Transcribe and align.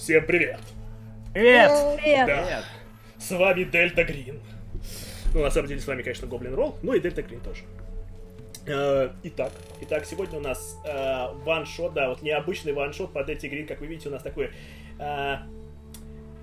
Всем 0.00 0.24
привет! 0.24 0.58
Привет! 1.34 1.70
Привет! 1.98 2.26
Да. 2.26 2.64
С 3.18 3.30
вами 3.32 3.64
Дельта 3.64 4.02
Грин. 4.02 4.40
Ну, 5.34 5.42
на 5.42 5.50
самом 5.50 5.68
деле, 5.68 5.78
с 5.78 5.86
вами, 5.86 6.00
конечно, 6.00 6.26
Гоблин 6.26 6.54
Ролл, 6.54 6.78
ну 6.82 6.94
и 6.94 7.00
Дельта 7.00 7.22
Грин 7.22 7.40
тоже. 7.40 7.64
Э, 8.66 9.10
Итак, 9.24 9.52
итак, 9.82 10.06
сегодня 10.06 10.38
у 10.38 10.42
нас 10.42 10.78
э, 10.86 11.26
ваншот, 11.44 11.92
да, 11.92 12.08
вот 12.08 12.22
необычный 12.22 12.72
ваншот 12.72 13.12
по 13.12 13.22
Дельте 13.24 13.48
Грин, 13.48 13.66
как 13.66 13.82
вы 13.82 13.88
видите, 13.88 14.08
у 14.08 14.12
нас 14.12 14.22
такой 14.22 14.52
э, 14.98 15.36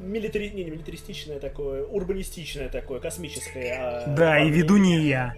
милитари... 0.02 0.50
не, 0.52 0.64
не 0.64 0.70
милитаристичное 0.70 1.40
такое, 1.40 1.84
урбанистичное 1.84 2.70
такое, 2.70 3.00
космическое. 3.00 4.04
а, 4.06 4.08
Да, 4.08 4.40
и 4.40 4.52
веду 4.52 4.78
не 4.78 5.00
я. 5.00 5.34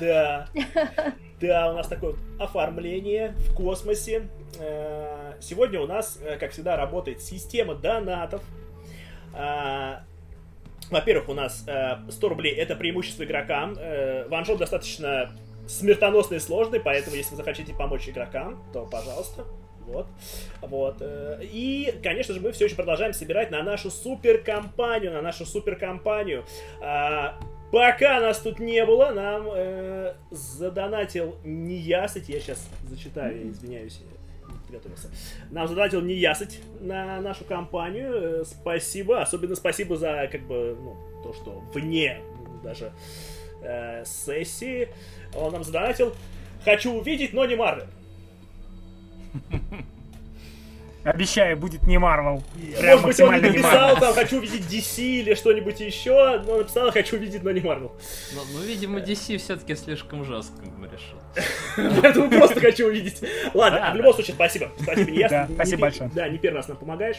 Да. 0.00 0.48
Да, 1.40 1.70
у 1.70 1.74
нас 1.74 1.86
такое 1.86 2.12
вот 2.12 2.20
оформление 2.40 3.34
в 3.50 3.54
космосе. 3.54 4.28
Э, 4.58 5.34
Сегодня 5.40 5.80
у 5.80 5.86
нас, 5.86 6.18
э, 6.22 6.36
как 6.36 6.50
всегда, 6.50 6.76
работает 6.76 7.22
система 7.22 7.74
донатов. 7.74 8.42
А, 9.34 10.02
Во-первых, 10.90 11.28
у 11.28 11.34
нас 11.34 11.64
э, 11.68 11.98
100 12.10 12.28
рублей 12.28 12.54
это 12.54 12.74
преимущество 12.74 13.22
игрокам. 13.24 13.74
Э, 13.78 14.26
Ваншот 14.28 14.58
достаточно 14.58 15.30
смертоносный 15.68 16.38
и 16.38 16.40
сложный, 16.40 16.80
поэтому 16.80 17.14
если 17.14 17.32
вы 17.32 17.36
захотите 17.36 17.74
помочь 17.74 18.08
игрокам, 18.08 18.60
то 18.72 18.86
пожалуйста. 18.86 19.44
Вот. 19.86 20.06
Вот. 20.62 20.96
э, 21.00 21.40
И, 21.42 21.94
конечно 22.02 22.34
же, 22.34 22.40
мы 22.40 22.52
все 22.52 22.64
еще 22.64 22.74
продолжаем 22.74 23.12
собирать 23.12 23.50
на 23.50 23.62
нашу 23.62 23.90
суперкомпанию, 23.90 25.12
на 25.12 25.22
нашу 25.22 25.46
суперкомпанию. 25.46 26.44
Пока 27.70 28.20
нас 28.20 28.38
тут 28.40 28.60
не 28.60 28.84
было, 28.86 29.10
нам 29.10 29.48
э, 29.54 30.14
задонатил 30.30 31.36
Неясыть. 31.44 32.28
Я 32.28 32.40
сейчас 32.40 32.66
зачитаю, 32.88 33.44
я 33.44 33.50
извиняюсь, 33.50 34.00
подготовился. 34.66 35.10
Нам 35.50 35.68
задонатил 35.68 36.00
Неясыть 36.00 36.60
на 36.80 37.20
нашу 37.20 37.44
компанию. 37.44 38.40
Э, 38.40 38.44
спасибо. 38.44 39.20
Особенно 39.20 39.54
спасибо 39.54 39.96
за 39.96 40.28
как 40.32 40.42
бы 40.46 40.78
ну, 40.80 40.96
то, 41.22 41.34
что 41.34 41.62
вне 41.74 42.20
даже 42.64 42.92
э, 43.62 44.02
сессии 44.06 44.88
он 45.34 45.52
нам 45.52 45.62
задонатил. 45.62 46.14
Хочу 46.64 46.94
увидеть, 46.94 47.34
но 47.34 47.44
не 47.44 47.54
Марвел. 47.56 47.86
Обещаю, 51.10 51.56
будет 51.56 51.82
не 51.84 51.98
Марвел. 51.98 52.42
Может 52.82 53.04
быть, 53.04 53.20
он 53.20 53.34
не 53.34 53.40
написал 53.40 53.96
там 53.98 54.14
«Хочу 54.14 54.38
увидеть 54.38 54.66
DC» 54.70 55.02
или 55.02 55.34
что-нибудь 55.34 55.80
еще, 55.80 56.42
но 56.46 56.58
написал 56.58 56.90
«Хочу 56.92 57.16
увидеть, 57.16 57.42
но 57.42 57.50
не 57.50 57.60
Марвел». 57.60 57.92
Ну, 58.34 58.40
ну, 58.52 58.62
видимо, 58.62 59.00
DC 59.00 59.38
все-таки 59.38 59.74
слишком 59.74 60.24
жестко 60.24 60.62
решил. 60.92 61.18
Поэтому 62.02 62.30
просто 62.30 62.60
хочу 62.60 62.86
увидеть. 62.86 63.22
Ладно, 63.54 63.90
в 63.92 63.96
любом 63.96 64.14
случае, 64.14 64.34
спасибо. 64.34 64.70
Спасибо, 64.80 65.10
не 65.10 65.28
спасибо 65.54 65.82
большое. 65.82 66.10
Да, 66.14 66.28
не 66.28 66.38
первый 66.38 66.56
раз 66.56 66.68
нам 66.68 66.76
помогаешь. 66.76 67.18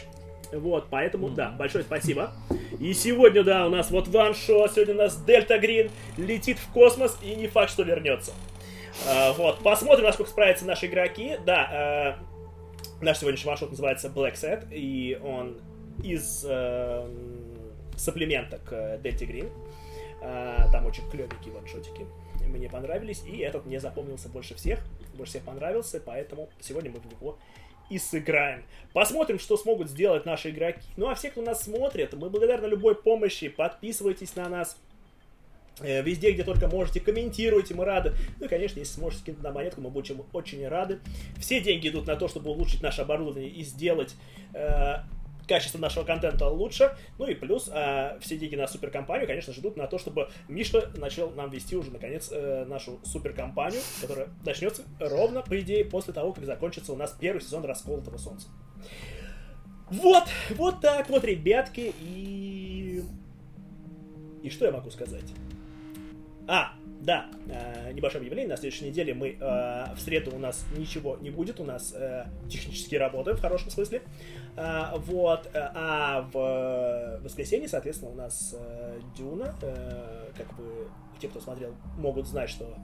Вот, 0.52 0.88
поэтому, 0.90 1.30
да, 1.30 1.50
большое 1.50 1.84
спасибо. 1.84 2.32
И 2.80 2.92
сегодня, 2.92 3.44
да, 3.44 3.66
у 3.66 3.70
нас 3.70 3.90
вот 3.90 4.08
ваншот, 4.08 4.72
сегодня 4.72 4.94
у 4.94 4.98
нас 4.98 5.16
Дельта 5.22 5.58
Грин 5.58 5.90
летит 6.16 6.58
в 6.58 6.72
космос 6.72 7.16
и 7.22 7.36
не 7.36 7.46
факт, 7.46 7.70
что 7.70 7.84
вернется. 7.84 8.32
А, 9.06 9.32
вот, 9.32 9.62
посмотрим, 9.62 10.04
насколько 10.04 10.30
справятся 10.30 10.64
наши 10.64 10.86
игроки. 10.86 11.36
Да, 11.46 12.16
э, 12.18 12.29
наш 13.00 13.18
сегодняшний 13.18 13.48
ваншот 13.48 13.70
называется 13.70 14.08
Black 14.08 14.34
Set, 14.34 14.68
и 14.70 15.18
он 15.22 15.60
из 16.02 16.44
э, 16.48 17.08
сапплимента 17.96 18.58
к 18.58 18.98
Дельте 19.02 19.26
Грин. 19.26 19.48
А, 20.22 20.70
Там 20.70 20.86
очень 20.86 21.08
клевенькие 21.10 21.54
ваншотики. 21.54 22.06
Мне 22.46 22.68
понравились, 22.68 23.22
и 23.26 23.38
этот 23.38 23.66
мне 23.66 23.80
запомнился 23.80 24.28
больше 24.28 24.54
всех. 24.54 24.80
Больше 25.14 25.32
всех 25.32 25.44
понравился, 25.44 26.00
поэтому 26.04 26.50
сегодня 26.60 26.90
мы 26.90 27.00
в 27.00 27.06
него 27.06 27.38
и 27.90 27.98
сыграем. 27.98 28.64
Посмотрим, 28.92 29.38
что 29.38 29.56
смогут 29.56 29.88
сделать 29.88 30.24
наши 30.24 30.50
игроки. 30.50 30.80
Ну 30.96 31.08
а 31.08 31.14
все, 31.14 31.30
кто 31.30 31.42
нас 31.42 31.62
смотрит, 31.62 32.12
мы 32.14 32.30
благодарны 32.30 32.66
любой 32.66 32.94
помощи. 32.94 33.48
Подписывайтесь 33.48 34.36
на 34.36 34.48
нас. 34.48 34.76
Э, 35.80 36.02
Везде, 36.02 36.32
где 36.32 36.44
только 36.44 36.68
можете, 36.68 37.00
комментируйте, 37.00 37.74
мы 37.74 37.84
рады. 37.84 38.12
Ну 38.38 38.46
и, 38.46 38.48
конечно, 38.48 38.78
если 38.78 38.94
сможете 38.94 39.22
скинуть 39.22 39.42
на 39.42 39.52
монетку, 39.52 39.80
мы 39.80 39.90
будем 39.90 40.24
очень 40.32 40.66
рады. 40.66 41.00
Все 41.38 41.60
деньги 41.60 41.88
идут 41.88 42.06
на 42.06 42.16
то, 42.16 42.28
чтобы 42.28 42.50
улучшить 42.50 42.82
наше 42.82 43.02
оборудование 43.02 43.50
и 43.50 43.62
сделать 43.64 44.14
э, 44.54 44.96
качество 45.50 45.78
нашего 45.78 46.04
контента 46.04 46.48
лучше. 46.48 46.96
Ну 47.18 47.26
и 47.26 47.34
плюс 47.34 47.68
э, 47.72 48.18
все 48.20 48.38
деньги 48.38 48.54
на 48.54 48.68
суперкомпанию, 48.68 49.26
конечно 49.26 49.52
же, 49.52 49.60
идут 49.60 49.76
на 49.76 49.86
то, 49.86 49.98
чтобы 49.98 50.28
Миша 50.48 50.90
начал 50.96 51.30
нам 51.30 51.50
вести 51.50 51.76
уже, 51.76 51.90
наконец, 51.90 52.30
э, 52.32 52.64
нашу 52.66 53.00
суперкомпанию, 53.04 53.82
которая 54.00 54.28
начнется 54.44 54.82
ровно, 55.00 55.42
по 55.42 55.58
идее, 55.60 55.84
после 55.84 56.14
того, 56.14 56.32
как 56.32 56.44
закончится 56.44 56.92
у 56.92 56.96
нас 56.96 57.16
первый 57.18 57.40
сезон 57.40 57.64
Расколотого 57.64 58.16
Солнца. 58.16 58.48
Вот, 59.90 60.24
вот 60.50 60.80
так 60.80 61.08
вот, 61.10 61.24
ребятки, 61.24 61.92
и... 62.00 63.02
И 64.44 64.48
что 64.48 64.66
я 64.66 64.70
могу 64.70 64.90
сказать? 64.90 65.24
А, 66.46 66.72
да, 67.00 67.26
э, 67.48 67.92
небольшое 67.92 68.20
объявление. 68.20 68.50
На 68.50 68.56
следующей 68.56 68.86
неделе 68.86 69.14
мы 69.14 69.30
э, 69.30 69.94
в 69.94 70.00
среду 70.00 70.34
у 70.34 70.38
нас 70.38 70.66
ничего 70.76 71.16
не 71.20 71.30
будет, 71.30 71.60
у 71.60 71.64
нас 71.64 71.94
э, 71.94 72.26
технически 72.48 72.96
работаем 72.96 73.36
в 73.36 73.40
хорошем 73.40 73.70
смысле. 73.70 74.02
Э, 74.56 74.96
вот, 74.96 75.46
э, 75.46 75.70
а 75.74 76.28
в 76.32 77.20
воскресенье, 77.22 77.68
соответственно, 77.68 78.10
у 78.12 78.14
нас 78.14 78.54
э, 78.58 79.00
Дюна. 79.16 79.54
Э, 79.62 80.30
как 80.36 80.54
бы 80.56 80.88
те, 81.20 81.28
кто 81.28 81.40
смотрел, 81.40 81.74
могут 81.98 82.26
знать, 82.26 82.50
что 82.50 82.74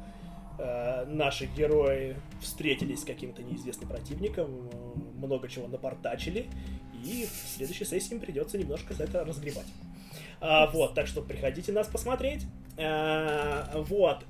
э, 0.59 1.05
наши 1.07 1.47
герои 1.47 2.17
встретились 2.41 3.03
с 3.03 3.05
каким-то 3.05 3.43
неизвестным 3.43 3.89
противником, 3.89 4.71
э, 4.73 4.99
много 5.17 5.49
чего 5.49 5.67
напортачили, 5.67 6.47
и 7.05 7.27
в 7.27 7.49
следующей 7.57 7.85
сессии 7.85 8.15
им 8.15 8.21
придется 8.21 8.59
немножко 8.59 8.95
за 8.95 9.05
это 9.05 9.25
разгребать. 9.25 9.67
А, 10.41 10.67
вот, 10.67 10.95
так 10.95 11.07
что 11.07 11.23
приходите 11.23 11.73
нас 11.73 11.89
посмотреть. 11.89 12.47
А, 12.79 13.71
вот. 13.75 14.25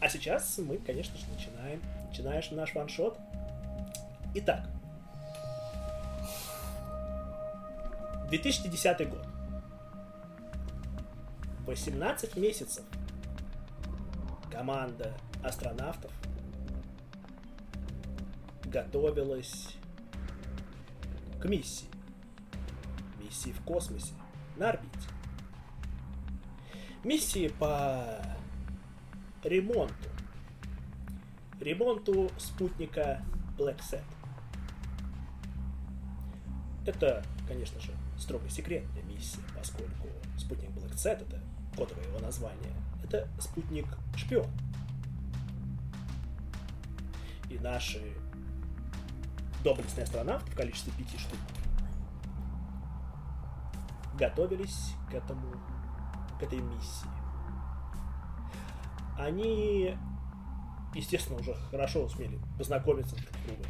А 0.00 0.08
сейчас 0.08 0.58
мы, 0.58 0.78
конечно 0.78 1.16
же, 1.18 1.24
начинаем. 1.34 1.82
Начинаешь 2.08 2.50
наш 2.50 2.74
ваншот. 2.74 3.18
Итак. 4.34 4.68
2010 8.28 9.08
год. 9.08 9.26
18 11.66 12.36
месяцев 12.36 12.84
команда 14.50 15.14
астронавтов 15.42 16.10
готовилась 18.64 19.68
к 21.40 21.44
миссии. 21.44 21.88
Миссии 23.18 23.50
в 23.50 23.62
космосе 23.64 24.12
на 24.56 24.70
орбите. 24.70 25.17
Миссии 27.04 27.48
по 27.48 28.20
ремонту. 29.44 29.94
Ремонту 31.60 32.30
спутника 32.38 33.22
Black 33.56 33.78
Set. 33.78 34.02
Это, 36.86 37.24
конечно 37.46 37.80
же, 37.80 37.92
строго 38.18 38.48
секретная 38.48 39.02
миссия, 39.02 39.40
поскольку 39.56 40.08
спутник 40.36 40.70
Black 40.70 40.94
Set, 40.94 41.22
это 41.26 41.40
кодовое 41.76 42.04
его 42.04 42.18
название, 42.18 42.72
это 43.04 43.28
спутник-шпион. 43.40 44.50
И 47.50 47.58
наши 47.58 48.02
доблестные 49.62 50.04
астронавты 50.04 50.50
в 50.50 50.54
количестве 50.54 50.92
пяти 50.92 51.16
штук 51.18 51.38
готовились 54.14 54.94
к 55.10 55.14
этому, 55.14 55.54
к 56.38 56.42
этой 56.42 56.60
миссии. 56.60 57.08
Они, 59.18 59.96
естественно, 60.94 61.38
уже 61.40 61.54
хорошо 61.70 62.04
усмели 62.04 62.38
познакомиться 62.56 63.16
друг 63.16 63.28
с 63.28 63.46
другом. 63.46 63.66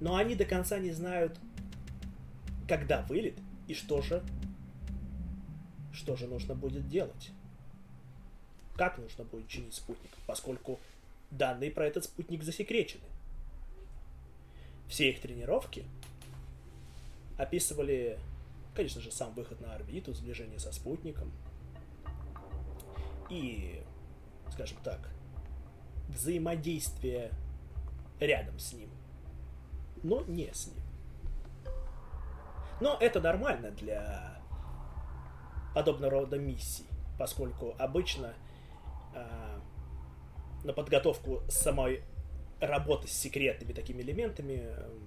Но 0.00 0.16
они 0.16 0.34
до 0.34 0.44
конца 0.44 0.78
не 0.78 0.92
знают, 0.92 1.38
когда 2.68 3.02
вылет 3.02 3.38
и 3.68 3.74
что 3.74 4.02
же, 4.02 4.22
что 5.92 6.16
же 6.16 6.26
нужно 6.26 6.54
будет 6.54 6.88
делать. 6.88 7.30
Как 8.76 8.98
нужно 8.98 9.24
будет 9.24 9.48
чинить 9.48 9.74
спутник, 9.74 10.10
поскольку 10.26 10.80
данные 11.30 11.70
про 11.70 11.86
этот 11.86 12.04
спутник 12.04 12.42
засекречены. 12.42 13.04
Все 14.88 15.10
их 15.10 15.20
тренировки 15.20 15.84
описывали, 17.38 18.18
конечно 18.74 19.00
же, 19.00 19.10
сам 19.10 19.34
выход 19.34 19.60
на 19.60 19.74
орбиту, 19.74 20.14
сближение 20.14 20.58
со 20.58 20.72
спутником 20.72 21.32
и, 23.28 23.82
скажем 24.50 24.78
так, 24.82 25.10
взаимодействие 26.08 27.32
рядом 28.20 28.58
с 28.58 28.72
ним, 28.72 28.90
но 30.02 30.22
не 30.22 30.52
с 30.52 30.66
ним. 30.66 30.82
Но 32.80 32.96
это 33.00 33.20
нормально 33.20 33.70
для 33.70 34.40
подобного 35.74 36.10
рода 36.10 36.38
миссий, 36.38 36.86
поскольку 37.18 37.74
обычно 37.78 38.34
э, 39.14 39.60
на 40.64 40.72
подготовку 40.72 41.42
самой 41.48 42.02
работы 42.60 43.08
с 43.08 43.12
секретными 43.12 43.72
такими 43.72 44.02
элементами 44.02 44.62
э, 44.64 44.98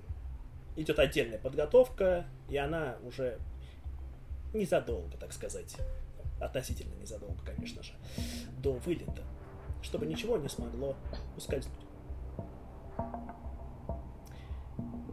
идет 0.77 0.99
отдельная 0.99 1.37
подготовка, 1.37 2.25
и 2.49 2.57
она 2.57 2.97
уже 3.03 3.39
незадолго, 4.55 5.17
так 5.17 5.33
сказать, 5.33 5.75
относительно 6.39 6.93
незадолго, 6.95 7.37
конечно 7.45 7.83
же, 7.83 7.93
до 8.61 8.73
вылета, 8.73 9.23
чтобы 9.81 10.05
ничего 10.05 10.37
не 10.37 10.49
смогло 10.49 10.95
ускользнуть. 11.37 11.73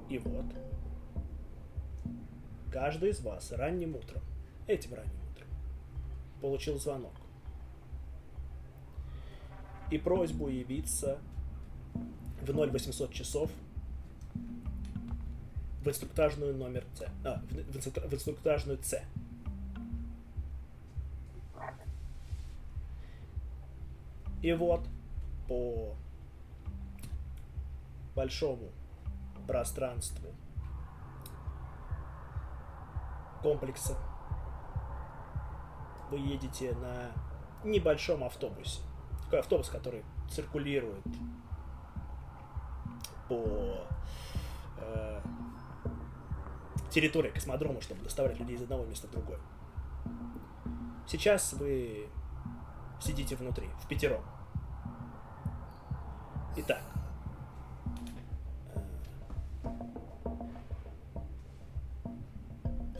И 0.09 0.19
вот, 0.19 0.47
каждый 2.71 3.11
из 3.11 3.21
вас 3.21 3.53
ранним 3.53 3.97
утром, 3.97 4.23
этим 4.67 4.95
ранним 4.95 5.21
утром, 5.31 5.49
получил 6.41 6.79
звонок 6.79 7.13
и 9.91 9.99
просьбу 9.99 10.49
явиться 10.49 11.19
в 12.41 12.51
0800 12.51 13.13
часов 13.13 13.51
в 15.83 15.89
инструктажную 15.89 16.55
номер 16.57 16.85
С. 16.95 17.07
А, 17.25 17.43
в, 17.51 17.55
в 17.55 17.77
инструк- 17.77 18.09
в 18.09 18.15
инструктажную 18.15 18.79
С. 18.83 19.03
И 24.43 24.53
вот 24.53 24.89
по 25.49 25.95
большому 28.17 28.71
пространству 29.47 30.29
комплекса 33.43 33.97
вы 36.11 36.19
едете 36.19 36.75
на 36.75 37.13
небольшом 37.65 38.25
автобусе. 38.25 38.81
Такой 39.25 39.41
автобус, 39.41 39.69
который 39.69 40.05
циркулирует 40.29 41.05
по 43.29 43.87
э, 44.79 45.21
территории 46.91 47.31
космодрома, 47.31 47.81
чтобы 47.81 48.03
доставлять 48.03 48.39
людей 48.39 48.57
из 48.57 48.63
одного 48.63 48.85
места 48.85 49.07
в 49.07 49.13
другое. 49.13 49.39
Сейчас 51.07 51.53
вы 51.55 52.09
сидите 53.01 53.37
внутри, 53.37 53.69
в 53.83 53.89
пятером. 53.89 54.23
Итак. 56.57 56.83
э, 58.75 58.81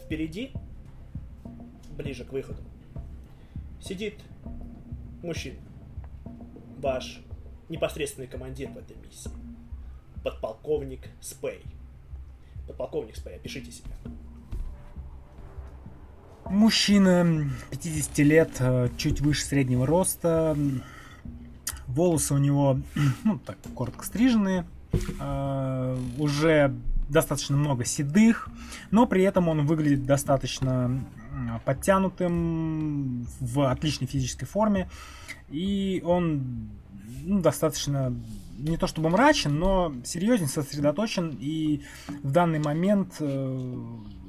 Впереди, 0.05 0.53
ближе 1.97 2.25
к 2.25 2.33
выходу, 2.33 2.61
сидит 3.81 4.21
мужчина. 5.23 5.59
Ваш 6.79 7.21
непосредственный 7.69 8.27
командир 8.27 8.71
в 8.71 8.79
этой 8.79 8.97
миссии. 8.97 9.31
Подполковник 10.25 11.09
Спей. 11.21 11.63
Подполковник 12.67 13.17
Спей, 13.17 13.37
опишите 13.37 13.71
себя. 13.71 13.91
Мужчина 16.47 17.51
50 17.71 18.19
лет, 18.19 18.51
э, 18.61 18.89
чуть 18.99 19.21
выше 19.21 19.45
среднего 19.45 19.87
роста. 19.87 20.57
Волосы 21.95 22.35
у 22.35 22.39
него, 22.39 22.79
ну, 23.25 23.39
так, 23.39 23.57
коротко 23.75 24.05
стриженные. 24.05 24.67
э, 25.21 25.97
Уже 26.19 26.75
достаточно 27.09 27.57
много 27.57 27.85
седых, 27.85 28.49
но 28.91 29.07
при 29.07 29.23
этом 29.23 29.49
он 29.49 29.67
выглядит 29.67 30.07
достаточно 30.07 31.05
подтянутым, 31.65 33.27
в 33.41 33.71
отличной 33.71 34.07
физической 34.07 34.47
форме. 34.47 34.89
И 35.51 36.03
он 36.05 36.71
ну, 37.23 37.41
достаточно 37.41 38.15
не 38.59 38.77
то 38.77 38.87
чтобы 38.87 39.11
мрачен, 39.11 39.59
но 39.59 39.93
серьезен, 40.05 40.47
сосредоточен. 40.49 41.37
И 41.41 41.83
в 42.23 42.31
данный 42.31 42.59
момент 42.61 43.17
э, 43.21 43.77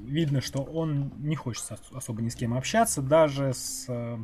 видно, 0.05 0.41
что 0.41 0.61
он 0.63 1.11
не 1.19 1.35
хочет 1.35 1.63
ос- 1.71 1.79
особо 1.93 2.21
ни 2.21 2.29
с 2.29 2.35
кем 2.35 2.53
общаться, 2.53 3.01
даже 3.01 3.53
с 3.53 3.85
э, 3.87 4.17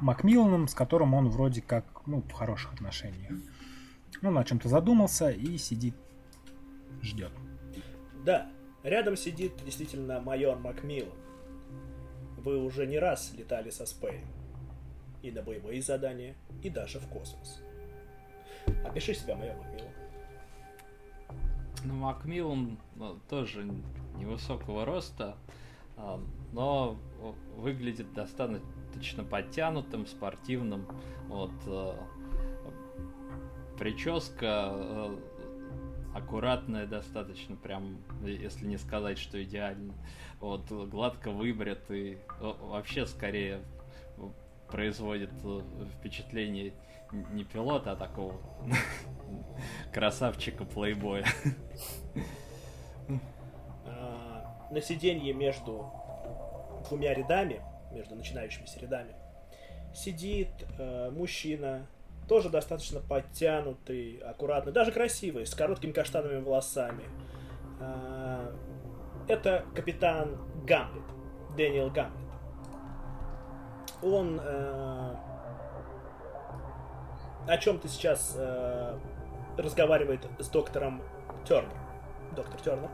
Макмилланом, 0.00 0.68
с 0.68 0.74
которым 0.74 1.14
он 1.14 1.28
вроде 1.28 1.62
как 1.62 1.84
ну, 2.06 2.22
в 2.22 2.32
хороших 2.32 2.74
отношениях. 2.74 3.32
Он 4.22 4.38
о 4.38 4.44
чем-то 4.44 4.68
задумался 4.68 5.30
и 5.30 5.56
сидит, 5.58 5.94
ждет. 7.02 7.32
Да, 8.24 8.48
рядом 8.82 9.16
сидит 9.16 9.52
действительно 9.64 10.20
майор 10.20 10.58
Макмиллан. 10.58 11.12
Вы 12.38 12.62
уже 12.62 12.86
не 12.86 12.98
раз 12.98 13.32
летали 13.36 13.70
со 13.70 13.86
Спеем. 13.86 14.26
И 15.22 15.30
на 15.30 15.42
боевые 15.42 15.82
задания, 15.82 16.34
и 16.62 16.70
даже 16.70 17.00
в 17.00 17.08
космос. 17.08 17.60
Опиши 18.84 19.14
себя, 19.14 19.36
майор 19.36 19.56
Макмиллан. 19.56 19.92
Ну, 21.84 21.94
Макмиллан 21.94 22.78
ну, 22.96 23.18
тоже 23.28 23.68
невысокого 24.18 24.84
роста, 24.84 25.36
а, 25.96 26.20
но 26.52 26.98
выглядит 27.56 28.12
достаточно 28.12 28.60
подтянутым, 29.24 30.06
спортивным. 30.06 30.86
Вот, 31.28 31.52
э, 31.66 31.94
прическа 33.78 34.70
э, 34.72 35.16
аккуратная 36.14 36.86
достаточно, 36.86 37.56
прям, 37.56 37.98
если 38.22 38.66
не 38.66 38.78
сказать, 38.78 39.18
что 39.18 39.42
идеально. 39.42 39.94
Вот, 40.40 40.70
гладко 40.70 41.30
выбритый, 41.30 42.18
о- 42.40 42.56
вообще 42.70 43.06
скорее 43.06 43.60
производит 44.68 45.30
э, 45.44 45.60
впечатление 45.98 46.72
не 47.12 47.44
пилота, 47.44 47.92
а 47.92 47.96
такого 47.96 48.34
красавчика 49.92 50.64
плейбоя. 50.64 51.24
А, 53.86 54.68
на 54.70 54.80
сиденье 54.80 55.32
между 55.32 55.90
двумя 56.88 57.14
рядами, 57.14 57.60
между 57.92 58.14
начинающимися 58.14 58.80
рядами, 58.80 59.14
сидит 59.94 60.48
э, 60.78 61.10
мужчина, 61.10 61.86
тоже 62.28 62.50
достаточно 62.50 63.00
подтянутый, 63.00 64.18
аккуратный, 64.18 64.72
даже 64.72 64.92
красивый, 64.92 65.46
с 65.46 65.54
короткими 65.54 65.92
каштановыми 65.92 66.42
волосами. 66.42 67.04
А, 67.80 68.52
это 69.28 69.64
капитан 69.74 70.36
Гамлет, 70.66 71.04
Дэниел 71.56 71.90
Гамлет. 71.90 72.26
Он 74.02 74.40
э, 74.42 75.14
о 77.46 77.58
чем-то 77.58 77.88
сейчас 77.88 78.34
э, 78.36 78.98
разговаривает 79.56 80.26
с 80.38 80.48
доктором 80.48 81.02
Тернер. 81.46 81.70
Доктор 82.34 82.60
Тернер. 82.60 82.90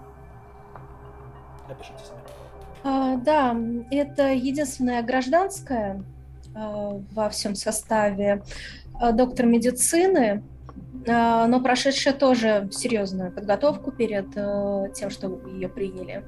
Опишите 1.69 2.05
себя. 2.05 2.42
А, 2.85 3.17
да, 3.17 3.57
это 3.91 4.33
единственная 4.33 5.03
гражданская 5.03 6.05
во 6.55 7.31
всем 7.31 7.55
составе 7.55 8.43
а, 9.01 9.13
доктор 9.13 9.47
медицины, 9.47 10.43
а, 11.09 11.47
но 11.47 11.61
прошедшая 11.61 12.15
тоже 12.15 12.69
серьезную 12.71 13.33
подготовку 13.33 13.91
перед 13.91 14.27
а, 14.37 14.89
тем, 14.91 15.11
что 15.11 15.41
ее 15.49 15.69
приняли. 15.69 16.25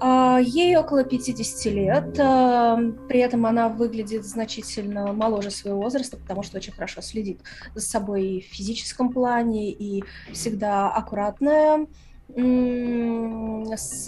Ей 0.00 0.76
около 0.76 1.02
50 1.02 1.72
лет, 1.72 2.12
при 2.12 3.18
этом 3.18 3.46
она 3.46 3.68
выглядит 3.68 4.24
значительно 4.24 5.12
моложе 5.12 5.50
своего 5.50 5.80
возраста, 5.80 6.16
потому 6.16 6.44
что 6.44 6.58
очень 6.58 6.72
хорошо 6.72 7.00
следит 7.00 7.40
за 7.74 7.84
собой 7.84 8.24
и 8.24 8.40
в 8.40 8.44
физическом 8.44 9.12
плане, 9.12 9.72
и 9.72 10.04
всегда 10.32 10.88
аккуратная, 10.88 11.88
с 12.36 14.06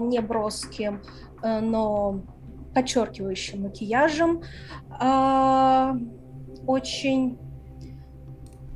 неброским, 0.00 1.02
э, 1.42 1.60
но 1.60 2.20
подчеркивающим 2.74 3.62
макияжем. 3.62 4.42
А, 4.90 5.96
Очень 6.66 7.38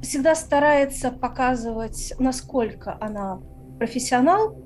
всегда 0.03 0.35
старается 0.35 1.11
показывать, 1.11 2.15
насколько 2.19 2.97
она 3.01 3.41
профессионал, 3.79 4.57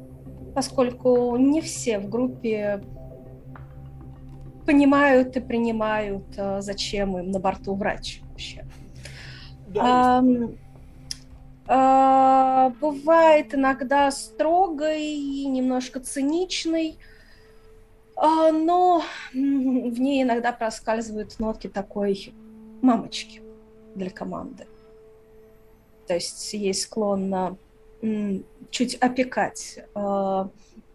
поскольку 0.54 1.36
не 1.36 1.60
все 1.60 1.98
в 1.98 2.08
группе 2.08 2.82
понимают 4.66 5.36
и 5.36 5.40
принимают, 5.40 6.24
э, 6.36 6.60
зачем 6.60 7.18
им 7.18 7.30
на 7.30 7.40
борту 7.40 7.74
врач 7.74 8.20
вообще. 8.30 8.64
Да, 9.68 10.18
а, 10.18 10.22
бывает 12.80 13.54
иногда 13.54 14.10
строгой, 14.10 15.14
немножко 15.46 16.00
циничной, 16.00 16.98
а, 18.16 18.52
но 18.52 19.02
в 19.32 19.36
ней 19.36 20.22
иногда 20.22 20.52
проскальзывают 20.52 21.38
нотки 21.38 21.68
такой 21.68 22.34
мамочки 22.82 23.42
для 23.94 24.10
команды. 24.10 24.66
То 26.06 26.14
есть 26.14 26.52
ей 26.52 26.74
склонна 26.74 27.56
м, 28.02 28.44
чуть 28.70 28.96
опекать 28.96 29.78
а, 29.94 30.48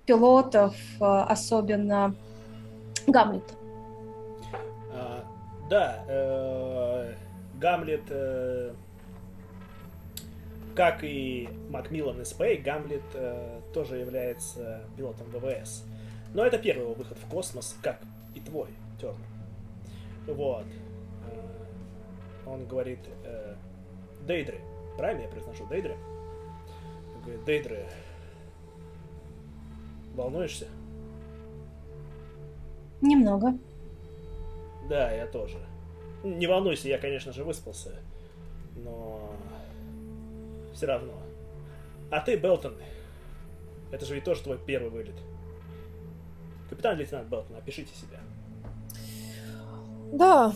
пилотов, 0.06 0.76
а, 1.00 1.24
особенно 1.26 2.16
Гамлета. 3.08 3.54
А, 4.94 5.24
да, 5.70 6.04
э, 6.08 7.14
Гамлет 7.56 8.04
э, 8.10 8.74
как 10.78 11.04
и 11.04 11.50
Макмиллан 11.72 12.22
и 12.22 12.24
Спей, 12.24 12.58
Гамлет 12.58 13.02
э, 13.16 13.62
тоже 13.74 13.98
является 13.98 14.84
пилотом 14.96 15.26
ВВС. 15.32 15.84
Но 16.36 16.46
это 16.46 16.60
первый 16.60 16.84
его 16.84 16.94
выход 16.94 17.18
в 17.18 17.28
космос, 17.28 17.76
как 17.82 18.00
и 18.36 18.40
твой, 18.40 18.68
Тернер. 19.02 19.18
Вот. 20.28 20.66
Э, 21.32 22.46
он 22.46 22.68
говорит 22.68 23.00
э, 23.26 23.56
Дейдры. 24.28 24.60
Правильно 25.00 25.24
я 25.24 25.30
произношу? 25.30 25.66
Дейдры? 25.66 25.98
Он 27.16 27.22
говорит, 27.24 27.44
Дейдры, 27.46 27.86
волнуешься? 30.14 30.68
Немного. 33.02 33.58
Да, 34.88 35.12
я 35.12 35.26
тоже. 35.26 35.58
Не 36.24 36.46
волнуйся, 36.46 36.88
я, 36.88 37.00
конечно 37.00 37.34
же, 37.34 37.44
выспался. 37.44 37.96
Но... 38.76 39.32
Все 40.78 40.86
равно. 40.86 41.14
А 42.12 42.22
ты, 42.22 42.38
Белтон, 42.38 42.76
это 43.92 44.06
же 44.06 44.14
ведь 44.14 44.26
тоже 44.26 44.44
твой 44.44 44.60
первый 44.60 44.92
вылет. 44.92 45.16
Капитан-лейтенант 46.70 47.30
Белтон, 47.30 47.58
опишите 47.58 47.96
себя. 47.96 48.20
Да, 50.14 50.54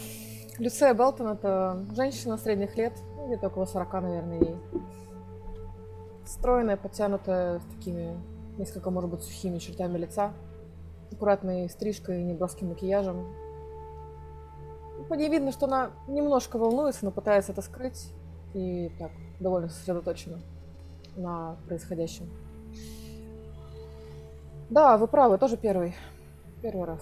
Люция 0.59 0.93
Белтон 0.93 1.29
это 1.29 1.83
женщина 1.95 2.37
средних 2.37 2.77
лет, 2.77 2.93
ну, 3.15 3.25
где-то 3.25 3.47
около 3.47 3.65
40, 3.65 3.93
наверное, 3.93 4.39
ей. 4.39 4.55
Стройная, 6.23 6.77
подтянутая, 6.77 7.59
с 7.59 7.63
такими 7.75 8.15
несколько, 8.59 8.91
может 8.91 9.09
быть, 9.09 9.23
сухими 9.23 9.57
чертами 9.57 9.97
лица, 9.97 10.33
аккуратной 11.11 11.67
стрижкой 11.67 12.21
и 12.21 12.25
неброским 12.25 12.69
макияжем. 12.69 13.25
По 15.09 15.15
ней 15.15 15.29
видно, 15.29 15.51
что 15.51 15.65
она 15.65 15.89
немножко 16.07 16.59
волнуется, 16.59 17.05
но 17.05 17.11
пытается 17.11 17.53
это 17.53 17.63
скрыть 17.63 18.13
и 18.53 18.91
так 18.99 19.09
довольно 19.41 19.69
сосредоточена 19.69 20.39
на 21.15 21.57
происходящем. 21.67 22.29
Да, 24.69 24.97
вы 24.97 25.07
правы, 25.07 25.37
тоже 25.37 25.57
первый. 25.57 25.95
Первый 26.61 26.85
раз. 26.85 27.01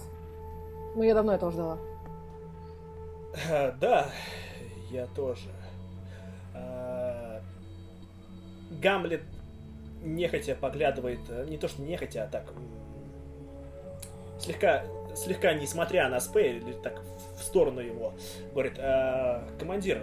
Но 0.96 1.04
я 1.04 1.14
давно 1.14 1.34
этого 1.34 1.52
ждала. 1.52 1.78
А, 3.48 3.72
да, 3.80 4.10
я 4.90 5.06
тоже. 5.06 5.50
А, 6.54 7.40
Гамлет 8.82 9.22
нехотя 10.02 10.54
поглядывает, 10.54 11.20
э, 11.28 11.46
не 11.48 11.58
то 11.58 11.68
что 11.68 11.82
нехотя, 11.82 12.24
а 12.24 12.26
так 12.26 12.52
слегка, 14.40 14.84
слегка 15.14 15.52
несмотря 15.54 16.08
на 16.08 16.20
Спей, 16.20 16.62
так 16.82 17.02
в 17.38 17.42
сторону 17.42 17.80
его, 17.80 18.14
говорит, 18.52 18.78
а, 18.78 19.46
командир, 19.58 20.02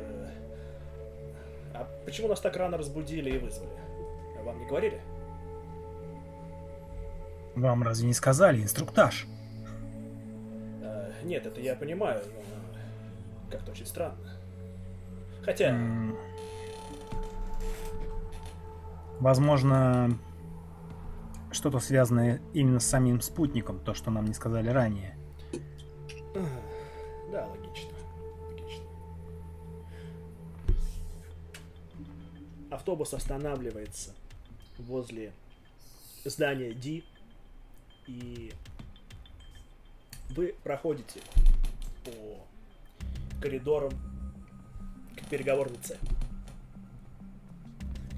а 1.81 1.87
почему 2.05 2.27
нас 2.27 2.39
так 2.41 2.55
рано 2.55 2.77
разбудили 2.77 3.31
и 3.31 3.37
вызвали? 3.37 3.69
Вам 4.43 4.59
не 4.59 4.65
говорили? 4.65 5.01
Вам 7.55 7.83
разве 7.83 8.07
не 8.07 8.13
сказали 8.13 8.61
инструктаж? 8.61 9.25
А, 10.83 11.09
нет, 11.23 11.45
это 11.45 11.59
я 11.59 11.75
понимаю, 11.75 12.21
но 12.25 13.51
как-то 13.51 13.71
очень 13.71 13.85
странно. 13.85 14.33
Хотя... 15.43 15.69
М, 15.69 16.17
Возможно, 19.19 20.15
что-то 21.51 21.79
связанное 21.79 22.39
именно 22.53 22.79
с 22.79 22.85
самим 22.85 23.19
спутником, 23.21 23.79
то, 23.79 23.95
что 23.95 24.11
нам 24.11 24.25
не 24.25 24.33
сказали 24.33 24.69
ранее. 24.69 25.17
Да, 27.31 27.47
логично. 27.47 27.66
Автобус 32.87 33.13
останавливается 33.13 34.11
возле 34.77 35.33
здания 36.23 36.73
Ди, 36.73 37.03
и 38.07 38.53
вы 40.29 40.55
проходите 40.63 41.19
по 42.05 43.41
коридорам 43.41 43.91
к 45.17 45.29
переговорной 45.29 45.75
цели. 45.79 45.99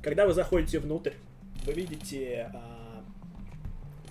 Когда 0.03 0.27
вы 0.27 0.35
заходите 0.35 0.77
внутрь, 0.77 1.13
вы 1.65 1.73
видите 1.73 2.51
а, 2.53 3.03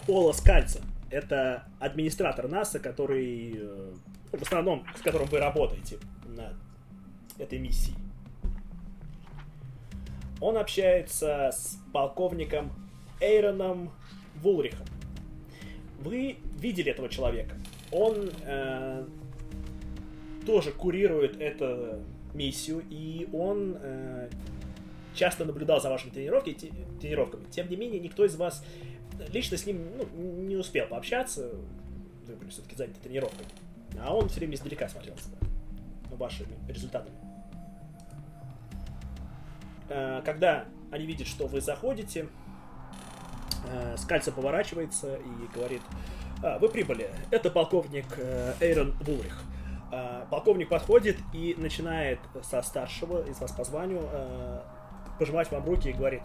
Пола 0.08 0.32
Скальца. 0.32 0.80
Это 1.08 1.68
администратор 1.78 2.48
НАСА, 2.48 2.80
который 2.80 3.54
э, 3.56 3.94
в 4.32 4.42
основном, 4.42 4.84
с 4.96 5.02
которым 5.02 5.28
вы 5.28 5.38
работаете 5.38 6.00
на 6.26 6.52
этой 7.38 7.60
миссии. 7.60 7.94
Он 10.40 10.56
общается 10.56 11.50
с 11.52 11.78
полковником 11.92 12.70
Эйроном 13.20 13.90
Вулрихом. 14.36 14.86
Вы 16.00 16.38
видели 16.58 16.92
этого 16.92 17.08
человека. 17.08 17.56
Он 17.90 18.30
э, 18.44 19.04
тоже 20.46 20.70
курирует 20.70 21.40
эту 21.40 22.00
миссию, 22.34 22.84
и 22.88 23.28
он 23.32 23.76
э, 23.80 24.30
часто 25.14 25.44
наблюдал 25.44 25.80
за 25.80 25.90
вашими 25.90 26.10
тренировки, 26.10 26.56
тренировками. 27.00 27.44
Тем 27.50 27.68
не 27.68 27.76
менее, 27.76 27.98
никто 27.98 28.24
из 28.24 28.36
вас 28.36 28.64
лично 29.32 29.56
с 29.56 29.66
ним 29.66 29.88
ну, 29.96 30.06
не 30.46 30.56
успел 30.56 30.86
пообщаться. 30.86 31.50
Вы 32.26 32.36
были 32.36 32.50
все-таки 32.50 32.76
заняты 32.76 33.00
тренировкой. 33.00 33.46
А 34.00 34.14
он 34.14 34.28
все 34.28 34.38
время 34.38 34.54
издалека 34.54 34.88
смотрел 34.88 35.16
за 35.16 36.16
вашими 36.16 36.54
результатами. 36.68 37.16
Э, 39.88 40.22
Когда 40.24 40.66
они 40.90 41.06
видят, 41.06 41.26
что 41.26 41.46
вы 41.46 41.60
заходите, 41.60 42.28
э, 43.66 43.96
Скальца 43.96 44.32
поворачивается 44.32 45.16
и 45.16 45.54
говорит, 45.54 45.82
«А, 46.42 46.58
вы 46.58 46.68
прибыли. 46.68 47.10
Это 47.30 47.50
полковник 47.50 48.06
э, 48.16 48.54
Эйрон 48.60 48.92
Вулрих. 49.00 49.42
Полковник 50.30 50.68
подходит 50.68 51.16
и 51.32 51.54
начинает 51.56 52.18
со 52.42 52.60
старшего 52.60 53.26
из 53.26 53.40
вас 53.40 53.50
по 53.52 53.64
званию 53.64 54.02
пожимать 55.18 55.50
вам 55.50 55.64
руки 55.64 55.88
и 55.88 55.94
говорит, 55.94 56.20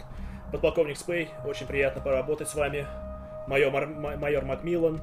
подполковник 0.52 0.98
Спей, 0.98 1.30
очень 1.46 1.66
приятно 1.66 2.02
поработать 2.02 2.50
с 2.50 2.54
вами. 2.54 2.86
Майор, 3.46 3.86
майор 3.86 4.44
Макмиллан, 4.44 5.00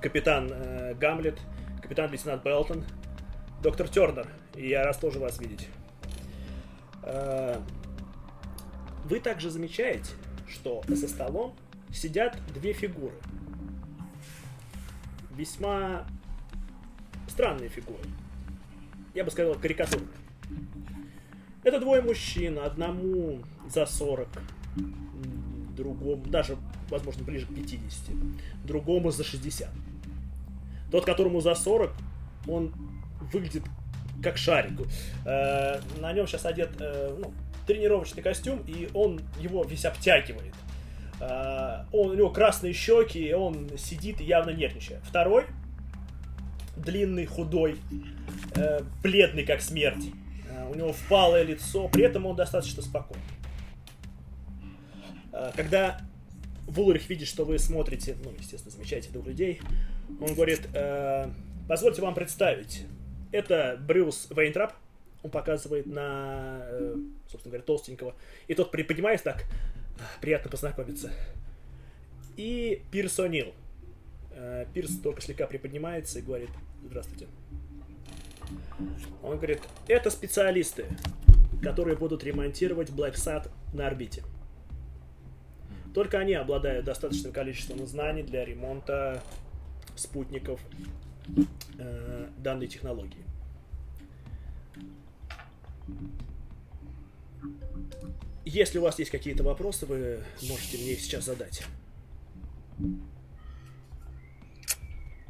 капитан 0.00 0.94
Гамлет, 1.00 1.40
капитан-лейтенант 1.82 2.44
Белтон, 2.44 2.84
доктор 3.60 3.88
Тернер, 3.88 4.28
и 4.54 4.68
я 4.68 4.84
рад 4.84 5.00
тоже 5.00 5.18
вас 5.18 5.40
видеть. 5.40 5.68
Э, 7.02 7.60
Вы 9.04 9.20
также 9.20 9.50
замечаете, 9.50 10.12
что 10.48 10.82
за 10.88 11.08
столом 11.08 11.54
сидят 11.92 12.38
две 12.54 12.72
фигуры. 12.72 13.14
Весьма 15.36 16.06
странные 17.28 17.68
фигуры. 17.68 18.02
Я 19.14 19.24
бы 19.24 19.30
сказал, 19.30 19.54
карикатурные. 19.54 20.08
Это 21.62 21.80
двое 21.80 22.02
мужчин, 22.02 22.58
одному 22.58 23.40
за 23.68 23.86
40, 23.86 24.28
м, 24.76 25.74
другому, 25.76 26.24
даже, 26.26 26.56
возможно, 26.88 27.24
ближе 27.24 27.46
к 27.46 27.54
50, 27.54 28.10
другому 28.64 29.10
за 29.10 29.24
60. 29.24 29.70
Тот, 30.90 31.04
которому 31.04 31.40
за 31.40 31.54
40, 31.54 31.92
он 32.48 32.72
выглядит 33.32 33.62
как 34.22 34.36
шарик. 34.36 34.80
Э, 35.24 35.80
на 36.00 36.12
нем 36.12 36.26
сейчас 36.26 36.46
одет 36.46 36.70
э, 36.80 37.16
ну, 37.18 37.32
тренировочный 37.66 38.22
костюм, 38.22 38.62
и 38.66 38.88
он 38.94 39.20
его 39.40 39.64
весь 39.64 39.84
обтягивает. 39.84 40.54
Э, 41.20 41.84
он, 41.92 42.10
у 42.10 42.14
него 42.14 42.30
красные 42.30 42.72
щеки, 42.72 43.28
и 43.28 43.32
он 43.32 43.70
сидит 43.76 44.20
и 44.20 44.24
явно 44.24 44.50
нервничает. 44.50 45.00
Второй, 45.04 45.44
длинный, 46.76 47.26
худой, 47.26 47.78
э, 48.56 48.80
бледный, 49.02 49.44
как 49.44 49.60
смерть. 49.60 50.06
Э, 50.50 50.68
у 50.70 50.74
него 50.74 50.92
впалое 50.92 51.42
лицо, 51.42 51.88
при 51.88 52.04
этом 52.04 52.26
он 52.26 52.36
достаточно 52.36 52.82
спокойный. 52.82 53.22
Э, 55.32 55.52
Когда 55.54 56.00
Вулрих 56.66 57.08
видит, 57.08 57.28
что 57.28 57.44
вы 57.44 57.58
смотрите, 57.58 58.16
ну, 58.24 58.32
естественно, 58.38 58.70
замечаете 58.70 59.10
двух 59.10 59.26
людей, 59.26 59.60
он 60.20 60.34
говорит, 60.34 60.68
«Э, 60.72 61.28
позвольте 61.68 62.02
вам 62.02 62.14
представить, 62.14 62.84
это 63.32 63.78
Брюс 63.80 64.28
Вейнтрап, 64.30 64.74
он 65.22 65.30
показывает 65.30 65.86
на, 65.86 66.60
э, 66.62 66.96
собственно 67.28 67.52
говоря, 67.52 67.62
толстенького, 67.64 68.14
и 68.48 68.54
тот 68.54 68.70
приподнимается 68.70 69.24
так, 69.24 69.44
приятно 70.20 70.50
познакомиться. 70.50 71.12
И 72.36 72.82
Пирс 72.90 73.18
О'Нил. 73.18 73.52
Э, 74.32 74.64
Пирс 74.72 74.96
только 74.98 75.20
слегка 75.20 75.46
приподнимается 75.46 76.18
и 76.18 76.22
говорит, 76.22 76.50
здравствуйте. 76.84 77.26
Он 79.22 79.36
говорит, 79.36 79.60
это 79.86 80.10
специалисты, 80.10 80.86
которые 81.62 81.96
будут 81.96 82.24
ремонтировать 82.24 82.90
Sat 82.90 83.50
на 83.74 83.86
орбите. 83.86 84.22
Только 85.94 86.18
они 86.18 86.34
обладают 86.34 86.86
достаточным 86.86 87.32
количеством 87.32 87.86
знаний 87.86 88.22
для 88.22 88.44
ремонта 88.44 89.22
спутников 89.96 90.60
э, 91.78 92.28
данной 92.38 92.68
технологии. 92.68 93.24
Если 98.44 98.78
у 98.78 98.82
вас 98.82 98.98
есть 98.98 99.10
какие-то 99.10 99.42
вопросы, 99.42 99.86
вы 99.86 100.20
можете 100.48 100.78
мне 100.78 100.92
их 100.92 101.00
сейчас 101.00 101.24
задать. 101.26 101.64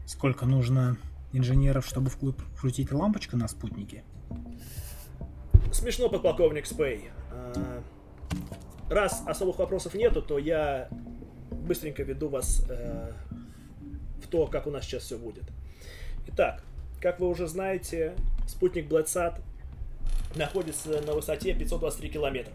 Сколько 0.06 0.46
нужно 0.46 0.96
инженеров, 1.32 1.86
чтобы 1.86 2.10
вкрутить 2.10 2.92
лампочку 2.92 3.36
на 3.36 3.48
спутнике? 3.48 4.04
Смешно, 5.72 6.08
подполковник 6.08 6.66
Спей. 6.66 7.10
А, 7.30 7.82
раз 8.88 9.22
особых 9.26 9.58
вопросов 9.58 9.94
нету, 9.94 10.22
то 10.22 10.38
я 10.38 10.88
быстренько 11.50 12.02
веду 12.02 12.28
вас 12.28 12.64
э, 12.68 13.12
в 14.22 14.28
то, 14.28 14.46
как 14.46 14.66
у 14.66 14.70
нас 14.70 14.84
сейчас 14.84 15.04
все 15.04 15.18
будет. 15.18 15.44
Итак, 16.28 16.62
как 17.00 17.18
вы 17.20 17.28
уже 17.28 17.46
знаете, 17.46 18.14
спутник 18.46 18.88
Блэдсат 18.88 19.40
находится 20.34 21.00
на 21.02 21.14
высоте 21.14 21.54
523 21.54 22.10
километра. 22.10 22.52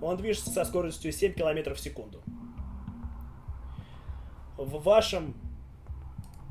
Он 0.00 0.16
движется 0.16 0.50
со 0.50 0.64
скоростью 0.64 1.12
7 1.12 1.34
километров 1.34 1.78
в 1.78 1.80
секунду. 1.80 2.22
В 4.56 4.82
вашем 4.82 5.34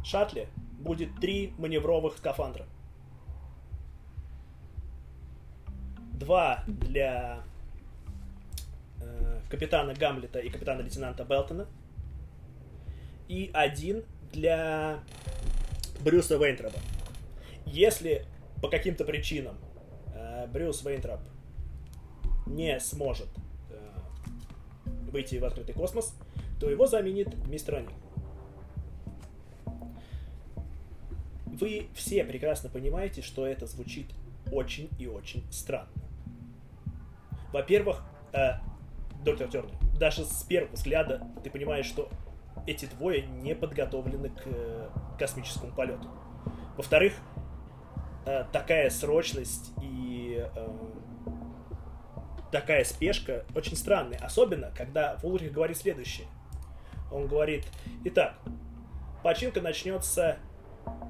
шаттле 0.03 0.47
будет 0.79 1.19
три 1.19 1.53
маневровых 1.57 2.17
скафандра. 2.17 2.65
Два 6.13 6.63
для 6.67 7.43
э, 9.01 9.41
капитана 9.49 9.93
Гамлета 9.93 10.39
и 10.39 10.49
капитана 10.49 10.81
лейтенанта 10.81 11.25
Белтона. 11.25 11.67
И 13.27 13.49
один 13.53 14.03
для 14.31 14.99
Брюса 16.01 16.37
Вейнтраба. 16.37 16.77
Если 17.65 18.25
по 18.61 18.69
каким-то 18.69 19.05
причинам 19.05 19.57
э, 20.13 20.47
Брюс 20.47 20.83
Вейнтрап 20.83 21.21
не 22.45 22.79
сможет 22.79 23.27
э, 23.69 23.89
выйти 25.11 25.35
в 25.35 25.45
открытый 25.45 25.75
космос, 25.75 26.15
то 26.59 26.69
его 26.69 26.87
заменит 26.87 27.35
мистер 27.47 27.75
Анил. 27.75 27.91
Вы 31.45 31.87
все 31.93 32.23
прекрасно 32.23 32.69
понимаете, 32.69 33.21
что 33.21 33.47
это 33.47 33.65
звучит 33.65 34.07
очень 34.51 34.89
и 34.99 35.07
очень 35.07 35.43
странно. 35.51 35.89
Во-первых, 37.51 38.03
э, 38.33 38.55
доктор 39.23 39.47
Тернер, 39.47 39.71
даже 39.97 40.25
с 40.25 40.43
первого 40.43 40.73
взгляда 40.73 41.25
ты 41.43 41.49
понимаешь, 41.49 41.85
что 41.85 42.09
эти 42.65 42.85
двое 42.85 43.21
не 43.25 43.55
подготовлены 43.55 44.29
к 44.29 44.41
э, 44.45 44.89
космическому 45.19 45.71
полету. 45.73 46.09
Во-вторых, 46.77 47.13
э, 48.25 48.45
такая 48.51 48.89
срочность 48.89 49.71
и 49.81 50.43
э, 50.55 50.67
такая 52.51 52.83
спешка 52.83 53.45
очень 53.55 53.75
странная. 53.75 54.17
Особенно, 54.19 54.71
когда 54.71 55.17
Вулрих 55.21 55.51
говорит 55.51 55.77
следующее. 55.77 56.27
Он 57.11 57.27
говорит, 57.27 57.65
итак, 58.03 58.35
починка 59.23 59.61
начнется 59.61 60.37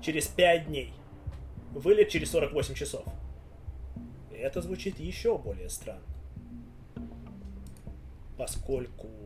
через 0.01 0.27
5 0.27 0.67
дней. 0.67 0.93
Вылет 1.71 2.09
через 2.09 2.31
48 2.31 2.73
часов. 2.75 3.05
Это 4.31 4.61
звучит 4.61 4.99
еще 4.99 5.37
более 5.37 5.69
странно. 5.69 6.03
Поскольку 8.37 9.24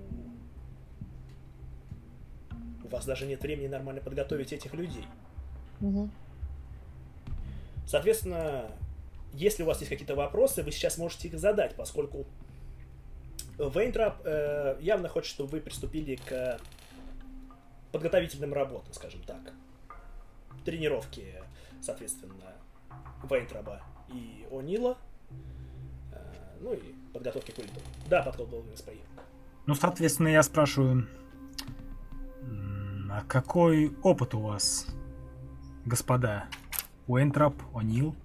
у 2.89 2.91
вас 2.95 3.05
даже 3.05 3.25
нет 3.25 3.41
времени 3.41 3.67
нормально 3.67 4.01
подготовить 4.01 4.51
этих 4.53 4.73
людей. 4.73 5.05
Угу. 5.81 6.09
Соответственно, 7.87 8.71
если 9.33 9.63
у 9.63 9.65
вас 9.65 9.79
есть 9.79 9.89
какие-то 9.89 10.15
вопросы, 10.15 10.63
вы 10.63 10.71
сейчас 10.71 10.97
можете 10.97 11.27
их 11.27 11.39
задать, 11.39 11.75
поскольку 11.75 12.25
Вейнтрап 13.57 14.21
э, 14.25 14.77
явно 14.81 15.09
хочет, 15.09 15.31
чтобы 15.31 15.49
вы 15.49 15.61
приступили 15.61 16.15
к 16.15 16.59
подготовительным 17.91 18.53
работам, 18.53 18.93
скажем 18.93 19.21
так 19.23 19.53
тренировки, 20.65 21.33
соответственно, 21.81 22.53
Вейнтраба 23.29 23.81
и 24.09 24.45
О'Нила. 24.51 24.97
Э, 26.11 26.17
ну 26.61 26.73
и 26.73 26.93
подготовки 27.13 27.51
к 27.51 27.57
улету. 27.57 27.79
Да, 28.07 28.21
подготовка 28.21 28.75
СПИ. 28.75 28.99
Ну, 29.65 29.75
соответственно, 29.75 30.29
я 30.29 30.43
спрашиваю, 30.43 31.07
а 33.11 33.23
какой 33.27 33.91
опыт 34.03 34.35
у 34.35 34.39
вас, 34.39 34.87
господа? 35.85 36.45
Уэйнтрап, 37.07 37.55
О'Нил? 37.73 38.15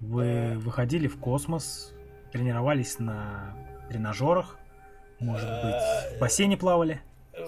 Вы 0.00 0.24
э. 0.24 0.58
выходили 0.58 1.08
в 1.08 1.18
космос, 1.18 1.92
тренировались 2.32 2.98
на 2.98 3.56
тренажерах? 3.88 4.58
Может 5.18 5.48
быть, 5.48 6.16
в 6.16 6.20
бассейне 6.20 6.56
плавали? 6.56 7.00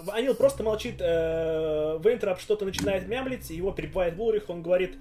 Анил 0.07 0.35
просто 0.35 0.63
молчит, 0.63 0.95
э, 0.99 1.99
Вейнтрап 2.03 2.39
что-то 2.39 2.65
начинает 2.65 3.07
мямлить, 3.07 3.49
его 3.49 3.71
перебивает 3.71 4.15
Булрих, 4.15 4.49
он 4.49 4.61
говорит, 4.61 4.97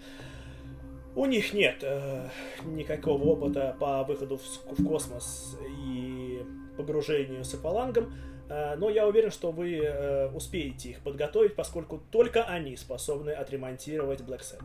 у 1.14 1.26
них 1.26 1.52
нет 1.52 1.78
э, 1.82 2.28
никакого 2.64 3.22
опыта 3.24 3.76
по 3.78 4.04
выходу 4.04 4.38
в, 4.38 4.78
в 4.78 4.86
космос 4.86 5.58
и 5.84 6.42
погружению 6.76 7.44
с 7.44 7.52
аквалангом, 7.54 8.04
э, 8.04 8.37
но 8.76 8.90
я 8.90 9.06
уверен, 9.06 9.30
что 9.30 9.50
вы 9.50 9.76
э, 9.76 10.28
успеете 10.28 10.90
их 10.90 11.00
подготовить, 11.00 11.54
поскольку 11.54 11.98
только 11.98 12.44
они 12.44 12.76
способны 12.76 13.30
отремонтировать 13.30 14.20
Black 14.20 14.40
Set. 14.40 14.62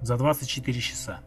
За 0.00 0.16
24 0.16 0.80
часа. 0.80 1.20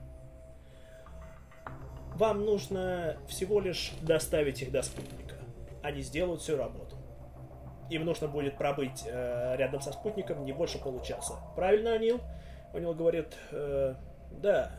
Вам 2.15 2.45
нужно 2.45 3.17
всего 3.27 3.59
лишь 3.59 3.91
доставить 4.01 4.61
их 4.61 4.71
до 4.71 4.81
спутника. 4.81 5.35
Они 5.83 6.01
сделают 6.01 6.41
всю 6.41 6.57
работу 6.57 6.95
им 7.89 8.05
нужно 8.05 8.27
будет 8.27 8.57
пробыть 8.57 9.03
э, 9.05 9.55
рядом 9.57 9.81
со 9.81 9.91
спутником 9.91 10.45
не 10.45 10.53
больше 10.53 10.79
получаса. 10.79 11.35
Правильно, 11.55 11.93
Анил? 11.93 12.19
Анил 12.73 12.93
говорит, 12.93 13.35
э, 13.51 13.95
да, 14.31 14.71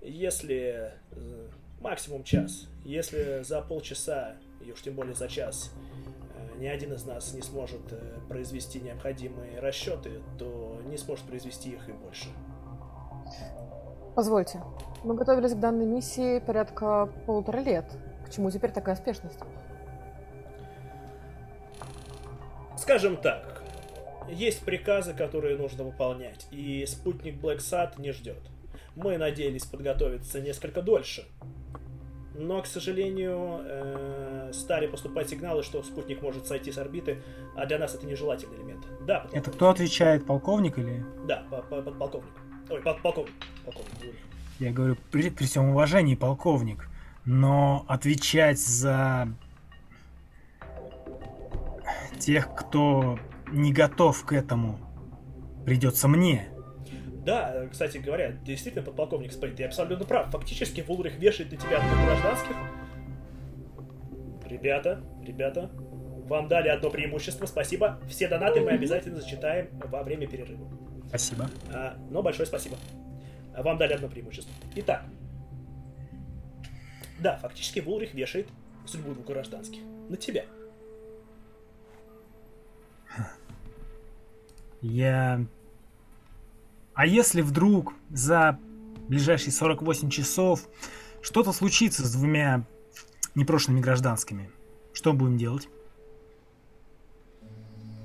если 0.00 0.92
э, 1.10 1.48
максимум 1.80 2.24
час, 2.24 2.68
если 2.84 3.42
за 3.42 3.60
полчаса, 3.60 4.36
и 4.60 4.72
уж 4.72 4.82
тем 4.82 4.94
более 4.94 5.14
за 5.14 5.28
час, 5.28 5.72
э, 6.34 6.58
ни 6.58 6.66
один 6.66 6.92
из 6.92 7.04
нас 7.04 7.32
не 7.34 7.42
сможет 7.42 7.92
э, 7.92 8.18
произвести 8.28 8.80
необходимые 8.80 9.58
расчеты, 9.60 10.22
то 10.38 10.80
не 10.86 10.96
сможет 10.96 11.24
произвести 11.26 11.70
их 11.70 11.88
и 11.88 11.92
больше. 11.92 12.28
Позвольте, 14.14 14.62
мы 15.04 15.14
готовились 15.14 15.54
к 15.54 15.60
данной 15.60 15.86
миссии 15.86 16.40
порядка 16.40 17.08
полутора 17.26 17.58
лет. 17.58 17.86
К 18.26 18.30
чему 18.30 18.50
теперь 18.50 18.70
такая 18.70 18.96
спешность? 18.96 19.38
Скажем 22.76 23.16
так, 23.16 23.62
есть 24.28 24.64
приказы, 24.64 25.14
которые 25.14 25.56
нужно 25.56 25.84
выполнять, 25.84 26.46
и 26.50 26.84
спутник 26.86 27.40
Black 27.40 27.58
Sat 27.58 28.00
не 28.00 28.12
ждет. 28.12 28.40
Мы 28.96 29.18
надеялись 29.18 29.64
подготовиться 29.64 30.40
несколько 30.40 30.82
дольше, 30.82 31.26
но, 32.40 32.62
к 32.62 32.66
сожалению, 32.66 33.60
э, 33.62 34.50
стали 34.54 34.86
поступать 34.86 35.28
сигналы, 35.28 35.62
что 35.62 35.82
спутник 35.82 36.22
может 36.22 36.46
сойти 36.46 36.72
с 36.72 36.78
орбиты, 36.78 37.22
а 37.54 37.66
для 37.66 37.78
нас 37.78 37.94
это 37.94 38.06
нежелательный 38.06 38.56
элемент. 38.56 38.86
Да, 39.06 39.26
Это 39.32 39.50
кто 39.50 39.68
отвечает, 39.68 40.24
полковник 40.24 40.78
или? 40.78 41.04
Да, 41.26 41.44
подполковник. 41.50 42.30
Ой, 42.70 42.80
полковник. 42.80 43.32
полковник. 43.64 44.14
Я 44.58 44.72
говорю, 44.72 44.96
при, 45.10 45.28
при 45.30 45.44
всем 45.44 45.70
уважении, 45.70 46.14
полковник, 46.14 46.88
но 47.24 47.84
отвечать 47.88 48.58
за 48.58 49.28
тех, 52.18 52.54
кто 52.54 53.18
не 53.52 53.72
готов 53.72 54.24
к 54.24 54.32
этому, 54.32 54.78
придется 55.66 56.08
мне. 56.08 56.49
Да, 57.30 57.68
кстати 57.70 57.98
говоря, 57.98 58.32
действительно, 58.32 58.84
подполковник 58.84 59.30
Спейн, 59.30 59.54
ты 59.54 59.62
абсолютно 59.62 60.04
прав. 60.04 60.32
Фактически 60.32 60.80
Вулрих 60.80 61.16
вешает 61.16 61.52
на 61.52 61.58
тебя 61.58 61.78
двух 61.78 62.04
гражданских. 62.04 62.56
Ребята, 64.46 65.04
ребята, 65.22 65.70
вам 66.26 66.48
дали 66.48 66.68
одно 66.70 66.90
преимущество, 66.90 67.46
спасибо. 67.46 68.00
Все 68.08 68.26
донаты 68.26 68.62
мы 68.62 68.72
обязательно 68.72 69.20
зачитаем 69.20 69.68
во 69.78 70.02
время 70.02 70.26
перерыва. 70.26 70.68
Спасибо. 71.06 71.48
А, 71.72 71.96
но 72.10 72.20
большое 72.20 72.48
спасибо. 72.48 72.76
Вам 73.56 73.78
дали 73.78 73.92
одно 73.92 74.08
преимущество. 74.08 74.52
Итак. 74.74 75.04
Да, 77.20 77.36
фактически 77.36 77.78
Вулрих 77.78 78.12
вешает 78.12 78.48
судьбу 78.86 79.14
двух 79.14 79.26
гражданских. 79.26 79.82
На 80.08 80.16
тебя. 80.16 80.44
Я... 84.82 85.46
А 87.00 87.06
если 87.06 87.40
вдруг 87.40 87.94
за 88.10 88.58
ближайшие 89.08 89.52
48 89.52 90.10
часов 90.10 90.68
что-то 91.22 91.50
случится 91.54 92.06
с 92.06 92.12
двумя 92.12 92.66
непрошенными 93.34 93.80
гражданскими, 93.80 94.50
что 94.92 95.14
будем 95.14 95.38
делать? 95.38 95.70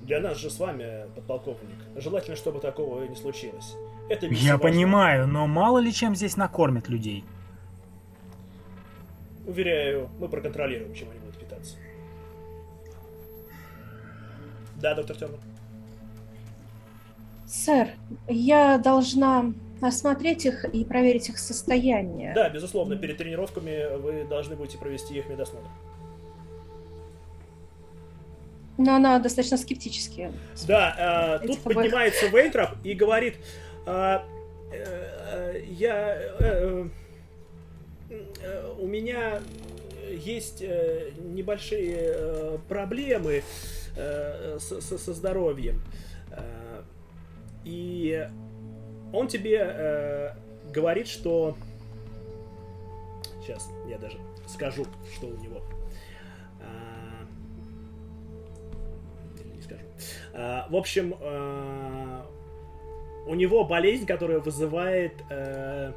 Для 0.04 0.22
нас 0.22 0.38
же 0.38 0.50
с 0.50 0.58
вами, 0.60 1.14
подполковник, 1.14 1.76
желательно, 1.98 2.38
чтобы 2.38 2.62
такого 2.62 3.04
не 3.06 3.18
случилось. 3.18 3.76
Это 4.10 4.28
Я 4.28 4.54
важно. 4.54 4.70
понимаю, 4.70 5.28
но 5.28 5.46
мало 5.46 5.80
ли 5.80 5.92
чем 5.92 6.16
здесь 6.16 6.38
накормят 6.38 6.88
людей. 6.88 7.26
уверяю, 9.46 10.10
мы 10.22 10.30
проконтролируем, 10.30 10.94
чем 10.94 11.10
они 11.10 11.20
будут 11.20 11.38
питаться. 11.38 11.76
Да, 14.78 14.96
доктор 14.96 15.18
Тернер? 15.18 15.40
Сэр, 17.64 17.90
я 18.28 18.78
должна 18.78 19.54
осмотреть 19.82 20.46
их 20.46 20.66
и 20.66 20.84
проверить 20.84 21.30
их 21.30 21.38
состояние. 21.40 22.34
Да, 22.34 22.50
безусловно, 22.50 22.98
перед 22.98 23.18
тренировками 23.18 23.96
вы 23.98 24.26
должны 24.26 24.56
будете 24.56 24.78
провести 24.78 25.18
их 25.18 25.28
медосмотр. 25.30 25.68
Но 28.78 28.96
она 28.96 29.20
достаточно 29.20 29.58
скептически. 29.58 30.34
Да, 30.68 31.40
э, 31.42 31.48
тут 31.48 31.60
обоих. 31.60 31.78
поднимается 31.78 32.28
Вейнтроп 32.28 32.72
и 32.84 32.94
говорит, 32.94 33.36
«А, 33.86 34.26
э, 34.74 35.54
э, 35.56 35.62
я, 35.70 36.18
э, 36.40 36.88
э, 38.10 38.74
у 38.78 38.86
меня 38.86 39.40
есть 40.12 40.62
э, 40.62 41.12
небольшие 41.22 41.96
э, 42.00 42.58
проблемы 42.68 43.44
э, 43.96 44.58
со, 44.60 44.82
со- 44.82 44.98
со 44.98 45.14
здоровьем, 45.14 45.82
Э, 45.82 46.15
и 47.66 48.30
он 49.12 49.28
тебе 49.28 49.60
э, 49.60 50.32
говорит, 50.72 51.08
что 51.08 51.58
сейчас 53.42 53.70
я 53.90 53.98
даже 53.98 54.18
скажу, 54.48 54.86
что 55.16 55.28
у 55.28 55.38
него. 55.38 55.62
А, 56.62 57.26
не 59.54 59.62
скажу. 59.62 59.82
А, 60.34 60.68
В 60.70 60.76
общем, 60.76 61.16
а, 61.20 62.26
у 63.28 63.36
него 63.36 63.66
болезнь, 63.66 64.06
которая 64.06 64.40
вызывает 64.40 65.14
э, 65.30 65.94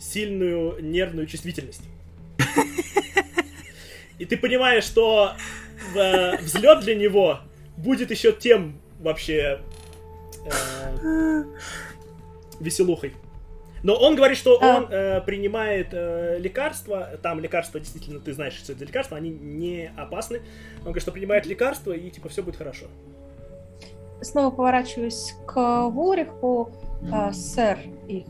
сильную 0.00 0.82
нервную 0.82 1.26
чувствительность. 1.26 1.84
И 4.18 4.24
ты 4.24 4.36
понимаешь, 4.36 4.82
что 4.82 5.34
взлет 6.42 6.80
для 6.80 6.96
него 6.96 7.38
будет 7.76 8.10
еще 8.10 8.32
тем 8.32 8.80
вообще 8.98 9.60
э, 10.50 11.44
веселухой. 12.60 13.14
Но 13.82 13.94
он 13.94 14.16
говорит, 14.16 14.36
что 14.36 14.58
А. 14.60 14.76
он 14.76 14.88
э, 14.90 15.20
принимает 15.22 15.88
э, 15.92 16.38
лекарства. 16.38 17.10
Там 17.22 17.40
лекарства, 17.40 17.78
действительно, 17.78 18.20
ты 18.20 18.32
знаешь, 18.32 18.54
что 18.54 18.72
это 18.72 18.84
лекарства, 18.84 19.16
они 19.16 19.30
не 19.30 19.92
опасны. 19.96 20.38
Он 20.78 20.84
говорит, 20.84 21.02
что 21.02 21.12
принимает 21.12 21.46
лекарства, 21.46 21.92
и 21.92 22.10
типа 22.10 22.28
все 22.28 22.42
будет 22.42 22.56
хорошо. 22.56 22.86
Снова 24.20 24.50
поворачиваюсь 24.50 25.34
к 25.46 25.88
Вулриху. 25.90 26.72
А, 27.12 27.32
сэр, 27.32 27.78
их 28.08 28.24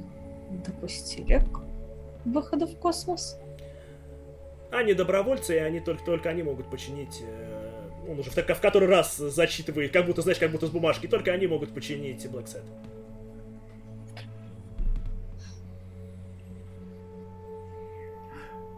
допустили 0.67 1.39
к 1.39 1.63
выходу 2.27 2.67
в 2.67 2.77
космос? 2.79 3.39
Они 4.71 4.93
добровольцы, 4.93 5.55
и 5.55 5.59
они 5.59 5.81
только, 5.81 6.05
только 6.05 6.29
они 6.29 6.43
могут 6.43 6.71
починить. 6.71 7.23
Он 8.09 8.19
уже 8.19 8.31
в, 8.31 8.37
в 8.37 8.61
который 8.61 8.89
раз 8.89 9.17
зачитывает, 9.17 9.93
как 9.93 10.07
будто, 10.07 10.23
знаешь, 10.23 10.39
как 10.39 10.51
будто 10.51 10.67
с 10.67 10.71
бумажки. 10.71 11.07
Только 11.07 11.31
они 11.31 11.47
могут 11.47 11.75
починить 11.75 12.25
Set. 12.25 12.65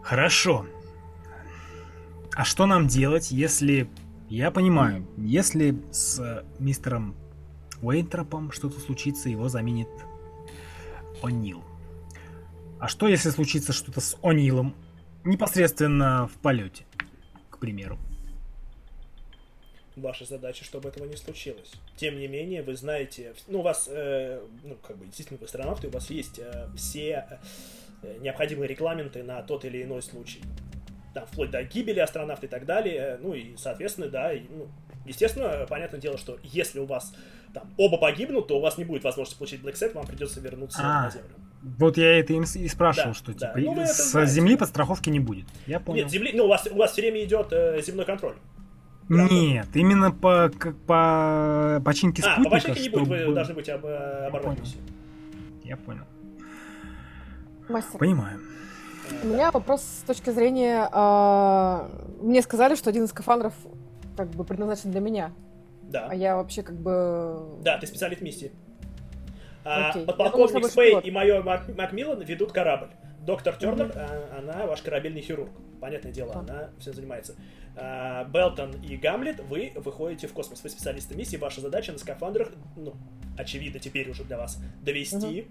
Хорошо. 0.03 0.65
А 2.35 2.43
что 2.43 2.65
нам 2.65 2.87
делать, 2.87 3.31
если... 3.31 3.89
Я 4.29 4.49
понимаю, 4.49 5.05
если 5.17 5.77
с 5.91 6.17
э, 6.19 6.45
мистером 6.57 7.15
Уэйтропом 7.81 8.51
что-то 8.51 8.79
случится, 8.79 9.27
его 9.27 9.49
заменит 9.49 9.89
О'Нил. 11.21 11.61
А 12.79 12.87
что, 12.87 13.07
если 13.07 13.29
случится 13.29 13.73
что-то 13.73 13.99
с 13.99 14.15
О'Нилом 14.21 14.73
непосредственно 15.25 16.27
в 16.27 16.37
полете, 16.39 16.85
к 17.49 17.57
примеру? 17.57 17.99
Ваша 19.95 20.25
задача, 20.25 20.63
чтобы 20.63 20.87
этого 20.89 21.05
не 21.05 21.17
случилось. 21.17 21.71
Тем 21.97 22.17
не 22.17 22.27
менее, 22.27 22.63
вы 22.63 22.75
знаете, 22.75 23.33
ну, 23.47 23.59
у 23.59 23.61
вас, 23.61 23.89
э, 23.91 24.39
ну, 24.63 24.77
как 24.87 24.97
бы, 24.97 25.05
действительно, 25.05 25.37
вы 25.39 25.45
астронавты, 25.45 25.87
у 25.87 25.91
вас 25.91 26.09
есть 26.09 26.39
э, 26.39 26.67
все 26.77 27.39
э, 28.01 28.17
необходимые 28.19 28.67
регламенты 28.69 29.21
на 29.23 29.41
тот 29.41 29.65
или 29.65 29.83
иной 29.83 30.01
случай. 30.01 30.41
Там, 31.13 31.25
вплоть 31.27 31.51
до 31.51 31.61
гибели 31.63 31.99
астронавта 31.99 32.45
и 32.45 32.49
так 32.49 32.65
далее. 32.65 33.19
Ну, 33.21 33.33
и, 33.33 33.57
соответственно, 33.57 34.07
да, 34.07 34.31
и, 34.31 34.43
ну, 34.49 34.69
естественно, 35.05 35.65
понятное 35.67 35.99
дело, 35.99 36.17
что 36.17 36.37
если 36.41 36.79
у 36.79 36.85
вас 36.85 37.13
там 37.53 37.69
оба 37.77 37.97
погибнут, 37.97 38.47
то 38.47 38.57
у 38.57 38.61
вас 38.61 38.77
не 38.77 38.85
будет 38.85 39.03
возможности 39.03 39.37
получить 39.37 39.61
Black 39.61 39.73
Set, 39.73 39.93
вам 39.93 40.07
придется 40.07 40.39
вернуться 40.39 40.79
А, 40.81 41.03
на 41.03 41.09
Землю. 41.11 41.35
Вот 41.77 41.97
я 41.97 42.17
это 42.17 42.31
им 42.33 42.43
и 42.43 42.67
спрашивал, 42.69 43.09
Да, 43.09 43.13
что 43.13 43.33
да. 43.33 43.53
типа 43.53 43.59
Ну, 43.59 43.85
с 43.85 44.11
знаете. 44.11 44.31
Земли 44.31 44.55
подстраховки 44.55 45.09
не 45.09 45.19
будет. 45.19 45.45
Я 45.67 45.79
понял. 45.81 46.03
Нет, 46.03 46.11
земли, 46.11 46.31
ну, 46.33 46.45
у 46.45 46.47
вас, 46.47 46.65
у 46.71 46.75
вас 46.77 46.93
все 46.93 47.01
время 47.01 47.23
идет 47.23 47.47
э, 47.51 47.81
земной 47.81 48.05
контроль. 48.05 48.35
Нет, 49.11 49.67
именно 49.73 50.11
по, 50.11 50.49
как 50.57 50.75
по 50.77 51.81
починке 51.83 52.23
А, 52.25 52.33
спутника, 52.33 52.49
по 52.49 52.55
починке 52.55 52.81
не 52.81 52.89
будет, 52.89 53.07
вы 53.27 53.33
должны 53.33 53.53
быть 53.53 53.67
об, 53.67 53.85
э, 53.85 54.27
оборвать 54.27 54.59
миссию. 54.59 54.81
Я 55.63 55.75
понял. 55.75 56.03
Мастер, 57.67 57.99
Понимаю. 57.99 58.39
у 59.23 59.27
меня 59.27 59.51
вопрос 59.51 59.81
с 59.81 60.03
точки 60.07 60.29
зрения... 60.29 60.87
а, 60.91 61.89
мне 62.21 62.41
сказали, 62.41 62.75
что 62.75 62.89
один 62.89 63.03
из 63.03 63.09
скафандров 63.09 63.53
как 64.15 64.29
бы 64.29 64.45
предназначен 64.45 64.91
для 64.91 65.01
меня. 65.01 65.31
Да. 65.83 66.07
А 66.09 66.15
я 66.15 66.37
вообще 66.37 66.63
как 66.63 66.75
бы... 66.75 67.57
Да, 67.63 67.77
ты 67.77 67.87
специалист 67.87 68.21
миссии. 68.21 68.53
А, 69.65 69.91
подполковник 69.93 70.67
Спей 70.67 70.99
и 71.01 71.11
майор 71.11 71.43
Мак- 71.43 71.75
Макмиллан 71.77 72.21
ведут 72.21 72.51
корабль. 72.53 72.89
Доктор 73.21 73.55
Тернер, 73.55 73.91
а, 73.95 74.39
она 74.39 74.65
ваш 74.65 74.81
корабельный 74.81 75.21
хирург. 75.21 75.51
Понятное 75.79 76.11
дело, 76.11 76.35
она 76.35 76.69
всем 76.79 76.93
занимается. 76.93 77.35
А, 77.75 78.25
Белтон 78.25 78.71
и 78.83 78.97
Гамлет, 78.97 79.39
вы 79.41 79.73
выходите 79.75 80.27
в 80.27 80.33
космос. 80.33 80.63
Вы 80.63 80.69
специалисты 80.69 81.15
миссии. 81.15 81.37
Ваша 81.37 81.61
задача 81.61 81.91
на 81.91 81.99
скафандрах, 81.99 82.49
ну, 82.75 82.93
очевидно, 83.37 83.79
теперь 83.79 84.09
уже 84.09 84.23
для 84.23 84.37
вас, 84.37 84.59
довести 84.81 85.47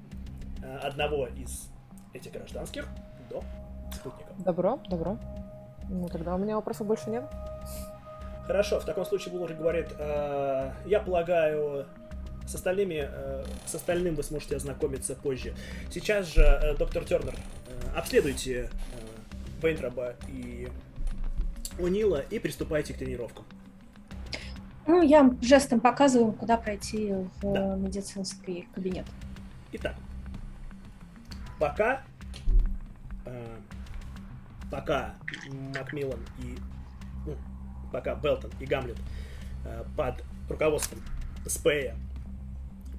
а, 0.64 0.78
одного 0.88 1.28
из 1.28 1.70
этих 2.12 2.33
гражданских 2.33 2.88
до 3.28 3.42
спутника. 3.92 4.33
Добро, 4.38 4.80
добро. 4.88 5.18
Ну, 5.88 6.09
тогда 6.09 6.35
у 6.35 6.38
меня 6.38 6.56
вопросов 6.56 6.87
больше 6.87 7.11
нет. 7.11 7.24
Хорошо, 8.46 8.80
в 8.80 8.85
таком 8.85 9.04
случае 9.04 9.33
Буллар 9.33 9.52
говорит, 9.52 9.94
«Э, 9.96 10.72
я 10.87 10.98
полагаю, 11.00 11.87
с 12.46 12.55
остальными, 12.55 13.09
э, 13.11 13.44
с 13.66 13.74
остальным 13.74 14.14
вы 14.14 14.22
сможете 14.22 14.57
ознакомиться 14.57 15.14
позже. 15.14 15.55
Сейчас 15.90 16.33
же, 16.33 16.42
э, 16.42 16.76
доктор 16.76 17.05
Тернер, 17.05 17.35
э, 17.35 17.96
обследуйте 17.96 18.70
э, 18.92 19.62
Вейнтраба 19.62 20.14
и 20.29 20.68
Унила 21.79 22.20
и 22.31 22.38
приступайте 22.38 22.92
к 22.94 22.98
тренировкам. 22.98 23.44
Ну, 24.87 25.03
я 25.03 25.31
жестом 25.40 25.81
показываю, 25.81 26.33
куда 26.33 26.57
пройти 26.57 27.12
в 27.12 27.53
Да. 27.53 27.76
медицинский 27.76 28.66
кабинет. 28.74 29.07
Итак, 29.72 29.94
пока, 31.61 32.03
э, 33.26 33.57
пока 34.70 35.14
Макмиллан 35.76 36.20
и 36.42 36.59
ну, 37.26 37.37
пока 37.92 38.14
Белтон 38.16 38.50
и 38.59 38.66
Гамлет 38.66 38.96
э, 39.64 39.85
под 39.96 40.24
руководством 40.48 41.00
Спея 41.46 41.94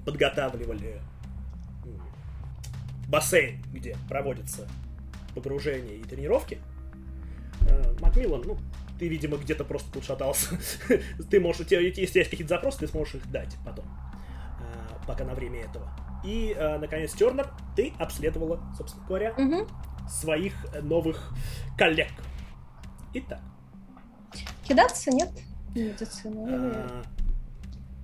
подготавливали 0.04 1.00
бассейн, 3.08 3.62
где 3.72 3.96
проводятся 4.08 4.66
погружения 5.34 5.96
и 5.96 6.02
тренировки, 6.02 6.58
э, 7.68 7.94
Макмиллан, 8.00 8.42
ну, 8.44 8.58
ты, 8.98 9.08
видимо, 9.08 9.36
где-то 9.36 9.64
просто 9.64 9.92
тут 9.92 10.04
шатался. 10.04 10.58
ты 11.30 11.40
можешь, 11.40 11.60
у 11.60 11.64
тебя 11.64 11.80
если 11.80 12.18
есть 12.18 12.30
какие-то 12.30 12.54
запросы, 12.54 12.78
ты 12.78 12.88
сможешь 12.88 13.16
их 13.16 13.30
дать 13.30 13.56
потом, 13.64 13.84
э, 14.60 15.06
пока 15.06 15.24
на 15.24 15.34
время 15.34 15.60
этого. 15.60 15.90
И, 16.24 16.54
э, 16.56 16.78
наконец, 16.78 17.12
Тернер, 17.12 17.50
ты 17.76 17.92
обследовала, 17.98 18.60
собственно 18.76 19.06
говоря, 19.06 19.34
своих 20.08 20.54
новых 20.82 21.32
коллег. 21.76 22.12
Итак, 23.14 23.40
Кидаться 24.64 25.10
нет? 25.10 25.30
Медицина. 25.74 26.46
а, 26.48 27.02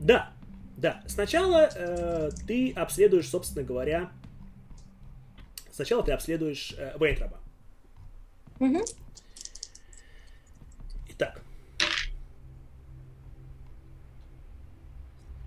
да, 0.01 0.33
да. 0.79 1.03
Сначала 1.07 1.69
э, 1.75 2.31
ты 2.47 2.73
обследуешь, 2.73 3.29
собственно 3.29 3.65
говоря, 3.65 4.11
сначала 5.73 6.03
ты 6.03 6.13
обследуешь 6.13 6.75
э, 6.79 6.97
Вейнтраба. 6.99 7.39
Мгм. 8.59 8.83
Итак, 11.11 11.43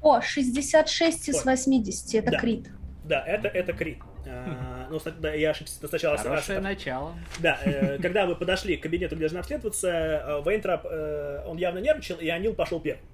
О, 0.01 0.19
66 0.19 1.29
из 1.29 1.35
Ой. 1.35 1.43
80. 1.43 2.15
Это 2.15 2.31
Да. 2.31 2.39
крит. 2.39 2.69
да, 3.05 3.23
это, 3.25 3.47
это 3.47 3.71
крит. 3.73 3.99
А, 4.25 4.87
ну, 4.89 4.99
ста- 4.99 5.11
да, 5.11 5.33
я 5.33 5.51
ошибся 5.51 5.87
сначала. 5.87 6.17
Хорошее 6.17 6.57
ошибся. 6.57 6.61
начало. 6.61 7.15
Да, 7.39 7.59
э, 7.63 7.97
когда 8.01 8.25
вы 8.25 8.35
подошли 8.35 8.77
к 8.77 8.83
кабинету, 8.83 9.15
где 9.15 9.21
должны 9.25 9.37
обследоваться, 9.39 9.89
э, 9.89 10.41
Вейнтрап, 10.45 10.85
э, 10.89 11.43
он 11.45 11.57
явно 11.57 11.79
нервничал, 11.79 12.17
и 12.17 12.27
Анил 12.29 12.53
пошел 12.55 12.79
первым. 12.79 13.05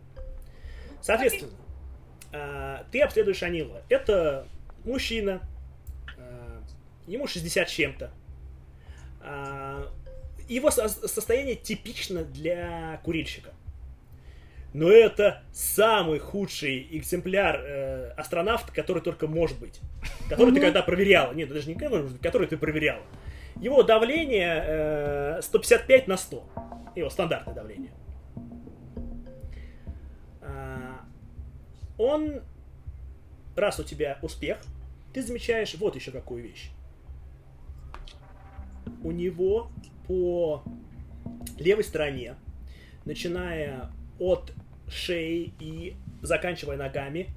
Соответственно, 1.01 1.51
ты 2.91 3.01
обследуешь 3.01 3.43
Анила. 3.43 3.81
Это 3.89 4.45
мужчина, 4.85 5.41
э, 6.17 6.61
ему 7.07 7.27
60 7.27 7.69
с 7.69 7.71
чем-то. 7.71 8.11
А, 9.21 9.87
его 10.47 10.71
со- 10.71 10.87
состояние 10.89 11.55
типично 11.55 12.23
для 12.23 12.99
курильщика. 13.03 13.51
Но 14.73 14.91
это 14.91 15.43
самый 15.53 16.19
худший 16.19 16.87
экземпляр 16.91 17.61
э, 17.61 18.09
астронавта, 18.17 18.71
который 18.73 19.01
только 19.01 19.27
может 19.27 19.59
быть. 19.59 19.79
Который 20.29 20.53
ты 20.53 20.59
когда 20.61 20.83
проверяла. 20.83 21.33
Нет, 21.33 21.49
даже 21.49 21.67
не 21.69 21.75
который, 21.75 22.09
который 22.21 22.47
ты 22.47 22.57
проверяла. 22.57 23.01
Его 23.59 23.81
давление 23.83 24.63
э, 24.65 25.41
155 25.41 26.07
на 26.07 26.17
100. 26.17 26.49
Его 26.95 27.09
стандартное 27.09 27.55
давление. 27.55 27.91
Он, 31.97 32.41
раз 33.55 33.79
у 33.79 33.83
тебя 33.83 34.19
успех, 34.21 34.59
ты 35.13 35.21
замечаешь 35.21 35.75
вот 35.75 35.95
еще 35.95 36.11
какую 36.11 36.43
вещь. 36.43 36.71
У 39.03 39.11
него 39.11 39.69
по 40.07 40.63
левой 41.57 41.83
стороне, 41.83 42.35
начиная 43.05 43.89
от 44.19 44.53
шеи 44.87 45.53
и 45.59 45.95
заканчивая 46.21 46.77
ногами, 46.77 47.29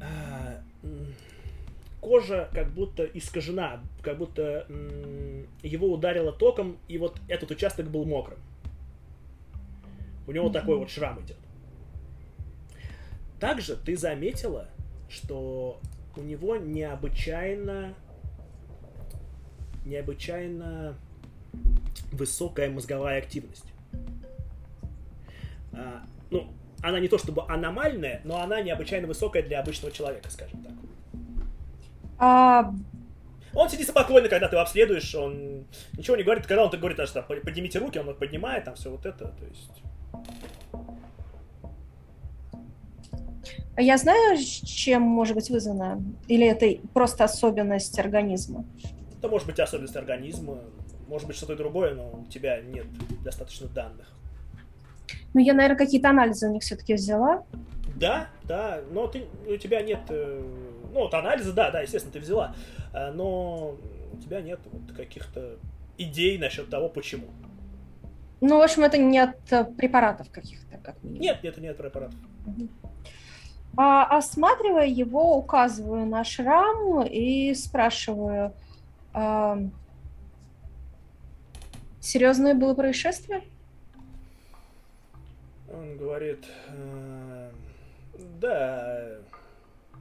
а, 0.00 0.62
кожа 2.00 2.48
как 2.52 2.70
будто 2.72 3.04
искажена, 3.04 3.82
как 4.02 4.18
будто 4.18 4.66
его 5.62 5.92
ударило 5.92 6.32
током, 6.32 6.76
и 6.88 6.98
вот 6.98 7.18
этот 7.28 7.50
участок 7.50 7.90
был 7.90 8.04
мокрым. 8.04 8.38
У 10.26 10.32
него 10.32 10.50
такой 10.50 10.76
вот 10.76 10.90
шрам 10.90 11.20
идет. 11.20 11.36
Также 13.44 13.76
ты 13.76 13.94
заметила, 13.94 14.68
что 15.10 15.78
у 16.16 16.22
него 16.22 16.56
необычайно 16.56 17.92
необычайно 19.84 20.96
высокая 22.10 22.70
мозговая 22.70 23.18
активность. 23.18 23.66
А, 25.74 26.04
ну, 26.30 26.48
она 26.80 27.00
не 27.00 27.08
то 27.08 27.18
чтобы 27.18 27.42
аномальная, 27.46 28.22
но 28.24 28.40
она 28.40 28.62
необычайно 28.62 29.06
высокая 29.06 29.42
для 29.42 29.60
обычного 29.60 29.92
человека, 29.92 30.30
скажем 30.30 30.62
так. 30.62 30.72
А, 32.16 32.72
Он 33.52 33.68
сидит 33.68 33.88
спокойно, 33.88 34.30
когда 34.30 34.48
ты 34.48 34.54
его 34.54 34.62
обследуешь, 34.62 35.14
он 35.14 35.66
ничего 35.98 36.16
не 36.16 36.22
говорит. 36.22 36.46
Когда 36.46 36.64
он 36.64 36.70
так 36.70 36.80
говорит, 36.80 36.98
там, 37.12 37.24
поднимите 37.26 37.78
руки, 37.78 37.98
он 37.98 38.08
их 38.08 38.16
поднимает, 38.16 38.64
там 38.64 38.74
все 38.74 38.90
вот 38.90 39.04
это, 39.04 39.26
то 39.26 39.44
есть... 39.44 39.82
я 43.76 43.96
знаю, 43.98 44.38
чем 44.38 45.02
может 45.02 45.34
быть 45.34 45.50
вызвано? 45.50 46.02
Или 46.28 46.46
это 46.46 46.66
просто 46.92 47.24
особенность 47.24 47.98
организма? 47.98 48.64
Это 49.18 49.28
может 49.28 49.46
быть 49.46 49.58
особенность 49.58 49.96
организма, 49.96 50.60
может 51.08 51.26
быть 51.26 51.36
что-то 51.36 51.56
другое, 51.56 51.94
но 51.94 52.10
у 52.10 52.30
тебя 52.30 52.60
нет 52.60 52.86
достаточно 53.24 53.68
данных. 53.68 54.12
Ну, 55.32 55.40
я, 55.40 55.52
наверное, 55.54 55.76
какие-то 55.76 56.10
анализы 56.10 56.48
у 56.48 56.52
них 56.52 56.62
все-таки 56.62 56.94
взяла. 56.94 57.44
Да, 57.96 58.28
да, 58.44 58.80
но 58.90 59.06
ты, 59.06 59.24
у 59.46 59.56
тебя 59.56 59.82
нет, 59.82 60.00
э, 60.08 60.42
ну 60.92 61.00
вот 61.00 61.14
анализы, 61.14 61.52
да, 61.52 61.70
да, 61.70 61.80
естественно, 61.80 62.12
ты 62.12 62.20
взяла, 62.20 62.54
э, 62.92 63.12
но 63.12 63.76
у 64.12 64.16
тебя 64.20 64.40
нет 64.40 64.60
вот 64.64 64.96
каких-то 64.96 65.56
идей 65.98 66.38
насчет 66.38 66.68
того, 66.70 66.88
почему. 66.88 67.26
Ну, 68.40 68.58
в 68.58 68.62
общем, 68.62 68.82
это 68.82 68.98
не 68.98 69.18
от 69.18 69.52
э, 69.52 69.64
препаратов 69.64 70.30
каких-то, 70.30 70.76
как 70.78 71.02
минимум. 71.02 71.22
Нет, 71.22 71.42
нет, 71.42 71.58
нет 71.58 71.76
препаратов. 71.76 72.18
А, 72.82 72.83
осматривая 73.76 74.86
его, 74.86 75.36
указываю 75.36 76.06
на 76.06 76.24
шрам 76.24 77.02
и 77.02 77.54
спрашиваю, 77.54 78.52
а, 79.12 79.58
серьезное 82.00 82.54
было 82.54 82.74
происшествие? 82.74 83.42
Он 85.72 85.96
говорит, 85.96 86.44
э, 86.68 87.50
да, 88.40 89.18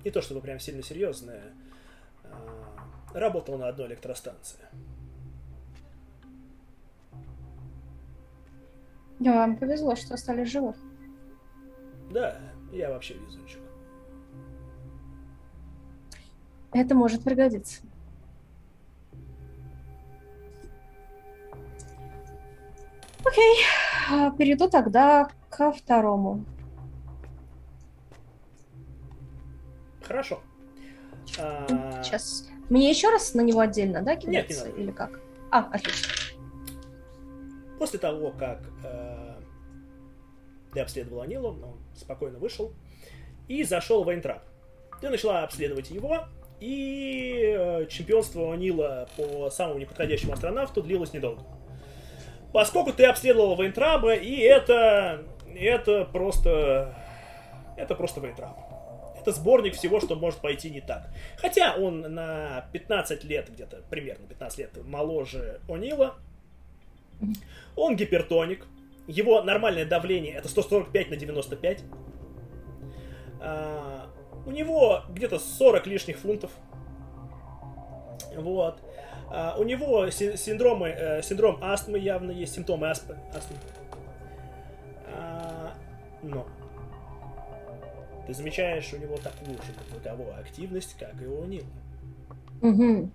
не 0.04 0.12
то 0.12 0.22
чтобы 0.22 0.42
прям 0.42 0.60
сильно 0.60 0.84
серьезное, 0.84 1.42
э, 2.24 2.30
работал 3.14 3.58
на 3.58 3.70
одной 3.70 3.88
электростанции. 3.88 4.60
Да, 9.20 9.34
вам 9.34 9.56
повезло, 9.56 9.96
что 9.96 10.16
остались 10.16 10.52
живы. 10.52 10.76
Да, 12.12 12.38
я 12.72 12.90
вообще 12.90 13.14
везунчик. 13.16 13.63
Это 16.74 16.96
может 16.96 17.24
пригодиться. 17.24 17.82
Окей, 23.26 23.64
а, 24.12 24.32
перейду 24.32 24.70
тогда 24.70 25.30
ко 25.50 25.72
второму. 25.72 26.44
Хорошо. 30.04 30.42
А, 31.40 32.02
Сейчас. 32.04 32.50
Мне 32.70 32.90
еще 32.90 33.10
раз 33.10 33.34
на 33.34 33.42
него 33.42 33.60
отдельно, 33.62 34.02
да, 34.02 34.16
Нет, 34.16 34.26
не 34.26 34.42
кидаться? 34.42 34.66
надо. 34.66 34.82
Или 34.82 34.92
как? 34.92 35.20
А, 35.52 35.60
отлично. 35.72 36.12
После 37.80 38.00
того, 38.00 38.32
как 38.32 38.62
э, 38.84 39.36
ты 40.74 40.80
обследовал 40.80 41.22
Анилу, 41.22 41.50
он 41.50 41.76
спокойно 41.96 42.40
вышел 42.40 42.74
и 43.48 43.64
зашел 43.64 44.04
в 44.04 44.06
Вайнтрап. 44.06 44.44
Ты 45.02 45.10
начала 45.10 45.44
обследовать 45.44 45.92
его, 45.92 46.26
и 46.60 47.54
э, 47.58 47.88
чемпионство 47.90 48.54
Анила 48.54 49.08
по 49.18 49.50
самому 49.50 49.80
неподходящему 49.80 50.34
астронавту 50.34 50.82
длилось 50.82 51.14
недолго. 51.14 51.44
Поскольку 52.54 52.94
ты 52.94 53.06
обследовала 53.06 53.56
Вайнтраба, 53.56 54.14
и 54.14 54.38
это... 54.38 55.24
Это 55.56 56.06
просто... 56.06 56.96
Это 57.78 57.96
просто 57.96 58.22
Вайнтраб. 58.22 58.56
Это 59.20 59.32
сборник 59.32 59.76
всего, 59.76 60.00
что 60.00 60.16
может 60.16 60.40
пойти 60.40 60.70
не 60.70 60.82
так. 60.82 61.10
Хотя 61.38 61.76
он 61.76 62.02
на 62.02 62.68
15 62.74 63.24
лет, 63.24 63.50
где-то 63.50 63.82
примерно 63.90 64.28
15 64.28 64.60
лет 64.60 64.72
моложе 64.86 65.62
Онила, 65.68 66.16
он 67.76 67.96
гипертоник. 67.96 68.66
Его 69.08 69.42
нормальное 69.42 69.86
давление 69.86 70.36
это 70.36 70.48
145 70.48 71.10
на 71.10 71.16
95. 71.16 71.84
У 74.46 74.52
него 74.52 75.04
где-то 75.10 75.40
40 75.40 75.88
лишних 75.88 76.18
фунтов. 76.18 76.52
Вот. 78.36 78.80
А, 79.30 79.56
у 79.58 79.64
него 79.64 80.10
си- 80.10 80.38
синдромы, 80.38 80.90
э, 80.90 81.22
синдром 81.24 81.58
астмы 81.62 81.98
явно 81.98 82.32
есть, 82.32 82.54
симптомы 82.54 82.90
астмы. 82.90 83.18
астмы. 83.34 83.58
А, 85.08 85.72
но 86.22 86.46
ты 88.28 88.34
замечаешь 88.34 88.92
у 88.94 88.98
него 88.98 89.18
такую 89.18 89.56
же 89.58 89.74
мозговую 89.92 90.38
активность, 90.40 90.96
как 90.98 91.22
и 91.22 91.26
у 91.26 91.46
Нила. 91.46 91.66
Угу. 92.62 93.10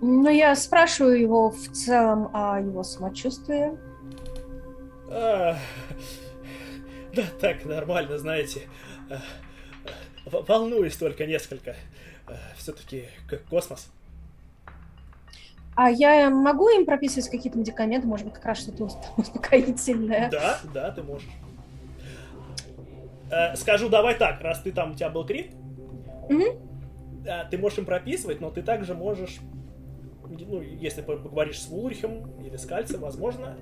Ну, 0.00 0.28
я 0.30 0.54
спрашиваю 0.54 1.20
его 1.20 1.50
в 1.50 1.68
целом 1.72 2.30
о 2.32 2.60
его 2.60 2.82
самочувствии. 2.84 3.76
А, 5.10 5.56
Да, 7.14 7.22
так, 7.40 7.64
нормально, 7.64 8.18
знаете. 8.18 8.62
А, 9.10 9.18
в- 10.28 10.44
Волнуюсь 10.46 10.96
только 10.96 11.26
несколько. 11.26 11.74
Все-таки 12.56 13.04
космос. 13.48 13.90
А 15.74 15.90
я 15.90 16.28
могу 16.28 16.68
им 16.68 16.84
прописывать 16.84 17.30
какие-то 17.30 17.56
медикаменты, 17.58 18.06
может 18.06 18.26
быть, 18.26 18.34
как 18.34 18.44
раз 18.44 18.58
что-то 18.60 18.90
успокоительное? 19.16 20.28
Да, 20.30 20.58
да, 20.74 20.90
ты 20.90 21.02
можешь. 21.02 21.28
Э, 23.30 23.54
Скажу, 23.56 23.88
давай 23.88 24.16
так, 24.16 24.40
раз 24.40 24.60
ты 24.62 24.72
там, 24.72 24.92
у 24.92 24.94
тебя 24.94 25.08
был 25.10 25.24
крит, 25.24 25.52
э, 27.24 27.44
ты 27.50 27.58
можешь 27.58 27.78
им 27.78 27.84
прописывать, 27.86 28.40
но 28.40 28.50
ты 28.50 28.62
также 28.62 28.94
можешь, 28.94 29.38
ну, 30.28 30.60
если 30.60 31.00
по- 31.02 31.16
поговоришь 31.16 31.60
с 31.62 31.68
Вулрихом 31.68 32.42
или 32.42 32.56
с 32.56 32.66
Кальцем, 32.66 33.00
возможно, 33.00 33.56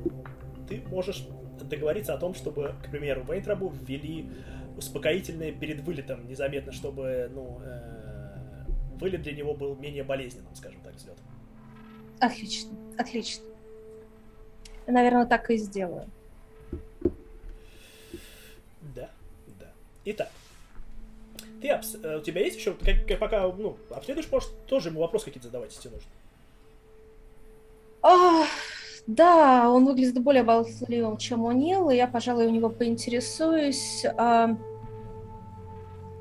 ты 0.68 0.82
можешь 0.88 1.26
договориться 1.64 2.14
о 2.14 2.18
том, 2.18 2.34
чтобы, 2.34 2.74
к 2.84 2.90
примеру, 2.90 3.24
Вейнтрабу 3.24 3.70
ввели 3.70 4.28
успокоительное 4.76 5.52
перед 5.52 5.80
вылетом 5.80 6.28
незаметно, 6.28 6.72
чтобы, 6.72 7.30
ну, 7.32 7.60
э, 7.64 8.36
вылет 9.00 9.22
для 9.22 9.32
него 9.32 9.54
был 9.54 9.74
менее 9.76 10.04
болезненным, 10.04 10.54
скажем 10.54 10.80
так, 10.82 10.94
взлет. 10.94 11.16
Отлично, 12.20 12.70
отлично. 12.98 13.44
Наверное, 14.86 15.26
так 15.26 15.50
и 15.50 15.56
сделаю. 15.56 16.06
Да, 18.94 19.10
да. 19.58 19.70
Итак, 20.04 20.30
ты 21.60 21.68
обс- 21.68 22.00
э, 22.02 22.18
у 22.18 22.22
тебя 22.22 22.42
есть 22.42 22.58
еще, 22.58 22.74
как, 22.74 23.18
пока, 23.18 23.48
ну, 23.48 23.76
обследуешь, 23.90 24.30
может, 24.30 24.50
тоже 24.66 24.90
ему 24.90 25.00
вопросы 25.00 25.26
какие-то 25.26 25.48
задавать, 25.48 25.74
если 25.74 25.88
нужно. 25.88 26.08
А, 28.02 28.46
да, 29.06 29.70
он 29.70 29.84
выглядит 29.86 30.20
более 30.22 30.42
болтливым, 30.42 31.16
чем 31.16 31.44
Унил, 31.44 31.90
и 31.90 31.96
я, 31.96 32.06
пожалуй, 32.08 32.46
у 32.46 32.50
него 32.50 32.68
поинтересуюсь, 32.68 34.04
а, 34.16 34.56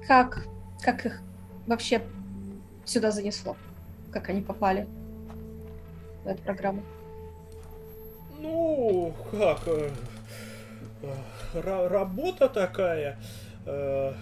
как, 0.08 0.45
как 0.82 1.06
их 1.06 1.21
вообще 1.67 2.02
сюда 2.86 3.12
занесло, 3.12 3.56
как 4.12 4.30
они 4.30 4.41
попали 4.41 4.88
в 6.24 6.28
эту 6.28 6.41
программу? 6.43 6.84
Ну, 8.39 9.13
как... 9.32 9.67
э, 9.67 9.89
ра- 11.56 11.88
работа 11.88 12.48
такая. 12.50 13.17
э, 13.65 14.13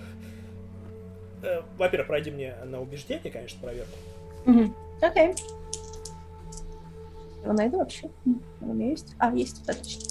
э, 1.42 1.62
Во-первых, 1.78 2.08
пройди 2.08 2.32
мне 2.32 2.56
на 2.64 2.80
убеждение, 2.80 3.32
конечно, 3.32 3.60
проверку. 3.62 3.98
Окей. 5.02 5.36
Его 7.44 7.54
найду 7.54 7.78
вообще? 7.78 8.10
У 8.62 8.66
меня 8.66 8.90
есть? 8.92 9.16
А, 9.20 9.34
есть, 9.34 9.68
отлично. 9.68 10.10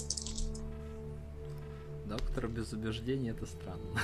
Доктор 2.07 2.49
без 2.49 2.73
убеждений 2.73 3.31
это 3.31 3.47
странно. 3.47 4.01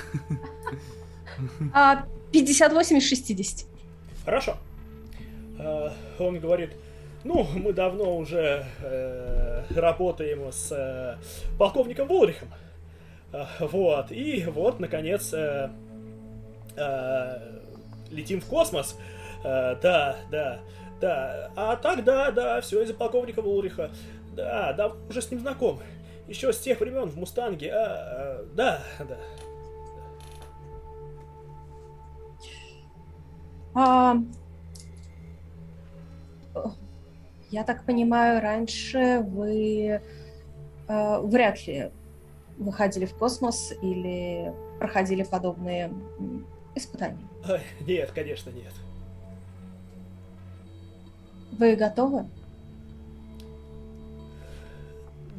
А, 1.74 2.06
58 2.32 2.96
из 2.96 3.06
60. 3.06 3.66
Хорошо. 4.24 4.56
Э, 5.58 5.90
Он 6.18 6.38
говорит, 6.40 6.70
ну, 7.24 7.46
мы 7.54 7.72
давно 7.72 8.16
уже 8.16 8.64
э, 8.82 9.64
работаем 9.74 10.50
с 10.50 10.72
э, 10.72 11.16
полковником 11.58 12.08
Волрихом. 12.08 12.48
Э, 13.32 13.44
Вот, 13.60 14.10
и 14.10 14.44
вот, 14.46 14.80
наконец, 14.80 15.32
э, 15.34 15.70
э, 16.76 17.60
летим 18.10 18.40
в 18.40 18.46
космос. 18.46 18.96
Э, 19.44 19.76
Да, 19.82 20.16
да, 20.30 20.60
да. 21.00 21.50
А 21.56 21.76
так, 21.76 22.04
да, 22.04 22.30
да, 22.30 22.60
все 22.60 22.82
из-за 22.82 22.94
полковника 22.94 23.42
Волриха. 23.42 23.90
Да, 24.34 24.72
да, 24.72 24.92
уже 25.08 25.22
с 25.22 25.30
ним 25.30 25.40
знаком. 25.40 25.80
Еще 26.28 26.52
с 26.52 26.58
тех 26.58 26.80
времен 26.80 27.08
в 27.08 27.16
Мустанге. 27.16 27.72
А, 27.72 27.84
а, 27.84 28.44
да, 28.54 28.82
да. 28.98 29.16
А, 33.74 34.16
я 37.50 37.64
так 37.64 37.84
понимаю, 37.84 38.40
раньше 38.42 39.24
вы 39.26 40.00
э, 40.88 41.20
вряд 41.20 41.66
ли 41.66 41.90
выходили 42.58 43.06
в 43.06 43.14
космос 43.14 43.72
или 43.80 44.52
проходили 44.78 45.22
подобные 45.22 45.92
испытания. 46.74 47.26
Нет, 47.80 48.10
конечно, 48.12 48.50
нет. 48.50 48.72
Вы 51.52 51.76
готовы? 51.76 52.26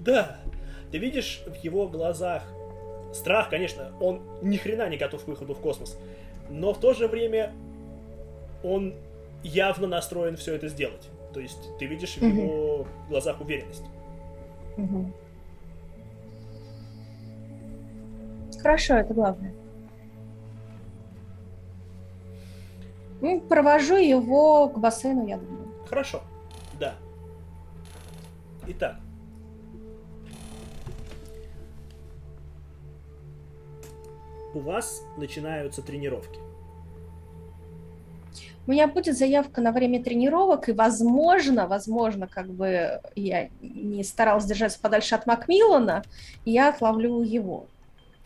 Да, 0.03 0.37
ты 0.91 0.97
видишь 0.97 1.43
в 1.45 1.63
его 1.63 1.87
глазах 1.87 2.43
страх, 3.13 3.49
конечно, 3.49 3.91
он 3.99 4.21
ни 4.41 4.57
хрена 4.57 4.87
не 4.89 4.97
готов 4.97 5.23
к 5.23 5.27
выходу 5.27 5.53
в 5.53 5.59
космос, 5.59 5.97
но 6.49 6.73
в 6.73 6.79
то 6.79 6.93
же 6.93 7.07
время 7.07 7.51
он 8.63 8.93
явно 9.43 9.87
настроен 9.87 10.35
все 10.37 10.55
это 10.55 10.67
сделать. 10.67 11.09
То 11.33 11.39
есть 11.39 11.77
ты 11.77 11.85
видишь 11.85 12.17
в 12.17 12.23
его 12.23 12.87
глазах 13.07 13.39
уверенность. 13.39 13.83
Хорошо, 18.61 18.95
это 18.95 19.13
главное. 19.13 19.53
Ну, 23.21 23.41
Провожу 23.41 23.95
его 23.95 24.69
к 24.69 24.79
бассейну, 24.79 25.27
я 25.27 25.37
думаю. 25.37 25.68
Хорошо, 25.89 26.21
да. 26.79 26.95
Итак. 28.67 28.97
У 34.53 34.59
вас 34.59 35.03
начинаются 35.17 35.81
тренировки. 35.81 36.39
У 38.67 38.71
меня 38.71 38.87
будет 38.87 39.17
заявка 39.17 39.61
на 39.61 39.71
время 39.71 40.03
тренировок, 40.03 40.69
и, 40.69 40.73
возможно, 40.73 41.65
возможно, 41.65 42.27
как 42.27 42.51
бы 42.51 43.01
я 43.15 43.49
не 43.61 44.03
старалась 44.03 44.45
держаться 44.45 44.79
подальше 44.79 45.15
от 45.15 45.25
Макмиллана, 45.25 46.03
я 46.45 46.69
отловлю 46.69 47.23
его, 47.23 47.65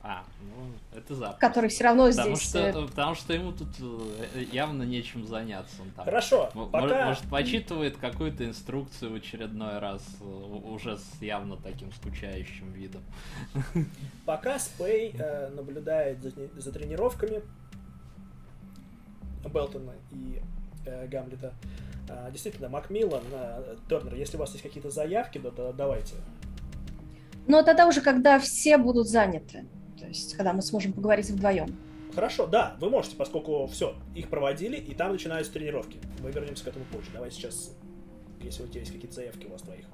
А, 0.05 0.25
ну, 0.41 0.97
это 0.99 1.15
запросто. 1.15 1.39
который 1.39 1.69
все 1.69 1.85
равно 1.85 2.07
Потому 2.07 2.35
здесь... 2.35 2.49
что, 2.49 2.59
э, 2.59 2.87
потому 2.87 3.15
что 3.15 3.33
ему 3.33 3.53
тут 3.53 3.69
э, 3.79 4.43
явно 4.51 4.83
нечем 4.83 5.25
заняться. 5.25 5.81
Он 5.81 5.91
там, 5.91 6.03
Хорошо, 6.03 6.49
м- 6.53 6.69
пока... 6.69 7.05
Может, 7.05 7.23
почитывает 7.29 7.95
какую-то 7.95 8.45
инструкцию 8.45 9.13
в 9.13 9.15
очередной 9.15 9.79
раз, 9.79 10.03
э, 10.19 10.25
уже 10.25 10.97
с 10.97 11.21
явно 11.21 11.55
таким 11.55 11.93
скучающим 11.93 12.73
видом. 12.73 13.01
Пока 14.25 14.59
Спей 14.59 15.15
э, 15.17 15.49
наблюдает 15.55 16.21
за, 16.21 16.31
за 16.53 16.71
тренировками 16.73 17.41
Белтона 19.53 19.93
и 20.11 20.41
э, 20.85 21.07
Гамлета, 21.07 21.53
э, 22.09 22.29
действительно, 22.29 22.67
Макмиллан, 22.67 23.23
э, 23.31 23.77
Тернер, 23.87 24.15
если 24.15 24.35
у 24.35 24.41
вас 24.41 24.51
есть 24.51 24.63
какие-то 24.63 24.89
заявки, 24.89 25.37
то, 25.37 25.49
то 25.49 25.71
давайте. 25.71 26.15
Но 27.47 27.63
тогда 27.63 27.87
уже, 27.87 28.01
когда 28.01 28.37
все 28.39 28.77
будут 28.77 29.07
заняты, 29.07 29.65
то 29.99 30.07
есть 30.07 30.35
когда 30.35 30.53
мы 30.53 30.61
сможем 30.61 30.93
поговорить 30.93 31.29
вдвоем. 31.29 31.75
Хорошо, 32.13 32.45
да, 32.47 32.75
вы 32.79 32.89
можете, 32.89 33.15
поскольку 33.15 33.65
все, 33.67 33.95
их 34.13 34.29
проводили, 34.29 34.77
и 34.77 34.93
там 34.93 35.11
начинаются 35.13 35.51
тренировки. 35.53 35.99
Мы 36.21 36.31
вернемся 36.31 36.63
к 36.65 36.67
этому 36.67 36.85
позже. 36.85 37.09
Давай 37.11 37.31
сейчас, 37.31 37.75
если 38.39 38.63
у 38.63 38.67
тебя 38.67 38.81
есть 38.81 38.91
какие-то 38.93 39.15
заявки 39.15 39.45
у 39.47 39.51
вас 39.51 39.61
твоих. 39.63 39.85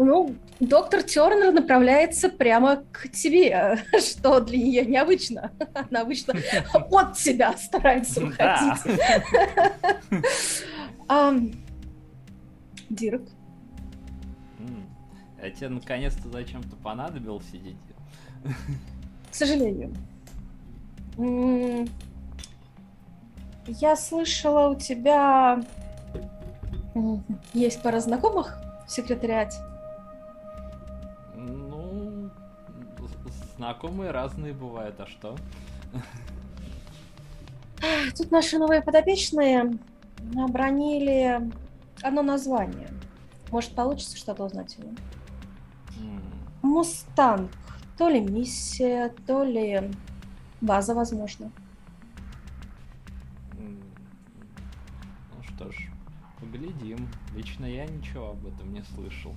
Ну, 0.00 0.36
доктор 0.60 1.02
Тернер 1.02 1.52
направляется 1.52 2.28
прямо 2.28 2.84
к 2.92 3.08
тебе, 3.10 3.78
что 3.98 4.40
для 4.40 4.58
нее 4.58 4.84
необычно. 4.84 5.50
Она 5.90 6.02
обычно 6.02 6.34
от 6.74 7.16
тебя 7.16 7.56
старается 7.56 8.20
Да. 8.38 8.78
уходить. 8.84 8.98
Дирк, 12.90 13.22
М, 14.58 14.86
А 15.42 15.50
тебе 15.50 15.68
наконец-то 15.68 16.28
зачем-то 16.30 16.76
понадобился, 16.76 17.52
Диди? 17.52 17.76
К 19.30 19.34
сожалению. 19.34 19.94
Я 23.66 23.96
слышала, 23.96 24.68
у 24.70 24.74
тебя 24.76 25.62
есть 27.52 27.82
пара 27.82 28.00
знакомых 28.00 28.58
в 28.86 28.90
секретариате. 28.90 29.58
Ну, 31.36 32.30
знакомые 33.56 34.10
разные 34.10 34.52
бывают, 34.52 34.98
а 35.00 35.06
что? 35.06 35.36
Тут 38.16 38.30
наши 38.30 38.58
новые 38.58 38.82
подопечные 38.82 39.78
обронили 40.36 41.50
одно 42.02 42.22
название. 42.22 42.88
Может, 43.50 43.74
получится 43.74 44.16
что-то 44.16 44.44
узнать 44.44 44.76
его. 44.76 44.88
М, 46.00 46.22
Мустанг. 46.62 47.50
То 47.98 48.08
ли 48.08 48.20
миссия, 48.20 49.12
то 49.26 49.42
ли 49.44 49.90
база, 50.60 50.94
возможно. 50.94 51.50
Ну 53.58 55.42
что 55.42 55.70
ж, 55.72 55.90
поглядим. 56.40 57.08
Лично 57.34 57.66
я 57.66 57.86
ничего 57.86 58.30
об 58.30 58.46
этом 58.46 58.72
не 58.72 58.82
слышал. 58.84 59.34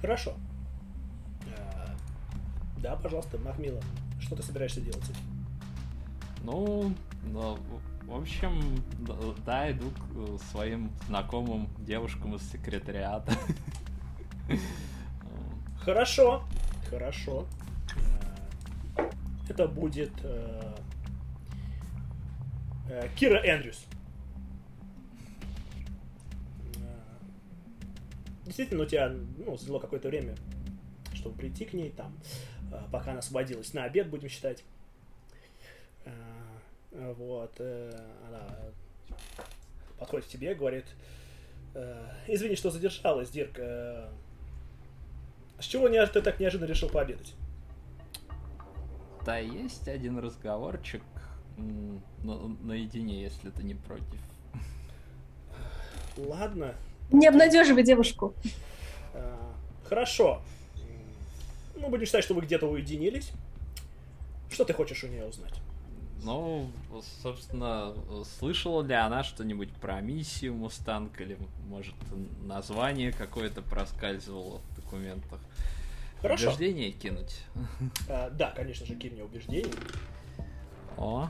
Хорошо. 0.00 0.34
Э, 1.46 1.86
Да, 2.78 2.96
пожалуйста, 2.96 3.38
Макмиллан, 3.38 3.82
что 4.20 4.34
ты 4.34 4.42
собираешься 4.42 4.80
делать? 4.80 5.12
Ну, 6.42 6.92
ну, 7.22 7.56
в- 8.06 8.12
общем, 8.12 8.82
да, 9.46 9.70
иду 9.70 9.90
к 9.90 10.42
своим 10.50 10.90
знакомым 11.06 11.68
девушкам 11.78 12.34
из 12.34 12.42
секретариата. 12.50 13.32
Хорошо, 15.84 16.44
хорошо. 16.88 17.44
Э, 18.96 19.10
Это 19.48 19.66
будет 19.66 20.12
э, 20.22 20.76
э, 22.88 23.08
Кира 23.16 23.38
Эндрюс. 23.44 23.84
Действительно, 28.44 28.84
у 28.84 28.86
тебя 28.86 29.12
ну, 29.38 29.56
заняло 29.56 29.80
какое-то 29.80 30.08
время, 30.08 30.36
чтобы 31.14 31.36
прийти 31.36 31.64
к 31.64 31.72
ней 31.72 31.90
там, 31.90 32.16
пока 32.92 33.10
она 33.10 33.18
освободилась 33.20 33.72
на 33.72 33.84
обед, 33.84 34.08
будем 34.08 34.28
считать. 34.28 34.62
Вот. 36.92 37.58
Она 37.60 38.46
подходит 39.98 40.26
к 40.26 40.28
тебе, 40.28 40.54
говорит, 40.54 40.84
извини, 42.26 42.56
что 42.56 42.70
задержалась, 42.70 43.30
Дирк. 43.30 43.58
С 45.62 45.66
чего 45.66 45.88
не- 45.88 46.04
ты 46.06 46.20
так 46.20 46.40
неожиданно 46.40 46.68
решил 46.68 46.88
пообедать? 46.88 47.34
Да, 49.24 49.38
есть 49.38 49.86
один 49.88 50.18
разговорчик 50.18 51.02
на- 51.56 52.48
наедине, 52.62 53.22
если 53.22 53.50
ты 53.50 53.62
не 53.62 53.74
против. 53.74 54.20
Ладно. 56.16 56.74
Не 57.10 57.26
обнадеживай 57.28 57.82
девушку. 57.84 58.34
э, 59.14 59.36
хорошо. 59.84 60.42
Ну, 61.76 61.88
будем 61.88 62.06
считать, 62.06 62.24
что 62.24 62.34
вы 62.34 62.42
где-то 62.42 62.66
уединились. 62.66 63.32
Что 64.50 64.64
ты 64.64 64.72
хочешь 64.72 65.04
у 65.04 65.08
нее 65.08 65.26
узнать? 65.26 65.54
Ну, 66.24 66.70
собственно, 67.22 67.94
слышала 68.38 68.82
ли 68.82 68.94
она 68.94 69.24
что-нибудь 69.24 69.70
про 69.72 70.00
миссию 70.00 70.54
Мустанг 70.54 71.20
или, 71.20 71.36
может, 71.68 71.94
название 72.42 73.12
какое-то 73.12 73.60
проскальзывало 73.62 74.60
в 74.60 74.71
документах? 74.92 75.40
Хорошо. 76.20 76.48
Убеждение 76.48 76.92
кинуть. 76.92 77.42
А, 78.08 78.30
да, 78.30 78.52
конечно 78.52 78.86
же, 78.86 78.94
кинь 78.94 79.14
мне 79.14 79.24
убеждение. 79.24 79.72
О, 80.96 81.28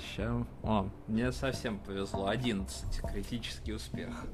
сейчас... 0.00 0.46
О, 0.62 0.88
мне 1.08 1.32
совсем 1.32 1.78
повезло. 1.80 2.28
11. 2.28 3.00
Критический 3.00 3.72
успех. 3.72 4.26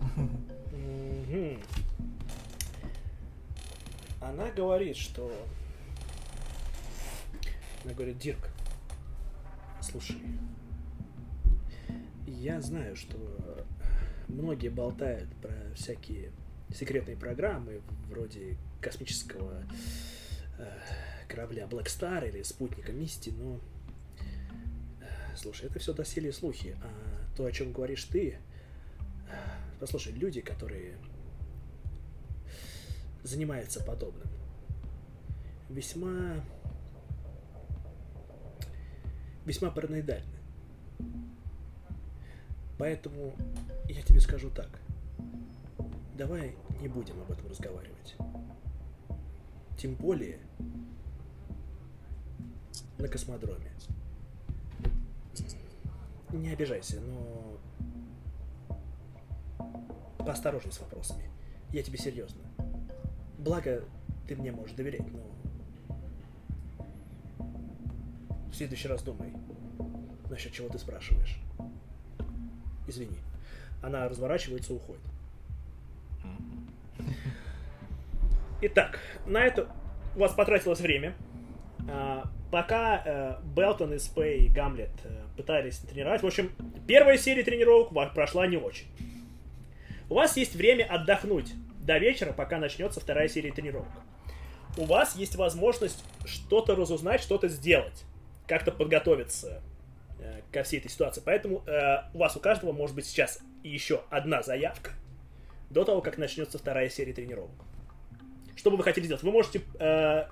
Она 4.20 4.50
говорит, 4.50 4.96
что... 4.96 5.32
Она 7.84 7.94
говорит, 7.94 8.18
Дирк, 8.18 8.48
слушай, 9.80 10.22
я 12.26 12.60
знаю, 12.60 12.94
что 12.94 13.66
многие 14.28 14.68
болтают 14.68 15.34
про 15.36 15.52
всякие 15.74 16.30
секретные 16.74 17.16
программы, 17.16 17.80
вроде 18.08 18.56
космического 18.80 19.62
э, 20.58 20.78
корабля 21.28 21.64
Black 21.64 21.86
Star 21.86 22.28
или 22.28 22.42
спутника 22.42 22.92
Мисти, 22.92 23.30
но... 23.30 23.60
э, 25.00 25.36
Слушай, 25.36 25.66
это 25.66 25.78
все 25.78 25.92
доселе 25.92 26.32
слухи, 26.32 26.76
а 26.82 27.36
то, 27.36 27.44
о 27.44 27.52
чем 27.52 27.72
говоришь 27.72 28.04
ты, 28.04 28.38
Послушай, 29.82 30.12
люди, 30.12 30.40
которые 30.40 30.96
занимаются 33.24 33.82
подобным, 33.82 34.28
весьма... 35.68 36.36
весьма 39.44 39.72
параноидальны. 39.72 40.38
Поэтому 42.78 43.34
я 43.88 44.02
тебе 44.02 44.20
скажу 44.20 44.50
так. 44.50 44.68
Давай 46.16 46.54
не 46.80 46.88
будем 46.88 47.20
об 47.20 47.30
этом 47.30 47.48
разговаривать. 47.48 48.16
Тем 49.78 49.94
более 49.94 50.38
на 52.98 53.08
космодроме. 53.08 53.70
Не 56.32 56.50
обижайся, 56.50 57.00
но 57.00 57.58
поосторожней 60.18 60.72
с 60.72 60.80
вопросами. 60.80 61.28
Я 61.72 61.82
тебе 61.82 61.98
серьезно. 61.98 62.40
Благо, 63.38 63.84
ты 64.26 64.36
мне 64.36 64.52
можешь 64.52 64.74
доверять, 64.74 65.06
но... 65.12 65.20
В 68.50 68.54
следующий 68.54 68.88
раз 68.88 69.02
думай, 69.02 69.32
насчет 70.30 70.52
чего 70.52 70.68
ты 70.68 70.78
спрашиваешь. 70.78 71.38
Извини. 72.86 73.18
Она 73.82 74.08
разворачивается 74.08 74.72
и 74.72 74.76
уходит. 74.76 75.02
Итак, 78.64 79.00
на 79.26 79.44
это 79.44 79.68
у 80.14 80.20
вас 80.20 80.34
потратилось 80.34 80.78
время. 80.78 81.16
А, 81.90 82.30
пока 82.52 83.02
э, 83.04 83.34
Белтон 83.56 83.92
и 83.92 83.98
Спей 83.98 84.44
и 84.44 84.48
Гамлет 84.48 84.92
э, 85.02 85.24
пытались 85.36 85.78
тренировать. 85.78 86.22
В 86.22 86.26
общем, 86.26 86.52
первая 86.86 87.18
серия 87.18 87.42
тренировок 87.42 87.90
прошла 88.14 88.46
не 88.46 88.56
очень. 88.56 88.86
У 90.08 90.14
вас 90.14 90.36
есть 90.36 90.54
время 90.54 90.84
отдохнуть 90.84 91.52
до 91.80 91.98
вечера, 91.98 92.32
пока 92.32 92.58
начнется 92.58 93.00
вторая 93.00 93.26
серия 93.26 93.50
тренировок. 93.50 93.88
У 94.76 94.84
вас 94.84 95.16
есть 95.16 95.34
возможность 95.34 96.04
что-то 96.24 96.76
разузнать, 96.76 97.20
что-то 97.20 97.48
сделать, 97.48 98.04
как-то 98.46 98.70
подготовиться 98.70 99.60
э, 100.20 100.40
ко 100.52 100.62
всей 100.62 100.78
этой 100.78 100.88
ситуации. 100.88 101.20
Поэтому 101.24 101.64
у 102.14 102.18
вас 102.18 102.36
у 102.36 102.40
каждого 102.40 102.70
может 102.70 102.94
быть 102.94 103.06
сейчас 103.06 103.40
еще 103.64 104.02
одна 104.08 104.40
заявка 104.44 104.92
до 105.68 105.84
того, 105.84 106.00
как 106.00 106.16
начнется 106.16 106.58
вторая 106.58 106.88
серия 106.90 107.12
тренировок. 107.12 107.71
Что 108.56 108.70
бы 108.70 108.76
вы 108.76 108.82
хотели 108.84 109.04
сделать? 109.06 109.22
Вы 109.22 109.30
можете 109.32 109.62
э, 109.78 110.24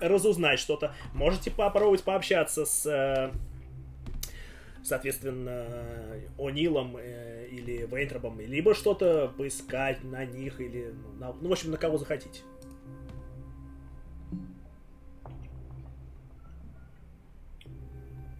разузнать 0.00 0.58
что-то, 0.60 0.94
можете 1.14 1.50
попробовать 1.50 2.02
пообщаться 2.02 2.64
с, 2.64 2.86
э, 2.86 3.32
соответственно, 4.82 5.66
О'Нилом 6.38 6.96
э, 6.98 7.48
или 7.50 7.86
Вейнтропом, 7.90 8.40
либо 8.40 8.74
что-то 8.74 9.32
поискать 9.36 10.02
на 10.04 10.24
них, 10.24 10.60
или, 10.60 10.92
ну, 10.92 11.12
на- 11.18 11.32
ну, 11.32 11.48
в 11.48 11.52
общем, 11.52 11.70
на 11.70 11.76
кого 11.76 11.98
захотите. 11.98 12.40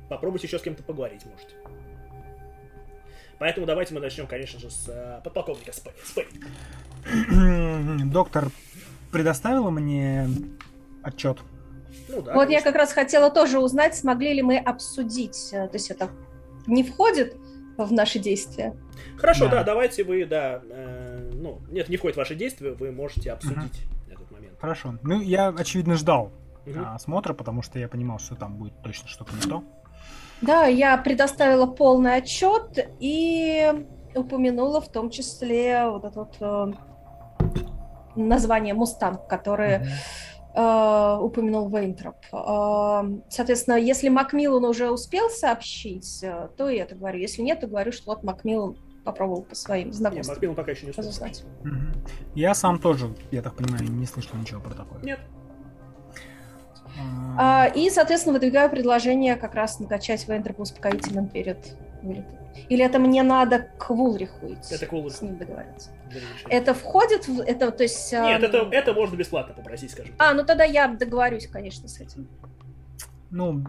Попробуйте 0.09 0.47
еще 0.47 0.59
с 0.59 0.63
кем-то 0.63 0.83
поговорить, 0.83 1.25
можете. 1.27 1.55
Поэтому 3.39 3.67
давайте 3.67 3.95
мы 3.95 4.01
начнем, 4.01 4.27
конечно 4.27 4.59
же, 4.59 4.71
с 4.71 4.89
э, 4.89 5.21
подполковника. 5.23 5.73
Спэй. 5.73 6.27
Доктор 8.07 8.51
предоставила 9.11 9.71
мне 9.71 10.29
отчет. 11.03 11.39
Ну 12.09 12.23
да. 12.23 12.35
Вот 12.35 12.43
я 12.43 12.47
конечно. 12.47 12.73
как 12.73 12.75
раз 12.77 12.93
хотела 12.93 13.31
тоже 13.31 13.59
узнать, 13.59 13.95
смогли 13.97 14.35
ли 14.35 14.43
мы 14.43 14.59
обсудить. 14.59 15.51
э, 15.53 15.69
То 15.69 15.75
есть 15.75 15.91
это 15.91 16.11
не 16.67 16.83
входит 16.83 17.37
в 17.77 17.93
наши 17.93 18.19
действия. 18.19 18.75
Хорошо, 19.17 19.47
Да. 19.47 19.51
да, 19.57 19.65
давайте 19.65 20.05
вы, 20.05 20.25
да, 20.27 20.61
э, 20.69 21.31
ну, 21.35 21.61
нет, 21.71 21.89
не 21.89 21.97
входит 21.97 22.17
в 22.17 22.19
ваши 22.19 22.35
действия, 22.35 22.73
вы 22.73 22.91
можете 22.93 23.33
обсудить 23.33 23.83
этот 24.11 24.31
момент. 24.31 24.59
Хорошо. 24.61 24.95
Ну, 25.03 25.21
я, 25.21 25.49
очевидно, 25.49 25.97
ждал 25.97 26.33
а, 26.77 26.95
осмотра, 26.97 27.35
потому 27.35 27.63
что 27.63 27.79
я 27.79 27.89
понимал, 27.89 28.19
что 28.19 28.35
там 28.37 28.57
будет 28.57 28.81
точно 28.83 29.09
что-то 29.09 29.35
не 29.35 29.43
то. 29.43 29.63
Да, 30.41 30.67
я 30.67 30.97
предоставила 30.99 31.67
полный 31.67 32.17
отчет 32.17 32.89
и 33.01 33.73
упомянула 34.15 34.81
в 34.81 34.89
том 34.91 35.11
числе 35.11 35.87
вот 35.89 36.05
это 36.05 36.19
вот 36.21 36.37
э, 36.41 36.73
название 38.19 38.75
Мустанг, 38.75 39.27
которое 39.29 39.87
э, 40.55 41.19
упомянул 41.21 41.69
Вейнтроп. 41.69 42.17
Э, 42.33 43.19
соответственно, 43.29 43.77
если 43.77 44.09
Макмиллан 44.09 44.65
уже 44.65 44.91
успел 44.91 45.31
сообщить, 45.31 46.21
э, 46.23 46.49
то 46.57 46.69
я 46.69 46.83
это 46.83 46.95
говорю. 46.95 47.19
Если 47.19 47.43
нет, 47.43 47.61
то 47.61 47.67
говорю, 47.67 47.93
что 47.93 48.07
вот 48.07 48.23
Макмиллан 48.23 48.77
попробовал 49.05 49.43
по 49.43 49.55
своим 49.55 49.93
знакомствам 49.93 50.35
Макмиллан 50.37 50.57
пока 50.57 50.73
еще 50.73 50.85
не 50.85 50.91
успел. 50.91 51.05
разузнать. 51.05 51.45
Я 52.35 52.55
сам 52.55 52.79
тоже, 52.79 53.15
я 53.31 53.41
так 53.43 53.55
понимаю, 53.55 53.85
не 53.85 54.07
слышал 54.07 54.37
ничего 54.37 54.61
про 54.61 54.75
такое. 54.75 55.01
Нет. 55.03 55.21
А, 57.39 57.65
А, 57.65 57.67
и, 57.67 57.89
соответственно, 57.91 58.35
выдвигаю 58.35 58.69
предложение 58.71 59.37
как 59.37 59.55
раз 59.55 59.79
накачать 59.79 60.27
Вейнтропа 60.29 60.63
успокоительным 60.63 61.29
перед 61.29 61.59
вылетом. 62.03 62.37
Или 62.69 62.85
это 62.85 62.99
мне 62.99 63.23
надо 63.23 63.69
к 63.79 63.91
Вулриху 63.91 64.53
идти? 64.53 64.75
Это 64.75 64.87
к 64.87 64.93
Вулриху. 64.93 65.11
С 65.17 65.23
ним 65.23 65.37
договориться. 65.39 65.91
Это 66.49 66.75
входит 66.75 67.29
в... 67.29 67.41
Это, 67.41 67.71
то 67.71 67.83
есть... 67.83 68.13
Нет, 68.13 68.43
а, 68.43 68.47
это, 68.47 68.69
это 68.71 68.93
можно 68.95 69.17
бесплатно 69.17 69.55
попросить, 69.55 69.91
скажем. 69.91 70.15
А, 70.19 70.33
ну 70.35 70.45
тогда 70.45 70.65
я 70.65 70.89
договорюсь, 70.89 71.47
конечно, 71.47 71.89
с 71.89 72.01
этим. 72.01 72.29
Ну, 73.31 73.65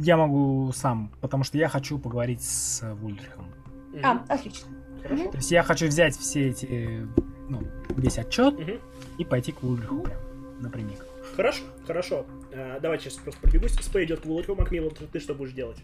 я 0.00 0.16
могу 0.16 0.70
сам, 0.72 1.10
потому 1.20 1.44
что 1.44 1.56
я 1.58 1.68
хочу 1.68 1.98
поговорить 1.98 2.42
с 2.42 2.82
Вульдрихом. 2.96 3.46
Мгм. 3.92 4.04
А, 4.04 4.24
отлично. 4.28 4.68
Хорошо. 5.02 5.30
То 5.30 5.36
есть 5.38 5.50
я 5.50 5.62
хочу 5.62 5.86
взять 5.86 6.16
все 6.16 6.48
эти, 6.50 7.06
ну, 7.48 7.62
весь 7.96 8.18
отчет 8.18 8.58
Мгм. 8.58 8.78
и 9.18 9.24
пойти 9.24 9.52
к 9.52 9.62
Вульдриху 9.62 10.00
прям 10.00 10.18
напрямик. 10.60 11.04
Хорошо, 11.36 11.62
хорошо. 11.86 12.26
А, 12.52 12.78
давайте 12.80 13.04
сейчас 13.04 13.14
просто 13.18 13.40
пробегусь. 13.40 13.72
Спэй 13.72 14.04
идет 14.04 14.20
к 14.20 14.26
Вулочку, 14.26 14.54
Макмиллан, 14.54 14.90
ты, 14.90 15.06
ты 15.06 15.20
что 15.20 15.34
будешь 15.34 15.52
делать? 15.52 15.78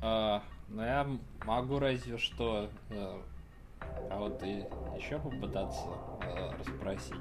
А, 0.00 0.42
ну 0.74 0.82
я 0.82 1.06
могу 1.46 1.78
разве 1.78 2.18
что 2.18 2.68
э, 2.90 3.16
кого-то 4.08 4.44
еще 4.46 5.18
попытаться 5.18 5.86
э, 6.22 6.50
расспросить. 6.58 7.12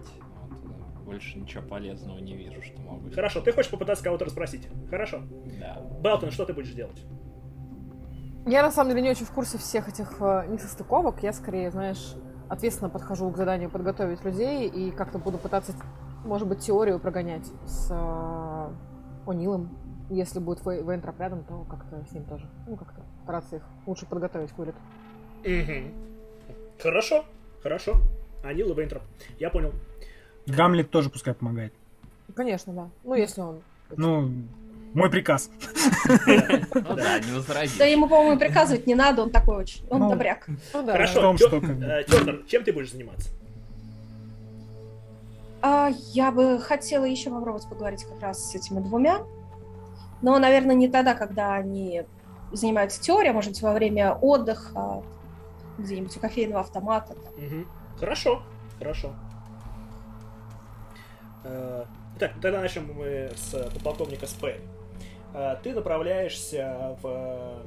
Вот, 0.50 0.60
э, 0.66 1.04
больше 1.06 1.40
ничего 1.40 1.64
полезного 1.64 2.18
не 2.18 2.36
вижу, 2.36 2.62
что 2.64 2.82
могу. 2.82 3.12
Хорошо, 3.12 3.42
ты 3.42 3.52
хочешь 3.52 3.70
попытаться 3.70 4.04
кого-то 4.04 4.26
расспросить? 4.26 4.68
Хорошо. 4.90 5.22
Да. 5.60 5.82
Белтон, 6.02 6.32
что 6.32 6.46
ты 6.46 6.54
будешь 6.54 6.74
делать? 6.74 7.06
Я 8.46 8.62
на 8.64 8.72
самом 8.72 8.90
деле 8.90 9.04
не 9.04 9.10
очень 9.12 9.26
в 9.26 9.32
курсе 9.32 9.58
всех 9.58 9.88
этих 9.88 10.20
э, 10.20 10.48
несостыковок. 10.50 11.22
Я 11.22 11.32
скорее, 11.32 11.70
знаешь, 11.72 12.16
ответственно 12.50 12.90
подхожу 12.90 13.30
к 13.30 13.38
заданию 13.38 13.70
подготовить 13.70 14.24
людей 14.26 14.68
и 14.68 14.92
как-то 14.92 15.20
буду 15.20 15.38
пытаться, 15.38 15.74
может 16.26 16.48
быть, 16.48 16.60
теорию 16.60 17.00
прогонять 17.00 17.46
с 17.66 17.90
э, 17.92 18.74
О'Нилом. 19.28 19.70
Если 20.10 20.40
будет 20.40 20.66
Вей- 20.66 20.84
Вейнтроп 20.84 21.20
рядом, 21.20 21.44
то 21.46 21.64
как-то 21.70 22.04
с 22.06 22.12
ним 22.12 22.26
тоже. 22.26 22.50
Ну, 22.68 22.76
как-то 22.76 23.03
их 23.52 23.62
лучше 23.86 24.06
подготовить 24.06 24.52
к 24.52 24.58
вылету. 24.58 24.78
Мгм. 25.44 25.92
Хорошо, 26.82 27.26
хорошо. 27.62 27.96
Анил 28.44 28.72
и 28.72 28.76
Вейнтроп. 28.76 29.04
Я 29.40 29.50
понял. 29.50 29.72
Гамлет 30.46 30.90
тоже 30.90 31.10
пускай 31.10 31.34
помогает. 31.34 31.74
Конечно, 32.36 32.74
да. 32.74 32.90
Ну, 33.04 33.14
если 33.16 33.42
он... 33.42 33.62
Ну, 33.96 34.32
мой 34.94 35.10
приказ. 35.10 35.50
Ну 36.08 36.96
да, 36.96 37.20
не 37.20 37.32
возразишь. 37.32 37.78
Да 37.78 37.86
ему, 37.86 38.08
по-моему, 38.08 38.40
приказывать 38.40 38.86
не 38.88 38.96
надо, 38.96 39.24
он 39.24 39.30
такой 39.32 39.58
очень, 39.58 39.86
он 39.90 40.02
Ну, 40.02 40.10
добряк. 40.10 40.48
Ну. 40.48 40.86
Хорошо. 40.86 41.34
Бы- 41.34 41.84
э, 41.86 42.04
чем 42.48 42.64
ты 42.64 42.74
будешь 42.74 42.92
заниматься? 42.92 43.30
А, 45.62 45.90
я 46.12 46.32
бы 46.32 46.60
хотела 46.60 47.06
еще 47.06 47.30
попробовать 47.30 47.68
поговорить 47.70 48.04
как 48.04 48.22
раз 48.22 48.52
с 48.52 48.56
этими 48.56 48.82
двумя. 48.82 49.22
Но, 50.22 50.38
наверное, 50.38 50.76
не 50.76 50.90
тогда, 50.90 51.16
когда 51.16 51.54
они 51.56 52.04
занимаются 52.54 53.02
теорией, 53.02 53.32
а 53.32 53.34
может 53.34 53.52
быть, 53.52 53.62
во 53.62 53.74
время 53.74 54.14
отдыха, 54.14 55.04
где-нибудь 55.78 56.16
у 56.16 56.20
кофейного 56.20 56.62
автомата. 56.62 57.14
Угу. 57.38 57.66
Хорошо, 58.00 58.44
хорошо. 58.80 59.14
Э, 61.44 61.86
Итак, 62.16 62.34
тогда 62.42 62.62
начнем 62.62 62.94
мы 62.94 63.32
с 63.36 63.52
подполковника 63.74 64.28
Спэй. 64.28 64.62
Э, 65.34 65.56
Ты 65.64 65.74
направляешься 65.74 66.98
в 67.02 67.64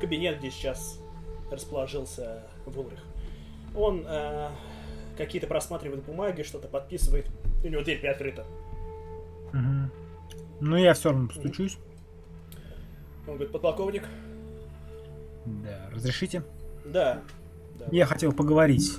кабинет, 0.00 0.38
где 0.38 0.50
сейчас 0.50 1.00
расположился 1.50 2.44
Вулрих. 2.64 3.02
Он 3.74 4.04
э, 4.06 4.48
какие-то 5.16 5.46
просматривает 5.46 6.04
бумаги, 6.04 6.42
что-то 6.42 6.68
подписывает. 6.68 7.26
У 7.64 7.68
него 7.68 7.82
дверь 7.82 8.00
приоткрыта. 8.00 8.46
Мгм. 9.52 9.90
Ну, 10.60 10.76
я 10.76 10.94
все 10.94 11.10
равно 11.10 11.28
постучусь. 11.28 11.78
Он 13.26 13.34
говорит, 13.34 13.52
подполковник? 13.52 14.04
Да, 15.44 15.90
разрешите? 15.92 16.42
Да. 16.84 17.22
да. 17.78 17.86
Я 17.90 18.06
хотел 18.06 18.32
поговорить 18.32 18.98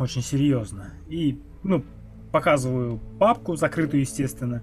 очень 0.00 0.22
серьезно. 0.22 0.94
И, 1.08 1.40
ну, 1.62 1.84
показываю 2.32 3.00
папку, 3.18 3.56
закрытую, 3.56 4.00
естественно. 4.00 4.62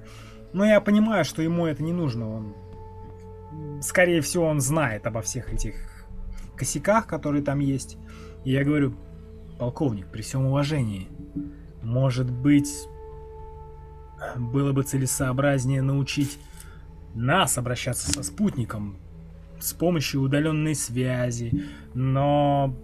Но 0.53 0.65
я 0.65 0.81
понимаю, 0.81 1.25
что 1.25 1.41
ему 1.41 1.65
это 1.65 1.83
не 1.83 1.93
нужно. 1.93 2.29
Он, 2.37 3.81
скорее 3.81 4.21
всего, 4.21 4.45
он 4.45 4.59
знает 4.61 5.05
обо 5.05 5.21
всех 5.21 5.53
этих 5.53 5.75
косяках, 6.55 7.05
которые 7.05 7.43
там 7.43 7.59
есть. 7.59 7.97
И 8.43 8.51
я 8.51 8.63
говорю, 8.63 8.93
полковник, 9.59 10.07
при 10.07 10.21
всем 10.21 10.45
уважении, 10.45 11.07
может 11.83 12.31
быть, 12.31 12.87
было 14.35 14.71
бы 14.71 14.83
целесообразнее 14.83 15.81
научить 15.81 16.39
нас 17.15 17.57
обращаться 17.57 18.11
со 18.11 18.23
спутником 18.23 18.97
с 19.59 19.73
помощью 19.73 20.21
удаленной 20.21 20.75
связи, 20.75 21.65
но 21.93 22.75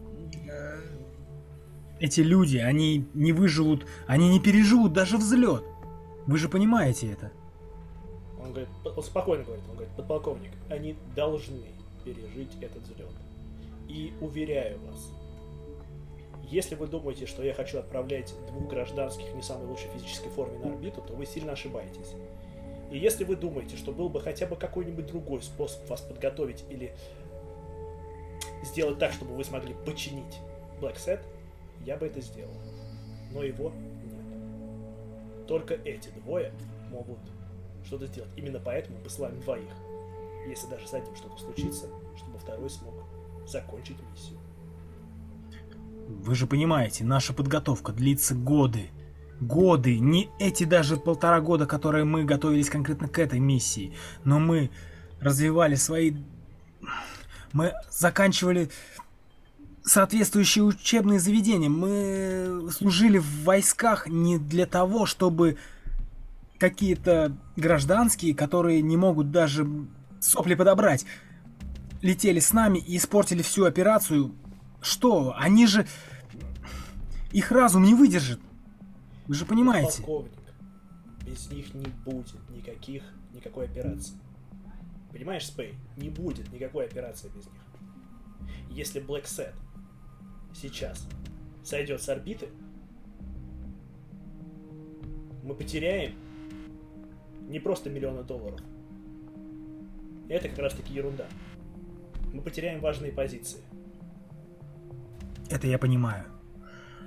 э, 0.48 0.80
эти 2.00 2.22
люди, 2.22 2.58
они 2.58 3.06
не 3.14 3.32
выживут, 3.32 3.86
они 4.08 4.30
не 4.30 4.40
переживут 4.40 4.94
даже 4.94 5.18
взлет. 5.18 5.64
Вы 6.26 6.38
же 6.38 6.50
понимаете 6.50 7.12
это. 7.12 7.32
Он 8.42 8.50
говорит, 8.50 8.70
он 8.84 9.04
спокойно 9.04 9.44
говорит, 9.44 9.64
он 9.70 9.76
говорит, 9.76 9.96
подполковник, 9.96 10.52
они 10.70 10.96
должны 11.16 11.66
пережить 12.04 12.58
этот 12.62 12.84
взлет. 12.84 13.12
И 13.88 14.14
уверяю 14.22 14.80
вас, 14.88 15.12
если 16.50 16.76
вы 16.76 16.88
думаете, 16.88 17.26
что 17.26 17.44
я 17.44 17.54
хочу 17.54 17.80
отправлять 17.80 18.34
двух 18.48 18.70
гражданских 18.70 19.26
в 19.28 19.36
не 19.36 19.42
самой 19.42 19.68
лучшей 19.68 19.90
физической 19.92 20.30
форме 20.30 20.58
на 20.60 20.72
орбиту, 20.72 21.02
то 21.02 21.14
вы 21.14 21.26
сильно 21.26 21.54
ошибаетесь. 21.54 22.14
И 22.94 23.00
если 23.00 23.24
вы 23.24 23.36
думаете, 23.36 23.76
что 23.76 23.92
был 23.92 24.08
бы 24.08 24.22
хотя 24.22 24.46
бы 24.46 24.56
какой-нибудь 24.56 25.08
другой 25.08 25.42
способ 25.42 25.90
вас 25.90 26.02
подготовить 26.02 26.64
или 26.70 26.96
сделать 28.64 29.00
так, 29.00 29.12
чтобы 29.14 29.36
вы 29.36 29.44
смогли 29.44 29.74
починить 29.84 30.38
Black 30.80 30.98
Set, 30.98 31.20
я 31.84 31.98
бы 31.98 32.06
это 32.06 32.22
сделал. 32.22 32.54
Но 33.32 33.42
его 33.42 33.72
нет. 33.72 35.48
Только 35.48 35.74
эти 35.74 36.10
двое 36.10 36.54
могут 36.92 37.18
что-то 37.84 38.06
сделать. 38.06 38.30
Именно 38.38 38.60
поэтому 38.60 39.00
посылаем 39.00 39.40
двоих. 39.40 39.74
Если 40.48 40.68
даже 40.68 40.88
с 40.88 40.94
одним 40.94 41.16
что-то 41.16 41.42
случится, 41.42 41.88
чтобы 42.16 42.38
второй 42.38 42.70
смог 42.70 42.94
закончить 43.48 43.98
миссию. 44.12 44.38
Вы 46.08 46.36
же 46.36 46.46
понимаете, 46.46 47.04
наша 47.04 47.34
подготовка 47.34 47.92
длится 47.92 48.36
годы. 48.36 48.92
Годы, 49.40 50.00
не 50.00 50.30
эти 50.40 50.64
даже 50.64 50.98
полтора 50.98 51.42
года, 51.42 51.66
которые 51.66 52.06
мы 52.06 52.24
готовились 52.24 52.70
конкретно 52.70 53.08
к 53.08 53.20
этой 53.20 53.40
миссии. 53.40 53.94
Но 54.24 54.40
мы 54.40 54.70
развивали 55.20 55.76
свои... 55.76 56.16
Мы 57.52 57.74
заканчивали 57.90 58.70
соответствующие 59.84 60.64
учебные 60.64 61.20
заведения. 61.20 61.70
Мы 61.70 62.70
служили 62.72 63.18
в 63.18 63.44
войсках 63.44 64.08
не 64.08 64.38
для 64.38 64.66
того, 64.66 65.06
чтобы 65.06 65.58
какие-то 66.58 67.36
гражданские, 67.58 68.34
которые 68.34 68.82
не 68.82 68.96
могут 68.96 69.32
даже 69.32 69.68
сопли 70.20 70.56
подобрать, 70.56 71.06
летели 72.02 72.40
с 72.40 72.54
нами 72.54 72.80
и 72.80 72.98
испортили 72.98 73.42
всю 73.42 73.66
операцию. 73.66 74.34
Что? 74.82 75.36
Они 75.38 75.68
же... 75.68 75.86
Их 77.32 77.52
разум 77.52 77.84
не 77.84 77.96
выдержит. 77.96 78.40
Вы 79.28 79.36
же 79.36 79.46
понимаете. 79.46 80.04
Полковник, 80.04 80.54
без 81.26 81.50
них 81.50 81.74
не 81.74 81.88
будет 82.06 82.50
никаких, 82.50 83.04
никакой 83.34 83.66
операции. 83.66 84.18
Понимаешь, 85.12 85.46
Спей? 85.46 85.76
Не 85.96 86.10
будет 86.10 86.52
никакой 86.52 86.86
операции 86.86 87.30
без 87.30 87.46
них. 87.46 87.62
Если 88.70 89.02
Black 89.02 89.26
Set 89.26 89.54
сейчас 90.54 91.08
сойдет 91.64 92.02
с 92.02 92.10
орбиты, 92.10 92.50
мы 95.44 95.56
потеряем 95.56 96.16
не 97.48 97.60
просто 97.60 97.90
миллионы 97.90 98.24
долларов. 98.24 98.60
Это 100.30 100.50
как 100.50 100.60
раз 100.60 100.74
таки 100.74 100.94
ерунда. 100.94 101.28
Мы 102.34 102.42
потеряем 102.42 102.82
важные 102.82 103.12
позиции. 103.12 103.62
Это 105.50 105.68
я 105.68 105.78
понимаю. 105.78 106.26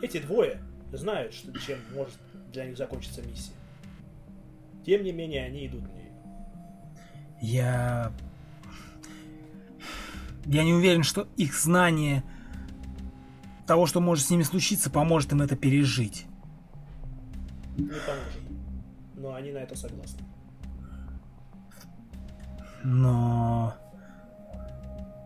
Эти 0.01 0.21
двое 0.21 0.63
знают, 0.93 1.35
что 1.35 1.57
чем 1.59 1.79
может 1.95 2.19
для 2.53 2.67
них 2.67 2.77
закончиться 2.77 3.23
миссия. 3.23 3.53
Тем 4.85 5.03
не 5.03 5.13
менее, 5.13 5.45
они 5.45 5.67
идут 5.67 5.83
на 5.83 5.93
нее. 5.93 6.13
Я... 7.41 8.13
Я 10.45 10.63
не 10.63 10.73
уверен, 10.73 11.03
что 11.03 11.27
их 11.37 11.55
знание 11.55 12.23
того, 13.67 13.87
что 13.87 14.01
может 14.01 14.25
с 14.25 14.31
ними 14.31 14.45
случиться, 14.45 14.91
поможет 14.91 15.33
им 15.33 15.43
это 15.43 15.57
пережить. 15.57 16.27
Не 17.77 17.89
поможет. 17.89 18.43
Но 19.17 19.35
они 19.35 19.51
на 19.51 19.59
это 19.59 19.77
согласны. 19.77 20.23
Но... 22.85 23.75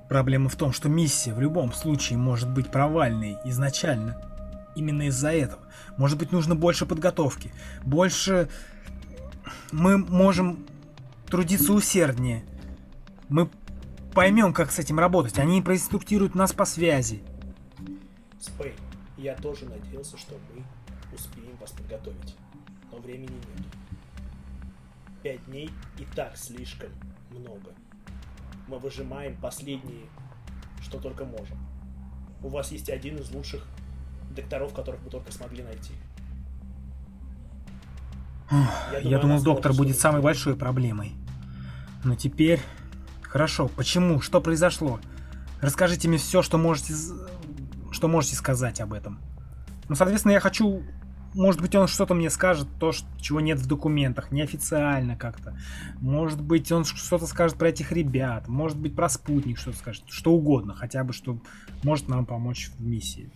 Проблема 0.08 0.48
в 0.48 0.56
том, 0.56 0.72
что 0.72 0.88
миссия 0.88 1.32
в 1.32 1.40
любом 1.40 1.72
случае 1.72 2.18
может 2.18 2.50
быть 2.50 2.70
провальной 2.70 3.36
изначально. 3.44 4.29
Именно 4.76 5.08
из-за 5.08 5.32
этого. 5.32 5.62
Может 5.96 6.18
быть, 6.18 6.32
нужно 6.32 6.54
больше 6.54 6.86
подготовки. 6.86 7.52
Больше... 7.84 8.48
Мы 9.72 9.98
можем 9.98 10.66
трудиться 11.26 11.72
усерднее. 11.72 12.44
Мы 13.28 13.48
поймем, 14.14 14.52
как 14.52 14.70
с 14.70 14.78
этим 14.78 14.98
работать. 14.98 15.38
Они 15.38 15.62
проинструктируют 15.62 16.34
нас 16.34 16.52
по 16.52 16.64
связи. 16.64 17.22
Спей, 18.38 18.74
я 19.16 19.34
тоже 19.34 19.66
надеялся, 19.66 20.16
что 20.16 20.34
мы 20.54 20.64
успеем 21.14 21.56
вас 21.60 21.72
подготовить. 21.72 22.36
Но 22.90 22.98
времени 22.98 23.32
нет. 23.32 23.66
Пять 25.22 25.44
дней 25.46 25.70
и 25.98 26.04
так 26.14 26.36
слишком 26.36 26.90
много. 27.30 27.70
Мы 28.66 28.78
выжимаем 28.78 29.36
последние, 29.36 30.06
что 30.82 30.98
только 30.98 31.24
можем. 31.24 31.58
У 32.42 32.48
вас 32.48 32.72
есть 32.72 32.88
один 32.88 33.18
из 33.18 33.30
лучших 33.30 33.66
докторов, 34.34 34.72
которых 34.72 35.00
мы 35.02 35.10
только 35.10 35.32
смогли 35.32 35.62
найти. 35.62 35.92
Я, 38.50 39.00
думаю, 39.00 39.20
думал, 39.20 39.34
она 39.36 39.44
доктор 39.44 39.72
будет 39.72 39.98
самой 39.98 40.22
большой 40.22 40.56
проблемой. 40.56 41.12
Но 42.04 42.14
теперь... 42.14 42.60
Хорошо, 43.22 43.68
почему? 43.68 44.20
Что 44.20 44.40
произошло? 44.40 44.98
Расскажите 45.60 46.08
мне 46.08 46.18
все, 46.18 46.42
что 46.42 46.58
можете, 46.58 46.94
что 47.92 48.08
можете 48.08 48.34
сказать 48.34 48.80
об 48.80 48.92
этом. 48.92 49.20
Ну, 49.88 49.94
соответственно, 49.94 50.32
я 50.32 50.40
хочу... 50.40 50.82
Может 51.32 51.60
быть, 51.60 51.76
он 51.76 51.86
что-то 51.86 52.14
мне 52.14 52.28
скажет, 52.28 52.66
то, 52.80 52.90
чего 53.20 53.40
нет 53.40 53.60
в 53.60 53.66
документах, 53.68 54.32
неофициально 54.32 55.14
как-то. 55.14 55.56
Может 56.00 56.40
быть, 56.42 56.72
он 56.72 56.84
что-то 56.84 57.26
скажет 57.28 57.56
про 57.56 57.68
этих 57.68 57.92
ребят. 57.92 58.48
Может 58.48 58.78
быть, 58.78 58.96
про 58.96 59.08
спутник 59.08 59.58
что-то 59.58 59.76
скажет. 59.76 60.02
Что 60.08 60.32
угодно, 60.32 60.74
хотя 60.74 61.04
бы, 61.04 61.12
что 61.12 61.38
может 61.84 62.08
нам 62.08 62.26
помочь 62.26 62.72
в 62.76 62.84
миссии. 62.84 63.30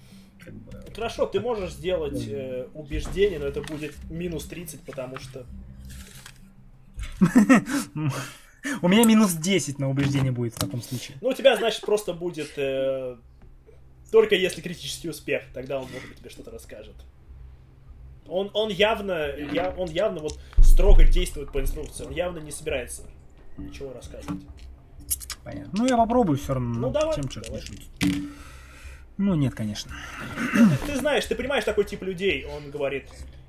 Как 0.45 0.55
бы. 0.55 0.85
Хорошо, 0.95 1.27
ты 1.27 1.41
можешь 1.41 1.73
сделать 1.73 2.27
э, 2.29 2.69
убеждение, 2.75 3.39
но 3.39 3.47
это 3.47 3.63
будет 3.63 3.95
минус 4.11 4.45
30, 4.45 4.81
потому 4.83 5.19
что... 5.19 5.47
У 8.83 8.89
меня 8.89 9.05
минус 9.05 9.35
10 9.35 9.79
на 9.79 9.91
убеждение 9.91 10.33
будет 10.33 10.55
в 10.55 10.59
таком 10.59 10.83
случае. 10.83 11.17
Ну, 11.21 11.29
у 11.29 11.33
тебя, 11.33 11.57
значит, 11.57 11.83
просто 11.83 12.13
будет... 12.13 12.53
э, 12.57 13.17
только 14.11 14.35
если 14.35 14.61
критический 14.61 15.09
успех, 15.09 15.43
тогда 15.53 15.81
он, 15.81 15.91
может 15.93 16.09
быть, 16.09 16.19
тебе 16.19 16.31
что-то 16.31 16.51
расскажет. 16.51 16.95
Он, 18.27 18.51
он 18.55 18.71
явно, 18.71 19.35
я, 19.53 19.75
он 19.77 19.91
явно 19.91 20.21
вот 20.21 20.39
строго 20.59 21.05
действует 21.05 21.53
по 21.53 21.61
инструкции. 21.61 22.05
Он 22.05 22.13
явно 22.13 22.39
не 22.39 22.51
собирается 22.51 23.03
ничего 23.59 23.93
рассказывать. 23.93 24.43
Понятно. 25.43 25.73
Ну, 25.77 25.87
я 25.87 25.97
попробую 25.97 26.39
все 26.39 26.55
равно. 26.55 26.81
Ну, 26.81 26.91
давай, 26.91 27.15
Чем 27.15 27.29
черт 27.29 27.47
давай. 27.47 27.63
Ну, 29.17 29.35
нет, 29.35 29.55
конечно. 29.55 29.93
Ты, 30.53 30.87
ты 30.87 30.97
знаешь, 30.97 31.25
ты 31.27 31.35
понимаешь 31.35 31.65
такой 31.65 31.85
тип 31.85 32.03
людей. 32.03 32.47
Он 32.47 32.71
говорит, 32.71 33.09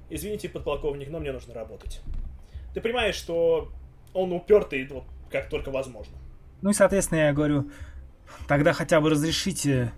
извините, 0.09 0.49
подполковник, 0.49 1.09
но 1.09 1.19
мне 1.19 1.31
нужно 1.31 1.53
работать. 1.53 2.01
Ты 2.73 2.81
понимаешь, 2.81 3.15
что 3.15 3.71
он 4.13 4.31
упертый, 4.31 4.85
вот, 4.87 5.05
как 5.31 5.49
только 5.49 5.71
возможно. 5.71 6.17
Ну 6.61 6.69
и, 6.69 6.73
соответственно, 6.73 7.19
я 7.19 7.33
говорю, 7.33 7.69
тогда 8.47 8.73
хотя 8.73 9.01
бы 9.01 9.09
разрешите 9.09 9.91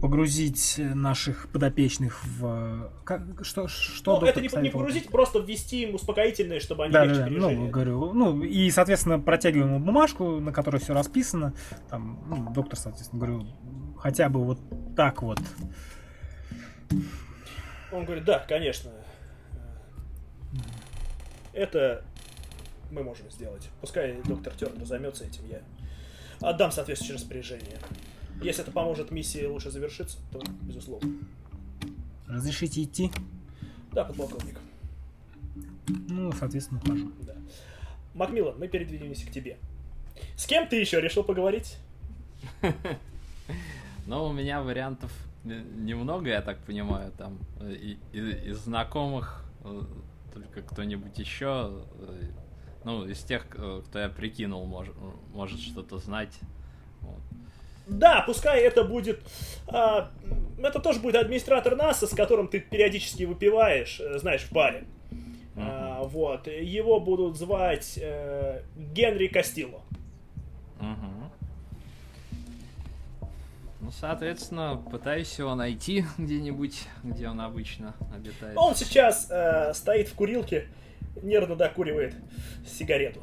погрузить 0.00 0.76
наших 0.78 1.48
подопечных 1.48 2.24
в... 2.24 2.92
Как, 3.04 3.22
что, 3.42 3.66
что 3.66 4.20
ну, 4.20 4.26
это 4.26 4.40
не, 4.40 4.48
не 4.62 4.70
погрузить, 4.70 5.08
просто 5.08 5.40
ввести 5.40 5.82
им 5.82 5.96
успокоительное, 5.96 6.60
чтобы 6.60 6.84
они 6.84 6.92
да, 6.92 7.04
легче 7.04 7.18
да, 7.18 7.24
да. 7.24 7.30
пережили. 7.30 7.54
Ну, 7.56 7.68
говорю, 7.68 8.12
ну, 8.12 8.42
и, 8.44 8.70
соответственно, 8.70 9.18
протягиваем 9.18 9.74
ему 9.74 9.84
бумажку, 9.84 10.38
на 10.38 10.52
которой 10.52 10.76
все 10.80 10.94
расписано. 10.94 11.52
Там, 11.90 12.22
ну, 12.28 12.52
доктор, 12.52 12.78
соответственно, 12.78 13.20
говорю, 13.20 13.46
хотя 13.98 14.28
бы 14.28 14.44
вот 14.44 14.58
так 14.96 15.22
вот. 15.22 15.40
Он 17.92 18.04
говорит, 18.04 18.24
да, 18.24 18.40
конечно. 18.40 18.90
Это 21.52 22.04
мы 22.90 23.02
можем 23.02 23.30
сделать. 23.30 23.68
Пускай 23.80 24.20
доктор 24.22 24.54
Тернер 24.54 24.84
займется 24.84 25.24
этим, 25.24 25.46
я 25.46 25.60
отдам 26.40 26.70
соответствующее 26.70 27.16
распоряжение. 27.16 27.78
Если 28.42 28.62
это 28.62 28.70
поможет 28.70 29.10
миссии 29.10 29.44
лучше 29.44 29.70
завершиться, 29.70 30.18
то 30.30 30.40
безусловно. 30.62 31.18
Разрешите 32.26 32.84
идти? 32.84 33.10
Да, 33.92 34.04
подполковник. 34.04 34.60
Ну, 35.88 36.30
соответственно, 36.32 36.80
ухожу. 36.84 37.10
Да. 37.22 37.34
Макмиллан, 38.14 38.58
мы 38.58 38.68
передвинемся 38.68 39.26
к 39.26 39.30
тебе. 39.30 39.56
С 40.36 40.46
кем 40.46 40.68
ты 40.68 40.76
еще 40.76 41.00
решил 41.00 41.24
поговорить? 41.24 41.78
Ну, 44.08 44.24
у 44.24 44.32
меня 44.32 44.62
вариантов 44.62 45.12
немного, 45.44 46.30
я 46.30 46.40
так 46.40 46.58
понимаю, 46.60 47.12
там 47.12 47.38
из 48.10 48.56
знакомых 48.60 49.44
э, 49.64 49.82
только 50.32 50.62
кто-нибудь 50.62 51.18
еще, 51.18 51.84
э, 51.98 52.22
ну, 52.84 53.04
из 53.04 53.22
тех, 53.22 53.46
э, 53.54 53.82
кто 53.84 53.98
я 53.98 54.08
прикинул, 54.08 54.64
может, 54.64 54.94
может 55.34 55.60
что-то 55.60 55.98
знать. 55.98 56.34
Вот. 57.02 57.20
Да, 57.86 58.22
пускай 58.26 58.62
это 58.62 58.82
будет... 58.82 59.20
А, 59.66 60.10
это 60.56 60.80
тоже 60.80 61.00
будет 61.00 61.16
администратор 61.16 61.76
НАСА, 61.76 62.06
с 62.06 62.14
которым 62.14 62.48
ты 62.48 62.60
периодически 62.60 63.24
выпиваешь, 63.24 64.00
э, 64.00 64.18
знаешь, 64.18 64.44
в 64.44 64.52
баре. 64.52 64.86
Uh-huh. 65.10 65.58
А, 65.58 66.02
вот. 66.04 66.46
Его 66.46 66.98
будут 66.98 67.36
звать 67.36 67.98
э, 68.00 68.62
Генри 68.74 69.26
Кастило. 69.26 69.82
Uh-huh. 70.80 71.17
Ну, 73.80 73.90
соответственно, 73.92 74.76
пытаюсь 74.90 75.38
его 75.38 75.54
найти 75.54 76.04
где-нибудь, 76.18 76.86
где 77.04 77.28
он 77.28 77.40
обычно 77.40 77.94
обитает. 78.14 78.56
Он 78.56 78.74
сейчас 78.74 79.28
э, 79.30 79.72
стоит 79.74 80.08
в 80.08 80.14
курилке, 80.14 80.68
нервно 81.22 81.56
докуривает 81.56 82.14
сигарету. 82.66 83.22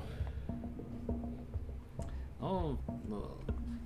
Ну, 2.40 2.80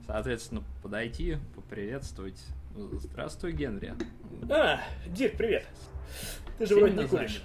Соответственно, 0.10 0.64
подойти, 0.82 1.38
поприветствовать. 1.56 2.44
Здравствуй, 2.76 3.52
Генри. 3.52 3.94
А, 4.50 4.80
Дик, 5.06 5.38
привет. 5.38 5.68
Ты 6.58 6.66
же 6.66 6.76
вроде 6.76 6.96
не 6.96 7.08
куришь. 7.08 7.44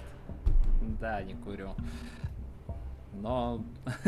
Да, 0.99 1.21
не 1.21 1.35
курю. 1.35 1.75
Но 3.21 3.63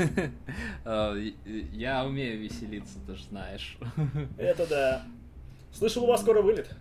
э, 0.86 1.32
я 1.72 2.05
умею 2.05 2.39
веселиться, 2.39 2.99
ты 3.05 3.16
же 3.16 3.24
знаешь. 3.24 3.78
Это 4.38 4.68
да. 4.68 5.03
Слышал, 5.72 6.03
у 6.03 6.08
вас 6.08 6.22
скоро 6.22 6.41
вылет. 6.41 6.76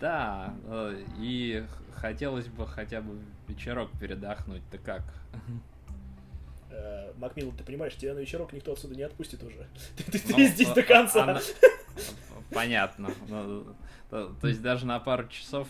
Да, 0.00 0.54
э, 0.64 1.02
и 1.18 1.64
хотелось 1.94 2.46
бы 2.48 2.66
хотя 2.66 3.00
бы 3.00 3.18
вечерок 3.48 3.90
передохнуть. 3.98 4.62
Ты 4.70 4.78
как? 4.78 5.02
Э, 6.70 7.12
Макмиллан, 7.16 7.56
ты 7.56 7.64
понимаешь, 7.64 7.94
тебя 7.94 8.14
на 8.14 8.18
вечерок 8.18 8.52
никто 8.52 8.72
отсюда 8.72 8.94
не 8.96 9.02
отпустит 9.02 9.42
уже. 9.42 9.66
Ты, 9.96 10.18
ты, 10.18 10.32
ну, 10.32 10.44
здесь 10.44 10.70
до 10.70 10.82
конца. 10.82 11.22
Она... 11.22 11.40
Понятно. 12.52 13.10
Ну, 14.14 14.32
то, 14.40 14.46
есть 14.46 14.62
даже 14.62 14.86
на 14.86 15.00
пару 15.00 15.26
часов 15.26 15.66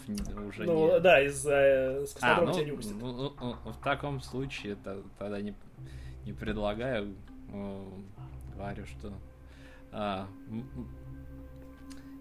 уже 0.47 0.65
ну, 0.65 0.93
не... 0.93 1.01
да, 1.01 1.19
из-за 1.23 1.55
э, 1.55 2.07
а, 2.21 2.43
ну, 2.43 2.53
тебя 2.53 2.65
не 2.65 2.73
упустят. 2.73 2.95
Ну, 3.01 3.33
ну, 3.41 3.73
в 3.73 3.83
таком 3.83 4.21
случае 4.21 4.77
то, 4.77 5.03
тогда 5.19 5.41
не, 5.41 5.55
не 6.27 6.35
предлагаю. 6.35 7.15
Говорю, 8.55 8.85
что... 8.85 9.15
А, 9.93 10.29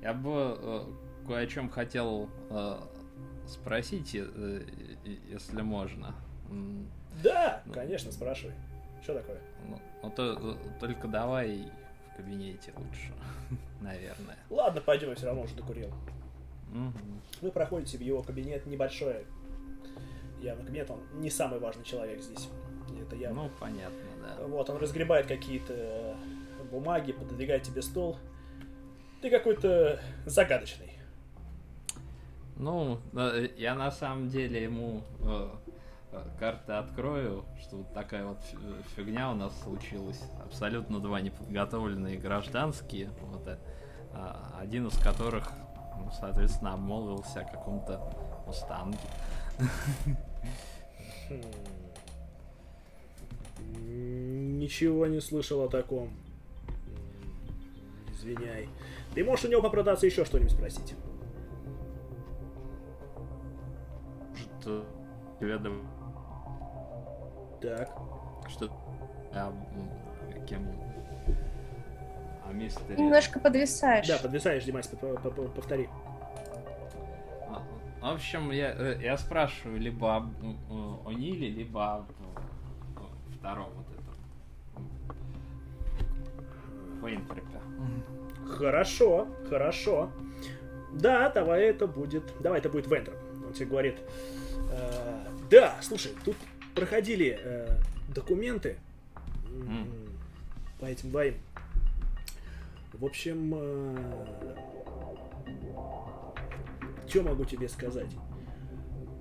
я 0.02 0.14
бы 0.14 0.58
э, 0.62 0.82
кое 1.28 1.44
о 1.44 1.48
чем 1.48 1.70
хотел 1.70 2.30
э, 2.50 2.78
спросить, 3.46 4.14
если 4.14 5.62
можно. 5.62 6.16
Да, 7.22 7.64
ну, 7.66 7.74
конечно, 7.74 8.14
спрашивай. 8.14 8.56
Что 9.02 9.16
такое? 9.16 9.42
Ну, 9.68 9.78
ну 10.02 10.10
то, 10.10 10.58
только 10.80 11.10
давай 11.10 11.70
в 12.14 12.16
кабинете 12.16 12.72
лучше, 12.78 13.12
наверное. 13.82 14.38
Ладно, 14.50 14.82
пойдем, 14.82 15.10
я 15.10 15.16
все 15.16 15.26
равно 15.26 15.44
уже 15.44 15.56
докурил. 15.56 15.90
Угу. 16.72 16.94
Вы 17.42 17.52
проходите 17.52 17.98
в 17.98 18.02
его 18.02 18.22
кабинет 18.22 18.66
небольшой. 18.66 19.26
Явно 20.42 20.66
кабинет, 20.66 20.90
он 20.90 21.00
не 21.22 21.30
самый 21.30 21.60
важный 21.60 21.84
человек 21.84 22.22
здесь. 22.22 22.50
Это 23.02 23.16
я. 23.16 23.32
Ну, 23.32 23.50
понятно, 23.60 24.00
да. 24.22 24.46
Вот, 24.46 24.70
он 24.70 24.78
разгребает 24.78 25.28
какие-то 25.28 26.16
бумаги, 26.72 27.12
пододвигает 27.12 27.64
тебе 27.64 27.82
стол. 27.82 28.18
Ты 29.22 29.30
какой-то 29.30 30.02
загадочный. 30.26 30.92
Ну, 32.58 33.00
я 33.58 33.76
на 33.76 33.92
самом 33.92 34.30
деле 34.30 34.64
ему 34.64 35.04
э, 35.22 35.50
карты 36.40 36.74
открою, 36.74 37.46
что 37.62 37.78
вот 37.78 37.94
такая 37.94 38.26
вот 38.26 38.40
фигня 38.96 39.32
у 39.32 39.36
нас 39.36 39.54
случилась. 39.62 40.22
Абсолютно 40.44 41.00
два 41.00 41.22
неподготовленные 41.22 42.18
гражданские, 42.18 43.10
вот, 43.22 43.48
э, 43.48 43.58
а, 44.14 44.58
один 44.60 44.88
из 44.88 44.98
которых, 44.98 45.52
ну, 45.98 46.12
соответственно, 46.20 46.74
обмолвился 46.74 47.42
о 47.42 47.44
каком-то 47.46 48.00
мустанге. 48.46 48.98
Ничего 53.60 55.08
не 55.08 55.20
слышал 55.20 55.62
о 55.62 55.70
таком. 55.70 56.12
Извиняй. 58.12 58.70
Ты 59.14 59.24
можешь 59.24 59.46
у 59.46 59.48
него 59.48 59.62
попродаться 59.62 60.06
еще 60.06 60.26
что-нибудь 60.26 60.52
спросить? 60.52 60.96
Что 64.36 64.86
тебе 65.40 65.58
так. 67.64 67.90
Что? 68.50 68.70
А, 69.34 69.54
кем? 70.48 70.68
А 72.46 72.52
мистер... 72.52 73.00
Немножко 73.00 73.40
подвисаешь. 73.40 74.08
Да, 74.08 74.18
подвисаешь, 74.18 74.64
Димас, 74.66 74.88
повтори. 74.88 75.90
А, 78.02 78.12
в 78.12 78.16
общем, 78.16 78.52
я, 78.52 78.74
э, 78.78 79.00
я 79.02 79.18
спрашиваю 79.18 79.80
либо 79.80 80.18
об 80.18 80.34
о 81.06 81.12
Ниле, 81.14 81.50
либо 81.50 81.96
об 81.96 82.12
втором 83.38 83.70
вот 83.76 83.88
этом. 83.88 84.14
Вейнтрепе. 87.02 87.62
Хорошо, 88.46 89.28
хорошо. 89.50 90.12
Да, 90.92 91.30
давай 91.30 91.64
это 91.64 91.88
будет... 91.88 92.24
Давай 92.42 92.60
это 92.60 92.70
будет 92.70 92.88
Вентроп. 92.88 93.18
Он 93.48 93.54
тебе 93.54 93.68
говорит... 93.68 94.00
Э, 94.72 95.26
да, 95.50 95.76
слушай, 95.82 96.12
тут 96.24 96.36
проходили 96.74 97.40
э, 97.40 97.78
документы 98.14 98.78
mm. 99.46 100.10
по 100.80 100.86
этим 100.86 101.10
двоим. 101.10 101.36
В 102.94 103.06
общем, 103.06 103.54
э, 103.56 104.56
что 107.08 107.24
могу 107.24 107.46
тебе 107.46 107.68
сказать? 107.70 108.12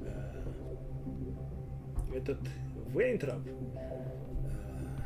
Э, 0.03 0.43
этот 2.15 2.39
Вейнтроп... 2.95 3.47
Э, 3.47 4.99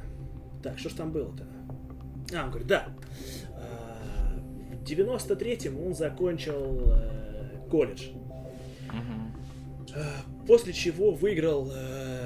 так, 0.63 0.79
что 0.79 0.89
ж 0.89 0.93
там 0.95 1.13
было-то? 1.13 1.45
А, 2.35 2.45
он 2.45 2.51
говорит, 2.51 2.69
да. 2.69 2.89
Э, 3.57 4.39
в 4.75 4.83
93-м 4.85 5.81
он 5.81 5.95
закончил 5.95 6.91
э, 6.91 7.69
колледж. 7.71 8.09
Mm-hmm 8.89 9.27
после 10.47 10.73
чего 10.73 11.13
выиграл 11.13 11.71
э, 11.73 12.26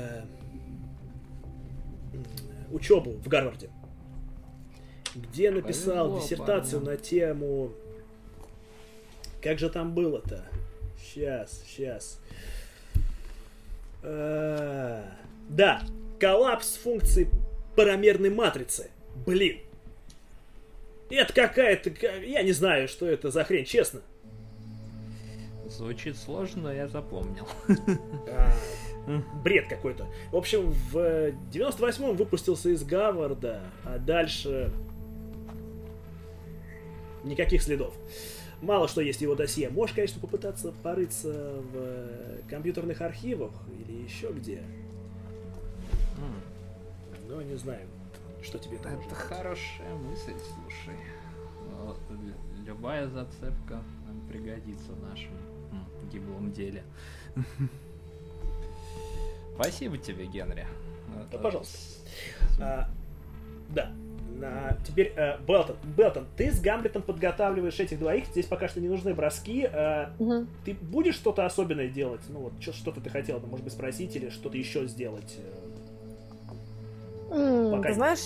учебу 2.71 3.13
в 3.13 3.29
Гарварде, 3.29 3.71
где 5.15 5.51
написал 5.51 6.09
Повезло, 6.09 6.21
диссертацию 6.21 6.81
парня. 6.81 6.97
на 6.97 7.03
тему... 7.03 7.73
Как 9.43 9.59
же 9.59 9.71
там 9.71 9.95
было-то? 9.95 10.45
Сейчас, 11.03 11.63
сейчас. 11.67 12.21
Э, 14.03 15.03
да, 15.49 15.83
коллапс 16.19 16.77
функции 16.77 17.31
парамерной 17.75 18.31
матрицы. 18.31 18.91
Блин. 19.27 19.61
Это 21.09 21.33
какая-то... 21.33 21.91
Я 22.19 22.43
не 22.43 22.53
знаю, 22.53 22.87
что 22.87 23.07
это 23.07 23.31
за 23.31 23.45
хрень, 23.45 23.65
честно. 23.65 24.03
Звучит 25.69 26.17
сложно, 26.17 26.63
но 26.63 26.73
я 26.73 26.89
запомнил. 26.89 27.49
Бред 29.43 29.69
какой-то. 29.69 30.07
В 30.31 30.37
общем, 30.37 30.71
в 30.71 30.97
98-м 31.53 32.17
выпустился 32.17 32.71
из 32.71 32.85
Гаварда, 32.85 33.63
а 33.85 33.99
дальше 33.99 34.73
никаких 37.25 37.63
следов. 37.63 37.95
Мало 38.63 38.89
что 38.89 39.01
есть 39.01 39.23
его 39.23 39.35
досье. 39.35 39.71
Можешь, 39.71 39.95
конечно, 39.95 40.21
попытаться 40.21 40.73
порыться 40.83 41.63
в 41.73 42.49
компьютерных 42.49 43.01
архивах 43.01 43.53
или 43.79 44.03
еще 44.03 44.31
где. 44.33 44.63
Но 47.29 47.41
не 47.43 47.57
знаю, 47.57 47.87
что 48.43 48.59
тебе 48.59 48.77
это 48.77 48.91
Это 48.91 49.15
хорошая 49.15 49.95
мысль, 49.95 50.35
слушай. 50.55 50.99
Любая 52.67 53.09
зацепка 53.09 53.83
нам 54.07 54.29
пригодится 54.29 54.93
в 54.93 55.03
нашем 55.09 55.33
гиблом 56.13 56.53
деле. 56.53 56.83
Спасибо 59.61 59.99
тебе, 59.99 60.25
Генри. 60.27 60.67
Да, 61.31 61.39
пожалуйста. 61.39 61.79
А, 62.61 62.89
да. 63.69 63.93
А, 64.43 64.77
теперь 64.87 65.13
э, 65.17 65.39
Белтон. 65.47 65.77
Белтон, 65.97 66.27
ты 66.37 66.51
с 66.51 66.61
Гамлетом 66.61 67.03
подготавливаешь 67.03 67.79
этих 67.79 67.99
двоих. 67.99 68.27
Здесь 68.29 68.47
пока 68.47 68.69
что 68.69 68.81
не 68.81 68.89
нужны 68.89 69.13
броски. 69.13 69.65
А, 69.67 70.15
Мгм. 70.19 70.49
Ты 70.65 70.75
будешь 70.75 71.15
что-то 71.15 71.45
особенное 71.45 71.89
делать? 71.89 72.23
Ну 72.31 72.41
вот 72.41 72.75
что-то 72.75 73.03
ты 73.03 73.11
хотел, 73.11 73.39
может 73.41 73.65
быть, 73.65 73.75
спросить 73.75 74.17
или 74.17 74.31
что-то 74.31 74.57
еще 74.57 74.87
сделать? 74.87 75.37
э, 75.39 75.61
М, 77.33 77.71
Пока 77.71 77.83
Ты 77.83 77.89
нет, 77.89 77.97
знаешь, 77.97 78.21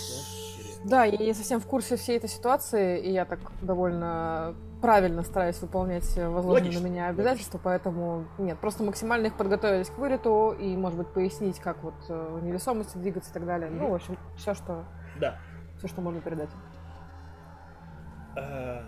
да, 0.85 1.03
я 1.03 1.17
не 1.17 1.33
совсем 1.33 1.59
в 1.59 1.65
курсе 1.65 1.95
всей 1.97 2.17
этой 2.17 2.29
ситуации, 2.29 3.01
и 3.03 3.11
я 3.11 3.25
так 3.25 3.39
довольно 3.61 4.55
правильно 4.85 5.23
стараюсь 5.23 5.59
выполнять 5.61 6.15
э, 6.15 6.29
возложенные 6.29 6.67
Логично, 6.69 6.87
на 6.87 6.91
меня 6.91 7.07
обязательства, 7.07 7.59
поэтому 7.61 8.25
нет, 8.37 8.59
просто 8.59 8.83
максимально 8.83 9.25
их 9.25 9.35
подготовились 9.35 9.89
к 9.89 9.97
вылету 9.97 10.51
и, 10.51 10.77
может 10.77 10.99
быть, 10.99 11.07
пояснить, 11.07 11.57
как 11.59 11.81
вот 11.83 11.95
э, 12.07 12.37
в 12.39 12.43
невесомости 12.43 12.95
двигаться 12.99 13.31
и 13.31 13.33
так 13.33 13.47
далее. 13.47 13.71
Ну, 13.71 13.77
Мгм. 13.79 13.89
в 13.89 13.93
общем, 13.95 14.17
все, 14.37 14.53
что, 14.53 14.85
Да. 15.19 15.39
все, 15.79 15.87
что 15.87 16.01
можно 16.01 16.21
передать. 16.21 16.51
А, 18.37 18.83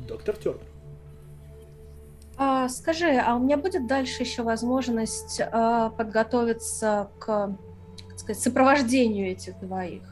Доктор 0.00 0.36
Тернер. 0.36 0.58
А, 2.36 2.68
скажи, 2.68 3.22
а 3.24 3.36
у 3.36 3.38
меня 3.38 3.58
будет 3.58 3.86
дальше 3.86 4.24
еще 4.24 4.42
возможность 4.42 5.40
а, 5.40 5.90
подготовиться 5.90 7.08
к, 7.20 7.56
так 8.08 8.18
сказать, 8.18 8.42
сопровождению 8.42 9.28
этих 9.28 9.60
двоих? 9.60 10.02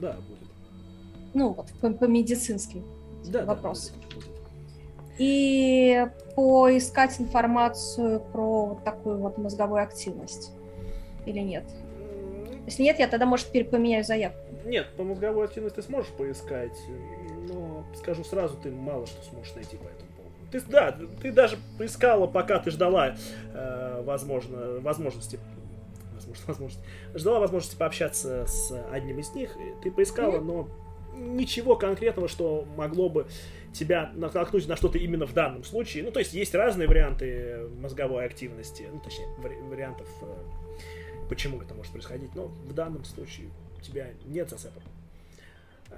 Да, 0.00 0.12
будет. 0.14 0.48
Ну, 1.34 1.52
вот 1.52 1.66
по, 1.82 1.90
по 1.90 2.04
медицинским 2.04 2.84
Да, 3.26 3.44
да, 3.44 3.54
будет, 3.54 3.92
будет. 4.14 4.42
И 5.18 6.06
поискать 6.34 7.20
информацию 7.20 8.20
про 8.32 8.66
вот 8.66 8.84
такую 8.84 9.18
вот 9.18 9.38
мозговую 9.38 9.82
активность. 9.82 10.52
Или 11.26 11.40
нет? 11.40 11.64
Если 12.66 12.82
нет, 12.82 12.98
я 12.98 13.08
тогда, 13.08 13.26
может, 13.26 13.50
поменяю 13.52 14.04
заявку. 14.04 14.38
Нет, 14.64 14.88
по 14.96 15.02
мозговой 15.02 15.46
активности 15.46 15.76
ты 15.76 15.82
сможешь 15.82 16.10
поискать, 16.12 16.78
но 17.48 17.84
скажу 17.96 18.22
сразу, 18.24 18.56
ты 18.56 18.70
мало 18.70 19.06
что 19.06 19.22
сможешь 19.24 19.54
найти 19.54 19.76
по 19.76 19.84
этому 19.84 20.10
поводу. 20.16 20.34
Ты, 20.50 20.60
да, 20.70 20.96
ты 21.20 21.32
даже 21.32 21.58
поискала, 21.78 22.26
пока 22.26 22.60
ты 22.60 22.70
ждала, 22.70 23.16
э, 23.52 24.02
возможно, 24.04 24.80
возможности, 24.80 25.40
возможно, 26.14 26.44
возможности, 26.46 26.84
ждала 27.14 27.40
возможности 27.40 27.76
пообщаться 27.76 28.46
с 28.46 28.72
одним 28.92 29.18
из 29.18 29.34
них. 29.34 29.56
Ты 29.82 29.90
поискала, 29.90 30.40
но 30.40 30.68
ничего 31.22 31.76
конкретного, 31.76 32.28
что 32.28 32.66
могло 32.76 33.08
бы 33.08 33.26
тебя 33.72 34.10
натолкнуть 34.14 34.68
на 34.68 34.76
что-то 34.76 34.98
именно 34.98 35.26
в 35.26 35.32
данном 35.32 35.64
случае. 35.64 36.04
Ну, 36.04 36.10
то 36.10 36.18
есть 36.18 36.34
есть 36.34 36.54
разные 36.54 36.86
варианты 36.88 37.68
мозговой 37.80 38.26
активности, 38.26 38.88
ну, 38.92 39.00
точнее, 39.00 39.26
вари- 39.38 39.62
вариантов, 39.68 40.08
э, 40.22 40.36
почему 41.28 41.60
это 41.62 41.74
может 41.74 41.92
происходить, 41.92 42.34
но 42.34 42.46
в 42.48 42.72
данном 42.74 43.04
случае 43.04 43.48
у 43.78 43.80
тебя 43.80 44.08
нет 44.26 44.50
зацепок. 44.50 44.82
А, 45.90 45.96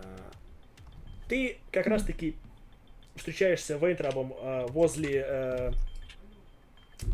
Ты 1.29 1.57
как 1.73 1.87
раз-таки 1.87 2.37
встречаешься 3.17 3.77
Вейнтрабом 3.77 4.35
а, 4.37 4.67
возле, 4.69 5.25
э, 5.27 5.71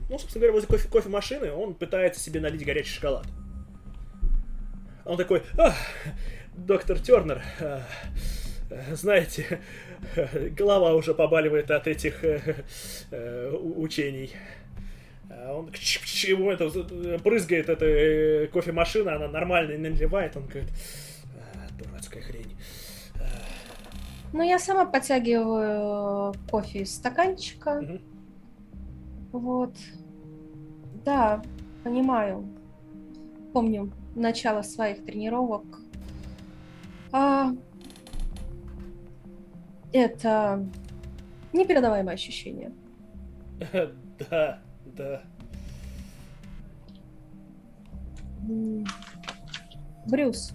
ну, 0.09 0.19
собственно 0.19 0.41
говоря, 0.47 0.53
возле 0.53 0.69
кофе- 0.69 0.89
кофемашины, 0.91 1.53
он 1.53 1.75
пытается 1.75 2.21
себе 2.21 2.41
налить 2.41 2.65
горячий 2.65 2.91
шоколад. 2.93 3.27
Он 5.07 5.17
такой, 5.17 5.43
«Ах, 5.59 5.75
доктор 6.57 6.99
Тернер, 6.99 7.43
а, 7.61 7.83
э, 8.71 8.95
знаете, 8.95 9.61
голова 10.57 10.95
уже 10.95 11.15
побаливает 11.15 11.71
от 11.71 11.87
этих 11.87 12.25
э, 12.25 12.41
э, 13.11 13.51
учений. 13.77 14.33
А 15.31 15.55
Он 15.55 15.69
к 15.71 15.79
ч- 15.79 16.01
к 16.01 16.05
чему 16.05 16.51
это 16.51 16.65
э, 16.65 17.19
брызгает 17.19 17.69
эта 17.69 17.85
э, 17.85 18.47
кофемашина, 18.49 19.17
она 19.17 19.29
нормально 19.29 19.79
наливает, 19.79 20.37
он 20.37 20.47
говорит, 20.47 20.71
«А, 21.37 21.83
дурацкая 21.83 22.23
хрень. 22.23 22.57
Ну, 24.33 24.43
я 24.45 24.61
сама 24.61 24.85
подтягиваю 24.85 26.33
кофе 26.51 26.81
из 26.83 26.95
стаканчика. 26.95 27.81
Мгм. 27.81 28.01
Вот. 29.33 29.75
Да, 31.05 31.43
понимаю. 31.83 32.45
Помню 33.53 33.91
начало 34.15 34.63
своих 34.63 35.05
тренировок. 35.05 35.65
А, 37.13 37.53
это 39.93 40.67
непередаваемое 41.53 42.15
ощущение. 42.15 42.73
Да, 44.31 44.61
да. 44.85 45.23
Брюс, 50.07 50.53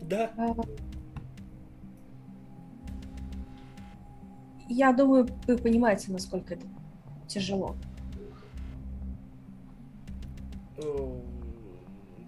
Да, 0.00 0.32
а, 0.36 0.54
я 4.68 4.92
думаю, 4.92 5.28
вы 5.46 5.56
понимаете, 5.56 6.10
насколько 6.10 6.54
это 6.54 6.66
тяжело. 7.28 7.76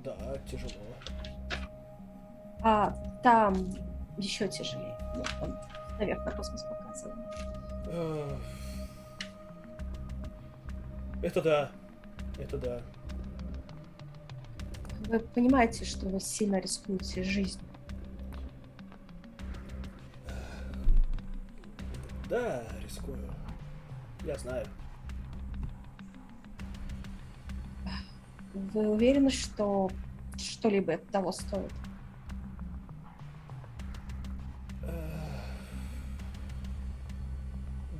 да, 0.04 0.38
тяжело. 0.48 0.85
А 2.68 2.90
там 3.22 3.54
еще 4.18 4.48
тяжелее. 4.48 4.98
Вот 5.14 5.28
он 5.40 5.56
наверх 6.00 6.24
на 6.24 6.32
космос 6.32 6.64
показывает. 6.64 7.16
Э, 7.86 8.36
Это 11.22 11.42
да, 11.42 11.70
это 12.36 12.58
да. 12.58 12.80
Вы 15.06 15.20
понимаете, 15.20 15.84
что 15.84 16.08
вы 16.08 16.18
сильно 16.18 16.58
рискуете 16.58 17.22
жизнью. 17.22 17.64
Да, 22.28 22.64
рискую. 22.82 23.32
Я 24.24 24.36
знаю. 24.38 24.66
Вы 28.54 28.88
уверены, 28.88 29.30
что 29.30 29.88
что-либо 30.36 30.94
это 30.94 31.06
того 31.12 31.30
стоит? 31.30 31.72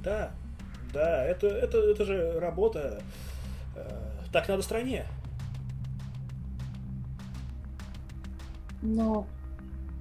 Да, 0.07 0.31
да, 0.93 1.25
это, 1.25 1.49
это, 1.49 1.79
это 1.79 2.05
же 2.05 2.39
работа. 2.39 3.03
Э, 3.75 3.89
Так 4.31 4.47
надо 4.47 4.63
стране. 4.63 5.05
Но 8.83 9.27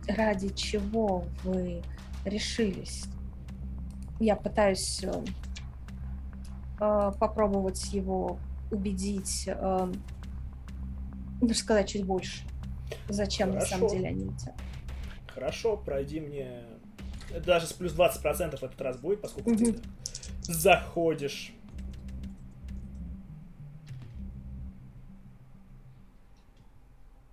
ради 0.08 0.50
чего 0.50 1.26
вы 1.44 1.82
решились? 2.24 3.06
Я 4.20 4.36
пытаюсь 4.36 5.04
э, 5.04 5.12
э, 6.80 7.12
попробовать 7.20 7.92
его 7.92 8.38
убедить, 8.70 9.46
э, 9.48 9.92
ну, 11.42 11.54
сказать 11.56 11.90
чуть 11.90 12.06
больше. 12.06 12.44
Зачем 13.10 13.56
на 13.56 13.62
самом 13.62 13.88
Хорошо. 13.88 13.96
деле 13.96 14.10
они 14.10 14.26
летят? 14.26 14.54
Хорошо, 15.34 15.78
пройди 15.78 16.20
мне... 16.20 16.62
Даже 17.46 17.68
с 17.68 17.74
плюс 17.74 17.94
20% 17.94 18.60
в 18.60 18.64
этот 18.64 18.80
раз 18.82 18.98
будет, 18.98 19.22
поскольку 19.22 19.50
Мгм. 19.52 19.74
ты 19.74 19.82
заходишь. 20.44 21.54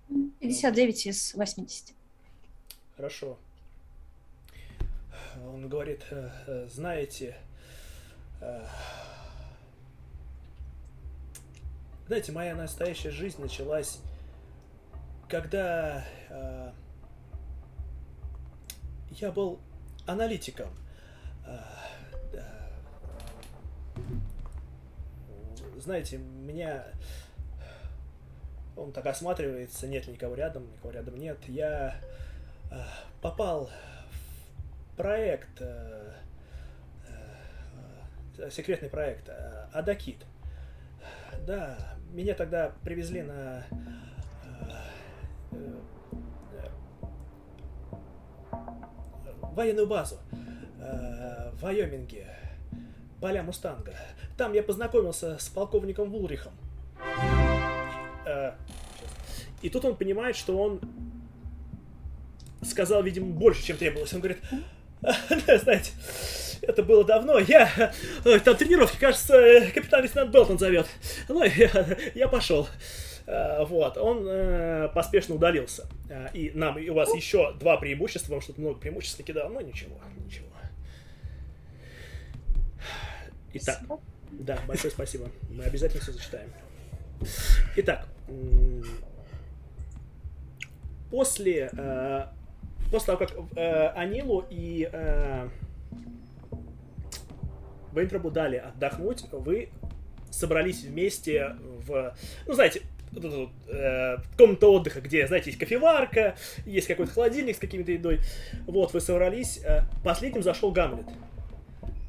М, 0.09 0.31
59 0.39 1.05
из 1.07 1.33
80. 1.33 1.93
Хорошо. 2.97 3.37
Он 5.45 5.67
говорит, 5.67 6.03
«Э, 6.11 6.29
э, 6.47 6.67
знаете, 6.69 7.35
э, 8.41 8.65
знаете, 12.07 12.31
моя 12.31 12.55
настоящая 12.55 13.11
жизнь 13.11 13.41
началась, 13.41 13.99
когда 15.29 16.05
я 19.19 19.31
был 19.31 19.59
аналитиком. 20.05 20.69
Э, 21.45 21.59
знаете, 25.77 26.17
меня... 26.17 26.85
Он 28.75 28.91
так 28.91 29.05
осматривается, 29.05 29.87
нет 29.87 30.07
никого 30.07 30.33
рядом, 30.33 30.71
никого 30.71 30.91
рядом 30.91 31.15
нет. 31.17 31.37
Я 31.47 31.95
э, 32.71 32.75
попал 33.21 33.69
в 33.69 34.97
проект, 34.97 35.61
э, 35.61 36.13
секретный 38.49 38.89
проект 38.89 39.29
Адакит. 39.73 40.25
Да, 41.45 41.77
меня 42.11 42.33
тогда 42.33 42.71
привезли 42.83 43.21
на 43.21 43.63
военную 49.53 49.87
базу 49.87 50.17
э, 50.79 51.51
в 51.53 51.61
Вайоминге, 51.61 52.27
поля 53.21 53.43
Мустанга. 53.43 53.93
Там 54.37 54.53
я 54.53 54.63
познакомился 54.63 55.37
с 55.37 55.49
полковником 55.49 56.09
Вулрихом. 56.09 56.53
Э, 58.25 58.51
и 59.61 59.69
тут 59.69 59.85
он 59.85 59.95
понимает, 59.95 60.35
что 60.35 60.57
он 60.57 60.81
сказал, 62.63 63.03
видимо, 63.03 63.27
больше, 63.27 63.63
чем 63.63 63.77
требовалось. 63.77 64.13
Он 64.13 64.19
говорит, 64.19 64.39
знаете, 65.63 65.91
это 66.61 66.83
было 66.83 67.03
давно. 67.03 67.39
Я... 67.39 67.93
Там 68.43 68.55
тренировки, 68.55 68.97
кажется, 68.97 69.35
э, 69.35 69.71
капитан 69.71 70.01
лейтенант 70.01 70.31
Белтон 70.31 70.57
зовет. 70.57 70.87
Ну, 71.27 71.43
я, 71.57 71.97
я 72.15 72.27
пошел. 72.27 72.67
Э, 73.25 73.63
Вот, 73.65 73.97
он 73.97 74.25
э, 74.27 74.89
поспешно 74.93 75.35
удалился. 75.35 75.87
Э, 76.09 76.27
И 76.33 76.51
нам, 76.53 76.77
и 76.77 76.89
у 76.89 76.93
вас 76.93 77.13
еще 77.15 77.53
два 77.53 77.77
преимущества, 77.77 78.33
вам 78.33 78.41
что-то 78.41 78.61
много 78.61 78.79
преимуществ 78.79 79.19
накидал, 79.19 79.49
но 79.49 79.61
ничего, 79.61 79.95
ничего. 80.25 80.47
Итак, 83.53 83.81
да, 84.31 84.57
большое 84.67 84.91
спасибо. 84.91 85.29
Мы 85.49 85.63
обязательно 85.63 86.01
все 86.01 86.11
зачитаем. 86.11 86.49
Итак, 87.77 88.07
после, 91.11 91.69
э, 91.71 92.25
после 92.91 93.05
того, 93.05 93.17
как 93.19 93.31
э, 93.55 93.87
Анилу 93.95 94.45
и 94.49 94.89
э, 94.91 95.47
Вейнтробу 97.93 98.31
дали 98.31 98.57
отдохнуть, 98.57 99.23
вы 99.31 99.69
собрались 100.31 100.83
вместе 100.83 101.55
в, 101.85 102.15
ну, 102.47 102.53
знаете, 102.53 102.81
э, 103.15 104.17
комната 104.37 104.67
отдыха, 104.67 105.01
где, 105.01 105.27
знаете, 105.27 105.49
есть 105.49 105.59
кофеварка, 105.59 106.35
есть 106.65 106.87
какой-то 106.87 107.11
холодильник 107.11 107.55
с 107.55 107.59
какими-то 107.59 107.91
едой. 107.91 108.19
Вот, 108.65 108.93
вы 108.93 109.01
собрались. 109.01 109.59
Э, 109.63 109.81
последним 110.03 110.43
зашел 110.43 110.71
Гамлет. 110.71 111.05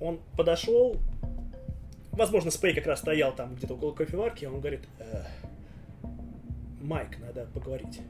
Он 0.00 0.20
подошел, 0.36 0.96
возможно, 2.12 2.50
Спей 2.50 2.74
как 2.74 2.86
раз 2.86 3.00
стоял 3.00 3.34
там 3.34 3.54
где-то 3.54 3.74
около 3.74 3.92
кофеварки, 3.92 4.44
он 4.44 4.60
говорит, 4.60 4.80
«Э, 4.98 5.24
Майк, 6.80 7.18
надо 7.18 7.46
поговорить. 7.54 8.00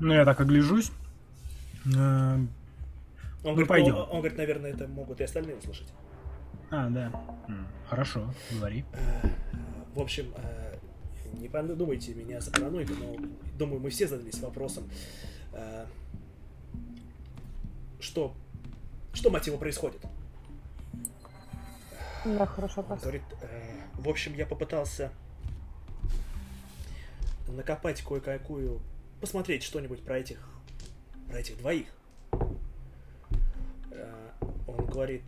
Ну, 0.00 0.12
я 0.12 0.24
так 0.24 0.40
огляжусь. 0.40 0.90
Э, 1.86 2.36
Он, 2.36 2.48
говорит, 3.42 3.68
пойдем. 3.68 3.94
«Ну, 3.94 4.00
он 4.00 4.18
говорит, 4.18 4.38
наверное, 4.38 4.72
это 4.72 4.88
могут 4.88 5.20
и 5.20 5.24
остальные 5.24 5.56
услышать. 5.56 5.92
А, 6.70 6.88
да. 6.88 7.12
Хорошо, 7.88 8.32
говори. 8.52 8.84
В 9.94 10.00
общем, 10.00 10.34
э, 10.36 10.76
не 11.34 11.48
подумайте 11.48 12.14
меня 12.14 12.40
за 12.40 12.50
параноика, 12.50 12.92
но 12.94 13.16
думаю, 13.56 13.80
мы 13.80 13.90
все 13.90 14.08
задались 14.08 14.40
вопросом, 14.40 14.90
э, 15.52 15.86
что, 18.00 18.34
что 19.12 19.30
мать 19.30 19.46
его 19.46 19.56
происходит. 19.56 20.00
Да, 22.24 22.44
хорошо, 22.44 22.84
Он 22.88 22.98
говорит, 22.98 23.22
э, 23.40 23.82
в 23.94 24.08
общем, 24.08 24.34
я 24.34 24.46
попытался 24.46 25.12
накопать 27.46 28.02
кое-какую, 28.02 28.80
посмотреть 29.20 29.62
что-нибудь 29.62 30.02
про 30.02 30.18
этих, 30.18 30.44
про 31.28 31.38
этих 31.38 31.56
двоих. 31.58 31.86
Он 34.66 34.86
говорит, 34.86 35.22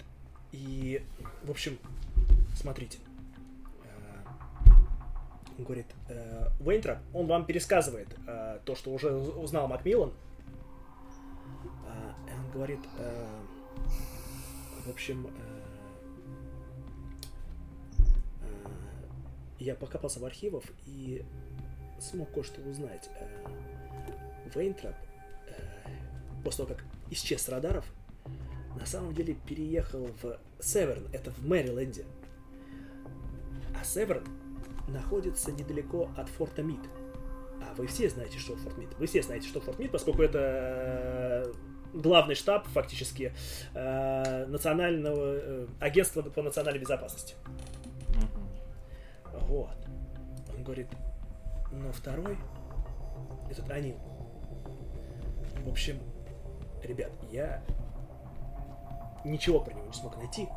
и, 0.50 1.04
в 1.44 1.52
общем, 1.52 1.78
смотрите. 2.56 2.98
Он 5.58 5.64
говорит, 5.64 5.86
э, 6.08 6.48
Уэйнтроп, 6.60 6.98
он 7.14 7.26
вам 7.26 7.46
пересказывает 7.46 8.08
э, 8.26 8.58
то, 8.64 8.74
что 8.74 8.92
уже 8.92 9.10
узнал 9.10 9.68
Макмиллан. 9.68 10.12
Э, 11.86 12.12
он 12.34 12.50
говорит, 12.52 12.80
э, 12.98 13.26
в 14.86 14.90
общем, 14.90 15.26
э, 15.26 15.30
э, 18.42 18.68
я 19.60 19.74
покопался 19.74 20.20
в 20.20 20.24
архивах 20.26 20.64
и 20.86 21.24
смог 21.98 22.30
кое-что 22.32 22.60
узнать. 22.62 23.08
Э, 23.18 23.28
Вейнтроп, 24.54 24.94
э, 25.48 25.52
после 26.44 26.64
того, 26.66 26.76
как 26.76 26.84
исчез 27.10 27.42
с 27.42 27.48
радаров, 27.48 27.86
на 28.78 28.84
самом 28.84 29.14
деле 29.14 29.34
переехал 29.46 30.10
в 30.22 30.38
Северн, 30.60 31.08
это 31.14 31.30
в 31.30 31.46
Мэриленде. 31.46 32.04
А 33.74 33.84
Северн 33.84 34.24
находится 34.88 35.52
недалеко 35.52 36.10
от 36.16 36.28
Форта 36.30 36.62
Мид. 36.62 36.80
А 37.62 37.74
вы 37.74 37.86
все 37.86 38.08
знаете, 38.08 38.38
что 38.38 38.56
Форт 38.56 38.78
Мид. 38.78 38.90
Вы 38.98 39.06
все 39.06 39.22
знаете, 39.22 39.48
что 39.48 39.60
Форт 39.60 39.78
Мид, 39.78 39.90
поскольку 39.90 40.22
это 40.22 40.38
э, 40.38 41.52
главный 41.92 42.34
штаб, 42.34 42.66
фактически, 42.68 43.34
э, 43.74 44.46
национального 44.46 45.34
э, 45.34 45.66
агентства 45.80 46.22
по 46.22 46.42
национальной 46.42 46.80
безопасности. 46.80 47.34
Вот. 49.48 49.76
Он 50.56 50.62
говорит, 50.62 50.88
но 51.72 51.92
второй, 51.92 52.38
этот 53.50 53.70
Анил. 53.70 53.96
В 55.64 55.68
общем, 55.68 55.98
ребят, 56.82 57.10
я 57.30 57.62
ничего 59.24 59.60
про 59.60 59.74
него 59.74 59.86
не 59.86 59.92
смог 59.92 60.16
найти, 60.16 60.48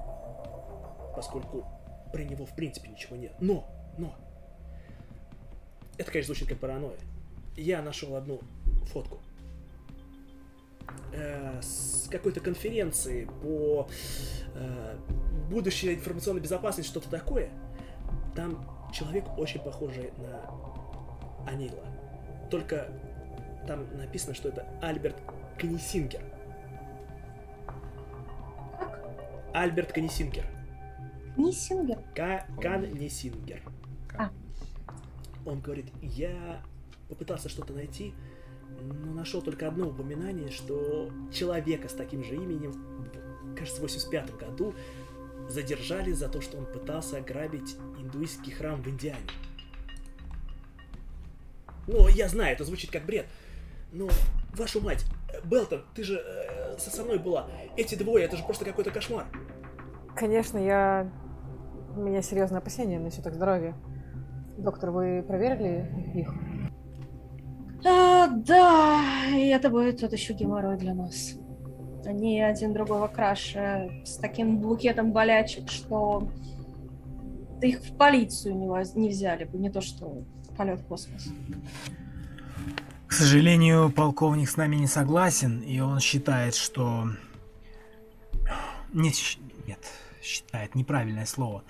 поскольку 1.16 1.66
про 2.12 2.24
него 2.24 2.46
в 2.46 2.56
принципе 2.56 2.90
ничего 2.90 3.16
нет. 3.16 3.34
Но, 3.40 3.68
это, 6.00 6.12
конечно, 6.12 6.34
звучит 6.34 6.48
как 6.50 6.58
паранойя. 6.60 6.98
Я 7.56 7.82
нашел 7.82 8.16
одну 8.16 8.40
фотку 8.86 9.20
э, 11.14 11.62
с 11.62 12.08
какой-то 12.10 12.40
конференции 12.40 13.26
по 13.44 13.88
э, 14.56 14.96
будущей 15.50 15.94
информационной 15.94 16.42
безопасности, 16.42 16.90
что-то 16.90 17.10
такое. 17.10 17.50
Там 18.36 18.66
человек 18.94 19.26
очень 19.38 19.60
похожий 19.60 20.12
на 20.18 21.50
Анила. 21.52 21.86
Только 22.50 22.88
там 23.68 23.86
написано, 23.98 24.34
что 24.34 24.50
это 24.50 24.66
Альберт 24.82 25.18
Канисингер. 25.60 26.22
Как? 28.78 29.06
Альберт 29.54 29.92
Канисингер. 29.92 30.46
Ниссингер. 31.36 32.00
Ка- 32.16 32.46
Каннисингер. 32.62 33.62
А. 34.18 34.32
Он 35.52 35.62
говорит, 35.62 35.88
я 36.02 36.62
попытался 37.08 37.50
что-то 37.50 37.74
найти, 37.74 38.14
но 38.82 39.14
нашел 39.14 39.42
только 39.42 39.68
одно 39.68 39.88
упоминание, 39.88 40.52
что 40.52 41.10
человека 41.34 41.90
с 41.90 41.94
таким 41.94 42.24
же 42.24 42.36
именем, 42.36 42.74
кажется, 43.58 43.80
в 43.80 43.84
85 43.84 44.38
году 44.38 44.74
задержали 45.48 46.12
за 46.12 46.30
то, 46.30 46.42
что 46.42 46.58
он 46.58 46.66
пытался 46.66 47.18
ограбить 47.18 47.76
индуистский 48.00 48.52
храм 48.52 48.82
в 48.82 48.88
Индиане. 48.88 49.20
Ну, 51.88 52.08
я 52.08 52.30
знаю, 52.30 52.54
это 52.54 52.64
звучит 52.64 52.92
как 52.92 53.06
бред, 53.06 53.26
но, 53.92 54.10
вашу 54.56 54.80
мать, 54.80 55.04
Белтон, 55.44 55.84
ты 55.96 56.04
же 56.04 56.24
э, 56.24 56.78
со 56.78 57.04
мной 57.04 57.18
была. 57.18 57.48
Эти 57.76 57.96
двое, 57.96 58.26
это 58.26 58.38
же 58.38 58.44
просто 58.44 58.66
какой-то 58.66 58.92
кошмар. 58.92 59.26
Конечно, 60.16 60.58
я... 60.60 61.12
У 61.96 62.02
меня 62.02 62.22
серьезные 62.22 62.60
опасения 62.60 63.00
насчет 63.00 63.26
их 63.26 63.34
здоровья. 63.34 63.76
Доктор, 64.60 64.92
вы 64.92 65.24
проверили 65.26 65.90
их? 66.14 66.34
А, 67.86 68.28
да, 68.28 69.02
и 69.32 69.48
это 69.48 69.70
будет 69.70 70.02
тот 70.02 70.12
еще 70.12 70.34
геморрой 70.34 70.78
для 70.78 70.94
нас. 70.94 71.36
Они 72.06 72.42
один 72.42 72.74
другого 72.74 73.08
краше, 73.08 74.02
с 74.04 74.18
таким 74.18 74.58
букетом 74.58 75.14
болячек, 75.14 75.70
что 75.70 76.30
да 77.62 77.68
их 77.68 77.80
в 77.80 77.96
полицию 77.96 78.58
не, 78.58 78.68
воз- 78.68 78.96
не 78.96 79.10
взяли 79.10 79.46
бы, 79.46 79.58
не 79.58 79.70
то 79.70 79.80
что 79.80 80.24
полет 80.58 80.80
в 80.82 80.86
космос. 80.86 81.30
К 83.08 83.14
сожалению, 83.14 83.92
полковник 83.92 84.50
с 84.50 84.58
нами 84.58 84.76
не 84.76 84.88
согласен, 84.88 85.62
и 85.62 85.80
он 85.80 86.00
считает, 86.00 86.54
что... 86.54 87.08
Нет, 88.94 89.16
нет, 89.68 89.80
считает 90.22 90.76
неправильное 90.76 91.26
слово. 91.26 91.64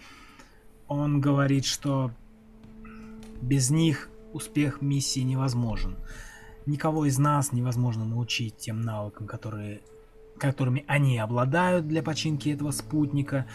Он 0.87 1.21
говорит, 1.21 1.65
что 1.65 2.11
без 3.41 3.69
них 3.69 4.09
успех 4.33 4.81
миссии 4.81 5.21
невозможен. 5.21 5.97
Никого 6.65 7.05
из 7.05 7.17
нас 7.17 7.51
невозможно 7.51 8.05
научить 8.05 8.57
тем 8.57 8.81
навыкам, 8.81 9.27
которые, 9.27 9.81
которыми 10.37 10.85
они 10.87 11.17
обладают 11.17 11.87
для 11.87 12.03
починки 12.03 12.49
этого 12.49 12.71
спутника. 12.71 13.47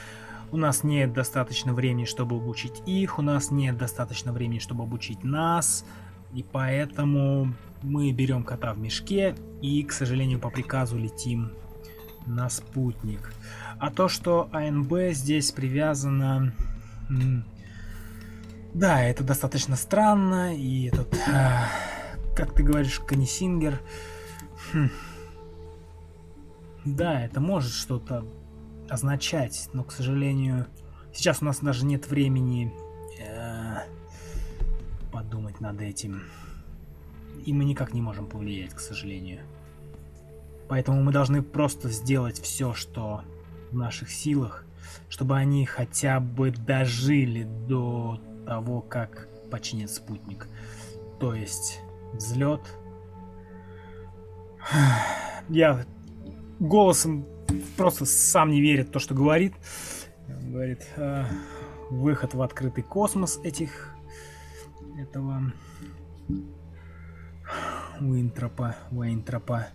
У 0.51 0.57
нас 0.57 0.85
нет 0.85 1.13
достаточно 1.13 1.75
времени, 1.75 2.05
чтобы 2.05 2.37
обучить 2.37 2.83
их, 2.87 3.19
у 3.19 3.23
нас 3.23 3.51
нет 3.51 3.77
достаточно 3.77 4.33
времени, 4.33 4.59
чтобы 4.59 4.85
обучить 4.85 5.25
нас, 5.25 5.85
и 6.33 6.45
поэтому 6.45 7.55
мы 7.83 8.13
берем 8.13 8.43
кота 8.43 8.73
в 8.73 8.79
мешке 8.79 9.37
и, 9.63 9.83
к 9.83 9.93
сожалению, 9.93 10.41
по 10.41 10.51
приказу 10.51 10.99
летим 10.99 11.53
на 12.27 12.49
спутник. 12.49 13.33
А 13.79 13.91
то, 13.91 14.09
что 14.09 14.49
АНБ 14.53 15.13
здесь 15.13 15.53
привязано... 15.53 16.53
Да, 18.75 19.05
это 19.05 19.23
достаточно 19.23 19.77
странно, 19.77 20.57
и 20.57 20.89
этот... 20.89 21.15
А, 21.33 21.69
как 22.35 22.53
ты 22.53 22.65
говоришь, 22.65 22.99
Канисингер... 22.99 23.81
Хм. 24.73 24.91
Да, 26.85 27.25
это 27.25 27.41
может 27.41 27.73
что-то 27.73 28.27
означать, 28.89 29.69
но, 29.73 29.85
к 29.85 29.93
сожалению, 29.93 30.67
сейчас 31.13 31.41
у 31.41 31.45
нас 31.45 31.61
даже 31.61 31.87
нет 31.87 32.09
времени 32.09 32.75
э, 33.21 33.77
подумать 35.13 35.61
над 35.61 35.81
этим. 35.81 36.25
И 37.47 37.53
мы 37.53 37.65
никак 37.65 37.95
не 37.95 38.03
можем 38.03 38.27
повлиять, 38.27 38.75
к 38.75 38.81
сожалению. 38.81 39.43
Поэтому 40.69 41.01
мы 41.01 41.13
должны 41.13 41.43
просто 41.43 41.91
сделать 41.91 42.41
все, 42.41 42.75
что 42.75 43.23
в 43.71 43.77
наших 43.77 44.11
силах, 44.11 44.65
чтобы 45.09 45.37
они 45.37 45.65
хотя 45.65 46.19
бы 46.19 46.51
дожили 46.51 47.45
до 47.69 48.21
того, 48.47 48.81
как 48.81 49.29
починят 49.51 49.91
спутник. 49.91 50.49
То 51.21 51.35
есть 51.35 51.81
взлет. 52.13 52.61
Я 55.49 55.85
голосом 56.59 57.27
просто 57.77 58.05
сам 58.05 58.51
не 58.51 58.61
верит 58.61 58.89
в 58.89 58.91
то, 58.93 58.99
что 58.99 59.15
говорит. 59.15 59.55
Он 60.29 60.53
говорит, 60.53 60.87
э, 60.97 61.25
выход 61.91 62.35
в 62.35 62.43
открытый 62.43 62.83
космос 62.83 63.39
этих 63.45 63.95
этого 64.99 65.53
Уинтропа, 68.01 68.77
Уэйнтропа 68.91 69.69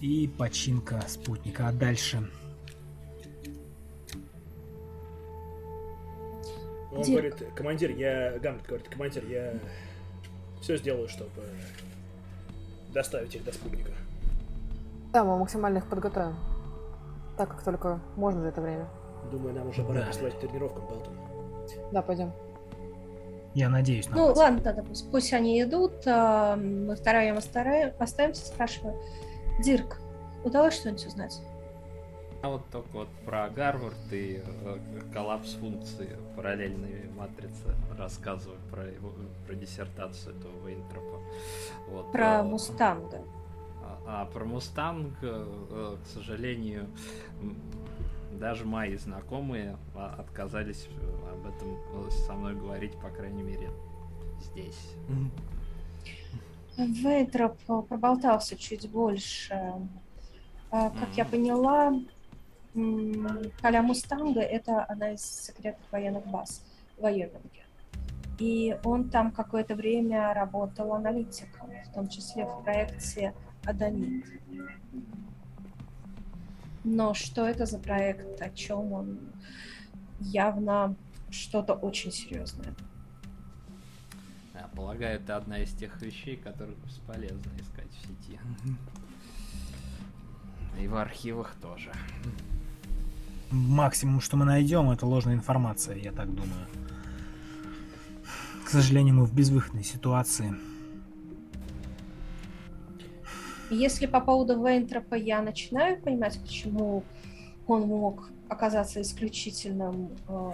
и 0.00 0.28
починка 0.28 1.02
спутника. 1.06 1.68
А 1.68 1.72
дальше? 1.72 2.30
Он 6.94 7.02
Дирк. 7.02 7.36
говорит, 7.36 7.54
командир, 7.54 7.90
я... 7.90 8.38
Гамлет 8.38 8.66
говорит, 8.66 8.88
командир, 8.88 9.24
я 9.26 9.54
все 10.60 10.76
сделаю, 10.76 11.08
чтобы 11.08 11.42
доставить 12.92 13.34
их 13.34 13.44
до 13.44 13.52
спутника. 13.52 13.90
Да, 15.12 15.24
мы 15.24 15.38
максимально 15.38 15.78
их 15.78 15.86
подготовим. 15.86 16.36
Так, 17.36 17.50
как 17.50 17.62
только 17.64 18.00
можно 18.16 18.42
за 18.42 18.48
это 18.48 18.60
время. 18.60 18.88
Думаю, 19.30 19.54
нам 19.54 19.68
уже 19.68 19.82
пора 19.82 20.00
да. 20.00 20.30
к 20.30 20.40
тренировкам, 20.40 20.86
Белтон. 20.88 21.14
Да, 21.92 22.02
пойдем. 22.02 22.32
Я 23.54 23.68
надеюсь 23.68 24.08
на 24.08 24.16
Ну, 24.16 24.26
вас. 24.28 24.36
ладно, 24.38 24.60
тогда 24.60 24.82
пусть, 24.82 25.10
пусть 25.10 25.32
они 25.32 25.62
идут. 25.62 25.92
А, 26.06 26.56
мы 26.56 26.96
втроем 26.96 27.38
остаемся, 27.38 28.46
спрашиваю. 28.46 29.00
Дирк, 29.62 29.98
удалось 30.44 30.74
что-нибудь 30.74 31.06
узнать? 31.06 31.40
А 32.44 32.48
вот 32.50 32.62
только 32.70 32.90
вот 32.92 33.08
про 33.24 33.48
Гарвард 33.48 34.12
и 34.12 34.42
э, 34.44 34.78
коллапс 35.14 35.54
функции 35.54 36.14
параллельной 36.36 37.08
матрицы 37.16 37.74
рассказываю 37.96 38.58
про, 38.70 38.84
его, 38.84 39.14
про 39.46 39.54
диссертацию 39.54 40.36
этого 40.36 40.68
Вейнтропа. 40.68 41.20
Вот, 41.88 42.12
про 42.12 42.40
а, 42.40 42.42
Мустанга. 42.42 43.22
А, 43.82 43.98
а 44.06 44.26
про 44.26 44.44
Мустанг, 44.44 45.14
э, 45.22 45.96
к 46.04 46.06
сожалению, 46.06 46.86
даже 48.32 48.66
мои 48.66 48.94
знакомые 48.98 49.78
а, 49.94 50.14
отказались 50.18 50.86
об 51.32 51.46
этом 51.46 52.10
со 52.10 52.34
мной 52.34 52.56
говорить, 52.56 52.92
по 53.00 53.08
крайней 53.08 53.42
мере, 53.42 53.70
здесь. 54.42 54.94
Вейтроп 56.76 57.56
проболтался 57.88 58.54
чуть 58.54 58.90
больше. 58.90 59.54
А, 60.70 60.90
как 60.90 61.08
mm-hmm. 61.08 61.16
я 61.16 61.24
поняла, 61.24 61.94
Поля 62.74 63.82
Мустанга— 63.82 64.40
это 64.42 64.82
одна 64.82 65.12
из 65.12 65.22
секретных 65.22 65.92
военных 65.92 66.26
баз 66.26 66.64
в 66.98 67.02
Вайоминге. 67.02 67.64
И 68.40 68.76
он 68.82 69.10
там 69.10 69.30
какое-то 69.30 69.76
время 69.76 70.34
работал 70.34 70.92
аналитиком, 70.92 71.70
в 71.70 71.94
том 71.94 72.08
числе 72.08 72.44
в 72.44 72.64
проекте 72.64 73.32
Адамид. 73.64 74.26
Но 76.82 77.14
что 77.14 77.46
это 77.46 77.64
за 77.64 77.78
проект, 77.78 78.42
о 78.42 78.50
чем 78.50 78.92
он? 78.92 79.18
Явно 80.18 80.96
что-то 81.30 81.74
очень 81.74 82.10
серьезное. 82.10 82.74
Я 84.52 84.68
полагаю, 84.74 85.20
это 85.20 85.36
одна 85.36 85.58
из 85.58 85.72
тех 85.72 86.02
вещей, 86.02 86.36
которых 86.36 86.76
бесполезно 86.78 87.52
искать 87.60 87.90
в 87.90 88.00
сети. 88.00 88.40
И 90.80 90.88
в 90.88 90.96
архивах 90.96 91.54
тоже. 91.62 91.92
Максимум, 93.54 94.20
что 94.20 94.36
мы 94.36 94.44
найдем, 94.44 94.90
это 94.90 95.06
ложная 95.06 95.34
информация, 95.34 95.96
я 95.96 96.10
так 96.10 96.26
думаю. 96.28 96.66
К 98.64 98.68
сожалению, 98.68 99.14
мы 99.14 99.26
в 99.26 99.32
безвыходной 99.32 99.84
ситуации. 99.84 100.56
Если 103.70 104.06
по 104.06 104.20
поводу 104.20 104.60
Вейнтропа 104.60 105.14
я 105.14 105.40
начинаю 105.40 106.02
понимать, 106.02 106.40
почему 106.40 107.04
он 107.68 107.82
мог 107.82 108.28
оказаться 108.48 109.00
исключительным 109.00 110.10
э, 110.28 110.52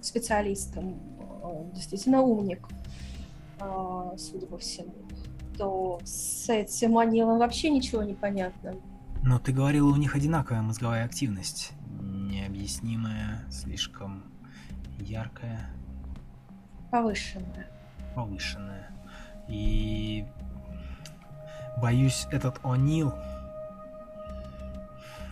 специалистом, 0.00 0.94
он 1.42 1.72
действительно 1.72 2.22
умник, 2.22 2.68
э, 3.58 4.10
судя 4.16 4.46
по 4.46 4.58
всему, 4.58 4.94
то 5.58 5.98
с 6.04 6.48
этим 6.48 6.98
Анилом 6.98 7.38
вообще 7.38 7.68
ничего 7.68 8.04
не 8.04 8.14
понятно. 8.14 8.76
Но 9.22 9.38
ты 9.38 9.52
говорила, 9.52 9.88
у 9.88 9.96
них 9.96 10.14
одинаковая 10.14 10.62
мозговая 10.62 11.04
активность. 11.04 11.72
Необъяснимая, 12.00 13.44
слишком 13.50 14.24
яркая. 14.98 15.70
Повышенная. 16.90 17.68
Повышенная. 18.14 18.90
И 19.48 20.26
боюсь, 21.76 22.26
этот 22.30 22.58
О'Нил 22.64 23.14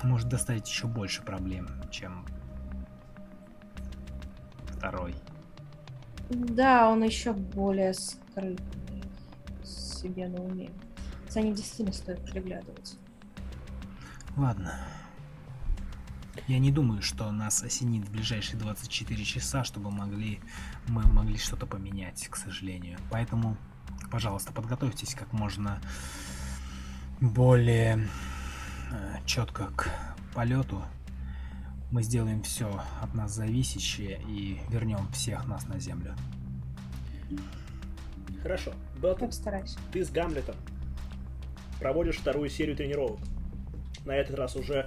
может 0.03 0.29
доставить 0.29 0.69
еще 0.69 0.87
больше 0.87 1.23
проблем, 1.23 1.69
чем 1.91 2.27
второй. 4.67 5.15
Да, 6.29 6.91
он 6.91 7.03
еще 7.03 7.33
более 7.33 7.95
скрытный 7.95 9.03
себе 9.65 10.29
на 10.29 10.43
уме. 10.43 10.71
За 11.29 11.41
ним 11.41 11.55
действительно 11.55 11.93
стоит 11.93 12.25
приглядываться. 12.31 12.97
Ладно. 14.39 14.73
Я 16.47 16.61
не 16.61 16.71
думаю, 16.71 17.03
что 17.03 17.31
нас 17.33 17.61
осенит 17.65 18.07
в 18.07 18.13
ближайшие 18.13 18.57
24 18.57 19.25
часа, 19.25 19.65
чтобы 19.65 19.91
могли 19.91 20.39
мы 20.87 21.03
могли 21.03 21.37
что-то 21.37 21.67
поменять, 21.67 22.29
к 22.29 22.37
сожалению. 22.37 22.99
Поэтому 23.11 23.57
пожалуйста, 24.13 24.53
подготовьтесь 24.53 25.17
как 25.17 25.33
можно 25.33 25.81
более 27.21 28.09
э, 28.93 29.17
четко 29.27 29.73
к 29.77 29.91
полету. 30.33 30.85
Мы 31.91 32.05
сделаем 32.05 32.45
все 32.45 32.81
от 33.03 33.15
нас 33.15 33.33
зависящее 33.33 34.23
и 34.29 34.61
вернем 34.71 35.09
всех 35.11 35.49
нас 35.49 35.67
на 35.67 35.81
землю. 35.81 36.15
Хорошо. 38.41 38.73
Белтон, 39.03 39.31
ты 39.93 40.05
с 40.05 40.11
Гамлетом 40.11 40.55
проводишь 41.81 42.19
вторую 42.19 42.51
серию 42.51 42.77
тренировок. 42.77 43.19
На 44.05 44.13
этот 44.13 44.37
раз 44.37 44.57
уже 44.57 44.87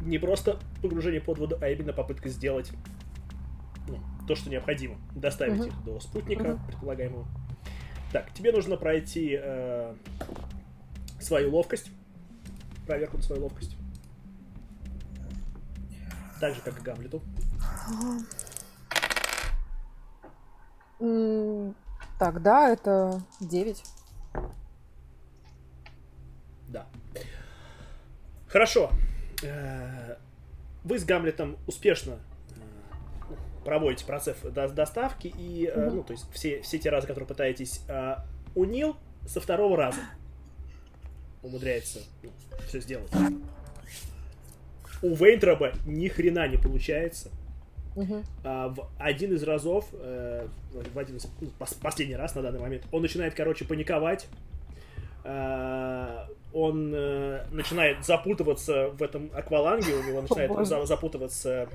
не 0.00 0.18
просто 0.18 0.58
погружение 0.82 1.20
под 1.20 1.38
воду, 1.38 1.58
а 1.60 1.68
именно 1.68 1.92
попытка 1.92 2.28
сделать 2.28 2.70
ну, 3.88 3.98
то, 4.26 4.34
что 4.34 4.50
необходимо. 4.50 4.96
Доставить 5.14 5.60
uh-huh. 5.60 5.68
их 5.68 5.84
до 5.84 6.00
спутника, 6.00 6.44
uh-huh. 6.44 6.66
предполагаемого. 6.66 7.26
Так, 8.12 8.32
тебе 8.32 8.52
нужно 8.52 8.76
пройти 8.76 9.38
э, 9.40 9.94
свою 11.20 11.50
ловкость. 11.50 11.90
Проверку 12.86 13.16
на 13.16 13.22
свою 13.22 13.42
ловкость. 13.42 13.76
Так 16.40 16.54
же, 16.54 16.60
как 16.60 16.78
и 16.78 16.82
Гамлету. 16.82 17.22
Так, 22.18 22.42
да, 22.42 22.70
это 22.70 23.22
9. 23.40 23.82
Да. 26.68 26.86
Хорошо. 28.48 28.90
Э, 29.42 30.16
вы 30.84 30.98
с 30.98 31.04
Гамлетом 31.04 31.56
успешно 31.66 32.18
проводите 33.64 34.04
процесс 34.04 34.36
доставки, 34.42 35.26
и, 35.26 35.66
mm-hmm. 35.66 35.90
ну, 35.90 36.02
то 36.04 36.12
есть 36.12 36.24
все, 36.32 36.62
все 36.62 36.78
те 36.78 36.88
разы, 36.88 37.08
которые 37.08 37.26
пытаетесь, 37.26 37.80
э, 37.88 38.16
Унил 38.54 38.96
со 39.26 39.40
второго 39.40 39.76
раза 39.76 40.00
умудряется 41.42 42.00
ну, 42.22 42.30
все 42.66 42.80
сделать. 42.80 43.10
у 45.02 45.14
Вейнтроба 45.14 45.72
ни 45.84 46.08
хрена 46.08 46.48
не 46.48 46.56
получается. 46.56 47.30
Мгм. 47.94 48.24
А, 48.44 48.68
в 48.68 48.90
один 48.98 49.34
из 49.34 49.42
разов, 49.42 49.86
э, 49.92 50.46
в 50.72 50.98
один 50.98 51.16
из, 51.16 51.26
ну, 51.40 51.50
пос- 51.58 51.76
последний 51.80 52.16
раз 52.16 52.34
на 52.34 52.42
данный 52.42 52.60
момент, 52.60 52.84
он 52.92 53.02
начинает, 53.02 53.34
короче, 53.34 53.64
паниковать. 53.64 54.26
А, 55.28 56.28
он 56.52 56.92
э, 56.94 57.46
начинает 57.50 58.04
запутываться 58.04 58.90
в 58.90 59.02
этом 59.02 59.30
акваланге, 59.34 59.94
у 59.94 60.02
него 60.04 60.22
начинает 60.22 60.50
за- 60.66 60.86
запутываться, 60.86 61.68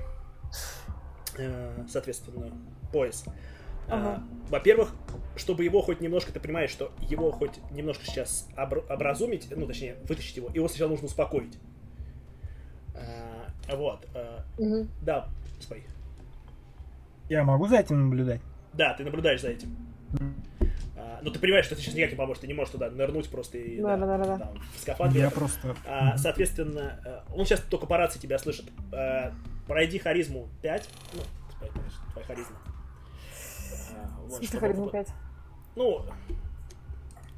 э, 1.36 1.84
соответственно, 1.88 2.50
пояс. 2.92 3.24
Ага. 3.88 4.22
Во-первых, 4.48 4.94
чтобы 5.36 5.64
его 5.64 5.82
хоть 5.82 6.00
немножко, 6.00 6.32
ты 6.32 6.40
понимаешь, 6.40 6.70
что 6.70 6.92
его 7.10 7.30
хоть 7.30 7.58
немножко 7.72 8.06
сейчас 8.06 8.48
обр- 8.56 8.90
образумить, 8.90 9.46
ну, 9.54 9.66
точнее, 9.66 9.96
вытащить 10.08 10.36
его, 10.36 10.48
его 10.54 10.66
сначала 10.68 10.88
нужно 10.90 11.06
успокоить. 11.06 11.58
А, 12.94 13.76
вот. 13.76 14.06
а, 14.14 14.44
Мгм. 14.58 14.88
да, 15.02 15.28
Спай. 15.60 15.84
Я 17.28 17.44
могу 17.44 17.66
за 17.68 17.76
этим 17.76 18.00
наблюдать? 18.08 18.40
Да, 18.72 18.94
ты 18.94 19.04
наблюдаешь 19.04 19.40
за 19.42 19.48
этим. 19.50 19.76
А, 20.18 20.24
но 21.22 21.30
ты 21.30 21.38
понимаешь, 21.38 21.64
что 21.66 21.74
ты 21.76 21.80
сейчас 21.82 21.94
никак 21.94 22.10
не 22.10 22.16
поможешь, 22.16 22.40
ты 22.40 22.46
не 22.46 22.54
можешь 22.54 22.72
туда 22.72 22.90
нырнуть 22.90 23.28
просто 23.30 23.58
и 23.58 23.80
Да, 23.80 23.96
да, 23.96 24.06
да, 24.06 24.18
да, 24.18 24.24
да. 24.24 24.38
там, 24.38 24.58
в 24.74 24.80
скафандре. 24.80 25.20
Я 25.22 25.30
просто... 25.30 25.76
А, 25.86 26.16
соответственно, 26.18 27.00
э, 27.04 27.20
он 27.34 27.44
сейчас 27.46 27.60
только 27.60 27.86
по 27.86 27.96
рации 27.96 28.18
тебя 28.18 28.38
слышит. 28.38 28.66
А, 28.92 29.32
пройди 29.66 29.98
харизму 29.98 30.48
5. 30.62 30.88
Ну, 31.14 31.20
твоя 32.12 32.26
харизма. 32.26 32.56
А, 33.94 34.20
вот, 34.26 34.44
чтобы- 34.44 34.60
харизма 34.60 34.90
5? 34.90 35.08
Ну, 35.76 36.04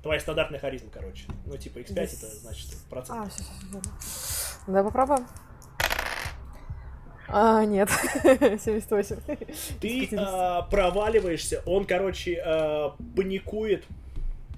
твоя 0.03 0.20
стандартная 0.20 0.59
харизма, 0.61 0.91
короче. 0.93 1.26
Ну, 1.47 1.57
типа 1.57 1.78
x5 1.78 1.91
Здесь- 1.91 2.22
это 2.22 2.37
значит 2.37 2.76
процент. 2.91 3.20
А, 3.20 3.28
все, 3.28 3.43
все, 3.43 3.80
все. 4.01 4.61
Давай 4.66 4.82
попробуем. 4.85 5.26
А, 7.29 7.64
нет. 7.64 7.89
78. 8.22 9.16
ты 9.81 9.89
из 9.89 10.09
50. 10.09 10.18
а, 10.20 10.62
проваливаешься, 10.62 11.62
он, 11.66 11.85
короче, 11.85 12.41
а, 12.45 12.95
паникует. 13.16 13.85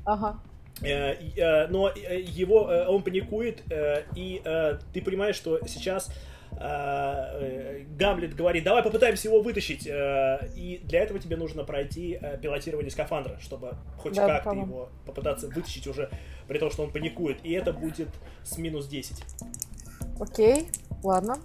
Ага. 0.05 0.39
Э, 0.83 1.15
э, 1.37 1.67
но 1.69 1.89
э, 1.89 2.21
его 2.21 2.71
э, 2.71 2.87
он 2.87 3.03
паникует 3.03 3.63
э, 3.73 4.03
и 4.15 4.43
э, 4.45 4.77
ты 4.93 5.01
понимаешь 5.01 5.35
что 5.37 5.59
сейчас 5.67 6.11
э, 6.53 6.59
э, 6.61 7.85
Гамлет 7.99 8.35
говорит 8.37 8.63
давай 8.63 8.83
попытаемся 8.83 9.29
его 9.29 9.41
вытащить 9.41 9.87
э, 9.87 10.51
и 10.55 10.83
для 10.85 11.01
этого 11.01 11.19
тебе 11.19 11.39
нужно 11.39 11.65
пройти 11.65 12.19
э, 12.21 12.37
пилотирование 12.37 12.91
скафандра 12.91 13.39
чтобы 13.41 13.73
хоть 13.97 14.13
Да, 14.17 14.27
как-то 14.27 14.51
попробуем. 14.51 14.69
его 14.69 14.89
попытаться 15.07 15.49
вытащить 15.49 15.87
уже 15.87 16.11
при 16.47 16.59
том 16.59 16.71
что 16.71 16.83
он 16.83 16.91
паникует 16.91 17.39
и 17.43 17.53
это 17.53 17.73
будет 17.73 18.09
с 18.45 18.59
минус 18.59 18.87
10 18.87 19.25
Окей. 20.21 20.69
Ладно. 21.03 21.39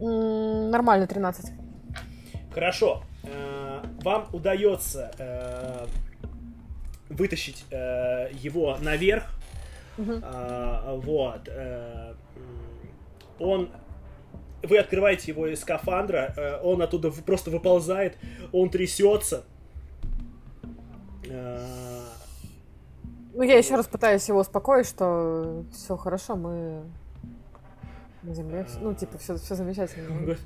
Нормально, 0.00 1.06
13. 1.06 1.52
Хорошо. 2.52 3.02
Э, 3.24 3.82
Вам 4.02 4.28
удается 4.32 5.10
э, 5.18 5.86
вытащить 7.08 7.64
э, 7.70 8.30
его 8.32 8.76
наверх. 8.80 9.24
А, 9.98 10.94
Вот. 10.96 11.48
Он... 13.38 13.70
Вы 14.60 14.78
открываете 14.78 15.30
его 15.30 15.46
из 15.46 15.60
скафандра, 15.60 16.58
он 16.64 16.82
оттуда 16.82 17.12
просто 17.12 17.48
выползает, 17.48 18.18
он 18.50 18.70
трясется. 18.70 19.44
Ну, 21.24 23.42
я 23.42 23.56
еще 23.56 23.76
раз 23.76 23.86
пытаюсь 23.86 24.28
его 24.28 24.40
успокоить, 24.40 24.88
что 24.88 25.64
все 25.72 25.96
хорошо, 25.96 26.34
мы 26.34 26.82
на 28.22 28.34
земле. 28.34 28.66
Ну, 28.80 28.94
типа, 28.94 29.18
все, 29.18 29.36
все 29.36 29.54
замечательно. 29.54 30.36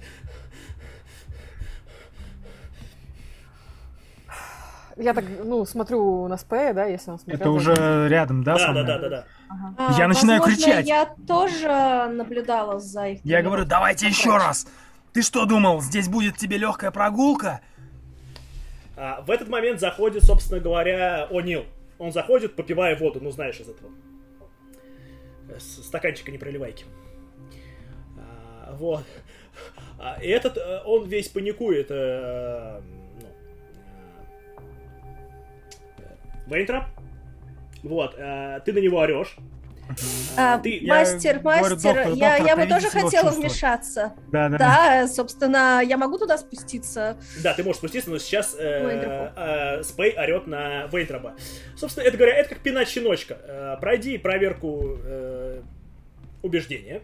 Я 4.96 5.14
так, 5.14 5.24
ну, 5.42 5.64
смотрю 5.64 6.28
на 6.28 6.36
Спея, 6.36 6.74
да, 6.74 6.84
если 6.84 7.10
он 7.10 7.18
смотрел. 7.18 7.40
Это 7.40 7.50
уже 7.50 8.08
рядом, 8.08 8.44
да? 8.44 8.56
Да, 8.58 8.72
да, 8.74 8.82
да, 8.84 8.98
да, 8.98 9.08
да. 9.08 9.24
Ага. 9.48 9.74
А, 9.78 9.98
Я 9.98 10.06
начинаю 10.06 10.40
возможно, 10.40 10.64
кричать. 10.64 10.86
Я 10.86 11.14
тоже 11.26 12.08
наблюдала 12.12 12.78
за 12.78 13.08
их. 13.08 13.20
Я 13.24 13.42
говорю, 13.42 13.64
давайте 13.64 14.06
еще 14.06 14.36
раз. 14.36 14.66
Ты 15.14 15.22
что 15.22 15.46
думал, 15.46 15.80
здесь 15.80 16.08
будет 16.08 16.36
тебе 16.36 16.58
легкая 16.58 16.90
прогулка? 16.90 17.60
А, 18.96 19.22
в 19.22 19.30
этот 19.30 19.48
момент 19.48 19.80
заходит, 19.80 20.24
собственно 20.24 20.60
говоря, 20.60 21.26
О'Нил. 21.30 21.64
Он 21.98 22.12
заходит, 22.12 22.54
попивая 22.54 22.96
воду, 22.98 23.20
ну 23.22 23.30
знаешь 23.30 23.58
из 23.60 23.68
этого. 23.68 23.90
э, 25.48 25.58
С 25.58 25.84
стаканчика 25.86 26.30
не 26.30 26.38
проливайки. 26.38 26.84
А, 26.84 27.01
вот. 28.72 29.04
А, 29.98 30.18
и 30.22 30.28
этот, 30.28 30.56
э, 30.56 30.80
он 30.84 31.06
весь 31.06 31.28
паникует. 31.28 31.86
э, 31.90 32.80
ну, 33.20 33.28
э, 35.98 36.54
Вейнтроп. 36.54 36.84
Вот, 37.82 38.14
ты 38.14 38.72
на 38.72 38.78
него 38.78 38.98
орешь. 38.98 39.36
А, 40.36 40.58
ты- 40.58 40.78
я 40.78 40.94
мастер, 40.94 41.40
говорю, 41.40 41.60
мастер, 41.62 41.94
доктор, 41.94 42.12
я, 42.14 42.30
доктор, 42.38 42.46
я 42.46 42.56
бы 42.56 42.62
проведите 42.66 42.74
тоже 42.74 42.90
хотела 42.90 43.24
чувство. 43.24 43.40
вмешаться. 43.40 44.12
Да, 44.30 44.48
да. 44.48 44.58
Да, 44.58 45.08
собственно, 45.08 45.82
я 45.84 45.96
могу 45.96 46.18
туда 46.18 46.38
спуститься. 46.38 47.16
Да, 47.42 47.52
ты 47.54 47.62
можешь 47.64 47.78
спуститься, 47.78 48.08
но 48.10 48.18
сейчас 48.18 48.54
э, 48.58 49.32
э, 49.36 49.82
Спей 49.82 50.14
орет 50.16 50.46
на 50.46 50.86
Вейнтропа. 50.86 51.34
Собственно, 51.76 52.04
это 52.04 52.16
говоря, 52.16 52.36
это 52.36 52.50
как 52.50 52.58
пинать 52.60 52.88
щеночка. 52.88 53.36
Э, 53.44 53.76
пройди 53.80 54.16
проверку 54.18 54.96
э, 55.04 55.60
убеждения. 56.42 57.02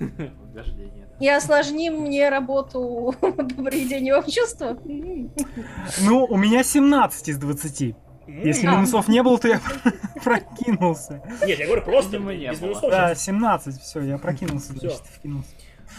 Убеждение, 0.00 1.06
да. 1.10 1.24
И 1.24 1.28
осложни 1.28 1.90
мне 1.90 2.28
работу 2.28 3.14
по 3.20 3.32
приведению 3.32 4.20
в 4.22 4.26
чувство. 4.30 4.76
Ну, 4.84 6.24
у 6.24 6.36
меня 6.36 6.62
17 6.64 7.28
из 7.28 7.38
20. 7.38 7.82
М, 7.82 7.96
Если 8.44 8.66
А. 8.66 8.72
минусов 8.76 9.08
не 9.08 9.22
было, 9.22 9.38
то 9.38 9.48
я 9.48 9.60
прокинулся. 10.24 11.22
Нет, 11.46 11.58
я 11.58 11.66
говорю 11.66 11.82
просто 11.82 12.12
Видимо, 12.12 12.34
не 12.34 12.48
без 12.50 12.58
было. 12.60 12.68
минусов. 12.70 12.90
Да, 12.90 13.14
сейчас. 13.14 13.24
17, 13.24 13.80
все, 13.80 14.00
я 14.02 14.18
прокинулся, 14.18 14.72
Всё. 14.74 14.88
значит, 14.90 15.06
вкинулся. 15.06 15.50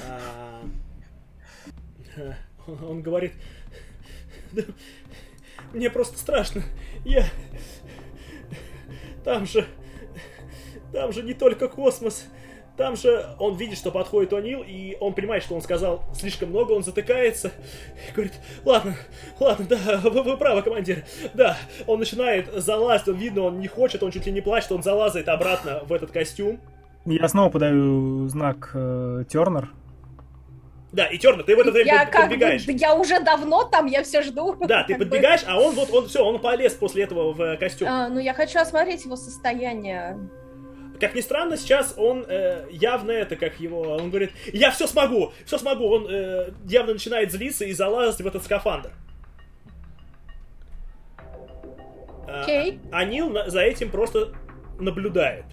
А, 0.09 0.61
э, 2.17 2.33
Он 2.87 3.01
говорит, 3.01 3.33
«Да, 4.51 4.61
мне 5.73 5.89
просто 5.89 6.17
страшно. 6.17 6.63
Я... 7.05 7.25
Там 9.23 9.45
же... 9.45 9.65
Там 10.91 11.11
же 11.11 11.23
не 11.23 11.33
только 11.33 11.67
космос. 11.67 12.25
Там 12.75 12.95
же 12.95 13.23
он 13.37 13.55
видит, 13.55 13.77
что 13.77 13.91
подходит 13.91 14.33
О'Нил, 14.33 14.65
и 14.65 14.97
он 14.99 15.13
понимает, 15.13 15.43
что 15.43 15.53
он 15.53 15.61
сказал 15.61 16.03
слишком 16.15 16.49
много, 16.49 16.71
он 16.71 16.83
затыкается. 16.83 17.51
И 18.09 18.13
говорит, 18.13 18.33
ладно, 18.65 18.95
ладно, 19.39 19.65
да, 19.69 20.01
вы, 20.03 20.23
вы 20.23 20.37
правы, 20.37 20.63
командир. 20.63 21.03
Да, 21.35 21.55
он 21.85 21.99
начинает 21.99 22.51
залазить, 22.51 23.07
он 23.09 23.15
видно, 23.17 23.43
он 23.43 23.59
не 23.59 23.67
хочет, 23.67 24.01
он 24.01 24.09
чуть 24.11 24.25
ли 24.25 24.31
не 24.31 24.41
плачет, 24.41 24.71
он 24.71 24.81
залазает 24.81 25.29
обратно 25.29 25.81
в 25.85 25.93
этот 25.93 26.09
костюм. 26.11 26.59
Я 27.05 27.27
снова 27.27 27.49
подаю 27.51 28.27
знак 28.29 28.71
э, 28.73 29.23
Тернер. 29.29 29.69
Да, 30.93 31.05
и 31.07 31.17
Терна, 31.17 31.43
ты 31.43 31.55
в 31.55 31.59
это 31.59 31.71
время 31.71 31.91
Я 31.91 31.99
под- 32.05 32.09
как 32.13 32.21
бы, 32.25 32.29
подбегаешь. 32.29 32.65
да 32.65 32.71
я 32.71 32.95
уже 32.95 33.19
давно 33.19 33.63
там, 33.65 33.87
я 33.87 34.03
все 34.03 34.21
жду. 34.21 34.55
Да, 34.67 34.83
ты 34.83 34.93
Как 34.93 34.99
бы. 34.99 35.05
подбегаешь, 35.05 35.41
а 35.47 35.59
он 35.59 35.73
вот, 35.75 35.91
он 35.91 36.07
все, 36.07 36.23
он 36.23 36.39
полез 36.39 36.73
после 36.73 37.03
этого 37.03 37.33
в 37.33 37.41
э, 37.41 37.57
костюм. 37.57 37.87
А, 37.87 38.09
ну, 38.09 38.19
я 38.19 38.33
хочу 38.33 38.59
осмотреть 38.59 39.03
его 39.05 39.15
состояние. 39.15 40.17
Как 40.99 41.15
ни 41.15 41.21
странно, 41.21 41.57
сейчас 41.57 41.95
он 41.97 42.25
э, 42.27 42.65
явно 42.71 43.11
это, 43.11 43.35
как 43.35 43.59
его, 43.59 43.81
он 43.81 44.09
говорит, 44.09 44.31
я 44.53 44.71
все 44.71 44.87
смогу, 44.87 45.31
все 45.45 45.57
смогу. 45.57 45.85
Он 45.85 46.07
э, 46.09 46.51
явно 46.65 46.93
начинает 46.93 47.31
злиться 47.31 47.65
и 47.65 47.73
залазить 47.73 48.21
в 48.21 48.27
этот 48.27 48.43
скафандр. 48.43 48.91
А, 52.27 52.41
Окей. 52.41 52.79
А 52.91 53.03
Нил 53.05 53.29
на- 53.29 53.49
за 53.49 53.61
этим 53.61 53.91
просто 53.91 54.29
наблюдает. 54.79 55.45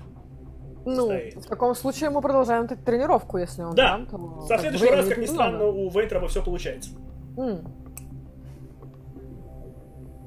Ну, 0.87 1.07
стоит. 1.07 1.37
в 1.37 1.47
таком 1.49 1.75
случае 1.75 2.09
мы 2.11 2.23
продолжаем 2.23 2.67
тренировку, 2.67 3.37
если 3.39 3.63
он 3.63 3.75
Да. 3.75 3.99
там, 3.99 4.07
то... 4.07 4.41
Со 4.43 4.49
как 4.55 4.61
следующего 4.61 4.97
раза, 4.97 5.09
как 5.11 5.19
ни 5.19 5.27
странно, 5.27 5.67
у 5.67 5.91
Вейнтрома 5.91 6.29
все 6.29 6.43
получается. 6.43 6.91
М, 7.37 7.65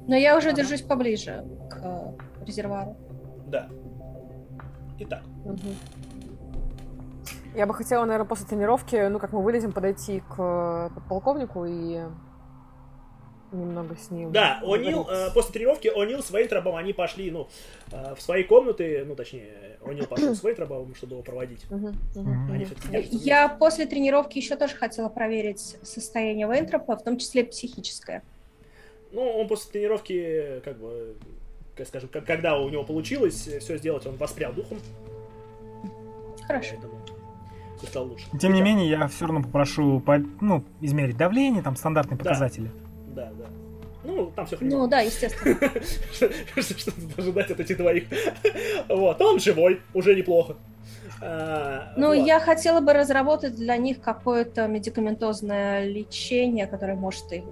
Но 0.06 0.14
я 0.16 0.36
уже 0.36 0.52
держусь 0.52 0.82
поближе 0.82 1.44
к 1.70 2.14
резервуару. 2.46 2.96
Да. 3.48 3.68
Итак. 4.98 5.22
мгм. 5.44 5.76
Я 7.54 7.66
бы 7.66 7.74
хотела, 7.74 8.04
наверное, 8.04 8.26
после 8.26 8.46
тренировки, 8.46 9.08
ну, 9.08 9.20
как 9.20 9.32
мы 9.32 9.40
вылезем, 9.40 9.72
подойти 9.72 10.20
к 10.28 10.34
э, 10.38 10.90
подполковнику 10.94 11.64
и 11.64 12.00
немного 13.52 13.96
с 13.96 14.10
ним... 14.10 14.32
Да, 14.32 14.60
О'Нил, 14.64 15.06
э, 15.08 15.32
после 15.32 15.52
тренировки 15.52 15.86
О'Нил 15.86 16.20
с 16.20 16.30
Вейнтробом, 16.30 16.74
они 16.74 16.92
пошли, 16.92 17.30
ну, 17.30 17.48
э, 17.92 18.14
в 18.16 18.20
свои 18.20 18.42
комнаты, 18.42 19.04
ну, 19.06 19.14
точнее, 19.14 19.78
О'Нил 19.82 20.08
пошел 20.08 20.34
с 20.34 20.42
Вейнтробом, 20.42 20.96
чтобы 20.96 21.14
его 21.14 21.22
проводить. 21.22 21.70
Мгм. 21.70 21.94
Они 22.50 22.64
держатся. 22.64 22.88
Я 22.92 23.48
после 23.48 23.86
тренировки 23.86 24.38
еще 24.38 24.56
тоже 24.56 24.74
хотела 24.74 25.08
проверить 25.08 25.76
состояние 25.82 26.48
Вейнтропа, 26.48 26.96
в 26.96 27.04
том 27.04 27.18
числе 27.18 27.44
психическое. 27.44 28.22
Ну, 29.12 29.22
он 29.22 29.46
после 29.46 29.70
тренировки, 29.70 30.60
как 30.64 30.76
бы, 30.78 31.14
скажем, 31.82 32.08
как- 32.12 32.24
когда 32.24 32.58
у 32.58 32.68
него 32.68 32.84
получилось 32.84 33.48
все 33.60 33.76
сделать, 33.78 34.06
он 34.06 34.16
воспрял 34.16 34.52
духом, 34.52 34.78
Хорошо. 36.46 36.74
поэтому 36.74 36.94
все 37.78 37.86
стало 37.86 38.04
лучше. 38.04 38.26
Тем 38.40 38.52
не 38.52 38.60
Итак, 38.60 38.66
менее, 38.66 38.88
я 38.90 39.06
все 39.08 39.26
равно 39.26 39.42
попрошу 39.42 40.00
по- 40.00 40.22
ну, 40.40 40.62
измерить 40.80 41.16
давление, 41.16 41.62
там 41.62 41.76
стандартные 41.76 42.16
Да. 42.18 42.24
показатели. 42.24 42.70
Да, 43.14 43.30
да. 43.38 43.46
Ну, 44.04 44.30
там 44.36 44.44
все 44.46 44.56
Ну 44.56 44.58
хреново. 44.68 44.88
да, 44.88 45.00
естественно. 45.00 45.54
Что 46.62 46.90
тут 46.92 47.18
ожидать 47.18 47.50
от 47.50 47.60
этих 47.60 47.76
двоих? 47.78 48.04
Вот, 48.88 49.20
он 49.22 49.40
живой, 49.40 49.80
уже 49.94 50.14
неплохо. 50.14 50.56
А, 51.22 51.94
Ну, 51.96 52.08
вот. 52.08 52.26
я 52.26 52.38
хотела 52.38 52.80
бы 52.80 52.92
разработать 52.92 53.54
для 53.56 53.76
них 53.78 54.00
какое-то 54.02 54.66
медикаментозное 54.66 55.86
лечение, 55.86 56.66
которое 56.66 56.96
может 56.96 57.32
их, 57.32 57.44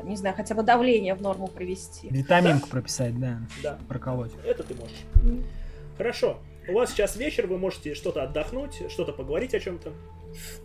там, 0.00 0.08
не 0.08 0.16
знаю, 0.16 0.34
хотя 0.34 0.54
бы 0.54 0.62
давление 0.62 1.14
в 1.14 1.22
норму 1.22 1.46
привести. 1.48 2.08
Витаминку 2.08 2.68
прописать, 2.68 3.18
да, 3.20 3.38
Да, 3.62 3.78
проколоть. 3.88 4.32
это 4.44 4.62
ты 4.62 4.74
можешь. 4.74 5.04
Хорошо. 5.96 6.38
У 6.68 6.72
вас 6.74 6.90
сейчас 6.90 7.16
вечер, 7.16 7.46
вы 7.46 7.58
можете 7.58 7.94
что-то 7.94 8.22
отдохнуть, 8.22 8.82
что-то 8.90 9.12
поговорить 9.12 9.54
о 9.54 9.60
чем-то. 9.60 9.90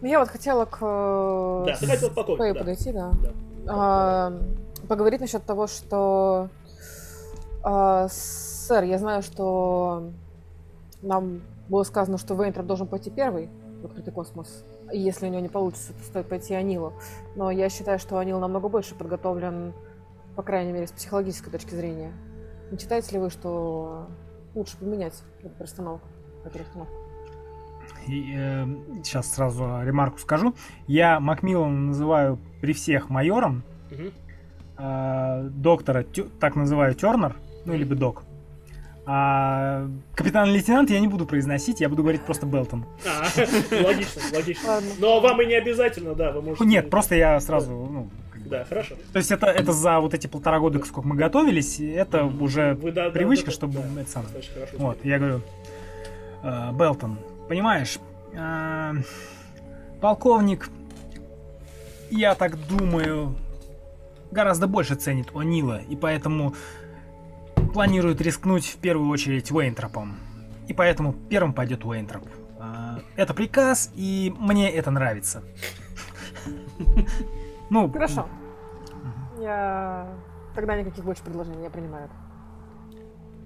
Ну, 0.01 0.07
я 0.07 0.19
вот 0.19 0.29
хотела 0.29 0.65
к... 0.65 0.77
э, 0.81 1.63
Да, 1.67 1.75
ты 1.77 1.87
хотел 1.87 2.09
по 2.11 2.23
Спэю 2.23 2.53
да. 2.53 2.59
подойти, 2.59 2.91
да. 2.91 3.11
Да. 3.23 3.31
А, 3.67 4.41
поговорить 4.87 5.21
насчет 5.21 5.43
того, 5.43 5.67
что... 5.67 6.49
а, 7.63 8.07
сэр, 8.09 8.83
я 8.83 8.99
знаю, 8.99 9.23
что 9.23 10.11
нам 11.01 11.41
было 11.69 11.83
сказано, 11.83 12.17
что 12.17 12.35
Вейнтроп 12.35 12.67
должен 12.67 12.87
пойти 12.87 13.09
первый 13.09 13.49
в 13.81 13.85
открытый 13.85 14.13
космос. 14.13 14.63
И 14.93 14.99
если 14.99 15.27
у 15.27 15.29
него 15.29 15.41
не 15.41 15.49
получится, 15.49 15.93
то 15.93 16.03
стоит 16.03 16.27
пойти 16.29 16.53
Анилу. 16.53 16.93
Но 17.35 17.49
я 17.51 17.69
считаю, 17.69 17.99
что 17.99 18.17
Анил 18.19 18.39
намного 18.39 18.69
больше 18.69 18.95
подготовлен, 18.95 19.73
по 20.35 20.43
крайней 20.43 20.71
мере, 20.71 20.87
с 20.87 20.91
психологической 20.91 21.51
точки 21.51 21.73
зрения. 21.73 22.11
Не 22.71 22.77
считаете 22.77 23.13
ли 23.13 23.19
вы, 23.19 23.29
что 23.29 24.07
лучше 24.53 24.77
поменять 24.77 25.13
эту 25.43 25.53
расстановку? 25.63 26.07
Эту 26.45 26.59
расстановку? 26.59 26.93
сейчас 28.07 29.33
сразу 29.33 29.81
ремарку 29.83 30.19
скажу. 30.19 30.53
Я 30.85 31.19
Макмиллана 31.19 31.87
называю 31.87 32.37
при 32.61 32.73
всех 32.73 33.09
майором, 33.09 33.63
Мгм. 33.89 34.11
а, 34.77 35.43
доктора 35.49 36.03
Тё- 36.03 36.27
так 36.39 36.55
называю 36.55 36.93
Тернер, 36.93 37.35
ну 37.65 37.73
либо 37.73 37.95
док. 37.95 38.23
А 39.07 39.87
капитан-лейтенант 40.15 40.89
я 40.89 40.99
не 40.99 41.07
буду 41.07 41.27
произносить, 41.27 41.79
я 41.79 41.89
буду 41.89 42.01
говорить 42.01 42.21
просто 42.21 42.47
Белтон. 42.47 42.85
А, 43.05 43.27
логично, 43.83 44.21
логично. 44.33 44.81
Но 44.97 45.19
вам 45.19 45.41
и 45.41 45.45
не 45.45 45.53
обязательно, 45.55 46.15
да, 46.15 46.31
вы 46.31 46.41
можете... 46.41 46.65
Нет, 46.65 46.89
просто 46.89 47.15
я 47.15 47.39
сразу, 47.39 47.71
ну, 47.71 48.09
Да, 48.45 48.65
хорошо. 48.65 48.95
То 49.13 49.19
есть 49.19 49.31
это, 49.31 49.45
это 49.45 49.73
за 49.73 49.99
вот 49.99 50.15
эти 50.15 50.25
полтора 50.25 50.59
года, 50.59 50.83
сколько 50.85 51.07
мы 51.07 51.15
готовились, 51.15 51.79
это 51.79 52.25
уже 52.25 52.73
Вы, 52.75 52.91
да, 52.91 53.05
да, 53.05 53.11
привычка, 53.11 53.47
да, 53.47 53.51
чтобы 53.51 53.73
да, 53.73 54.01
это 54.01 54.09
самое. 54.09 54.31
Вот, 54.73 54.97
я 55.05 55.19
говорю, 55.19 55.41
«Э, 56.41 56.71
Белтон, 56.73 57.19
понимаешь, 57.47 57.99
э, 58.33 58.93
полковник, 60.01 60.69
я 62.09 62.33
так 62.33 62.57
думаю, 62.67 63.35
гораздо 64.31 64.65
больше 64.65 64.95
ценит 64.95 65.27
О'Нила, 65.31 65.83
и 65.87 65.95
поэтому 65.95 66.55
планирует 67.75 68.21
рискнуть 68.21 68.65
в 68.67 68.77
первую 68.77 69.09
очередь 69.09 69.51
Уэйнтропом. 69.51 70.15
И 70.69 70.73
поэтому 70.73 71.11
первым 71.11 71.51
пойдет 71.53 71.83
Уэйнтроп. 71.83 72.25
Э, 72.57 72.99
Это 73.17 73.33
приказ, 73.33 73.91
и 73.95 74.33
мне 74.39 74.71
это 74.71 74.91
нравится. 74.91 75.43
Ну, 77.71 77.91
Хорошо. 77.91 78.29
Я... 79.39 80.07
Тогда 80.53 80.77
никаких 80.77 81.03
больше 81.03 81.23
предложений, 81.23 81.63
я 81.63 81.69
принимаю. 81.71 82.09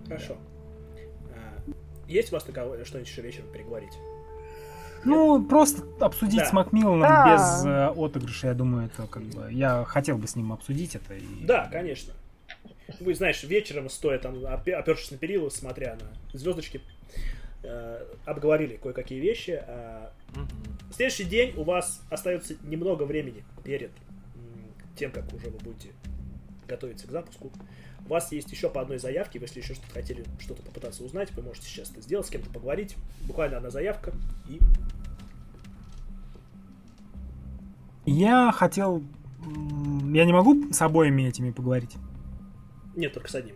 Хорошо. 0.06 0.35
А, 1.34 1.72
Есть 2.06 2.31
у 2.31 2.35
вас 2.35 2.43
такое 2.43 2.84
что-нибудь 2.84 3.10
еще 3.10 3.22
вечером 3.22 3.47
переговорить? 3.51 3.97
Ну, 5.06 5.41
просто 5.41 5.84
обсудить 6.01 6.41
Да. 6.41 6.45
с 6.45 6.53
Макмилланом 6.53 6.99
Да. 6.99 7.34
без 7.34 7.65
э, 7.65 7.88
отыгрыша, 8.06 8.47
я 8.47 8.53
думаю, 8.53 8.88
это 8.88 9.07
как 9.07 9.23
бы... 9.23 9.47
Я 9.51 9.85
хотел 9.85 10.18
бы 10.18 10.27
с 10.27 10.35
ним 10.35 10.51
обсудить 10.51 10.95
это. 10.95 11.14
И... 11.15 11.45
Да, 11.45 11.69
конечно. 11.72 12.14
Вы, 12.99 13.13
знаешь, 13.15 13.43
вечером, 13.43 13.89
стоя 13.89 14.19
там, 14.19 14.35
опе- 14.45 14.73
опершись 14.73 15.11
на 15.11 15.17
перила, 15.17 15.49
смотря 15.49 15.95
на 15.95 16.37
звездочки, 16.37 16.81
э, 17.63 18.05
обговорили 18.25 18.77
кое-какие 18.77 19.19
вещи. 19.19 19.61
В 20.89 20.93
следующий 20.93 21.25
день 21.25 21.53
у 21.55 21.63
вас 21.63 22.01
остается 22.09 22.55
немного 22.63 23.03
времени 23.03 23.43
перед 23.63 23.91
тем, 24.95 25.11
как 25.11 25.31
уже 25.33 25.49
вы 25.49 25.59
будете 25.59 25.89
готовиться 26.67 27.07
к 27.07 27.11
запуску. 27.11 27.51
У 28.05 28.09
вас 28.09 28.31
есть 28.31 28.51
еще 28.51 28.69
по 28.69 28.81
одной 28.81 28.97
заявке, 28.97 29.39
если 29.39 29.59
еще 29.59 29.75
что-то 29.75 29.93
хотели 29.93 30.23
что-то 30.39 30.63
попытаться 30.63 31.03
узнать, 31.03 31.31
вы 31.33 31.43
можете 31.43 31.67
сейчас 31.67 31.91
это 31.91 32.01
сделать, 32.01 32.25
с 32.27 32.29
кем-то 32.29 32.49
поговорить. 32.49 32.95
Буквально 33.27 33.57
одна 33.57 33.69
заявка 33.69 34.13
и 34.47 34.59
Я 38.05 38.51
хотел... 38.51 39.03
Я 40.11 40.25
не 40.25 40.33
могу 40.33 40.73
с 40.73 40.81
обоими 40.81 41.23
этими 41.23 41.51
поговорить? 41.51 41.95
Нет, 42.95 43.13
только 43.13 43.29
с 43.29 43.35
одним. 43.35 43.55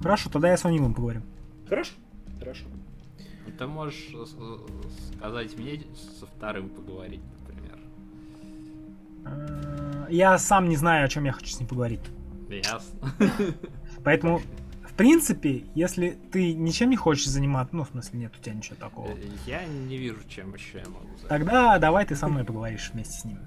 Хорошо, 0.00 0.30
тогда 0.30 0.50
я 0.50 0.56
с 0.56 0.64
Онилом 0.64 0.94
поговорю. 0.94 1.22
Хорошо? 1.68 1.92
Хорошо. 2.38 2.64
Ты 3.58 3.66
можешь 3.66 4.08
э, 4.14 4.24
с- 4.24 5.16
сказать 5.16 5.56
мне 5.58 5.82
со 6.18 6.26
вторым 6.26 6.68
поговорить, 6.70 7.20
например. 7.40 7.78
Э, 9.24 10.06
Я 10.10 10.38
сам 10.38 10.68
не 10.68 10.76
знаю, 10.76 11.04
о 11.04 11.08
чем 11.08 11.24
я 11.24 11.32
хочу 11.32 11.46
с 11.46 11.58
ним 11.60 11.68
поговорить. 11.68 12.00
Ясно. 12.50 13.12
Поэтому, 14.04 14.38
в 14.84 14.92
принципе, 14.94 15.64
если 15.74 16.18
ты 16.32 16.52
ничем 16.52 16.90
не 16.90 16.96
хочешь 16.96 17.26
заниматься, 17.26 17.74
ну, 17.76 17.84
в 17.84 17.88
смысле, 17.88 18.18
нет 18.20 18.32
у 18.38 18.42
тебя 18.42 18.54
ничего 18.54 18.76
такого, 18.76 19.08
Э, 19.08 19.16
Я 19.46 19.64
не 19.66 19.96
вижу, 19.96 20.18
чем 20.28 20.54
еще 20.54 20.78
я 20.78 20.84
могу 20.86 21.06
заняться. 21.06 21.28
тогда 21.28 21.78
давай 21.78 22.04
ты 22.06 22.16
со 22.16 22.28
мной 22.28 22.44
поговоришь 22.44 22.90
вместе 22.92 23.18
с 23.18 23.24
ним. 23.24 23.38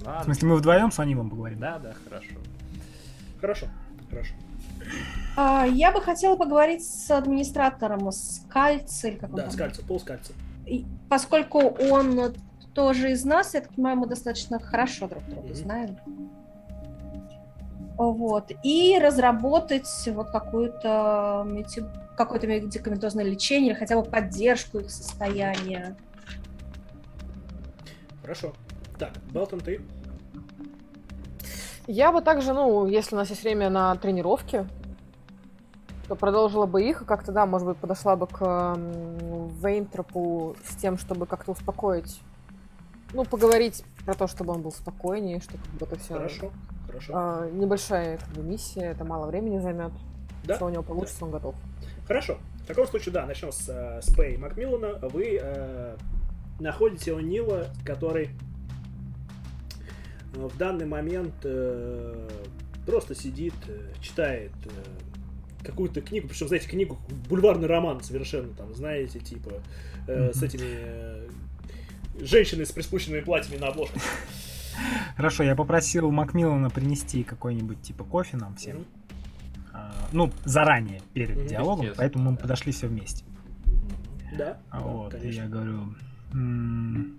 В 0.00 0.06
Ладно. 0.06 0.24
смысле, 0.24 0.48
мы 0.48 0.56
вдвоем 0.56 0.90
с 0.92 0.98
Онилом 0.98 1.30
поговорим. 1.30 1.58
Да, 1.60 1.78
да, 1.78 1.94
хорошо. 2.04 2.34
Хорошо. 3.40 3.66
Хорошо. 4.14 4.34
А, 5.36 5.66
я 5.66 5.90
бы 5.90 6.00
хотела 6.00 6.36
поговорить 6.36 6.84
с 6.86 7.10
администратором 7.10 8.10
Скальци, 8.12 9.08
или 9.08 9.16
как 9.16 9.30
он 9.30 9.36
Да, 9.36 9.42
там. 9.44 9.52
скальца, 9.52 9.82
пол 9.82 9.98
скальца. 10.00 10.32
И 10.66 10.86
поскольку 11.08 11.58
он 11.60 12.34
тоже 12.72 13.10
из 13.12 13.24
нас, 13.24 13.54
я 13.54 13.60
так 13.60 13.72
понимаю, 13.74 13.96
мы 13.98 14.06
достаточно 14.06 14.58
хорошо 14.60 15.08
друг 15.08 15.24
друга 15.26 15.48
Мгм. 15.48 15.54
знаем. 15.56 15.96
Вот. 17.96 18.50
И 18.62 18.98
разработать 19.00 19.88
вот 20.08 20.30
какую-то 20.30 21.46
какое-то 22.16 22.46
медикаментозное 22.46 23.24
лечение 23.24 23.72
или 23.72 23.78
хотя 23.78 24.00
бы 24.00 24.08
поддержку 24.08 24.78
их 24.78 24.90
состояния. 24.90 25.96
Хорошо. 28.22 28.52
Так, 28.98 29.12
Белтон, 29.32 29.60
ты? 29.60 29.80
Я 31.86 32.12
бы 32.12 32.22
также, 32.22 32.54
ну, 32.54 32.86
если 32.86 33.14
у 33.14 33.18
нас 33.18 33.28
есть 33.28 33.42
время 33.42 33.68
на 33.68 33.94
тренировки, 33.96 34.66
то 36.08 36.16
продолжила 36.16 36.66
бы 36.66 36.82
их, 36.82 37.02
и 37.02 37.04
как-то, 37.04 37.32
да, 37.32 37.46
может 37.46 37.68
быть, 37.68 37.76
подошла 37.76 38.16
бы 38.16 38.26
к 38.26 38.76
Вейнтропу 39.62 40.56
с 40.64 40.76
тем, 40.76 40.96
чтобы 40.98 41.26
как-то 41.26 41.52
успокоить, 41.52 42.20
ну, 43.12 43.24
поговорить 43.24 43.84
про 44.04 44.14
то, 44.14 44.26
чтобы 44.26 44.54
он 44.54 44.62
был 44.62 44.72
спокойнее, 44.72 45.40
что 45.40 45.52
как 45.52 45.70
бы 45.72 45.86
это 45.86 45.98
все 45.98 46.14
Хорошо. 46.14 46.52
Хорошо. 46.86 47.46
небольшая 47.52 48.18
как 48.18 48.28
бы, 48.28 48.42
миссия, 48.42 48.82
это 48.82 49.04
мало 49.04 49.26
времени 49.26 49.58
займет. 49.58 49.92
Да? 50.44 50.54
Если 50.54 50.64
у 50.64 50.68
него 50.68 50.82
получится, 50.82 51.24
он 51.24 51.30
готов. 51.30 51.54
Хорошо. 52.06 52.38
В 52.62 52.66
таком 52.66 52.86
случае, 52.86 53.12
да, 53.12 53.26
начнем 53.26 53.52
с, 53.52 53.68
э, 53.68 54.00
с 54.02 54.14
Пэй 54.14 54.36
Макмиллана. 54.36 54.98
Вы 55.08 55.38
э, 55.40 55.96
находите 56.60 57.12
О'Нила, 57.12 57.68
который 57.84 58.30
в 60.34 60.56
данный 60.56 60.86
момент 60.86 61.34
э, 61.44 62.28
просто 62.86 63.14
сидит, 63.14 63.54
э, 63.68 63.92
читает 64.00 64.52
э, 64.64 65.64
какую-то 65.64 66.00
книгу, 66.00 66.28
причем, 66.28 66.48
знаете, 66.48 66.68
книгу, 66.68 66.98
бульварный 67.28 67.66
роман 67.66 68.02
совершенно, 68.02 68.52
там, 68.54 68.74
знаете, 68.74 69.18
типа, 69.20 69.62
э, 70.06 70.32
с 70.32 70.42
этими 70.42 70.66
э, 70.66 71.28
женщиной 72.20 72.66
с 72.66 72.72
приспущенными 72.72 73.20
платьями 73.20 73.58
на 73.60 73.68
обложках. 73.68 74.02
Хорошо, 75.16 75.44
я 75.44 75.54
попросил 75.54 76.10
Макмиллана 76.10 76.68
принести 76.68 77.22
какой-нибудь 77.22 77.80
типа 77.82 78.02
кофе 78.04 78.36
нам 78.36 78.56
всем. 78.56 78.76
Мгм. 78.78 78.86
А, 79.72 79.94
Ну, 80.12 80.32
заранее, 80.44 81.00
перед 81.14 81.36
Мгм. 81.36 81.46
диалогом, 81.46 81.84
Естественно, 81.86 81.96
поэтому 81.96 82.30
мы 82.30 82.36
да. 82.36 82.42
подошли 82.42 82.72
все 82.72 82.86
вместе. 82.88 83.24
Да, 84.36 84.58
А 84.70 84.80
да, 84.80 84.84
вот, 84.86 85.14
и 85.14 85.18
конечно. 85.18 85.40
я 85.42 85.48
говорю... 85.48 85.94
«М, 86.32 87.18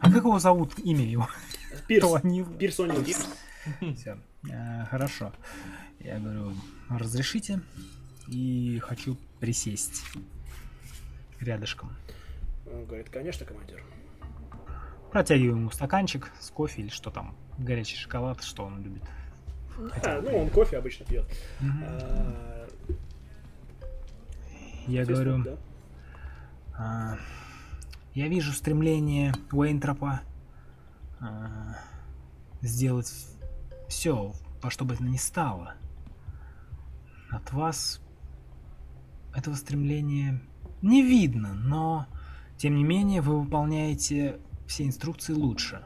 А 0.00 0.10
как 0.10 0.24
его 0.24 0.38
зовут? 0.38 0.78
Имя 0.78 1.04
его? 1.06 1.28
Пирс. 1.90 2.06
Тони. 2.22 2.44
Пирс 2.58 2.78
О'Нил. 2.78 3.04
Всё. 3.96 4.16
Э, 4.48 4.84
Хорошо. 4.88 5.32
Я 5.98 6.20
говорю, 6.20 6.52
разрешите? 6.88 7.60
И 8.28 8.78
хочу 8.80 9.16
присесть 9.40 10.04
рядышком. 11.40 11.96
Он 12.72 12.84
говорит, 12.86 13.10
конечно, 13.10 13.44
командир. 13.44 13.82
Протягиваю 15.10 15.56
ему 15.56 15.70
стаканчик 15.72 16.30
с 16.38 16.50
кофе 16.50 16.82
или 16.82 16.90
что 16.90 17.10
там, 17.10 17.34
горячий 17.58 17.96
шоколад, 17.96 18.44
что 18.44 18.64
он 18.64 18.80
любит. 18.84 19.02
А, 20.04 20.20
ну, 20.22 20.42
он 20.42 20.50
кофе 20.50 20.78
обычно 20.78 21.06
пьет. 21.06 21.24
А, 21.60 22.68
Я 24.86 25.04
говорю, 25.04 25.42
да? 25.42 25.56
а, 26.78 27.18
я 28.14 28.28
вижу 28.28 28.52
стремление 28.52 29.34
Уэйнтропа 29.50 30.20
а, 31.20 31.76
сделать 32.62 33.12
все, 33.88 34.32
во 34.62 34.70
что 34.70 34.84
бы 34.84 34.94
это 34.94 35.02
ни 35.02 35.16
стало. 35.16 35.74
От 37.30 37.52
вас 37.52 38.00
этого 39.34 39.54
стремления 39.54 40.40
не 40.82 41.02
видно, 41.02 41.54
но 41.54 42.06
тем 42.56 42.74
не 42.74 42.84
менее 42.84 43.20
вы 43.20 43.40
выполняете 43.40 44.40
все 44.66 44.84
инструкции 44.84 45.32
лучше. 45.32 45.82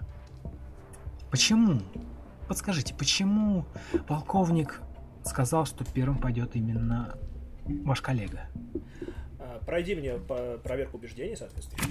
Почему? 1.31 1.81
Подскажите, 2.49 2.95
почему 2.95 3.67
полковник 4.07 4.81
сказал, 5.25 5.67
что 5.67 5.85
первым 5.85 6.19
пойдет 6.19 6.55
именно 6.55 7.17
ваш 7.67 8.01
коллега? 8.01 8.43
А, 9.39 9.59
пройди 9.65 9.95
мне 9.95 10.15
по 10.15 10.59
проверку 10.59 10.99
убеждений, 10.99 11.37
соответственно. 11.37 11.83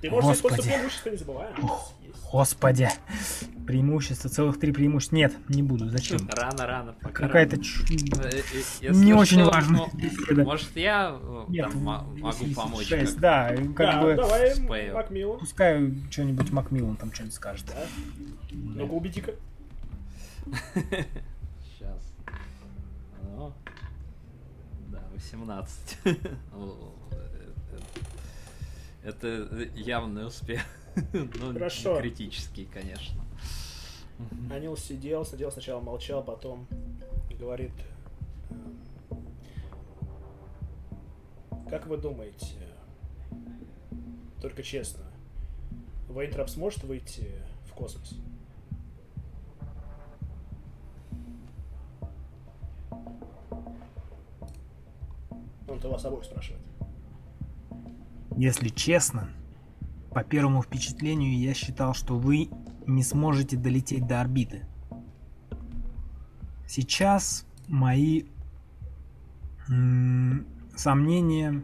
Ты 0.00 0.10
можешь 0.10 0.28
Господи. 0.28 0.52
использовать 0.54 0.74
преимущество, 0.76 1.10
не 1.10 1.16
забываем. 1.16 1.64
Ох. 1.64 1.94
Господи, 2.32 2.88
преимущество, 3.66 4.30
целых 4.30 4.60
три 4.60 4.70
преимущества. 4.72 5.16
Нет, 5.16 5.32
не 5.48 5.62
буду, 5.64 5.88
зачем? 5.88 6.28
Рано, 6.32 6.64
рано. 6.66 6.94
пока 7.00 7.26
Какая-то 7.26 7.58
чу- 7.58 7.82
Э, 8.22 8.30
э, 8.82 8.88
не 8.92 9.12
очень 9.14 9.38
беседа. 9.94 10.44
Может, 10.44 10.76
я 10.76 11.18
э, 11.20 11.44
Нет, 11.48 11.70
там 11.72 11.82
мо- 11.82 12.02
могу 12.04 12.20
86, 12.22 12.56
помочь? 12.56 12.88
как- 12.88 13.18
да, 13.18 13.48
как 13.74 13.76
да, 13.76 14.02
бы 14.02 14.14
давай, 14.14 14.54
Спейл. 14.54 14.94
Макмиллан. 14.94 15.38
пускай 15.40 15.94
что-нибудь 16.10 16.50
Макмиллан 16.52 16.96
там 16.96 17.12
что-нибудь 17.12 17.34
скажет. 17.34 17.66
Да. 17.66 17.84
Ну-ка, 18.52 18.92
убеди-ка. 18.92 19.32
Сейчас. 20.74 21.98
Ну, 23.22 23.52
да, 24.88 25.00
18. 25.14 25.98
Это 29.10 29.48
явный 29.74 30.26
успех. 30.26 30.60
Ну, 31.12 31.52
Хорошо. 31.52 32.00
критический, 32.00 32.64
конечно. 32.64 33.22
Анил 34.50 34.76
сидел, 34.76 35.24
сидел, 35.24 35.50
сначала 35.52 35.80
молчал, 35.80 36.22
потом 36.22 36.66
говорит... 37.38 37.72
эм, 38.50 38.76
Как 41.70 41.86
вы 41.86 41.96
думаете, 41.96 42.56
только 44.42 44.62
честно, 44.64 45.04
Вейнтроп 46.08 46.48
сможет 46.48 46.82
выйти 46.84 47.30
в 47.66 47.72
космос? 47.74 48.14
Он-то 55.68 55.88
вас 55.88 56.04
обоих 56.04 56.24
спрашивает. 56.24 56.62
Если 58.36 58.68
честно, 58.68 59.30
по 60.12 60.24
первому 60.24 60.62
впечатлению 60.62 61.38
я 61.38 61.54
считал, 61.54 61.94
что 61.94 62.18
вы 62.18 62.48
не 62.86 63.02
сможете 63.02 63.56
долететь 63.56 64.06
до 64.06 64.20
орбиты. 64.20 64.66
Сейчас 66.66 67.46
мои 67.68 68.24
сомнения 70.76 71.62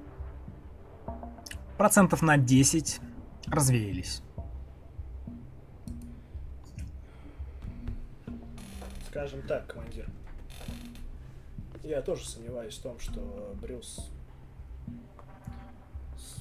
процентов 1.79 2.23
на 2.23 2.37
10 2.37 3.01
развеялись. 3.47 4.23
Скажем 9.09 9.43
так, 9.43 9.67
командир. 9.67 10.09
Я 11.83 12.03
тоже 12.03 12.27
сомневаюсь 12.27 12.77
в 12.77 12.83
том, 12.83 12.99
что 12.99 13.57
Брюс 13.61 14.11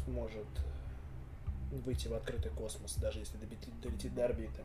сможет 0.05 0.47
выйти 1.71 2.07
в 2.07 2.13
открытый 2.13 2.51
космос, 2.51 2.95
даже 2.95 3.19
если 3.19 3.37
добити- 3.37 3.81
долетит 3.81 4.13
до 4.13 4.25
орбиты. 4.25 4.63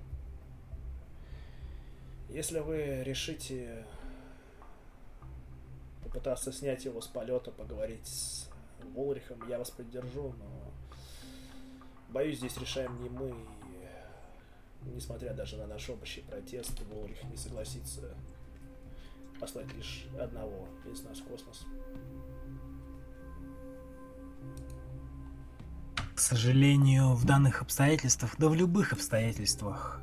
Если 2.29 2.61
вы 2.61 3.03
решите 3.03 3.85
попытаться 6.05 6.53
снять 6.53 6.85
его 6.85 7.01
с 7.01 7.07
полета, 7.07 7.51
поговорить 7.51 8.07
с 8.07 8.49
Волрихом, 8.95 9.49
я 9.49 9.59
вас 9.59 9.71
поддержу, 9.71 10.33
но 10.39 10.73
боюсь, 12.11 12.39
здесь 12.39 12.57
решаем 12.59 13.03
не 13.03 13.09
мы. 13.09 13.35
И, 14.85 14.89
несмотря 14.89 15.35
даже 15.35 15.57
на 15.57 15.67
наш 15.67 15.91
общий 15.91 16.23
протест, 16.23 16.81
Волрих 16.83 17.23
не 17.25 17.37
согласится 17.37 18.15
послать 19.41 19.73
лишь 19.75 20.07
одного 20.19 20.69
из 20.91 21.03
нас 21.03 21.19
в 21.19 21.25
космос. 21.25 21.65
К 26.21 26.23
сожалению, 26.23 27.15
в 27.15 27.25
данных 27.25 27.63
обстоятельствах, 27.63 28.35
да 28.37 28.51
в 28.51 28.55
любых 28.55 28.93
обстоятельствах, 28.93 30.03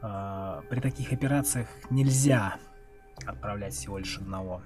а, 0.00 0.62
при 0.70 0.80
таких 0.80 1.12
операциях 1.12 1.68
нельзя 1.90 2.56
отправлять 3.22 3.74
всего 3.74 3.98
лишь 3.98 4.16
одного. 4.16 4.62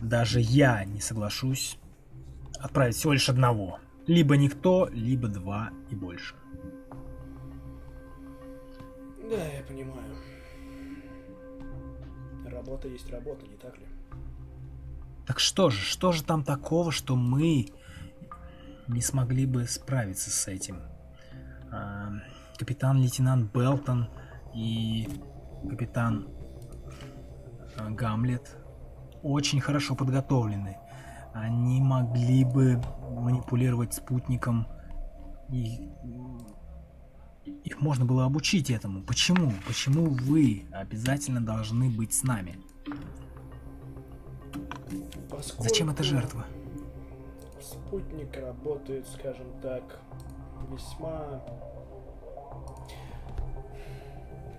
Даже 0.00 0.38
я 0.38 0.84
не 0.84 1.00
соглашусь 1.00 1.78
отправить 2.60 2.94
всего 2.94 3.12
лишь 3.12 3.28
одного. 3.28 3.80
Либо 4.06 4.36
никто, 4.36 4.88
либо 4.92 5.26
два 5.26 5.70
и 5.90 5.96
больше. 5.96 6.36
Да, 9.28 9.44
я 9.48 9.64
понимаю. 9.64 10.14
Работа 12.44 12.86
есть 12.86 13.10
работа, 13.10 13.44
не 13.48 13.56
так 13.56 13.76
ли? 13.78 13.86
Так 15.26 15.40
что 15.40 15.70
же, 15.70 15.80
что 15.80 16.12
же 16.12 16.22
там 16.22 16.44
такого, 16.44 16.92
что 16.92 17.16
мы 17.16 17.72
не 18.92 19.02
смогли 19.02 19.46
бы 19.46 19.66
справиться 19.66 20.30
с 20.30 20.48
этим? 20.48 20.82
А, 21.72 22.12
Капитан-лейтенант 22.58 23.52
Белтон 23.52 24.10
и 24.54 25.08
капитан 25.68 26.28
а, 27.76 27.90
Гамлет 27.90 28.56
очень 29.22 29.60
хорошо 29.60 29.94
подготовлены. 29.94 30.78
Они 31.32 31.80
могли 31.80 32.44
бы 32.44 32.80
манипулировать 33.10 33.94
спутником 33.94 34.66
и 35.48 35.90
их 37.64 37.80
можно 37.80 38.04
было 38.04 38.24
обучить 38.24 38.70
этому. 38.70 39.02
Почему? 39.02 39.52
Почему 39.66 40.06
вы 40.06 40.66
обязательно 40.72 41.40
должны 41.40 41.88
быть 41.90 42.12
с 42.12 42.22
нами? 42.22 42.58
Поскольку 45.30 45.62
Зачем 45.62 45.90
эта 45.90 46.02
жертва? 46.02 46.46
Спутник 47.60 48.36
работает, 48.36 49.06
скажем 49.06 49.46
так, 49.60 50.00
весьма... 50.70 51.42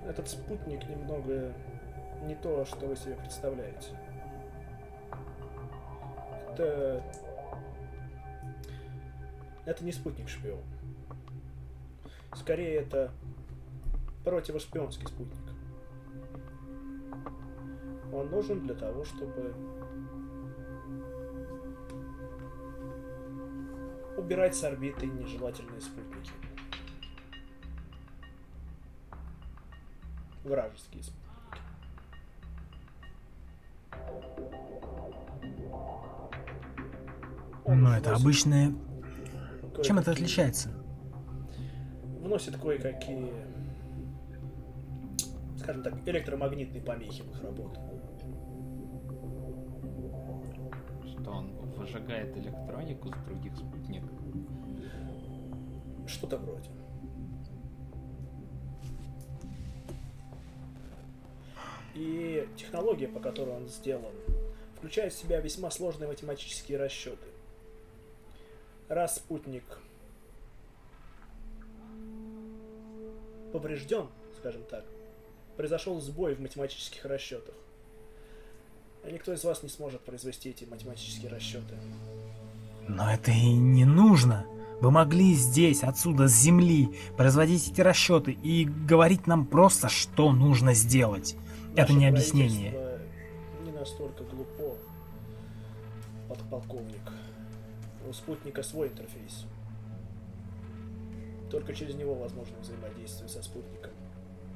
Этот 0.06 0.28
спутник 0.28 0.88
немного 0.88 1.54
не 2.24 2.36
то, 2.36 2.64
что 2.66 2.86
вы 2.88 2.96
себе 2.96 3.16
представляете. 3.16 3.90
Это... 6.52 7.04
Это 9.66 9.84
не 9.84 9.92
спутник-шпион. 9.92 10.60
Скорее, 12.34 12.82
это 12.82 13.12
противошпионский 14.24 15.08
спутник. 15.08 15.38
Он 18.14 18.30
нужен 18.30 18.62
для 18.62 18.76
того, 18.76 19.04
чтобы 19.06 19.54
убирать 24.22 24.56
с 24.56 24.64
орбиты 24.64 25.08
нежелательные 25.08 25.82
спутники. 25.82 26.32
Вражеские 30.44 31.04
спутники. 31.04 31.22
Он 37.66 37.82
Но 37.82 37.98
это 37.98 38.16
обычное... 38.16 38.74
Чем 39.84 40.00
это 40.00 40.12
отличается? 40.12 40.70
Вносит 42.20 42.58
кое-какие, 42.58 43.32
скажем 45.58 45.82
так, 45.82 45.94
электромагнитные 46.08 46.82
помехи 46.82 47.24
в 47.24 47.32
их 47.32 47.42
работу. 47.42 47.80
Что 51.08 51.32
он 51.32 51.61
выжигает 51.82 52.38
электронику 52.38 53.10
с 53.10 53.26
других 53.26 53.56
спутников. 53.56 54.12
Что-то 56.08 56.38
вроде. 56.38 56.70
И 61.96 62.48
технология, 62.56 63.08
по 63.08 63.20
которой 63.20 63.56
он 63.56 63.68
сделан, 63.68 64.14
включает 64.78 65.14
в 65.14 65.18
себя 65.18 65.42
весьма 65.42 65.72
сложные 65.72 66.08
математические 66.08 66.78
расчеты. 66.78 67.28
Раз 68.88 69.16
спутник 69.16 69.64
поврежден, 73.52 74.08
скажем 74.38 74.64
так, 74.64 74.86
произошел 75.58 76.00
сбой 76.00 76.36
в 76.36 76.42
математических 76.42 77.06
расчетах. 77.06 77.56
А 79.04 79.10
никто 79.10 79.34
из 79.34 79.44
вас 79.44 79.64
не 79.64 79.70
сможет 79.70 80.02
произвести 80.02 80.50
эти 80.50 80.66
математические 80.66 81.32
расчеты. 81.32 81.76
Но 82.88 83.12
это 83.12 83.32
и 83.32 83.54
не 83.54 83.86
нужно. 83.86 84.46
Вы 84.82 84.92
могли 84.92 85.34
здесь, 85.36 85.84
отсюда, 85.84 86.28
с 86.28 86.34
земли, 86.34 86.90
производить 87.16 87.72
эти 87.72 87.82
расчеты 87.82 88.32
и 88.32 88.66
говорить 88.66 89.28
нам 89.28 89.46
просто, 89.46 89.90
что 89.90 90.32
нужно 90.32 90.74
сделать. 90.74 91.36
Наше 91.70 91.84
это 91.84 91.94
не 91.94 92.08
объяснение. 92.08 93.00
Не 93.64 93.72
настолько 93.72 94.24
глупо, 94.24 94.76
подполковник. 96.28 97.12
У 98.10 98.14
спутника 98.14 98.64
свой 98.64 98.88
интерфейс. 98.88 99.46
Только 101.52 101.74
через 101.74 101.96
него 101.96 102.16
возможно 102.16 102.58
взаимодействие 102.62 103.30
со 103.30 103.44
спутником 103.44 103.92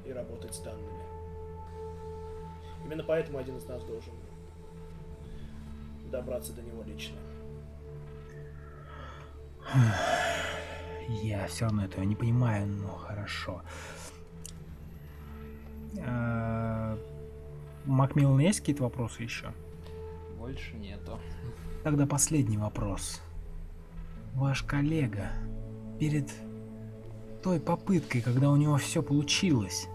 и 0.05 0.11
работать 0.11 0.55
с 0.55 0.59
данными. 0.59 1.04
Именно 2.85 3.03
поэтому 3.03 3.39
один 3.39 3.57
из 3.57 3.65
нас 3.65 3.83
должен 3.83 4.13
добраться 6.11 6.53
до 6.53 6.61
него 6.61 6.83
лично. 6.83 7.17
Я 11.23 11.47
все 11.47 11.65
равно 11.65 11.85
этого 11.85 12.03
не 12.03 12.15
понимаю, 12.15 12.67
но 12.67 12.89
хорошо. 12.89 13.61
А, 15.99 16.97
Макмиллан, 17.85 18.39
есть 18.39 18.59
какие-то 18.59 18.83
вопросы 18.83 19.23
еще? 19.23 19.51
Больше 20.37 20.75
нету. 20.75 21.19
Тогда 21.83 22.05
последний 22.05 22.57
вопрос. 22.57 23.21
Ваш 24.35 24.63
коллега 24.63 25.31
перед 25.99 26.29
той 27.41 27.59
попыткой, 27.59 28.21
когда 28.21 28.49
у 28.49 28.55
него 28.55 28.77
все 28.77 29.01
получилось, 29.01 29.87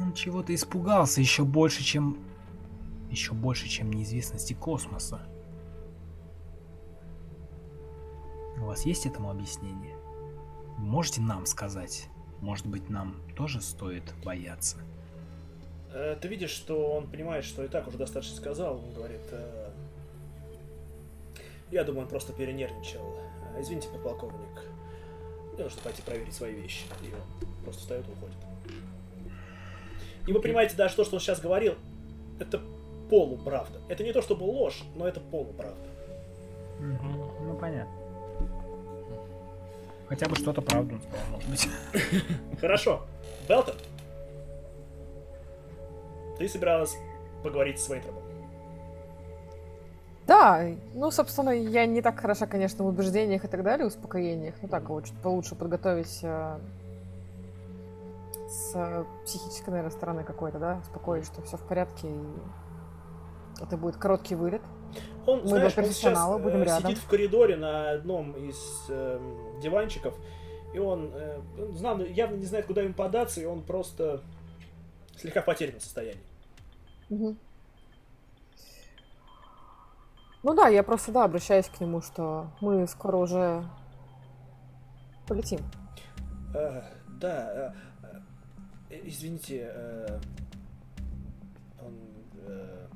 он 0.00 0.12
чего-то 0.12 0.54
испугался 0.54 1.20
еще 1.20 1.44
больше, 1.44 1.82
чем... 1.82 2.18
Еще 3.10 3.32
больше, 3.34 3.68
чем 3.68 3.92
неизвестности 3.92 4.52
космоса. 4.52 5.20
У 8.58 8.64
вас 8.64 8.84
есть 8.84 9.06
этому 9.06 9.30
объяснение? 9.30 9.96
Можете 10.78 11.20
нам 11.20 11.46
сказать? 11.46 12.08
Может 12.40 12.66
быть, 12.66 12.90
нам 12.90 13.16
тоже 13.36 13.60
стоит 13.60 14.02
бояться? 14.24 14.78
Э, 15.92 16.16
Ты 16.20 16.28
видишь, 16.28 16.50
что 16.50 16.94
он 16.94 17.08
понимает, 17.08 17.44
что 17.44 17.64
и 17.64 17.68
так 17.68 17.86
уже 17.86 17.96
достаточно 17.96 18.36
сказал. 18.36 18.78
Он 18.78 18.92
говорит, 18.92 19.22
э, 19.30 19.70
я 21.70 21.84
думаю, 21.84 22.02
он 22.02 22.08
просто 22.08 22.32
перенервничал. 22.32 23.18
Извините, 23.58 23.88
подполковник. 23.88 24.64
Мне 25.54 25.64
нужно 25.64 25.80
пойти 25.82 26.02
проверить 26.02 26.34
свои 26.34 26.54
вещи. 26.54 26.84
И 27.02 27.06
он 27.06 27.48
просто 27.64 27.80
встает 27.82 28.06
и 28.08 28.12
уходит. 28.12 28.36
И 30.26 30.32
вы 30.32 30.40
понимаете, 30.40 30.76
даже 30.76 30.96
то, 30.96 31.04
что 31.04 31.16
он 31.16 31.20
сейчас 31.20 31.40
говорил, 31.40 31.74
это 32.38 32.60
полуправда. 33.08 33.80
Это 33.88 34.02
не 34.02 34.12
то 34.12 34.22
чтобы 34.22 34.44
ложь, 34.44 34.82
но 34.96 35.06
это 35.06 35.20
полуправда. 35.20 35.86
Ну, 36.80 37.56
понятно. 37.60 37.92
Хотя 40.08 40.28
бы 40.28 40.36
что-то 40.36 40.62
правду 40.62 40.94
он 40.94 41.00
сказал, 41.02 41.26
может 41.32 41.50
быть. 41.50 41.68
Хорошо. 42.60 43.06
Белтон, 43.48 43.74
ты 46.38 46.48
собиралась 46.48 46.96
поговорить 47.42 47.80
с 47.80 47.88
Вейнтромом. 47.88 48.22
Да, 50.26 50.64
ну, 50.94 51.10
собственно, 51.12 51.50
я 51.50 51.86
не 51.86 52.02
так 52.02 52.20
хороша, 52.20 52.46
конечно, 52.46 52.84
в 52.84 52.88
убеждениях 52.88 53.44
и 53.44 53.48
так 53.48 53.62
далее, 53.62 53.86
успокоениях. 53.86 54.54
Ну, 54.60 54.68
так, 54.68 54.88
вот, 54.88 55.04
чуть 55.04 55.18
получше 55.18 55.54
подготовить 55.54 56.18
э, 56.22 56.58
с 58.56 58.72
э, 58.74 59.04
психической, 59.24 59.70
наверное, 59.72 59.90
стороны 59.94 60.24
какой-то, 60.24 60.58
да, 60.58 60.78
успокоить, 60.82 61.26
что 61.26 61.42
все 61.42 61.56
в 61.58 61.62
порядке, 61.66 62.08
и 62.08 63.62
это 63.62 63.76
будет 63.76 63.96
короткий 63.96 64.34
вылет. 64.34 64.62
Он, 65.26 65.40
Мы 65.42 65.48
знаешь, 65.48 65.64
он 65.64 65.70
сейчас 65.70 65.84
профессионала, 65.86 66.38
будем 66.38 66.62
э, 66.62 66.64
рядом. 66.64 66.82
сидит 66.90 66.98
в 66.98 67.06
коридоре 67.08 67.56
на 67.56 67.90
одном 67.90 68.32
из 68.32 68.86
эм, 68.88 69.60
диванчиков, 69.60 70.14
и 70.72 70.78
он, 70.78 71.10
э, 71.14 71.40
знал- 71.72 72.00
явно 72.00 72.36
не 72.36 72.46
знает, 72.46 72.66
куда 72.66 72.80
ему 72.80 72.94
податься, 72.94 73.40
и 73.40 73.44
он 73.44 73.62
просто 73.62 74.22
слегка 75.16 75.42
в 75.42 75.44
потерянном 75.44 75.80
состоянии. 75.80 76.22
Мгм. 77.10 77.36
Ну 80.42 80.54
да, 80.54 80.68
я 80.68 80.82
просто, 80.82 81.12
да, 81.12 81.24
обращаюсь 81.24 81.68
к 81.68 81.80
нему, 81.80 82.00
что 82.00 82.46
мы 82.60 82.86
скоро 82.86 83.16
уже 83.16 83.64
полетим. 85.26 85.58
Э, 86.54 86.82
да, 87.20 87.52
э, 87.52 87.72
э, 87.72 87.72
извините, 88.90 89.70
э, 89.72 90.18
он 91.84 91.94
э, 92.46 92.86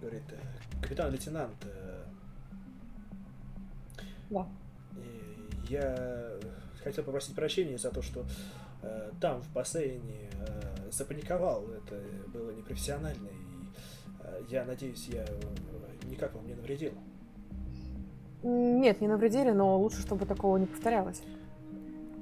говорит, 0.00 0.22
э, 0.30 0.82
капитан-лейтенант, 0.82 1.56
э, 1.64 2.04
Да. 4.30 4.46
я 5.68 6.30
хотел 6.84 7.04
попросить 7.04 7.34
прощения 7.34 7.78
за 7.78 7.90
то, 7.90 8.02
что 8.02 8.24
э, 8.82 9.10
там, 9.20 9.42
в 9.42 9.52
бассейне, 9.52 10.30
э, 10.32 10.90
запаниковал. 10.92 11.64
Это 11.70 12.00
было 12.32 12.50
непрофессионально, 12.52 13.28
и 13.28 13.66
э, 14.22 14.42
я 14.50 14.64
надеюсь, 14.64 15.06
я 15.08 15.24
э, 15.24 15.40
никак 16.08 16.34
вам 16.34 16.46
не 16.46 16.54
навредил. 16.54 16.92
Нет, 18.42 19.00
не 19.02 19.08
навредили, 19.08 19.50
но 19.50 19.78
лучше, 19.78 20.00
чтобы 20.00 20.24
такого 20.24 20.56
не 20.56 20.66
повторялось. 20.66 21.20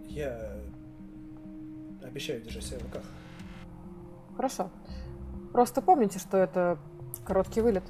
Я 0.09 0.57
обещаю 2.09 2.43
держать 2.43 2.65
себя 2.65 2.79
в 2.79 2.83
руках. 2.83 3.03
Хорошо. 4.37 4.71
Просто 5.53 5.81
помните, 5.83 6.19
что 6.19 6.37
это 6.37 6.79
короткий 7.27 7.61
вылет. 7.61 7.85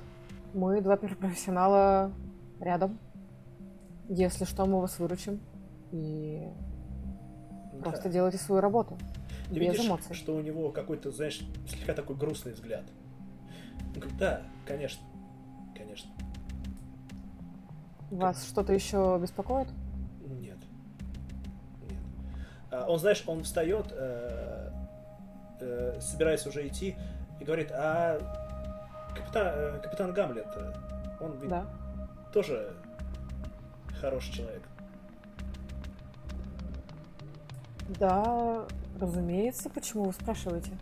Мы 0.55 0.81
два 0.81 0.97
профессионала 0.97 2.13
рядом. 2.61 2.99
Если 4.09 4.45
что, 4.45 4.65
мы 4.67 4.81
вас 4.81 4.99
выручим. 4.99 5.41
И 5.93 6.49
просто 7.83 8.05
Да. 8.05 8.09
делайте 8.11 8.39
свою 8.39 8.61
работу. 8.61 8.97
Ты 9.49 9.55
без 9.55 9.73
видишь, 9.73 9.87
эмоций. 9.87 10.15
что 10.15 10.35
у 10.37 10.41
него 10.41 10.71
какой-то, 10.71 11.11
знаешь, 11.11 11.41
слегка 11.69 11.95
такой 11.95 12.17
грустный 12.17 12.53
взгляд. 12.53 12.85
Он 13.95 14.01
говорит, 14.01 14.19
да, 14.19 14.43
конечно, 14.67 15.03
конечно. 15.75 16.11
Вас 18.11 18.47
что-то 18.49 18.73
еще 18.73 19.19
беспокоит? 19.21 19.69
А, 22.71 22.85
он, 22.87 22.99
знаешь, 22.99 23.23
он 23.27 23.45
встает, 23.45 23.87
э, 23.93 24.71
э, 25.61 26.01
собирается 26.01 26.49
уже 26.49 26.67
идти, 26.67 26.97
и 27.41 27.45
говорит, 27.45 27.71
а 27.73 28.19
капитан, 29.17 29.47
э, 29.47 29.81
капитан 29.83 30.13
Гамлет, 30.13 30.47
он 31.21 31.39
ведь 31.39 31.51
Да. 31.51 31.67
тоже 32.33 32.75
хороший 34.01 34.33
человек. 34.33 34.63
Да, 37.99 38.67
разумеется. 39.01 39.71
Почему 39.71 40.05
вы 40.05 40.13
спрашиваете? 40.13 40.73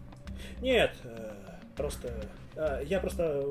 Нет, 0.61 0.93
просто... 1.77 2.13
я 2.85 2.99
просто 2.99 3.45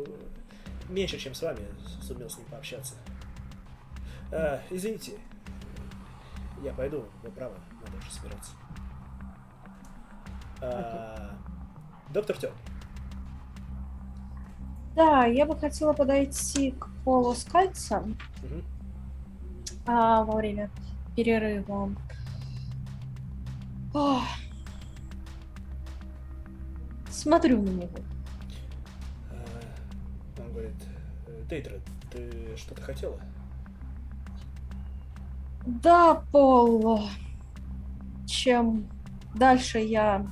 меньше, 0.90 1.18
чем 1.18 1.34
с 1.34 1.42
вами, 1.42 1.62
сумел 2.02 2.30
с 2.30 2.38
ним 2.38 2.48
пообщаться. 2.48 2.96
Извините, 4.70 5.14
я 6.64 6.74
пойду, 6.74 7.06
вы 7.24 7.32
правы, 7.32 7.56
уже 7.98 8.12
собираться. 8.12 8.52
А, 10.62 11.36
доктор 12.12 12.38
Тём, 12.38 12.52
Да, 14.96 15.26
я 15.26 15.46
бы 15.46 15.58
хотела 15.58 15.94
подойти 15.94 16.72
к 16.72 16.88
Полу 17.04 17.36
Скальца 17.36 18.00
мгм. 18.00 18.64
а, 19.86 20.24
во 20.24 20.36
время 20.38 20.70
перерыва. 21.16 21.92
Ох. 23.94 24.24
Смотрю 27.10 27.62
на 27.62 27.70
него. 27.70 27.98
Э, 29.32 30.42
он 30.42 30.52
говорит, 30.52 30.76
«Э, 31.28 31.44
Дейдра, 31.50 31.80
ты 32.12 32.56
что-то 32.58 32.82
хотела? 32.82 33.20
Да, 35.66 36.16
Пол, 36.32 37.08
чем 38.26 38.90
дальше 39.36 39.80
я 39.80 40.30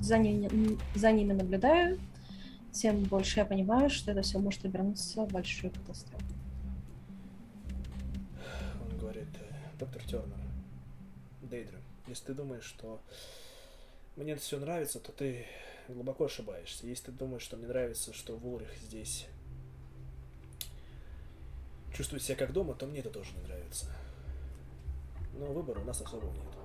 за, 0.00 0.18
ними, 0.18 0.78
за 0.94 1.12
ними 1.12 1.32
наблюдаю, 1.32 1.98
тем 2.72 3.02
больше 3.04 3.40
я 3.40 3.44
понимаю, 3.44 3.90
что 3.90 4.12
это 4.12 4.22
все 4.22 4.38
может 4.38 4.64
обернуться 4.64 5.24
большой 5.26 5.70
катастрофой. 5.70 6.26
Он 8.80 8.98
говорит, 8.98 9.28
«Э, 9.40 9.78
доктор 9.78 10.02
Тернер, 10.04 10.38
Дейдра, 11.42 11.78
если 12.06 12.26
ты 12.26 12.34
думаешь, 12.34 12.64
что 12.64 13.00
мне 14.16 14.32
это 14.32 14.42
все 14.42 14.58
нравится, 14.58 15.00
то 15.00 15.12
ты 15.12 15.46
глубоко 15.88 16.26
ошибаешься. 16.26 16.86
Если 16.86 17.06
ты 17.06 17.12
думаешь, 17.12 17.42
что 17.42 17.56
мне 17.56 17.66
нравится, 17.66 18.12
что 18.12 18.36
Вулрих 18.36 18.72
здесь 18.82 19.26
чувствует 21.94 22.22
себя 22.22 22.36
как 22.36 22.52
дома, 22.52 22.74
то 22.74 22.86
мне 22.86 23.00
это 23.00 23.10
тоже 23.10 23.32
не 23.36 23.42
нравится. 23.42 23.86
Но 25.38 25.46
выбора 25.46 25.80
у 25.80 25.84
нас 25.84 26.00
особого 26.00 26.32
нет. 26.32 26.57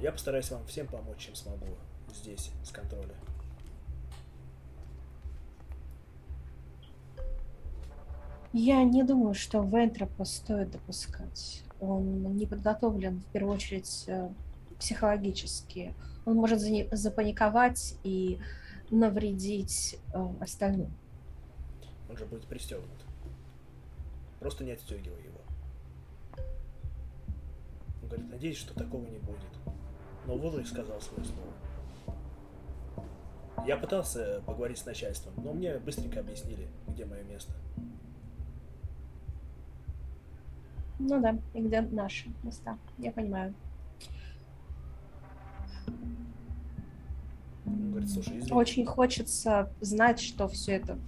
Я 0.00 0.12
постараюсь 0.12 0.50
вам 0.50 0.64
всем 0.66 0.86
помочь, 0.86 1.18
чем 1.18 1.34
смогу 1.34 1.66
здесь, 2.14 2.50
с 2.64 2.70
контроля. 2.70 3.14
Я 8.52 8.82
не 8.82 9.04
думаю, 9.04 9.34
что 9.34 9.62
Вентропа 9.62 10.24
стоит 10.24 10.70
допускать. 10.70 11.62
Он 11.80 12.34
не 12.36 12.46
подготовлен, 12.46 13.20
в 13.20 13.26
первую 13.26 13.54
очередь, 13.54 14.04
э, 14.08 14.30
психологически. 14.78 15.94
Он 16.24 16.36
может 16.36 16.60
запаниковать 16.90 17.94
и 18.02 18.40
навредить 18.90 19.98
э, 20.14 20.28
остальным. 20.40 20.92
Он 22.08 22.16
же 22.16 22.24
будет 22.24 22.46
пристегнут. 22.46 22.88
Просто 24.40 24.64
не 24.64 24.72
отстегивай 24.72 25.22
его. 25.22 25.40
Он 28.02 28.08
говорит, 28.08 28.30
надеюсь, 28.30 28.56
что 28.56 28.74
такого 28.74 29.06
не 29.06 29.18
будет. 29.18 29.79
Но 30.26 30.36
Вулрих 30.36 30.66
сказал 30.68 31.00
свое 31.00 31.24
слово. 31.24 31.52
Я 33.66 33.76
пытался 33.76 34.42
поговорить 34.46 34.78
с 34.78 34.86
начальством, 34.86 35.34
но 35.36 35.52
мне 35.52 35.78
быстренько 35.78 36.20
объяснили, 36.20 36.68
где 36.88 37.04
мое 37.04 37.22
место. 37.24 37.52
Ну 40.98 41.20
да, 41.20 41.38
и 41.54 41.60
где 41.60 41.80
наши 41.80 42.28
места. 42.42 42.78
Я 42.98 43.12
понимаю. 43.12 43.54
Он 47.66 47.90
говорит, 47.90 48.10
слушай, 48.10 48.38
извини. 48.38 48.52
Очень 48.52 48.86
хочется 48.86 49.72
знать, 49.80 50.20
что 50.20 50.48
все 50.48 50.72
это 50.72 50.98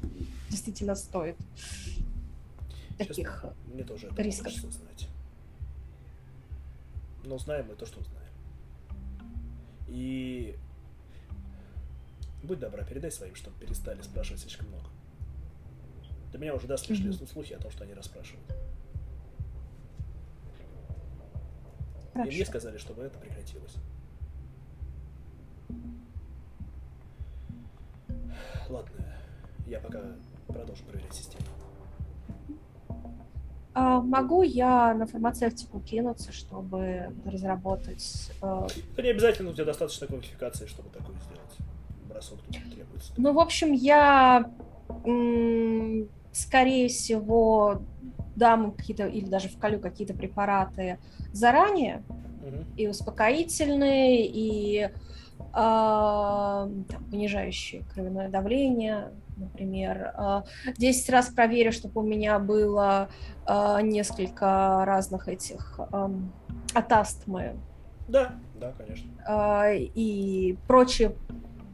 действительно 0.49 0.95
стоит. 0.95 1.37
Таких. 2.99 3.17
Честно, 3.17 3.55
мне 3.73 3.85
тоже 3.85 4.07
это 4.07 4.23
рисков. 4.23 4.47
хочется 4.47 4.71
знать. 4.71 5.09
Но 7.25 7.39
знаем 7.39 7.67
мы 7.69 7.75
то, 7.75 7.87
что 7.87 8.03
знаем. 8.03 8.22
И 9.93 10.57
будь 12.43 12.59
добра, 12.59 12.83
передай 12.83 13.11
своим, 13.11 13.35
чтобы 13.35 13.59
перестали 13.59 14.01
спрашивать 14.01 14.41
слишком 14.41 14.69
много. 14.69 14.87
До 16.33 16.39
меня 16.39 16.55
уже 16.55 16.67
дослышали 16.67 17.09
Мгм. 17.09 17.27
слухи 17.27 17.53
о 17.53 17.59
том, 17.59 17.71
что 17.71 17.85
они 17.85 17.93
расспрашивают. 17.93 18.51
И 22.09 22.13
Хорошо. 22.15 22.31
мне 22.33 22.45
сказали, 22.47 22.79
чтобы 22.79 23.03
это 23.03 23.19
прекратилось. 23.19 23.77
Ладно, 28.71 29.05
я 29.67 29.79
пока 29.81 30.01
продолжу 30.47 30.85
проверять 30.85 31.15
систему. 31.15 31.45
А 33.75 34.01
могу 34.01 34.43
я 34.43 34.93
на 34.95 35.07
фармацевтику 35.07 35.81
кинуться, 35.81 36.31
чтобы 36.33 37.11
разработать... 37.25 38.31
э, 38.43 38.67
Это 38.93 39.03
не 39.03 39.09
обязательно, 39.11 39.51
у 39.51 39.55
тебя 39.55 39.65
достаточно 39.65 40.07
квалификации, 40.07 40.67
чтобы 40.67 40.91
такое 40.91 41.17
сделать. 41.25 41.69
Бросок 42.09 42.39
тут 42.43 42.51
не 42.51 42.71
требуется. 42.71 43.13
Ну, 43.17 43.33
в 43.33 43.39
общем, 43.39 43.73
я, 43.73 44.51
скорее 46.33 46.89
всего, 46.89 47.83
дам 48.37 48.73
какие-то, 48.73 49.07
или 49.07 49.25
даже 49.25 49.49
вколю 49.49 49.81
какие-то 49.81 50.13
препараты 50.15 50.99
заранее, 51.33 52.03
и 52.77 52.89
успокоительные, 52.89 54.27
и 54.27 54.91
а, 55.53 56.69
там, 56.89 57.05
понижающие 57.11 57.85
кровяное 57.95 58.29
давление, 58.29 59.13
например. 59.43 60.13
А, 60.15 60.45
10 60.77 61.11
раз 61.11 61.29
проверю, 61.29 61.73
чтобы 61.73 62.01
у 62.01 62.05
меня 62.05 62.39
было 62.39 63.09
а, 63.47 63.81
несколько 63.83 64.85
разных 64.87 65.29
этих 65.29 65.79
от 66.75 66.93
астмы 66.93 67.57
Да, 68.09 68.35
да, 68.59 68.73
конечно. 68.79 69.11
а, 69.27 69.71
и 69.73 70.57
прочие 70.67 71.15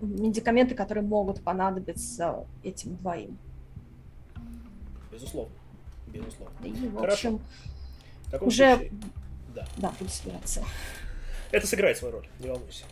медикаменты, 0.01 0.75
которые 0.75 1.05
могут 1.05 1.43
понадобиться 1.43 2.47
этим 2.63 2.97
двоим. 2.97 3.39
Безусловно. 5.13 5.55
Безусловно. 6.07 6.55
И, 6.65 6.71
в 6.71 6.97
Хорошо. 6.99 7.13
общем, 7.15 7.41
таком 8.31 8.49
Уже- 8.49 8.77
случае, 8.77 8.93
да. 9.55 9.67
да, 9.77 9.93
буду 9.99 10.11
собираться. 10.11 10.65
Это 11.51 11.67
сыграет 11.67 11.97
свою 11.97 12.15
роль, 12.15 12.29
не 12.41 12.49
волнуйся. 12.49 12.85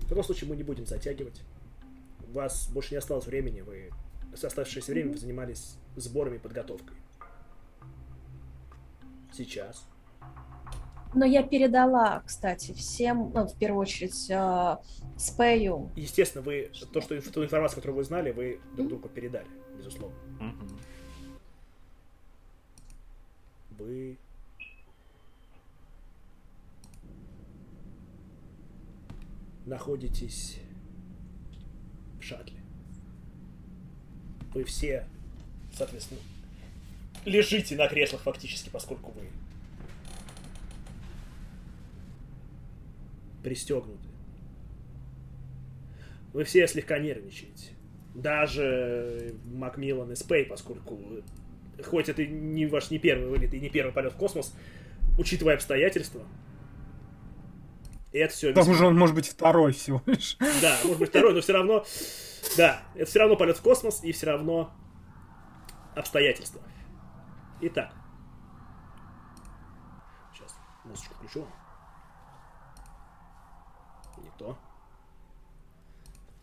В 0.00 0.08
таком 0.08 0.24
случае 0.24 0.48
мы 0.50 0.56
не 0.56 0.62
будем 0.62 0.86
затягивать. 0.86 1.40
У 2.34 2.36
вас 2.36 2.68
больше 2.68 2.90
не 2.90 2.98
осталось 2.98 3.26
времени, 3.26 3.60
вы 3.60 3.92
с 4.34 4.42
оставшееся 4.42 4.90
время 4.90 5.12
вы 5.12 5.18
занимались 5.18 5.78
сборами 5.94 6.34
и 6.34 6.38
подготовкой. 6.40 6.96
Сейчас. 9.32 9.86
Но 11.14 11.24
я 11.24 11.44
передала, 11.44 12.24
кстати, 12.26 12.72
всем, 12.72 13.30
ну, 13.32 13.46
в 13.46 13.56
первую 13.56 13.82
очередь, 13.82 14.28
э, 14.28 14.78
Спею. 15.16 15.92
Естественно, 15.94 16.42
вы 16.42 16.72
то, 16.92 17.00
что 17.00 17.20
ту 17.30 17.44
информацию, 17.44 17.76
которую 17.76 17.98
вы 17.98 18.02
знали, 18.02 18.32
вы 18.32 18.60
друг 18.74 18.88
другу 18.88 19.08
передали, 19.08 19.46
безусловно. 19.78 20.16
Мгм. 20.40 20.80
Вы 23.78 24.18
находитесь 29.66 30.58
шаттле. 32.24 32.58
Вы 34.54 34.64
все, 34.64 35.06
соответственно, 35.76 36.20
лежите 37.24 37.76
на 37.76 37.88
креслах 37.88 38.22
фактически, 38.22 38.70
поскольку 38.70 39.12
вы 39.12 39.22
пристегнуты. 43.42 44.08
Вы 46.32 46.44
все 46.44 46.66
слегка 46.66 46.98
нервничаете. 46.98 47.70
Даже 48.14 49.34
Макмиллан 49.44 50.12
и 50.12 50.14
Спей, 50.16 50.44
поскольку 50.44 50.98
хоть 51.82 52.08
это 52.08 52.24
не 52.24 52.66
ваш 52.66 52.90
не 52.90 52.98
первый 52.98 53.28
вылет 53.28 53.52
и 53.54 53.60
не 53.60 53.68
первый 53.68 53.92
полет 53.92 54.12
в 54.12 54.16
космос, 54.16 54.54
учитывая 55.18 55.54
обстоятельства, 55.54 56.22
и 58.14 58.18
это 58.18 58.32
все 58.32 58.52
К 58.52 58.54
тому 58.54 58.74
же 58.74 58.86
он 58.86 58.96
может 58.96 59.16
быть 59.16 59.28
второй 59.28 59.72
всего 59.72 60.00
лишь. 60.06 60.36
да, 60.62 60.78
может 60.84 61.00
быть 61.00 61.08
второй, 61.08 61.34
но 61.34 61.40
все 61.40 61.52
равно, 61.52 61.84
да, 62.56 62.80
это 62.94 63.10
все 63.10 63.18
равно 63.18 63.34
полет 63.36 63.58
в 63.58 63.62
космос 63.62 64.04
и 64.04 64.12
все 64.12 64.26
равно 64.26 64.72
обстоятельства. 65.96 66.62
Итак, 67.60 67.92
сейчас 70.32 70.56
музычку 70.84 71.14
включу. 71.14 71.44
Не 74.18 74.30
то. 74.38 74.56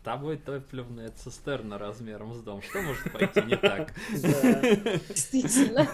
Тобой 0.04 0.36
топливная 0.36 1.10
цистерна 1.10 1.78
размером 1.78 2.34
с 2.34 2.42
дом. 2.42 2.60
Что 2.60 2.82
может 2.82 3.10
пойти 3.10 3.40
не 3.42 3.56
так? 3.56 3.94
Действительно. 4.10 5.88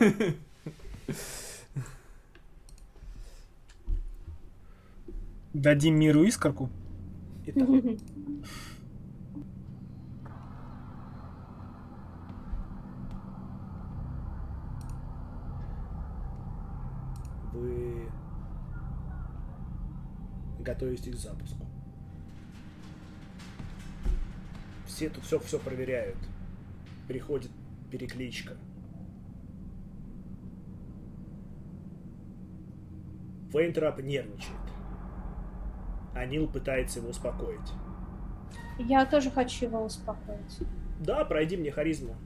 Дадим 5.54 5.98
миру 5.98 6.24
искорку. 6.24 6.68
Итак, 7.46 7.68
вы 17.52 18.08
готовитесь 20.60 21.14
к 21.14 21.16
запуску. 21.16 21.66
Все 24.86 25.08
тут 25.08 25.24
все, 25.24 25.38
все 25.38 25.58
проверяют. 25.58 26.18
Приходит 27.08 27.50
перекличка. 27.90 28.56
Вейнтрап 33.50 34.00
нервничает. 34.02 34.67
А 36.18 36.26
Нил 36.26 36.48
пытается 36.48 36.98
его 36.98 37.10
успокоить. 37.10 37.60
Я 38.80 39.06
тоже 39.06 39.30
хочу 39.30 39.66
его 39.66 39.84
успокоить. 39.84 40.58
Да, 40.98 41.24
пройди 41.24 41.56
мне 41.56 41.70
харизму. 41.70 42.16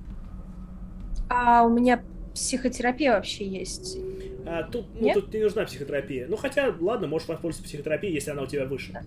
А 1.29 1.63
у 1.65 1.69
меня 1.69 2.03
психотерапия 2.33 3.13
вообще 3.13 3.47
есть. 3.47 3.99
А, 4.47 4.63
тут, 4.63 4.87
ну, 4.95 5.03
Нет? 5.03 5.15
тут 5.15 5.35
не 5.35 5.43
нужна 5.43 5.67
психотерапия. 5.67 6.27
Ну, 6.27 6.37
хотя, 6.37 6.75
ладно, 6.81 7.07
можешь 7.07 7.29
воспользоваться 7.29 7.69
психотерапией, 7.69 8.15
если 8.15 8.31
она 8.31 8.43
у 8.43 8.47
тебя 8.47 8.65
выше. 8.65 8.99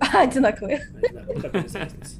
Одинаковые. 0.12 0.80
Знаю, 1.10 1.26
ну, 1.32 1.40
какая 1.40 1.62
здесь 1.62 1.74
разница. 1.74 2.16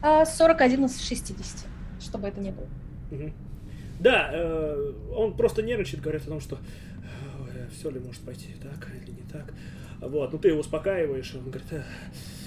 А 0.00 0.24
41 0.24 0.84
из 0.84 1.00
60, 1.00 1.66
чтобы 2.00 2.28
это 2.28 2.40
не 2.40 2.52
было. 2.52 2.68
Да, 4.00 4.30
э, 4.32 4.92
он 5.14 5.36
просто 5.36 5.62
нервничает, 5.62 6.02
говорит 6.02 6.22
о 6.22 6.30
том, 6.30 6.40
что 6.40 6.58
все 7.74 7.90
ли 7.90 8.00
может 8.00 8.22
пойти 8.22 8.54
так 8.62 8.88
или 9.02 9.10
не 9.10 9.22
так. 9.30 9.52
Вот, 10.00 10.32
ну 10.32 10.38
ты 10.38 10.48
его 10.48 10.60
успокаиваешь, 10.60 11.34
и 11.34 11.38
он 11.38 11.50
говорит, 11.50 11.72
«Э, 11.72 11.82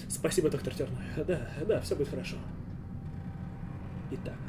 спасибо, 0.10 0.50
доктор 0.50 0.74
Терна. 0.74 0.98
Да, 1.16 1.42
да, 1.68 1.82
все 1.82 1.96
будет 1.96 2.10
хорошо. 2.10 2.38
Итак, 4.12 4.40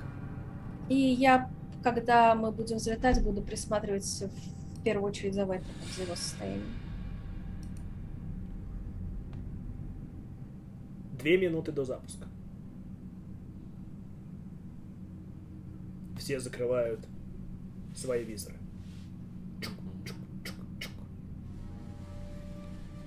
И 0.88 0.94
я, 0.94 1.50
когда 1.82 2.34
мы 2.34 2.52
будем 2.52 2.76
взлетать, 2.76 3.22
буду 3.24 3.42
присматривать 3.42 4.04
в 4.04 4.82
первую 4.84 5.10
очередь 5.10 5.34
за 5.34 5.46
Вайтом, 5.46 5.66
за 5.96 6.02
его 6.02 6.14
состоянием. 6.14 6.68
Две 11.18 11.38
минуты 11.38 11.72
до 11.72 11.84
запуска. 11.84 12.28
Все 16.18 16.40
закрывают 16.40 17.00
свои 17.94 18.24
визоры. 18.24 18.56
Чук, 19.60 19.74
чук, 20.04 20.16
чук, 20.44 20.56
чук. 20.80 20.92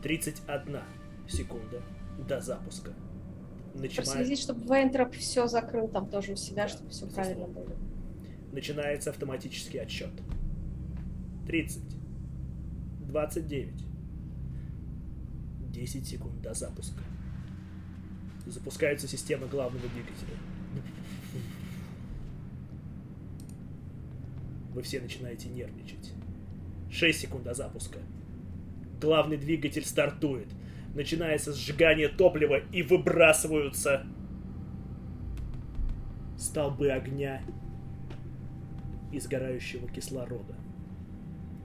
31 0.02 0.80
секунда 1.28 1.82
до 2.28 2.40
запуска. 2.42 2.94
Начинает... 3.74 3.96
Проследить, 3.96 4.40
чтобы 4.40 4.66
Вейнтроп 4.66 5.14
все 5.16 5.48
закрыл 5.48 5.88
там 5.88 6.10
тоже 6.10 6.34
у 6.34 6.36
себя, 6.36 6.68
чтобы 6.68 6.90
все 6.90 7.08
правильно 7.08 7.48
было. 7.48 7.76
Начинается 8.52 9.10
автоматический 9.10 9.78
отсчет. 9.78 10.12
30. 11.48 11.82
29. 13.08 13.86
10 15.70 16.08
секунд 16.08 16.42
до 16.42 16.54
запуска. 16.54 17.02
Запускаются 18.46 19.08
системы 19.08 19.48
главного 19.48 19.88
двигателя. 19.90 20.36
Вы 24.74 24.82
все 24.82 25.02
начинаете 25.02 25.50
нервничать. 25.50 26.14
6 26.92 27.20
секунд 27.20 27.44
до 27.44 27.54
запуска. 27.54 28.00
Главный 29.00 29.38
двигатель 29.38 29.86
стартует. 29.86 30.48
Начинается 30.94 31.54
сжигание 31.54 32.10
топлива 32.10 32.60
и 32.72 32.84
выбрасываются 32.84 34.06
столбы 36.38 36.90
огня 36.90 37.42
и 39.12 39.20
сгорающего 39.20 39.88
кислорода. 39.88 40.56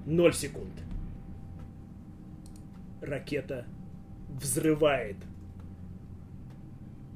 0 0.06 0.32
секунд. 0.32 0.72
Ракета 3.00 3.66
взрывает 4.28 5.16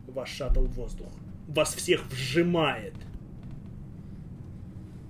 ваш 0.06 0.30
шаттл 0.30 0.64
в 0.64 0.72
воздух. 0.72 1.12
Вас 1.48 1.74
всех 1.74 2.06
вжимает. 2.08 2.94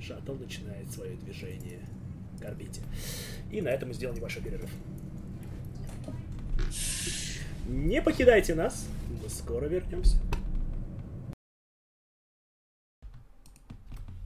Шаттл 0.01 0.35
начинает 0.35 0.91
свое 0.91 1.17
движение 1.17 1.81
к 2.41 2.45
орбите. 2.45 2.83
И 3.51 3.61
на 3.61 3.69
этом 3.69 3.89
мы 3.89 3.95
сделаем 3.95 4.17
небольшой 4.17 4.43
перерыв. 4.43 4.71
Не 7.67 8.03
покидайте 8.03 8.55
нас. 8.55 8.89
Мы 9.23 9.29
скоро 9.29 9.67
вернемся. 9.67 10.17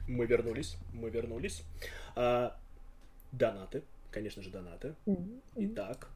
Мы 0.07 0.27
вернулись. 0.27 0.77
Мы 0.93 1.11
вернулись. 1.11 1.63
А, 2.15 2.57
донаты. 3.33 3.83
Конечно 4.11 4.43
же, 4.43 4.51
донаты. 4.51 4.95
Итак, 5.57 6.09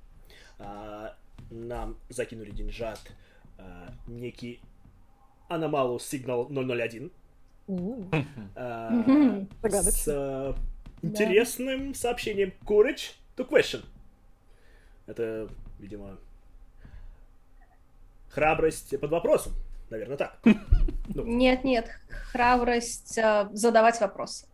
а, 0.59 1.17
нам 1.51 1.99
закинули 2.09 2.51
деньжат 2.51 3.01
а, 3.59 3.93
некий 4.07 4.61
Аномалус 5.49 6.05
Сигнал 6.05 6.49
001 6.49 6.53
а, 6.55 6.59
Мгм. 6.59 7.11
С 7.69 9.53
Загадочно. 9.63 10.13
а, 10.15 10.55
интересным 11.03 11.95
сообщением 11.95 12.53
Courage 12.65 13.13
to 13.37 13.49
Question. 13.49 13.85
Это, 15.07 15.49
видимо, 15.79 16.17
храбрость 18.31 18.99
под 18.99 19.11
вопросом. 19.11 19.53
Наверное, 19.91 20.17
так. 20.17 20.39
Ну, 21.15 21.25
Нет, 21.25 21.65
нет, 21.65 21.89
храбрость 22.31 23.17
э, 23.17 23.49
задавать 23.53 23.99
вопросы. 24.01 24.47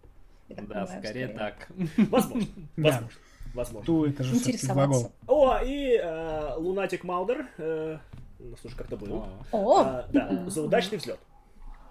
Да, 0.49 0.87
скорее 0.87 1.29
так. 1.29 1.69
возможно. 2.11 2.47
Возможно. 2.77 3.09
Возможно. 3.55 3.87
Ту 3.87 4.05
это 4.07 4.23
же 4.25 4.35
все-таки 4.35 4.57
Интересоваться. 4.57 5.13
О, 5.27 5.59
и 5.65 5.97
э, 5.97 6.55
Лунатик 6.57 7.03
Малдер. 7.05 7.49
э, 7.59 7.99
ну, 8.39 8.57
слушай, 8.61 8.77
как-то 8.77 8.97
был. 8.97 9.27
О, 9.53 9.81
А, 9.81 10.07
да, 10.13 10.45
за 10.49 10.63
удачный 10.63 10.99
взлет. 10.99 11.19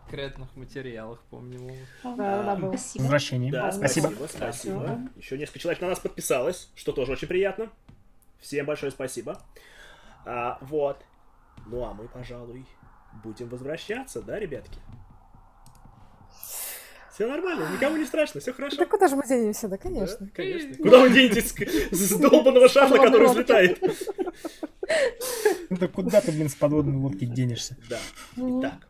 В 0.05 0.11
секретных 0.11 0.55
материалах, 0.55 1.19
помню. 1.30 1.75
Да, 2.03 2.43
да, 2.43 2.57
спасибо. 2.57 3.01
Возвращение. 3.03 3.51
Да, 3.51 3.71
Спасибо. 3.71 4.07
спасибо, 4.07 4.27
спасибо. 4.27 4.99
Еще 5.15 5.38
несколько 5.38 5.59
человек 5.59 5.81
на 5.81 5.88
нас 5.89 5.99
подписалось, 5.99 6.69
что 6.75 6.91
тоже 6.91 7.13
очень 7.13 7.27
приятно. 7.27 7.69
Всем 8.39 8.65
большое 8.65 8.91
спасибо. 8.91 9.41
А, 10.25 10.57
вот. 10.61 10.97
Ну 11.65 11.84
а 11.85 11.93
мы, 11.93 12.07
пожалуй, 12.07 12.65
будем 13.23 13.47
возвращаться, 13.47 14.21
да, 14.21 14.38
ребятки? 14.39 14.80
Все 17.13 17.27
нормально, 17.27 17.69
никому 17.71 17.95
не 17.97 18.05
страшно, 18.05 18.41
все 18.41 18.53
хорошо. 18.53 18.75
Да 18.77 18.85
куда 18.88 19.07
же 19.07 19.15
мы 19.15 19.23
денемся, 19.27 19.67
да, 19.67 19.77
Да, 19.77 19.84
конечно. 19.84 20.27
конечно. 20.34 20.75
Куда 20.77 20.99
вы 20.99 21.11
денетесь 21.11 21.51
с- 21.51 21.95
с 21.95 22.17
долбанного 22.19 22.67
шаттла, 22.67 22.97
который 22.97 23.27
взлетает? 23.27 23.80
Ну 25.69 25.77
да 25.77 25.88
куда 25.88 26.21
ты, 26.21 26.31
блин, 26.31 26.49
с 26.49 26.55
подводной 26.55 26.95
лодки 26.97 27.25
денешься? 27.25 27.77
Да. 27.88 27.99
Итак. 28.35 28.88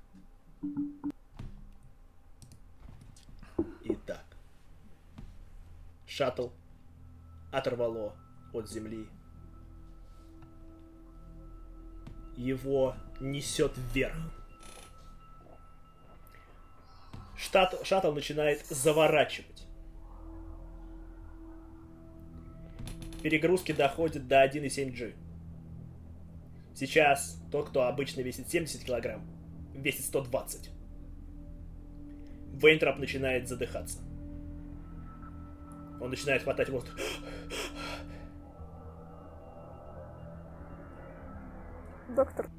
Итак. 3.83 4.23
Шаттл 6.07 6.49
оторвало 7.51 8.15
от 8.53 8.69
земли. 8.69 9.07
Его 12.37 12.95
несет 13.19 13.73
вверх. 13.93 14.15
Штат, 17.35 17.85
шаттл 17.85 18.11
начинает 18.11 18.65
заворачивать. 18.67 19.67
Перегрузки 23.21 23.71
доходят 23.71 24.27
до 24.27 24.45
1,7G. 24.45 25.15
Сейчас 26.75 27.37
тот, 27.51 27.69
кто 27.69 27.83
обычно 27.87 28.21
весит 28.21 28.49
70 28.49 28.83
килограмм, 28.83 29.32
весит 29.73 30.05
120. 30.05 30.69
Вейнтроп 32.53 32.97
начинает 32.97 33.47
задыхаться. 33.47 33.99
Он 35.99 36.09
начинает 36.09 36.43
хватать 36.43 36.69
воздух. 36.69 36.93
Доктор. 42.09 42.49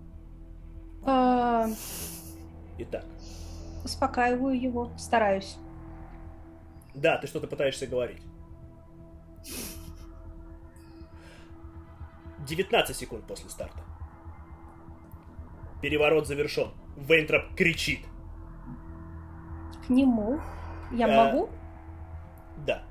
А, 1.07 1.67
Итак, 2.79 3.05
успокаиваю 3.85 4.59
его, 4.61 4.91
стараюсь. 4.97 5.59
да, 6.95 7.19
ты 7.19 7.27
что-то 7.27 7.47
пытаешься 7.47 7.87
говорить. 7.87 8.23
19 12.47 12.97
секунд 12.97 13.27
после 13.27 13.51
старта. 13.51 13.81
Переворот 15.83 16.27
завершен. 16.27 16.71
Вейнтроп 16.97 17.55
кричит. 17.57 18.01
К 19.87 19.91
нему. 19.91 20.41
Я 20.93 21.09
Э, 21.09 21.17
могу? 21.17 21.49
Да. 22.67 22.83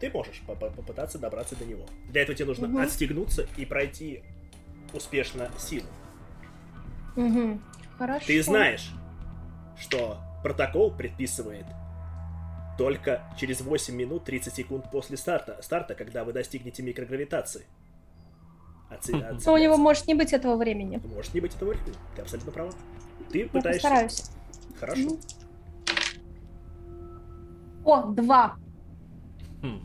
Ты 0.00 0.10
можешь 0.10 0.40
по- 0.46 0.54
по- 0.54 0.70
попытаться 0.70 1.18
добраться 1.18 1.56
до 1.56 1.64
него. 1.64 1.84
Для 2.10 2.22
этого 2.22 2.36
тебе 2.36 2.46
нужно 2.48 2.68
Мгм. 2.68 2.78
отстегнуться 2.78 3.46
и 3.56 3.64
пройти 3.64 4.22
успешно 4.92 5.50
силу. 5.58 5.86
Угу. 7.16 7.58
Хорошо. 7.98 8.26
Ты 8.26 8.42
знаешь, 8.42 8.90
что 9.78 10.18
протокол 10.42 10.90
предписывает 10.90 11.66
только 12.78 13.22
через 13.38 13.60
8 13.62 13.94
минут 13.96 14.24
30 14.24 14.54
секунд 14.54 14.90
после 14.90 15.16
старта, 15.16 15.60
старта 15.62 15.94
когда 15.94 16.24
вы 16.24 16.32
достигнете 16.32 16.82
микрогравитации. 16.82 17.64
Оце- 18.90 19.12
Но 19.44 19.52
у 19.54 19.56
него 19.58 19.76
может 19.78 20.06
не 20.06 20.14
быть 20.14 20.32
этого 20.32 20.56
времени. 20.56 21.00
Может 21.04 21.34
не 21.34 21.40
быть 21.40 21.54
этого 21.54 21.70
времени. 21.70 21.94
Ты 22.14 22.22
абсолютно 22.22 22.52
права. 22.52 22.72
Ты 23.30 23.38
Я 23.38 23.48
пытаешься... 23.48 23.82
постараюсь. 23.82 24.30
Хорошо. 24.78 25.18
О, 27.84 28.02
два. 28.12 28.56
Хм. 29.62 29.80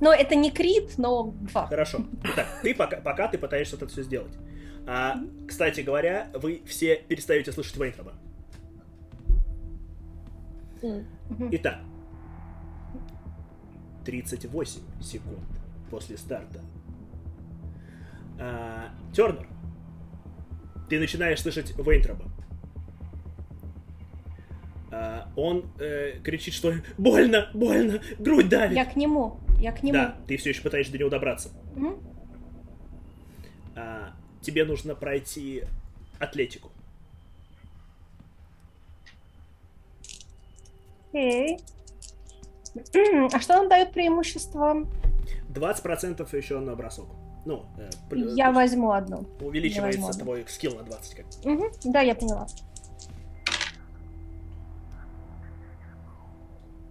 Но 0.00 0.12
это 0.12 0.34
не 0.34 0.50
крит, 0.50 0.98
но 0.98 1.32
два. 1.40 1.66
Хорошо. 1.66 2.04
Итак, 2.24 2.46
ты 2.62 2.74
пока, 2.74 2.96
пока 2.96 3.28
ты 3.28 3.38
пытаешься 3.38 3.76
это 3.76 3.86
все 3.86 4.02
сделать. 4.02 4.32
А, 4.86 5.16
кстати 5.46 5.80
говоря, 5.80 6.28
вы 6.34 6.62
все 6.66 6.96
перестаете 6.96 7.52
слышать 7.52 7.76
Вейнтроба. 7.76 8.14
Итак, 11.52 11.78
38 14.04 14.80
секунд 15.00 15.38
после 15.90 16.16
старта. 16.16 16.60
А, 18.40 18.90
Тернер, 19.12 19.46
ты 20.92 20.98
начинаешь 20.98 21.40
слышать 21.40 21.72
Вейнтроба. 21.78 22.30
А, 24.90 25.32
он 25.36 25.64
э, 25.78 26.18
кричит, 26.22 26.52
что 26.52 26.74
больно, 26.98 27.48
больно, 27.54 28.02
грудь 28.18 28.50
давит. 28.50 28.76
Я 28.76 28.84
к 28.84 28.94
нему. 28.94 29.40
Я 29.58 29.72
к 29.72 29.82
нему. 29.82 29.94
Да, 29.94 30.18
ты 30.28 30.36
все 30.36 30.50
еще 30.50 30.60
пытаешься 30.60 30.92
до 30.92 30.98
него 30.98 31.08
добраться. 31.08 31.48
Мгм. 31.74 31.98
А, 33.74 34.12
тебе 34.42 34.66
нужно 34.66 34.94
пройти 34.94 35.64
атлетику. 36.18 36.70
Окей. 41.08 41.58
А 43.32 43.40
что 43.40 43.54
нам 43.54 43.70
дает 43.70 43.92
преимущество? 43.92 44.86
20% 45.48 46.36
еще 46.36 46.60
на 46.60 46.76
бросок. 46.76 47.08
Ну, 47.44 47.64
э, 47.76 47.90
Я 48.34 48.46
есть 48.48 48.56
возьму 48.56 48.92
одну. 48.92 49.26
увеличивается 49.40 50.00
я 50.00 50.06
возьму 50.06 50.24
твой 50.24 50.44
скилл 50.48 50.76
на 50.76 50.82
20. 50.84 51.14
Как. 51.14 51.26
Мгм, 51.44 51.70
Да, 51.84 52.00
я 52.00 52.14
поняла. 52.14 52.46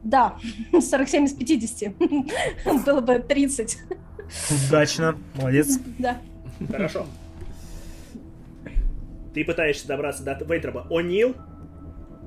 Да, 0.03 0.35
47 0.71 1.25
из 1.25 1.33
50. 1.33 1.95
Было 2.85 3.01
бы 3.01 3.19
30. 3.19 3.77
Удачно. 4.67 5.17
Молодец. 5.35 5.79
Да. 5.99 6.17
Хорошо. 6.69 7.05
Ты 9.33 9.45
пытаешься 9.45 9.87
добраться 9.87 10.23
до 10.23 10.33
Вейтроба. 10.43 10.87
О'Нил 10.89 11.35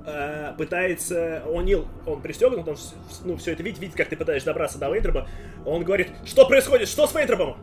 э, 0.06 0.54
пытается... 0.56 1.42
О'Нил, 1.46 1.86
он 2.06 2.22
пристегнут, 2.22 2.66
он 2.66 2.76
ну, 3.24 3.36
все 3.36 3.52
это 3.52 3.62
видит, 3.62 3.80
видит, 3.80 3.94
как 3.94 4.08
ты 4.08 4.16
пытаешься 4.16 4.46
добраться 4.46 4.78
до 4.78 4.90
Вейтроба. 4.90 5.28
Он 5.66 5.84
говорит, 5.84 6.08
что 6.24 6.46
происходит? 6.46 6.88
Что 6.88 7.06
с 7.06 7.14
Вейтробом? 7.14 7.56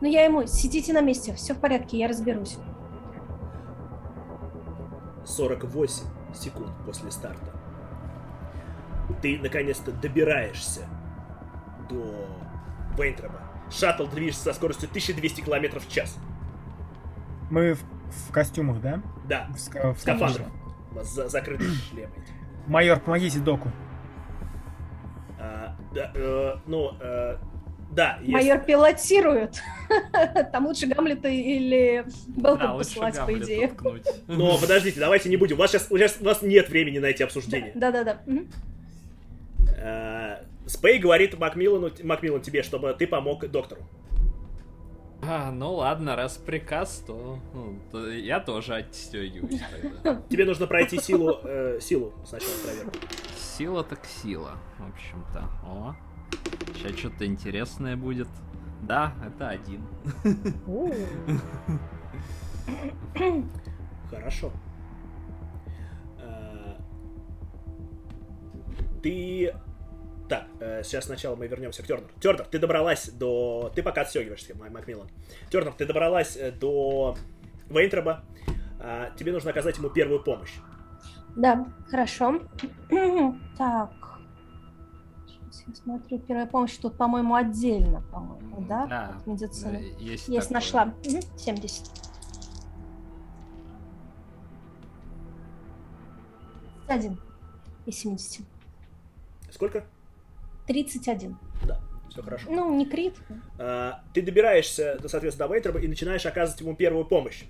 Но 0.00 0.06
я 0.06 0.24
ему, 0.24 0.46
сидите 0.46 0.92
на 0.92 1.00
месте, 1.00 1.34
все 1.34 1.54
в 1.54 1.60
порядке, 1.60 1.98
я 1.98 2.08
разберусь. 2.08 2.56
48 5.24 6.04
секунд 6.34 6.70
после 6.86 7.10
старта. 7.10 7.52
Ты 9.22 9.38
наконец-то 9.42 9.92
добираешься 9.92 10.86
до 11.88 12.26
Вейнтроба. 12.96 13.40
Шаттл 13.70 14.06
движется 14.06 14.44
со 14.44 14.52
скоростью 14.54 14.88
1200 14.88 15.40
км 15.42 15.80
в 15.80 15.88
час. 15.88 16.16
Мы 17.50 17.74
в, 17.74 17.80
в 18.28 18.32
костюмах, 18.32 18.80
да? 18.80 19.02
Да, 19.26 19.48
В, 19.50 19.56
ска- 19.56 19.92
в 19.92 20.00
скафандрах. 20.00 20.46
У 20.90 20.94
вас 20.94 21.12
за- 21.14 21.28
закрыты 21.28 21.64
шлемы. 21.90 22.12
Майор, 22.66 23.00
помогите 23.00 23.38
доку. 23.40 23.70
А, 25.38 25.76
да, 25.94 26.12
э, 26.14 26.54
ну, 26.66 26.92
э, 27.00 27.38
да, 27.90 28.18
есть- 28.20 28.32
Майор 28.32 28.58
пилотирует. 28.60 29.60
Там 30.52 30.66
лучше 30.66 30.86
Гамлета 30.86 31.28
или 31.28 32.04
Белка 32.36 32.64
Да, 32.64 32.74
лучше 32.74 32.90
посылать, 33.00 33.26
по 33.26 33.32
идее. 33.38 33.68
ткнуть. 33.68 34.06
Но 34.26 34.58
подождите, 34.58 35.00
давайте 35.00 35.28
не 35.28 35.36
будем. 35.36 35.56
У 35.56 35.58
вас 35.60 35.70
сейчас, 35.70 35.86
у 35.90 35.96
вас, 35.98 36.18
у 36.20 36.24
вас 36.24 36.42
нет 36.42 36.68
времени 36.68 36.98
на 36.98 37.06
эти 37.06 37.22
обсуждения. 37.22 37.72
Да-да-да. 37.74 38.20
Мгм. 38.26 38.48
Э, 39.78 40.42
Спей 40.66 40.98
говорит 40.98 41.38
Макмиллану, 41.38 41.90
Макмиллан 42.02 42.42
тебе, 42.42 42.62
чтобы 42.62 42.92
ты 42.94 43.06
помог 43.06 43.46
доктору. 43.50 43.80
А, 45.22 45.50
ну 45.50 45.74
ладно, 45.74 46.14
раз 46.14 46.36
приказ, 46.36 47.02
то, 47.06 47.40
ну, 47.52 47.78
то 47.90 48.08
я 48.08 48.38
тоже 48.38 48.76
отстегиваюсь 48.76 49.60
тогда. 49.82 50.22
Тебе 50.30 50.44
нужно 50.44 50.66
пройти 50.66 50.98
силу, 51.00 51.40
э, 51.42 51.78
силу 51.80 52.12
сначала 52.24 52.52
проверку. 52.64 52.92
Сила 53.36 53.82
так 53.82 54.04
сила, 54.04 54.52
в 54.78 54.88
общем-то. 54.92 55.40
О, 55.66 55.96
сейчас 56.74 56.96
что-то 56.96 57.26
интересное 57.26 57.96
будет. 57.96 58.28
Да, 58.82 59.12
это 59.26 59.48
один. 59.48 59.82
Хорошо. 64.10 64.52
Э, 66.18 66.74
Ты... 69.02 69.54
Так, 70.28 70.44
э, 70.60 70.82
сейчас 70.84 71.06
сначала 71.06 71.34
мы 71.36 71.46
вернемся 71.48 71.82
к 71.82 71.86
Тернеру. 71.86 72.08
Тернер, 72.20 72.44
ты 72.44 72.58
добралась 72.58 73.08
до... 73.08 73.72
Ты 73.74 73.82
пока 73.82 74.02
отстегиваешься, 74.02 74.54
Мак- 74.54 74.70
Макмиллан. 74.70 75.08
Тернер, 75.50 75.72
ты 75.72 75.86
добралась 75.86 76.36
э, 76.36 76.52
до 76.52 77.16
Вейнтроба. 77.68 78.24
Тебе 79.16 79.32
нужно 79.32 79.50
оказать 79.50 79.76
ему 79.78 79.90
первую 79.90 80.22
помощь. 80.22 80.54
Да, 81.34 81.66
хорошо. 81.90 82.40
Так. 83.58 83.90
Сейчас 85.58 85.68
я 85.68 85.74
смотрю. 85.74 86.18
Первая 86.20 86.46
помощь 86.46 86.76
тут, 86.76 86.96
по-моему, 86.96 87.34
отдельно, 87.34 88.02
по-моему, 88.12 88.60
да? 88.68 88.86
Да, 88.86 89.08
От 89.16 89.26
медицины. 89.26 89.76
э, 89.76 89.82
Есть, 89.98 90.28
Есть, 90.28 90.48
такое. 90.48 90.54
нашла. 90.54 90.84
Мгм, 90.86 91.20
70. 91.36 91.90
Один 96.86 97.18
из 97.86 97.98
70. 97.98 98.46
Сколько? 99.50 99.84
31. 100.66 101.36
Да, 101.66 101.80
все 102.10 102.22
хорошо. 102.22 102.50
Ну, 102.50 102.74
не 102.76 102.86
крит. 102.86 103.14
А, 103.58 104.02
ты 104.14 104.22
добираешься, 104.22 104.98
до, 105.00 105.08
соответственно, 105.08 105.48
до 105.48 105.54
Вейтроба 105.54 105.80
и 105.80 105.88
начинаешь 105.88 106.24
оказывать 106.26 106.60
ему 106.60 106.74
первую 106.76 107.04
помощь. 107.04 107.44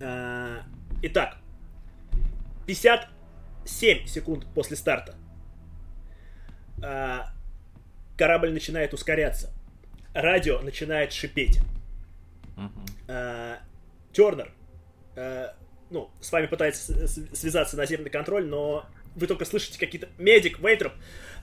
А, 0.00 0.60
итак, 1.02 1.38
57 2.66 4.06
секунд 4.06 4.46
после 4.54 4.76
старта 4.76 5.14
корабль 8.16 8.52
начинает 8.52 8.94
ускоряться. 8.94 9.50
Радио 10.14 10.60
начинает 10.60 11.12
шипеть. 11.12 11.60
А, 13.08 13.58
Тернер, 14.12 14.52
а, 15.16 15.54
ну, 15.90 16.10
с 16.20 16.30
вами 16.32 16.46
пытается 16.46 17.08
связаться 17.08 17.76
наземный 17.76 18.10
контроль, 18.10 18.46
но 18.46 18.86
вы 19.14 19.26
только 19.26 19.44
слышите 19.44 19.78
какие-то 19.78 20.08
медик, 20.18 20.58
Вейтроп, 20.58 20.92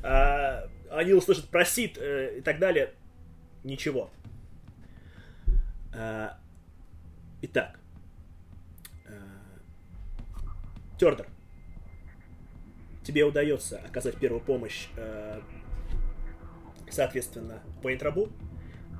а, 0.03 0.67
они 0.91 1.13
услышат 1.13 1.49
просит 1.49 1.97
э, 1.97 2.39
и 2.39 2.41
так 2.41 2.59
далее. 2.59 2.93
Ничего. 3.63 4.09
А, 5.93 6.37
итак. 7.41 7.79
А, 9.05 9.11
Тернер, 10.97 11.27
тебе 13.09 13.23
удается 13.23 13.81
оказать 13.89 14.17
первую 14.17 14.39
помощь, 14.39 14.87
э, 14.95 15.41
соответственно, 16.91 17.63
Вейнтробу. 17.83 18.29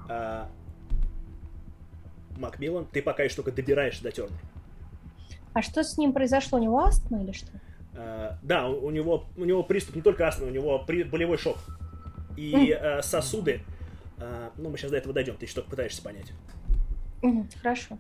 А, 0.09 0.49
Макмиллан, 2.39 2.87
ты 2.87 3.03
пока 3.03 3.21
еще 3.21 3.35
только 3.35 3.51
добираешься 3.51 4.01
до 4.01 4.11
Тернера. 4.11 4.33
А 5.53 5.61
что 5.61 5.83
с 5.83 5.95
ним 5.99 6.11
произошло? 6.11 6.57
У 6.57 6.61
него 6.63 6.79
астма 6.79 7.21
или 7.21 7.33
что? 7.33 7.51
Э, 7.93 8.31
да, 8.41 8.67
у, 8.67 8.87
у 8.87 8.89
него, 8.89 9.25
у 9.37 9.45
него 9.45 9.61
приступ 9.61 9.95
не 9.97 10.01
только 10.01 10.27
астмы, 10.27 10.47
у 10.47 10.49
него 10.49 10.79
при- 10.79 11.03
болевой 11.03 11.37
шок. 11.37 11.57
И 12.35 12.71
э, 12.71 13.03
сосуды, 13.03 13.61
э, 14.17 14.49
ну, 14.57 14.71
мы 14.71 14.77
сейчас 14.79 14.89
до 14.89 14.97
этого 14.97 15.13
дойдем, 15.13 15.35
ты 15.37 15.45
еще 15.45 15.53
только 15.55 15.69
пытаешься 15.69 16.01
понять. 16.01 16.31
Хорошо. 17.61 17.99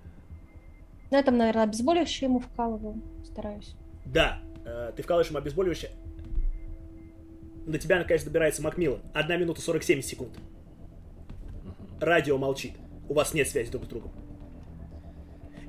На 1.11 1.19
этом, 1.19 1.37
наверное, 1.37 1.65
обезболивающее 1.65 2.27
ему 2.29 2.39
вкалываю. 2.39 2.99
Стараюсь. 3.25 3.75
Да, 4.05 4.39
э, 4.41 4.48
ты 4.95 5.03
вкалываешь 5.03 5.29
ему 5.29 5.39
обезболивающее. 5.39 5.91
До 7.65 7.77
тебя, 7.77 7.99
наконец, 7.99 8.23
добирается 8.23 8.61
Макмиллан. 8.63 9.01
Одна 9.13 9.37
минута 9.37 9.61
47 9.61 10.01
секунд. 10.01 10.31
Радио 11.99 12.37
молчит. 12.37 12.73
У 13.07 13.13
вас 13.13 13.33
нет 13.33 13.47
связи 13.47 13.69
друг 13.71 13.85
с 13.85 13.87
другом. 13.87 14.11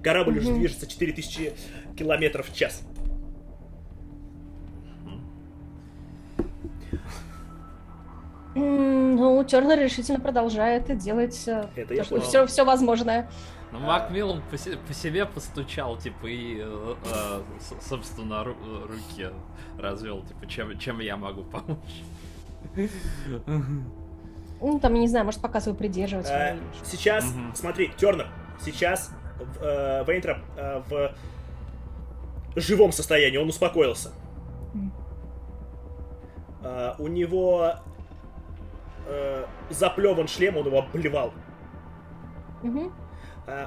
Корабль 0.02 0.38
уже 0.38 0.50
Мгм. 0.50 0.60
движется 0.60 0.86
4000 0.86 1.52
километров 1.96 2.48
в 2.48 2.54
час. 2.54 2.82
Ну, 8.54 9.44
Тернер 9.44 9.78
решительно 9.78 10.18
продолжает 10.20 10.96
делать 10.98 11.48
Это 11.76 11.94
я 11.94 12.02
все, 12.04 12.46
все 12.46 12.64
возможное. 12.64 13.28
Ну, 13.72 13.78
Макмиллан 13.78 14.42
по, 14.50 14.58
се- 14.58 14.76
по 14.76 14.92
себе 14.92 15.26
постучал, 15.26 15.96
типа, 15.96 16.26
и, 16.26 16.58
э, 16.60 16.94
э, 17.04 17.40
собственно, 17.80 18.42
ру- 18.44 18.86
руки 18.88 19.28
развел, 19.78 20.22
типа, 20.22 20.46
чем, 20.48 20.76
чем 20.78 20.98
я 21.00 21.16
могу 21.16 21.44
помочь. 21.44 22.02
Ну, 24.60 24.78
там, 24.80 24.94
я 24.94 25.00
не 25.00 25.08
знаю, 25.08 25.24
может, 25.24 25.40
пока 25.40 25.60
свой 25.60 25.74
придерживать. 25.76 26.26
Э, 26.28 26.58
сейчас, 26.84 27.24
Мгм. 27.32 27.54
смотри, 27.54 27.92
Тернер, 27.96 28.26
сейчас 28.60 29.12
э, 29.60 30.04
Вейнтроп 30.06 30.38
э, 30.56 30.82
в 30.90 32.60
живом 32.60 32.92
состоянии, 32.92 33.38
он 33.38 33.48
успокоился. 33.48 34.10
Э, 36.62 36.94
у 36.98 37.06
него 37.08 37.74
э, 39.06 39.46
заплеван 39.70 40.26
шлем, 40.28 40.56
он 40.56 40.66
его 40.66 40.78
обливал. 40.80 41.32
Э, 42.62 42.90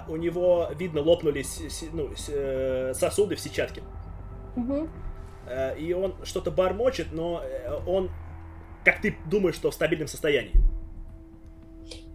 у 0.07 0.15
него, 0.15 0.69
видно, 0.77 1.01
лопнулись 1.01 1.61
ну, 1.91 2.11
э, 2.29 2.93
сосуды 2.93 3.35
в 3.35 3.39
сетчатке. 3.39 3.83
Э, 5.47 5.77
и 5.77 5.93
он 5.93 6.15
что-то 6.23 6.51
бормочет, 6.51 7.11
но 7.11 7.41
э, 7.43 7.79
он, 7.85 8.09
как 8.83 9.01
ты 9.01 9.17
думаешь, 9.25 9.55
что 9.55 9.71
в 9.71 9.73
стабильном 9.73 10.07
состоянии. 10.07 10.53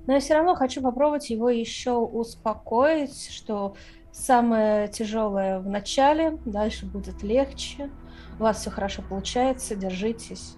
Но 0.06 0.14
я 0.14 0.20
все 0.20 0.34
равно 0.34 0.54
хочу 0.54 0.80
попробовать 0.80 1.28
его 1.28 1.50
еще 1.50 1.92
успокоить, 1.92 3.30
что 3.30 3.76
самое 4.10 4.88
тяжелое 4.88 5.58
в 5.60 5.68
начале, 5.68 6.38
дальше 6.46 6.86
будет 6.86 7.22
легче. 7.22 7.90
У 8.38 8.44
вас 8.44 8.60
все 8.60 8.70
хорошо 8.70 9.02
получается, 9.06 9.76
держитесь. 9.76 10.56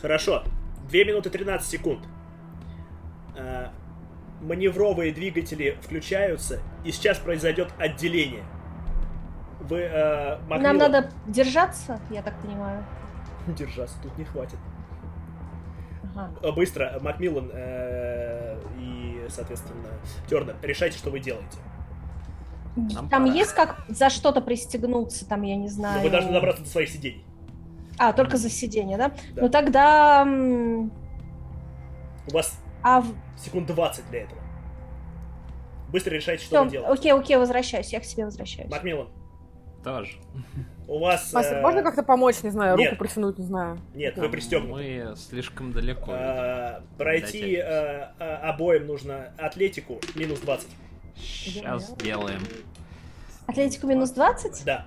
Хорошо. 0.00 0.44
2 0.90 1.04
минуты 1.04 1.28
13 1.30 1.68
секунд. 1.68 2.00
Э, 4.42 4.46
маневровые 4.46 5.12
двигатели 5.12 5.78
включаются, 5.82 6.60
и 6.84 6.92
сейчас 6.92 7.18
произойдет 7.18 7.70
отделение. 7.78 8.44
Вы, 9.60 9.80
э, 9.80 10.38
Нам 10.48 10.60
Макмиллан- 10.60 10.78
надо 10.78 11.10
держаться, 11.26 12.00
я 12.10 12.22
так 12.22 12.34
понимаю. 12.40 12.84
Держаться 13.46 13.96
тут 14.02 14.16
не 14.18 14.24
хватит. 14.24 14.58
Ага. 16.14 16.52
Быстро, 16.52 16.98
Макмиллан 17.00 17.50
э, 17.52 18.60
и, 18.78 19.24
соответственно, 19.30 19.88
Тернер, 20.28 20.56
решайте, 20.62 20.98
что 20.98 21.10
вы 21.10 21.20
делаете. 21.20 21.58
Нам 22.76 23.08
Там 23.08 23.24
пора. 23.24 23.34
есть 23.34 23.54
как 23.54 23.84
за 23.88 24.10
что-то 24.10 24.40
пристегнуться, 24.40 25.26
там, 25.26 25.42
я 25.42 25.56
не 25.56 25.68
знаю. 25.68 25.98
Но 25.98 26.02
вы 26.04 26.10
должны 26.10 26.32
добраться 26.32 26.62
до 26.62 26.68
своих 26.68 26.88
сидений. 26.88 27.24
А, 27.98 28.12
только 28.12 28.36
за 28.36 28.50
сиденье, 28.50 28.96
да? 28.96 29.12
Да. 29.34 29.42
Ну 29.42 29.48
тогда... 29.48 30.24
У 32.26 32.30
вас 32.32 32.61
А 32.82 33.00
в- 33.00 33.14
секунд 33.36 33.66
20 33.66 34.08
для 34.10 34.22
этого. 34.22 34.40
Быстро 35.90 36.14
решайте, 36.14 36.44
что 36.44 36.56
всё, 36.56 36.64
вы 36.64 36.70
делаете. 36.70 36.92
окей, 36.92 37.12
окей, 37.12 37.36
возвращаюсь, 37.36 37.92
я 37.92 38.00
к 38.00 38.04
себе 38.04 38.24
возвращаюсь. 38.24 38.70
Макмиллан, 38.70 39.08
Тоже. 39.84 40.12
у 40.88 40.98
вас... 40.98 41.32
Мастер, 41.34 41.58
э, 41.58 41.60
можно 41.60 41.82
как-то 41.82 42.02
помочь, 42.02 42.42
не 42.42 42.50
знаю, 42.50 42.78
нет. 42.78 42.92
руку 42.92 42.98
протянуть, 43.04 43.38
не 43.38 43.44
знаю. 43.44 43.78
Нет, 43.94 44.16
вы 44.16 44.28
пристегнуты. 44.30 44.72
Мы 44.72 45.16
слишком 45.16 45.72
далеко. 45.72 46.12
Э, 46.14 46.80
Пройти 46.96 47.56
э, 47.56 48.08
э, 48.18 48.34
обоим 48.42 48.86
нужно 48.86 49.32
атлетику 49.36 50.00
минус 50.14 50.40
20. 50.40 50.68
Сейчас 51.16 51.90
сделаем. 51.90 52.40
Атлетику 53.46 53.86
минус 53.86 54.10
20? 54.12 54.64
Да. 54.64 54.86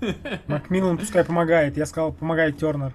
Макмиллан 0.46 0.98
пускай 0.98 1.24
помогает. 1.24 1.76
Я 1.76 1.86
сказал, 1.86 2.12
помогает 2.12 2.58
Тернер. 2.58 2.92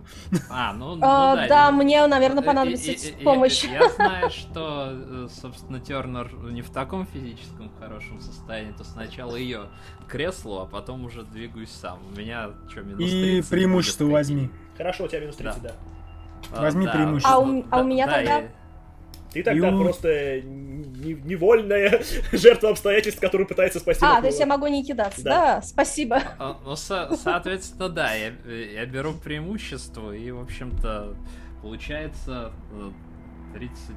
А, 0.50 0.74
ну, 0.74 0.96
ну 0.96 1.02
А, 1.04 1.36
да. 1.36 1.48
да, 1.48 1.72
мне, 1.72 2.06
наверное, 2.08 2.44
и- 2.44 2.46
понадобится 2.46 2.92
и- 2.92 2.96
и- 2.96 3.24
помощь. 3.24 3.64
Я, 3.64 3.80
я 3.84 3.90
знаю, 3.96 4.30
что, 4.30 4.90
э, 4.92 5.28
собственно, 5.42 5.80
Тернер 5.80 6.32
не 6.52 6.62
в 6.62 6.70
таком 6.70 7.06
физическом 7.06 7.72
хорошем 7.80 8.20
состоянии, 8.22 8.72
то 8.74 8.84
сначала 8.84 9.36
ее 9.36 9.68
к 10.08 10.12
креслу, 10.12 10.60
а 10.60 10.66
потом 10.66 11.06
уже 11.06 11.24
двигаюсь 11.24 11.72
сам. 11.72 12.00
У 12.14 12.18
меня 12.18 12.50
что, 12.70 12.82
минус 12.82 13.02
И 13.02 13.22
30 13.42 13.50
преимущество 13.50 14.04
будет 14.06 14.14
возьми. 14.14 14.50
Хорошо, 14.78 15.06
у 15.06 15.08
тебя 15.08 15.22
минус 15.22 15.36
30, 15.36 15.62
да. 15.62 15.72
какие? 16.44 16.62
Возьми 16.62 16.86
да, 16.86 16.92
преимущество. 16.94 17.36
А 17.36 17.40
у- 17.40 17.66
а 17.70 17.80
у 17.80 17.84
меня 17.84 18.08
тогда? 18.08 18.44
Ты 19.32 19.44
тогда 19.44 19.68
он... 19.70 19.84
просто 19.84 20.42
невольная 20.42 22.02
жертва 22.32 22.70
обстоятельств, 22.70 23.20
которую 23.20 23.48
пытается 23.48 23.80
спасти. 23.80 24.04
А, 24.06 24.20
то 24.22 24.28
есть 24.28 24.40
я 24.40 24.46
могу 24.46 24.68
не 24.68 24.84
кидаться, 24.84 25.24
да? 25.24 25.30
да 25.30 25.62
спасибо. 25.62 26.22
А, 26.38 26.58
ну, 26.66 26.76
со- 26.76 27.16
соответственно, 27.16 27.90
да, 27.90 28.14
я, 28.14 28.34
я 28.48 28.86
беру 28.86 29.14
преимущество, 29.14 30.12
и, 30.12 30.32
в 30.32 30.42
общем-то, 30.42 31.16
получается 31.62 32.52
э, 32.72 32.92
30 33.54 33.96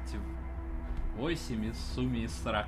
8 1.17 1.65
из 1.65 1.75
сумме 1.93 2.21
из 2.21 2.31
40. 2.43 2.65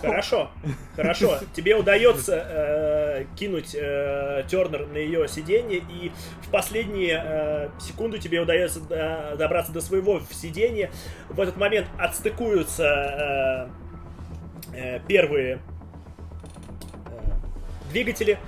Хорошо, 0.00 0.50
хорошо. 0.94 1.38
Тебе 1.52 1.74
удается 1.74 2.46
э, 2.48 3.26
кинуть 3.36 3.74
э, 3.74 4.44
Тернер 4.48 4.86
на 4.86 4.96
ее 4.96 5.26
сиденье, 5.28 5.78
и 5.78 6.12
в 6.42 6.48
последние 6.50 7.20
э, 7.22 7.68
секунду 7.80 8.18
тебе 8.18 8.40
удается 8.40 8.80
э, 8.88 9.36
добраться 9.36 9.72
до 9.72 9.80
своего 9.80 10.20
сиденья. 10.30 10.90
В 11.28 11.40
этот 11.40 11.56
момент 11.56 11.88
отстыкуются 11.98 13.70
э, 14.72 14.76
э, 14.76 15.00
первые 15.08 15.60
э, 17.06 17.20
двигатели. 17.90 18.38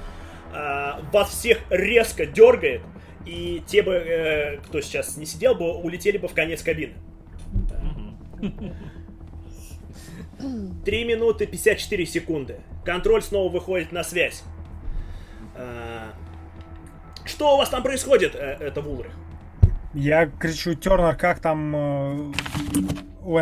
Э, 0.54 1.00
вас 1.12 1.30
всех 1.30 1.58
резко 1.70 2.24
дергает, 2.24 2.82
и 3.26 3.62
те 3.66 3.82
бы, 3.82 3.94
э, 3.94 4.58
кто 4.58 4.80
сейчас 4.80 5.16
не 5.16 5.26
сидел 5.26 5.54
бы, 5.54 5.72
улетели 5.74 6.18
бы 6.18 6.28
в 6.28 6.34
конец 6.34 6.62
кабины. 6.62 6.94
3 10.84 11.04
минуты 11.04 11.46
54 11.46 12.06
секунды. 12.06 12.60
Контроль 12.84 13.22
снова 13.22 13.50
выходит 13.52 13.92
на 13.92 14.02
связь. 14.02 14.42
А, 15.54 16.12
Что 17.24 17.54
у 17.54 17.58
вас 17.58 17.68
там 17.68 17.82
происходит, 17.82 18.34
э, 18.34 18.56
это 18.60 18.80
Вулрих? 18.80 19.12
Я 19.94 20.26
кричу, 20.26 20.74
Тернер, 20.74 21.14
как 21.16 21.38
там 21.40 21.76
э? 21.76 22.32
В 23.24 23.34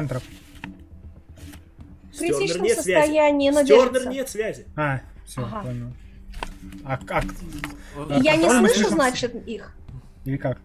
Тернер 2.18 2.36
критичном 2.36 2.64
нет 2.64 2.78
связи. 2.80 2.98
состоянии, 2.98 3.50
но 3.50 3.64
Тернер 3.64 4.08
нет 4.08 4.28
связи. 4.28 4.66
А, 4.76 5.00
все, 5.24 5.42
Ага. 5.42 5.60
понял. 5.62 5.92
А 6.84 6.98
как? 6.98 7.24
Я 8.22 8.36
не 8.36 8.44
слышу, 8.48 8.74
слышим. 8.74 8.90
значит, 8.90 9.34
их. 9.48 9.74
Или 10.26 10.36
как? 10.36 10.58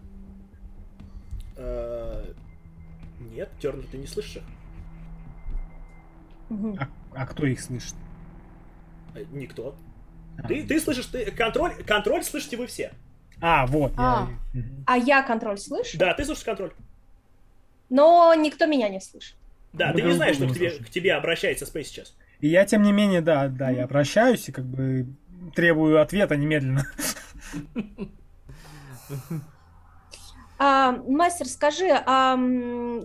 Нет, 3.36 3.50
Тернер, 3.60 3.84
ты 3.92 3.98
не 3.98 4.06
слышишь? 4.06 4.36
их? 4.36 4.42
А, 6.80 6.88
а 7.12 7.26
кто 7.26 7.44
их 7.44 7.60
слышит? 7.60 7.94
Э, 9.14 9.24
Никто. 9.30 9.76
А. 10.38 10.48
Ты, 10.48 10.66
ты 10.66 10.80
слышишь, 10.80 11.04
ты 11.06 11.30
контроль, 11.30 11.74
контроль 11.84 12.24
слышите 12.24 12.56
вы 12.56 12.66
все. 12.66 12.92
А, 13.42 13.66
вот. 13.66 13.92
А. 13.98 14.28
Я... 14.54 14.62
А 14.86 14.96
я 14.96 15.22
контроль 15.22 15.58
слышу, 15.58 15.98
Да, 15.98 16.14
ты 16.14 16.24
слышишь 16.24 16.44
контроль. 16.44 16.72
но 17.90 18.32
никто 18.34 18.64
меня 18.64 18.88
не 18.88 19.02
слышит. 19.02 19.36
Да, 19.74 19.88
Мы 19.88 20.00
ты 20.00 20.06
не 20.06 20.12
знаешь, 20.12 20.36
что 20.36 20.48
к 20.48 20.54
тебе, 20.54 20.70
к 20.70 20.88
тебе 20.88 21.12
обращается 21.12 21.66
Space 21.66 21.84
сейчас. 21.84 22.16
И 22.40 22.48
я, 22.48 22.64
тем 22.64 22.82
не 22.82 22.92
менее, 22.92 23.20
да, 23.20 23.48
да, 23.48 23.68
я 23.68 23.84
обращаюсь 23.84 24.48
и 24.48 24.52
как 24.52 24.64
бы 24.64 25.06
требую 25.54 26.00
ответа 26.00 26.36
немедленно. 26.36 26.86
А, 30.58 30.92
мастер, 30.92 31.46
скажи, 31.46 31.88
а 31.90 32.34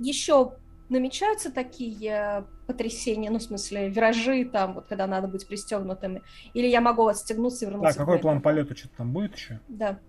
еще 0.01 0.53
намечаются 0.89 1.51
такие 1.51 2.45
потрясения, 2.67 3.29
ну, 3.29 3.39
в 3.39 3.43
смысле, 3.43 3.89
виражи 3.89 4.45
там, 4.45 4.73
вот 4.75 4.87
когда 4.87 5.07
надо 5.07 5.27
быть 5.27 5.47
пристегнутыми? 5.47 6.21
Или 6.53 6.67
я 6.67 6.81
могу 6.81 7.07
отстегнуться 7.07 7.65
и 7.65 7.67
Да, 7.67 7.71
вернуться? 7.71 7.99
какой 7.99 8.17
в 8.17 8.21
план 8.21 8.41
полета, 8.41 8.75
что-то 8.75 8.97
там 8.97 9.11
будет 9.13 9.35
еще? 9.35 9.59
Да. 9.67 9.99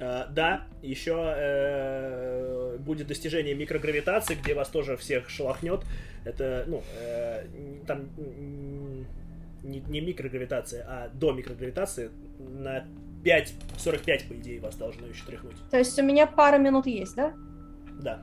Э, 0.00 0.26
Да, 0.30 0.62
еще 0.82 1.16
э, 1.36 2.76
будет 2.78 3.06
достижение 3.06 3.54
микрогравитации, 3.54 4.34
где 4.34 4.54
вас 4.54 4.68
тоже 4.68 4.96
всех 4.96 5.28
шелохнет. 5.30 5.80
Это, 6.24 6.64
ну, 6.66 6.82
н- 7.02 7.86
там 7.86 8.08
не, 9.62 9.80
не 9.80 10.00
микрогравитация, 10.00 10.84
а 10.88 11.08
до 11.08 11.32
микрогравитации 11.32 12.10
на 12.38 12.84
5.45, 13.24 14.28
по 14.28 14.34
идее, 14.34 14.60
вас 14.60 14.76
должно 14.76 15.06
еще 15.06 15.24
тряхнуть. 15.24 15.56
То 15.70 15.78
есть 15.78 15.98
у 15.98 16.02
меня 16.02 16.26
пара 16.26 16.58
минут 16.58 16.86
есть, 16.86 17.14
да? 17.16 17.32
Да. 18.00 18.22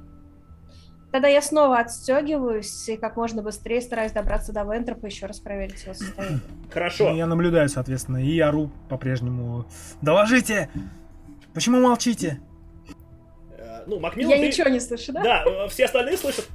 Тогда 1.12 1.28
я 1.30 1.42
снова 1.42 1.80
отстегиваюсь 1.80 2.90
и 2.90 2.98
как 2.98 3.16
можно 3.16 3.42
быстрее 3.42 3.80
стараюсь 3.82 4.12
добраться 4.12 4.52
до 4.52 4.64
Вентропа, 4.64 5.06
еще 5.06 5.28
раз 5.28 5.40
проверить 5.40 5.82
его 5.84 5.94
состояние. 5.94 6.42
Хорошо. 6.72 7.12
Ну, 7.12 7.16
Я 7.18 7.26
наблюдаю, 7.28 7.70
соответственно, 7.70 8.18
и 8.18 8.38
ору 8.40 8.70
по-прежнему. 8.90 9.66
Доложите! 10.02 10.70
Почему 11.54 11.80
молчите? 11.80 12.42
Э, 13.58 13.84
Ну, 13.88 14.00
Макмиллан, 14.00 14.34
Я 14.34 14.40
ты- 14.40 14.48
ничего 14.48 14.68
не 14.70 14.80
слышу, 14.82 15.14
да? 15.14 15.24
Да, 15.24 15.44
э, 15.46 15.68
все 15.70 15.86
остальные 15.86 16.18
слышат. 16.18 16.50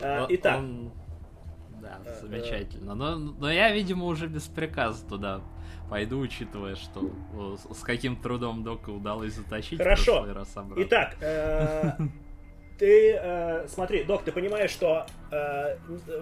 Э, 0.00 0.26
Итак, 0.28 0.60
Да, 1.80 1.98
замечательно. 2.20 2.94
Но, 2.94 3.16
но 3.16 3.50
я, 3.50 3.70
видимо, 3.70 4.06
уже 4.06 4.26
без 4.26 4.42
приказа 4.44 5.04
туда 5.06 5.40
пойду, 5.88 6.18
учитывая, 6.18 6.76
что 6.76 7.10
с 7.72 7.80
каким 7.82 8.16
трудом 8.16 8.62
Дока 8.64 8.90
удалось 8.90 9.34
затащить 9.34 9.78
Хорошо. 9.78 10.26
раз. 10.32 10.54
Итак, 10.76 11.16
э, 11.20 11.92
ты 12.78 13.12
э, 13.12 13.68
смотри, 13.68 14.04
док, 14.04 14.24
ты 14.24 14.32
понимаешь, 14.32 14.70
что 14.70 15.06
э, 15.30 15.76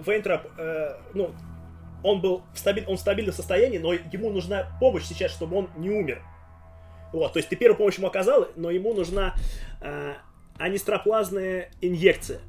Вейнтроп, 0.05 0.41
э, 0.57 0.97
ну, 1.13 1.31
он 2.03 2.21
был 2.21 2.43
в, 2.53 2.57
стабиль- 2.57 2.85
он 2.87 2.97
в 2.97 2.99
стабильном 2.99 3.33
состоянии, 3.33 3.77
но 3.77 3.93
ему 3.93 4.29
нужна 4.29 4.67
помощь 4.79 5.05
сейчас, 5.05 5.31
чтобы 5.31 5.57
он 5.57 5.69
не 5.77 5.89
умер. 5.89 6.21
Вот, 7.11 7.33
то 7.33 7.37
есть 7.39 7.49
ты 7.49 7.55
первую 7.55 7.77
помощь 7.77 7.97
ему 7.97 8.07
оказал, 8.07 8.47
но 8.55 8.69
ему 8.69 8.93
нужна 8.93 9.33
э, 9.81 10.13
анистроплазная 10.57 11.71
инъекция. 11.81 12.41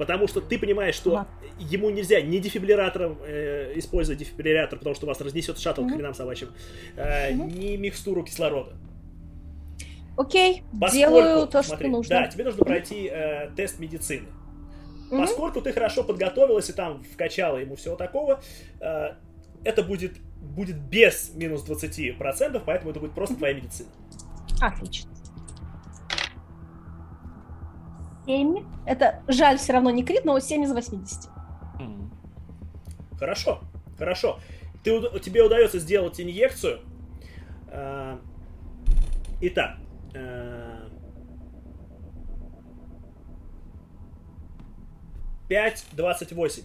Потому 0.00 0.28
что 0.28 0.40
ты 0.40 0.58
понимаешь, 0.58 0.94
что 0.94 1.14
Ага. 1.14 1.28
ему 1.58 1.90
нельзя 1.90 2.22
ни 2.22 2.38
дефибриллятором 2.38 3.18
э, 3.22 3.74
использовать 3.76 4.18
дефибриллятор, 4.18 4.78
потому 4.78 4.94
что 4.96 5.06
вас 5.06 5.20
разнесет 5.20 5.58
шаттл 5.58 5.82
к 5.82 5.84
Мгм. 5.84 5.94
хренам 5.96 6.14
собачьим, 6.14 6.48
э, 6.96 7.34
Мгм. 7.34 7.48
ни 7.48 7.76
микстуру 7.76 8.24
кислорода. 8.24 8.72
Окей, 10.16 10.62
Поскольку, 10.80 10.96
делаю 10.96 11.46
то, 11.48 11.62
смотри, 11.62 11.84
что 11.84 11.92
нужно. 11.92 12.16
Да, 12.16 12.28
тебе 12.28 12.44
нужно 12.44 12.64
пройти 12.64 13.10
э, 13.12 13.50
тест 13.54 13.78
медицины. 13.78 14.28
Мгм. 15.10 15.20
Поскольку 15.20 15.60
ты 15.60 15.70
хорошо 15.74 16.02
подготовилась 16.02 16.70
и 16.70 16.72
там 16.72 17.04
вкачала 17.04 17.58
ему 17.58 17.76
всего 17.76 17.94
такого, 17.94 18.40
э, 18.80 19.08
это 19.64 19.82
будет, 19.82 20.12
будет 20.40 20.78
без 20.80 21.34
минус 21.34 21.62
20%, 21.68 22.62
поэтому 22.64 22.92
это 22.92 23.00
будет 23.00 23.12
просто 23.12 23.36
твоя 23.36 23.52
медицина. 23.52 23.90
Отлично. 24.62 25.09
Семь. 28.30 28.64
Это 28.86 29.24
жаль, 29.26 29.58
все 29.58 29.72
равно 29.72 29.90
не 29.90 30.04
крит, 30.04 30.24
но 30.24 30.38
7 30.38 30.62
из 30.62 30.72
80. 30.72 31.28
М. 31.80 32.12
Хорошо, 33.18 33.60
хорошо. 33.98 34.38
Ты, 34.84 35.00
тебе 35.18 35.42
удается 35.42 35.80
сделать 35.80 36.20
инъекцию. 36.20 36.78
Э, 37.66 38.18
итак. 39.40 39.78
э, 40.14 40.88
5.28. 45.48 46.64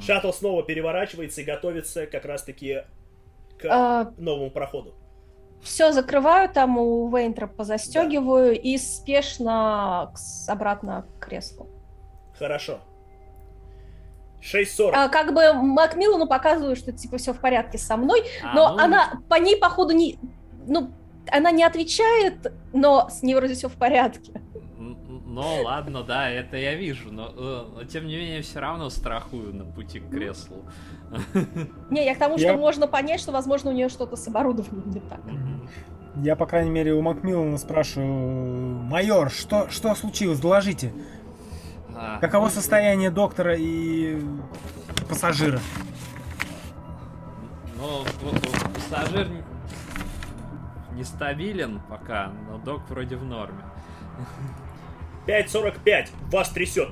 Шаттл 0.00 0.30
снова 0.32 0.62
переворачивается 0.62 1.42
и 1.42 1.44
готовится 1.44 2.06
как 2.06 2.24
раз-таки 2.24 2.84
к 3.58 3.66
А, 3.68 4.14
новому 4.16 4.50
проходу. 4.50 4.94
Все 5.62 5.92
закрываю, 5.92 6.48
там 6.48 6.78
у 6.78 7.08
Вейнтропа 7.14 7.64
застегиваю 7.64 8.60
и 8.60 8.76
спешно 8.78 10.12
обратно 10.48 11.06
к 11.18 11.26
креслу. 11.26 11.68
Хорошо. 12.38 12.80
6.40. 14.42 14.90
А, 14.92 15.08
как 15.08 15.32
бы 15.32 15.52
Макмиллану 15.52 16.26
показываю, 16.26 16.74
что 16.74 16.90
типа 16.92 17.16
все 17.16 17.32
в 17.32 17.38
порядке 17.38 17.78
со 17.78 17.96
мной, 17.96 18.24
А, 18.42 18.54
но 18.54 18.72
ну, 18.72 18.82
она 18.82 19.20
по 19.28 19.36
ней, 19.36 19.56
походу, 19.56 19.94
не. 19.94 20.18
Ну, 20.66 20.90
она 21.30 21.52
не 21.52 21.62
отвечает, 21.62 22.52
но 22.72 23.08
с 23.08 23.22
ней 23.22 23.36
вроде 23.36 23.54
все 23.54 23.68
в 23.68 23.74
порядке. 23.74 24.32
Ну 25.32 25.62
ладно, 25.62 26.02
да, 26.02 26.28
это 26.28 26.58
я 26.58 26.74
вижу, 26.74 27.10
но, 27.10 27.32
э, 27.34 27.64
но 27.74 27.84
тем 27.84 28.06
не 28.06 28.16
менее 28.16 28.42
все 28.42 28.60
равно 28.60 28.90
страхую 28.90 29.54
на 29.54 29.64
пути 29.64 29.98
к 29.98 30.10
креслу. 30.10 30.66
Не, 31.88 32.04
я 32.04 32.14
к 32.14 32.18
тому, 32.18 32.36
Я- 32.36 32.50
что 32.50 32.58
можно 32.58 32.86
понять, 32.86 33.18
что, 33.18 33.32
возможно, 33.32 33.70
у 33.70 33.72
нее 33.72 33.88
что-то 33.88 34.16
с 34.16 34.28
оборудованием 34.28 34.90
не 34.90 35.00
так. 35.00 35.20
Я, 36.16 36.36
по 36.36 36.44
крайней 36.44 36.70
мере, 36.70 36.92
у 36.92 37.00
Макмиллана 37.00 37.56
спрашиваю, 37.56 38.74
майор, 38.82 39.30
что, 39.30 39.70
что 39.70 39.94
случилось, 39.94 40.38
доложите. 40.38 40.92
А, 41.96 42.18
Каково 42.18 42.50
состояние 42.50 43.10
доктора 43.10 43.56
и 43.56 44.20
пассажира? 45.08 45.60
Ну, 47.78 48.04
пассажир 48.74 49.28
нестабилен 50.92 51.80
пока, 51.88 52.32
но 52.50 52.58
док 52.58 52.82
вроде 52.90 53.16
в 53.16 53.24
норме. 53.24 53.64
5.45. 55.26 56.08
Вас 56.30 56.50
трясет. 56.50 56.88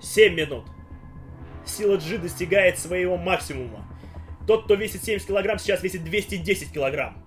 7 0.00 0.34
минут. 0.34 0.64
Сила 1.64 1.96
G 1.96 2.18
достигает 2.18 2.78
своего 2.78 3.16
максимума. 3.16 3.84
Тот, 4.46 4.64
кто 4.64 4.74
весит 4.74 5.02
70 5.02 5.26
килограмм, 5.26 5.58
сейчас 5.58 5.82
весит 5.82 6.04
210 6.04 6.72
килограмм. 6.72 7.24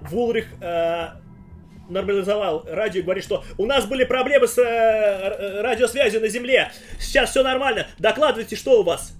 Вулрих 0.00 0.48
э, 0.60 1.08
нормализовал 1.88 2.64
радио 2.66 3.00
и 3.00 3.02
говорит, 3.02 3.22
что 3.22 3.44
у 3.58 3.66
нас 3.66 3.86
были 3.86 4.04
проблемы 4.04 4.48
с 4.48 4.58
э, 4.58 5.60
радиосвязью 5.60 6.20
на 6.20 6.28
Земле. 6.28 6.72
Сейчас 6.98 7.30
все 7.30 7.42
нормально. 7.42 7.86
Докладывайте, 7.98 8.56
что 8.56 8.80
у 8.80 8.82
вас. 8.82 9.14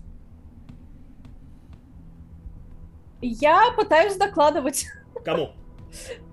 Я 3.20 3.72
пытаюсь 3.76 4.16
докладывать, 4.16 4.86
Кому? 5.24 5.52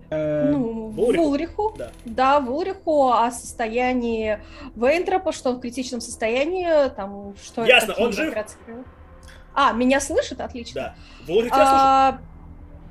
Э, 0.09 0.49
ну, 0.51 0.89
Вулриху? 0.89 1.23
Вулриху. 1.23 1.75
Да. 1.77 1.91
Да, 2.05 2.39
Вулриху 2.39 3.09
о 3.11 3.29
состоянии 3.31 4.41
Вейнтропа, 4.75 5.31
что 5.31 5.51
он 5.51 5.57
в 5.57 5.59
критичном 5.59 6.01
состоянии, 6.01 6.89
там, 6.89 7.35
что 7.43 7.61
это, 7.61 7.71
Ясно, 7.71 7.93
какие 7.93 8.05
он 8.07 8.13
жив? 8.13 8.35
А, 9.53 9.73
меня 9.73 9.99
слышит? 9.99 10.41
Отлично. 10.41 10.81
Да. 10.81 10.95
Вулрих 11.27 11.51
тебя. 11.51 11.61
А, 11.61 12.21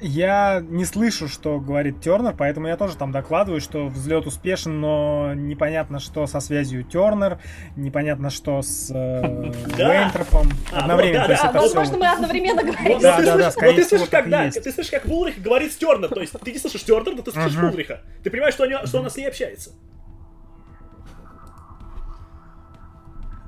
Я 0.00 0.60
не 0.60 0.84
слышу, 0.84 1.26
что 1.26 1.58
говорит 1.58 2.00
Тернер, 2.00 2.34
поэтому 2.36 2.68
я 2.68 2.76
тоже 2.76 2.96
там 2.96 3.10
докладываю, 3.10 3.60
что 3.60 3.88
взлет 3.88 4.26
успешен, 4.26 4.80
но 4.80 5.34
непонятно, 5.34 5.98
что 5.98 6.26
со 6.28 6.38
связью 6.38 6.84
Тернер, 6.84 7.40
непонятно, 7.74 8.30
что 8.30 8.62
с 8.62 8.90
э, 8.94 9.52
Да. 9.76 9.92
Вейнтропом. 9.92 10.48
А, 10.72 10.80
Одновременно. 10.80 11.20
вот, 11.20 11.26
то 11.26 11.32
есть 11.32 11.42
да, 11.42 11.48
а, 11.48 11.50
это 11.50 11.58
всё 11.58 11.74
возможно, 11.76 11.98
мы 11.98 12.12
одновременно 12.12 12.62
говорим. 12.62 13.00
Да, 13.00 13.20
да, 13.20 13.36
да, 13.36 13.50
скорее 13.50 13.72
вот 13.72 13.76
ты 13.76 13.86
всего, 13.86 14.06
когда, 14.08 14.44
есть. 14.44 14.62
ты 14.62 14.72
слышишь, 14.72 14.92
как 14.92 15.06
Вулрих 15.06 15.42
говорит 15.42 15.72
с 15.72 15.76
Тернер, 15.76 16.08
то 16.08 16.20
есть 16.20 16.32
ты 16.32 16.52
не 16.52 16.58
слышишь 16.58 16.84
Тернер, 16.84 17.16
но 17.16 17.22
ты 17.22 17.32
слышишь. 17.32 17.56
Вулриха. 17.56 18.00
Ты 18.22 18.30
понимаешь, 18.30 18.54
что, 18.54 18.64
они, 18.64 18.76
что 18.84 19.00
она 19.00 19.10
с 19.10 19.16
ней 19.16 19.26
общается. 19.26 19.72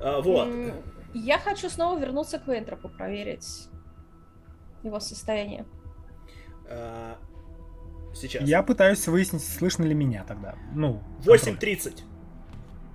А, 0.01 0.21
вот. 0.21 0.49
Я 1.13 1.39
хочу 1.39 1.69
снова 1.69 1.97
вернуться 1.97 2.39
к 2.39 2.47
Вейнтропу, 2.47 2.89
проверить 2.89 3.69
его 4.83 4.99
состояние. 4.99 5.65
А, 6.73 7.17
сейчас. 8.15 8.43
Я 8.47 8.63
пытаюсь 8.63 9.05
выяснить, 9.07 9.43
слышно 9.43 9.83
ли 9.83 9.93
меня 9.93 10.23
тогда. 10.23 10.55
Ну, 10.73 11.03
контроль. 11.25 11.37
8.30. 11.37 12.01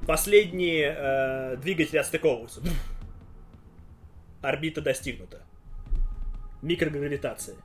Последние 0.06 0.94
э, 0.96 1.56
двигатели 1.56 1.98
отстыковываются. 1.98 2.60
Орбита 4.40 4.80
достигнута. 4.80 5.42
Микрогравитация. 6.62 7.56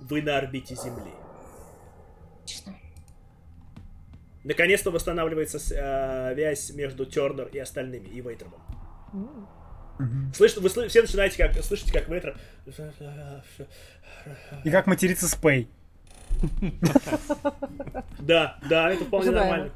Вы 0.00 0.22
на 0.22 0.36
орбите 0.38 0.74
Земли. 0.74 1.10
Отлично. 2.42 2.74
Наконец-то 4.44 4.90
восстанавливается 4.90 5.58
э, 5.58 6.34
связь 6.34 6.70
между 6.74 7.06
Тернер 7.06 7.46
и 7.48 7.58
остальными, 7.58 8.06
и 8.08 8.20
Вейтромом. 8.20 8.60
М. 9.12 9.48
Мгм. 9.98 10.32
Слышите, 10.34 10.60
вы 10.60 10.68
слы- 10.68 10.88
все 10.88 11.00
начинаете 11.02 11.36
как, 11.38 11.54
слышите, 11.64 11.92
как 11.92 12.08
Вейтер... 12.08 12.36
И 14.64 14.70
как 14.70 14.86
материться 14.86 15.28
Спей. 15.28 15.68
Да, 18.20 18.58
да, 18.68 18.90
это 18.90 19.04
вполне 19.04 19.30
нормально. 19.30 19.70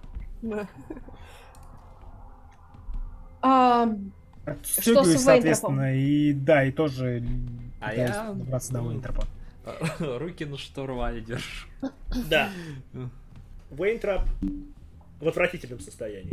А, 3.43 3.89
Отстегиваюсь, 4.45 5.21
с 5.21 5.25
соответственно, 5.25 5.97
и 5.97 6.33
да, 6.33 6.65
и 6.65 6.73
тоже 6.73 7.23
А 7.81 7.95
я- 7.95 8.33
добраться 8.33 8.73
до 8.73 8.81
Вейнтропа. 8.83 9.25
Руки 10.19 10.45
на 10.45 10.59
штурвале 10.59 11.21
держу. 11.21 11.67
Да. 12.29 12.51
Вейнтрап 13.71 14.23
в 15.21 15.29
отвратительном 15.29 15.81
состоянии. 15.81 16.31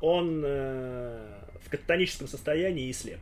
Он 0.00 0.42
э, 0.44 1.26
в 1.64 1.70
кататоническом 1.70 2.28
состоянии 2.28 2.88
и 2.88 2.92
слеп. 2.92 3.18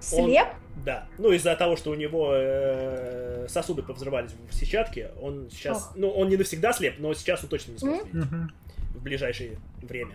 Слеп? 0.00 0.48
Да. 0.84 1.06
Ну, 1.18 1.32
из-за 1.32 1.56
того, 1.56 1.76
что 1.76 1.90
у 1.90 1.94
него 1.94 2.32
э, 2.34 3.46
сосуды 3.48 3.82
повзрывались 3.82 4.32
в 4.48 4.54
сетчатке, 4.54 5.10
он 5.20 5.48
сейчас... 5.50 5.78
Ох. 5.78 5.92
Ну, 5.96 6.10
он 6.10 6.28
не 6.28 6.36
навсегда 6.36 6.72
слеп, 6.72 6.96
но 6.98 7.14
сейчас 7.14 7.42
он 7.42 7.48
точно 7.48 7.72
не 7.72 7.78
сможет 7.78 8.04
видеть 8.06 8.30
Мгм. 8.30 8.52
в 8.94 9.02
ближайшее 9.02 9.58
время. 9.82 10.14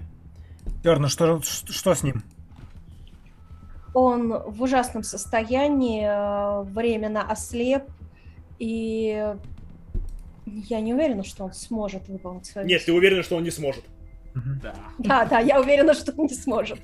Тернер, 0.84 1.10
что, 1.10 1.42
что, 1.42 1.74
что 1.74 1.96
с 1.96 2.04
ним? 2.04 2.24
Он 3.94 4.32
в 4.32 4.62
ужасном 4.62 5.04
состоянии, 5.04 6.06
э, 6.06 6.64
временно 6.64 7.24
ослеп, 7.30 7.84
и 8.60 9.34
я 10.46 10.80
не 10.80 10.94
уверена, 10.94 11.24
что 11.24 11.46
он 11.46 11.54
сможет 11.54 12.08
выполнить 12.08 12.46
свою 12.46 12.68
Нет, 12.68 12.86
ты 12.86 12.94
уверена, 12.94 13.24
что 13.24 13.36
он 13.36 13.44
не 13.44 13.52
сможет? 13.52 13.84
Да. 14.34 14.76
Да, 15.00 15.26
да, 15.26 15.40
я 15.40 15.60
уверена, 15.60 15.94
что 15.94 16.14
он 16.16 16.28
не 16.28 16.34
сможет. 16.34 16.80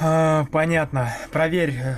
А, 0.00 0.44
понятно. 0.50 1.08
Проверь. 1.32 1.70
э, 1.72 1.96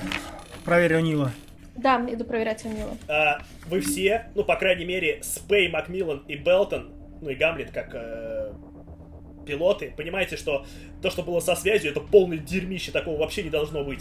Проверь 0.65 1.01
Нила. 1.01 1.33
Да, 1.77 2.05
иду 2.09 2.25
проверять 2.25 2.65
у 2.65 2.69
него. 2.69 2.91
А, 3.09 3.39
вы 3.67 3.81
все, 3.81 4.27
ну, 4.35 4.45
по 4.45 4.57
крайней 4.57 4.85
мере, 4.85 5.23
Спей, 5.23 5.71
Макмиллан 5.71 6.25
и 6.29 6.37
Белтон, 6.37 6.93
ну 7.21 7.31
и 7.31 7.35
Гамлет, 7.35 7.71
как 7.71 7.95
э, 7.95 8.53
пилоты, 9.47 9.93
понимаете, 9.97 10.37
что 10.37 10.67
то, 11.01 11.11
что 11.11 11.23
было 11.23 11.41
со 11.41 11.55
связью, 11.55 11.91
это 11.91 12.01
полное 12.01 12.39
дерьмище, 12.39 12.93
такого 12.93 13.19
вообще 13.19 13.43
не 13.43 13.51
должно 13.51 13.85
быть. 13.85 14.01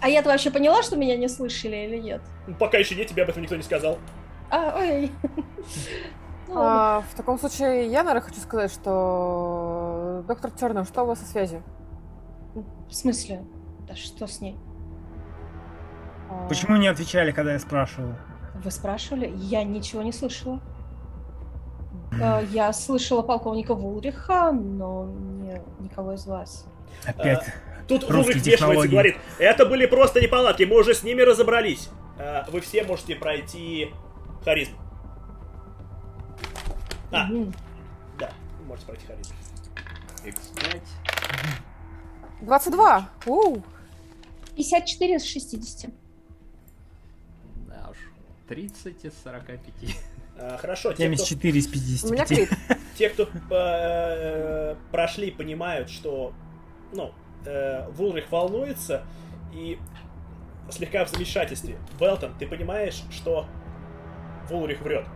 А 0.00 0.08
я-то 0.08 0.30
вообще 0.30 0.50
поняла, 0.50 0.82
что 0.82 0.96
меня 0.96 1.16
не 1.16 1.28
слышали 1.28 1.76
или 1.76 1.96
нет? 1.98 2.22
Ну, 2.46 2.54
пока 2.54 2.78
еще 2.78 2.94
нет, 2.94 3.06
тебе 3.06 3.22
об 3.22 3.28
этом 3.28 3.42
никто 3.42 3.54
не 3.56 3.62
сказал. 3.62 3.98
А, 4.50 4.74
ой. 4.78 5.10
Ну. 6.48 6.54
А, 6.56 7.04
в 7.12 7.14
таком 7.14 7.38
случае 7.38 7.86
я, 7.86 8.02
наверное, 8.02 8.26
хочу 8.26 8.40
сказать, 8.40 8.72
что 8.72 9.69
доктор 10.22 10.50
Тернер, 10.50 10.84
что 10.84 11.02
у 11.02 11.06
вас 11.06 11.20
со 11.20 11.26
связью? 11.26 11.62
В 12.88 12.92
смысле? 12.94 13.44
Да 13.88 13.94
что 13.94 14.26
с 14.26 14.40
ней? 14.40 14.56
А, 16.30 16.46
Почему 16.48 16.76
не 16.76 16.88
отвечали, 16.88 17.32
когда 17.32 17.52
я 17.52 17.58
спрашивал? 17.58 18.14
Вы 18.62 18.70
спрашивали? 18.70 19.32
Я 19.36 19.62
ничего 19.64 20.02
не 20.02 20.12
слышала. 20.12 20.60
Э, 22.20 22.44
Я 22.50 22.72
слышала 22.72 23.22
полковника 23.22 23.74
Вулриха, 23.74 24.50
но 24.52 25.06
не- 25.06 25.62
никого 25.78 26.14
из 26.14 26.26
вас. 26.26 26.66
Опять. 27.06 27.44
Тут 27.88 28.02
Русские 28.04 28.22
Вулрих 28.22 28.42
вмешивается 28.44 28.86
и 28.86 28.90
говорит, 28.90 29.16
это 29.38 29.66
были 29.66 29.86
просто 29.86 30.20
неполадки, 30.20 30.64
мы 30.64 30.78
уже 30.78 30.94
с 30.94 31.02
ними 31.02 31.22
разобрались. 31.22 31.88
А, 32.18 32.46
вы 32.50 32.60
все 32.60 32.84
можете 32.84 33.16
пройти 33.16 33.90
харизму. 34.44 34.76
А, 37.12 37.24
Мгм. 37.26 37.52
да, 38.18 38.30
вы 38.60 38.66
можете 38.66 38.86
пройти 38.86 39.06
харизму. 39.06 39.34
X5. 40.24 40.80
22! 42.42 43.08
Уу! 43.26 43.62
54 44.56 45.16
из 45.16 45.24
60. 45.24 45.90
Да 47.68 47.88
уж. 47.90 47.96
30 48.48 49.04
из 49.04 49.12
45. 49.22 49.60
А, 50.36 50.56
хорошо, 50.56 50.92
те 50.92 51.08
кто, 51.08 51.24
74 51.24 51.58
из 51.58 52.04
У 52.04 52.12
меня 52.12 52.24
55. 52.26 52.48
крит. 52.48 52.78
те, 52.96 53.08
кто 53.10 53.28
э, 53.50 54.74
прошли, 54.90 55.30
понимают, 55.30 55.90
что 55.90 56.32
ну, 56.92 57.12
э, 57.44 57.88
Вулрих 57.90 58.30
волнуется 58.30 59.04
и 59.52 59.78
слегка 60.70 61.04
в 61.04 61.10
замешательстве. 61.10 61.76
Белтон, 61.98 62.34
ты 62.38 62.46
понимаешь, 62.46 63.02
что 63.10 63.46
Вулрих 64.48 64.80
врет. 64.80 65.06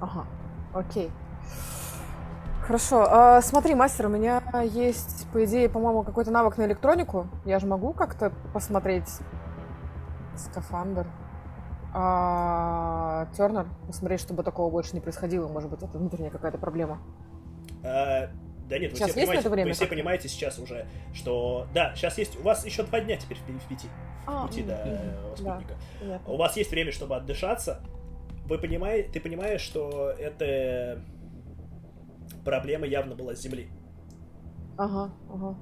Ага, 0.00 0.26
окей. 0.74 1.10
Хорошо. 2.66 3.06
А, 3.08 3.40
смотри, 3.42 3.74
мастер, 3.74 4.06
у 4.06 4.08
меня 4.08 4.42
есть, 4.64 5.28
по 5.32 5.44
идее, 5.44 5.68
по-моему, 5.68 6.02
какой-то 6.02 6.32
навык 6.32 6.58
на 6.58 6.64
электронику. 6.66 7.28
Я 7.44 7.60
же 7.60 7.66
могу 7.66 7.92
как-то 7.92 8.32
посмотреть 8.52 9.08
скафандр. 10.36 11.06
А, 11.94 13.28
Тернер, 13.36 13.66
посмотреть, 13.86 14.20
чтобы 14.20 14.42
такого 14.42 14.70
больше 14.70 14.94
не 14.94 15.00
происходило. 15.00 15.46
Может 15.46 15.70
быть, 15.70 15.82
это 15.82 15.96
внутренняя 15.96 16.30
какая-то 16.30 16.58
проблема. 16.58 16.98
А, 17.84 18.30
да 18.68 18.78
нет, 18.80 18.90
вы 18.90 18.96
Сейчас 18.96 19.10
все, 19.10 19.20
есть 19.20 19.30
понимаете, 19.30 19.40
это 19.40 19.50
время 19.50 19.68
вы 19.68 19.74
все 19.74 19.86
понимаете 19.86 20.28
сейчас 20.28 20.58
уже, 20.58 20.86
что... 21.14 21.68
Да, 21.72 21.94
сейчас 21.94 22.18
есть... 22.18 22.36
У 22.38 22.42
вас 22.42 22.66
еще 22.66 22.82
два 22.82 22.98
дня 23.00 23.16
теперь 23.16 23.38
в, 23.38 23.42
в 23.42 23.68
пяти 23.68 23.86
А, 24.26 24.46
пути 24.48 24.62
м, 24.62 24.66
до 24.66 24.74
да, 24.74 25.36
спутника. 25.36 25.74
понятно. 26.00 26.32
У 26.32 26.36
вас 26.36 26.56
есть 26.56 26.70
время, 26.72 26.90
чтобы 26.90 27.14
отдышаться. 27.14 27.80
Вы 28.46 28.58
понимаете, 28.58 29.08
ты 29.10 29.20
понимаешь, 29.20 29.60
что 29.60 30.10
это 30.10 31.00
проблема 32.46 32.86
явно 32.86 33.14
была 33.14 33.34
с 33.34 33.40
Земли. 33.40 33.68
Ага, 34.78 35.10
ага. 35.28 35.56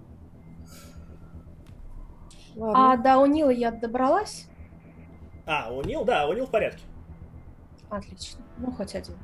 А 2.56 2.60
Ладно. 2.60 3.02
до 3.02 3.18
Унила 3.18 3.50
я 3.50 3.72
добралась? 3.72 4.48
А, 5.46 5.72
у 5.72 5.82
Нил, 5.82 6.04
да, 6.04 6.28
у 6.28 6.32
Нил 6.34 6.46
в 6.46 6.50
порядке. 6.50 6.82
Отлично. 7.90 8.40
Ну, 8.58 8.70
хоть 8.70 8.94
один. 8.94 9.14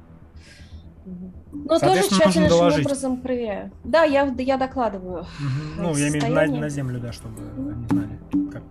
Но 1.53 1.79
тоже 1.79 2.49
доложить. 2.49 2.85
образом 2.85 3.21
проверяю. 3.21 3.71
Да, 3.85 4.05
я, 4.05 4.25
я 4.39 4.57
докладываю. 4.57 5.27
Мгм. 5.41 5.83
Ну, 5.83 5.97
я 5.97 6.09
имею 6.09 6.21
в 6.21 6.29
виду 6.29 6.35
на, 6.35 6.61
на 6.61 6.69
землю, 6.69 7.01
да, 7.01 7.13
чтобы 7.13 7.41
они 7.41 7.87
знали, 7.89 8.21
как, 8.53 8.63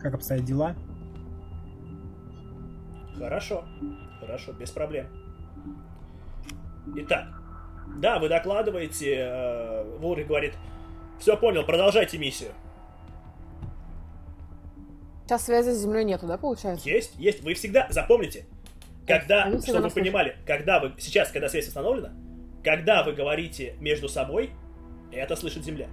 как 0.00 0.14
обстоят 0.14 0.44
дела. 0.44 0.74
Хорошо, 3.18 3.64
хорошо, 4.20 4.52
без 4.52 4.70
проблем. 4.70 5.06
Итак, 6.96 7.39
да, 7.96 8.18
вы 8.18 8.28
докладываете, 8.28 9.16
э, 9.18 9.96
Вулрик 9.98 10.26
говорит, 10.26 10.54
все 11.18 11.36
понял, 11.36 11.64
продолжайте 11.64 12.18
миссию. 12.18 12.52
Сейчас 15.26 15.44
связи 15.44 15.70
с 15.70 15.78
Землей 15.78 16.04
нету, 16.04 16.26
да, 16.26 16.38
получается? 16.38 16.88
Есть, 16.88 17.14
есть, 17.16 17.42
вы 17.42 17.54
всегда, 17.54 17.86
запомните, 17.90 18.46
когда, 19.06 19.44
Они 19.44 19.60
чтобы 19.60 19.80
вы 19.82 19.90
понимали, 19.90 20.36
когда 20.46 20.80
вы, 20.80 20.92
сейчас, 20.98 21.30
когда 21.30 21.48
связь 21.48 21.68
установлена, 21.68 22.12
когда 22.64 23.02
вы 23.02 23.12
говорите 23.12 23.74
между 23.80 24.08
собой, 24.08 24.50
это 25.12 25.36
слышит 25.36 25.64
Земля. 25.64 25.88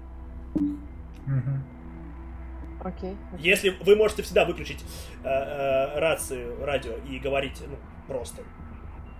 Окей. 2.84 3.16
Если 3.40 3.70
вы 3.82 3.96
можете 3.96 4.22
всегда 4.22 4.46
выключить 4.46 4.84
э, 5.24 5.28
э, 5.28 6.00
рацию, 6.00 6.64
радио 6.64 6.94
и 7.10 7.20
говорить, 7.20 7.62
ну, 7.68 7.78
просто. 8.08 8.44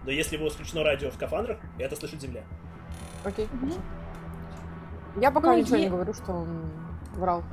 Но 0.06 0.12
если 0.12 0.38
у 0.38 0.44
вас 0.44 0.54
включено 0.54 0.84
радио 0.84 1.10
в 1.10 1.16
скафандрах, 1.16 1.60
это 1.78 1.96
слышит 1.96 2.22
Земля. 2.22 2.44
Окей. 3.28 3.48
Мгм. 3.52 3.74
Я 5.20 5.32
пока 5.32 5.52
Ну, 5.52 5.58
ничего 5.60 5.76
е- 5.76 5.84
не 5.84 5.90
говорю, 5.90 6.14
что 6.14 6.32
он 6.32 6.72
врал. 7.16 7.44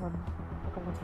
Ладно, 0.00 0.18
пока 0.64 0.80
вот. 0.80 0.94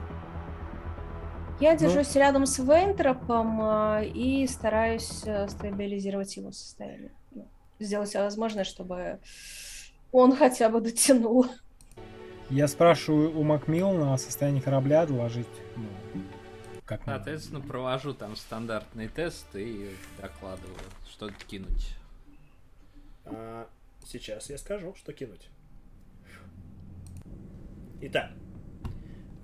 Я 1.60 1.72
Ну. 1.72 1.78
держусь 1.78 2.14
рядом 2.16 2.46
с 2.46 2.58
Вейнтропом 2.58 3.60
э, 3.62 4.06
и 4.06 4.46
стараюсь 4.46 5.22
э, 5.26 5.48
стабилизировать 5.48 6.36
его 6.36 6.50
состояние. 6.52 7.10
Ну, 7.32 7.46
Сделать 7.78 8.08
все 8.08 8.22
возможное, 8.22 8.64
чтобы 8.64 9.18
он 10.12 10.34
хотя 10.36 10.68
бы 10.70 10.80
дотянул. 10.80 11.46
Я 12.48 12.68
спрашиваю 12.68 13.36
у 13.38 13.42
Макмиллана 13.42 14.14
о 14.14 14.18
состоянии 14.18 14.60
корабля, 14.60 15.04
доложить, 15.04 15.48
ну, 15.76 15.84
как. 16.84 17.00
Соответственно, 17.04 17.60
провожу 17.60 18.14
там 18.14 18.36
стандартный 18.36 19.08
тест 19.08 19.46
и 19.54 19.90
докладываю, 20.22 20.76
что 21.10 21.28
кинуть. 21.48 21.96
А, 23.26 23.66
сейчас 24.04 24.48
я 24.50 24.58
скажу, 24.58 24.94
что 24.96 25.12
кинуть. 25.12 25.48
Итак, 28.02 28.30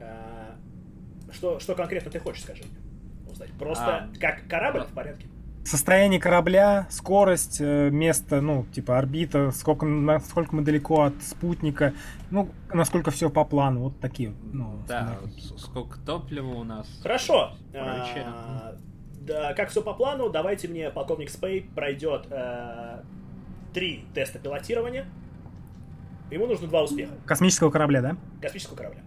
а, 0.01 0.55
что, 1.33 1.59
что 1.61 1.75
конкретно 1.75 2.11
ты 2.11 2.19
хочешь, 2.21 2.43
скажи 2.43 2.63
мне? 2.65 3.31
Узнать. 3.33 3.51
Просто 3.59 3.85
А. 3.97 4.09
как 4.21 4.47
корабль 4.49 4.81
Да. 4.81 4.87
в 4.87 4.93
порядке? 4.93 5.27
Состояние 5.65 6.19
корабля, 6.21 6.89
скорость, 6.91 7.61
э, 7.61 7.89
место, 7.91 8.41
ну, 8.41 8.67
типа 8.73 8.99
орбита, 8.99 9.53
сколько, 9.53 9.87
насколько 9.87 10.57
мы 10.57 10.63
далеко 10.63 11.03
от 11.03 11.23
спутника, 11.23 11.95
ну, 12.33 12.51
насколько 12.75 13.13
все 13.13 13.31
по 13.31 13.45
плану, 13.45 13.81
вот 13.83 14.01
такие, 14.01 14.35
ну, 14.53 14.83
Да, 14.89 15.19
с- 15.39 15.63
сколько 15.63 15.99
топлива 16.01 16.49
у 16.49 16.65
нас. 16.65 16.89
Хорошо. 17.01 17.53
А, 17.75 18.75
да, 19.21 19.55
как 19.55 19.69
все 19.71 19.83
по 19.83 19.95
плану, 19.95 20.31
давайте 20.31 20.67
мне 20.67 20.91
полковник 20.91 21.31
Спей 21.31 21.63
пройдет 21.77 22.27
э, 22.31 23.03
три 23.73 24.05
теста 24.15 24.39
пилотирования. 24.39 25.07
Ему 26.31 26.47
нужно 26.47 26.67
два 26.69 26.83
успеха. 26.83 27.13
Космического 27.27 27.71
корабля, 27.71 28.01
да? 28.01 28.17
Космического 28.41 28.77
корабля. 28.77 29.03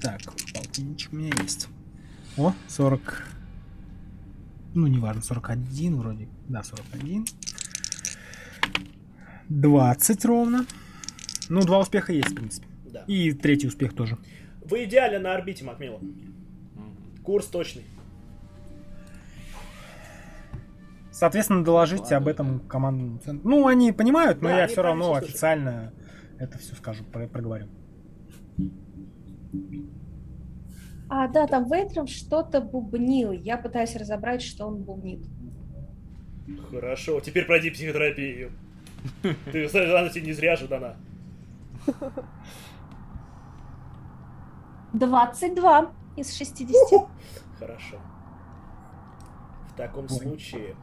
Так, 0.00 0.20
полтинничек 0.54 1.12
у 1.12 1.16
меня 1.16 1.32
есть. 1.42 1.68
О, 2.36 2.54
40. 2.68 3.26
Ну, 4.74 4.86
неважно, 4.86 5.22
41 5.22 5.96
вроде. 5.96 6.28
Да, 6.48 6.62
41. 6.62 7.26
20 9.48 10.24
ровно. 10.24 10.66
Ну, 11.48 11.60
два 11.62 11.80
успеха 11.80 12.12
есть, 12.12 12.30
в 12.30 12.34
принципе. 12.34 12.66
Да. 12.84 13.04
И 13.06 13.32
третий 13.32 13.66
успех 13.66 13.94
тоже. 13.94 14.16
Вы 14.64 14.84
идеально 14.84 15.18
на 15.18 15.34
орбите, 15.34 15.64
Макмиллан. 15.64 16.14
Курс 17.22 17.46
точный. 17.46 17.84
Соответственно, 21.20 21.62
доложите 21.62 22.16
об 22.16 22.28
этом 22.28 22.60
командному 22.60 23.18
центру. 23.18 23.46
Ну, 23.46 23.66
они 23.66 23.92
понимают, 23.92 24.40
но 24.40 24.48
Да, 24.48 24.60
я 24.60 24.66
все 24.68 24.80
равно 24.80 25.12
официально 25.12 25.92
это 26.38 26.56
все 26.56 26.74
скажу, 26.74 27.04
про- 27.04 27.28
проговорю. 27.28 27.66
А, 31.10 31.28
да, 31.28 31.46
там 31.46 31.70
Вейнтроп 31.70 32.08
что-то 32.08 32.62
бубнил. 32.62 33.32
Я 33.32 33.58
пытаюсь 33.58 33.94
разобрать, 33.96 34.40
что 34.40 34.64
он 34.64 34.82
бубнит. 34.82 35.20
Хорошо, 36.70 37.20
теперь 37.20 37.44
пройди 37.44 37.68
психотерапию. 37.68 38.52
Ты 39.52 39.68
знаешь, 39.68 39.90
она 39.90 40.08
тебе 40.08 40.24
не 40.24 40.32
зря 40.32 40.56
же 40.56 40.68
дана. 40.68 40.96
22 44.94 45.92
из 46.16 46.34
60. 46.34 47.06
Хорошо. 47.58 47.96
В 49.68 49.76
таком 49.76 50.08
случае... 50.08 50.76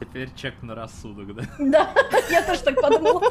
Теперь 0.00 0.32
чек 0.34 0.62
на 0.62 0.74
рассудок, 0.74 1.34
да? 1.34 1.44
Да, 1.58 1.94
я 2.30 2.44
тоже 2.46 2.62
так 2.62 2.80
подумала. 2.80 3.22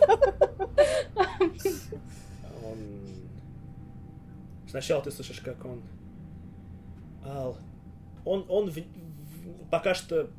Он... 2.64 2.77
Сначала 4.68 5.02
ты 5.03 5.11
слышишь, 5.11 5.40
как 5.41 5.64
он... 5.65 5.81
Ал... 7.26 7.57
Он, 8.26 8.45
он 8.49 8.69
в- 8.69 8.76
в- 8.77 9.69
пока 9.69 9.94
что 9.94 10.30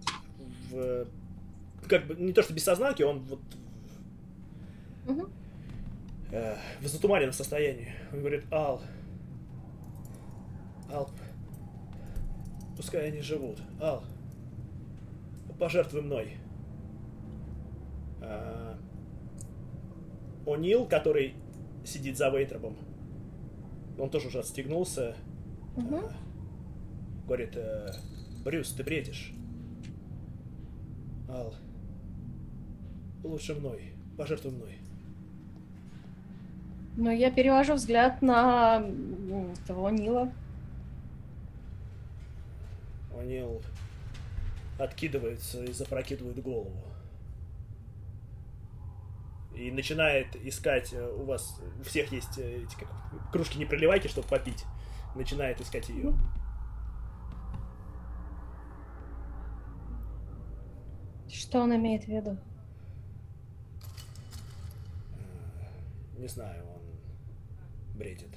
в... 0.70 1.06
Как 1.88 2.06
бы, 2.06 2.14
не 2.14 2.32
то 2.32 2.42
что 2.42 2.54
без 2.54 2.64
сознанки, 2.64 3.02
он 3.02 3.20
вот 3.20 3.40
Мгм. 5.06 5.30
э, 6.32 6.56
в 6.80 6.86
затуманенном 6.86 7.34
состоянии. 7.34 7.92
Он 8.12 8.20
говорит, 8.20 8.44
Ал... 8.50 8.80
Ал... 10.90 11.10
Пускай 12.76 13.08
они 13.08 13.20
живут. 13.20 13.58
Ал... 13.80 14.02
Пожертвуй 15.64 16.02
мной. 16.02 16.36
А, 18.20 18.78
О'Нил, 20.44 20.86
который 20.86 21.36
сидит 21.86 22.18
за 22.18 22.28
Вейтропом, 22.28 22.76
он 23.98 24.10
тоже 24.10 24.28
уже 24.28 24.40
отстегнулся. 24.40 25.16
А, 25.78 26.10
Говорит, 27.26 27.56
э, 27.56 27.92
Брюс, 28.44 28.74
ты 28.74 28.84
бредишь. 28.84 29.32
Ал, 31.30 31.54
лучше 33.22 33.54
мной. 33.54 33.94
Пожертвуй 34.18 34.52
мной. 34.52 34.76
Но 36.98 37.10
я 37.10 37.30
перевожу 37.30 37.72
взгляд 37.72 38.20
на 38.20 38.84
того 39.66 39.88
Нила. 39.88 40.30
О'Нил 43.16 43.62
откидывается 44.78 45.64
и 45.64 45.72
запрокидывает 45.72 46.40
голову. 46.42 46.82
И 49.54 49.70
начинает 49.70 50.34
искать, 50.36 50.92
э, 50.92 51.12
у 51.16 51.24
вас 51.24 51.60
у 51.78 51.84
всех 51.84 52.10
есть 52.10 52.38
э, 52.38 52.64
эти 52.64 52.74
как, 52.74 52.88
кружки 53.30 53.56
не 53.56 53.64
проливайки, 53.64 54.08
чтобы 54.08 54.26
попить. 54.26 54.64
Начинает 55.14 55.60
искать 55.60 55.88
ее. 55.88 56.12
Что 61.28 61.60
он 61.60 61.74
имеет 61.76 62.04
в 62.04 62.08
виду? 62.08 62.36
Не 66.18 66.26
знаю, 66.26 66.64
он 66.66 67.96
бредит. 67.96 68.34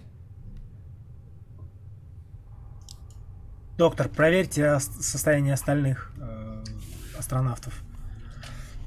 Доктор, 3.78 4.10
проверьте 4.10 4.72
ос- 4.72 4.90
состояние 5.02 5.54
остальных 5.54 6.12
э, 6.20 6.64
астронавтов. 7.18 7.80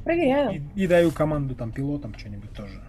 Проверяю. 0.05 0.63
И, 0.75 0.83
и 0.85 0.87
даю 0.87 1.13
команду 1.13 1.55
там 1.55 1.73
пилотам 1.73 2.17
что-нибудь 2.19 2.53
тоже. 2.53 2.81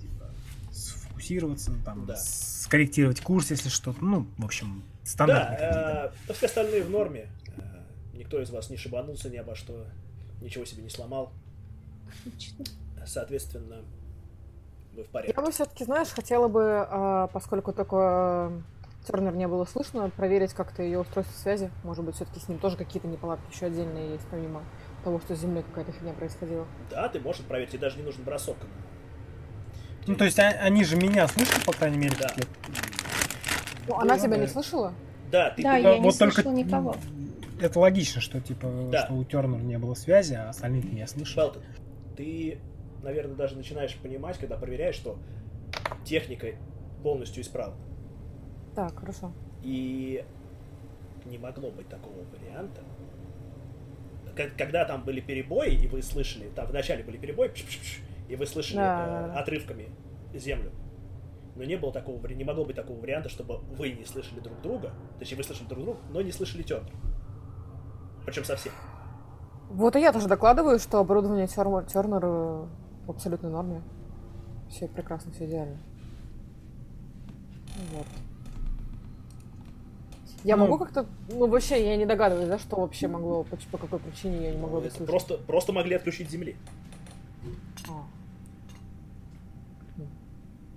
Типа, 0.00 0.30
сфокусироваться, 0.72 1.72
там, 1.84 2.06
Да. 2.06 2.16
скорректировать 2.16 3.20
курс, 3.20 3.50
если 3.50 3.68
что-то. 3.68 4.02
Ну, 4.02 4.26
в 4.38 4.44
общем, 4.44 4.82
стандартные. 5.04 5.58
Да, 5.58 6.12
э, 6.28 6.32
все 6.32 6.46
остальные 6.46 6.84
в 6.84 6.90
норме. 6.90 7.26
Э, 7.58 7.62
Никто 8.14 8.40
из 8.40 8.50
вас 8.50 8.70
не 8.70 8.76
шибанулся 8.78 9.28
ни 9.28 9.36
обо 9.36 9.54
что, 9.54 9.86
ничего 10.40 10.64
себе 10.64 10.82
не 10.82 10.88
сломал. 10.90 11.32
Отлично. 12.26 12.64
Соответственно, 13.04 13.82
вы 14.94 15.02
в 15.02 15.08
порядке. 15.08 15.34
Я 15.36 15.42
бы 15.44 15.50
все-таки, 15.52 15.84
знаешь, 15.84 16.08
хотела 16.08 16.48
бы, 16.48 16.86
а, 16.88 17.26
поскольку 17.28 17.72
только 17.72 18.52
Тернер 19.06 19.34
не 19.34 19.48
было 19.48 19.64
слышно, 19.64 20.08
проверить 20.10 20.52
как-то 20.54 20.82
ее 20.82 21.00
устройство 21.00 21.36
связи. 21.36 21.70
Может 21.82 22.04
быть, 22.04 22.14
все-таки 22.14 22.38
с 22.38 22.48
ним 22.48 22.58
тоже 22.58 22.76
какие-то 22.76 23.08
неполадки 23.08 23.52
еще 23.52 23.66
отдельные 23.66 24.12
есть, 24.12 24.26
помимо 24.30 24.62
того, 25.02 25.18
что 25.18 25.34
с 25.34 25.40
Землей 25.40 25.62
какая-то 25.64 25.90
фигня 25.92 26.12
происходила. 26.12 26.66
Да, 26.90 27.08
ты 27.08 27.18
можешь 27.18 27.42
проверить, 27.42 27.70
тебе 27.72 27.80
даже 27.80 27.96
не 27.98 28.04
нужен 28.04 28.22
бросок. 28.22 28.56
Ну, 30.06 30.14
то 30.14 30.24
есть 30.24 30.38
а- 30.38 30.50
они 30.60 30.84
же 30.84 30.96
меня 30.96 31.26
слышат, 31.26 31.64
по 31.64 31.72
крайней 31.72 31.98
мере, 31.98 32.14
Да. 32.18 32.28
Ну, 33.88 33.96
она 33.98 34.16
Ну, 34.16 34.22
тебя 34.22 34.36
не 34.36 34.46
слышала? 34.46 34.94
Да, 35.32 35.50
ты 35.50 35.62
Да, 35.62 35.74
ты- 35.74 35.80
я 35.82 35.94
не 35.98 36.00
вот 36.04 36.16
только 36.16 36.34
слышала 36.42 36.52
никого. 36.54 36.96
это 37.60 37.80
логично, 37.80 38.20
что 38.20 38.40
типа 38.40 38.68
Да. 38.92 39.06
что 39.06 39.14
у 39.14 39.24
Тернера 39.24 39.60
не 39.60 39.78
было 39.78 39.94
связи, 39.94 40.34
а 40.34 40.50
остальные 40.50 40.84
меня 40.84 41.06
слышали. 41.08 41.36
Белтон, 41.46 41.62
ты, 42.16 42.60
наверное, 43.02 43.34
даже 43.34 43.56
начинаешь 43.56 43.96
понимать, 43.96 44.38
когда 44.38 44.56
проверяешь, 44.56 44.94
что 44.94 45.18
техника 46.04 46.46
полностью 47.02 47.42
исправна. 47.42 47.74
Так, 48.74 48.98
хорошо. 48.98 49.32
И 49.62 50.24
не 51.24 51.38
могло 51.38 51.70
быть 51.70 51.88
такого 51.88 52.24
варианта. 52.32 52.82
Когда 54.56 54.84
там 54.86 55.04
были 55.04 55.20
перебои, 55.20 55.74
и 55.74 55.86
вы 55.86 56.02
слышали, 56.02 56.48
там 56.54 56.66
вначале 56.66 57.04
были 57.04 57.18
перебои, 57.18 57.50
и 58.28 58.36
вы 58.36 58.46
слышали 58.46 58.76
Да, 58.76 59.32
э, 59.34 59.38
отрывками 59.38 59.90
землю. 60.32 60.72
Но 61.54 61.64
не 61.64 61.76
было 61.76 61.92
такого, 61.92 62.26
не 62.28 62.44
могло 62.44 62.64
быть 62.64 62.76
такого 62.76 62.98
варианта, 62.98 63.28
чтобы 63.28 63.58
вы 63.58 63.92
не 63.92 64.06
слышали 64.06 64.40
друг 64.40 64.60
друга, 64.62 64.92
точнее 65.18 65.36
вы 65.36 65.44
слышали 65.44 65.68
друг 65.68 65.84
друга, 65.84 66.00
но 66.10 66.22
не 66.22 66.32
слышали 66.32 66.62
Тернер. 66.62 66.90
Причем 68.24 68.44
совсем. 68.44 68.72
Вот 69.68 69.96
и 69.96 70.00
я 70.00 70.12
тоже 70.12 70.28
докладываю, 70.28 70.78
что 70.78 70.98
оборудование 70.98 71.46
Тернер, 71.46 71.84
Тернер 71.84 72.24
в 72.24 72.70
абсолютной 73.10 73.50
норме. 73.50 73.82
Все 74.70 74.88
прекрасно, 74.88 75.30
все 75.32 75.44
идеально. 75.44 75.76
Вот. 77.92 78.06
Я 80.44 80.56
Ну. 80.56 80.64
могу 80.66 80.78
как-то... 80.78 81.06
Ну, 81.28 81.46
вообще, 81.46 81.84
я 81.86 81.96
не 81.96 82.04
догадываюсь, 82.06 82.48
за 82.48 82.58
что 82.58 82.76
вообще 82.80 83.06
могло, 83.08 83.44
по, 83.44 83.56
по 83.70 83.78
какой 83.78 83.98
причине 84.00 84.46
я 84.48 84.52
не 84.52 84.58
могла 84.58 84.80
быть 84.80 84.90
слышно. 84.92 85.06
просто, 85.06 85.38
просто 85.38 85.72
могли 85.72 85.94
отключить 85.94 86.30
земли. 86.30 86.56
А. 87.88 88.04
М, 89.98 90.06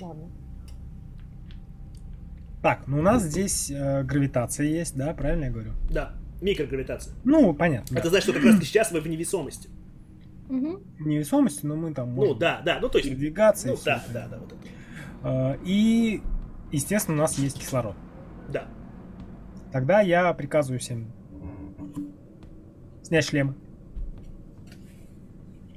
Ладно. 0.02 0.26
Так, 2.62 2.88
ну 2.88 3.00
у 3.00 3.02
нас 3.02 3.22
здесь 3.24 3.70
э, 3.70 4.04
гравитация 4.04 4.66
есть, 4.68 4.96
да, 4.98 5.14
правильно 5.14 5.46
я 5.46 5.52
говорю? 5.52 5.72
Да, 5.92 6.14
микрогравитация. 6.42 7.14
Ну, 7.24 7.54
понятно. 7.54 7.94
Это 7.96 8.04
да. 8.06 8.10
значит, 8.10 8.24
что 8.30 8.34
как 8.34 8.44
раз 8.44 8.60
сейчас 8.62 8.92
вы 8.92 9.02
в 9.02 9.08
невесомости. 9.08 9.70
Мгм. 10.50 10.80
Невесомости, 11.00 11.66
но 11.66 11.76
мы 11.76 11.94
там 11.94 12.10
Ну 12.10 12.16
можем 12.16 12.40
да, 12.40 12.62
да, 12.66 12.80
ну 12.82 12.90
то 12.90 12.98
есть... 12.98 13.10
передвигаться. 13.10 13.68
Ну 13.68 13.78
да, 13.86 14.04
да, 14.14 14.28
да, 14.28 14.38
вот 14.38 14.52
это. 14.54 14.62
Э, 15.24 15.58
И, 15.64 16.22
естественно, 16.72 17.18
у 17.18 17.22
нас 17.22 17.38
есть 17.38 17.60
кислород. 17.60 17.96
Да. 18.50 18.68
Тогда 19.76 20.00
я 20.00 20.34
приказываю 20.34 20.80
всем 20.80 21.12
снять 23.04 23.26
шлемы. 23.26 23.56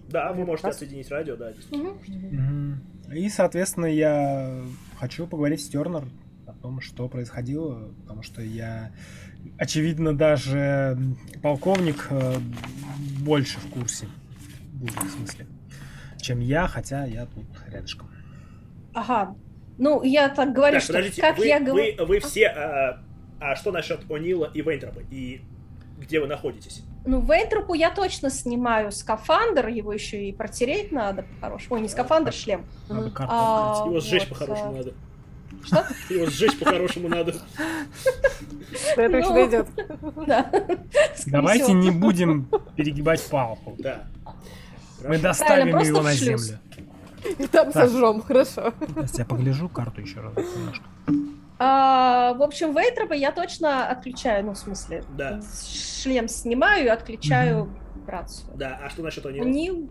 Да, 0.09 0.33
вы 0.33 0.45
можете 0.45 0.69
отсоединить 0.69 1.11
радио, 1.11 1.35
да, 1.35 1.53
действительно. 1.53 2.81
И, 3.13 3.29
соответственно, 3.29 3.87
я 3.87 4.63
хочу 5.01 5.27
поговорить 5.27 5.61
с 5.65 5.69
Тернер 5.69 6.05
о 6.47 6.53
том, 6.53 6.81
что 6.81 7.09
происходило, 7.09 7.93
потому 8.03 8.23
что 8.23 8.41
я, 8.41 8.93
очевидно, 9.59 10.17
даже 10.17 10.97
полковник 11.43 12.07
э, 12.11 12.35
больше 13.19 13.59
в 13.59 13.69
курсе, 13.69 14.07
в 14.75 14.85
этом 14.85 15.09
смысле, 15.09 15.47
чем 16.21 16.39
я, 16.39 16.69
хотя 16.69 17.05
я 17.05 17.27
тут 17.27 17.47
рядышком. 17.67 18.09
Ага. 18.95 19.35
Ну, 19.77 20.05
я 20.05 20.29
так 20.29 20.53
говорю, 20.53 20.77
Так, 20.77 20.83
что 20.85 20.93
подождите, 20.93 21.21
как 21.21 21.37
вы, 21.39 21.47
я 21.47 21.59
говорю... 21.59 21.97
вы, 21.99 22.07
вы 22.07 22.21
все... 22.21 22.47
А, 22.47 23.08
а 23.41 23.57
что 23.57 23.73
насчет 23.73 24.05
О'Нила 24.09 24.51
и 24.53 24.63
Вейнтропа? 24.63 25.01
И 25.11 25.43
где 25.99 26.21
вы 26.21 26.27
находитесь? 26.27 26.83
Ну, 27.05 27.21
Вейнтропу 27.21 27.75
я 27.75 27.91
точно 27.91 28.31
снимаю 28.31 28.93
скафандр, 28.93 29.69
его 29.69 29.93
еще 29.93 30.29
и 30.29 30.33
протереть 30.33 30.93
надо 30.93 31.23
по-хорошему. 31.23 31.77
Ой, 31.77 31.83
не 31.83 31.89
скафандр, 31.89 32.33
шлем. 32.33 32.67
Надо 32.89 33.13
А. 33.19 33.85
Его 33.87 34.01
сжечь 34.01 34.29
вот, 34.29 34.31
по-хорошему 34.31 34.73
а. 34.73 34.77
надо. 34.77 34.95
Что? 35.65 35.87
Его 36.15 36.27
сжечь 36.27 36.59
по-хорошему 36.59 37.09
надо. 37.09 37.35
До 38.97 39.03
этого 39.03 39.39
еще 39.39 39.67
Ну. 40.01 40.25
Да. 40.27 40.51
Давайте 41.27 41.73
не 41.73 41.91
будем 41.91 42.49
перегибать 42.77 43.25
палку. 43.29 43.75
Да. 43.79 44.07
Мы 45.07 45.19
доставим 45.19 45.79
его 45.79 46.03
на 46.03 46.13
землю. 46.13 46.59
И 47.39 47.47
там 47.47 47.73
сожжем, 47.73 48.23
хорошо. 48.23 48.73
Сейчас 48.97 49.19
я 49.19 49.25
погляжу 49.25 49.69
карту 49.69 50.01
еще 50.01 50.21
раз 50.21 50.35
немножко. 50.37 50.85
А, 51.59 52.35
в 52.35 52.43
общем, 52.43 52.73
Вейтропа 52.75 53.15
я 53.15 53.33
точно 53.33 53.89
отключаю, 53.89 54.47
ну, 54.47 54.53
в 54.53 54.59
смысле, 54.59 55.03
Да. 55.17 55.41
шлем 56.03 56.29
снимаю 56.29 56.85
и 56.87 56.89
отключаю 56.89 57.77
рацию. 58.07 58.49
Да, 58.57 58.79
а 58.83 58.89
что 58.91 59.03
насчет 59.03 59.25
О'Нила? 59.27 59.43
Они... 59.45 59.91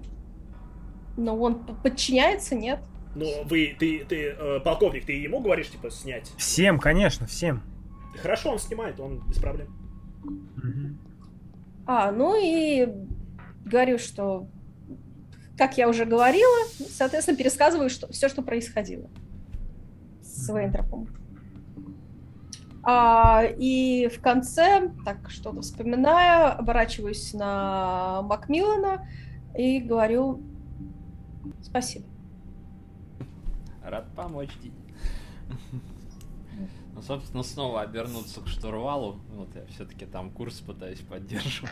Ну, 1.17 1.41
он 1.41 1.65
п- 1.65 1.73
подчиняется, 1.83 2.55
нет? 2.55 2.79
Ну, 3.15 3.43
вы, 3.45 3.75
ты, 3.77 4.05
ты, 4.05 4.27
э, 4.29 4.59
полковник, 4.61 5.05
ты 5.05 5.13
ему 5.13 5.39
говоришь, 5.41 5.69
типа, 5.69 5.89
снять? 5.89 6.31
Всем, 6.37 6.79
конечно, 6.79 7.25
всем. 7.25 7.63
Хорошо, 8.21 8.51
он 8.51 8.59
снимает, 8.59 8.99
он 8.99 9.27
без 9.27 9.39
проблем. 9.39 9.67
Мгм. 10.23 10.99
А, 11.85 12.11
ну 12.11 12.35
и 12.39 12.87
говорю, 13.65 13.97
что, 13.97 14.47
как 15.57 15.77
я 15.77 15.89
уже 15.89 16.05
говорила, 16.05 16.65
соответственно, 16.89 17.37
пересказываю 17.37 17.89
что, 17.89 18.11
все, 18.11 18.29
что 18.29 18.41
происходило 18.41 19.09
с. 20.21 20.47
Вейнтропом. 20.53 21.07
А, 22.89 23.43
и 23.43 24.07
в 24.07 24.21
конце, 24.21 24.93
так 25.03 25.29
что-то 25.29 25.59
вспоминая, 25.59 26.53
оборачиваюсь 26.53 27.33
на 27.33 28.21
Макмиллана 28.21 29.05
и 29.57 29.81
говорю 29.81 30.41
спасибо. 31.61 32.05
Рад 33.83 34.07
помочь, 34.15 34.51
Динь. 34.63 34.73
Ну, 36.93 37.03
собственно, 37.03 37.43
снова 37.43 37.81
обернуться 37.81 38.41
к 38.41 38.47
штурвалу. 38.47 39.19
Вот 39.29 39.49
я 39.53 39.67
все-таки 39.67 40.07
там 40.07 40.31
курс 40.31 40.61
пытаюсь 40.61 41.01
поддерживать. 41.01 41.69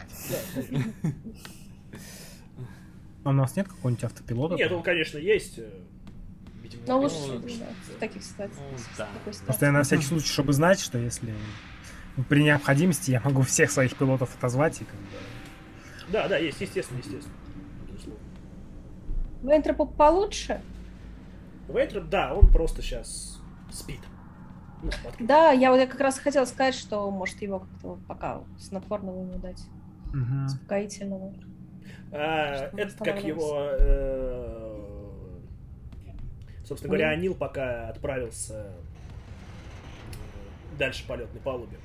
А 3.24 3.30
у 3.30 3.32
нас 3.32 3.56
нет 3.56 3.68
какого-нибудь 3.68 4.04
автопилота? 4.04 4.54
Нет, 4.54 4.72
он, 4.72 4.84
конечно, 4.84 5.18
есть. 5.18 5.60
Видимо, 6.66 6.84
Но 6.88 6.98
он 6.98 7.04
лучше 7.04 7.16
есть. 7.16 7.60
ну, 7.60 7.66
да, 7.66 7.96
в 7.96 8.00
таких 8.00 8.24
ситуациях. 8.24 8.60
ну, 8.72 8.78
да. 8.98 9.08
ситуации. 9.22 9.44
Просто 9.46 9.66
я 9.68 9.72
на 9.72 9.84
всякий 9.84 10.04
случай, 10.06 10.28
чтобы 10.28 10.52
знать, 10.54 10.80
что 10.80 10.98
если 10.98 11.34
при 12.28 12.42
необходимости 12.44 13.12
я 13.12 13.22
могу 13.24 13.44
всех 13.44 13.70
своих 13.70 13.96
пилотов 13.96 14.36
отозвать 14.36 14.82
и 14.82 14.86
как 14.86 14.96
бы... 14.96 15.06
Да, 16.10 16.28
да, 16.28 16.38
есть, 16.38 16.60
естественно, 16.60 16.98
естественно. 16.98 17.36
Вейнтропу 19.44 19.86
получше? 19.86 20.60
Вейтроп, 21.68 22.06
да, 22.06 22.34
он 22.34 22.48
просто 22.52 22.82
сейчас 22.82 23.40
спит. 23.72 24.00
Ну, 24.82 24.90
Да, 25.20 25.52
я 25.52 25.70
вот 25.72 25.78
я 25.78 25.86
как 25.88 26.00
раз 26.00 26.18
хотела 26.18 26.46
сказать, 26.46 26.74
что 26.74 27.10
может 27.12 27.40
его 27.44 27.60
как-то 27.60 28.00
пока 28.08 28.42
снотворного 28.60 29.22
ему 29.22 29.38
дать, 29.38 29.62
Мгм. 30.14 30.46
успокоительного. 30.46 31.34
А, 32.12 32.70
это 32.76 33.04
как 33.04 33.24
его... 33.24 33.68
э, 33.72 34.65
Собственно 36.66 36.90
говоря, 36.90 37.10
Анил? 37.10 37.32
Анил 37.32 37.36
пока 37.36 37.90
отправился 37.90 38.54
э, 38.54 38.80
дальше 40.80 41.06
по 41.08 41.14
летной 41.14 41.42
палубе. 41.42 41.78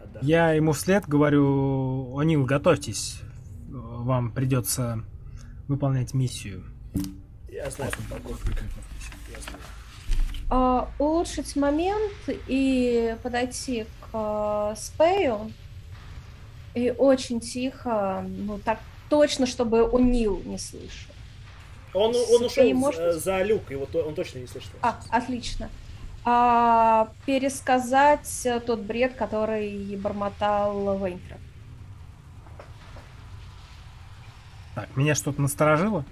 Отдохнуть. 0.00 0.28
Я 0.28 0.52
ему 0.52 0.72
вслед 0.72 1.06
говорю, 1.08 2.16
Онил, 2.16 2.44
готовьтесь, 2.44 3.20
вам 3.68 4.30
придется 4.30 5.04
выполнять 5.66 6.14
миссию. 6.14 6.64
Я 7.50 7.70
знаю, 7.70 7.90
я 8.10 9.40
знаю. 9.40 9.58
А, 10.50 10.90
улучшить 10.98 11.56
момент 11.56 12.12
и 12.46 13.16
подойти 13.22 13.84
к 14.00 14.08
а, 14.12 14.74
Спею 14.76 15.52
и 16.74 16.94
очень 16.96 17.40
тихо, 17.40 18.24
ну 18.26 18.58
так 18.58 18.78
точно, 19.10 19.46
чтобы 19.46 19.82
Унил 19.82 20.40
не 20.44 20.58
слышал. 20.58 21.12
Он, 21.94 22.14
он 22.14 22.44
ушел 22.44 22.74
может 22.74 23.00
за, 23.00 23.12
быть? 23.12 23.22
за 23.24 23.42
люк, 23.42 23.70
его 23.70 23.86
то- 23.86 24.02
он 24.02 24.14
точно 24.14 24.38
не 24.38 24.46
слышит. 24.46 24.70
А, 24.82 25.00
отлично. 25.10 25.70
А, 26.24 27.08
пересказать 27.24 28.42
э, 28.44 28.60
тот 28.60 28.80
бред, 28.80 29.14
который 29.14 29.96
бормотал 29.96 30.98
Вейнтроп. 30.98 31.38
Так, 34.74 34.96
меня 34.96 35.14
что-то 35.14 35.40
насторожило? 35.40 36.04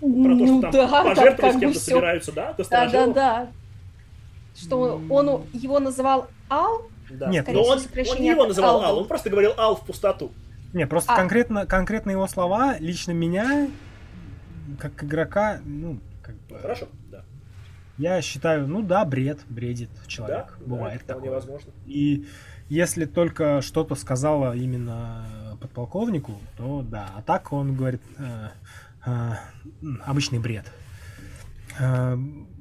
Про 0.00 0.36
то, 0.38 0.46
что 0.46 0.60
там 0.60 0.70
да, 0.70 1.04
пожертвовать 1.04 1.36
как 1.40 1.54
с 1.54 1.60
кем-то 1.60 1.78
всё. 1.78 1.90
собираются, 1.90 2.32
да? 2.32 2.54
Да, 2.70 2.86
да, 2.88 3.06
да. 3.06 3.48
Что 4.56 5.00
он 5.08 5.42
его 5.52 5.78
называл 5.78 6.28
Ал? 6.50 6.82
Да. 7.10 7.28
Нет, 7.28 7.46
но 7.48 7.62
он, 7.62 7.78
он 7.78 8.20
не 8.20 8.28
его 8.28 8.46
называл 8.46 8.82
Ал 8.82 8.98
он 8.98 9.08
просто 9.08 9.30
говорил 9.30 9.52
Ал 9.56 9.76
в 9.76 9.86
пустоту. 9.86 10.32
Не, 10.72 10.86
просто 10.86 11.12
А. 11.12 11.16
конкретно, 11.16 11.64
конкретно 11.64 12.10
его 12.10 12.26
слова 12.26 12.76
лично 12.78 13.12
меня, 13.12 13.68
как 14.78 15.04
игрока, 15.04 15.60
ну, 15.64 16.00
как 16.22 16.34
бы... 16.48 16.58
Хорошо, 16.58 16.88
да. 17.10 17.24
Я 17.96 18.22
считаю, 18.22 18.68
ну 18.68 18.82
да, 18.82 19.04
бред, 19.04 19.40
бредит 19.48 19.90
человек. 20.06 20.56
да, 20.58 20.66
Бывает 20.66 21.02
да, 21.06 21.14
такое. 21.14 21.30
возможно. 21.30 21.72
И 21.86 22.26
если 22.68 23.06
только 23.06 23.60
что-то 23.60 23.94
сказала 23.96 24.54
именно 24.54 25.56
подполковнику, 25.60 26.38
то 26.56 26.82
да. 26.82 27.10
А 27.16 27.22
так 27.22 27.52
он 27.52 27.74
говорит, 27.74 28.02
э, 28.18 28.48
э, 29.04 29.32
обычный 30.04 30.38
бред. 30.38 30.70
Э, 31.78 32.16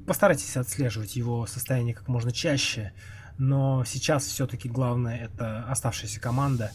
Постарайтесь 0.08 0.56
отслеживать 0.56 1.18
его 1.18 1.46
состояние 1.48 1.94
как 1.94 2.08
можно 2.08 2.32
чаще, 2.32 2.94
но 3.38 3.84
сейчас 3.86 4.26
все-таки 4.26 4.70
главное 4.70 5.18
это 5.18 5.66
оставшаяся 5.70 6.22
команда. 6.22 6.72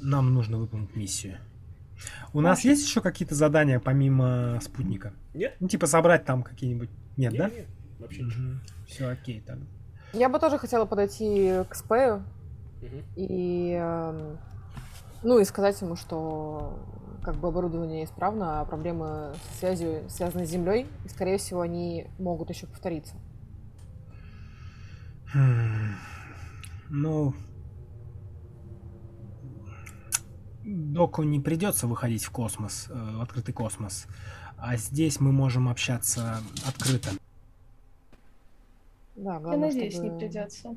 Нам 0.00 0.32
нужно 0.32 0.56
выполнить 0.56 0.96
миссию. 0.96 1.36
У 2.32 2.40
нас 2.40 2.64
есть 2.64 2.84
еще 2.86 3.00
какие-то 3.00 3.34
задания 3.34 3.78
помимо 3.78 4.58
спутника? 4.62 5.12
Нет? 5.34 5.56
Ну, 5.60 5.68
типа 5.68 5.86
собрать 5.86 6.24
там 6.24 6.42
какие-нибудь... 6.42 6.90
Нет, 7.16 7.32
Не, 7.32 7.38
да? 7.38 7.50
не, 7.50 7.66
вообще 7.98 8.22
ничего. 8.22 8.54
Все 8.86 9.08
окей 9.08 9.42
тогда. 9.46 9.66
Я 10.12 10.28
бы 10.28 10.38
тоже 10.38 10.58
хотела 10.58 10.84
подойти 10.84 11.62
к 11.68 11.74
Спею 11.74 12.22
и, 13.16 13.72
эм, 13.80 14.38
ну, 15.22 15.38
и 15.38 15.44
сказать 15.44 15.80
ему, 15.80 15.96
что 15.96 16.78
как 17.22 17.36
бы 17.36 17.48
оборудование 17.48 18.04
исправно, 18.04 18.60
а 18.60 18.64
проблемы 18.64 19.34
со 19.52 19.58
связью 19.58 20.02
связаны 20.10 20.44
с 20.46 20.50
Землей, 20.50 20.86
и, 21.04 21.08
скорее 21.08 21.38
всего, 21.38 21.60
они 21.60 22.08
могут 22.18 22.50
еще 22.50 22.66
повториться. 22.66 23.14
Хм. 25.32 25.94
Ну, 26.90 27.34
Доку 30.64 31.22
не 31.22 31.40
придется 31.40 31.86
выходить 31.86 32.24
в 32.24 32.30
космос, 32.30 32.86
э, 32.88 33.16
в 33.16 33.20
открытый 33.20 33.52
космос, 33.54 34.06
а 34.56 34.76
здесь 34.76 35.18
мы 35.20 35.32
можем 35.32 35.68
общаться 35.68 36.38
открыто. 36.66 37.10
Да, 39.16 39.34
Я 39.34 39.40
главное, 39.40 39.68
надеюсь, 39.68 39.94
чтобы- 39.94 40.08
не 40.10 40.18
придется. 40.18 40.76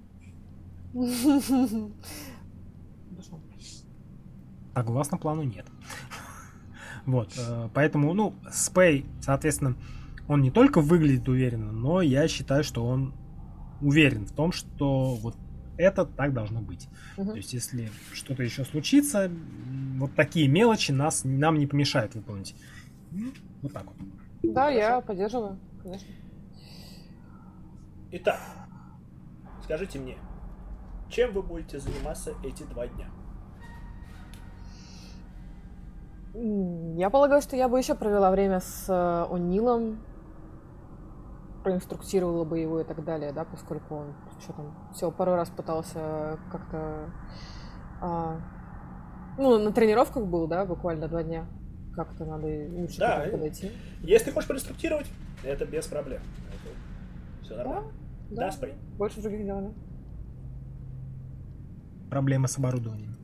Согласно 4.73 5.17
плану, 5.17 5.43
нет. 5.43 5.65
Вот, 7.05 7.33
э, 7.37 7.69
поэтому, 7.73 8.13
ну, 8.13 8.33
Спей, 8.51 9.05
соответственно, 9.21 9.75
он 10.27 10.41
не 10.41 10.49
только 10.51 10.81
выглядит 10.81 11.29
уверенно, 11.29 11.71
но 11.71 12.01
я 12.01 12.27
считаю, 12.27 12.63
что 12.63 12.85
он 12.85 13.13
уверен 13.79 14.25
в 14.25 14.31
том, 14.31 14.51
что 14.51 15.13
вот 15.15 15.35
это 15.77 16.05
так 16.05 16.33
должно 16.33 16.61
быть. 16.61 16.87
Мгм. 17.17 17.31
То 17.31 17.37
есть, 17.37 17.53
если 17.53 17.89
что-то 18.13 18.43
еще 18.43 18.65
случится, 18.65 19.31
вот 19.97 20.15
такие 20.15 20.47
мелочи 20.47 20.91
нас, 20.91 21.23
нам 21.23 21.57
не 21.57 21.67
помешают 21.67 22.15
выполнить. 22.15 22.55
Вот 23.61 23.73
так 23.73 23.85
вот. 23.85 23.95
Да, 24.43 24.69
я 24.69 25.01
поддерживаю, 25.01 25.57
конечно. 25.81 26.07
Итак, 28.11 28.39
скажите 29.63 29.99
мне, 29.99 30.17
чем 31.09 31.33
вы 31.33 31.41
будете 31.41 31.79
заниматься 31.79 32.33
эти 32.43 32.63
два 32.63 32.87
дня? 32.87 33.09
Я 36.97 37.09
полагаю, 37.09 37.41
что 37.41 37.55
я 37.55 37.69
бы 37.69 37.77
еще 37.77 37.95
провела 37.95 38.29
время 38.29 38.59
с 38.59 38.85
э, 38.89 39.33
О'Нилом, 39.33 39.97
проинструктировала 41.65 42.45
бы 42.45 42.59
его 42.59 42.79
и 42.79 42.83
так 42.83 43.03
далее, 43.03 43.33
да, 43.33 43.43
поскольку 43.43 43.95
он 43.95 44.13
что 44.39 44.53
там, 44.53 44.91
все 44.93 45.11
пару 45.11 45.33
раз 45.33 45.49
пытался 45.49 46.37
как-то, 46.51 47.09
а, 48.01 48.39
ну, 49.39 49.57
на 49.57 49.71
тренировках 49.71 50.27
был, 50.27 50.47
да, 50.47 50.63
буквально 50.63 51.07
два 51.07 51.23
дня. 51.23 51.47
Как-то 51.95 52.23
надо 52.23 52.45
лучше 52.45 52.99
Да, 52.99 53.25
к 53.25 53.31
подойти. 53.31 53.71
Если 54.01 54.25
ты 54.25 54.31
хочешь 54.31 54.47
проинструктировать, 54.47 55.07
это 55.43 55.65
без 55.65 55.87
проблем. 55.87 56.21
Все 57.41 57.55
нормально. 57.55 57.91
Да, 58.29 58.45
Да, 58.45 58.51
Спей. 58.51 58.75
больше 58.99 59.21
других 59.21 59.43
дел, 59.43 59.61
да. 59.61 59.71
Проблема 62.11 62.47
с 62.47 62.59
оборудованием. 62.59 63.17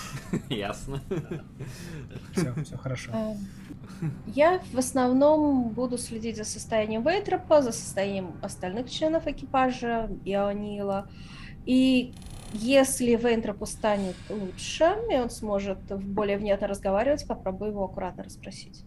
Ясно. 0.48 1.00
Все, 2.34 2.54
все 2.64 2.76
хорошо. 2.76 3.10
Э, 3.12 3.34
Я 4.26 4.60
в 4.72 4.78
основном 4.78 5.68
буду 5.70 5.98
следить 5.98 6.36
за 6.36 6.44
состоянием 6.44 7.02
Вейтропа, 7.02 7.62
за 7.62 7.72
состоянием 7.72 8.32
остальных 8.42 8.90
членов 8.90 9.26
экипажа 9.26 10.10
и 10.24 10.34
Анила. 10.34 11.08
И 11.66 12.14
если 12.52 13.16
Вейнтропу 13.16 13.66
станет 13.66 14.16
лучше, 14.28 14.96
и 15.10 15.14
он 15.16 15.30
сможет 15.30 15.78
более 16.02 16.38
внятно 16.38 16.66
разговаривать, 16.66 17.26
попробую 17.26 17.70
его 17.70 17.84
аккуратно 17.84 18.24
расспросить. 18.24 18.84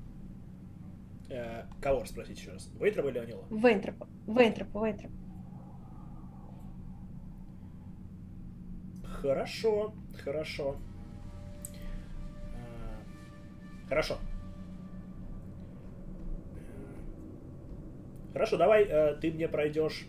Э, 1.30 1.66
кого 1.82 2.06
спросить 2.06 2.40
еще 2.40 2.52
раз? 2.52 2.70
Вейтрова 2.80 3.10
или 3.10 3.18
Анила? 3.18 3.44
Вейнтропа, 3.50 4.08
Вейнтропа, 4.28 4.86
Вейнтропа. 4.86 5.14
Хорошо, 9.22 9.94
хорошо. 10.24 10.78
Хорошо. 13.88 14.18
Хорошо, 18.34 18.58
давай 18.58 18.84
э, 18.84 19.16
ты 19.16 19.32
мне 19.32 19.48
пройдешь 19.48 20.08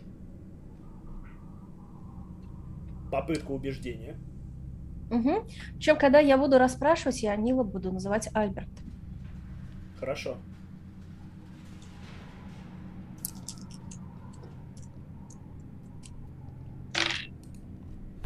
попытку 3.11 3.53
убеждения. 3.53 4.17
Угу. 5.09 5.45
Причем, 5.75 5.97
когда 5.97 6.19
я 6.19 6.37
буду 6.37 6.57
расспрашивать, 6.57 7.23
я 7.23 7.31
Анила 7.31 7.63
буду 7.63 7.91
называть 7.91 8.29
Альберт. 8.33 8.69
Хорошо. 9.97 10.37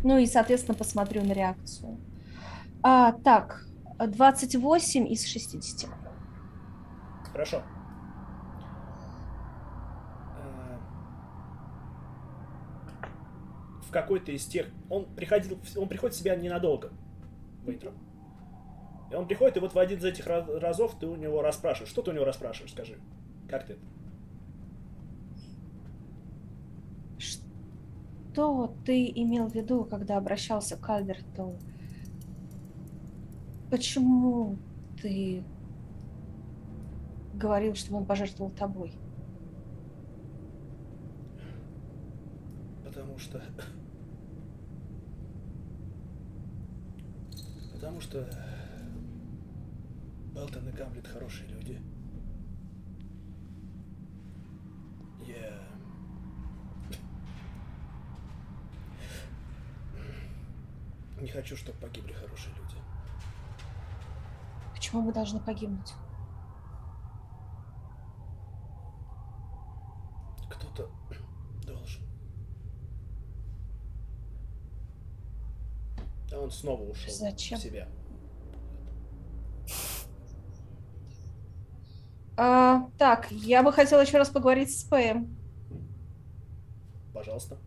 Ну 0.03 0.17
и, 0.17 0.25
соответственно, 0.25 0.75
посмотрю 0.75 1.23
на 1.23 1.33
реакцию. 1.33 1.99
А, 2.81 3.11
так, 3.11 3.67
28 4.07 5.07
из 5.11 5.25
60. 5.25 5.89
Хорошо. 7.31 7.63
Э, 10.37 10.77
В 13.87 13.91
какой-то 13.91 14.31
из 14.31 14.45
тех... 14.45 14.67
Он 14.89 15.05
приходил... 15.05 15.59
Он 15.77 15.87
приходит 15.87 16.15
в 16.15 16.19
себя 16.19 16.35
ненадолго. 16.35 16.91
Вейтром. 17.65 17.93
И 19.11 19.15
он 19.15 19.27
приходит, 19.27 19.57
и 19.57 19.59
вот 19.59 19.73
в 19.73 19.79
один 19.79 19.99
из 19.99 20.05
этих 20.05 20.25
раз- 20.25 20.47
разов 20.47 20.97
ты 20.97 21.05
у 21.05 21.15
него 21.15 21.41
расспрашиваешь. 21.41 21.91
Что 21.91 22.01
ты 22.01 22.11
у 22.11 22.13
него 22.13 22.25
расспрашиваешь, 22.25 22.71
скажи? 22.71 22.97
Как 23.49 23.65
ты? 23.65 23.77
Что 27.17 28.73
ты 28.85 29.11
имел 29.13 29.47
в 29.49 29.53
виду, 29.53 29.83
когда 29.83 30.17
обращался 30.17 30.77
к 30.77 30.89
Альберту? 30.89 31.57
Почему 33.71 34.57
ты 35.01 35.45
говорил, 37.33 37.73
что 37.73 37.95
он 37.95 38.05
пожертвовал 38.05 38.51
тобой? 38.51 38.91
Потому 42.83 43.17
что... 43.17 43.41
Потому 47.73 48.01
что... 48.01 48.29
Белтон 50.35 50.67
и 50.67 50.71
Гамлет 50.73 51.07
хорошие 51.07 51.47
люди. 51.47 51.79
Я... 55.25 55.61
Не 61.21 61.29
хочу, 61.29 61.55
чтобы 61.55 61.79
погибли 61.79 62.11
хорошие 62.11 62.53
люди. 62.55 62.70
Почему 64.91 65.03
мы 65.05 65.13
должны 65.13 65.39
погибнуть? 65.39 65.93
Кто-то 70.49 70.89
должен. 71.65 72.01
А 76.33 76.39
он 76.39 76.51
снова 76.51 76.81
ушел 76.81 77.09
Зачем? 77.13 77.57
в 77.57 77.61
себя. 77.61 77.87
А, 82.35 82.89
так, 82.97 83.31
я 83.31 83.63
бы 83.63 83.71
хотела 83.71 84.01
еще 84.01 84.17
раз 84.17 84.27
поговорить 84.27 84.77
с 84.77 84.83
Пэем. 84.83 85.33
Пожалуйста. 87.13 87.57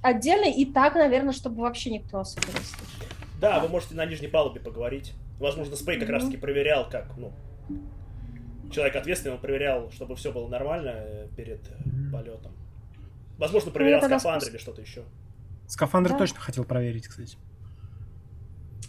Отдельно 0.00 0.46
и 0.46 0.64
так, 0.64 0.94
наверное, 0.94 1.34
чтобы 1.34 1.60
вообще 1.60 1.90
никто 1.90 2.20
особо 2.20 2.46
не 2.46 2.52
слышал. 2.54 3.19
Да, 3.40 3.60
вы 3.60 3.68
можете 3.68 3.94
на 3.94 4.04
нижней 4.06 4.28
палубе 4.28 4.60
поговорить. 4.60 5.14
Возможно, 5.38 5.74
Спей 5.76 5.98
как 5.98 6.10
раз 6.10 6.24
таки 6.26 6.36
проверял, 6.36 6.88
как, 6.88 7.16
ну, 7.16 7.32
человек 8.70 8.96
ответственный, 8.96 9.34
он 9.36 9.40
проверял, 9.40 9.90
чтобы 9.90 10.14
все 10.16 10.30
было 10.32 10.46
нормально 10.48 10.92
э, 10.94 11.28
перед 11.36 11.60
э, 11.70 12.12
полетом. 12.12 12.52
Возможно, 13.38 13.70
проверял 13.70 14.00
Ну, 14.02 14.06
скафандр 14.06 14.44
спуск- 14.46 14.50
или 14.50 14.58
что-то 14.58 14.82
еще. 14.82 15.02
Скафандр 15.66 16.10
Да. 16.10 16.18
точно 16.18 16.40
хотел 16.40 16.64
проверить, 16.64 17.08
кстати. 17.08 17.38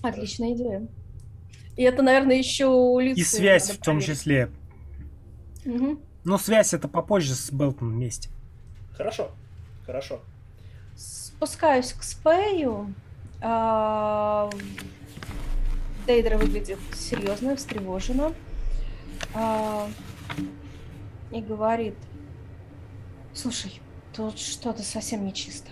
Отличная 0.02 0.54
идея. 0.54 0.88
И 1.78 1.84
это, 1.84 2.02
наверное, 2.02 2.36
еще 2.36 2.66
улицу. 2.68 3.20
И 3.20 3.24
связь 3.24 3.70
в 3.70 3.78
том 3.82 3.98
проверить. 4.00 4.06
числе. 4.20 4.50
Мгм. 5.64 6.00
Но 6.26 6.38
связь 6.38 6.74
это 6.74 6.88
попозже 6.90 7.34
с 7.36 7.52
Белтоном 7.52 7.94
вместе. 7.94 8.30
Хорошо, 8.98 9.32
хорошо. 9.86 10.20
Спускаюсь 10.98 11.94
к 11.94 12.04
Спею. 12.04 12.94
А, 13.42 14.50
Дейдра 16.06 16.38
выглядит 16.38 16.80
серьезно, 16.94 17.56
встревоженно. 17.56 18.34
А, 19.34 19.88
И 21.32 21.42
говорит, 21.42 21.96
слушай, 23.34 23.82
тут 24.14 24.38
что-то 24.38 24.84
совсем 24.84 25.26
нечисто. 25.26 25.72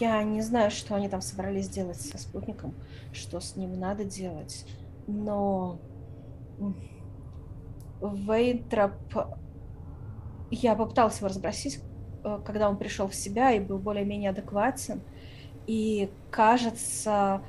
Я 0.00 0.22
не 0.24 0.40
знаю, 0.40 0.70
что 0.70 0.94
они 0.94 1.08
там 1.08 1.20
собрались 1.20 1.68
делать 1.68 2.00
со 2.00 2.18
спутником, 2.18 2.74
что 3.12 3.40
с 3.40 3.56
ним 3.56 3.78
надо 3.78 4.04
делать, 4.04 4.66
но 5.06 5.78
м, 6.58 6.74
Вейтроп... 8.00 8.94
Я 10.50 10.74
попыталась 10.76 11.18
его 11.18 11.28
разбросить, 11.28 11.80
э, 12.24 12.38
когда 12.46 12.70
он 12.70 12.76
пришел 12.78 13.08
в 13.08 13.14
себя 13.14 13.52
и 13.52 13.60
был 13.60 13.78
более-менее 13.78 14.30
адекватен. 14.30 15.02
И 15.66 16.08
кажется, 16.30 17.42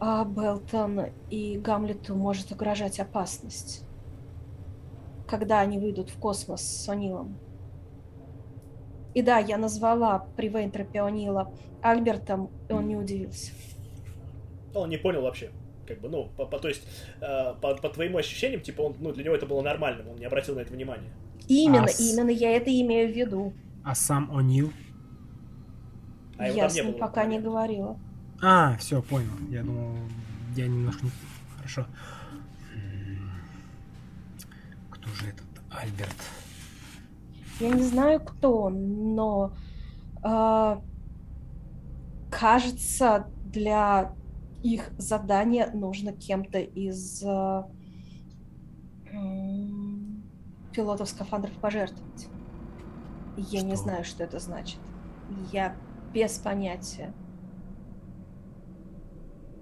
а, 0.00 0.24
Белтон 0.24 1.06
и 1.30 1.58
Гамлету 1.58 2.14
может 2.14 2.52
угрожать 2.52 2.98
опасность, 3.00 3.84
когда 5.28 5.60
они 5.60 5.78
выйдут 5.78 6.10
в 6.10 6.18
космос 6.18 6.62
с 6.62 6.88
Онилом. 6.88 7.36
И 9.14 9.22
да, 9.22 9.38
я 9.38 9.58
назвала 9.58 10.26
при 10.36 10.48
Вейнтропе 10.48 11.00
Онила 11.02 11.52
Альбертом, 11.82 12.50
и 12.68 12.72
он 12.72 12.88
не 12.88 12.96
удивился. 12.96 13.52
Он 14.74 14.88
не 14.90 14.96
понял 14.96 15.22
вообще. 15.22 15.50
Как 15.86 16.00
бы, 16.00 16.08
ну, 16.08 16.30
по, 16.36 16.46
по- 16.46 16.58
то 16.58 16.68
есть, 16.68 16.82
э, 17.20 17.54
по, 17.60 17.74
по 17.76 17.88
твоим 17.90 18.16
ощущениям, 18.16 18.62
типа, 18.62 18.80
он, 18.80 18.96
ну, 18.98 19.12
для 19.12 19.22
него 19.24 19.34
это 19.34 19.46
было 19.46 19.60
нормальным, 19.60 20.08
он 20.08 20.16
не 20.16 20.24
обратил 20.24 20.54
на 20.56 20.60
это 20.60 20.72
внимания. 20.72 21.12
Именно, 21.46 21.84
А 21.84 21.88
с- 21.88 22.00
именно 22.00 22.30
я 22.30 22.56
это 22.56 22.70
имею 22.80 23.12
в 23.12 23.16
виду. 23.16 23.52
А 23.84 23.94
сам 23.94 24.30
О'Нил? 24.32 24.72
А 26.38 26.46
его 26.48 26.56
я 26.56 26.62
там 26.64 26.70
с 26.70 26.74
не 26.74 26.80
ним 26.82 26.90
было. 26.92 26.98
пока 27.00 27.24
не 27.26 27.40
говорила. 27.40 27.98
А, 28.42 28.76
все, 28.78 29.00
понял. 29.02 29.30
Я 29.50 29.62
думал, 29.62 29.96
я 30.56 30.66
немножко 30.66 31.04
не... 31.04 31.10
Хорошо. 31.56 31.86
Кто 34.90 35.08
же 35.10 35.26
этот 35.28 35.46
Альберт? 35.70 36.16
Я 37.60 37.70
не 37.70 37.82
знаю, 37.82 38.20
кто 38.20 38.62
он, 38.62 39.14
но 39.14 39.52
а, 40.22 40.82
кажется, 42.30 43.26
для 43.46 44.12
их 44.62 44.90
задания 44.98 45.70
нужно 45.72 46.12
кем-то 46.12 46.58
из 46.58 47.22
а, 47.24 47.68
м, 49.12 50.22
пилотов 50.72 51.08
скафандров 51.08 51.52
пожертвовать. 51.58 52.28
Я 53.36 53.62
не 53.62 53.74
Что? 53.74 53.84
знаю, 53.84 54.04
что 54.04 54.24
это 54.24 54.38
значит. 54.40 54.78
Я 55.52 55.76
без 56.14 56.38
понятия. 56.38 57.12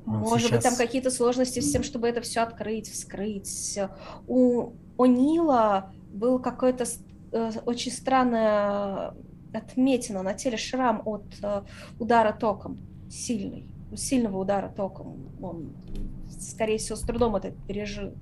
Он 0.06 0.18
Может 0.18 0.50
быть, 0.50 0.62
там 0.62 0.72
сейчас- 0.72 0.78
какие-то 0.78 1.10
сложности 1.10 1.60
с 1.60 1.72
тем, 1.72 1.82
чтобы 1.82 2.08
это 2.08 2.20
все 2.20 2.40
открыть, 2.40 2.88
вскрыть. 2.90 3.78
У 4.26 4.72
О'Нила 4.98 5.92
был 6.12 6.38
какой-то 6.40 6.84
э, 7.32 7.50
очень 7.64 7.92
странная 7.92 9.14
отметина 9.54 10.22
на 10.22 10.34
теле, 10.34 10.56
шрам 10.56 11.02
от 11.04 11.24
э, 11.42 11.62
удара 11.98 12.32
током. 12.32 12.78
Сильный. 13.10 13.66
Сильного 13.96 14.38
удара 14.38 14.68
током. 14.68 15.28
Он, 15.40 15.72
скорее 16.40 16.78
всего, 16.78 16.96
с 16.96 17.02
трудом 17.02 17.36
это 17.36 17.52
пережил. 17.68 18.12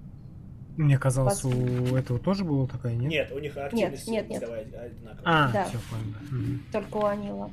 Мне 0.80 0.96
казалось, 0.98 1.44
Пос- 1.44 1.90
у 1.92 1.96
этого 1.96 2.18
тоже 2.18 2.42
была 2.44 2.66
такая, 2.66 2.94
нет? 2.96 3.10
Нет, 3.10 3.32
у 3.32 3.38
них 3.38 3.54
активность 3.56 4.08
нет, 4.08 4.30
нет. 4.30 4.40
давай 4.40 4.62
одинаковая. 4.62 5.22
А, 5.24 5.52
Да. 5.52 5.64
все, 5.66 5.78
понял. 5.90 6.14
Мгм. 6.30 6.62
Только 6.72 6.96
у 6.96 7.04
Анила. 7.04 7.50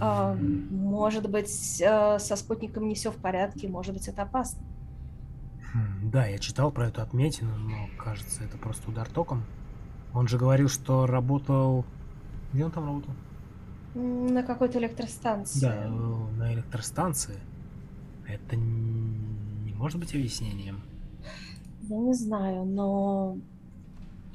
А, 0.00 0.34
может 0.34 1.30
быть, 1.30 1.80
э, 1.80 2.18
со 2.18 2.34
спутником 2.36 2.88
не 2.88 2.96
все 2.96 3.12
в 3.12 3.16
порядке, 3.16 3.68
может 3.68 3.94
быть, 3.94 4.08
это 4.08 4.22
опасно. 4.22 4.60
Хм, 5.72 6.10
Да, 6.10 6.26
я 6.26 6.38
читал 6.38 6.72
про 6.72 6.88
эту 6.88 7.00
отметину, 7.00 7.56
но 7.58 7.88
кажется, 7.96 8.42
это 8.42 8.58
просто 8.58 8.90
удар 8.90 9.08
током. 9.08 9.44
Он 10.12 10.26
же 10.26 10.36
говорил, 10.36 10.68
что 10.68 11.06
работал... 11.06 11.84
Где 12.52 12.64
он 12.64 12.72
там 12.72 12.86
работал? 12.86 13.14
На 13.94 14.42
какой-то 14.42 14.78
электростанции. 14.80 15.60
Да, 15.60 15.84
э, 15.84 15.88
на 15.88 16.52
электростанции. 16.54 17.36
Это 18.26 18.56
не 18.56 19.74
может 19.74 20.00
быть 20.00 20.12
объяснением. 20.12 20.80
Я 21.88 21.96
не 21.96 22.12
знаю, 22.12 22.64
но 22.64 23.38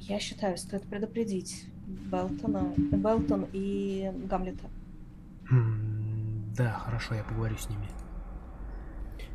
я 0.00 0.18
считаю, 0.18 0.56
стоит 0.58 0.82
предупредить 0.82 1.66
Белтона, 1.86 2.72
Белтон 2.76 3.46
и 3.52 4.10
Гамлета. 4.28 4.68
Да, 6.56 6.70
хорошо, 6.72 7.14
я 7.14 7.22
поговорю 7.24 7.56
с 7.56 7.68
ними. 7.68 7.86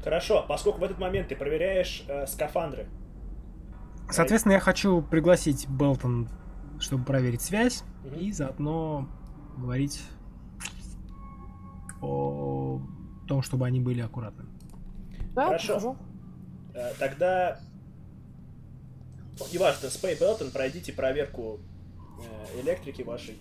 Хорошо, 0.03 0.45
поскольку 0.47 0.79
в 0.79 0.83
этот 0.83 0.99
момент 0.99 1.27
ты 1.29 1.35
проверяешь 1.35 2.03
э, 2.07 2.25
скафандры. 2.27 2.87
Соответственно, 4.09 4.53
я 4.53 4.59
хочу 4.59 5.01
пригласить 5.01 5.67
Белтон, 5.69 6.29
чтобы 6.79 7.03
проверить 7.03 7.41
связь 7.41 7.83
Мгм. 8.03 8.15
и 8.15 8.31
заодно 8.31 9.07
говорить 9.57 10.01
о 12.01 12.81
том, 13.27 13.41
чтобы 13.41 13.65
они 13.65 13.79
были 13.81 14.01
аккуратны. 14.01 14.45
Да, 15.35 15.45
Хорошо. 15.47 15.97
Э, 16.73 16.93
тогда, 16.97 17.59
неважно, 19.53 19.90
Спей 19.90 20.18
Белтон, 20.20 20.52
пройдите 20.52 20.91
проверку 20.94 21.60
э, 22.20 22.61
электрики 22.61 23.02
вашей. 23.02 23.38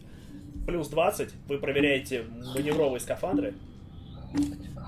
Плюс 0.67 0.89
20, 0.89 1.33
вы 1.49 1.59
проверяете 1.59 2.25
маневровые 2.55 3.01
скафандры. 3.01 3.55
Электрика. 4.35 4.87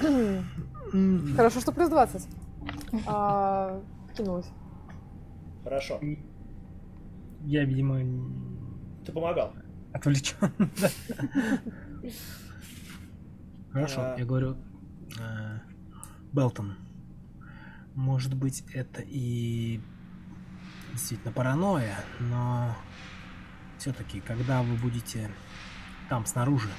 Хорошо, 1.36 1.60
что 1.60 1.72
плюс 1.72 1.88
20. 1.90 2.26
А, 3.06 3.80
кинулась. 4.16 4.46
Хорошо. 5.64 6.00
Я, 7.44 7.64
видимо, 7.64 7.98
Ты 9.04 9.12
помогал. 9.12 9.52
отвлечен. 9.92 10.36
Хорошо, 13.72 14.00
А. 14.00 14.16
я 14.18 14.24
говорю, 14.24 14.56
э, 15.20 15.58
Белтон, 16.32 16.74
может 17.98 18.34
быть, 18.34 18.62
это 18.72 19.02
и 19.04 19.80
действительно 20.92 21.32
паранойя, 21.32 21.96
но 22.20 22.72
все-таки, 23.78 24.20
когда 24.20 24.62
вы 24.62 24.76
будете 24.76 25.28
там 26.08 26.24
снаружи, 26.24 26.70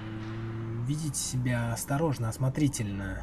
м, 0.00 0.84
ведите 0.86 1.14
себя 1.18 1.72
осторожно, 1.72 2.28
осмотрительно, 2.28 3.22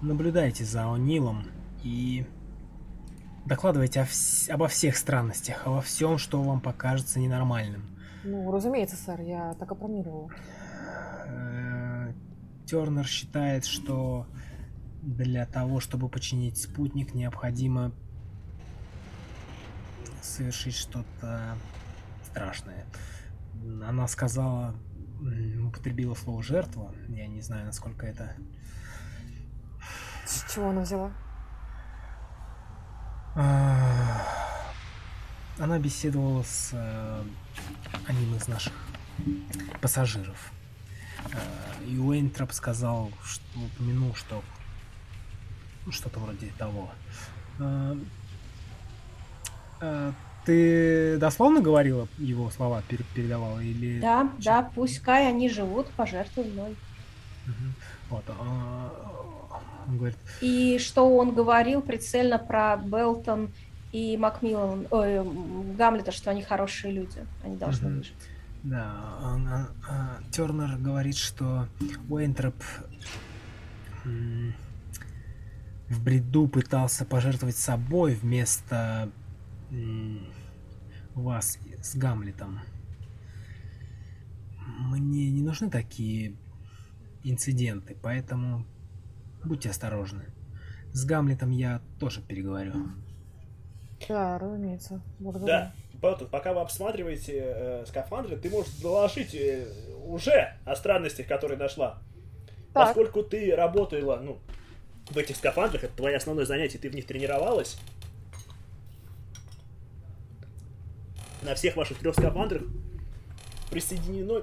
наблюдайте 0.00 0.64
за 0.64 0.82
О'Нилом 0.84 1.50
и 1.82 2.24
докладывайте 3.44 4.00
о 4.00 4.04
вс- 4.04 4.48
обо 4.48 4.68
всех 4.68 4.96
странностях, 4.96 5.66
обо 5.66 5.80
всем, 5.80 6.18
что 6.18 6.40
вам 6.40 6.60
покажется 6.60 7.18
ненормальным. 7.18 7.82
Ну, 8.22 8.48
разумеется, 8.52 8.94
сэр, 8.94 9.20
я 9.22 9.54
так 9.54 9.72
и 9.72 9.74
планировала. 9.74 10.30
Тернер 12.66 13.06
считает, 13.06 13.64
что 13.64 14.26
для 15.02 15.46
того, 15.46 15.80
чтобы 15.80 16.08
починить 16.08 16.58
спутник, 16.58 17.14
необходимо 17.14 17.92
совершить 20.22 20.76
что-то 20.76 21.56
страшное. 22.24 22.86
Она 23.86 24.06
сказала, 24.08 24.74
употребила 25.66 26.14
слово 26.14 26.42
жертва. 26.42 26.94
Я 27.08 27.26
не 27.26 27.40
знаю, 27.40 27.66
насколько 27.66 28.06
это... 28.06 28.34
С 30.24 30.52
чего 30.52 30.70
она 30.70 30.82
взяла? 30.82 31.12
А, 33.34 34.22
Она 35.58 35.78
беседовала 35.78 36.42
с 36.42 36.70
э, 36.72 37.24
одним 38.06 38.36
из 38.36 38.46
наших 38.46 38.72
пассажиров. 39.80 40.52
Э, 41.32 41.84
И 41.88 41.98
Уэйнтроп 41.98 42.52
сказал, 42.52 43.10
что, 43.24 43.44
упомянул, 43.58 44.14
что 44.14 44.42
ну, 45.86 45.92
что-то 45.92 46.20
вроде 46.20 46.52
того. 46.58 46.90
Э, 47.58 47.96
э, 49.80 50.12
ты 50.44 51.18
дословно 51.18 51.60
говорила 51.60 52.08
его 52.18 52.50
слова, 52.50 52.82
передавала 52.88 53.60
или... 53.60 54.00
Да, 54.00 54.30
да, 54.38 54.70
пускай 54.74 55.28
они 55.28 55.48
живут, 55.48 55.88
пожертвуй 55.90 56.44
мной. 56.46 56.76
Вот, 58.10 58.24
а, 58.28 58.92
он 59.86 59.98
говорит... 59.98 60.18
И 60.40 60.78
что 60.78 61.08
он 61.16 61.32
говорил 61.34 61.80
прицельно 61.80 62.38
про 62.38 62.76
Белтон 62.76 63.50
и 63.92 64.16
Макмиллан, 64.16 64.86
ой, 64.90 65.24
Гамлета, 65.76 66.12
что 66.12 66.30
они 66.30 66.42
хорошие 66.42 66.92
люди, 66.92 67.24
они 67.44 67.56
должны 67.56 67.88
угу. 67.88 67.96
выжить. 67.98 68.14
Да, 68.62 69.18
он, 69.22 69.48
а, 69.48 69.68
а, 69.88 70.18
Тернер 70.30 70.76
говорит, 70.78 71.16
что 71.16 71.66
Уэйнтроп 72.08 72.54
в 75.88 76.04
бреду 76.04 76.48
пытался 76.48 77.04
пожертвовать 77.04 77.56
собой 77.56 78.14
вместо 78.14 79.10
вас 81.14 81.58
с 81.82 81.96
Гамлетом. 81.96 82.60
Мне 84.78 85.30
не 85.30 85.42
нужны 85.42 85.70
такие 85.70 86.36
инциденты, 87.24 87.96
поэтому 88.00 88.64
будьте 89.44 89.70
осторожны. 89.70 90.24
С 90.92 91.04
Гамлетом 91.04 91.50
я 91.50 91.80
тоже 91.98 92.20
переговорю. 92.20 92.74
Да, 94.08 94.38
разумеется. 94.38 95.00
Благодарю. 95.18 95.46
Да. 95.46 95.74
Поэтому, 96.02 96.28
пока 96.28 96.52
вы 96.52 96.60
обсматриваете 96.62 97.40
э, 97.44 97.84
скафандры, 97.86 98.36
ты 98.36 98.50
можешь 98.50 98.72
доложить 98.82 99.36
э, 99.36 99.68
уже 100.04 100.52
о 100.64 100.74
странностях, 100.74 101.28
которые 101.28 101.56
нашла. 101.56 102.02
Так. 102.74 102.88
Поскольку 102.88 103.22
ты 103.22 103.54
работала, 103.54 104.16
ну, 104.16 104.40
в 105.08 105.16
этих 105.16 105.36
скафандрах, 105.36 105.84
это 105.84 105.94
твое 105.94 106.16
основное 106.16 106.44
занятие, 106.44 106.78
ты 106.78 106.90
в 106.90 106.94
них 106.96 107.06
тренировалась. 107.06 107.78
На 111.42 111.54
всех 111.54 111.76
ваших 111.76 112.00
трех 112.00 112.16
скафандрах 112.16 112.62
присоединено 113.70 114.42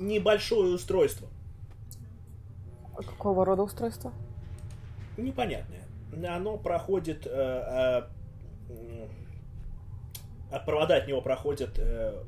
небольшое 0.00 0.74
устройство. 0.74 1.28
А 2.96 3.02
какого 3.02 3.44
рода 3.44 3.62
устройство? 3.62 4.10
Непонятное. 5.18 5.84
Оно 6.26 6.56
проходит... 6.56 7.26
Э, 7.26 8.06
э, 8.08 8.11
провода 10.60 10.96
от 10.96 11.06
него 11.08 11.20
проходят 11.20 11.78
э, 11.78 12.22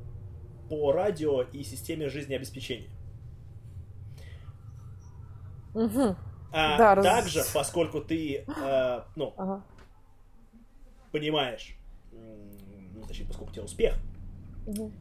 по 0.69 0.93
радио 0.93 1.43
и 1.43 1.63
системе 1.63 2.09
жизнеобеспечения. 2.09 2.91
Угу. 5.75 6.17
А 6.53 6.79
да, 6.79 7.03
также, 7.03 7.41
раз... 7.41 7.51
поскольку 7.51 8.01
ты, 8.01 8.45
э, 8.47 9.01
ну, 9.17 9.35
ага. 9.37 9.65
понимаешь, 11.11 11.77
ну, 12.13 13.07
точнее, 13.07 13.27
поскольку 13.27 13.51
у 13.51 13.55
тебя 13.55 13.65
успех, 13.65 13.99
угу. 14.67 14.93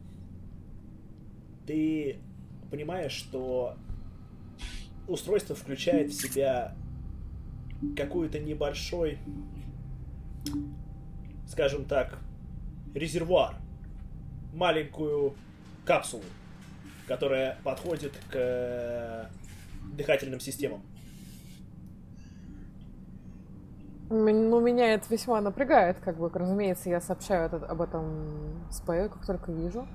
ты 1.66 2.18
понимаешь, 2.70 3.12
что 3.12 3.76
устройство 5.06 5.54
включает 5.54 6.10
в 6.10 6.14
себя 6.14 6.74
какую-то 7.96 8.40
небольшой, 8.40 9.18
скажем 11.46 11.84
так, 11.84 12.18
резервуар, 12.94 13.56
маленькую 14.52 15.34
капсулу, 15.84 16.22
которая 17.06 17.58
подходит 17.64 18.12
к 18.30 18.34
э, 18.34 19.26
дыхательным 19.92 20.40
системам. 20.40 20.82
Ну, 24.10 24.60
меня 24.60 24.94
это 24.94 25.06
весьма 25.10 25.40
напрягает, 25.40 25.98
как 25.98 26.18
бы, 26.18 26.28
разумеется, 26.28 26.88
я 26.88 27.00
сообщаю 27.00 27.46
это, 27.46 27.56
об 27.66 27.80
этом 27.80 28.66
СПЭ, 28.70 29.08
как 29.08 29.26
только 29.26 29.50
вижу. 29.50 29.88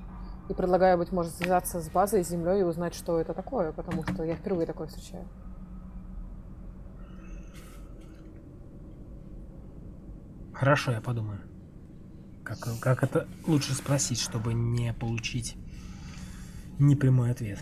И 0.50 0.54
предлагаю, 0.54 0.98
быть 0.98 1.12
может, 1.12 1.34
связаться 1.36 1.80
с 1.80 1.90
базой, 1.90 2.24
с 2.24 2.30
землей 2.30 2.62
и 2.62 2.64
узнать, 2.64 2.96
что 2.96 3.20
это 3.20 3.36
такое, 3.36 3.72
потому 3.72 4.04
что 4.04 4.24
я 4.24 4.36
впервые 4.36 4.66
такое 4.66 4.88
встречаю. 4.88 5.28
Хорошо, 10.54 10.92
я 10.92 11.02
подумаю. 11.02 11.49
Как, 12.50 12.80
как 12.80 13.04
это 13.04 13.28
лучше 13.46 13.74
спросить, 13.76 14.20
чтобы 14.20 14.56
не 14.56 14.92
получить 14.94 15.56
непрямой 16.80 17.30
ответ. 17.30 17.60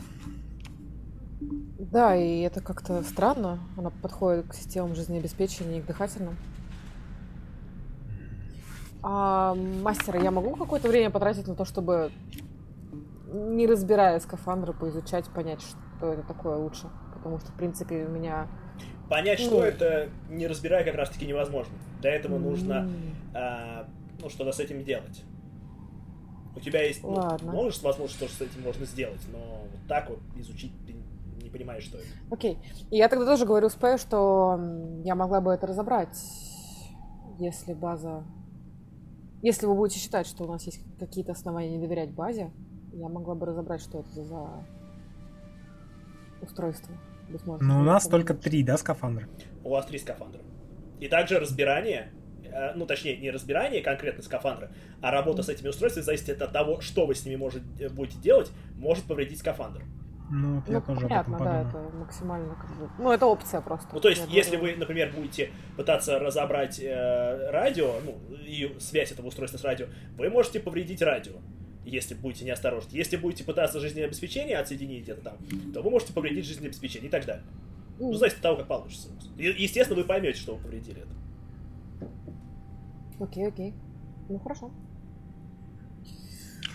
Да, 1.77 2.15
и 2.15 2.39
это 2.39 2.61
как-то 2.61 3.03
странно. 3.03 3.59
Она 3.75 3.89
подходит 3.89 4.47
к 4.47 4.53
системам 4.53 4.95
жизнеобеспечения 4.95 5.79
и 5.79 5.81
к 5.81 5.87
дыхательным. 5.87 6.37
А, 9.03 9.55
мастер, 9.55 10.21
я 10.23 10.31
могу 10.31 10.55
какое-то 10.55 10.87
время 10.87 11.09
потратить 11.09 11.47
на 11.47 11.55
то, 11.55 11.65
чтобы, 11.65 12.11
не 13.31 13.67
разбирая 13.67 14.19
скафандры, 14.21 14.73
поизучать, 14.73 15.25
понять, 15.25 15.61
что 15.61 16.13
это 16.13 16.23
такое 16.23 16.55
лучше? 16.55 16.89
Потому 17.13 17.39
что, 17.39 17.51
в 17.51 17.55
принципе, 17.55 18.05
у 18.05 18.09
меня... 18.09 18.47
Понять, 19.09 19.39
ну... 19.39 19.47
что 19.47 19.65
это, 19.65 20.09
не 20.29 20.47
разбирая, 20.47 20.83
как 20.83 20.95
раз-таки 20.95 21.25
невозможно. 21.25 21.73
Для 22.01 22.11
этого 22.11 22.37
нужно 22.37 22.89
а, 23.33 23.87
ну, 24.21 24.29
что-то 24.29 24.51
с 24.51 24.59
этим 24.59 24.83
делать. 24.83 25.23
У 26.55 26.59
тебя 26.59 26.83
есть, 26.83 27.03
ну, 27.03 27.11
Ладно. 27.11 27.51
можешь 27.51 27.81
возможность, 27.81 28.15
что 28.15 28.27
с 28.27 28.41
этим 28.41 28.63
можно 28.63 28.85
сделать, 28.85 29.21
но 29.31 29.67
вот 29.71 29.87
так 29.87 30.09
вот 30.09 30.19
изучить 30.35 30.73
ты 30.87 30.95
не 31.43 31.49
понимаешь, 31.49 31.83
что 31.83 31.97
это. 31.97 32.07
Окей. 32.31 32.57
И 32.89 32.97
я 32.97 33.07
тогда 33.09 33.25
тоже 33.25 33.45
говорю 33.45 33.69
Спэй, 33.69 33.97
что 33.97 34.59
я 35.03 35.15
могла 35.15 35.39
бы 35.39 35.51
это 35.51 35.67
разобрать, 35.67 36.17
если 37.37 37.73
база... 37.73 38.23
Если 39.43 39.67
вы 39.67 39.75
будете 39.75 39.99
считать, 39.99 40.25
что 40.25 40.45
у 40.45 40.47
нас 40.47 40.63
есть 40.63 40.81
какие-то 40.99 41.33
основания 41.33 41.69
не 41.69 41.77
доверять 41.77 42.11
базе, 42.11 42.51
я 42.93 43.07
могла 43.07 43.35
бы 43.35 43.45
разобрать, 43.45 43.81
что 43.81 43.99
это 43.99 44.23
за 44.23 44.65
устройство. 46.41 46.95
Но 47.59 47.81
у 47.81 47.83
нас 47.83 48.07
только 48.07 48.33
три, 48.33 48.63
да, 48.63 48.77
скафандра? 48.77 49.27
У 49.63 49.69
вас 49.69 49.85
три 49.85 49.99
скафандра. 49.99 50.41
И 50.99 51.07
также 51.07 51.39
разбирание 51.39 52.11
ну, 52.75 52.85
точнее, 52.85 53.17
не 53.17 53.31
разбирание 53.31 53.81
конкретно 53.81 54.23
скафандра, 54.23 54.69
а 55.01 55.11
работа 55.11 55.43
с 55.43 55.49
этими 55.49 55.69
устройствами 55.69 56.03
зависит 56.03 56.41
от 56.41 56.51
того, 56.51 56.81
что 56.81 57.05
вы 57.05 57.15
с 57.15 57.25
ними 57.25 57.35
можете, 57.35 57.65
э, 57.79 57.89
будете 57.89 58.19
делать, 58.19 58.51
может 58.75 59.05
повредить 59.05 59.39
скафандр. 59.39 59.83
Ну, 60.29 60.61
я 60.67 60.79
ну, 60.79 60.81
тоже 60.81 61.07
понятно, 61.07 61.37
да, 61.39 61.61
это 61.61 61.77
максимально 61.95 62.55
как 62.55 62.77
бы... 62.77 62.89
Ну, 62.99 63.11
это 63.11 63.25
опция 63.25 63.61
просто. 63.61 63.87
Ну, 63.93 64.01
то 64.01 64.09
есть, 64.09 64.25
если 64.27 64.57
думаю... 64.57 64.73
вы, 64.73 64.79
например, 64.79 65.13
будете 65.15 65.51
пытаться 65.77 66.19
разобрать 66.19 66.79
э, 66.81 67.49
радио, 67.49 67.95
ну, 68.03 68.19
и 68.45 68.75
связь 68.79 69.11
этого 69.11 69.27
устройства 69.27 69.57
с 69.57 69.63
радио, 69.63 69.87
вы 70.17 70.29
можете 70.29 70.59
повредить 70.59 71.01
радио, 71.01 71.33
если 71.85 72.13
будете 72.13 72.43
неосторожны. 72.43 72.89
Если 72.91 73.15
будете 73.15 73.45
пытаться 73.45 73.79
жизнеобеспечение 73.79 74.57
отсоединить 74.57 75.03
где-то 75.03 75.21
там, 75.21 75.37
то 75.73 75.81
вы 75.81 75.89
можете 75.89 76.11
повредить 76.11 76.45
жизнеобеспечение 76.45 77.07
и 77.07 77.11
так 77.11 77.25
далее. 77.25 77.45
Ну, 77.99 78.13
зависит 78.13 78.37
от 78.37 78.43
того, 78.43 78.57
как 78.57 78.67
получится. 78.67 79.09
Естественно, 79.37 79.99
вы 79.99 80.05
поймете, 80.05 80.39
что 80.39 80.55
вы 80.55 80.61
повредили 80.61 81.01
это. 81.01 81.26
Окей, 83.19 83.47
окей. 83.47 83.75
Ну 84.29 84.39
хорошо. 84.39 84.71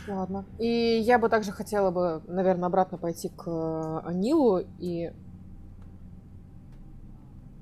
Ладно. 0.08 0.44
И 0.58 0.66
я 0.66 1.18
бы 1.18 1.28
также 1.28 1.52
хотела 1.52 1.90
бы, 1.90 2.22
наверное, 2.26 2.66
обратно 2.66 2.98
пойти 2.98 3.28
к 3.28 3.46
э, 3.46 4.00
Анилу 4.04 4.60
и... 4.78 5.12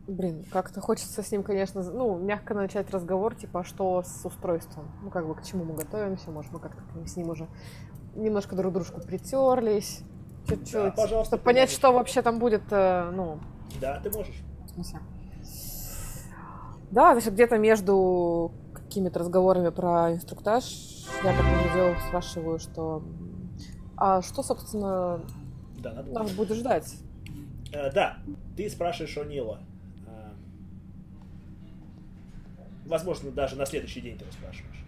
Блин, 0.07 0.45
как-то 0.51 0.81
хочется 0.81 1.23
с 1.23 1.31
ним, 1.31 1.43
конечно, 1.43 1.83
ну, 1.83 2.19
мягко 2.19 2.55
начать 2.55 2.91
разговор, 2.91 3.35
типа, 3.37 3.61
а 3.61 3.65
что 3.65 4.03
с 4.03 4.25
устройством? 4.25 4.91
Ну, 5.05 5.11
как 5.11 5.27
бы, 5.29 5.37
к 5.37 5.45
чему 5.45 5.65
мы 5.65 5.75
готовимся, 5.75 6.31
может, 6.31 6.51
мы 6.51 6.59
как-то 6.59 6.83
с 7.07 7.17
ним 7.17 7.31
уже 7.31 7.47
немножко 8.17 8.57
друг 8.57 8.73
дружку 8.73 9.01
притерлись, 9.01 10.03
чуть-чуть, 10.49 10.73
да, 10.73 10.91
пожалуйста, 10.91 11.37
чтобы 11.37 11.45
понять, 11.45 11.69
можешь. 11.69 11.77
что 11.77 11.93
вообще 11.93 12.23
там 12.23 12.41
будет, 12.41 12.63
э, 12.73 13.11
ну... 13.15 13.39
Да, 13.81 14.01
ты 14.01 14.11
можешь. 14.11 14.43
Да, 16.91 17.13
значит, 17.13 17.35
где-то 17.35 17.59
между 17.59 18.51
какими-то 18.91 19.21
разговорами 19.21 19.71
про 19.71 20.13
инструктаж, 20.13 20.65
я 21.23 21.33
как 21.33 21.47
видео 21.47 21.95
спрашиваю, 22.09 22.59
что 22.59 23.05
а 23.97 24.21
что, 24.21 24.43
собственно, 24.43 25.21
да, 25.79 25.93
надо 25.93 26.11
нас 26.11 26.33
будет 26.33 26.57
ждать? 26.57 26.93
Э, 27.73 27.93
да, 27.93 28.19
ты 28.57 28.69
спрашиваешь 28.69 29.17
у 29.17 29.23
Нила. 29.23 29.61
Э, 30.09 30.31
возможно, 32.87 33.31
даже 33.31 33.55
на 33.55 33.65
следующий 33.65 34.01
день 34.01 34.19
ты 34.19 34.25
его 34.25 34.33
спрашиваешь. 34.33 34.85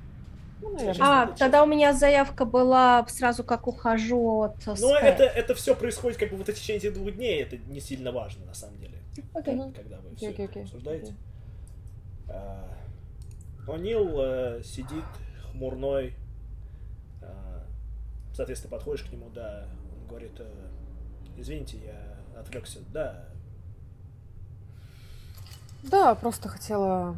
Ну, 0.62 0.94
а, 1.00 1.26
тогда 1.28 1.62
у 1.62 1.66
меня 1.66 1.92
заявка 1.92 2.44
была 2.44 3.06
сразу 3.06 3.44
как 3.44 3.68
ухожу 3.68 4.42
от 4.42 4.66
Ну, 4.80 4.94
это, 4.94 5.24
это 5.24 5.54
все 5.54 5.76
происходит 5.76 6.18
как 6.18 6.30
бы 6.30 6.36
вот 6.36 6.48
в 6.48 6.54
течение 6.54 6.78
этих 6.78 6.94
двух 6.94 7.12
дней, 7.14 7.40
это 7.42 7.56
не 7.56 7.80
сильно 7.80 8.10
важно 8.10 8.46
на 8.46 8.54
самом 8.54 8.78
деле. 8.78 8.98
Okay. 9.34 9.74
Когда 9.74 9.98
вы 9.98 10.10
okay, 10.10 10.16
все 10.16 10.30
okay, 10.30 10.52
okay. 10.52 10.62
обсуждаете. 10.62 11.14
Okay. 12.26 12.72
О'Нил 13.66 14.20
э, 14.20 14.62
сидит 14.62 15.04
хмурной. 15.50 16.14
Э, 17.20 17.60
соответственно, 18.34 18.72
подходишь 18.72 19.04
к 19.04 19.12
нему, 19.12 19.30
да. 19.30 19.66
Он 20.00 20.08
говорит, 20.08 20.32
э, 20.38 20.68
извините, 21.36 21.78
я 21.84 22.40
отвлекся. 22.40 22.80
Да. 22.92 23.28
Да, 25.84 26.14
просто 26.14 26.48
хотела 26.48 27.16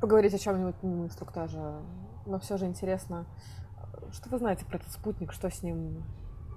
поговорить 0.00 0.34
о 0.34 0.38
чем-нибудь 0.38 0.76
мимо 0.82 1.06
инструктажа. 1.06 1.80
но 2.26 2.38
все 2.38 2.56
же 2.58 2.66
интересно, 2.66 3.26
что 4.12 4.28
вы 4.28 4.38
знаете 4.38 4.64
про 4.64 4.76
этот 4.78 4.92
спутник, 4.92 5.32
что 5.32 5.50
с 5.50 5.62
ним... 5.62 6.04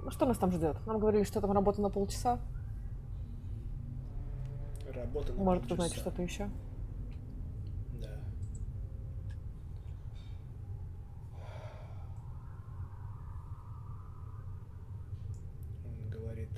Ну, 0.03 0.11
что 0.11 0.25
нас 0.25 0.37
там 0.37 0.51
ждет? 0.51 0.75
Нам 0.85 0.99
говорили, 0.99 1.23
что 1.23 1.39
там 1.41 1.51
работа 1.51 1.81
на 1.81 1.89
полчаса. 1.89 2.39
Работа 4.93 5.33
на 5.33 5.43
Может, 5.43 5.63
вы 5.63 5.69
полчаса. 5.69 5.75
знаете 5.75 5.95
что-то 5.99 6.21
еще? 6.21 6.49
Да. 8.01 8.09
Он 15.85 16.09
говорит... 16.09 16.49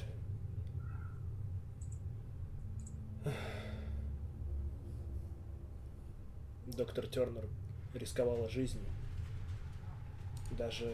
Доктор 6.75 7.07
Тернер 7.07 7.47
рисковала 7.93 8.49
жизнью. 8.49 8.85
Даже 10.51 10.91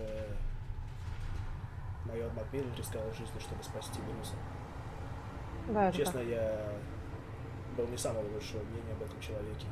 майор 2.05 2.31
Макмиллан 2.33 2.73
рисковал 2.75 3.09
жизнью, 3.11 3.39
чтобы 3.39 3.63
спасти 3.63 3.99
Брюса. 4.01 4.35
Да, 5.69 5.91
Честно, 5.91 6.19
так. 6.19 6.27
я 6.29 6.73
был 7.77 7.87
не 7.87 7.97
самого 7.97 8.27
лучшего 8.33 8.63
мнения 8.63 8.91
об 8.93 9.03
этом 9.03 9.19
человеке. 9.21 9.67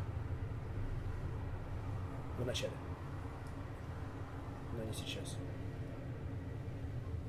В 2.37 2.45
начале. 2.45 2.73
Но 4.77 4.83
не 4.83 4.93
сейчас. 4.93 5.37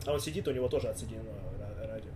А 0.07 0.13
он 0.13 0.21
сидит, 0.21 0.47
у 0.47 0.53
него 0.53 0.69
тоже 0.69 0.89
отсоединено 0.89 1.31
ра- 1.31 1.87
радио. 1.89 2.11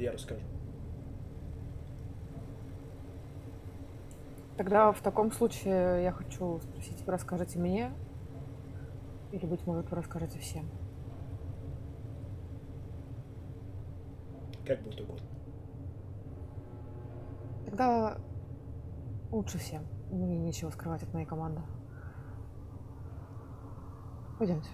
Я 0.00 0.12
расскажу. 0.12 0.40
Тогда 4.56 4.92
в 4.92 5.02
таком 5.02 5.30
случае 5.30 6.04
я 6.04 6.10
хочу 6.10 6.58
спросить, 6.60 7.02
вы 7.04 7.12
расскажете 7.12 7.58
мне? 7.58 7.92
Или, 9.30 9.44
быть 9.44 9.66
может, 9.66 9.90
вы 9.90 9.96
расскажете 9.96 10.38
всем? 10.38 10.70
Как 14.66 14.80
будет 14.82 15.02
угодно. 15.02 15.26
Тогда 17.66 18.16
лучше 19.30 19.58
всем. 19.58 19.86
Мне 20.10 20.38
нечего 20.38 20.70
скрывать 20.70 21.02
от 21.02 21.12
моей 21.12 21.26
команды. 21.26 21.60
Пойдемте. 24.38 24.70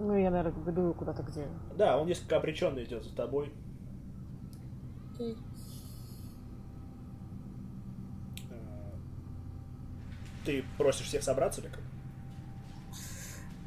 Ну, 0.00 0.16
я, 0.16 0.32
наверное, 0.32 0.64
веду 0.64 0.92
куда-то, 0.94 1.22
где... 1.22 1.46
Да, 1.76 1.98
он 1.98 2.08
несколько 2.08 2.36
обреченно 2.36 2.82
идет 2.82 3.04
за 3.04 3.14
тобой. 3.14 3.52
Э, 8.50 8.54
Ты 10.44 10.64
просишь 10.78 11.06
всех 11.06 11.22
собраться 11.22 11.60
или 11.60 11.68
как? 11.68 11.80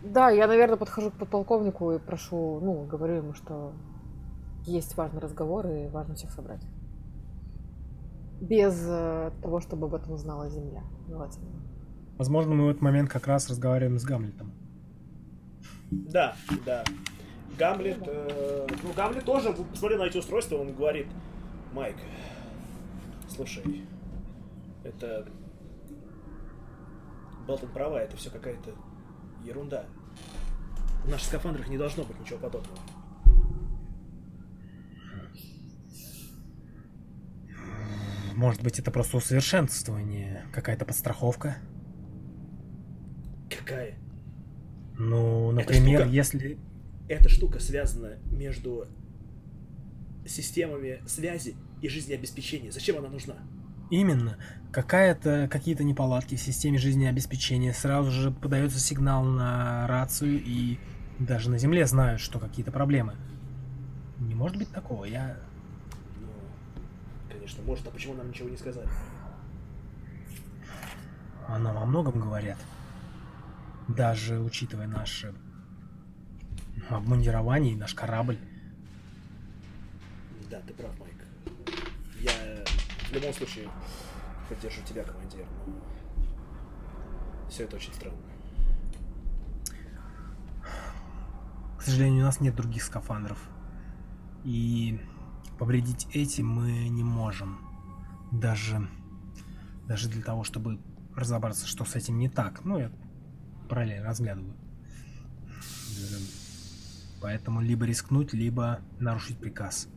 Да, 0.03 0.30
я, 0.30 0.48
наверное, 0.48 0.77
подхожу 0.77 1.10
к 1.10 1.15
подполковнику 1.15 1.91
и 1.94 1.99
прошу, 1.99 2.60
ну, 2.61 2.86
говорю 2.86 3.15
ему, 3.15 3.34
что 3.34 3.73
есть 4.65 4.95
важный 4.98 5.19
разговор 5.19 5.65
и 5.68 5.88
важно 5.88 6.15
всех 6.15 6.32
собрать. 6.32 6.61
Без 8.40 8.80
э, 8.88 9.32
того, 9.41 9.61
чтобы 9.61 9.88
об 9.88 9.95
этом 9.95 10.14
узнала 10.14 10.49
Земля. 10.49 10.84
Желательно. 11.07 11.48
Возможно, 12.18 12.53
мы 12.53 12.65
в 12.65 12.69
этот 12.69 12.82
момент 12.82 13.10
как 13.10 13.27
раз 13.27 13.49
разговариваем 13.49 13.98
с 13.98 14.03
Гамлетом. 14.03 14.52
Да, 15.91 16.36
да. 16.65 16.84
Гамлет, 17.57 18.03
э, 18.06 18.68
ну 18.84 18.94
Гамлет 18.94 19.23
тоже, 19.23 19.53
посмотрел 19.53 19.99
на 19.99 20.07
эти 20.07 20.18
устройства, 20.18 20.57
он 20.57 20.73
говорит, 20.73 21.08
Майк, 21.75 21.97
слушай, 23.27 23.85
это... 24.85 25.27
Болтон 27.45 27.69
права, 27.73 28.01
это 28.01 28.15
все 28.15 28.29
какая-то 28.29 28.73
ерунда. 29.43 29.85
В 31.03 31.09
наших 31.09 31.27
скафандрах 31.27 31.67
не 31.67 31.77
должно 31.77 32.05
быть 32.05 32.17
ничего 32.17 32.39
подобного. 32.39 32.79
Может 38.35 38.63
быть, 38.63 38.79
это 38.79 38.89
просто 38.89 39.17
усовершенствование, 39.17 40.45
какая-то 40.53 40.85
подстраховка. 40.85 41.57
Какая? 43.49 43.97
Ну, 44.97 45.51
Эта 45.51 45.73
например, 45.73 45.99
штука- 46.03 46.15
если... 46.15 46.57
Эта 47.09 47.27
штука 47.27 47.59
связана 47.59 48.17
между 48.31 48.87
системами 50.27 51.01
связи 51.05 51.55
и 51.81 51.89
жизнеобеспечения. 51.89 52.71
Зачем 52.71 52.97
она 52.97 53.09
нужна? 53.09 53.35
Именно. 53.89 54.37
Какая-то, 54.71 55.47
какие-то 55.51 55.83
неполадки 55.83 56.35
в 56.35 56.41
системе 56.41 56.77
жизнеобеспечения. 56.77 57.71
Сразу 57.73 58.11
же 58.11 58.31
подается 58.31 58.79
сигнал 58.79 59.23
на 59.23 59.87
рацию, 59.87 60.41
и 60.43 60.79
даже 61.19 61.49
на 61.49 61.57
Земле 61.57 61.85
знают, 61.85 62.19
что 62.19 62.39
какие-то 62.39 62.71
проблемы. 62.71 63.15
Не 64.19 64.35
может 64.35 64.57
быть 64.57 64.69
такого. 64.71 65.05
Я... 65.05 65.37
Ну, 66.19 66.27
конечно, 67.31 67.63
может, 67.63 67.87
а 67.87 67.91
почему 67.91 68.15
нам 68.15 68.29
ничего 68.29 68.49
не 68.49 68.57
сказали? 68.57 68.87
А 71.47 71.59
нам 71.59 71.77
о 71.77 71.85
многом 71.85 72.19
говорят. 72.19 72.57
Даже 73.87 74.39
учитывая 74.39 74.87
наше 74.87 75.33
обмундирование 76.89 77.73
и 77.73 77.77
наш 77.77 77.93
корабль. 77.93 78.39
Да, 80.56 80.61
ты 80.61 80.74
прав, 80.74 80.98
Майк. 81.00 81.17
Я 82.22 82.32
в 83.09 83.14
любом 83.14 83.34
случае 83.34 83.69
поддержу 84.48 84.82
тебя, 84.85 85.03
командир, 85.03 85.45
но 85.67 87.50
все 87.50 87.66
это 87.66 87.75
очень 87.75 87.92
странно. 87.93 88.17
К 91.77 91.82
сожалению, 91.82 92.22
у 92.22 92.25
нас 92.27 92.40
нет 92.40 92.56
других 92.56 92.84
скафандров. 92.84 93.38
И 94.45 95.01
повредить 95.59 96.08
эти 96.14 96.42
мы 96.42 96.88
не 96.88 97.03
можем. 97.03 97.59
Даже, 98.32 98.88
даже 99.88 100.08
для 100.08 100.24
того, 100.24 100.45
чтобы 100.45 100.80
разобраться, 101.17 101.67
что 101.67 101.84
с 101.84 101.95
этим 101.98 102.17
не 102.17 102.30
так. 102.30 102.64
Ну, 102.64 102.80
я 102.80 102.93
параллельно 103.67 104.08
разглядываю. 104.08 104.56
Поэтому 107.22 107.59
либо 107.59 107.85
рискнуть, 107.85 108.32
либо 108.32 108.80
нарушить 109.00 109.38
приказ. 109.38 109.90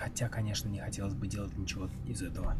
Хотя, 0.00 0.30
конечно, 0.30 0.68
не 0.70 0.80
хотелось 0.80 1.12
бы 1.12 1.26
делать 1.26 1.56
ничего 1.58 1.88
из 2.08 2.22
этого. 2.22 2.56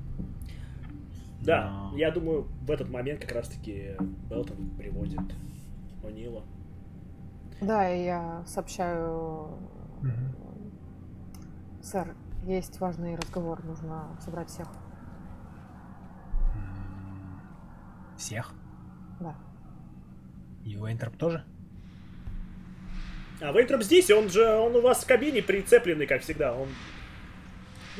Да, 1.40 1.70
Но- 1.90 1.96
я 1.96 2.10
думаю, 2.10 2.42
в 2.42 2.70
этот 2.70 2.90
момент 2.90 3.20
как 3.22 3.32
раз-таки 3.32 3.96
Белтон 4.28 4.68
приводит 4.76 5.20
О'Нила. 6.02 6.44
Да, 7.62 7.90
и 7.90 8.04
я 8.04 8.44
сообщаю... 8.46 9.58
Мгм. 10.02 10.34
Сэр, 11.82 12.14
есть 12.44 12.78
важный 12.78 13.16
разговор, 13.16 13.64
нужно 13.64 14.18
собрать 14.20 14.50
всех. 14.50 14.68
Всех? 18.18 18.52
Да. 19.18 19.34
И 20.62 20.76
Уэйнтроп 20.76 21.16
тоже? 21.16 21.42
А 23.40 23.50
Вейнтроп 23.52 23.82
здесь, 23.82 24.10
он 24.10 24.28
же, 24.28 24.46
он 24.46 24.76
у 24.76 24.82
вас 24.82 25.02
в 25.04 25.06
кабине 25.06 25.42
прицепленный, 25.42 26.06
как 26.06 26.20
всегда. 26.20 26.54
Он, 26.54 26.68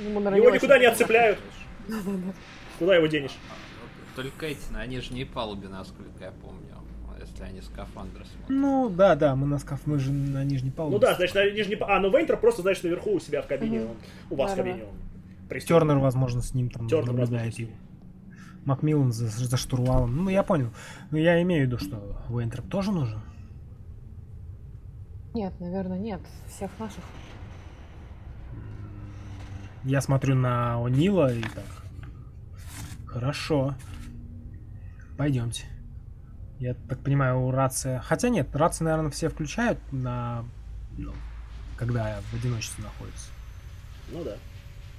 Ему, 0.05 0.21
наверное, 0.21 0.47
его 0.47 0.55
никуда 0.55 0.79
не 0.79 0.87
отцепляют. 0.87 1.39
Куда 2.79 2.97
его 2.97 3.07
денешь? 3.07 3.37
Только 4.17 4.47
эти 4.47 4.73
на 4.73 4.85
нижней 4.87 5.25
палубе, 5.25 5.69
насколько 5.69 6.25
я 6.25 6.33
помню, 6.33 6.71
если 7.21 7.45
они 7.45 7.61
скафандры 7.61 8.25
смотрят. 8.25 8.49
Ну, 8.49 8.89
да, 8.89 9.15
да, 9.15 9.37
мы 9.37 9.47
на 9.47 9.59
скаф, 9.59 9.81
мы 9.87 9.99
же 9.99 10.13
на 10.13 10.45
нижней 10.45 10.71
палубе. 10.71 10.97
Ну 10.97 11.01
да, 11.01 11.15
значит, 11.15 11.35
на 11.35 11.51
нижней... 11.51 11.77
А, 11.81 12.01
ну 12.01 12.11
Вейнтроп 12.11 12.41
просто, 12.41 12.63
значит, 12.63 12.85
наверху 12.85 13.13
у 13.13 13.21
себя 13.21 13.43
в 13.43 13.47
кабине. 13.47 13.83
Он, 13.83 13.97
у 14.31 14.37
вас 14.37 14.53
в 14.53 14.57
кабине 14.57 14.85
он. 14.85 15.59
Тернер, 15.61 15.99
возможно, 15.99 16.43
с 16.43 16.55
ним 16.55 16.71
там 16.71 16.89
Тернер, 16.89 17.07
наблюдает 17.07 17.53
возможно, 17.53 17.63
его. 17.63 17.73
Макмиллан 18.65 19.13
за, 19.13 19.27
за 19.27 19.57
штурвалом. 19.57 20.25
Ну, 20.25 20.31
я 20.31 20.43
понял. 20.43 20.71
Но 21.11 21.19
я 21.19 21.41
имею 21.43 21.65
в 21.65 21.67
виду, 21.67 21.79
что 21.79 21.97
Уэйнтроп 22.29 22.69
тоже 22.69 22.93
нужен. 22.93 23.21
Нет, 25.35 25.53
наверное, 25.61 25.99
нет. 25.99 26.21
Всех 26.49 26.71
наших. 26.79 27.03
Я 29.85 30.01
смотрю 30.01 30.35
на 30.35 30.77
О'Нила 30.81 31.37
и 31.37 31.43
так. 31.43 31.65
Хорошо. 33.07 33.75
Пойдемте. 35.17 35.65
Я 36.59 36.75
так 36.75 37.03
понимаю, 37.03 37.51
рация... 37.51 38.01
Хотя 38.01 38.29
нет, 38.29 38.55
рации, 38.55 38.85
наверное, 38.85 39.11
все 39.11 39.29
включают 39.31 39.79
на... 39.93 40.45
ну, 40.99 41.13
когда 41.77 42.21
в 42.31 42.35
одиночестве 42.35 42.85
находится. 42.85 43.29
Ну 44.13 44.23
да, 44.25 44.37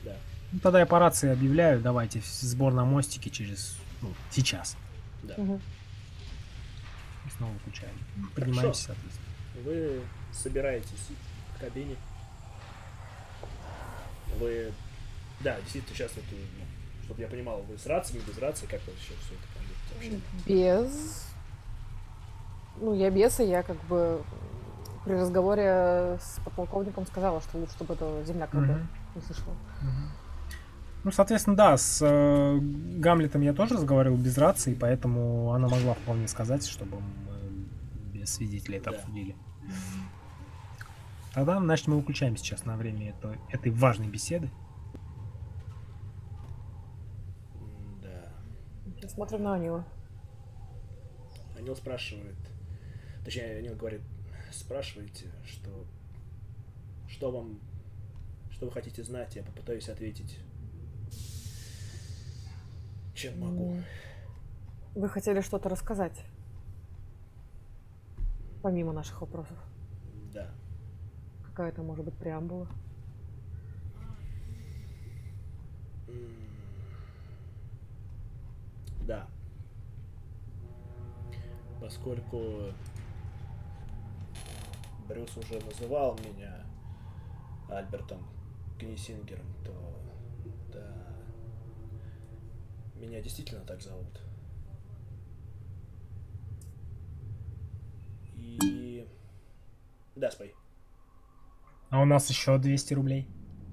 да. 0.03 0.16
Ну, 0.51 0.60
тогда 0.60 0.80
я 0.80 0.85
по 0.88 0.98
рации 0.98 1.30
объявляю, 1.30 1.82
давайте 1.82 2.22
сбор 2.24 2.74
на 2.74 2.84
мостике 2.84 3.30
через... 3.30 3.77
Ну, 4.01 4.11
сейчас. 4.32 4.76
Мгм. 5.38 5.61
И 7.27 7.30
снова 7.38 7.53
включаем. 7.60 7.93
Поднимаемся, 8.35 8.85
соответственно. 8.85 9.27
Вы 9.64 10.01
собираетесь 10.34 11.10
в 11.56 11.60
кабине. 11.60 11.95
Вы, 14.40 14.72
да, 15.42 15.60
действительно, 15.61 15.95
сейчас 15.95 16.11
вот, 16.16 16.26
ну, 16.32 16.66
чтобы 17.06 17.22
я 17.22 17.27
понимал, 17.27 17.61
вы 17.64 17.77
с 17.77 17.85
рациями, 17.85 18.24
без 18.27 18.38
рации, 18.38 18.66
как 18.66 18.80
сейчас 18.82 19.18
все 19.26 19.34
это 19.35 19.43
там 19.53 19.64
вообще? 19.93 20.19
Без... 20.45 21.26
Ну, 22.80 22.93
я 22.93 23.10
без, 23.10 23.40
и 23.40 23.45
я 23.45 23.64
как 23.64 23.77
бы 23.85 24.22
при 25.06 25.14
разговоре 25.14 26.19
с 26.22 26.40
подполковником 26.43 27.06
сказала, 27.06 27.42
что 27.42 27.58
лучше, 27.58 27.74
чтобы 27.74 27.95
это 27.95 28.24
земля 28.26 28.48
как 28.48 28.61
бы 28.61 28.88
не 29.16 29.22
слышала. 29.22 29.56
Ну, 31.03 31.11
соответственно, 31.11 31.56
да, 31.56 31.77
с 31.77 32.00
э, 32.03 32.60
Гамлетом 32.61 33.42
я 33.42 33.53
тоже 33.53 33.74
разговаривал 33.74 34.18
без 34.18 34.38
рации, 34.38 34.76
поэтому 34.76 35.51
она 35.51 35.68
могла 35.68 35.95
вполне 35.95 36.27
сказать, 36.27 36.68
чтобы 36.68 36.98
мы 37.00 38.19
без 38.19 38.35
свидетелей 38.35 38.77
это 38.77 38.92
Да. 38.92 38.98
обсудили. 38.98 39.35
Тогда, 41.34 41.60
значит, 41.60 41.88
мы 41.88 41.95
выключаем 41.98 42.35
сейчас 42.35 42.66
на 42.66 42.76
время 42.76 43.11
это- 43.11 43.38
этой 43.50 43.72
важной 43.72 44.08
беседы. 44.08 44.50
Да. 48.01 48.34
Я 49.01 49.08
смотрю 49.08 49.40
на 49.40 49.53
Анила. 49.53 49.85
Анил 51.58 51.76
спрашивает, 51.76 52.35
точнее, 53.24 53.60
Анил 53.60 53.76
говорит, 53.76 54.01
спрашиваете, 54.51 55.32
что, 55.45 55.69
что 57.08 57.32
вам, 57.32 57.60
что 58.51 58.66
вы 58.66 58.72
хотите 58.74 59.01
знать, 59.03 59.35
я 59.35 59.43
попытаюсь 59.43 59.88
ответить, 59.88 60.40
чем 63.14 63.40
могу. 63.40 63.77
Вы 64.95 65.08
хотели 65.08 65.40
что-то 65.40 65.69
рассказать? 65.69 66.26
Помимо 68.61 68.92
наших 68.92 69.22
вопросов. 69.22 69.58
Какая-то, 71.61 71.83
может 71.83 72.03
быть, 72.03 72.15
преамбула? 72.15 72.67
Да. 79.06 79.27
Поскольку 81.80 82.73
Брюс 85.07 85.38
уже 85.38 85.64
называл 85.64 86.17
меня 86.17 86.65
Альбертом 87.69 88.25
Книсингером, 88.80 89.45
то 89.64 89.72
да, 90.73 91.14
меня 92.95 93.22
действительно 93.22 93.61
так 93.61 93.83
зовут. 93.83 94.19
И... 98.35 99.07
Да, 100.15 100.31
спой. 100.31 100.56
А 101.91 102.01
у 102.01 102.05
нас 102.05 102.29
еще 102.29 102.57
200 102.57 102.93
рублей. 102.93 103.27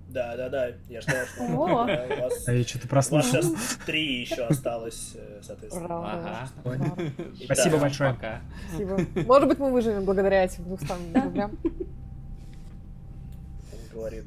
Да, 0.08 0.36
да, 0.36 0.48
да, 0.48 0.68
я 0.88 1.00
ждал, 1.02 1.26
что 1.26 1.42
у 1.44 1.56
вас 1.56 2.48
А 2.48 2.52
я 2.52 2.64
что-то 2.64 2.86
У 2.90 2.94
вас 2.94 3.08
прослушал. 3.08 3.42
сейчас 3.42 3.78
три 3.86 4.20
еще 4.22 4.44
осталось, 4.46 5.12
э, 5.14 5.40
соответственно. 5.42 6.00
Ура, 6.00 6.48
Ага. 6.64 6.92
Спасибо 7.44 7.78
большое. 7.78 8.14
Пока. 8.14 8.40
Спасибо. 8.70 8.98
Может 9.26 9.48
быть, 9.48 9.58
мы 9.58 9.70
выживем 9.70 10.04
благодаря 10.04 10.44
этим 10.44 10.64
200 10.64 11.22
рублям. 11.24 11.58
Он 11.62 11.70
говорит. 13.92 14.24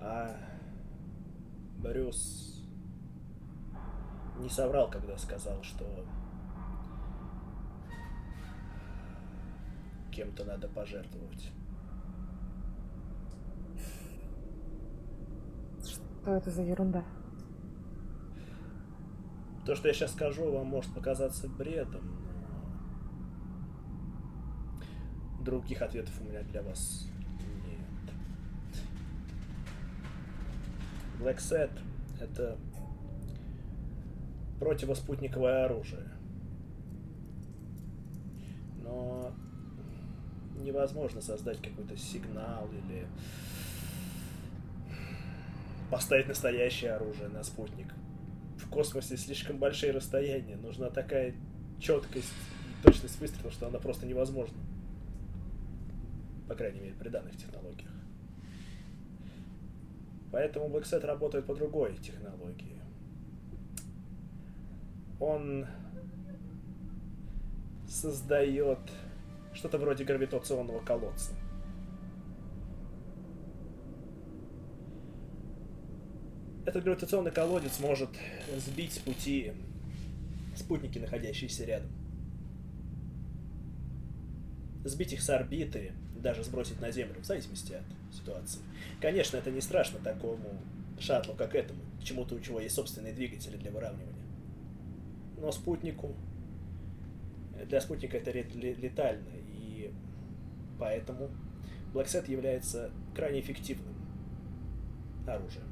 А 0.00 0.34
Брюс 1.78 2.47
не 4.38 4.48
соврал, 4.48 4.88
когда 4.90 5.16
сказал, 5.18 5.62
что 5.62 5.84
кем-то 10.12 10.44
надо 10.44 10.68
пожертвовать. 10.68 11.50
Что 15.84 16.34
это 16.34 16.50
за 16.50 16.62
ерунда? 16.62 17.04
То, 19.64 19.74
что 19.74 19.88
я 19.88 19.94
сейчас 19.94 20.12
скажу, 20.12 20.50
вам 20.50 20.66
может 20.66 20.92
показаться 20.94 21.48
бредом, 21.48 22.02
но 25.38 25.44
других 25.44 25.82
ответов 25.82 26.20
у 26.20 26.24
меня 26.24 26.42
для 26.42 26.62
вас 26.62 27.06
нет. 27.66 28.14
Black 31.20 31.36
Set— 31.36 31.70
это 32.20 32.58
противоспутниковое 34.58 35.64
оружие. 35.64 36.08
Но 38.82 39.32
невозможно 40.60 41.20
создать 41.20 41.60
какой-то 41.60 41.96
сигнал 41.96 42.68
или 42.72 43.06
поставить 45.90 46.28
настоящее 46.28 46.92
оружие 46.92 47.28
на 47.28 47.42
спутник 47.42 47.94
в 48.58 48.68
космосе 48.68 49.16
слишком 49.16 49.56
большие 49.58 49.92
расстояния. 49.92 50.56
Нужна 50.56 50.90
такая 50.90 51.34
четкость 51.80 52.32
и 52.68 52.84
точность 52.84 53.20
выстрела, 53.20 53.50
что 53.50 53.66
она 53.68 53.78
просто 53.78 54.06
невозможна. 54.06 54.58
По 56.48 56.54
крайней 56.54 56.80
мере, 56.80 56.94
при 56.94 57.08
данных 57.08 57.36
технологиях. 57.36 57.90
Поэтому 60.30 60.68
Blackset 60.68 61.04
работает 61.06 61.46
по 61.46 61.54
другой 61.54 61.96
технологии. 61.96 62.77
Он 65.20 65.66
создает 67.88 68.78
что-то 69.52 69.78
вроде 69.78 70.04
гравитационного 70.04 70.80
колодца. 70.80 71.32
Этот 76.66 76.84
гравитационный 76.84 77.30
колодец 77.30 77.80
может 77.80 78.10
сбить 78.58 78.92
с 78.92 78.98
пути 78.98 79.52
спутники, 80.54 80.98
находящиеся 80.98 81.64
рядом. 81.64 81.90
Сбить 84.84 85.14
их 85.14 85.22
с 85.22 85.30
орбиты, 85.30 85.92
даже 86.16 86.44
сбросить 86.44 86.80
на 86.80 86.90
Землю, 86.90 87.20
в 87.20 87.24
зависимости 87.24 87.72
от 87.72 88.14
ситуации. 88.14 88.60
Конечно, 89.00 89.38
это 89.38 89.50
не 89.50 89.60
страшно 89.60 89.98
такому 89.98 90.60
шаттлу, 90.98 91.34
как 91.34 91.54
этому, 91.54 91.80
чему-то 92.02 92.34
у 92.34 92.40
чего 92.40 92.60
есть 92.60 92.74
собственные 92.74 93.14
двигатели 93.14 93.56
для 93.56 93.70
выравнивания. 93.70 94.17
Но 95.40 95.52
спутнику, 95.52 96.14
для 97.66 97.80
спутника 97.80 98.16
это 98.16 98.30
ле- 98.32 98.48
ле- 98.54 98.74
летально, 98.74 99.28
и 99.36 99.92
поэтому 100.78 101.30
Blackset 101.92 102.30
является 102.30 102.90
крайне 103.14 103.40
эффективным 103.40 103.94
оружием. 105.26 105.66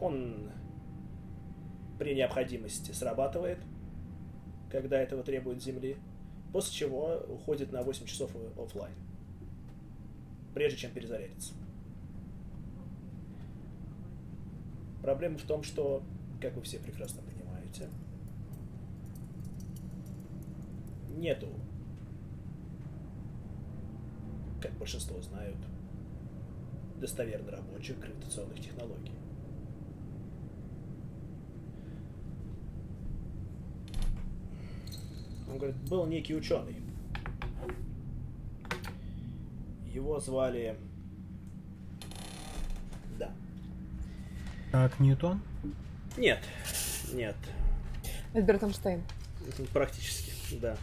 Он 0.00 0.50
при 1.98 2.14
необходимости 2.14 2.92
срабатывает, 2.92 3.58
когда 4.70 4.98
этого 4.98 5.22
требует 5.22 5.62
Земли, 5.62 5.96
после 6.52 6.72
чего 6.72 7.16
уходит 7.28 7.72
на 7.72 7.82
8 7.82 8.06
часов 8.06 8.30
оффлайн, 8.56 8.94
прежде 10.54 10.78
чем 10.78 10.92
перезарядиться. 10.92 11.52
Проблема 15.02 15.38
в 15.38 15.42
том, 15.42 15.62
что, 15.62 16.02
как 16.40 16.54
вы 16.54 16.62
все 16.62 16.78
прекрасно 16.78 17.22
понимаете, 17.70 17.88
нету, 21.16 21.48
как 24.60 24.72
большинство 24.72 25.20
знают, 25.22 25.56
достоверно 26.96 27.52
рабочих 27.52 27.98
гравитационных 27.98 28.60
технологий. 28.60 29.12
Он 35.48 35.58
говорит, 35.58 35.76
был 35.88 36.06
некий 36.06 36.34
ученый. 36.34 36.76
Его 39.86 40.20
звали... 40.20 40.78
Да. 43.18 43.32
Как 44.70 45.00
Ньютон? 45.00 45.40
Нет, 46.16 46.38
нет, 47.12 47.36
Альберт 48.34 48.62
Эйнштейн. 48.62 49.02
практически, 49.72 50.32
да. 50.56 50.76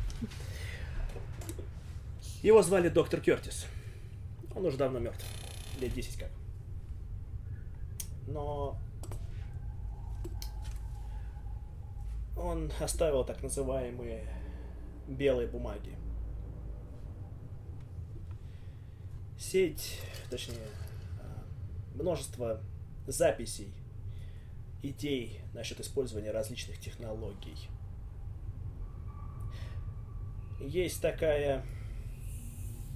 Его 2.43 2.61
звали 2.61 2.89
доктор 2.89 3.21
Кертис. 3.21 3.65
Он 4.55 4.65
уже 4.65 4.77
давно 4.77 4.99
мертв. 4.99 5.25
Лет 5.79 5.93
10 5.93 6.17
как. 6.17 6.29
Но 8.27 8.77
он 12.35 12.71
оставил 12.79 13.23
так 13.23 13.41
называемые 13.41 14.27
белые 15.07 15.47
бумаги. 15.47 15.95
Сеть, 19.39 19.99
точнее, 20.29 20.67
а, 21.21 21.43
множество 21.95 22.61
записей 23.05 23.73
идей 24.81 25.41
насчет 25.53 25.79
использования 25.79 26.31
различных 26.31 26.79
технологий. 26.79 27.69
Есть 30.59 31.01
такая, 31.01 31.65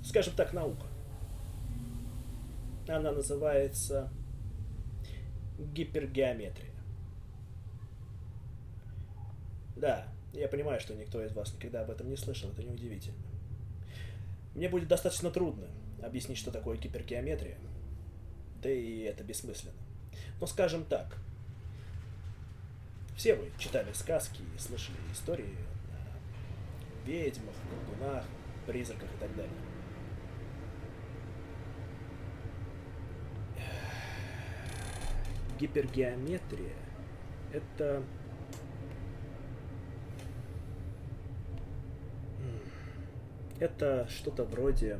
скажем 0.03 0.33
так, 0.35 0.53
наука. 0.53 0.85
Она 2.87 3.11
называется 3.11 4.11
гипергеометрия. 5.59 6.71
Да, 9.75 10.07
я 10.33 10.47
понимаю, 10.47 10.79
что 10.79 10.93
никто 10.95 11.23
из 11.23 11.33
вас 11.33 11.53
никогда 11.53 11.81
об 11.81 11.89
этом 11.89 12.09
не 12.09 12.17
слышал, 12.17 12.51
это 12.51 12.63
неудивительно. 12.63 13.17
Мне 14.55 14.69
будет 14.69 14.87
достаточно 14.87 15.31
трудно 15.31 15.67
объяснить, 16.03 16.37
что 16.37 16.51
такое 16.51 16.77
гипергеометрия, 16.77 17.57
да 18.61 18.69
и 18.69 18.99
это 19.01 19.23
бессмысленно. 19.23 19.73
Но 20.39 20.47
скажем 20.47 20.83
так, 20.83 21.17
все 23.21 23.35
вы 23.35 23.51
читали 23.59 23.93
сказки 23.93 24.41
и 24.41 24.57
слышали 24.57 24.97
истории 25.13 25.55
о 25.91 27.07
ведьмах, 27.07 27.53
колдунах, 27.69 28.25
призраках 28.65 29.07
и 29.13 29.17
так 29.19 29.35
далее. 29.35 29.53
Гипергеометрия— 35.59 36.73
это 37.53 38.01
это 43.59 44.07
что-то 44.09 44.45
вроде 44.45 44.99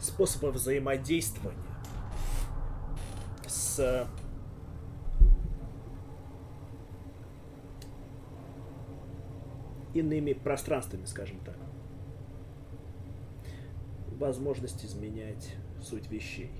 способа 0.00 0.46
взаимодействования 0.46 1.76
с 3.46 4.08
иными 9.94 10.32
пространствами, 10.32 11.04
скажем 11.04 11.38
так. 11.40 11.56
Возможность 14.18 14.84
изменять 14.84 15.54
суть 15.80 16.10
вещей. 16.10 16.50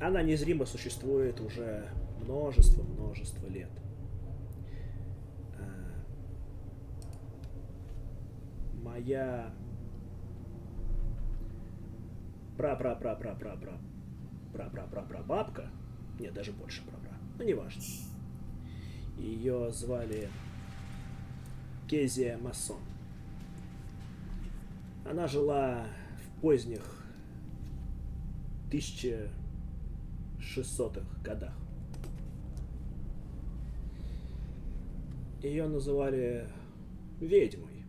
Она 0.00 0.22
незримо 0.22 0.66
существует 0.66 1.40
уже 1.40 1.88
множество-множество 2.20 3.46
лет. 3.46 3.70
моя 8.94 9.52
пра-пра-пра-пра-пра-пра 12.56 13.78
пра-пра-пра-пра 14.52 15.22
бабка, 15.22 15.68
нет, 16.20 16.32
даже 16.32 16.52
больше 16.52 16.82
пра-пра, 16.84 17.16
ну 17.38 17.44
неважно. 17.44 17.82
Ее 19.18 19.72
звали 19.72 20.28
Кезия 21.88 22.38
Массон. 22.38 22.80
Она 25.04 25.26
жила 25.26 25.86
в 26.16 26.40
поздних 26.40 26.80
1600-х 28.70 31.04
годах. 31.22 31.52
Ее 35.42 35.68
называли 35.68 36.48
ведьмой. 37.20 37.84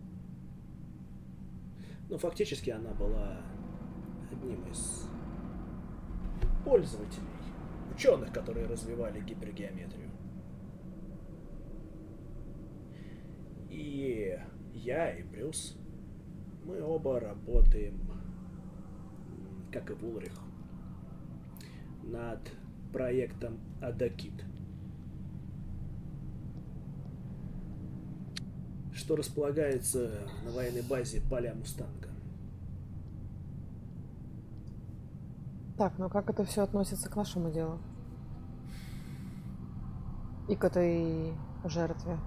Но 2.09 2.17
фактически 2.17 2.69
она 2.69 2.91
была 2.91 3.37
одним 4.29 4.61
из 4.69 5.07
пользователей, 6.65 7.23
ученых, 7.95 8.33
которые 8.33 8.67
развивали 8.67 9.21
гипергеометрию. 9.21 10.04
И 13.75 14.39
я 14.73 15.11
и 15.11 15.21
Брюс, 15.21 15.75
мы 16.63 16.81
оба 16.81 17.19
работаем, 17.19 17.99
как 19.69 19.91
и 19.91 19.93
Вулрих, 19.93 20.39
над 22.03 22.39
проектом 22.93 23.59
Адакит. 23.81 24.45
что 28.93 29.17
располагается 29.17 30.09
на 30.45 30.51
военной 30.51 30.81
базе 30.81 31.21
поля 31.29 31.53
Мустанга. 31.53 32.07
Так, 35.77 35.99
ну 35.99 36.09
как 36.09 36.29
это 36.29 36.45
все 36.45 36.63
относится 36.63 37.09
к 37.09 37.15
нашему 37.17 37.51
делу? 37.51 37.77
И 40.47 40.55
к 40.55 40.63
этой 40.63 41.35
жертве? 41.65 42.17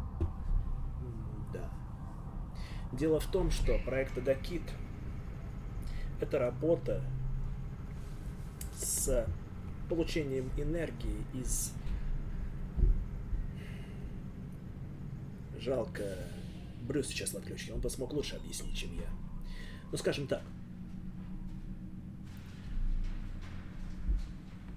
Дело 2.93 3.21
в 3.21 3.27
том, 3.27 3.51
что 3.51 3.79
проект 3.79 4.17
Адакит— 4.19 4.63
это 6.21 6.39
работа 6.39 7.03
с 8.75 9.27
получением 9.89 10.51
энергии 10.57 11.25
из 11.35 11.73
жалко 15.59 16.03
Брюс 16.83 17.09
сейчас 17.09 17.35
в 17.35 17.37
отключке, 17.37 17.75
он 17.75 17.81
бы 17.81 17.91
смог 17.91 18.13
лучше 18.15 18.37
объяснить, 18.37 18.77
чем 18.77 18.95
я. 18.95 19.09
Ну, 19.91 19.99
скажем 19.99 20.27
так. 20.27 20.43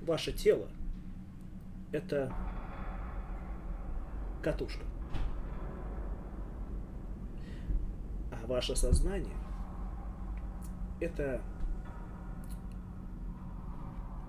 Ваше 0.02 0.34
тело— 0.34 0.68
это 1.92 2.34
катушка. 4.44 4.84
А 8.32 8.41
ваше 8.52 8.76
сознание— 8.76 9.38
это 11.00 11.42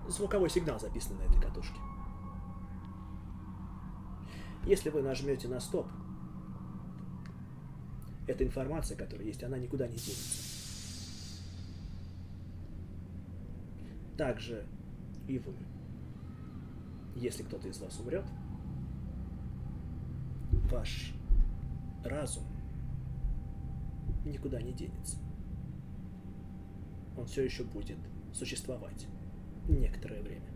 звуковой 0.07 0.49
сигнал, 0.49 0.79
записанный 0.79 1.19
на 1.19 1.29
этой 1.29 1.41
катушке. 1.41 1.77
Если 4.65 4.89
вы 4.89 5.01
нажмете 5.01 5.49
на 5.49 5.59
стоп, 5.59 5.87
эта 8.25 8.45
информация, 8.45 8.97
которая 8.97 9.27
есть, 9.27 9.43
она 9.43 9.57
никуда 9.57 9.87
не 9.87 9.97
денется. 9.97 10.53
Также 14.17 14.65
и 15.27 15.37
вы. 15.37 15.53
Если 17.15 17.43
кто-то 17.43 17.67
из 17.67 17.77
вас 17.81 17.99
умрет, 17.99 18.25
ваш 20.71 21.13
разум 22.05 22.52
никуда 24.25 24.61
не 24.61 24.73
денется. 24.73 25.17
Он 27.17 27.25
все 27.25 27.43
еще 27.43 27.63
будет 27.63 27.97
существовать 28.33 29.07
некоторое 29.67 30.21
время. 30.21 30.49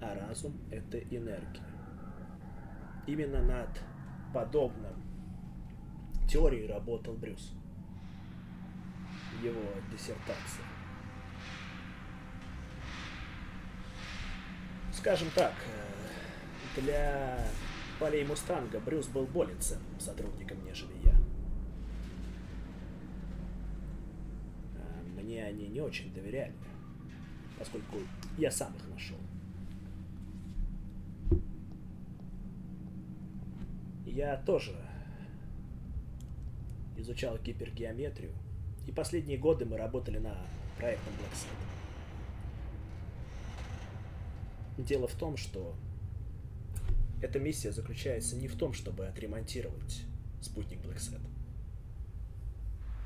А 0.00 0.14
разум— 0.14 0.54
это 0.70 0.98
энергия. 0.98 1.62
Именно 3.06 3.42
над 3.42 3.82
подобном 4.32 4.94
теории 6.28 6.66
работал 6.66 7.14
Брюс. 7.14 7.52
Его 9.42 9.60
диссертация. 9.90 10.64
Скажем 14.92 15.28
так, 15.34 15.54
э, 16.76 16.80
для 16.80 17.46
полей 18.00 18.24
Мустанга 18.24 18.80
Брюс 18.80 19.06
был 19.08 19.26
более 19.26 19.56
ценным 19.58 20.00
сотрудником, 20.00 20.64
нежели 20.64 20.92
я. 21.04 21.14
Э, 24.74 25.02
мне 25.20 25.44
они 25.44 25.68
не 25.68 25.82
очень 25.82 26.12
доверяли, 26.14 26.54
поскольку 27.58 27.98
я 28.38 28.50
сам 28.50 28.74
их 28.74 28.88
нашел. 28.88 29.18
Я 34.06 34.38
тоже 34.38 34.74
изучал 36.96 37.38
гипергеометрию, 37.38 38.32
и 38.86 38.92
последние 38.92 39.38
годы 39.38 39.66
мы 39.66 39.76
работали 39.76 40.18
на 40.18 40.36
проектом 40.78 41.12
Black 41.14 41.34
Set. 41.34 41.48
Дело 44.82 45.06
в 45.06 45.14
том, 45.14 45.36
что 45.36 45.76
эта 47.20 47.38
миссия 47.38 47.72
заключается 47.72 48.36
не 48.36 48.48
в 48.48 48.56
том, 48.56 48.72
чтобы 48.72 49.06
отремонтировать 49.06 50.02
спутник 50.40 50.80
Set, 50.80 51.20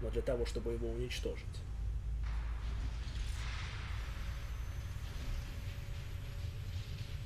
но 0.01 0.11
для 0.11 0.23
того, 0.23 0.47
чтобы 0.47 0.73
его 0.73 0.89
уничтожить. 0.89 1.45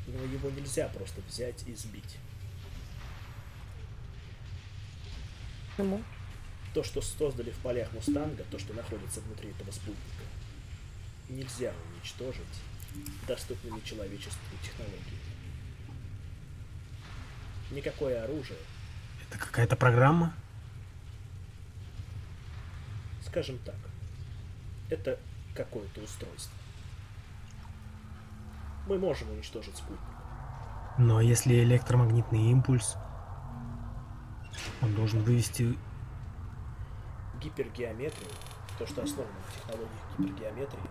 Но 0.07 0.23
его 0.25 0.51
нельзя 0.51 0.89
просто 0.89 1.21
взять 1.29 1.67
и 1.69 1.75
сбить. 1.75 2.17
Почему? 5.77 6.03
То, 6.73 6.83
что 6.83 7.01
создали 7.03 7.51
в 7.51 7.59
полях 7.59 7.93
Мустанга, 7.93 8.45
то, 8.51 8.59
что 8.59 8.73
находится 8.73 9.21
внутри 9.21 9.51
этого 9.51 9.71
спутника, 9.71 10.25
нельзя 11.29 11.75
уничтожить 11.93 12.45
доступными 13.27 13.81
человечеству 13.81 14.57
технологиями. 14.63 15.28
Никакое 17.71 18.25
оружие, 18.25 18.59
Это 19.29 19.39
какая-то 19.39 19.77
программа? 19.77 20.33
скажем 23.29 23.59
так, 23.59 23.77
это 24.91 25.19
какое-то 25.55 26.01
устройство. 26.01 26.53
Мы 28.87 28.99
можем 28.99 29.31
уничтожить 29.31 29.77
спутник. 29.77 30.01
Но 30.97 31.21
если 31.21 31.63
электромагнитный 31.63 32.51
импульс, 32.51 32.97
он 34.83 34.95
должен 34.95 35.23
вывести... 35.23 35.79
Гипергеометрию, 37.41 38.31
то, 38.79 38.87
что 38.87 39.03
основано 39.03 39.33
на 39.33 39.53
технологиях 39.53 40.19
гипергеометрии, 40.19 40.91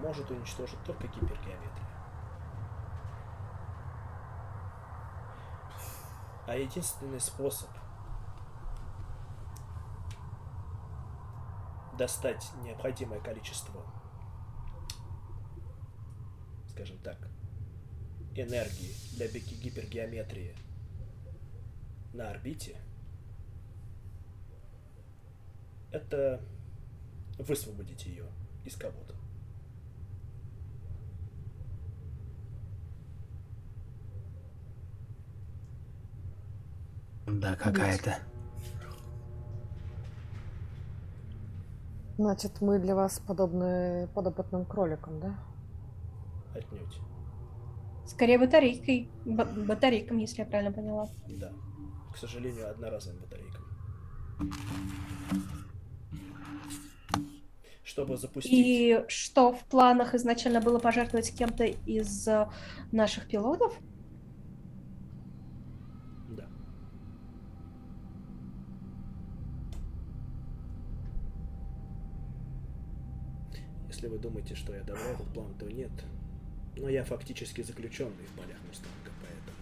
может 0.00 0.30
уничтожить 0.30 0.78
только 0.84 1.08
гипергеометрия. 1.08 1.79
А 6.50 6.56
единственный 6.56 7.20
способ 7.20 7.68
достать 11.96 12.44
необходимое 12.64 13.20
количество, 13.20 13.86
скажем 16.70 16.98
так, 17.04 17.18
энергии 18.34 18.96
для 19.14 19.28
гипергеометрии 19.28 20.56
на 22.14 22.30
орбите, 22.30 22.76
это 25.92 26.42
высвободить 27.38 28.06
ее 28.06 28.26
из 28.64 28.74
кого-то. 28.74 29.19
Да, 37.26 37.56
какая-то. 37.56 38.18
Значит, 42.16 42.60
мы 42.60 42.78
для 42.78 42.94
вас 42.94 43.18
подобны 43.18 44.08
подопытным 44.14 44.66
кроликам, 44.66 45.20
да? 45.20 45.38
Отнюдь. 46.54 47.00
Скорее 48.06 48.38
батарейкой. 48.38 49.08
Ба- 49.24 49.44
батарейкам, 49.44 50.18
если 50.18 50.40
я 50.40 50.46
правильно 50.46 50.72
поняла. 50.72 51.08
Да. 51.28 51.52
К 52.12 52.16
сожалению, 52.18 52.70
одноразовым 52.70 53.20
батарейкам. 53.20 53.62
Чтобы 57.84 58.16
запустить... 58.16 58.52
И 58.52 59.04
что 59.08 59.52
в 59.52 59.64
планах 59.64 60.14
изначально 60.14 60.60
было 60.60 60.78
пожертвовать 60.78 61.34
кем-то 61.36 61.64
из 61.64 62.28
э, 62.28 62.48
наших 62.92 63.26
пилотов? 63.26 63.76
Да. 66.28 66.46
Если 74.00 74.12
вы 74.12 74.18
думаете, 74.18 74.54
что 74.54 74.74
я 74.74 74.82
давно 74.82 75.10
этот 75.10 75.30
план, 75.34 75.54
то 75.58 75.66
нет. 75.66 75.90
Но 76.74 76.88
я 76.88 77.04
фактически 77.04 77.60
заключенный 77.60 78.24
в 78.24 78.32
полях 78.32 78.56
Мустанга, 78.66 79.10
поэтому... 79.20 79.58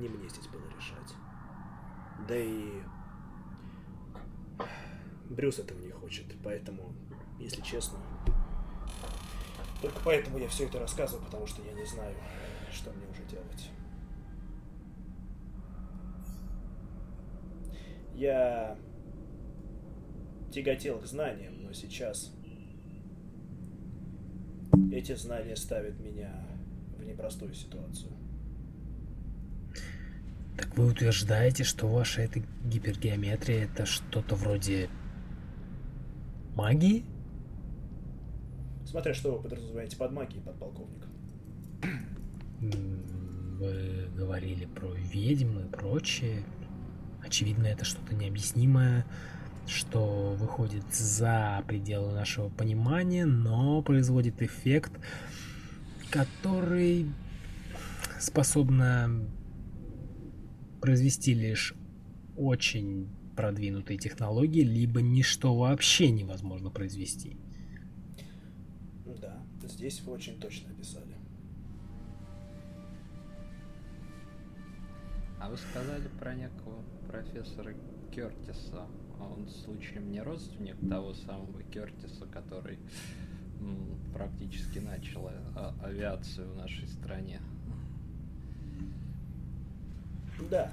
Не 0.00 0.08
мне 0.08 0.26
здесь 0.26 0.46
было 0.46 0.62
решать. 0.74 1.14
Да 2.26 2.34
и... 2.34 2.80
Брюс 5.28 5.58
этого 5.58 5.78
не 5.80 5.90
хочет, 5.90 6.24
поэтому, 6.42 6.94
если 7.38 7.60
честно... 7.60 7.98
Только 9.82 10.00
поэтому 10.02 10.38
я 10.38 10.48
все 10.48 10.64
это 10.64 10.78
рассказываю, 10.78 11.26
потому 11.26 11.46
что 11.46 11.60
я 11.60 11.74
не 11.74 11.84
знаю, 11.84 12.16
что 12.72 12.90
мне 12.90 13.06
уже 13.06 13.22
делать. 13.24 13.70
Я 18.14 18.78
тяготел 20.56 20.98
к 21.00 21.06
знаниям, 21.06 21.62
но 21.62 21.74
сейчас 21.74 22.32
эти 24.90 25.14
знания 25.14 25.54
ставят 25.54 26.00
меня 26.00 26.32
в 26.96 27.04
непростую 27.04 27.52
ситуацию. 27.52 28.10
Так 30.56 30.74
вы 30.78 30.86
утверждаете, 30.86 31.62
что 31.62 31.86
ваша 31.86 32.22
эта 32.22 32.40
гипергеометрия 32.64 33.64
это 33.64 33.84
что-то 33.84 34.34
вроде 34.34 34.88
магии? 36.54 37.04
Смотря 38.86 39.12
что 39.12 39.36
вы 39.36 39.42
подразумеваете 39.42 39.98
под 39.98 40.12
магией, 40.12 40.42
подполковник. 40.42 41.06
Вы 42.62 44.08
говорили 44.16 44.64
про 44.64 44.90
ведьм 44.94 45.58
и 45.58 45.68
прочее. 45.68 46.44
Очевидно, 47.22 47.66
это 47.66 47.84
что-то 47.84 48.14
необъяснимое, 48.14 49.04
что 49.66 50.34
выходит 50.38 50.84
за 50.94 51.62
пределы 51.66 52.12
нашего 52.12 52.48
понимания, 52.48 53.24
но 53.24 53.82
производит 53.82 54.42
эффект, 54.42 54.92
который 56.10 57.10
способна 58.20 59.10
произвести 60.80 61.34
лишь 61.34 61.74
очень 62.36 63.08
продвинутые 63.36 63.98
технологии, 63.98 64.62
либо 64.62 65.02
ничто 65.02 65.54
вообще 65.56 66.10
невозможно 66.10 66.70
произвести. 66.70 67.36
Да, 69.20 69.42
здесь 69.62 70.00
вы 70.02 70.12
очень 70.12 70.40
точно 70.40 70.70
описали. 70.70 71.16
А 75.40 75.50
вы 75.50 75.56
сказали 75.56 76.08
про 76.18 76.34
некого 76.34 76.82
профессора 77.06 77.74
Кертиса. 78.12 78.86
Он 79.20 79.48
случаем 79.48 80.10
не 80.10 80.20
родственник 80.20 80.76
того 80.88 81.14
самого 81.14 81.62
Кертиса, 81.64 82.26
который 82.26 82.78
практически 84.12 84.78
начал 84.78 85.28
а- 85.54 85.74
авиацию 85.82 86.50
в 86.52 86.56
нашей 86.56 86.86
стране. 86.88 87.40
Да. 90.50 90.70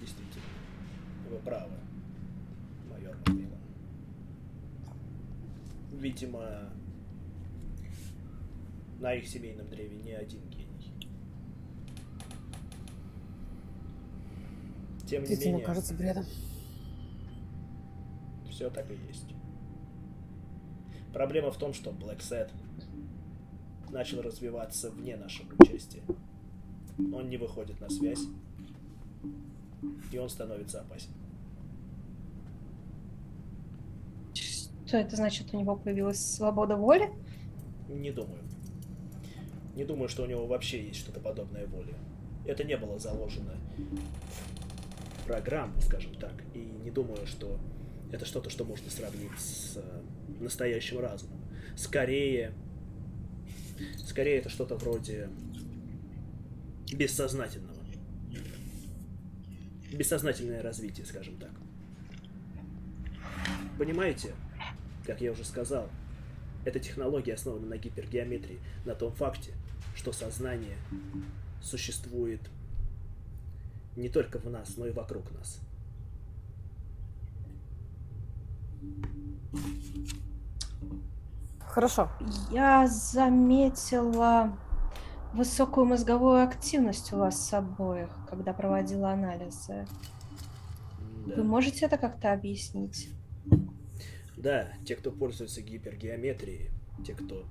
Действительно. 0.00 0.44
Вы 1.30 1.38
правы, 1.38 1.74
майор 2.90 3.16
Макмиллан. 3.18 3.58
Видимо, 5.92 6.70
на 9.00 9.12
их 9.12 9.26
семейном 9.26 9.68
древе 9.68 9.96
не 9.96 10.12
один 10.12 10.40
Тем 15.08 15.24
не 15.24 15.36
менее, 15.36 15.64
кажется 15.64 15.94
бредом. 15.94 16.24
все 18.50 18.68
так 18.68 18.90
и 18.90 18.94
есть. 19.06 19.34
Проблема 21.14 21.50
в 21.50 21.56
том, 21.56 21.72
что 21.72 21.90
Black 21.90 22.18
Set 22.18 22.50
начал 23.90 24.20
развиваться 24.20 24.90
вне 24.90 25.16
нашего 25.16 25.48
участия. 25.58 26.02
Он 27.14 27.30
не 27.30 27.38
выходит 27.38 27.80
на 27.80 27.88
связь, 27.88 28.24
и 30.12 30.18
он 30.18 30.28
становится 30.28 30.80
опасен. 30.80 31.10
Что 34.86 34.98
это 34.98 35.16
значит? 35.16 35.54
У 35.54 35.60
него 35.60 35.76
появилась 35.76 36.20
свобода 36.20 36.76
воли? 36.76 37.10
Не 37.88 38.10
думаю. 38.10 38.42
Не 39.74 39.84
думаю, 39.84 40.08
что 40.08 40.24
у 40.24 40.26
него 40.26 40.46
вообще 40.46 40.86
есть 40.88 41.00
что-то 41.00 41.20
подобное 41.20 41.66
воле. 41.66 41.94
Это 42.44 42.64
не 42.64 42.76
было 42.76 42.98
заложено 42.98 43.54
в 43.76 44.57
программу, 45.28 45.78
скажем 45.82 46.14
так. 46.14 46.32
И 46.54 46.58
не 46.58 46.90
думаю, 46.90 47.26
что 47.26 47.60
это 48.10 48.24
что-то, 48.24 48.48
что 48.50 48.64
можно 48.64 48.90
сравнить 48.90 49.38
с 49.38 49.76
э, 49.76 50.02
настоящим 50.40 50.98
разумом. 50.98 51.38
Скорее, 51.76 52.52
скорее 54.06 54.38
это 54.38 54.48
что-то 54.48 54.76
вроде 54.76 55.28
бессознательного. 56.92 57.76
Бессознательное 59.92 60.62
развитие, 60.62 61.06
скажем 61.06 61.38
так. 61.38 61.52
Понимаете, 63.78 64.34
как 65.06 65.20
я 65.20 65.32
уже 65.32 65.44
сказал, 65.44 65.88
эта 66.64 66.80
технология 66.80 67.34
основана 67.34 67.66
на 67.66 67.76
гипергеометрии, 67.76 68.60
на 68.84 68.94
том 68.94 69.12
факте, 69.12 69.52
что 69.94 70.12
сознание 70.12 70.76
существует 71.62 72.40
не 73.98 74.08
только 74.08 74.38
в 74.38 74.48
нас, 74.48 74.76
но 74.76 74.86
и 74.86 74.92
вокруг 74.92 75.30
нас. 75.32 75.60
Хорошо. 81.60 82.10
Я 82.50 82.86
заметила 82.86 84.56
высокую 85.32 85.86
мозговую 85.86 86.42
активность 86.42 87.12
у 87.12 87.18
вас 87.18 87.46
с 87.46 87.52
обоих, 87.52 88.08
когда 88.28 88.52
проводила 88.52 89.12
анализы. 89.12 89.86
Да. 91.26 91.36
Вы 91.36 91.44
можете 91.44 91.86
это 91.86 91.98
как-то 91.98 92.32
объяснить? 92.32 93.10
Да, 94.36 94.68
те, 94.86 94.96
кто 94.96 95.10
пользуется 95.10 95.62
гипергеометрией, 95.62 96.70
те, 97.04 97.14
кто 97.14 97.44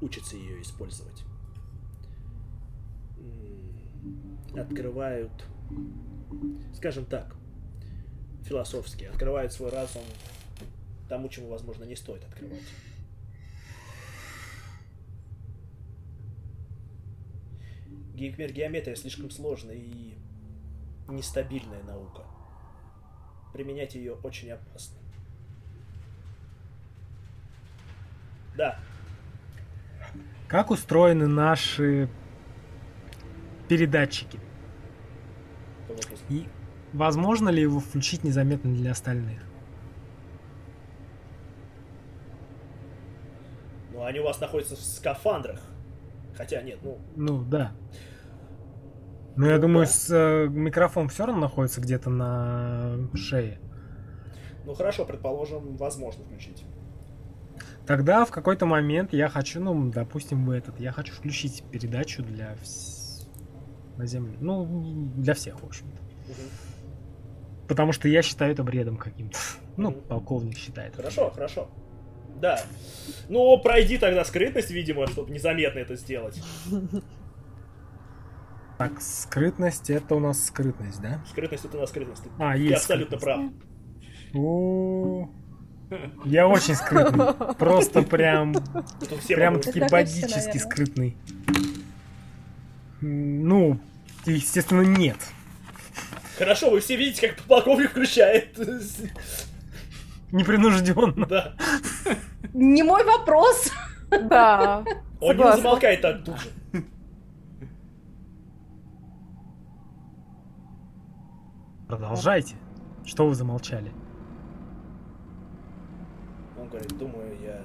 учится 0.00 0.36
ее 0.36 0.60
использовать, 0.62 1.24
м, 3.18 4.38
открывают, 4.56 5.32
скажем 6.74 7.04
так, 7.04 7.36
философски, 8.44 9.04
открывают 9.04 9.52
свой 9.52 9.70
разум 9.70 10.02
тому, 11.08 11.28
чему, 11.28 11.48
возможно, 11.48 11.84
не 11.84 11.96
стоит 11.96 12.24
открывать. 12.24 12.62
Гипергеометрия 18.14 18.94
слишком 18.94 19.30
сложная 19.30 19.74
и 19.74 20.14
нестабильная 21.08 21.82
наука. 21.82 22.22
Применять 23.52 23.94
ее 23.94 24.14
очень 24.14 24.50
опасно. 24.50 24.96
Да, 28.56 28.78
Как 30.46 30.70
устроены 30.70 31.26
наши 31.26 32.08
передатчики? 33.68 34.38
И 36.28 36.46
возможно 36.92 37.48
ли 37.48 37.62
его 37.62 37.80
включить 37.80 38.24
незаметно 38.24 38.74
для 38.74 38.92
остальных? 38.92 39.40
Ну, 43.92 44.04
они 44.04 44.20
у 44.20 44.24
вас 44.24 44.40
находятся 44.40 44.76
в 44.76 44.80
скафандрах. 44.80 45.60
Хотя 46.36 46.62
нет, 46.62 46.80
ну, 46.82 46.98
Ну, 47.16 47.44
да. 47.44 47.72
Но 49.36 49.48
я 49.48 49.58
думаю, 49.58 49.86
с, 49.86 50.08
э, 50.10 50.48
микрофон 50.48 51.08
все 51.08 51.26
равно 51.26 51.42
находится 51.42 51.80
где-то 51.80 52.10
на 52.10 52.96
шее. 53.14 53.60
ну 54.64 54.74
хорошо, 54.74 55.04
предположим, 55.04 55.76
возможно 55.76 56.24
включить. 56.24 56.64
Тогда 57.86 58.24
в 58.24 58.30
какой-то 58.30 58.64
момент 58.64 59.12
я 59.12 59.28
хочу, 59.28 59.60
ну, 59.60 59.90
допустим, 59.90 60.46
в 60.46 60.50
этот, 60.50 60.80
я 60.80 60.90
хочу 60.90 61.12
включить 61.12 61.62
передачу 61.70 62.22
для 62.22 62.54
вс- 62.54 63.03
на 63.96 64.06
земле. 64.06 64.36
Ну, 64.40 65.10
для 65.16 65.34
всех, 65.34 65.60
в 65.60 65.64
общем-то. 65.66 66.02
Мгм. 66.02 66.48
Потому 67.68 67.92
что 67.92 68.08
я 68.08 68.22
считаю 68.22 68.52
это 68.52 68.62
бредом 68.62 68.96
каким-то. 68.96 69.38
Ну, 69.76 69.92
полковник 69.92 70.56
считает. 70.58 70.94
Хорошо, 70.96 71.30
хорошо. 71.30 71.68
Да. 72.40 72.60
Ну, 73.28 73.58
пройди 73.58 73.96
тогда 73.98 74.24
скрытность, 74.24 74.70
видимо, 74.70 75.06
чтобы 75.06 75.32
незаметно 75.32 75.78
это 75.78 75.96
сделать. 75.96 76.40
Так, 78.76 79.00
скрытность, 79.00 79.88
это 79.88 80.16
у 80.16 80.18
нас 80.18 80.46
скрытность, 80.46 81.00
да? 81.00 81.22
Скрытность 81.30 81.64
это 81.64 81.76
на 81.76 81.86
скрытность. 81.86 82.24
Ты, 82.24 82.30
А, 82.40 82.54
ты 82.54 82.58
есть 82.58 82.74
абсолютно 82.82 83.18
прав. 83.18 83.40
О, 84.34 85.28
Я 86.24 86.48
очень 86.48 86.74
скрытный. 86.74 87.34
Просто 87.58 88.02
прям, 88.02 88.52
прям 89.28 89.60
таки 89.60 89.78
наверное. 89.78 90.58
скрытный. 90.58 91.16
Ну, 93.06 93.78
естественно, 94.24 94.80
нет. 94.80 95.18
Хорошо, 96.38 96.70
вы 96.70 96.80
все 96.80 96.96
видите, 96.96 97.28
как 97.28 97.42
полковник 97.42 97.90
включает. 97.90 98.58
Непринужденно. 100.32 101.26
Да. 101.26 101.54
Не 102.54 102.82
мой 102.82 103.04
вопрос. 103.04 103.70
Да. 104.08 104.84
Он 105.20 105.36
не 105.36 105.52
замолкает 105.56 106.00
так 106.00 106.24
тут 106.24 106.40
же. 106.40 106.48
Продолжайте. 111.86 112.56
Что 113.04 113.26
вы 113.28 113.34
замолчали? 113.34 113.92
Он 116.58 116.68
говорит, 116.68 116.96
думаю, 116.96 117.36
я 117.42 117.60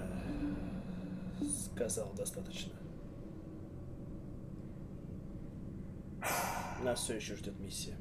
сказал 1.73 2.11
достаточно. 2.17 2.73
Нас 6.83 6.99
все 6.99 7.15
еще 7.15 7.35
ждет 7.35 7.59
миссия. 7.59 7.95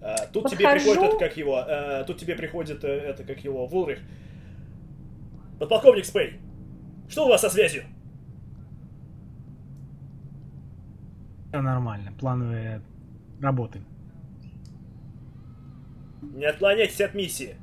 А, 0.00 0.26
тут 0.26 0.50
тебе 0.50 0.64
Подхожу. 0.64 0.90
приходит 0.92 1.14
это 1.14 1.18
как 1.18 1.36
его, 1.36 1.56
а, 1.56 2.04
тут 2.04 2.18
тебе 2.18 2.34
приходит 2.36 2.84
э, 2.84 2.88
это 2.88 3.24
как 3.24 3.42
его 3.42 3.66
Вулрих. 3.66 4.00
Подполковник 5.58 6.04
Спей, 6.04 6.40
что 7.08 7.24
у 7.24 7.28
вас 7.30 7.40
со 7.40 7.48
связью? 7.48 7.84
Все 11.48 11.60
нормально. 11.62 12.12
Плановые 12.18 12.82
работы. 13.40 13.80
Не 16.20 16.46
отклоняйтесь 16.46 17.00
от 17.00 17.14
миссии. 17.14 17.56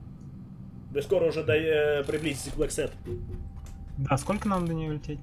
Вы 0.91 1.01
скоро 1.01 1.25
уже 1.25 1.43
до, 1.43 1.53
э, 1.53 2.03
приблизитесь 2.03 2.53
к 2.53 2.55
Блэксет. 2.55 2.91
Да, 3.97 4.17
сколько 4.17 4.47
нам 4.47 4.65
до 4.65 4.73
нее 4.73 4.93
лететь? 4.93 5.19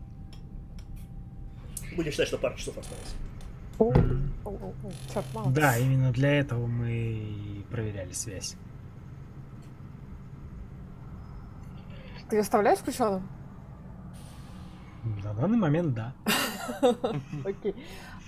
Будем 1.98 2.12
считать, 2.12 2.28
что 2.28 2.38
пару 2.38 2.54
часов 2.56 2.78
осталось. 2.78 3.14
О, 3.80 3.90
о, 4.44 4.50
о, 4.50 4.72
о, 4.84 5.12
Чёрт, 5.12 5.26
мало. 5.34 5.50
Да, 5.50 5.76
именно 5.76 6.12
для 6.12 6.30
этого 6.38 6.64
мы 6.68 6.92
и 6.92 7.64
проверяли 7.72 8.12
связь. 8.12 8.54
Ты 12.30 12.36
ее 12.36 12.42
оставляешь 12.42 12.78
включенным? 12.78 13.28
На 15.24 15.34
данный 15.34 15.58
момент, 15.58 15.92
да. 15.94 16.12
Окей. 17.44 17.74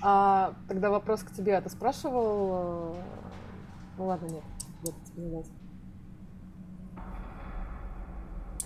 А, 0.03 0.53
тогда 0.67 0.91
вопрос 0.91 1.23
к 1.23 1.31
тебе. 1.31 1.57
А 1.57 1.63
ты 1.63 1.71
спрашивал... 1.71 2.97
э, 2.97 3.03
Ну 3.99 4.07
ладно, 4.07 4.27
нет. 4.27 4.45
Вот 4.83 4.95
тебе 5.05 5.23
не 5.27 5.31
дать. 5.31 5.47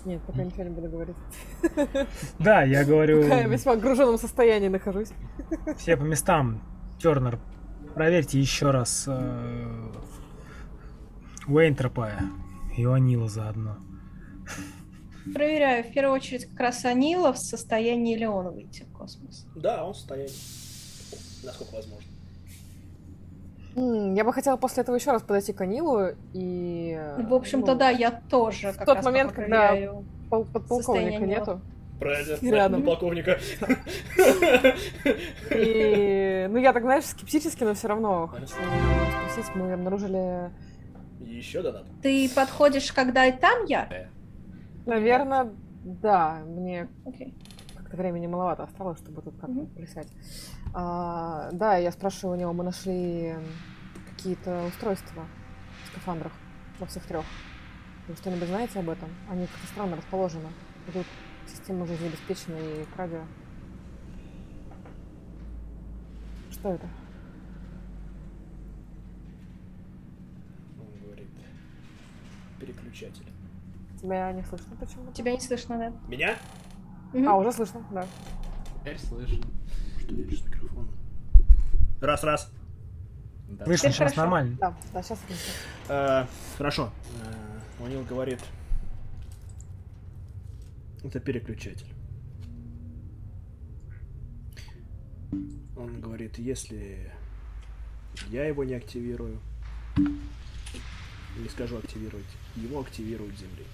Нет, 0.05 0.21
пока 0.27 0.43
ничего 0.43 0.63
не 0.63 0.69
буду 0.69 0.89
говорить. 0.89 1.15
Да, 2.39 2.61
я 2.63 2.85
говорю, 2.85 3.23
Пока 3.23 3.41
я 3.41 3.47
в 3.47 3.51
весьма 3.51 3.73
огруженном 3.73 4.17
состоянии 4.17 4.67
нахожусь. 4.67 5.09
все 5.77 5.97
по 5.97 6.03
местам. 6.03 6.61
Тернер, 7.01 7.39
проверьте 7.93 8.39
еще 8.39 8.71
раз 8.71 9.05
э, 9.07 9.91
Уэйнтропа 11.47 12.11
и 12.77 12.85
Анила 12.85 13.27
заодно. 13.27 13.77
Проверяю. 15.33 15.83
В 15.83 15.91
первую 15.91 16.15
очередь 16.15 16.45
как 16.45 16.59
раз 16.59 16.85
Анила 16.85 17.33
в 17.33 17.37
состоянии 17.39 18.15
ли 18.15 18.27
он 18.27 18.53
выйти 18.53 18.83
в 18.83 18.91
космос. 18.91 19.47
Да, 19.55 19.83
он 19.83 19.93
в 19.93 19.97
состоянии. 19.97 20.31
Насколько 21.43 21.75
возможно. 21.75 22.14
Я 23.75 24.23
бы 24.23 24.31
хотела 24.31 24.55
после 24.57 24.83
этого 24.83 24.95
еще 24.95 25.11
раз 25.11 25.21
подойти 25.21 25.51
к 25.51 25.59
Анилу 25.61 26.07
и... 26.33 26.97
э, 26.97 27.23
В 27.27 27.33
общем-то, 27.33 27.73
ну, 27.73 27.77
да, 27.77 27.89
я 27.89 28.09
тоже 28.11 28.71
в 28.71 28.77
как 28.77 28.85
тот 28.85 28.95
раз 28.97 29.05
момент, 29.05 29.31
когда- 29.33 29.75
пол- 30.29 30.45
подполковника 30.45 30.83
состояние 30.83 31.19
нету. 31.19 31.61
Правильно, 31.99 32.37
Рядом. 32.55 32.83
полковника. 32.83 33.37
И, 35.51 36.47
ну, 36.49 36.57
я 36.57 36.73
так, 36.73 36.83
знаешь, 36.83 37.05
скептически, 37.05 37.63
но 37.63 37.73
все 37.73 37.87
равно 37.87 38.27
хочу 38.27 38.47
спросить. 38.47 39.55
Мы 39.55 39.73
обнаружили, 39.73 40.51
Еще 41.21 41.61
донат. 41.61 41.83
Ты 42.01 42.29
подходишь, 42.33 42.91
когда 42.91 43.25
и 43.25 43.31
там 43.37 43.65
я? 43.65 43.87
наверное, 44.85 45.49
да, 45.83 46.39
мне 46.45 46.87
как-то 47.75 47.97
времени 47.97 48.27
маловато 48.27 48.63
осталось, 48.63 48.99
чтобы 48.99 49.21
тут 49.21 49.35
как-то 49.39 49.65
плясать. 49.75 50.07
А, 50.77 51.51
да, 51.53 51.77
я 51.77 51.89
спрашиваю 51.89 52.35
у 52.35 52.39
него, 52.39 52.51
мы 52.51 52.65
нашли 52.65 53.33
какие-то 54.09 54.65
устройства 54.65 55.25
в 55.85 55.87
скафандрах 55.87 56.33
во 56.79 56.85
всех 56.85 57.05
трех. 57.05 57.23
Вы 58.09 58.15
что-нибудь 58.15 58.49
знаете 58.49 58.79
об 58.79 58.89
этом? 58.89 59.07
Они 59.29 59.47
как-то 59.47 59.67
странно 59.67 59.95
расположены. 59.95 60.49
И 60.89 60.91
Тут 60.91 61.05
система 61.47 61.85
жизнеобеспечена 61.87 62.57
и 62.57 62.83
к 62.83 62.97
радио. 62.97 63.21
Что 66.51 66.73
это? 66.73 66.89
Он 70.77 71.05
говорит. 71.05 71.29
Переключатель. 72.59 73.31
Тебя 74.01 74.29
не 74.33 74.43
слышно 74.43 74.75
почему-то? 74.75 75.13
Тебя 75.13 75.31
не 75.31 75.39
слышно, 75.39 75.77
да? 75.77 75.93
Меня? 76.09 76.35
А, 77.25 77.37
уже 77.37 77.53
слышно, 77.53 77.81
да. 77.91 78.05
Теперь 78.81 78.99
слышно. 78.99 79.41
Что 80.05 80.15
я 80.15 80.37
с 80.37 80.45
микрофоном? 80.45 80.91
Раз, 82.01 82.23
раз. 82.23 82.51
Да. 83.49 83.65
Слышно, 83.65 83.89
сейчас 83.89 83.97
хорошо. 83.97 84.21
нормально. 84.21 84.57
Да, 84.59 84.77
да, 84.93 85.03
сейчас 85.03 85.19
слышно. 85.25 85.53
Э, 85.89 86.25
хорошо. 86.57 86.91
Э, 87.23 87.83
Унил 87.83 88.03
говорит. 88.03 88.39
Это 91.03 91.19
переключатель. 91.19 91.93
Он 95.75 96.01
говорит, 96.01 96.37
если 96.39 97.11
я 98.29 98.45
его 98.45 98.63
не 98.63 98.73
активирую, 98.73 99.39
не 99.97 101.49
скажу 101.49 101.77
активировать, 101.77 102.25
его 102.55 102.79
активируют 102.81 103.37
Земли. 103.37 103.65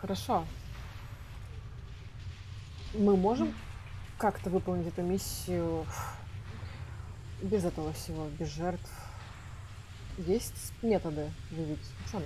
Хорошо. 0.00 0.46
Мы 2.94 3.16
можем 3.16 3.52
как-то 4.18 4.50
выполнить 4.50 4.86
эту 4.86 5.02
миссию 5.02 5.84
без 7.42 7.64
этого 7.64 7.92
всего, 7.92 8.28
без 8.38 8.54
жертв. 8.54 8.88
Есть 10.18 10.72
методы, 10.80 11.30
вы 11.50 11.64
ведь. 11.64 12.22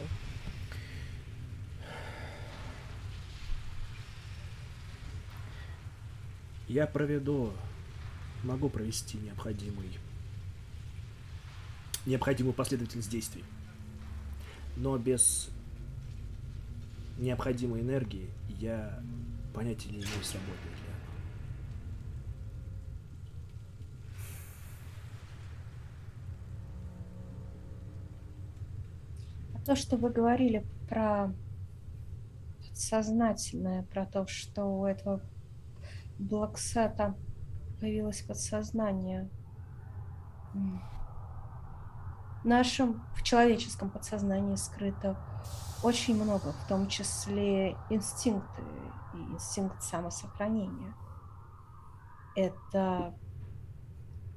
Я 6.68 6.86
проведу, 6.86 7.54
могу 8.42 8.68
провести 8.68 9.16
необходимый, 9.16 9.98
необходимую 12.04 12.52
последовательность 12.52 13.10
действий. 13.10 13.42
Но 14.76 14.98
без 14.98 15.48
необходимой 17.16 17.80
энергии 17.80 18.28
я 18.60 19.02
понятия 19.58 19.88
не 19.88 19.96
имею, 19.96 20.22
сработает 20.22 20.62
ли 20.62 20.86
она. 20.86 20.96
А 29.56 29.66
то, 29.66 29.74
что 29.74 29.96
вы 29.96 30.10
говорили 30.10 30.64
про 30.88 31.34
подсознательное, 32.60 33.82
про 33.82 34.06
то, 34.06 34.28
что 34.28 34.64
у 34.66 34.86
этого 34.86 35.20
Блоксета 36.20 37.16
появилось 37.80 38.22
подсознание. 38.22 39.28
В 40.54 42.44
нашем, 42.44 43.02
в 43.16 43.24
человеческом 43.24 43.90
подсознании 43.90 44.54
скрыто 44.54 45.16
очень 45.82 46.14
много, 46.14 46.52
в 46.52 46.68
том 46.68 46.86
числе 46.86 47.76
инстинкты 47.90 48.62
инстинкт 49.38 49.82
самосохранения. 49.82 50.94
Это 52.34 53.14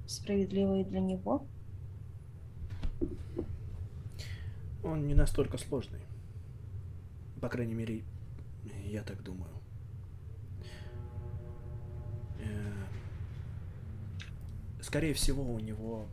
справедливо 0.06 0.82
и 0.82 0.84
для 0.84 1.00
него? 1.00 1.48
Он 4.84 5.08
не 5.08 5.16
настолько 5.16 5.58
сложный. 5.58 6.02
По 7.42 7.50
крайней 7.50 7.74
мере, 7.74 8.04
я 8.86 9.02
так 9.02 9.24
думаю. 9.24 9.52
Э, 12.40 12.86
Скорее 14.82 15.16
всего, 15.16 15.44
у 15.44 15.60
него... 15.60 16.06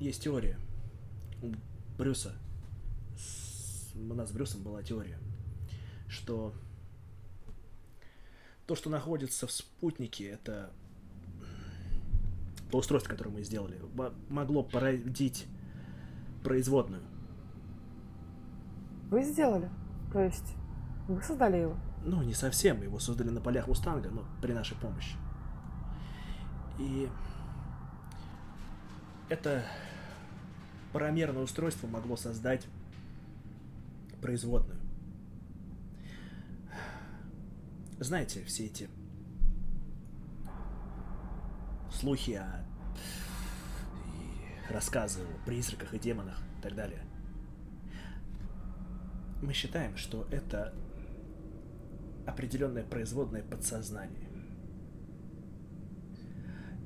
Есть 0.00 0.24
теория. 0.24 0.58
У 1.42 1.52
Брюса. 1.96 2.32
У 3.94 4.14
нас 4.14 4.28
с 4.30 4.32
Брюсом 4.32 4.62
была 4.62 4.82
теория, 4.82 5.18
что 6.08 6.52
то, 8.66 8.74
что 8.74 8.90
находится 8.90 9.46
в 9.46 9.52
спутнике, 9.52 10.28
это 10.30 10.70
то 12.70 12.78
устройство, 12.78 13.10
которое 13.10 13.30
мы 13.30 13.42
сделали, 13.42 13.80
мо- 13.94 14.14
могло 14.28 14.62
породить 14.62 15.46
производную. 16.42 17.02
Вы 19.10 19.22
сделали? 19.22 19.70
То 20.12 20.20
есть 20.20 20.54
вы 21.08 21.22
создали 21.22 21.58
его? 21.58 21.76
Ну, 22.04 22.22
не 22.22 22.34
совсем. 22.34 22.82
Его 22.82 22.98
создали 22.98 23.30
на 23.30 23.40
полях 23.40 23.68
Мустанга, 23.68 24.10
но 24.10 24.24
при 24.42 24.52
нашей 24.52 24.76
помощи. 24.76 25.16
И 26.78 27.08
это 29.28 29.64
парамерное 30.92 31.42
устройство 31.42 31.86
могло 31.86 32.16
создать 32.16 32.66
производную. 34.24 34.80
Знаете, 38.00 38.42
все 38.44 38.64
эти 38.64 38.88
слухи 41.92 42.30
о 42.30 42.64
и 44.70 44.72
рассказы 44.72 45.20
о 45.20 45.46
призраках 45.46 45.92
и 45.92 45.98
демонах 45.98 46.40
и 46.58 46.62
так 46.62 46.74
далее. 46.74 47.02
Мы 49.42 49.52
считаем, 49.52 49.94
что 49.98 50.26
это 50.30 50.72
определенное 52.26 52.84
производное 52.84 53.42
подсознание. 53.42 54.30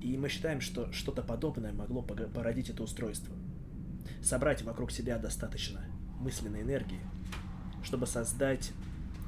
И 0.01 0.19
мы 0.19 0.29
считаем, 0.29 0.61
что 0.61 0.91
что-то 0.91 1.23
подобное 1.23 1.73
могло 1.73 2.03
породить 2.03 2.71
это 2.71 2.83
устройство. 2.83 3.37
Собрать 4.25 4.63
вокруг 4.63 4.91
себя 4.91 5.19
достаточно 5.19 5.85
мысленной 6.19 6.63
энергии, 6.63 7.01
чтобы 7.83 8.07
создать 8.07 8.73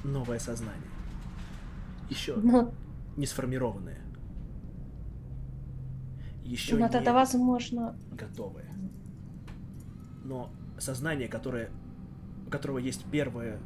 новое 0.05 0.39
сознание. 0.39 0.91
Еще 2.09 2.37
Но, 2.37 2.73
не 3.17 3.27
сформированное. 3.27 4.01
Еще 6.45 6.77
но 6.77 6.87
не 6.87 6.93
тогда 6.93 7.13
возможно... 7.13 7.97
готовое. 8.11 8.69
Но 10.25 10.51
сознание, 10.79 11.29
которое, 11.29 11.71
у 12.47 12.51
которого 12.51 12.79
есть 12.79 13.05
первое, 13.11 13.61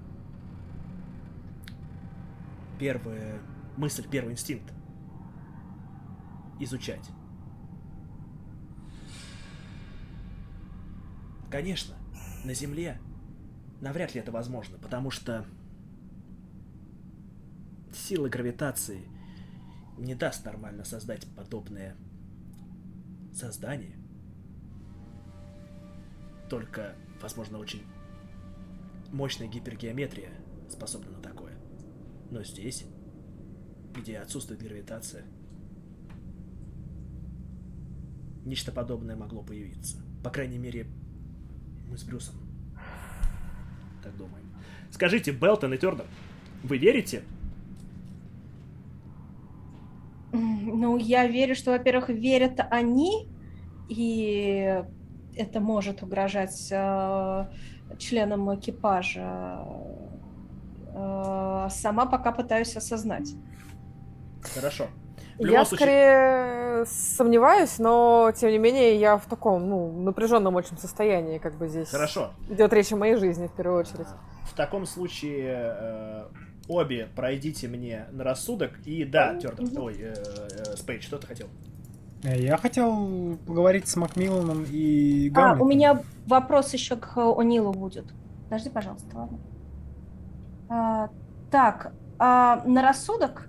первая 2.79 3.41
мысль, 3.77 4.07
первый 4.09 4.33
инстинкт 4.33 4.73
изучать. 6.61 7.09
Конечно, 11.51 11.95
на 12.45 12.53
Земле 12.53 12.99
навряд 13.85 14.15
ли 14.15 14.21
это 14.21 14.33
возможно, 14.33 14.79
потому 14.79 15.11
что 15.11 15.45
сила 17.93 18.29
гравитации 18.31 19.03
не 19.99 20.15
даст 20.15 20.45
нормально 20.47 20.85
создать 20.85 21.27
подобное 21.37 21.95
создание. 23.35 23.97
Только, 26.49 26.97
возможно, 27.21 27.59
очень 27.59 27.83
мощная 29.13 29.49
гипергеометрия 29.49 30.33
способна 30.71 31.11
на 31.11 31.21
такое. 31.21 31.53
Но 32.31 32.43
здесь, 32.43 32.87
где 33.95 34.19
отсутствует 34.19 34.63
гравитация, 34.63 35.25
нечто 38.47 38.73
подобное 38.73 39.15
могло 39.15 39.43
появиться. 39.43 40.03
По 40.25 40.31
крайней 40.31 40.59
мере, 40.59 40.87
мы 41.87 41.99
с 41.99 42.03
Брюсом 42.03 42.44
так 44.05 44.17
думаем. 44.17 44.45
Скажите, 44.91 45.33
Белтон 45.33 45.75
и 45.75 45.79
Тернер, 45.79 46.05
вы 46.63 46.79
верите? 46.79 47.23
Ну, 50.33 50.97
я 50.97 51.27
верю, 51.27 51.55
что, 51.55 51.71
во-первых, 51.73 52.09
верят 52.09 52.61
они, 52.71 53.29
и 53.89 54.83
это 55.37 55.61
может 55.61 56.03
угрожать 56.03 56.69
э, 56.71 57.47
членам 57.99 58.55
экипажа. 58.55 59.65
Э, 60.95 61.69
сама 61.71 62.07
пока 62.07 62.33
пытаюсь 62.33 62.77
осознать. 62.77 63.35
Хорошо. 64.55 64.89
В 65.39 65.47
Я 65.47 65.65
случае, 65.65 65.77
скорее 65.77 66.87
сомневаюсь, 66.87 67.79
но 67.79 68.33
тем 68.37 68.51
не 68.51 68.59
менее 68.59 68.97
я 68.99 69.17
в 69.17 69.27
таком, 69.27 69.69
ну, 69.69 69.93
напряженном 70.03 70.55
очень 70.55 70.79
состоянии, 70.79 71.39
как 71.39 71.57
бы 71.57 71.69
здесь 71.69 71.89
хорошо. 71.91 72.31
идет 72.49 72.73
речь 72.73 72.93
о 72.93 72.97
моей 72.97 73.17
жизни 73.17 73.47
в 73.49 73.53
первую 73.53 73.81
очередь. 73.81 74.07
В 74.45 74.55
таком 74.55 74.87
случае 74.87 75.75
э, 75.77 76.25
обе 76.69 77.09
пройдите 77.17 77.67
мне 77.69 78.07
на 78.13 78.23
рассудок. 78.25 78.79
И 78.85 79.05
да, 79.05 79.35
Тернер, 79.37 79.81
ой, 79.81 79.97
э, 79.99 80.15
э, 80.15 80.77
Спейд, 80.77 81.03
что 81.03 81.19
ты 81.19 81.27
хотел? 81.27 81.49
Э, 82.23 82.39
Я 82.39 82.57
хотел 82.57 83.37
поговорить 83.47 83.89
с 83.89 83.97
Макмилланом 83.97 84.65
и 84.71 85.31
А, 85.31 85.33
Гамлетом. 85.35 85.63
у 85.63 85.69
меня 85.69 86.03
вопрос 86.27 86.73
еще 86.75 86.97
к 86.97 87.17
О'Нилу 87.17 87.73
будет. 87.73 88.05
Подожди, 88.45 88.71
пожалуйста, 88.71 89.17
ладно. 89.17 89.39
А, 90.69 91.09
так, 91.51 91.93
а, 92.19 92.63
на 92.67 92.83
рассудок 92.83 93.49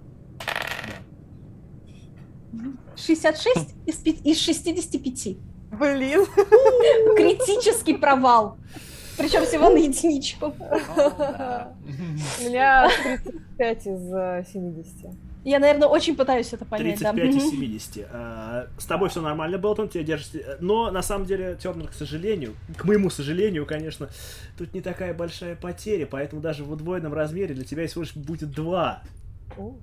66 2.95 3.75
из, 3.85 4.01
из 4.23 4.39
65. 4.39 5.37
Блин. 5.71 6.25
Критический 7.15 7.95
провал. 7.97 8.57
Причем 9.17 9.45
всего 9.45 9.69
на 9.69 9.77
единичку. 9.77 10.47
У 10.47 12.43
меня 12.49 12.89
35 13.57 13.87
из 13.87 14.13
э, 14.13 14.45
70. 14.51 15.15
Я, 15.45 15.59
наверное, 15.59 15.87
очень 15.87 16.15
пытаюсь 16.15 16.51
это 16.53 16.65
понять. 16.65 16.99
да. 16.99 17.13
35 17.13 17.35
из 17.35 17.43
Мгм. 17.43 17.51
70. 17.51 18.07
А, 18.11 18.67
с 18.77 18.85
тобой 18.85 19.09
все 19.09 19.21
нормально, 19.21 19.57
Белтон, 19.57 19.89
тебя 19.89 20.03
держишься. 20.03 20.57
Но 20.59 20.89
на 20.91 21.01
самом 21.03 21.25
деле, 21.27 21.55
Тернер, 21.61 21.87
к 21.87 21.93
сожалению, 21.93 22.55
к 22.75 22.83
моему 22.83 23.09
сожалению, 23.09 23.65
конечно, 23.65 24.09
тут 24.57 24.73
не 24.73 24.81
такая 24.81 25.13
большая 25.13 25.55
потеря, 25.55 26.07
поэтому 26.07 26.41
даже 26.41 26.63
в 26.63 26.71
удвоенном 26.71 27.13
размере 27.13 27.53
для 27.53 27.63
тебя 27.63 27.85
всего 27.87 28.01
лишь 28.01 28.15
будет 28.15 28.49
2. 28.51 29.03
О, 29.57 29.75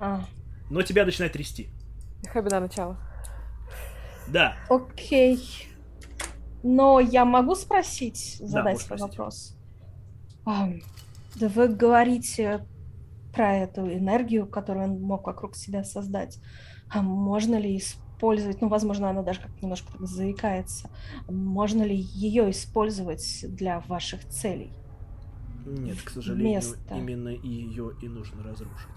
А, 0.00 0.24
Но 0.70 0.82
тебя 0.82 1.04
начинает 1.04 1.32
трясти. 1.32 1.68
Хабина 2.28 2.60
начало. 2.60 2.96
Да, 4.28 4.56
Окей. 4.68 5.68
Но 6.62 6.98
я 6.98 7.26
могу 7.26 7.54
спросить, 7.54 8.38
Да, 8.40 8.46
задать 8.46 8.80
свой 8.80 8.98
спросить. 8.98 9.18
вопрос? 9.18 9.56
А, 10.46 10.70
да 11.36 11.48
вы 11.48 11.68
говорите 11.68 12.66
про 13.34 13.54
эту 13.56 13.82
энергию, 13.92 14.46
которую 14.46 14.84
он 14.86 15.00
мог 15.02 15.26
вокруг 15.26 15.56
себя 15.56 15.84
создать. 15.84 16.38
А 16.88 17.02
можно 17.02 17.56
ли 17.56 17.76
использовать, 17.76 18.62
ну, 18.62 18.68
возможно, 18.68 19.10
она 19.10 19.22
даже 19.22 19.40
как 19.40 19.50
немножко 19.60 19.92
так 19.92 20.06
заикается, 20.06 20.88
можно 21.28 21.82
ли 21.82 21.96
ее 21.96 22.50
использовать 22.50 23.44
для 23.48 23.80
ваших 23.80 24.26
целей? 24.28 24.70
Нет, 25.66 26.00
к 26.02 26.10
сожалению, 26.10 26.54
Место. 26.54 26.94
именно 26.94 27.28
ее 27.28 27.92
и 28.00 28.08
нужно 28.08 28.42
разрушить. 28.42 28.88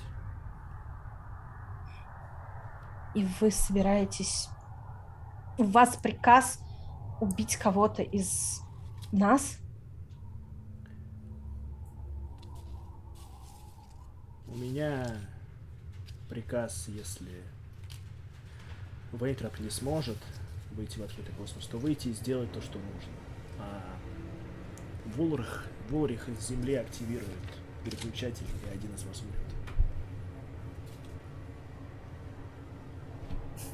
И 3.18 3.26
вы 3.42 3.50
собираетесь... 3.50 4.48
У 5.58 5.64
вас 5.64 5.96
приказ 5.96 6.60
убить 7.20 7.56
кого-то 7.56 8.04
из 8.04 8.62
нас? 9.12 9.58
У 14.46 14.56
меня 14.56 15.18
приказ, 16.30 16.90
если 16.90 17.42
Вейтрап 19.14 19.60
не 19.62 19.72
сможет 19.72 20.20
выйти 20.74 21.00
в 21.00 21.02
открытый 21.02 21.34
космос, 21.34 21.66
то 21.66 21.80
выйти 21.80 22.10
и 22.10 22.14
сделать 22.14 22.52
то, 22.52 22.62
что 22.62 22.78
нужно. 22.78 23.14
А 23.58 23.82
Вулрих, 25.16 25.66
Вулрих 25.90 26.30
из 26.30 26.48
Земли 26.48 26.76
активирует 26.76 27.32
переключатель, 27.84 28.46
и 28.64 28.70
один 28.70 28.94
из 28.94 29.04
вас 29.06 29.24
умрет. 29.24 29.47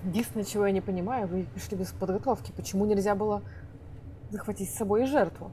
Единственное, 0.06 0.46
чего 0.46 0.66
я 0.66 0.74
не 0.74 0.82
понимаю, 0.82 1.28
вы 1.28 1.44
пришли 1.54 1.78
без 1.78 1.92
подготовки. 1.92 2.52
Почему 2.52 2.86
нельзя 2.86 3.16
было 3.16 3.42
захватить 4.30 4.70
с 4.70 4.76
собой 4.76 5.04
и 5.04 5.06
жертву? 5.06 5.52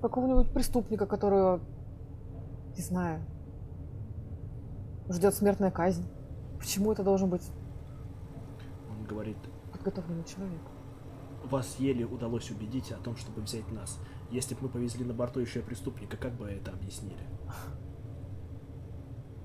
Какого-нибудь 0.00 0.50
преступника, 0.50 1.06
которого, 1.06 1.60
не 2.76 2.82
знаю, 2.82 3.22
ждет 5.08 5.34
смертная 5.34 5.70
казнь. 5.70 6.06
Почему 6.58 6.92
это 6.92 7.02
должен 7.02 7.28
быть 7.28 7.50
Он 8.90 9.04
говорит, 9.04 9.36
подготовленный 9.72 10.24
человек? 10.24 10.62
Вас 11.44 11.76
еле 11.78 12.06
удалось 12.06 12.50
убедить 12.50 12.90
о 12.92 12.96
том, 12.96 13.16
чтобы 13.16 13.42
взять 13.42 13.70
нас. 13.70 13.98
Если 14.30 14.54
бы 14.54 14.62
мы 14.62 14.68
повезли 14.68 15.04
на 15.04 15.12
борту 15.12 15.40
еще 15.40 15.60
и 15.60 15.62
преступника, 15.62 16.16
как 16.16 16.32
бы 16.32 16.46
это 16.46 16.72
объяснили? 16.72 17.24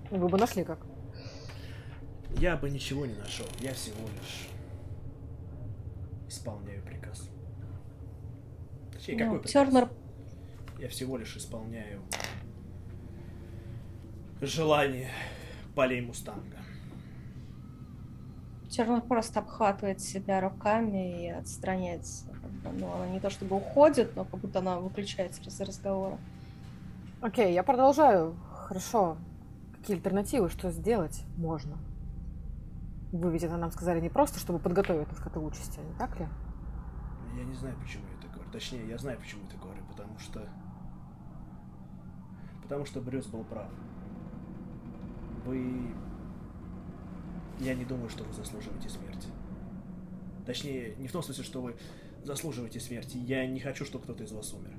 Вы 0.09 0.27
бы 0.27 0.37
нашли 0.37 0.63
как? 0.63 0.79
Я 2.37 2.57
бы 2.57 2.69
ничего 2.69 3.05
не 3.05 3.15
нашел. 3.15 3.45
Я 3.59 3.73
всего 3.73 4.07
лишь 4.19 4.47
исполняю 6.27 6.81
приказ. 6.83 7.29
Точнее, 8.93 9.17
ну, 9.17 9.19
какой 9.25 9.39
приказ? 9.39 9.51
Тернер... 9.51 9.89
Я 10.79 10.87
всего 10.87 11.17
лишь 11.17 11.35
исполняю 11.35 12.01
желание 14.41 15.11
полей 15.75 16.01
Мустанга. 16.01 16.57
Тернер 18.69 19.01
просто 19.01 19.41
обхватывает 19.41 20.01
себя 20.01 20.41
руками 20.41 21.25
и 21.25 21.29
отстраняется. 21.29 22.25
Ну, 22.63 22.91
она 22.93 23.07
не 23.09 23.19
то 23.19 23.29
чтобы 23.29 23.57
уходит, 23.57 24.15
но 24.15 24.23
как 24.23 24.39
будто 24.39 24.59
она 24.59 24.79
выключается 24.79 25.41
из 25.41 25.59
разговора. 25.59 26.17
Окей, 27.21 27.53
я 27.53 27.63
продолжаю. 27.63 28.35
Хорошо. 28.51 29.17
Какие 29.77 29.97
альтернативы? 29.97 30.49
Что 30.49 30.71
сделать 30.71 31.23
можно? 31.37 31.77
Вы 33.11 33.31
ведь 33.31 33.43
это 33.43 33.57
нам 33.57 33.71
сказали 33.71 33.99
не 33.99 34.09
просто, 34.09 34.39
чтобы 34.39 34.59
подготовить 34.59 35.09
нас 35.09 35.19
к 35.19 35.27
этой 35.27 35.45
участи, 35.45 35.79
не 35.79 35.93
так 35.97 36.17
ли? 36.19 36.27
Я 37.35 37.43
не 37.43 37.53
знаю, 37.53 37.75
почему 37.77 38.05
я 38.07 38.17
это 38.17 38.27
говорю. 38.33 38.49
Точнее, 38.51 38.87
я 38.87 38.97
знаю, 38.97 39.19
почему 39.19 39.45
это 39.47 39.57
говорю, 39.57 39.83
потому 39.89 40.17
что... 40.17 40.47
Потому 42.63 42.85
что 42.85 43.01
Брюс 43.01 43.27
был 43.27 43.43
прав. 43.43 43.69
Вы... 45.45 45.93
Я 47.59 47.75
не 47.75 47.83
думаю, 47.83 48.09
что 48.09 48.23
вы 48.23 48.31
заслуживаете 48.33 48.89
смерти. 48.89 49.27
Точнее, 50.45 50.95
не 50.95 51.07
в 51.07 51.11
том 51.11 51.21
смысле, 51.21 51.43
что 51.43 51.61
вы 51.61 51.75
заслуживаете 52.23 52.79
смерти. 52.79 53.17
Я 53.17 53.45
не 53.45 53.59
хочу, 53.59 53.85
чтобы 53.85 54.05
кто-то 54.05 54.23
из 54.23 54.31
вас 54.31 54.53
умер. 54.53 54.73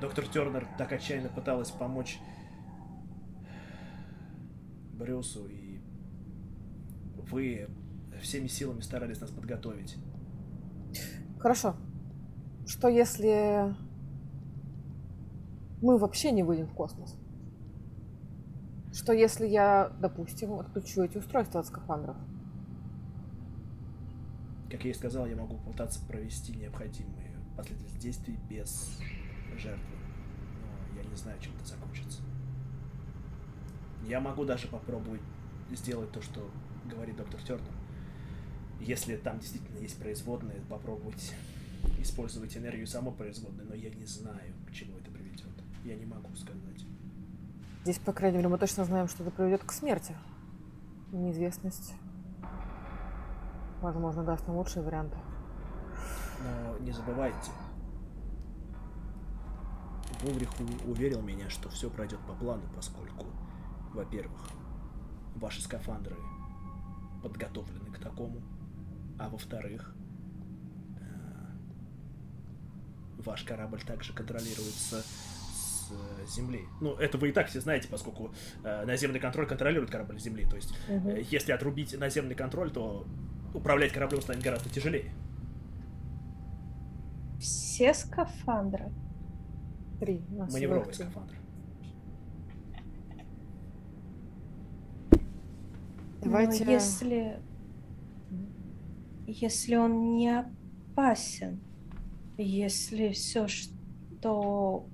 Доктор 0.00 0.26
Тернер 0.26 0.66
так 0.78 0.92
отчаянно 0.92 1.28
пыталась 1.28 1.70
помочь 1.70 2.18
Брюсу, 4.98 5.46
и 5.46 5.80
вы 7.30 7.68
всеми 8.20 8.48
силами 8.48 8.80
старались 8.80 9.20
нас 9.20 9.30
подготовить. 9.30 9.96
Хорошо. 11.38 11.76
Что 12.66 12.88
если 12.88 13.74
мы 15.80 15.96
вообще 15.98 16.32
не 16.32 16.42
выйдем 16.42 16.66
в 16.66 16.72
космос? 16.72 17.16
Что 18.92 19.12
если 19.12 19.46
я, 19.46 19.92
допустим, 20.00 20.54
отключу 20.54 21.02
эти 21.02 21.18
устройства 21.18 21.60
от 21.60 21.66
скафандров? 21.66 22.16
Как 24.70 24.84
я 24.84 24.90
и 24.90 24.94
сказал, 24.94 25.26
я 25.26 25.36
могу 25.36 25.56
попытаться 25.56 26.04
провести 26.06 26.54
необходимые 26.56 27.38
последовательность 27.56 27.98
действий 28.02 28.36
без 28.50 28.98
жертвы. 29.56 29.96
Но 30.60 31.00
я 31.00 31.08
не 31.08 31.16
знаю, 31.16 31.38
чем 31.40 31.54
это 31.56 31.66
закончится. 31.66 31.87
Я 34.08 34.20
могу 34.20 34.46
даже 34.46 34.68
попробовать 34.68 35.20
сделать 35.70 36.10
то, 36.12 36.22
что 36.22 36.50
говорит 36.86 37.16
доктор 37.16 37.42
Тернер. 37.42 37.72
Если 38.80 39.16
там 39.16 39.38
действительно 39.38 39.78
есть 39.80 39.98
производные, 39.98 40.62
попробовать 40.62 41.34
использовать 41.98 42.56
энергию 42.56 42.86
самой 42.86 43.12
производной, 43.12 43.66
но 43.66 43.74
я 43.74 43.90
не 43.90 44.06
знаю, 44.06 44.54
к 44.66 44.72
чему 44.72 44.96
это 44.96 45.10
приведет. 45.10 45.46
Я 45.84 45.94
не 45.94 46.06
могу 46.06 46.34
сказать. 46.34 46.86
Здесь, 47.82 47.98
по 47.98 48.14
крайней 48.14 48.38
мере, 48.38 48.48
мы 48.48 48.56
точно 48.56 48.86
знаем, 48.86 49.08
что 49.08 49.24
это 49.24 49.30
приведет 49.30 49.62
к 49.62 49.72
смерти. 49.72 50.16
Неизвестность, 51.12 51.92
возможно, 53.82 54.24
даст 54.24 54.46
нам 54.46 54.56
лучшие 54.56 54.82
варианты. 54.82 55.18
Но 56.42 56.78
не 56.78 56.92
забывайте, 56.92 57.50
Вулрих 60.22 60.48
уверил 60.86 61.20
меня, 61.20 61.50
что 61.50 61.68
все 61.68 61.90
пройдет 61.90 62.20
по 62.20 62.32
плану, 62.32 62.62
поскольку 62.74 63.26
во-первых, 63.92 64.50
ваши 65.36 65.62
скафандры 65.62 66.16
подготовлены 67.22 67.90
к 67.92 67.98
такому, 67.98 68.40
а 69.18 69.28
во-вторых, 69.28 69.94
э, 71.00 71.04
ваш 73.18 73.42
корабль 73.44 73.80
также 73.82 74.12
контролируется 74.12 75.02
с 75.02 75.92
земли. 76.34 76.64
Ну, 76.80 76.94
это 76.94 77.18
вы 77.18 77.30
и 77.30 77.32
так 77.32 77.48
все 77.48 77.60
знаете, 77.60 77.88
поскольку 77.88 78.32
э, 78.62 78.84
наземный 78.84 79.20
контроль 79.20 79.46
контролирует 79.46 79.90
корабль 79.90 80.18
земли. 80.18 80.46
То 80.48 80.56
есть, 80.56 80.74
угу. 80.88 81.10
если 81.10 81.52
отрубить 81.52 81.98
наземный 81.98 82.34
контроль, 82.34 82.70
то 82.70 83.06
управлять 83.54 83.92
кораблем 83.92 84.20
станет 84.20 84.42
гораздо 84.42 84.68
тяжелее. 84.70 85.12
Все 87.40 87.94
скафандры? 87.94 88.92
Три. 90.00 90.22
Маневровые 90.28 90.92
скафандры. 90.92 91.38
Давайте... 96.22 96.64
Но 96.64 96.72
если... 96.72 97.40
Если 99.26 99.76
он 99.76 100.16
не 100.16 100.40
опасен, 100.40 101.60
если 102.38 103.12
все, 103.12 103.46
что... 103.46 104.88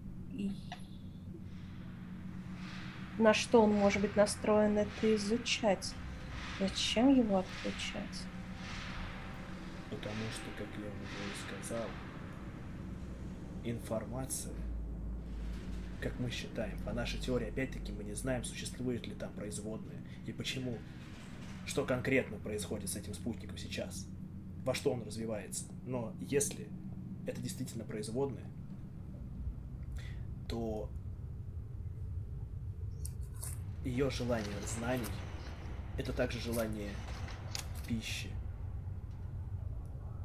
На 3.19 3.33
что 3.33 3.63
он 3.63 3.73
может 3.75 4.03
быть 4.03 4.17
настроен, 4.17 4.77
это 4.77 5.15
изучать. 5.15 5.95
Зачем 6.59 7.15
его 7.15 7.39
отключать? 7.39 8.23
Потому 9.89 10.25
что, 10.33 10.51
как 10.59 10.67
я 10.81 10.89
уже 10.89 11.63
сказал, 11.63 11.87
информация, 13.63 14.55
как 16.01 16.19
мы 16.19 16.31
считаем, 16.31 16.77
по 16.81 16.93
нашей 16.93 17.21
теории, 17.21 17.49
опять-таки, 17.49 17.93
мы 17.93 18.03
не 18.03 18.15
знаем, 18.15 18.43
существует 18.43 19.07
ли 19.07 19.15
там 19.15 19.33
производные 19.33 20.03
и 20.27 20.33
почему 20.33 20.77
что 21.67 21.85
конкретно 21.85 22.39
происходит 22.39 22.91
с 22.91 22.97
этим 22.97 23.15
спутником 23.15 23.57
сейчас, 23.57 24.07
во 24.65 24.75
что 24.75 24.93
он 24.93 25.03
развивается. 25.03 25.65
Но 25.85 26.15
если 26.21 26.69
это 27.27 27.41
действительно 27.41 27.85
производное, 27.85 28.47
то 30.49 30.91
ее 33.85 34.11
желание 34.11 34.57
знаний 34.79 35.05
это 35.97 36.13
также 36.13 36.41
желание 36.41 36.91
пищи. 37.87 38.31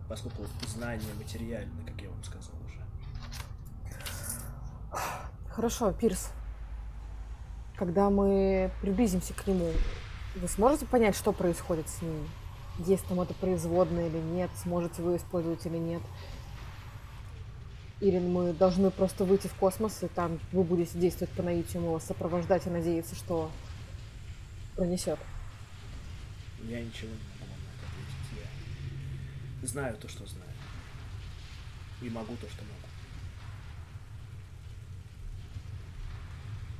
Поскольку 0.07 0.43
знание 0.67 1.13
материально, 1.15 1.85
как 1.85 2.01
я 2.01 2.09
вам 2.09 2.23
сказал 2.23 2.55
уже. 2.65 2.81
Хорошо, 5.49 5.91
Пирс. 5.93 6.31
Когда 7.75 8.09
мы 8.09 8.71
приблизимся 8.81 9.33
к 9.33 9.45
нему, 9.45 9.71
вы 10.35 10.47
сможете 10.47 10.85
понять, 10.85 11.15
что 11.15 11.31
происходит 11.31 11.89
с 11.89 12.01
ним? 12.01 12.27
Есть 12.79 13.05
там 13.07 13.19
это 13.19 13.33
производное 13.33 14.07
или 14.07 14.17
нет? 14.17 14.49
Сможете 14.63 15.01
вы 15.01 15.17
использовать 15.17 15.65
или 15.65 15.77
нет? 15.77 16.01
Или 17.99 18.19
мы 18.19 18.53
должны 18.53 18.91
просто 18.91 19.25
выйти 19.25 19.47
в 19.47 19.53
космос, 19.55 20.03
и 20.03 20.07
там 20.07 20.39
вы 20.53 20.63
будете 20.63 20.97
действовать 20.97 21.33
по 21.33 21.43
наитию, 21.43 21.81
мы 21.81 21.93
вас 21.93 22.05
сопровождать 22.05 22.65
и 22.65 22.69
надеяться, 22.69 23.15
что 23.15 23.51
пронесет. 24.75 25.19
Я 26.63 26.81
ничего 26.81 27.09
не 27.09 27.15
могу 27.15 27.51
вам 27.51 27.59
на 27.59 27.69
это 27.75 27.85
ответить. 27.87 28.49
Я 29.61 29.67
знаю 29.67 29.97
то, 29.97 30.07
что 30.07 30.25
знаю. 30.25 30.51
И 32.01 32.09
могу 32.09 32.35
то, 32.37 32.47
что 32.47 32.63
могу. 32.63 32.89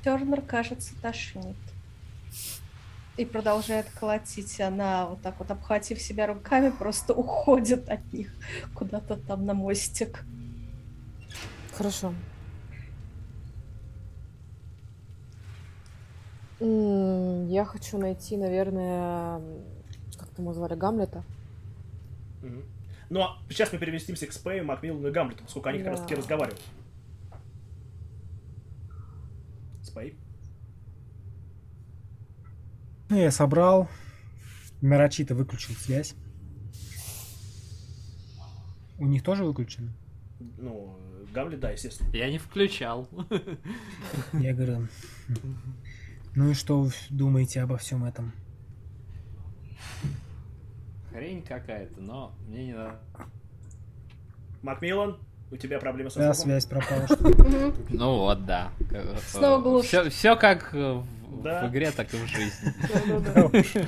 Тернер, 0.01 0.41
кажется, 0.41 0.95
тошнит. 1.01 1.57
И 3.17 3.25
продолжает 3.25 3.87
колотить. 3.99 4.61
Она, 4.61 5.07
вот 5.07 5.21
так 5.21 5.37
вот 5.39 5.51
обхватив 5.51 6.01
себя 6.01 6.27
руками, 6.27 6.69
просто 6.69 7.13
уходит 7.13 7.89
от 7.89 8.13
них 8.13 8.33
куда-то 8.73 9.17
там 9.17 9.45
на 9.45 9.53
мостик. 9.53 10.23
Хорошо. 11.73 12.13
Я 16.61 17.65
хочу 17.65 17.97
найти, 17.97 18.35
наверное, 18.35 19.41
как 20.17 20.27
там 20.29 20.45
его 20.45 20.53
звали, 20.53 20.75
Гамлета. 20.75 21.23
Ну, 23.09 23.21
а 23.21 23.37
сейчас 23.49 23.71
мы 23.73 23.79
переместимся 23.79 24.27
к 24.27 24.33
Спею, 24.33 24.65
Макмиллану 24.65 25.07
и 25.07 25.11
Гамлету, 25.11 25.43
поскольку 25.43 25.69
они 25.69 25.79
как 25.79 25.87
раз 25.87 26.01
таки 26.01 26.15
Да. 26.15 26.21
разговаривают. 26.21 26.61
Спей. 29.81 30.15
Ну, 33.09 33.17
я 33.17 33.31
собрал. 33.31 33.87
Нарочито 34.81 35.35
выключил 35.35 35.73
связь. 35.75 36.15
У 38.97 39.05
них 39.05 39.23
тоже 39.23 39.43
выключено? 39.43 39.91
Ну, 40.57 40.97
Гамлет, 41.33 41.59
да, 41.59 41.71
естественно. 41.71 42.09
Я 42.13 42.29
не 42.29 42.37
включал. 42.37 43.07
Я 44.33 44.53
говорю, 44.53 44.87
«Хм. 45.27 45.57
ну 46.35 46.49
и 46.49 46.53
что 46.53 46.81
вы 46.81 46.91
думаете 47.09 47.61
обо 47.61 47.77
всем 47.77 48.03
этом? 48.03 48.33
Хрень 51.11 51.41
какая-то, 51.43 51.99
но 52.01 52.35
мне 52.47 52.67
не 52.67 52.73
надо. 52.73 52.99
Макмиллан, 54.61 55.17
у 55.51 55.57
тебя 55.57 55.79
проблемы 55.79 56.09
со 56.09 56.19
Да, 56.19 56.33
звуком? 56.33 56.51
связь 56.51 56.65
пропала. 56.65 57.07
Ну 57.89 58.17
вот, 58.17 58.45
да. 58.45 58.71
Снова 59.27 59.61
глушь. 59.61 59.85
Все, 59.85 60.35
как 60.35 60.73
э, 60.73 60.93
в, 60.93 61.05
Да. 61.29 61.67
в 61.67 61.71
игре, 61.71 61.91
так 61.91 62.13
и 62.13 62.17
в 62.17 62.25
жизни. 62.27 62.73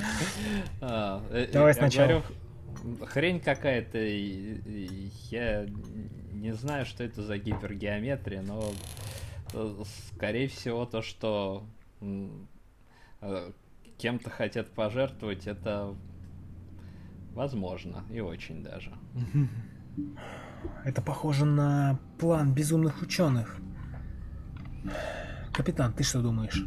А, 0.80 1.22
э, 1.30 1.48
Давай 1.52 1.70
я 1.70 1.74
сначала. 1.74 2.22
хрень 3.06 3.40
какая-то. 3.40 3.98
Я 3.98 5.66
не 6.32 6.52
знаю, 6.54 6.86
что 6.86 7.04
это 7.04 7.22
за 7.22 7.38
гипергеометрия, 7.38 8.42
но 8.42 8.72
э, 9.52 9.82
скорее 10.14 10.48
всего 10.48 10.86
то, 10.86 11.02
что 11.02 11.64
э, 12.00 13.52
кем-то 13.98 14.30
хотят 14.30 14.70
пожертвовать, 14.72 15.46
это 15.46 15.94
возможно 17.34 18.04
и 18.10 18.20
очень 18.20 18.62
даже. 18.62 18.92
Это 20.84 21.02
похоже 21.02 21.44
на 21.44 21.98
план 22.18 22.54
безумных 22.54 23.02
ученых. 23.02 23.56
Капитан, 25.52 25.92
ты 25.92 26.02
что 26.02 26.22
думаешь? 26.22 26.64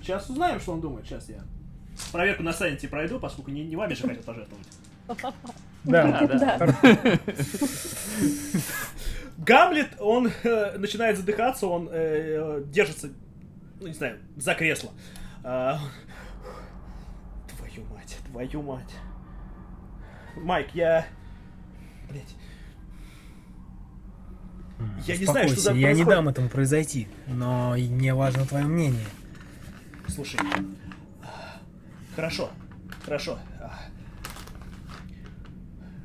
Сейчас 0.00 0.28
узнаем, 0.30 0.60
что 0.60 0.72
он 0.72 0.80
думает. 0.80 1.06
Сейчас 1.06 1.28
я 1.28 1.42
проверку 2.12 2.42
на 2.42 2.52
сайте 2.52 2.88
пройду, 2.88 3.18
поскольку 3.18 3.50
не, 3.50 3.64
не 3.64 3.76
вами 3.76 3.94
же 3.94 4.02
хотят 4.02 4.24
пожертвовать. 4.24 4.68
Да, 5.84 6.26
Да. 6.28 7.18
Гамлет, 9.38 9.88
он 9.98 10.30
э, 10.42 10.76
начинает 10.76 11.16
задыхаться, 11.16 11.66
он 11.66 11.88
э, 11.90 12.62
держится, 12.66 13.08
ну 13.80 13.86
не 13.86 13.94
знаю, 13.94 14.18
за 14.36 14.54
кресло. 14.54 14.90
А, 15.42 15.78
твою 17.56 17.86
мать, 17.86 18.18
твою 18.30 18.62
мать. 18.62 18.94
Майк, 20.36 20.74
я... 20.74 21.06
Блять. 22.10 22.36
Я 25.06 25.16
не 25.16 25.24
знаю, 25.24 25.48
что 25.48 25.72
я 25.72 25.74
не 25.74 25.82
происходит. 25.82 26.08
дам 26.08 26.28
этому 26.28 26.48
произойти, 26.48 27.08
но 27.26 27.76
и 27.76 27.88
мне 27.88 28.14
важно 28.14 28.44
твое 28.44 28.66
мнение. 28.66 29.06
Слушай. 30.14 30.40
Хорошо, 32.16 32.50
хорошо. 33.04 33.38
А, 33.60 33.78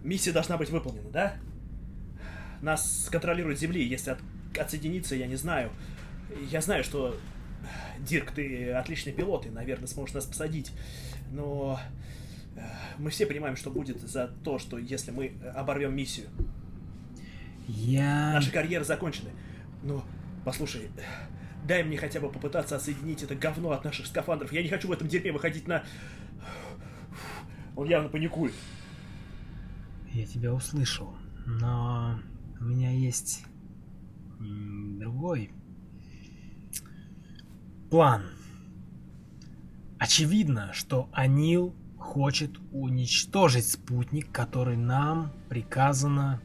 Миссия 0.04 0.32
должна 0.32 0.58
быть 0.58 0.70
выполнена, 0.70 1.10
да? 1.10 1.34
Нас 2.62 3.10
контролирует 3.12 3.60
Земли, 3.60 3.84
если 3.86 4.12
от- 4.12 4.22
отсоединиться, 4.58 5.16
я 5.16 5.28
не 5.28 5.36
знаю. 5.36 5.72
Я 6.50 6.62
знаю, 6.62 6.84
что 6.84 7.18
Дирк, 8.00 8.32
ты 8.32 8.72
отличный 8.72 9.14
пилот 9.14 9.46
и, 9.48 9.50
наверное, 9.50 9.88
сможешь 9.88 10.14
нас 10.14 10.26
посадить. 10.26 10.72
Но 11.32 11.80
э, 12.56 12.62
мы 13.00 13.10
все 13.10 13.26
понимаем, 13.26 13.56
что 13.56 13.72
будет 13.72 14.00
за 14.00 14.28
то, 14.28 14.60
что 14.60 14.78
если 14.78 15.12
мы 15.12 15.34
оборвем 15.56 15.96
миссию. 15.96 16.28
Я... 17.68 18.34
Наши 18.34 18.52
карьеры 18.52 18.86
закончены. 18.86 19.32
Но, 19.84 20.06
послушай, 20.46 20.90
дай 21.66 21.84
мне 21.84 21.98
хотя 21.98 22.20
бы 22.20 22.30
попытаться 22.30 22.76
отсоединить 22.76 23.24
это 23.24 23.36
говно 23.36 23.72
от 23.72 23.84
наших 23.84 24.08
скафандров. 24.08 24.52
Я 24.52 24.62
не 24.64 24.70
хочу 24.70 24.88
в 24.88 24.92
этом 24.92 25.08
дерьме 25.08 25.32
выходить 25.32 25.68
на... 25.68 25.84
Он 27.76 27.88
явно 27.88 28.10
паникует. 28.10 28.54
Я 30.12 30.26
тебя 30.26 30.54
услышал, 30.54 31.16
но 31.46 32.20
у 32.60 32.64
меня 32.64 32.92
есть 32.92 33.44
другой 34.40 35.52
план. 37.90 38.24
Очевидно, 40.00 40.72
что 40.74 41.10
Анил 41.12 41.76
хочет 41.98 42.58
уничтожить 42.72 43.68
спутник, 43.68 44.32
который 44.32 44.78
нам 44.78 45.34
приказано 45.50 46.42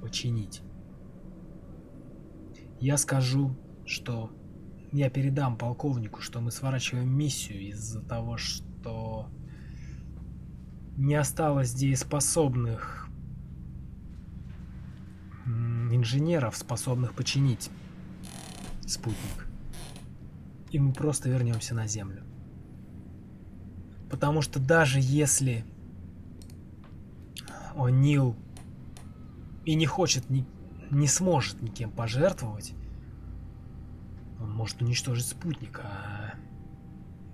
починить. 0.00 0.62
Я 2.82 2.96
скажу, 2.96 3.56
что 3.86 4.32
я 4.90 5.08
передам 5.08 5.56
полковнику, 5.56 6.20
что 6.20 6.40
мы 6.40 6.50
сворачиваем 6.50 7.16
миссию 7.16 7.68
из-за 7.68 8.02
того, 8.02 8.38
что 8.38 9.28
не 10.96 11.14
осталось 11.14 11.72
дееспособных 11.74 13.06
инженеров, 15.46 16.56
способных 16.56 17.14
починить 17.14 17.70
спутник. 18.84 19.46
И 20.72 20.80
мы 20.80 20.92
просто 20.92 21.28
вернемся 21.28 21.76
на 21.76 21.86
Землю. 21.86 22.24
Потому 24.10 24.42
что 24.42 24.58
даже 24.58 24.98
если 25.00 25.64
О'Нил 27.76 28.34
и 29.66 29.76
не 29.76 29.86
хочет, 29.86 30.28
ни- 30.30 30.44
не 30.92 31.08
сможет 31.08 31.62
никем 31.62 31.90
пожертвовать, 31.90 32.74
он 34.40 34.52
может 34.52 34.82
уничтожить 34.82 35.26
спутник, 35.26 35.80
а 35.82 36.34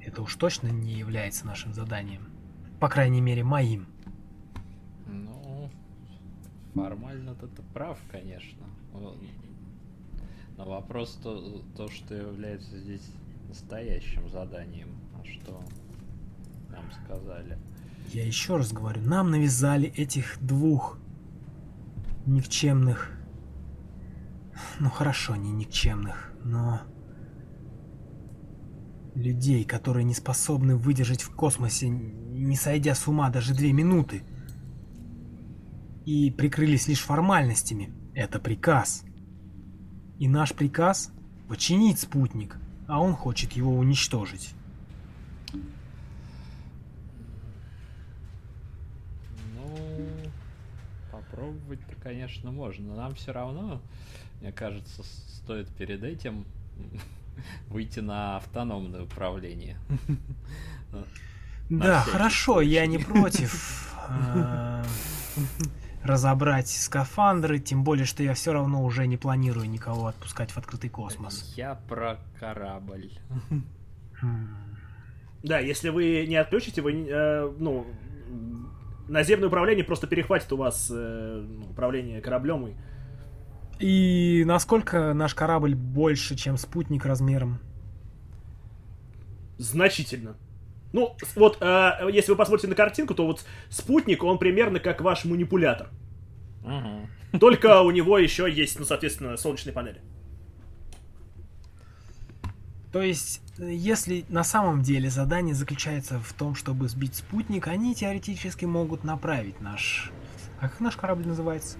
это 0.00 0.22
уж 0.22 0.34
точно 0.36 0.68
не 0.68 0.92
является 0.92 1.46
нашим 1.46 1.74
заданием. 1.74 2.28
По 2.78 2.88
крайней 2.88 3.20
мере, 3.20 3.42
моим. 3.42 3.86
Ну, 5.06 5.70
формально-то 6.74 7.48
ты 7.48 7.62
прав, 7.74 7.98
конечно. 8.10 8.64
Но 10.56 10.64
вопрос 10.64 11.18
то, 11.22 11.62
то, 11.76 11.88
что 11.88 12.14
является 12.14 12.78
здесь 12.78 13.10
настоящим 13.48 14.28
заданием. 14.28 14.88
А 15.20 15.24
что 15.24 15.60
нам 16.70 16.84
сказали? 17.04 17.58
Я 18.12 18.24
еще 18.24 18.56
раз 18.56 18.72
говорю, 18.72 19.02
нам 19.02 19.30
навязали 19.30 19.88
этих 19.96 20.38
двух 20.40 20.98
никчемных... 22.26 23.17
Ну 24.80 24.90
хорошо, 24.90 25.36
не 25.36 25.50
никчемных, 25.50 26.32
но... 26.44 26.82
Людей, 29.14 29.64
которые 29.64 30.04
не 30.04 30.14
способны 30.14 30.76
выдержать 30.76 31.22
в 31.22 31.34
космосе, 31.34 31.88
не 31.88 32.54
сойдя 32.54 32.94
с 32.94 33.08
ума 33.08 33.30
даже 33.30 33.52
две 33.52 33.72
минуты. 33.72 34.22
И 36.04 36.30
прикрылись 36.30 36.86
лишь 36.86 37.02
формальностями. 37.02 37.92
Это 38.14 38.38
приказ. 38.38 39.04
И 40.18 40.28
наш 40.28 40.52
приказ— 40.52 41.10
починить 41.48 41.98
спутник, 41.98 42.58
а 42.86 43.00
он 43.00 43.14
хочет 43.14 43.52
его 43.52 43.76
уничтожить. 43.76 44.54
Ну, 49.54 50.06
попробовать-то, 51.10 51.94
конечно, 52.02 52.52
можно. 52.52 52.88
Но 52.88 52.96
нам 52.96 53.14
все 53.16 53.32
равно, 53.32 53.80
мне 54.40 54.52
кажется, 54.52 55.02
стоит 55.02 55.68
перед 55.68 56.02
этим 56.02 56.44
выйти 57.68 58.00
на 58.00 58.36
автономное 58.36 59.02
управление. 59.02 59.76
Да, 61.70 62.00
хорошо, 62.02 62.60
я 62.60 62.86
не 62.86 62.98
против. 62.98 63.94
А, 64.08 64.82
разобрать 66.02 66.68
скафандры, 66.68 67.58
тем 67.58 67.84
более, 67.84 68.06
что 68.06 68.22
я 68.22 68.34
все 68.34 68.52
равно 68.52 68.82
уже 68.84 69.06
не 69.06 69.16
планирую 69.16 69.68
никого 69.68 70.06
отпускать 70.06 70.50
в 70.50 70.58
открытый 70.58 70.90
космос. 70.90 71.52
Я 71.56 71.74
про 71.88 72.18
корабль. 72.40 73.10
Да, 75.42 75.58
если 75.60 75.90
вы 75.90 76.26
не 76.26 76.36
отключите, 76.36 76.82
вы, 76.82 77.06
э, 77.08 77.52
ну, 77.58 77.86
наземное 79.06 79.48
управление 79.48 79.84
просто 79.84 80.06
перехватит 80.06 80.52
у 80.52 80.56
вас 80.56 80.90
э, 80.92 81.46
ну, 81.48 81.70
управление 81.70 82.20
кораблем 82.20 82.66
и 82.66 82.74
И 83.78 84.42
насколько 84.46 85.14
наш 85.14 85.34
корабль 85.34 85.74
больше, 85.74 86.36
чем 86.36 86.56
спутник 86.56 87.04
размером? 87.04 87.60
значительно. 89.58 90.36
Ну, 90.92 91.16
вот, 91.36 91.58
э, 91.60 92.08
если 92.10 92.30
вы 92.30 92.36
посмотрите 92.36 92.68
на 92.68 92.74
картинку, 92.74 93.14
то 93.14 93.26
вот 93.26 93.44
спутник, 93.68 94.24
он 94.24 94.38
примерно 94.38 94.80
как 94.80 95.02
ваш 95.02 95.24
манипулятор. 95.24 95.90
Мгм. 96.62 97.10
Только 97.38 97.82
у 97.82 97.90
него 97.90 98.18
еще 98.18 98.50
есть, 98.50 98.78
ну, 98.78 98.86
соответственно, 98.86 99.36
солнечные 99.36 99.74
панели. 99.74 100.00
То 102.90 103.02
есть, 103.02 103.42
если 103.58 104.24
на 104.30 104.44
самом 104.44 104.80
деле 104.80 105.10
задание 105.10 105.54
заключается 105.54 106.18
в 106.20 106.32
том, 106.32 106.54
чтобы 106.54 106.88
сбить 106.88 107.16
спутник, 107.16 107.68
они 107.68 107.94
теоретически 107.94 108.64
могут 108.64 109.04
направить 109.04 109.60
наш... 109.60 110.10
А 110.58 110.68
как 110.68 110.80
наш 110.80 110.96
корабль 110.96 111.26
называется? 111.26 111.76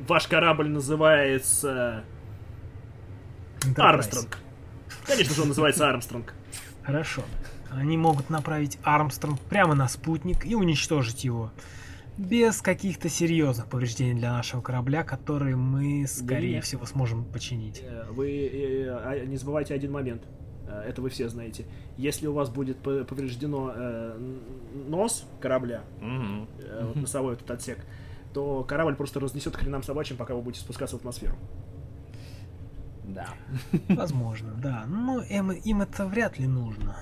Ваш 0.00 0.26
корабль 0.28 0.68
называется 0.68 2.04
Enterprise. 3.60 3.80
Армстронг. 3.80 4.38
Конечно 5.06 5.34
же, 5.34 5.42
он 5.42 5.48
называется 5.48 5.88
Армстронг. 5.88 6.34
Хорошо. 6.82 7.22
Они 7.70 7.96
могут 7.96 8.30
направить 8.30 8.78
Армстронг 8.82 9.40
прямо 9.40 9.74
на 9.74 9.88
спутник 9.88 10.46
и 10.46 10.54
уничтожить 10.54 11.24
его. 11.24 11.50
Без 12.16 12.62
каких-то 12.62 13.08
серьезных 13.08 13.66
повреждений 13.68 14.14
для 14.14 14.32
нашего 14.32 14.60
корабля, 14.60 15.04
которые 15.04 15.54
мы, 15.54 16.06
скорее 16.08 16.54
нет. 16.54 16.64
всего, 16.64 16.84
сможем 16.86 17.24
починить. 17.24 17.82
Э, 17.84 18.06
Вы 18.10 18.48
э, 18.52 18.88
а, 18.90 19.24
не 19.24 19.36
забывайте 19.36 19.74
один 19.74 19.92
момент. 19.92 20.22
Э, 20.66 20.82
Это 20.88 21.00
вы 21.00 21.10
все 21.10 21.28
знаете. 21.28 21.64
Если 21.96 22.26
у 22.26 22.32
вас 22.32 22.48
будет 22.48 22.78
повреждено 22.78 23.72
нос 24.88 25.26
корабля, 25.40 25.82
э, 26.00 26.84
вот 26.86 26.96
носовой 26.96 27.34
этот 27.34 27.50
отсек, 27.52 27.78
то 28.32 28.64
корабль 28.64 28.94
просто 28.94 29.20
разнесет 29.20 29.56
хренам 29.56 29.82
собачьим, 29.82 30.16
пока 30.16 30.34
вы 30.34 30.42
будете 30.42 30.62
спускаться 30.62 30.96
в 30.96 31.00
атмосферу. 31.00 31.36
Да. 33.04 33.28
Возможно, 33.88 34.54
да. 34.54 34.84
Но 34.86 35.22
им, 35.22 35.50
им 35.52 35.82
это 35.82 36.06
вряд 36.06 36.38
ли 36.38 36.46
нужно. 36.46 36.96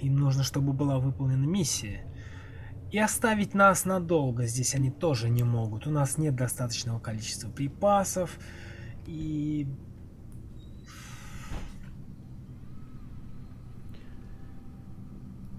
Им 0.00 0.16
нужно, 0.16 0.42
чтобы 0.42 0.72
была 0.72 0.98
выполнена 0.98 1.44
миссия. 1.44 2.04
И 2.90 2.98
оставить 2.98 3.54
нас 3.54 3.84
надолго 3.84 4.46
здесь 4.46 4.74
они 4.74 4.90
тоже 4.90 5.28
не 5.28 5.42
могут. 5.42 5.86
У 5.86 5.90
нас 5.90 6.18
нет 6.18 6.34
достаточного 6.34 6.98
количества 6.98 7.48
припасов. 7.50 8.38
И... 9.06 9.66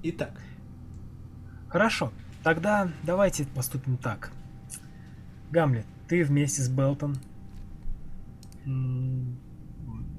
Итак, 0.03 0.41
Хорошо. 1.69 2.11
Тогда 2.47 2.89
давайте 3.03 3.43
поступим 3.43 3.97
так. 3.97 4.31
Гамлет, 5.51 5.85
ты 6.07 6.23
вместе 6.23 6.61
с 6.61 6.69
Белтон. 6.69 7.17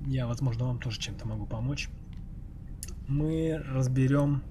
Я, 0.05 0.27
возможно, 0.27 0.67
вам 0.67 0.79
тоже 0.79 1.01
чем-то 1.01 1.27
могу 1.27 1.47
помочь. 1.47 1.89
Мы 3.07 3.57
разберем 3.57 4.43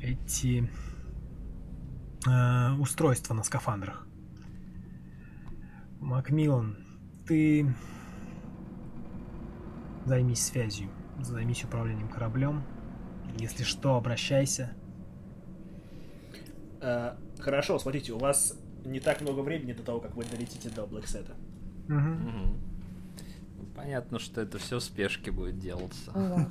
эти 0.00 0.70
э, 2.26 2.72
устройства 2.78 3.34
на 3.34 3.42
скафандрах. 3.42 4.06
Макмиллан, 6.00 6.78
ты 7.26 7.70
займись 10.06 10.42
связью, 10.42 10.88
займись 11.20 11.64
управлением 11.64 12.08
кораблем. 12.08 12.62
Если 13.36 13.62
что, 13.62 13.96
обращайся. 13.96 14.74
Э, 16.84 17.16
хорошо, 17.40 17.78
смотрите, 17.78 18.12
у 18.12 18.18
вас 18.18 18.58
не 18.84 19.00
так 19.00 19.20
много 19.20 19.40
времени 19.40 19.72
до 19.72 19.82
того, 19.82 20.00
как 20.00 20.14
вы 20.14 20.24
долетите 20.24 20.68
до 20.68 20.86
Блэксета. 20.86 21.34
Мгм. 21.88 22.58
Ну, 23.56 23.66
Понятно, 23.74 24.18
что 24.18 24.40
это 24.40 24.58
все 24.58 24.78
в 24.78 24.82
спешке 24.82 25.30
будет 25.30 25.58
делаться. 25.58 26.12
Да. 26.14 26.48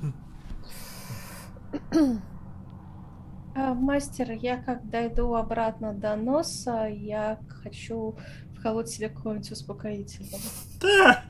А, 3.56 3.72
мастер, 3.72 4.32
я 4.32 4.60
как 4.60 4.88
дойду 4.90 5.32
обратно 5.34 5.94
до 5.94 6.16
носа, 6.16 6.88
я 6.88 7.38
хочу 7.48 8.16
вколоть 8.58 8.88
себе 8.88 9.08
какого-нибудь 9.08 9.52
успокоительного. 9.52 10.42
Да! 10.84 11.22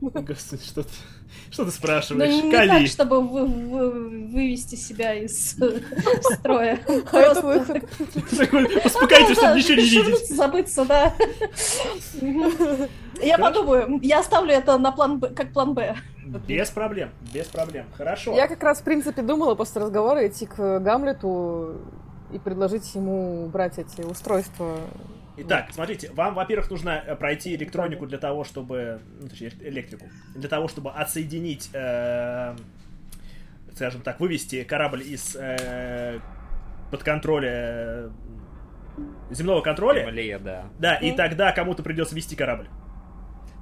Господи, 0.00 0.62
что 0.64 0.82
ты, 0.82 0.88
что 1.50 1.64
ты 1.64 1.70
спрашиваешь? 1.70 2.30
не, 2.30 2.42
не 2.42 2.50
Кали! 2.50 2.68
так, 2.68 2.86
чтобы 2.88 3.20
вы- 3.26 3.46
вы- 3.46 4.28
вывести 4.28 4.74
себя 4.76 5.14
из 5.14 5.56
строя. 6.38 6.76
Такой, 6.86 7.60
Успокойтесь, 8.84 9.36
чтобы 9.38 9.56
ничего 9.56 9.76
не 9.76 9.88
видеть. 9.88 10.28
забыться, 10.28 10.84
да. 10.84 11.14
Я 13.22 13.38
подумаю, 13.38 13.98
я 14.02 14.20
оставлю 14.20 14.52
это 14.52 14.76
на 14.78 14.92
план 14.92 15.18
Б, 15.20 15.28
как 15.30 15.52
план 15.52 15.74
Б. 15.74 15.96
Без 16.48 16.70
проблем, 16.70 17.10
без 17.32 17.46
проблем. 17.46 17.86
Хорошо. 17.96 18.34
Я 18.34 18.48
как 18.48 18.62
раз, 18.62 18.80
в 18.80 18.84
принципе, 18.84 19.22
думала 19.22 19.54
после 19.54 19.82
разговора 19.82 20.26
идти 20.26 20.46
к 20.46 20.80
Гамлету 20.80 21.76
и 22.32 22.38
предложить 22.38 22.94
ему 22.94 23.46
брать 23.48 23.78
эти 23.78 24.00
устройства. 24.00 24.76
Итак, 25.36 25.66
смотрите, 25.72 26.10
вам, 26.12 26.34
во-первых, 26.34 26.70
нужно 26.70 27.02
э, 27.04 27.16
пройти 27.16 27.54
электронику 27.56 28.06
для 28.06 28.18
того, 28.18 28.44
чтобы... 28.44 29.00
Ну, 29.20 29.28
точнее, 29.28 29.52
электрику. 29.60 30.06
Для 30.34 30.48
того, 30.48 30.68
чтобы 30.68 30.90
отсоединить, 30.92 31.70
э, 31.72 32.56
скажем 33.74 34.02
так, 34.02 34.20
вывести 34.20 34.62
корабль 34.62 35.02
из 35.02 35.34
э, 35.34 36.20
под 36.92 37.02
контроля 37.02 37.50
э, 37.50 38.10
земного 39.32 39.60
контроля. 39.60 40.04
Земле, 40.06 40.38
да. 40.38 40.66
Да, 40.78 40.94
и 40.96 41.08
Мгм. 41.08 41.16
тогда 41.16 41.50
кому-то 41.52 41.82
придется 41.82 42.14
вести 42.14 42.36
корабль. 42.36 42.68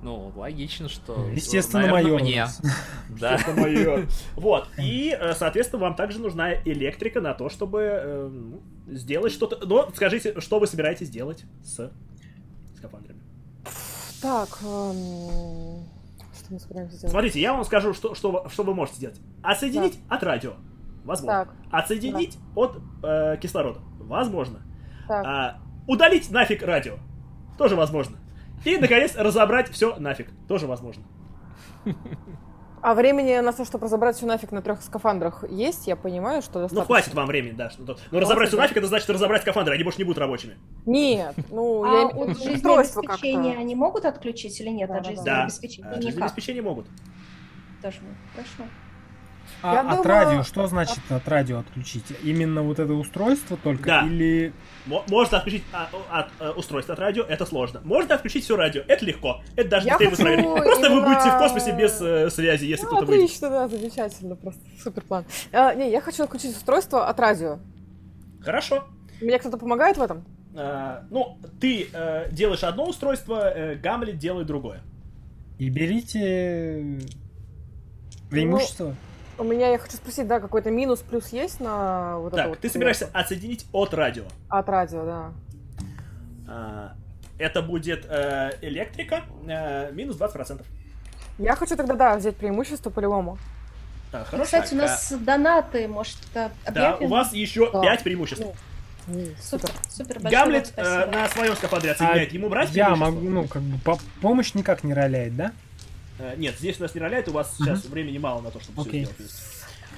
Ну, 0.02 0.32
логично, 0.36 0.88
что... 0.88 1.28
Естественно, 1.32 1.82
наверное, 1.86 2.02
майор. 2.02 2.20
мне. 2.20 2.46
Да. 3.20 3.36
Это 3.36 3.52
моё. 3.58 4.04
Вот. 4.34 4.68
И, 4.78 5.16
э, 5.18 5.32
соответственно, 5.34 5.82
вам 5.82 5.94
также 5.94 6.18
нужна 6.18 6.52
электрика 6.64 7.20
на 7.22 7.32
то, 7.34 7.48
чтобы 7.48 8.28
ну, 8.30 8.62
сделать 8.86 9.32
что-то. 9.32 9.64
Но 9.66 9.90
скажите, 9.94 10.40
что 10.40 10.58
вы 10.58 10.66
собираетесь 10.66 11.08
делать 11.10 11.44
с 11.62 11.90
скафандрами? 12.76 13.20
Так, 14.20 14.48
эм, 14.62 15.84
что 16.34 16.50
мы 16.50 16.58
собираемся 16.60 16.96
сделать? 16.96 17.10
Смотрите, 17.12 17.40
я 17.40 17.52
вам 17.54 17.64
скажу, 17.64 17.92
что, 17.94 18.14
что, 18.14 18.30
вы- 18.30 18.50
что 18.50 18.62
вы 18.62 18.74
можете 18.74 18.98
сделать. 18.98 19.20
Отсоединить 19.42 19.98
от 20.08 20.22
радио. 20.22 20.54
Возможно. 21.04 21.44
Так. 21.46 21.54
Отсоединить 21.72 22.38
от 22.54 22.78
э, 23.02 23.36
кислорода. 23.40 23.80
Возможно. 23.98 24.60
Так, 25.08 25.24
А, 25.26 25.58
удалить 25.88 26.30
нафиг 26.30 26.62
радио. 26.62 26.98
Тоже 27.58 27.74
возможно. 27.74 28.18
И, 28.64 28.76
наконец, 28.78 29.16
разобрать 29.16 29.68
все 29.70 29.96
нафиг. 29.96 30.28
Тоже 30.46 30.66
возможно. 30.68 31.02
а 32.82 32.94
времени 32.94 33.38
на 33.38 33.52
то, 33.52 33.64
чтобы 33.64 33.84
разобрать 33.86 34.16
все 34.16 34.26
нафиг 34.26 34.52
на 34.52 34.60
трех 34.60 34.82
скафандрах 34.82 35.44
есть, 35.48 35.86
я 35.86 35.96
понимаю, 35.96 36.42
что 36.42 36.58
Ну, 36.58 36.62
достаточно. 36.64 36.84
хватит 36.84 37.14
вам 37.14 37.26
времени, 37.28 37.52
да. 37.52 37.70
что- 37.70 37.96
Но 38.10 38.20
разобрать 38.20 38.48
все 38.48 38.58
нафиг, 38.58 38.76
это 38.76 38.86
значит 38.88 39.08
разобрать 39.08 39.42
скафандры, 39.42 39.74
они 39.74 39.84
больше 39.84 39.98
не 39.98 40.04
будут 40.04 40.18
рабочими. 40.18 40.56
Нет, 40.84 41.34
ну, 41.50 41.84
А 41.84 41.88
я 42.00 42.06
от 42.08 42.36
жизнеобеспечения 42.38 43.56
они 43.56 43.74
могут 43.74 44.04
отключить 44.04 44.60
или 44.60 44.68
нет? 44.68 44.88
Да, 44.90 44.96
От 44.96 45.02
да, 45.04 45.10
жизнеобеспечения 45.10 45.90
А, 45.90 46.02
жизнеобеспечение 46.02 46.62
могут. 46.62 46.86
Тоже 47.80 47.98
мы. 48.02 48.14
Хорошо. 48.34 48.70
А 49.62 49.74
Я 49.74 49.80
от 49.80 49.86
думаю- 49.98 50.02
радио, 50.04 50.42
что 50.42 50.66
значит 50.66 50.98
от 51.08 51.28
радио 51.28 51.60
отключить? 51.60 52.04
Именно 52.24 52.62
вот 52.62 52.78
это 52.80 52.92
устройство 52.94 53.56
только? 53.56 53.84
Да. 53.84 54.06
Или... 54.06 54.52
Мо- 54.86 55.04
Можно 55.08 55.38
отключить 55.38 55.62
а, 55.72 55.88
от, 56.10 56.26
э, 56.40 56.50
устройство 56.50 56.94
от 56.94 57.00
радио, 57.00 57.22
это 57.22 57.46
сложно. 57.46 57.80
Можно 57.84 58.16
отключить 58.16 58.42
все 58.44 58.56
радио, 58.56 58.82
это 58.88 59.04
легко. 59.04 59.40
Это 59.54 59.68
даже 59.68 59.86
Я 59.86 59.98
вы 59.98 60.06
хочу 60.06 60.22
проверите. 60.22 60.48
Просто 60.48 60.90
вы 60.90 60.96
именно- 60.96 61.06
будете 61.06 61.30
в 61.30 61.38
космосе 61.38 61.76
без 61.78 62.00
э, 62.00 62.30
связи, 62.30 62.64
если 62.64 62.82
Ну, 62.84 62.88
кто-то 62.90 63.06
выйдет. 63.06 63.24
отлично, 63.26 63.50
да, 63.50 63.68
замечательно, 63.68 64.34
просто 64.34 64.60
супер 64.82 65.02
план. 65.02 65.24
А, 65.52 65.72
не, 65.74 65.90
я 65.92 66.00
хочу 66.00 66.24
отключить 66.24 66.56
устройство 66.56 67.06
от 67.08 67.20
радио. 67.20 67.58
Хорошо. 68.40 68.84
Мне 69.20 69.38
кто-то 69.38 69.56
помогает 69.58 69.96
в 69.96 70.02
этом? 70.02 70.24
А, 70.56 71.04
ну, 71.10 71.38
ты 71.60 71.88
э, 71.92 72.28
делаешь 72.32 72.64
одно 72.64 72.88
устройство, 72.88 73.48
э, 73.48 73.76
Гамлет 73.76 74.18
делает 74.18 74.48
другое. 74.48 74.80
И 75.60 75.68
берите 75.70 76.98
преимущество. 78.30 78.96
У 79.38 79.44
меня, 79.44 79.70
я 79.70 79.78
хочу 79.78 79.96
спросить, 79.96 80.26
да, 80.26 80.40
какой-то 80.40 80.70
минус, 80.70 81.00
плюс 81.00 81.28
есть 81.28 81.58
на 81.60 82.18
вот 82.18 82.28
это 82.28 82.36
так, 82.36 82.48
вот 82.50 82.58
ты 82.60 82.68
собираешься 82.68 83.08
отсоединить 83.12 83.66
от 83.72 83.94
радио. 83.94 84.24
От 84.48 84.68
радио, 84.68 85.04
да. 85.04 85.32
А, 86.48 86.92
это 87.38 87.62
будет 87.62 88.04
э, 88.08 88.52
электрика, 88.60 89.22
э, 89.48 89.90
минус 89.92 90.16
20%. 90.16 90.62
Я 91.38 91.56
хочу 91.56 91.76
тогда, 91.76 91.94
да, 91.94 92.16
взять 92.16 92.36
преимущество 92.36 92.90
по-любому. 92.90 93.38
А, 94.12 94.18
Ну, 94.18 94.24
хорошо. 94.26 94.44
Кстати, 94.44 94.74
у 94.74 94.76
нас 94.76 95.12
донаты, 95.18 95.88
может, 95.88 96.18
это 96.34 96.50
Да, 96.70 96.90
объявим? 96.90 97.06
у 97.06 97.08
вас 97.08 97.32
еще 97.32 97.70
Да. 97.72 97.80
5 97.80 98.02
преимуществ. 98.04 98.44
Супер, 99.40 99.70
Супер. 99.90 100.20
большое 100.20 100.30
Гамлет 100.44 100.72
э, 100.76 101.06
на 101.06 101.26
своем 101.28 101.56
скафандре 101.56 101.90
отсоединяет. 101.90 102.32
Ему 102.32 102.48
брать 102.48 102.68
А 102.70 102.72
Я 102.74 102.94
могу, 102.94 103.18
ну, 103.20 103.48
как 103.48 103.62
бы, 103.62 103.78
по- 103.78 103.98
помощь 104.20 104.54
никак 104.54 104.84
не 104.84 104.94
роляет, 104.94 105.34
да? 105.34 105.52
Э, 106.22 106.34
Нет, 106.36 106.54
здесь 106.58 106.78
у 106.78 106.82
нас 106.82 106.94
не 106.94 107.00
роляет, 107.00 107.28
у 107.28 107.32
вас 107.32 107.56
сейчас 107.58 107.84
времени 107.86 108.18
мало 108.18 108.40
на 108.40 108.50
то, 108.50 108.60
чтобы 108.60 108.82
все 108.82 109.04
сделать. 109.04 109.32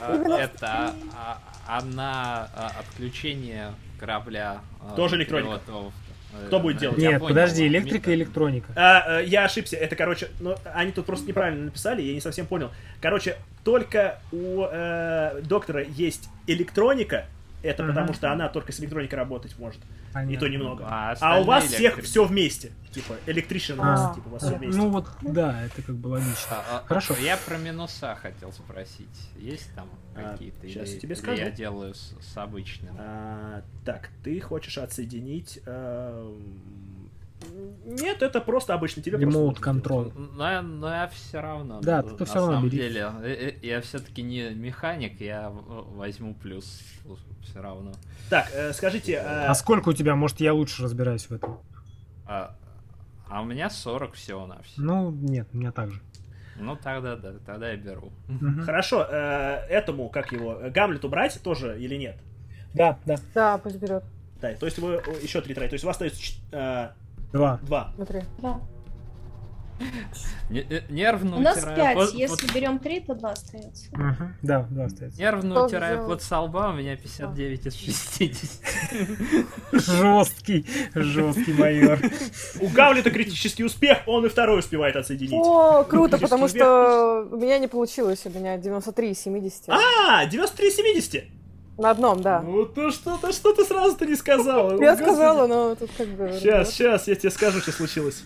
А, 0.01 0.39
Это 0.39 0.95
а, 1.15 1.39
а 1.67 1.83
на 1.83 2.49
а, 2.55 2.73
отключение 2.81 3.73
корабля. 4.01 4.61
Тоже 4.97 5.17
электроника. 5.17 5.61
э, 5.69 6.47
Кто 6.47 6.61
будет 6.61 6.79
делать? 6.79 6.99
Нет, 6.99 7.21
понял, 7.21 7.29
подожди, 7.29 7.67
электрика 7.67 8.11
и 8.11 8.15
электроника. 8.15 8.73
А, 8.75 9.21
я 9.21 9.45
ошибся, 9.45 9.77
это, 9.77 9.97
короче, 9.97 10.31
ну, 10.41 10.57
они 10.73 10.93
тут 10.93 11.07
просто 11.07 11.29
неправильно 11.29 11.67
написали, 11.67 12.03
я 12.03 12.15
не 12.15 12.21
совсем 12.21 12.47
понял. 12.47 12.71
Короче, 13.01 13.37
только 13.63 14.19
у 14.33 14.65
э, 14.65 15.43
доктора 15.43 15.83
есть 15.83 16.29
электроника, 16.47 17.27
это 17.63 17.83
Мгм. 17.83 17.93
потому 17.93 18.15
что 18.15 18.33
она 18.33 18.49
только 18.49 18.73
с 18.73 18.81
электроникой 18.81 19.19
работать 19.19 19.57
может, 19.59 19.81
и 19.81 19.87
Понятно. 20.15 20.39
то 20.41 20.49
немного. 20.49 20.85
А 20.89 21.15
А, 21.21 21.41
у 21.41 21.45
вас 21.45 21.65
всех 21.65 21.81
электрики. 21.81 22.07
все 22.07 22.25
вместе, 22.25 22.73
типа, 22.93 23.15
электрician, 23.27 23.77
А, 23.81 24.15
типа, 24.15 24.29
у 24.29 24.31
вас 24.31 24.43
а, 24.45 24.47
все 24.47 24.57
вместе. 24.57 24.79
Ну 24.81 24.89
вот, 24.91 25.09
да, 25.23 25.63
это 25.65 25.83
как 25.83 25.97
бы 25.97 26.07
логично. 26.09 26.37
А, 26.51 26.65
а, 26.83 26.87
Хорошо. 26.87 27.15
Я 27.21 27.37
про 27.37 27.59
минуса 27.59 28.15
хотел 28.15 28.53
спросить. 28.53 29.31
Есть 29.37 29.75
там 29.75 29.89
А, 30.15 30.33
какие-то? 30.33 30.67
или- 30.67 30.79
я 30.79 30.85
тебе 30.99 31.17
скажу. 31.17 31.43
я 31.43 31.51
делаю 31.51 31.95
с, 31.95 32.15
с 32.21 32.37
обычным. 32.39 32.95
А, 32.99 33.63
так, 33.85 34.09
ты 34.23 34.41
хочешь 34.41 34.79
отсоединить... 34.79 35.59
эм, 35.67 36.41
Нет, 37.87 38.23
это 38.23 38.41
просто 38.41 38.75
обычно 38.75 39.03
тебе 39.03 39.19
просто 39.19 39.31
Ремоут 39.39 39.49
нужно 39.57 39.65
контрол. 39.65 40.13
Но, 40.35 40.51
я- 40.51 40.63
но 40.63 40.89
я 40.89 41.09
все 41.09 41.41
равно. 41.41 41.81
Да, 41.81 42.03
ну, 42.03 42.11
ты 42.17 42.21
на 42.21 42.25
всё 42.27 42.35
равно 42.37 42.53
самом 42.53 42.69
бери. 42.69 42.79
деле, 42.79 43.11
э, 43.23 43.29
э, 43.33 43.67
я 43.67 43.81
все-таки 43.81 44.23
не 44.23 44.51
механик, 44.51 45.21
я 45.21 45.51
возьму 45.51 46.35
плюс 46.35 46.81
все 47.43 47.61
равно. 47.61 47.93
Так, 48.31 48.51
э, 48.55 48.73
скажите, 48.73 49.13
э, 49.15 49.47
А 49.47 49.55
сколько 49.55 49.91
у 49.91 49.93
тебя? 49.93 50.15
Может, 50.17 50.41
я 50.41 50.55
лучше 50.55 50.83
разбираюсь 50.83 51.27
в 51.27 51.33
этом? 51.33 51.59
А, 52.27 52.55
а 53.29 53.43
у 53.43 53.45
меня 53.45 53.69
40 53.71 54.15
всего 54.15 54.47
на 54.47 54.63
все. 54.63 54.81
Ну, 54.81 55.11
нет, 55.11 55.47
у 55.53 55.57
меня 55.59 55.73
так 55.73 55.91
же. 55.91 56.01
Ну 56.57 56.77
тогда 56.77 57.17
да, 57.17 57.33
тогда 57.45 57.71
я 57.71 57.77
беру. 57.77 58.13
Хорошо, 58.65 59.05
э, 59.11 59.67
этому, 59.69 60.09
как 60.09 60.31
его, 60.33 60.55
э, 60.61 60.71
Гамлету 60.71 61.09
брать 61.09 61.41
тоже 61.43 61.79
или 61.81 61.97
нет? 61.97 62.17
Да, 62.75 62.99
да. 63.07 63.17
Да, 63.35 63.59
пусть 63.59 63.77
берет. 63.77 64.05
Да, 64.41 64.53
то 64.55 64.67
есть 64.67 64.79
вы 64.79 65.03
еще 65.23 65.41
три 65.41 65.55
трая, 65.55 65.69
то 65.69 65.75
есть 65.75 65.85
у 65.85 65.89
вас 65.89 65.97
остается 65.97 66.23
э, 66.53 66.89
Два. 67.35 67.59
два. 67.63 67.93
Смотри. 67.97 68.23
Два. 68.39 68.61
Э, 70.51 70.83
Нервно 70.89 71.37
У 71.39 71.41
нас 71.41 71.61
пять, 71.65 71.97
под- 71.97 72.15
если 72.15 72.47
под- 72.47 72.55
берем 72.55 72.79
три, 72.79 73.01
то 73.01 73.15
два 73.17 73.33
остается. 73.33 73.87
Мгм. 73.91 74.37
Да, 74.43 74.63
два 74.71 74.85
остается. 74.85 75.21
Утираю 75.65 75.97
взял? 75.97 76.09
под 76.09 76.23
солба, 76.23 76.71
у 76.73 76.75
меня 76.77 76.97
59 76.97 77.67
из 77.67 77.75
60. 77.75 78.39
Жесткий, 79.73 80.65
жесткий 80.95 81.53
майор. 81.55 81.99
У 82.61 82.69
Гамлета 82.69 83.11
критический 83.11 83.65
успех, 83.65 83.99
он 84.07 84.25
и 84.27 84.29
второй 84.29 84.61
успевает 84.61 84.95
отсоединить. 84.95 85.33
О, 85.45 85.83
круто, 85.83 86.19
потому 86.19 86.47
что 86.47 87.27
у 87.29 87.37
меня 87.37 87.59
не 87.59 87.67
получилось. 87.67 88.23
У 88.27 88.31
меня 88.31 88.57
93 88.59 89.11
из 89.11 89.19
70. 89.21 89.69
А, 89.71 90.25
93-70. 90.27 91.25
На 91.77 91.91
одном, 91.91 92.23
да. 92.23 92.41
Ну 92.41 92.67
то 92.67 92.91
что-то, 92.91 93.33
что 93.33 93.53
ты 93.53 93.65
сразу-то 93.65 94.07
не 94.07 94.15
сказала. 94.15 94.81
Я 94.81 94.97
сказала, 94.97 95.47
но 95.47 95.75
тут 95.75 95.91
как 95.97 96.09
бы... 96.09 96.33
Сейчас, 96.33 96.71
сейчас, 96.71 97.09
я 97.09 97.15
тебе 97.17 97.31
скажу, 97.31 97.61
что 97.61 97.73
случилось. 97.73 98.25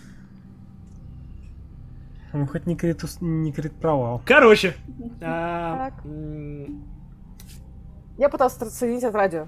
Ну, 2.31 2.45
хоть 2.45 2.67
не 2.67 2.75
крит, 2.75 3.03
не 3.21 3.51
крит 3.51 3.73
провал. 3.73 4.21
Короче. 4.23 4.75
а, 5.21 5.91
Я 8.17 8.29
пытался 8.29 8.65
отсоединить 8.65 9.03
от 9.03 9.15
радио. 9.15 9.47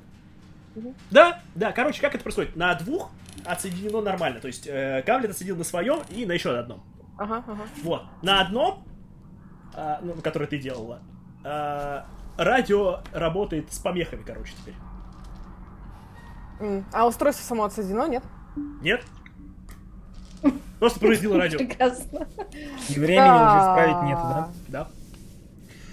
Да, 1.12 1.42
да, 1.54 1.72
короче, 1.72 2.02
как 2.02 2.16
это 2.16 2.24
происходит? 2.24 2.56
На 2.56 2.74
двух 2.76 3.12
отсоединено 3.46 4.02
нормально. 4.02 4.40
То 4.40 4.48
есть 4.48 4.68
э, 4.68 5.04
Гамлет 5.06 5.32
отсоединил 5.32 5.58
на 5.58 5.64
своем 5.64 6.00
и 6.10 6.26
на 6.26 6.32
еще 6.32 6.58
одном. 6.58 6.84
Ага, 7.18 7.44
ага. 7.48 7.64
Вот. 7.84 8.04
На 8.24 8.42
одном, 8.42 8.84
а, 9.76 10.00
ну, 10.02 10.14
которое 10.14 10.48
ты 10.48 10.58
делала, 10.58 11.02
а, 11.44 12.06
радио 12.44 13.02
работает 13.12 13.72
с 13.72 13.80
помехами, 13.80 14.24
короче, 14.24 14.54
теперь. 14.62 14.76
А 16.92 17.08
устройство 17.08 17.44
само 17.44 17.64
отсоединено, 17.64 18.08
нет? 18.08 18.24
Нет? 18.82 19.04
Просто 20.80 21.00
произвел 21.00 21.38
радио. 21.38 21.60
Прекрасно. 21.60 22.28
И 22.90 23.00
времени 23.00 23.30
уже 23.30 23.60
исправить 23.60 24.04
нету, 24.04 24.22
да? 24.24 24.50
Да. 24.68 24.88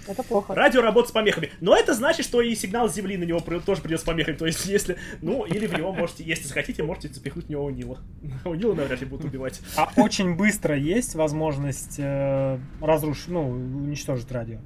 Это 0.07 0.23
плохо. 0.23 0.55
Радио 0.55 0.81
работает 0.81 1.09
с 1.09 1.11
помехами. 1.11 1.51
Но 1.61 1.75
это 1.75 1.93
значит, 1.93 2.25
что 2.25 2.41
и 2.41 2.55
сигнал 2.55 2.89
с 2.89 2.95
Земли 2.95 3.15
на 3.15 3.25
него 3.25 3.39
тоже 3.59 3.81
придет 3.81 3.99
с 3.99 4.03
помехами. 4.03 4.35
То 4.35 4.47
есть, 4.47 4.65
если... 4.65 4.97
Ну, 5.21 5.45
или 5.45 5.67
в 5.67 5.77
него 5.77 5.93
можете, 5.93 6.23
если 6.23 6.47
захотите, 6.47 6.81
можете 6.81 7.09
запихнуть 7.09 7.45
в 7.45 7.49
него 7.49 7.65
у 7.65 7.69
Нила. 7.69 7.99
У 8.45 8.55
Нила 8.55 8.73
навряд 8.73 8.99
ли 8.99 9.05
будут 9.05 9.27
убивать. 9.27 9.61
А 9.77 9.91
очень 9.97 10.35
быстро 10.35 10.75
есть 10.75 11.13
возможность 11.13 11.99
э, 11.99 12.57
разрушить, 12.81 13.27
ну, 13.27 13.47
уничтожить 13.47 14.31
радио. 14.31 14.57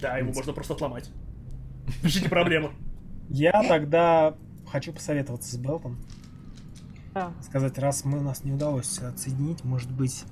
Да, 0.00 0.18
его 0.18 0.32
можно 0.32 0.52
просто 0.52 0.74
отломать. 0.74 1.10
Вообще 2.02 2.20
не 2.22 2.28
проблема. 2.28 2.72
Я 3.28 3.62
тогда 3.62 4.34
хочу 4.70 4.92
посоветоваться 4.92 5.54
с 5.54 5.58
Белтом. 5.58 5.98
Да. 7.14 7.32
Сказать, 7.42 7.78
раз 7.78 8.04
мы, 8.04 8.18
у 8.18 8.22
нас 8.22 8.44
не 8.44 8.52
удалось 8.52 8.98
отсоединить, 8.98 9.64
может 9.64 9.90
быть, 9.90 10.24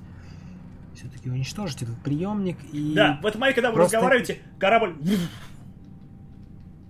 все-таки 0.93 1.29
уничтожить 1.29 1.81
этот 1.81 1.97
приемник 2.03 2.57
и... 2.71 2.93
Да, 2.93 3.19
в 3.21 3.25
этот 3.25 3.39
момент, 3.41 3.55
когда 3.55 3.69
вы 3.71 3.75
Просто- 3.75 3.97
разговариваете, 3.97 4.39
корабль 4.59 4.95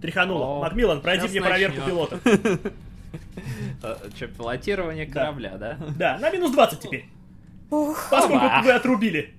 тряхануло. 0.02 0.46
О, 0.46 0.62
Макмиллан, 0.62 1.02
пройди 1.02 1.28
мне 1.28 1.42
проверку 1.42 1.82
пилота. 1.86 2.20
Че, 4.18 4.28
пилотирование 4.28 5.06
корабля, 5.06 5.58
да? 5.58 5.78
Да, 5.98 6.18
на 6.20 6.30
минус 6.30 6.52
20 6.52 6.80
теперь. 6.80 7.06
Поскольку 7.70 8.64
вы 8.64 8.72
отрубили. 8.72 9.34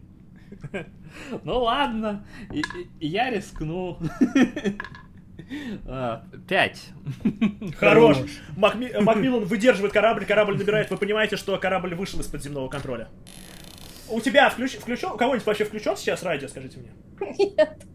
Ну 1.44 1.60
ладно, 1.60 2.26
я 3.00 3.30
рискну. 3.30 3.98
А, 5.86 6.24
Пять. 6.48 6.88
Хорош. 7.78 8.18
Макми- 8.56 9.00
Макмиллан 9.00 9.44
выдерживает 9.44 9.92
корабль, 9.92 10.24
корабль 10.24 10.56
набирает. 10.58 10.90
Вы 10.90 10.96
понимаете, 10.96 11.36
что 11.36 11.56
корабль 11.58 11.94
вышел 11.94 12.18
из-под 12.18 12.42
земного 12.42 12.68
контроля. 12.68 13.08
У 14.08 14.20
тебя 14.20 14.50
включ... 14.50 14.72
включен? 14.72 15.10
У 15.12 15.16
кого-нибудь 15.16 15.46
вообще 15.46 15.64
включен 15.64 15.96
сейчас 15.96 16.24
радио, 16.24 16.48
скажите 16.48 16.78
мне? 16.78 16.90
Нет. 17.56 17.86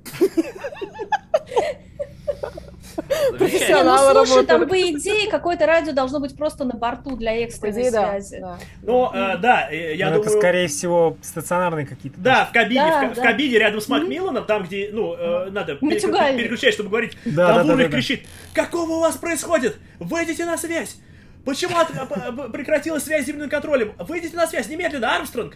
Профессионалы 3.38 4.14
ну 4.14 4.26
слушай, 4.26 4.45
там 4.45 4.68
по 4.68 4.80
идее 4.80 5.30
какое-то 5.30 5.66
радио 5.66 5.94
должно 5.94 6.20
быть 6.20 6.36
просто 6.36 6.64
на 6.66 6.74
борту 6.76 7.16
для 7.16 7.36
экстренной 7.44 7.82
идее, 7.82 7.92
да. 7.92 8.11
связи. 8.11 8.40
да. 8.42 8.58
Ну, 8.84 9.11
э, 9.14 9.38
да, 9.38 9.70
э, 9.72 9.95
я 9.95 10.08
Ну, 10.10 10.16
думаю... 10.18 10.30
это, 10.30 10.38
скорее 10.40 10.68
всего, 10.68 11.18
стационарные 11.22 11.86
какие-то. 11.86 12.20
Да, 12.20 12.45
в 12.45 12.52
кабине, 12.52 12.82
Да, 12.82 12.98
в, 12.98 13.02
ка- 13.08 13.14
в 13.14 13.16
да. 13.16 13.22
кабине 13.24 13.60
рядом 13.60 13.82
с 13.82 13.88
Макмилланом, 13.88 14.45
там, 14.45 14.64
где, 14.64 14.90
ну, 14.92 15.14
э, 15.16 15.50
надо 15.52 15.78
Матюгальник. 15.82 16.40
переключать, 16.42 16.74
чтобы 16.74 16.90
говорить. 16.90 17.18
Да, 17.26 17.48
там 17.48 17.56
да, 17.58 17.64
да, 17.64 17.74
Вулик 17.74 17.88
да, 17.88 17.92
да. 17.92 17.98
кричит, 17.98 18.26
какого 18.53 18.92
у 18.92 19.00
вас 19.00 19.16
происходит? 19.18 19.78
Выйдите 20.00 20.45
на 20.45 20.58
связь! 20.58 20.98
Почему 21.45 21.76
от- 21.78 21.88
п- 21.92 22.50
прекратилась 22.50 23.03
связь 23.03 23.24
с 23.24 23.28
земным 23.28 23.50
контролем? 23.50 23.94
Выйдите 23.98 24.36
на 24.36 24.45
связь 24.48 24.68
немедленно, 24.70 25.16
Армстронг! 25.16 25.56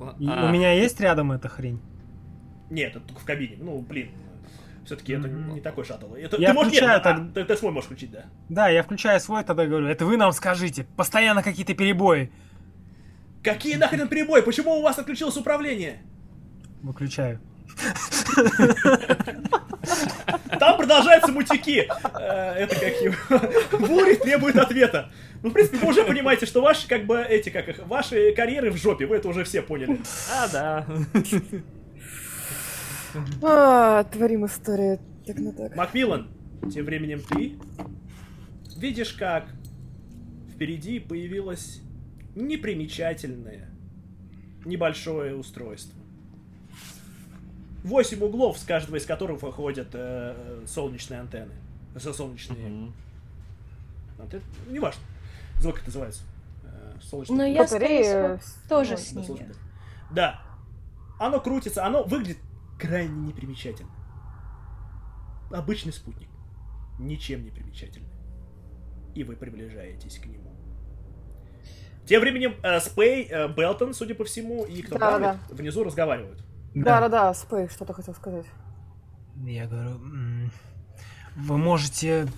А, 0.00 0.14
У 0.18 0.48
меня 0.50 0.72
есть 0.72 1.00
рядом 1.00 1.32
эта 1.32 1.48
хрень? 1.48 1.80
Нет, 2.70 2.96
это 2.96 3.00
только 3.06 3.20
в 3.20 3.24
кабине. 3.24 3.56
Ну, 3.60 3.78
блин. 3.78 4.10
Все-таки 4.86 5.12
это 5.14 5.28
не 5.28 5.60
такой 5.60 5.84
шаттл. 5.84 6.14
Это, 6.14 6.36
Я 6.40 6.48
ты 6.48 6.54
можешь, 6.54 6.72
нет, 6.72 6.82
включаю 6.82 7.00
а, 7.00 7.02
так- 7.02 7.34
ты, 7.34 7.44
ты 7.44 7.56
свой 7.56 7.72
можешь 7.72 7.86
включить, 7.86 8.12
да. 8.12 8.24
Да, 8.48 8.68
я 8.68 8.82
включаю 8.82 9.18
свой, 9.20 9.42
тогда 9.44 9.66
говорю, 9.66 9.88
это 9.88 10.06
вы 10.06 10.16
нам 10.16 10.32
скажите, 10.32 10.86
постоянно 10.96 11.42
какие-то 11.42 11.74
перебои. 11.74 12.30
Какие 13.42 13.74
нахрен 13.76 14.08
перебои? 14.08 14.40
Почему 14.42 14.78
у 14.78 14.82
вас 14.82 14.98
отключилось 14.98 15.36
управление? 15.36 15.98
Выключаю. 16.82 17.40
Там 20.58 20.76
продолжаются 20.76 21.32
мутики. 21.32 21.88
Э, 22.14 22.52
Это 22.54 22.74
как 22.74 22.94
его. 23.00 23.86
Вурик 23.86 24.22
требует 24.22 24.56
ответа. 24.56 25.10
Ну, 25.42 25.50
в 25.50 25.52
принципе, 25.52 25.78
вы 25.78 25.88
уже 25.88 26.04
понимаете, 26.04 26.46
что 26.46 26.60
ваши, 26.62 26.88
как 26.88 27.06
бы, 27.06 27.20
эти, 27.20 27.50
как 27.50 27.68
их, 27.68 27.86
ваши 27.86 28.32
карьеры 28.32 28.70
в 28.70 28.76
жопе, 28.76 29.06
вы 29.06 29.16
это 29.16 29.28
уже 29.28 29.44
все 29.44 29.62
поняли. 29.62 30.00
А, 30.32 30.48
да. 30.48 30.86
А, 33.42 34.04
творим 34.04 34.46
историю. 34.46 34.98
Так 35.26 35.38
на 35.38 35.52
так. 35.52 35.74
Макмиллан, 35.76 36.28
тем 36.72 36.84
временем 36.84 37.20
ты 37.20 37.58
видишь, 38.76 39.12
как 39.12 39.46
впереди 40.54 41.00
появилось 41.00 41.80
непримечательное 42.34 43.68
небольшое 44.64 45.36
устройство. 45.36 45.98
Восемь 47.84 48.22
углов, 48.22 48.58
с 48.58 48.64
каждого 48.64 48.96
из 48.96 49.06
которых 49.06 49.42
выходят 49.42 49.88
э, 49.92 50.64
солнечные 50.66 51.20
антенны. 51.20 51.54
Со- 51.98 52.12
Солнечные 52.12 52.68
Мгм. 52.68 52.92
антенны. 54.18 54.42
Неважно. 54.68 55.02
Звук 55.60 55.76
это 55.76 55.86
называется. 55.86 56.22
Э, 56.64 56.94
солнечные 57.00 57.36
Но 57.38 57.44
я, 57.44 57.66
скорее 57.66 58.40
тоже 58.68 58.92
ну, 58.92 58.96
с 58.98 59.12
Да, 59.12 59.20
ними. 59.20 59.54
Да. 60.10 60.42
Оно 61.18 61.40
крутится, 61.40 61.86
оно 61.86 62.02
выглядит 62.02 62.38
крайне 62.78 63.28
непримечательно. 63.28 63.90
Обычный 65.50 65.92
спутник. 65.92 66.28
Ничем 66.98 67.44
не 67.44 67.50
примечательный. 67.50 68.08
и 69.14 69.24
вы 69.24 69.34
приближаетесь 69.34 70.18
к 70.18 70.26
нему. 70.26 70.52
Тем 72.04 72.20
временем 72.20 72.54
э, 72.62 72.80
Спей, 72.80 73.26
э, 73.30 73.48
Белтон, 73.48 73.94
судя 73.94 74.14
по 74.14 74.24
всему, 74.24 74.64
и 74.64 74.82
кто 74.82 74.98
Да, 74.98 75.18
Гамлет 75.18 75.36
внизу 75.48 75.84
разговаривают. 75.84 76.44
Да-да-да, 76.74 77.32
Спей, 77.32 77.68
что 77.68 77.86
ты 77.86 77.94
хотел 77.94 78.14
сказать? 78.14 78.44
Я 79.44 79.66
говорю, 79.66 79.98
вы 81.34 81.58
можете 81.58 82.28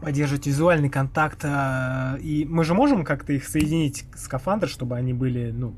поддерживать 0.00 0.46
визуальный 0.46 0.90
контакт, 0.90 1.44
а, 1.44 2.16
и 2.20 2.44
мы 2.44 2.64
же 2.64 2.74
можем 2.74 3.04
как-то 3.04 3.32
их 3.32 3.46
соединить 3.48 4.04
в 4.14 4.18
скафандр, 4.18 4.68
чтобы 4.68 4.96
они 4.96 5.12
были, 5.12 5.52
ну, 5.52 5.74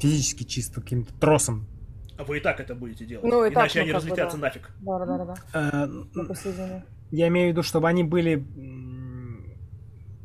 физически 0.00 0.44
чисто 0.44 0.80
каким-то 0.80 1.12
тросом. 1.14 1.66
А 2.22 2.24
Вы 2.24 2.38
и 2.38 2.40
так 2.40 2.60
это 2.60 2.74
будете 2.74 3.04
делать. 3.04 3.24
Ну, 3.24 3.44
и 3.44 3.50
так, 3.50 3.64
Иначе 3.64 3.78
ну, 3.80 3.82
они 3.82 3.92
бы, 3.92 3.96
разлетятся 3.98 4.36
да. 4.36 4.42
нафиг. 4.42 4.70
Да-да-да-да. 4.80 5.34
Э, 5.52 5.86
На 6.14 6.24
посредине. 6.24 6.84
Я 7.10 7.28
имею 7.28 7.48
в 7.48 7.50
виду, 7.52 7.62
чтобы 7.62 7.88
они 7.88 8.04
были 8.04 8.46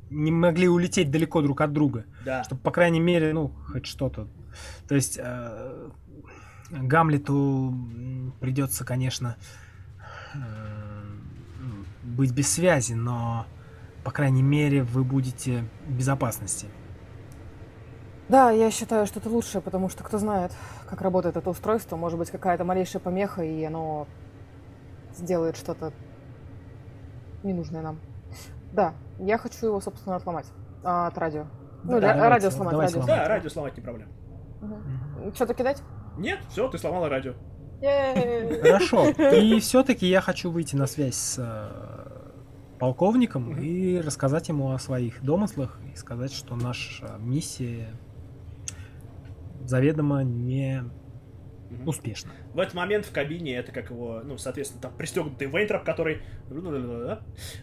не 0.09 0.31
могли 0.31 0.67
улететь 0.69 1.11
далеко 1.11 1.41
друг 1.41 1.59
от 1.61 1.73
друга. 1.73 2.05
Да. 2.23 2.43
Чтобы, 2.43 2.61
по 2.61 2.71
крайней 2.71 2.99
мере, 2.99 3.33
ну, 3.33 3.51
хоть 3.67 3.85
что-то. 3.85 4.27
То 4.87 4.95
есть 4.95 5.19
э, 5.21 5.89
Гамлету 6.71 7.75
придется, 8.39 8.85
конечно, 8.85 9.35
э, 10.33 10.37
м, 10.37 11.85
быть 12.03 12.31
без 12.31 12.49
связи, 12.51 12.93
но, 12.93 13.45
по 14.03 14.11
крайней 14.11 14.43
мере, 14.43 14.83
вы 14.83 15.03
будете 15.03 15.65
в 15.87 15.93
безопасности. 15.97 16.67
Да, 18.29 18.51
я 18.51 18.71
считаю, 18.71 19.05
что 19.07 19.19
это 19.19 19.29
лучше, 19.29 19.61
потому 19.61 19.89
что 19.89 20.03
кто 20.03 20.17
знает, 20.17 20.51
как 20.89 21.01
работает 21.01 21.37
это 21.37 21.49
устройство. 21.49 21.95
Может 21.95 22.19
быть, 22.19 22.29
какая-то 22.29 22.63
малейшая 22.65 23.01
помеха, 23.01 23.41
и 23.43 23.63
оно 23.63 24.07
сделает 25.15 25.55
что-то 25.55 25.93
ненужное 27.43 27.81
нам. 27.81 27.99
Да, 28.73 28.93
я 29.19 29.37
хочу 29.37 29.67
его, 29.67 29.79
собственно, 29.79 30.17
отломать. 30.17 30.47
А, 30.83 31.07
от 31.07 31.17
радио. 31.17 31.45
Ну, 31.83 31.93
Да, 31.93 32.13
давайте, 32.13 32.27
радио 32.27 32.51
сломать, 32.51 32.75
радио 32.75 32.89
сломать. 32.89 33.07
Да, 33.07 33.27
радио 33.27 33.49
сломать 33.49 33.77
не 33.77 33.83
проблема. 33.83 34.11
Что-то 35.33 35.53
кидать? 35.53 35.81
Нет, 36.17 36.39
все, 36.49 36.67
ты 36.67 36.77
сломала 36.77 37.09
радио. 37.09 37.33
Хорошо. 38.61 39.07
И 39.33 39.59
все-таки 39.59 40.07
я 40.07 40.19
хочу 40.19 40.49
выйти 40.51 40.75
на 40.75 40.87
связь 40.87 41.15
с 41.15 41.35
э, 41.37 42.77
полковником 42.79 43.55
и 43.59 43.99
рассказать 43.99 44.49
ему 44.49 44.71
о 44.71 44.79
своих 44.79 45.23
домыслах 45.23 45.79
и 45.93 45.95
сказать, 45.95 46.33
что 46.33 46.55
наша 46.55 47.17
миссия 47.19 47.89
заведомо 49.67 50.21
не 50.23 50.83
Мгм. 51.69 51.87
успешна. 51.87 52.31
В 52.53 52.59
этот 52.59 52.73
момент 52.75 53.05
в 53.05 53.11
кабине 53.11 53.55
это 53.57 53.71
как 53.73 53.89
его, 53.89 54.21
ну, 54.23 54.37
соответственно, 54.37 54.81
там 54.81 54.93
пристегнутый 54.95 55.47
Вейнтроп, 55.47 55.83
который... 55.83 56.21
Ну, 56.49 57.17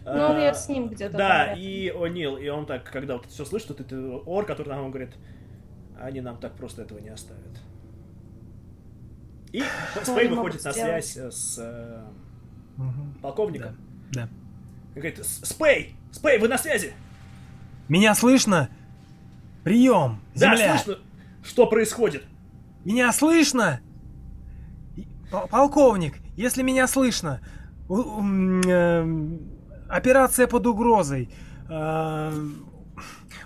А, 0.05 0.31
он 0.31 0.39
я 0.39 0.53
с 0.53 0.69
ним 0.69 0.89
где-то. 0.89 1.17
Да, 1.17 1.53
и 1.53 1.89
О'Нил, 1.89 2.39
и 2.39 2.47
он 2.49 2.65
так, 2.67 2.83
когда 2.91 3.15
вот 3.17 3.25
все 3.25 3.45
слышит, 3.45 3.69
вот 3.69 3.81
это 3.81 3.97
Ор, 4.25 4.45
который 4.45 4.69
нам 4.69 4.91
говорит, 4.91 5.15
они 5.99 6.21
нам 6.21 6.37
так 6.37 6.55
просто 6.55 6.83
этого 6.83 6.99
не 6.99 7.09
оставят. 7.09 7.59
И 9.51 9.63
Спей 10.03 10.27
выходит 10.27 10.63
на 10.63 10.71
сделать? 10.71 11.05
связь 11.05 11.33
с 11.35 11.57
э, 11.59 12.03
Мгм. 12.77 13.15
полковником. 13.21 13.75
Да. 14.11 14.27
И 14.93 14.99
говорит, 14.99 15.17
«С- 15.25 15.45
Спей! 15.45 15.95
Спей, 16.11 16.37
вы 16.39 16.47
на 16.47 16.57
связи! 16.57 16.93
Меня 17.87 18.13
слышно? 18.15 18.69
Прием! 19.63 20.19
Да, 20.35 20.55
Земля! 20.55 20.77
слышно, 20.77 21.01
что 21.45 21.67
происходит? 21.67 22.23
Меня 22.83 23.11
слышно? 23.11 23.79
Полковник, 25.49 26.15
если 26.35 26.63
меня 26.63 26.87
слышно, 26.87 27.41
эм, 27.89 29.41
операция 29.89 30.47
под 30.47 30.67
угрозой. 30.67 31.29
Э, 31.69 32.31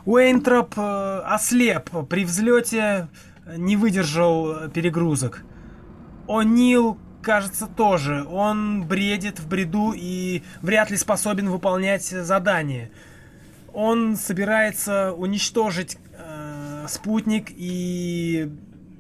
Уэйнтроп 0.05 0.73
э, 0.77 1.21
ослеп 1.25 1.89
при 2.09 2.25
взлете, 2.25 3.09
э, 3.45 3.55
не 3.57 3.75
выдержал 3.75 4.69
перегрузок. 4.69 5.43
О'Нил, 6.27 6.97
кажется, 7.21 7.67
тоже. 7.67 8.25
Он 8.29 8.85
бредит 8.85 9.39
в 9.39 9.47
бреду 9.47 9.93
и 9.95 10.43
вряд 10.61 10.91
ли 10.91 10.97
способен 10.97 11.49
выполнять 11.49 12.05
задание. 12.05 12.91
Он 13.73 14.15
собирается 14.15 15.13
уничтожить 15.13 15.97
спутник 16.89 17.47
и 17.49 18.51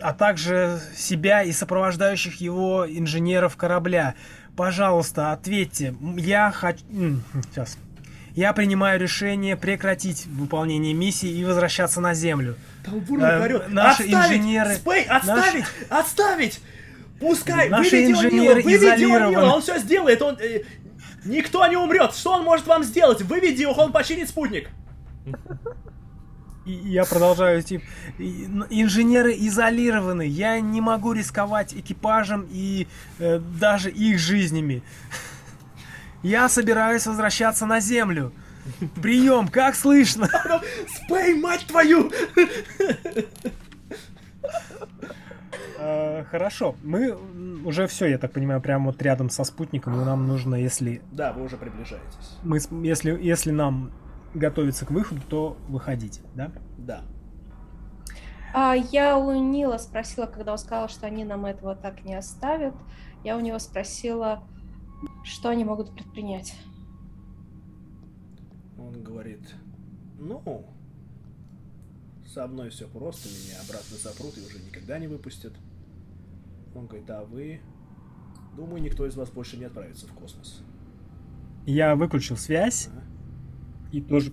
а 0.01 0.13
также 0.13 0.79
себя 0.95 1.43
и 1.43 1.51
сопровождающих 1.51 2.39
его 2.39 2.85
инженеров 2.87 3.57
корабля. 3.57 4.15
Пожалуйста, 4.55 5.31
ответьте. 5.33 5.93
Я 6.17 6.51
хочу... 6.51 6.79
Сейчас. 7.51 7.77
Я 8.33 8.53
принимаю 8.53 8.99
решение 8.99 9.57
прекратить 9.57 10.25
выполнение 10.27 10.93
миссии 10.93 11.29
и 11.29 11.43
возвращаться 11.43 11.99
на 11.99 12.13
Землю. 12.13 12.55
Там 12.85 12.99
Бурмак 12.99 13.33
Эм, 13.33 13.41
орёт. 13.41 13.69
наши 13.69 14.03
отставить! 14.03 14.39
инженеры- 14.39 14.75
Спей, 14.75 15.03
отставить! 15.03 15.65
Отставить! 15.89 16.61
Пускай! 17.19 17.67
Наши 17.67 17.97
выведи 17.97 18.11
инженеры 18.11 18.61
О'Нила, 18.61 18.63
выведи. 18.63 19.03
О'Нила, 19.05 19.53
он 19.55 19.61
все 19.61 19.79
сделает, 19.79 20.21
он... 20.21 20.37
э, 20.39 20.61
никто 21.25 21.65
не 21.67 21.75
умрет! 21.75 22.13
Что 22.13 22.33
он 22.33 22.43
может 22.43 22.65
вам 22.67 22.83
сделать? 22.85 23.21
Выведи 23.23 23.63
его, 23.63 23.73
он 23.73 23.91
починит 23.91 24.29
спутник! 24.29 24.69
И 26.69 26.89
я 26.89 27.03
продолжаю 27.05 27.63
н- 28.19 28.65
Инженеры 28.69 29.33
изолированы. 29.33 30.27
Я 30.27 30.59
не 30.59 30.81
могу 30.81 31.13
рисковать 31.13 31.73
экипажем 31.73 32.45
и 32.51 32.87
э, 33.17 33.39
даже 33.39 33.89
их 33.89 34.19
жизнями. 34.19 34.83
Я 36.21 36.47
собираюсь 36.49 37.07
возвращаться 37.07 37.65
на 37.65 37.79
Землю. 37.79 38.31
Прием, 39.01 39.47
как 39.47 39.73
слышно? 39.75 40.29
Спей, 41.05 41.33
мать 41.33 41.65
твою! 41.67 42.11
Э, 45.79 46.23
Хорошо, 46.29 46.75
мы 46.83 47.17
уже 47.65 47.87
все, 47.87 48.05
я 48.07 48.17
так 48.17 48.31
понимаю, 48.33 48.61
прямо 48.61 48.87
вот 48.87 49.01
рядом 49.01 49.29
со 49.29 49.43
спутником, 49.43 49.99
и 50.01 50.05
нам 50.05 50.27
нужно, 50.27 50.55
если 50.55 51.01
Да, 51.11 51.31
вы 51.33 51.43
уже 51.45 51.57
приближаетесь. 51.57 52.37
мы, 52.43 52.59
если, 52.85 53.17
если 53.19 53.51
нам 53.51 53.91
готовиться 54.33 54.85
к 54.85 54.91
выходу, 54.91 55.21
то 55.27 55.57
выходить, 55.67 56.21
да? 56.35 56.51
Да. 56.77 57.03
А 58.53 58.73
я 58.73 59.17
у 59.17 59.31
Нила 59.33 59.77
спросила, 59.77 60.25
когда 60.25 60.53
он 60.53 60.57
сказал, 60.57 60.89
что 60.89 61.05
они 61.05 61.23
нам 61.23 61.45
этого 61.45 61.75
так 61.75 62.03
не 62.03 62.15
оставят. 62.15 62.73
Я 63.23 63.37
у 63.37 63.39
него 63.39 63.59
спросила, 63.59 64.43
что 65.23 65.49
они 65.49 65.63
могут 65.63 65.93
предпринять. 65.93 66.55
Он 68.77 69.03
говорит, 69.03 69.41
ну, 70.17 70.65
со 72.25 72.47
мной 72.47 72.69
все 72.69 72.87
просто, 72.87 73.29
меня 73.29 73.59
обратно 73.61 73.97
запрут 73.97 74.37
и 74.37 74.41
уже 74.41 74.59
никогда 74.65 74.97
не 74.97 75.07
выпустят. 75.07 75.53
Он 76.75 76.87
говорит, 76.87 77.09
а 77.09 77.23
вы... 77.25 77.61
Думаю, 78.55 78.81
никто 78.81 79.05
из 79.05 79.15
вас 79.15 79.29
больше 79.29 79.57
не 79.57 79.65
отправится 79.65 80.07
в 80.07 80.13
космос. 80.13 80.63
Я 81.65 81.95
выключил 81.95 82.35
связь 82.35 82.87
Ага. 82.87 83.08
И 83.91 84.01
тоже 84.01 84.31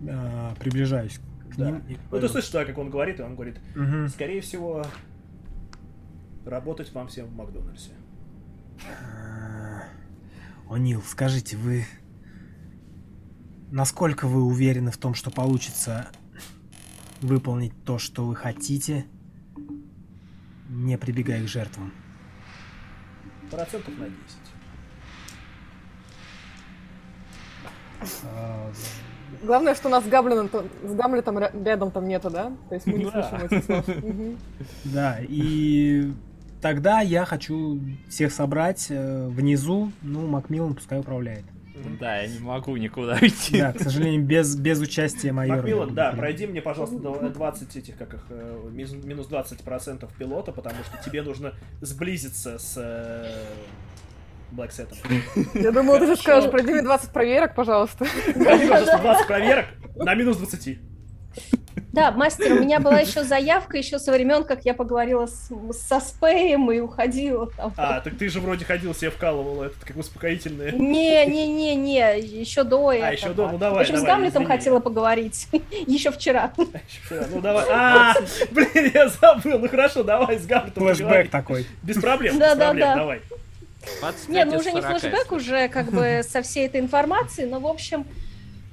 э, 0.00 0.54
приближаюсь 0.58 1.20
к 1.50 1.56
Да. 1.56 1.66
ним. 1.70 1.78
и 1.88 1.92
Ну, 1.92 1.94
ты 1.96 2.00
говорю, 2.10 2.28
слышишь, 2.28 2.50
да, 2.50 2.64
как 2.64 2.78
он 2.78 2.90
говорит, 2.90 3.20
и 3.20 3.22
он 3.22 3.34
говорит, 3.34 3.56
«Мгм. 3.74 4.08
скорее 4.08 4.40
всего, 4.40 4.84
работать 6.44 6.92
вам 6.92 7.08
всем 7.08 7.26
в 7.26 7.34
Макдональдсе. 7.36 7.90
А, 8.86 9.82
О'Нил, 10.70 11.02
скажите, 11.06 11.56
вы... 11.56 11.84
Насколько 13.70 14.26
вы 14.26 14.42
уверены 14.42 14.90
в 14.90 14.96
том, 14.96 15.14
что 15.14 15.30
получится 15.30 16.08
выполнить 17.20 17.72
то, 17.84 17.98
что 17.98 18.24
вы 18.26 18.34
хотите, 18.34 19.04
не 20.70 20.96
прибегая 20.96 21.44
к 21.44 21.48
жертвам? 21.48 21.92
Процентов 23.50 23.98
на 23.98 24.06
10. 24.06 24.16
А, 27.64 27.68
Главное, 29.42 29.74
что 29.74 29.88
у 29.88 29.90
нас 29.90 30.04
с 30.04 30.08
Гамлетом, 30.08 30.50
с 30.84 30.94
Гамлетом 30.94 31.38
ря- 31.38 31.64
рядом 31.64 31.90
там 31.90 32.08
нету, 32.08 32.30
да? 32.30 32.52
То 32.68 32.74
есть 32.74 32.86
мы 32.86 32.94
не 32.94 33.04
да. 33.04 33.22
слышим 33.22 33.46
этих 33.46 33.64
слов. 33.64 33.84
Да, 34.84 35.18
и 35.20 36.12
тогда 36.60 37.00
я 37.00 37.24
хочу 37.24 37.80
всех 38.08 38.32
собрать 38.32 38.86
э, 38.90 39.28
внизу. 39.28 39.92
Ну, 40.02 40.26
Макмиллан 40.26 40.74
пускай 40.74 40.98
управляет. 40.98 41.44
Да, 42.00 42.16
я 42.16 42.28
не 42.28 42.40
могу 42.40 42.76
никуда 42.76 43.18
уйти. 43.20 43.60
Да, 43.60 43.72
к 43.72 43.80
сожалению, 43.80 44.24
без, 44.24 44.56
без 44.56 44.80
участия 44.80 45.30
майора. 45.30 45.58
Макмиллан, 45.58 45.94
да, 45.94 46.12
пройди 46.12 46.46
мне, 46.46 46.60
пожалуйста, 46.60 46.98
до 46.98 47.28
20 47.28 47.76
этих, 47.76 47.96
как 47.96 48.14
их, 48.14 48.26
э, 48.30 48.68
минус 48.72 49.28
20% 49.28 50.08
пилота, 50.18 50.52
потому 50.52 50.82
что 50.84 50.98
тебе 51.04 51.22
нужно 51.22 51.54
сблизиться 51.80 52.58
с 52.58 52.76
э, 54.50 54.54
Блэксетом. 54.54 54.98
Я 55.54 55.72
думала, 55.72 55.98
ты 55.98 56.06
же 56.06 56.16
скажешь, 56.16 56.50
пройди 56.50 56.72
мне 56.72 56.82
20 56.82 57.10
проверок, 57.10 57.54
пожалуйста. 57.54 58.06
Пройди, 58.34 58.68
пожалуйста, 58.68 58.98
20 58.98 59.26
проверок 59.26 59.66
на 59.96 60.14
минус 60.14 60.36
20. 60.38 60.78
Да, 61.92 62.10
мастер, 62.10 62.52
у 62.52 62.60
меня 62.60 62.80
была 62.80 63.00
еще 63.00 63.24
заявка 63.24 63.78
еще 63.78 63.98
со 63.98 64.12
времен, 64.12 64.44
как 64.44 64.64
я 64.64 64.74
поговорила 64.74 65.26
с, 65.26 65.50
со 65.72 66.00
Спеем 66.00 66.70
и 66.70 66.80
уходила 66.80 67.50
там. 67.50 67.72
А, 67.76 68.00
так 68.00 68.16
ты 68.16 68.28
же 68.28 68.40
вроде 68.40 68.64
ходил 68.64 68.94
себе 68.94 69.10
вкалывал 69.10 69.62
этот, 69.62 69.82
как 69.84 69.96
успокоительное. 69.96 70.72
Не, 70.72 71.24
не, 71.26 71.48
не, 71.48 71.74
не, 71.74 72.20
еще 72.20 72.62
до 72.64 72.92
этого. 72.92 73.08
А, 73.08 73.12
еще 73.12 73.28
до, 73.30 73.48
ну 73.48 73.58
давай, 73.58 73.78
В 73.78 73.80
общем, 73.80 73.94
давай, 73.94 74.06
с 74.06 74.06
Гамлетом 74.06 74.42
извини. 74.44 74.56
хотела 74.58 74.80
поговорить. 74.80 75.48
еще 75.86 76.10
вчера. 76.10 76.52
Ну 76.56 77.40
давай. 77.40 77.64
А, 77.70 78.14
блин, 78.50 78.90
я 78.94 79.08
забыл. 79.08 79.58
Ну 79.58 79.68
хорошо, 79.68 80.02
давай 80.02 80.38
с 80.38 80.46
Гамлетом 80.46 80.84
Флэшбэк 80.84 81.30
такой. 81.30 81.66
Без 81.82 81.98
проблем, 82.00 82.38
Да, 82.38 82.50
без 82.50 82.58
да, 82.58 82.64
проблем, 82.66 82.86
да. 82.86 82.94
давай. 82.96 83.22
25 84.00 84.28
Не, 84.28 84.44
ну 84.44 84.58
уже 84.58 84.72
не 84.72 84.82
40, 84.82 85.00
флешбэк, 85.00 85.32
уже 85.32 85.68
как 85.68 85.90
бы 85.90 86.22
со 86.28 86.42
всей 86.42 86.66
этой 86.66 86.80
информацией, 86.80 87.48
но 87.48 87.60
в 87.60 87.66
общем 87.66 88.06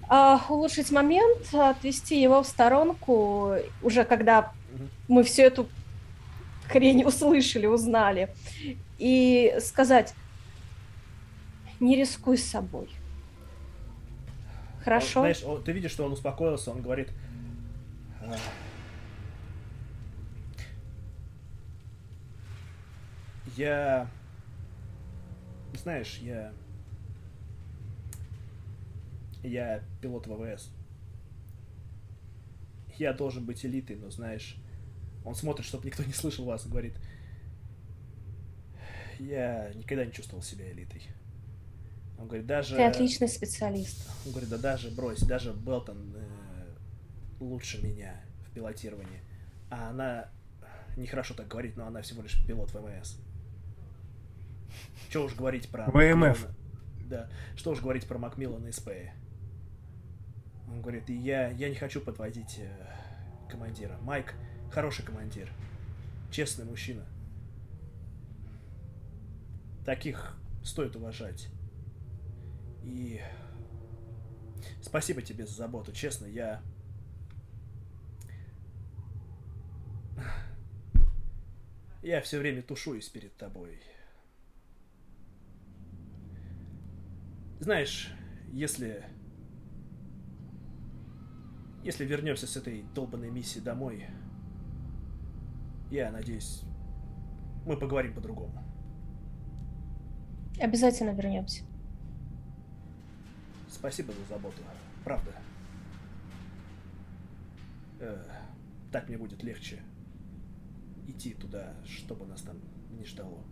а, 0.07 0.43
улучшить 0.49 0.91
момент, 0.91 1.53
отвести 1.53 2.21
его 2.21 2.43
в 2.43 2.47
сторонку, 2.47 3.55
уже 3.81 4.03
когда 4.03 4.51
мы 5.07 5.23
всю 5.23 5.43
эту 5.43 5.67
хрень 6.67 7.03
услышали, 7.03 7.65
узнали, 7.65 8.29
и 8.97 9.55
сказать, 9.59 10.13
не 11.79 11.95
рискуй 11.95 12.37
собой. 12.37 12.89
Хорошо? 14.83 15.21
Он, 15.21 15.23
знаешь, 15.25 15.43
он- 15.43 15.63
ты 15.63 15.71
видишь, 15.71 15.91
что 15.91 16.05
он 16.05 16.13
успокоился, 16.13 16.71
он 16.71 16.81
говорит... 16.81 17.09
«А, 18.21 18.35
Я... 23.55 24.07
Знаешь, 25.85 26.17
я... 26.23 26.51
Я 29.43 29.83
пилот 30.01 30.25
ВВС. 30.25 30.71
Я 32.97 33.13
должен 33.13 33.45
быть 33.45 33.63
элитой, 33.63 33.95
но 33.95 34.09
знаешь... 34.09 34.57
Он 35.23 35.35
смотрит, 35.35 35.63
чтобы 35.63 35.85
никто 35.85 36.03
не 36.03 36.11
слышал 36.11 36.43
вас, 36.43 36.65
и 36.65 36.69
говорит... 36.69 36.95
Я 39.19 39.71
никогда 39.75 40.05
не 40.05 40.11
чувствовал 40.11 40.41
себя 40.41 40.71
элитой. 40.71 41.03
Он 42.17 42.25
говорит, 42.25 42.47
даже... 42.47 42.77
Ты 42.77 42.83
отличный 42.83 43.27
специалист. 43.27 44.09
Он 44.25 44.31
говорит, 44.31 44.49
да 44.49 44.57
даже 44.57 44.89
брось, 44.89 45.19
даже 45.19 45.53
Белтон 45.53 46.15
э, 46.15 46.75
лучше 47.39 47.79
меня 47.83 48.19
в 48.49 48.55
пилотировании. 48.55 49.21
А 49.69 49.91
она, 49.91 50.31
нехорошо 50.97 51.35
так 51.35 51.47
говорить, 51.47 51.77
но 51.77 51.85
она 51.85 52.01
всего 52.01 52.23
лишь 52.23 52.43
пилот 52.47 52.73
ВМС. 52.73 53.19
Что 55.15 55.23
уж 55.23 55.33
говорить 55.33 55.69
про... 55.69 55.85
ВМФ. 55.85 55.93
Макмиллана. 55.93 56.55
Да, 57.05 57.29
что 57.55 57.71
уж 57.71 57.79
говорить 57.79 58.05
про 58.05 58.17
Макмиллана 58.17 58.67
и 58.67 58.73
Спея. 58.73 59.15
Он 60.67 60.81
говорит, 60.81 61.07
я, 61.07 61.51
я 61.51 61.69
не 61.69 61.75
хочу 61.75 62.01
подводить 62.01 62.59
э, 62.59 63.49
командира. 63.49 63.97
Майк 64.01 64.33
хороший 64.73 65.05
командир. 65.05 65.49
Честный 66.31 66.65
мужчина. 66.65 67.05
Таких 69.85 70.37
стоит 70.65 70.97
уважать. 70.97 71.47
И 72.83 73.21
спасибо 74.81 75.21
тебе 75.21 75.45
за 75.45 75.53
заботу. 75.53 75.93
Честно, 75.93 76.25
я... 76.25 76.61
Я 82.01 82.19
все 82.19 82.37
время 82.37 82.61
тушуюсь 82.61 83.07
перед 83.07 83.33
тобой. 83.37 83.79
Знаешь, 87.59 88.11
если... 88.51 89.05
Если 91.83 92.03
вернемся 92.03 92.47
с 92.47 92.57
этой 92.57 92.83
долбанной 92.95 93.29
миссии 93.29 93.59
домой, 93.59 94.07
я 95.91 96.11
надеюсь, 96.11 96.63
мы 97.65 97.77
поговорим 97.77 98.15
по-другому. 98.15 98.59
Обязательно 100.59 101.11
вернемся. 101.11 101.63
Спасибо 103.69 104.13
за 104.13 104.33
заботу. 104.33 104.61
Правда. 105.03 105.31
Э, 107.99 108.23
так 108.91 109.07
мне 109.07 109.17
будет 109.17 109.43
легче 109.43 109.81
идти 111.07 111.33
туда, 111.33 111.73
чтобы 111.85 112.25
нас 112.25 112.41
там 112.41 112.57
не 112.97 113.05
ждало. 113.05 113.43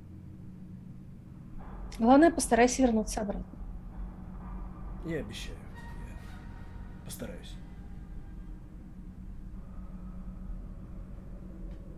Главное, 1.99 2.31
постарайся 2.31 2.81
вернуться 2.81 3.21
обратно. 3.21 3.62
Я 5.05 5.19
обещаю. 5.19 5.57
Я 6.99 7.05
постараюсь. 7.05 7.55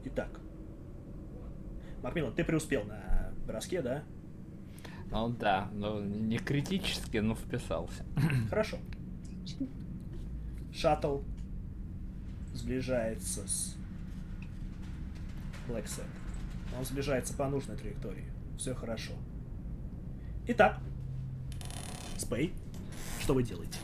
Итак. 0.05 0.39
Макмиллан, 2.01 2.33
ты 2.33 2.43
преуспел 2.43 2.83
на 2.85 3.31
броске, 3.47 3.81
да? 3.81 4.03
Ну 5.11 5.29
да, 5.29 5.69
но 5.73 6.01
не 6.01 6.37
критически, 6.37 7.17
но 7.17 7.35
вписался. 7.35 8.05
Хорошо. 8.49 8.77
Шаттл 10.73 11.19
сближается 12.53 13.47
с 13.47 13.77
Black 15.67 15.85
Set. 15.85 16.05
Он 16.77 16.83
сближается 16.83 17.33
по 17.35 17.47
нужной 17.47 17.77
траектории. 17.77 18.25
Все 18.57 18.73
хорошо. 18.73 19.13
Итак, 20.47 20.79
Спей, 22.17 22.53
что 23.25 23.33
вы 23.33 23.41
делаете? 23.41 23.79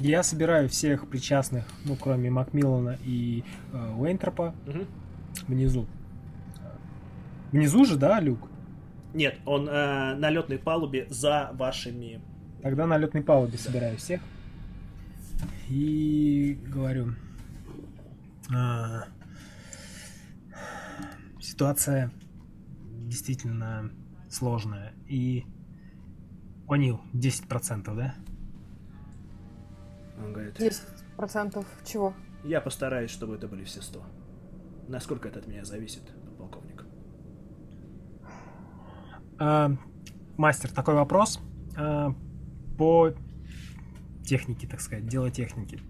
Я 0.00 0.24
собираю 0.24 0.68
всех 0.68 1.08
причастных, 1.08 1.64
ну, 1.84 1.94
кроме 1.94 2.28
Макмиллана 2.28 2.98
и 3.04 3.44
э, 3.72 3.94
Уэйнтропа, 3.96 4.52
Мгм. 4.66 4.86
внизу. 5.46 5.86
Внизу 7.52 7.84
же, 7.84 7.96
да, 7.96 8.18
люк? 8.18 8.48
Нет, 9.14 9.38
он 9.46 9.68
э, 9.68 10.14
на 10.16 10.28
летной 10.28 10.58
палубе 10.58 11.06
за 11.08 11.50
вашими. 11.54 12.20
Тогда 12.62 12.84
на 12.88 12.98
летной 12.98 13.22
палубе 13.22 13.56
собираю 13.58 13.96
всех. 13.96 14.20
И 15.68 16.58
говорю. 16.66 17.14
«А, 18.52 19.04
ситуация 21.40 22.10
действительно 23.06 23.92
сложная. 24.28 24.92
И 25.06 25.44
Онил, 26.68 27.00
10%, 27.12 27.94
да? 27.94 28.14
Он 30.18 30.32
говорит, 30.32 30.58
10% 30.60 31.64
чего? 31.84 32.14
я 32.44 32.60
постараюсь, 32.60 33.10
чтобы 33.10 33.34
это 33.36 33.48
были 33.48 33.64
все 33.64 33.80
100. 33.82 34.02
Насколько 34.88 35.28
это 35.28 35.40
от 35.40 35.46
меня 35.46 35.64
зависит, 35.64 36.02
полковник? 36.38 36.84
А, 39.38 39.72
мастер, 40.36 40.70
такой 40.70 40.94
вопрос. 40.94 41.40
А, 41.76 42.14
по 42.76 43.12
технике, 44.24 44.66
так 44.66 44.80
сказать, 44.80 45.06
дело 45.06 45.30
техники. 45.30 45.80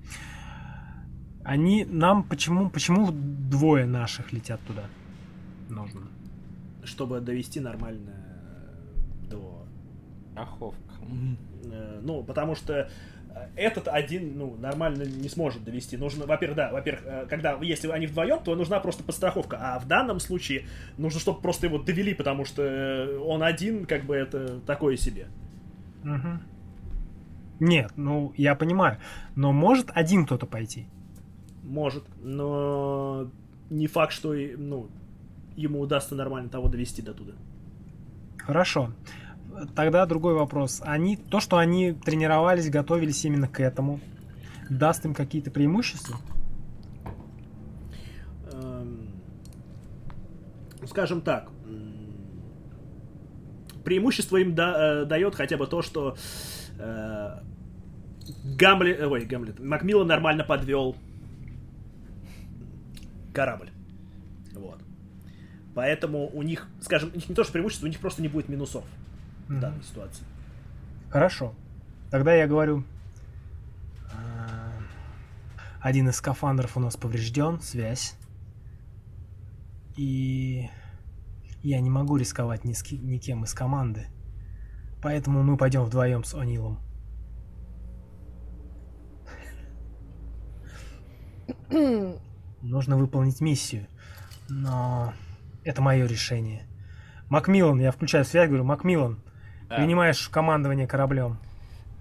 Они 1.44 1.84
нам 1.84 2.22
почему, 2.22 2.70
почему 2.70 3.10
двое 3.12 3.84
наших 3.84 4.32
летят 4.32 4.60
туда? 4.66 4.84
Нужно. 5.68 6.08
Чтобы 6.84 7.20
довести 7.20 7.60
нормально 7.60 8.14
до 9.28 9.66
Страховка. 10.32 10.94
Э, 11.64 12.00
Ну, 12.02 12.24
потому 12.24 12.54
что 12.54 12.90
этот 13.56 13.88
один, 13.88 14.38
ну, 14.38 14.56
нормально 14.58 15.02
не 15.04 15.28
сможет 15.28 15.64
довести. 15.64 15.96
Нужно, 15.96 16.26
во-первых, 16.26 16.56
да, 16.56 16.72
во-первых, 16.72 17.04
э, 17.04 17.26
когда, 17.28 17.58
если 17.60 17.88
они 17.88 18.06
вдвоем, 18.06 18.38
то 18.42 18.54
нужна 18.54 18.80
просто 18.80 19.02
подстраховка. 19.02 19.58
А 19.60 19.78
в 19.78 19.86
данном 19.86 20.20
случае 20.20 20.66
нужно, 20.98 21.20
чтобы 21.20 21.40
просто 21.40 21.66
его 21.66 21.78
довели, 21.78 22.14
потому 22.14 22.44
что 22.44 22.62
э, 22.62 23.18
он 23.18 23.42
один, 23.42 23.86
как 23.86 24.04
бы, 24.04 24.14
это 24.14 24.60
такое 24.60 24.96
себе. 24.96 25.26
Мгм. 26.02 26.42
Нет, 27.60 27.92
ну 27.96 28.32
я 28.36 28.54
понимаю. 28.54 28.98
Но 29.36 29.52
может 29.52 29.90
один 29.94 30.26
кто-то 30.26 30.46
пойти? 30.46 30.86
Может, 31.62 32.04
но 32.22 33.30
не 33.70 33.86
факт, 33.86 34.12
что, 34.12 34.34
ну, 34.34 34.88
ему 35.56 35.80
удастся 35.80 36.14
нормально 36.14 36.48
того 36.48 36.68
довести 36.68 37.00
до 37.02 37.14
туда. 37.14 37.32
Хорошо. 38.38 38.92
Тогда 39.74 40.04
другой 40.06 40.34
вопрос. 40.34 40.80
Они, 40.84 41.16
то, 41.16 41.40
что 41.40 41.58
они 41.58 41.92
тренировались, 41.92 42.70
готовились 42.70 43.24
именно 43.24 43.46
к 43.48 43.60
этому, 43.60 44.00
даст 44.68 45.04
им 45.04 45.14
какие-то 45.14 45.50
преимущества? 45.50 46.16
Эм, 48.52 49.08
скажем 50.86 51.20
так, 51.20 51.50
преимущество 53.84 54.38
им 54.38 54.54
да- 54.54 55.02
э, 55.02 55.04
дает 55.04 55.34
хотя 55.34 55.56
бы 55.56 55.66
то, 55.66 55.82
что 55.82 56.16
э, 56.78 57.38
Гамлет, 58.56 59.00
э, 59.00 59.06
ой, 59.06 59.24
Гамлет, 59.24 59.60
Макмиллан 59.60 60.08
нормально 60.08 60.42
подвел 60.42 60.96
корабль. 63.32 63.70
Вот. 64.54 64.80
Поэтому 65.74 66.30
у 66.32 66.42
них, 66.42 66.68
скажем, 66.80 67.12
не 67.14 67.34
то, 67.34 67.44
что 67.44 67.52
преимущество, 67.52 67.86
у 67.86 67.90
них 67.90 68.00
просто 68.00 68.22
не 68.22 68.28
будет 68.28 68.48
минусов 68.48 68.84
в 69.48 69.60
данной 69.60 69.82
ситуации. 69.82 70.24
Хорошо. 71.10 71.54
Тогда 72.10 72.34
я 72.34 72.46
говорю... 72.46 72.84
а, 74.12 74.72
один 75.80 76.08
из 76.08 76.16
скафандров 76.16 76.76
у 76.76 76.80
нас 76.80 76.96
поврежден, 76.96 77.60
связь. 77.60 78.16
И 79.96 80.68
я 81.62 81.80
не 81.80 81.90
могу 81.90 82.16
рисковать 82.16 82.64
ни 82.64 82.72
с 82.72 82.82
ки- 82.82 82.96
никем 82.96 83.44
из 83.44 83.54
команды. 83.54 84.08
Поэтому 85.02 85.42
мы 85.42 85.56
пойдем 85.56 85.84
вдвоем 85.84 86.24
с 86.24 86.34
Онилом. 86.34 86.78
Нужно 92.62 92.96
выполнить 92.96 93.40
миссию. 93.40 93.86
Но 94.48 95.12
это 95.64 95.82
мое 95.82 96.06
решение. 96.06 96.66
Макмиллан, 97.28 97.80
я 97.80 97.90
включаю 97.90 98.24
связь, 98.24 98.48
говорю, 98.48 98.64
Макмиллан, 98.64 99.22
Да. 99.68 99.76
принимаешь 99.76 100.28
командование 100.28 100.86
кораблем. 100.86 101.38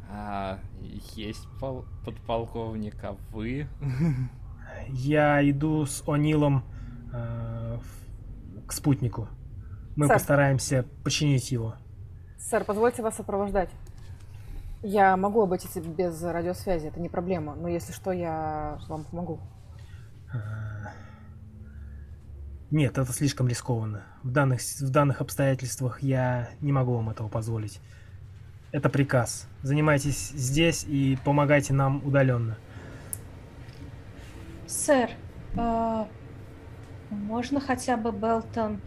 А, 0.09 0.59
есть 1.15 1.47
пол- 1.59 1.85
подполковник, 2.05 2.95
а 3.03 3.15
вы? 3.31 3.67
Я 4.89 5.47
иду 5.49 5.85
с 5.85 6.03
Онилом 6.07 6.63
э, 7.13 7.77
к 8.67 8.71
спутнику. 8.71 9.27
Мы 9.95 10.07
Сэр. 10.07 10.15
постараемся 10.17 10.85
починить 11.03 11.51
его. 11.51 11.75
Сэр, 12.37 12.63
позвольте 12.63 13.01
вас 13.01 13.15
сопровождать. 13.15 13.69
Я 14.81 15.15
могу 15.15 15.41
обойтись 15.41 15.75
без 15.77 16.21
радиосвязи, 16.21 16.87
это 16.87 16.99
не 16.99 17.07
проблема. 17.09 17.55
Но 17.55 17.69
если 17.69 17.93
что, 17.93 18.11
я 18.11 18.79
вам 18.89 19.05
помогу. 19.05 19.39
Нет, 22.73 22.97
это 22.97 23.13
слишком 23.13 23.47
рискованно. 23.47 24.01
В 24.23 24.31
данных, 24.31 24.59
в 24.59 24.89
данных 24.89 25.21
обстоятельствах 25.21 26.01
я 26.01 26.49
не 26.59 26.71
могу 26.71 26.95
вам 26.95 27.11
этого 27.11 27.27
позволить. 27.27 27.79
Это 28.71 28.89
приказ. 28.89 29.47
Занимайтесь 29.61 30.29
здесь 30.29 30.83
и 30.83 31.19
помогайте 31.23 31.71
нам 31.75 32.03
удаленно. 32.03 32.57
Сэр, 34.65 35.11
э, 35.55 36.05
можно 37.11 37.59
хотя 37.59 37.95
бы 37.95 38.11
Белтон 38.11 38.81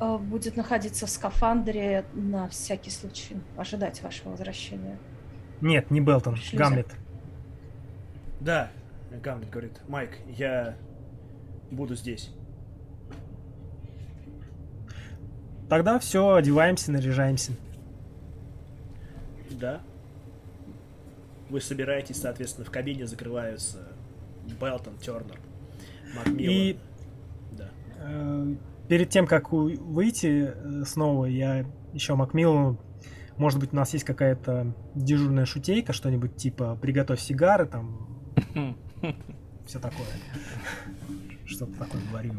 э, 0.00 0.18
будет 0.18 0.56
находиться 0.56 1.06
в 1.06 1.10
скафандре 1.10 2.04
на 2.14 2.48
всякий 2.48 2.90
случай, 2.90 3.36
ожидать 3.56 4.02
вашего 4.02 4.30
возвращения? 4.30 4.98
Нет, 5.60 5.92
не 5.92 6.00
Белтон, 6.00 6.34
Шлюзер. 6.34 6.58
Гамлет. 6.58 6.88
Да, 8.40 8.72
Гамлет 9.12 9.48
говорит, 9.48 9.80
Майк, 9.86 10.10
я 10.26 10.76
буду 11.70 11.94
здесь. 11.94 12.32
Тогда 15.72 15.98
все, 15.98 16.34
одеваемся, 16.34 16.92
наряжаемся. 16.92 17.52
Да. 19.52 19.80
Вы 21.48 21.62
собираетесь, 21.62 22.20
соответственно, 22.20 22.66
в 22.66 22.70
кабине 22.70 23.06
закрываются 23.06 23.78
Белтон, 24.60 24.98
Тернер, 24.98 25.40
Макмиллан. 26.14 26.38
И 26.38 26.78
Да. 27.52 27.70
Э, 28.00 28.54
Перед 28.86 29.08
тем, 29.08 29.26
как 29.26 29.54
у- 29.54 29.70
выйти 29.70 30.52
э, 30.54 30.84
снова, 30.84 31.24
я 31.24 31.64
еще 31.94 32.16
Макмиллану, 32.16 32.78
может 33.38 33.58
быть, 33.58 33.72
у 33.72 33.76
нас 33.76 33.94
есть 33.94 34.04
какая-то 34.04 34.74
дежурная 34.94 35.46
шутейка, 35.46 35.94
что-нибудь 35.94 36.36
типа 36.36 36.76
«приготовь 36.82 37.18
сигары», 37.20 37.64
там, 37.64 38.20
все 39.66 39.78
такое. 39.78 40.04
Что-то 41.46 41.72
такое 41.78 42.02
говорю. 42.10 42.34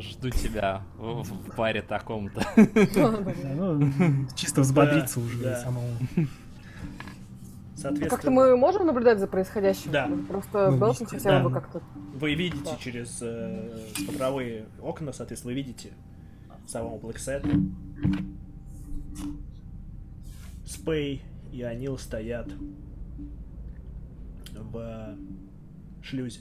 Жду 0.00 0.30
тебя 0.30 0.82
в, 0.96 1.22
в 1.22 1.56
баре 1.56 1.82
таком-то. 1.82 2.42
Ну, 2.56 3.90
чисто 4.36 4.60
взбодриться 4.62 5.20
уже 5.20 5.56
самому. 5.56 5.88
Соответственно, 7.76 8.10
Как-то 8.10 8.30
мы 8.32 8.56
можем 8.56 8.86
наблюдать 8.86 9.20
за 9.20 9.28
происходящим? 9.28 9.92
Да. 9.92 10.10
Просто 10.28 10.70
Ну, 10.72 10.94
хотела 10.94 11.20
да. 11.20 11.42
бы 11.44 11.52
как-то... 11.52 11.80
вы 12.14 12.34
видите 12.34 12.64
Да. 12.64 12.76
через 12.76 13.18
э, 13.22 13.70
смотровые 14.04 14.66
окна, 14.82 15.12
соответственно, 15.12 15.54
вы 15.54 15.60
видите 15.62 15.92
самого 16.66 16.98
Блэксет. 16.98 17.44
Спей 20.66 21.22
и 21.52 21.62
Анил 21.62 21.98
стоят 21.98 22.48
в 24.52 25.16
шлюзе. 26.02 26.40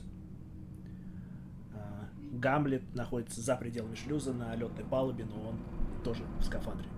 Гамлет 2.40 2.96
находится 2.96 3.42
за 3.42 3.56
пределами 3.56 3.96
шлюза 3.96 4.34
на 4.34 4.56
летной 4.56 4.86
палубе, 4.86 5.26
но 5.26 5.50
он 5.50 5.60
тоже 6.04 6.24
в 6.40 6.44
скафандре. 6.44 6.90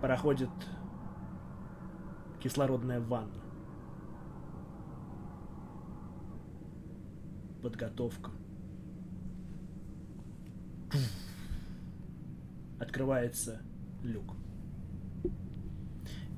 Проходит 0.00 0.50
кислородная 2.40 3.00
ванна. 3.00 3.40
Подготовка. 7.62 8.30
Открывается 12.80 13.62
люк. 14.02 14.34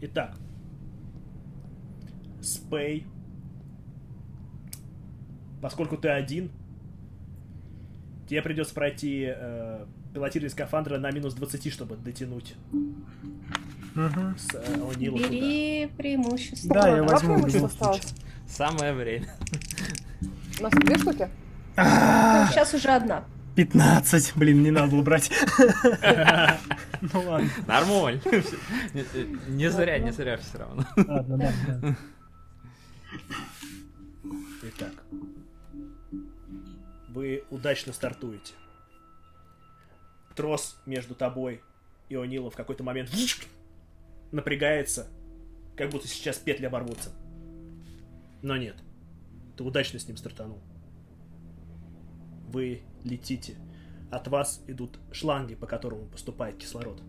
Итак, 0.03 0.37
Спей, 2.43 3.07
поскольку 5.65 5.97
ты 5.97 6.09
один, 6.11 6.51
тебе 8.29 8.43
придется 8.43 8.75
пройти 8.75 9.33
э, 9.35 9.87
пилотирование 10.13 10.51
скафандра 10.51 10.99
на 10.99 11.11
минус 11.11 11.33
20, 11.33 11.73
чтобы 11.73 11.97
дотянуть 11.97 12.55
Мгм. 13.95 14.37
с 14.37 14.55
э, 14.55 14.63
О'Нила 14.77 15.17
туда. 15.17 15.29
Бери 15.31 15.87
преимущество. 15.97 16.75
Да, 16.75 16.89
я 16.89 16.95
Ладно, 17.03 17.13
возьму 17.15 17.35
преимущество 17.37 17.67
осталось. 17.69 18.15
Самое 18.47 18.93
время. 18.93 19.27
У 20.61 20.65
нас 20.65 20.73
две 20.75 20.99
штуки? 20.99 21.29
Сейчас 21.77 22.75
уже 22.75 22.91
одна. 22.91 23.25
15, 23.57 24.33
блин, 24.37 24.63
не 24.63 24.71
надо 24.71 24.89
было 24.91 25.01
брать. 25.03 25.31
Ну 27.13 27.21
ладно, 27.23 27.49
Нормально. 27.67 28.21
Не- 28.93 29.51
Не 29.57 29.71
зря, 29.71 29.99
не 29.99 30.11
зря 30.13 30.37
все 30.37 30.59
равно. 30.59 30.85
ладно, 31.09 31.39
да, 31.39 31.97
вы 37.15 37.45
удачно 37.51 37.93
стартуете. 37.93 38.55
Трос 40.35 40.77
между 40.85 41.15
тобой 41.15 41.63
и 42.09 42.15
О'Нилом 42.15 42.51
в 42.51 42.57
какой-то 42.57 42.83
момент 42.83 43.09
напрягается, 44.33 45.07
как 45.77 45.91
будто 45.91 46.09
сейчас 46.09 46.39
петли 46.39 46.67
оборвутся. 46.67 47.11
Но 48.43 48.57
нет, 48.57 48.77
ты 49.57 49.63
удачно 49.63 50.01
с 50.01 50.09
ним 50.09 50.17
стартанул. 50.17 50.61
Вы 52.49 52.83
летите. 53.05 53.57
От 54.11 54.27
вас 54.27 54.63
идут 54.67 54.99
шланги, 55.13 55.55
по 55.55 55.67
которым 55.67 56.09
поступает 56.09 56.57
кислород. 56.57 57.01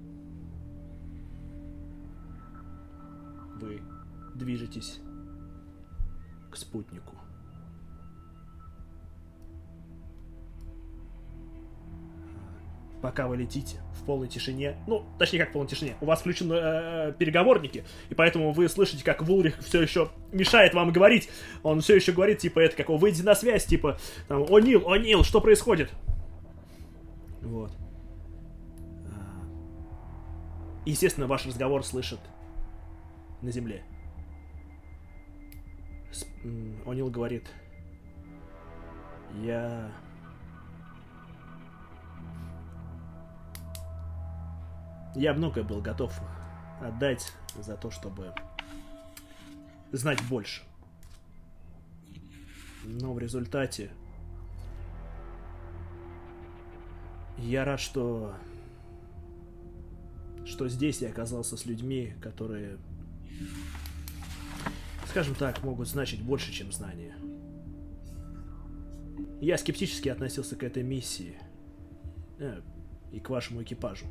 Вы 3.60 3.82
движетесь 4.36 5.00
к 6.52 6.58
спутнику. 6.58 7.15
Пока 13.06 13.28
вы 13.28 13.38
летите 13.38 13.78
в 14.02 14.04
полной 14.04 14.28
тишине, 14.28 14.78
ну, 14.88 15.06
точнее, 15.20 15.38
как 15.38 15.50
в 15.50 15.52
полной 15.52 15.70
тишине, 15.70 15.96
у 16.02 16.08
вас 16.08 16.22
включены 16.22 16.56
э, 16.56 17.14
переговорники, 17.16 17.84
и 18.10 18.16
поэтому 18.16 18.52
вы 18.52 18.68
слышите, 18.68 19.04
как 19.04 19.22
Вулрих 19.22 19.60
все 19.60 19.80
еще 19.80 20.10
мешает 20.32 20.74
вам 20.74 20.92
говорить. 20.92 21.30
Он 21.62 21.82
все 21.82 21.98
еще 21.98 22.14
говорит, 22.14 22.40
типа, 22.40 22.62
это 22.62 22.76
как, 22.76 22.90
выйди 22.90 23.22
на 23.22 23.36
связь, 23.36 23.66
типа, 23.66 24.00
там, 24.28 24.44
о 24.50 24.60
Нил, 24.60 24.90
о 24.90 24.98
Нил, 24.98 25.24
что 25.24 25.40
происходит? 25.40 25.92
Вот. 27.44 27.72
А, 29.06 29.44
Естественно, 30.88 31.28
ваш 31.28 31.46
разговор 31.46 31.86
слышит 31.86 32.20
на 33.44 33.52
земле. 33.52 33.84
М, 36.44 36.82
О'Нил 36.88 37.12
говорит, 37.12 37.52
я... 39.44 39.92
Я 45.16 45.34
многое 45.34 45.64
был 45.64 45.82
готов 45.82 46.14
отдать 46.82 47.32
за 47.58 47.78
то, 47.78 47.90
чтобы 47.90 48.34
знать 49.94 50.22
больше. 50.30 50.64
Но 52.84 53.14
в 53.14 53.20
результате 53.20 53.92
я 57.38 57.64
рад, 57.64 57.80
что 57.80 58.36
что 60.46 60.68
здесь 60.68 61.02
я 61.02 61.10
оказался 61.10 61.58
с 61.58 61.66
людьми, 61.66 62.14
которые, 62.22 62.78
скажем 65.08 65.34
так, 65.34 65.64
могут 65.64 65.88
значить 65.88 66.22
больше, 66.22 66.52
чем 66.52 66.72
знания. 66.72 67.16
Я 69.42 69.58
скептически 69.58 70.10
относился 70.10 70.56
к 70.56 70.64
этой 70.64 70.84
миссии 70.84 71.40
э, 72.38 72.62
и 73.12 73.20
к 73.20 73.30
вашему 73.30 73.64
экипажу. 73.64 74.06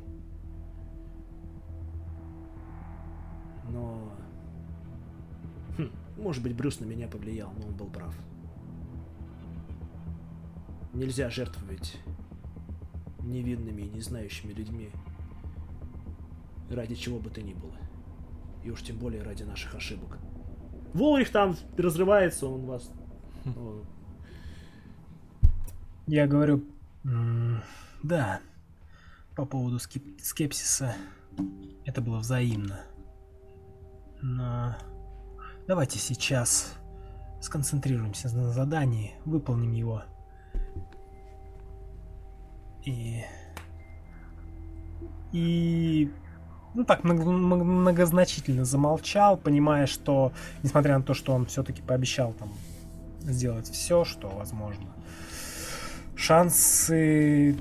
Но... 3.69 4.11
хм, 5.77 5.89
Может 6.17 6.43
быть, 6.43 6.55
Брюс 6.55 6.79
на 6.79 6.85
меня 6.85 7.07
повлиял, 7.07 7.51
но 7.59 7.67
он 7.67 7.73
был 7.75 7.87
прав. 7.87 8.15
Нельзя 10.93 11.29
жертвовать 11.29 11.97
невинными 13.19 13.81
и 13.81 13.89
не 13.89 14.01
знающими 14.01 14.53
людьми 14.53 14.91
ради 16.69 16.95
чего 16.95 17.19
бы 17.19 17.29
то 17.29 17.41
ни 17.41 17.53
было. 17.53 17.75
И 18.63 18.69
уж 18.71 18.81
тем 18.81 18.97
более 18.97 19.21
ради 19.23 19.43
наших 19.43 19.75
ошибок. 19.75 20.17
Волрих 20.93 21.31
там 21.31 21.55
разрывается, 21.77 22.47
он 22.47 22.65
вас... 22.65 22.89
он- 23.45 23.83
Я 26.07 26.27
говорю, 26.27 26.63
«М, 27.03 27.61
да, 28.01 28.39
по 29.35 29.45
поводу 29.45 29.77
скеп- 29.77 30.19
скепсиса, 30.21 30.95
это 31.83 32.01
было 32.01 32.19
взаимно. 32.19 32.79
Но 34.27 34.75
давайте 35.67 35.99
сейчас 35.99 36.73
сконцентрируемся 37.41 38.35
на 38.35 38.49
задании, 38.51 39.13
выполним 39.23 39.71
его. 39.71 40.01
И... 42.83 43.23
И... 45.31 46.11
Ну 46.73 46.83
так, 46.85 47.03
много- 47.03 47.23
много- 47.23 47.63
многозначительно 47.63 48.65
замолчал, 48.65 49.37
понимая, 49.37 49.85
что, 49.85 50.33
несмотря 50.63 50.97
на 50.97 51.03
то, 51.03 51.13
что 51.13 51.31
он 51.33 51.45
все-таки 51.45 51.83
пообещал 51.83 52.33
там 52.33 52.51
сделать 53.21 53.69
все, 53.69 54.05
что 54.05 54.29
возможно, 54.29 54.87
шансы 56.15 57.55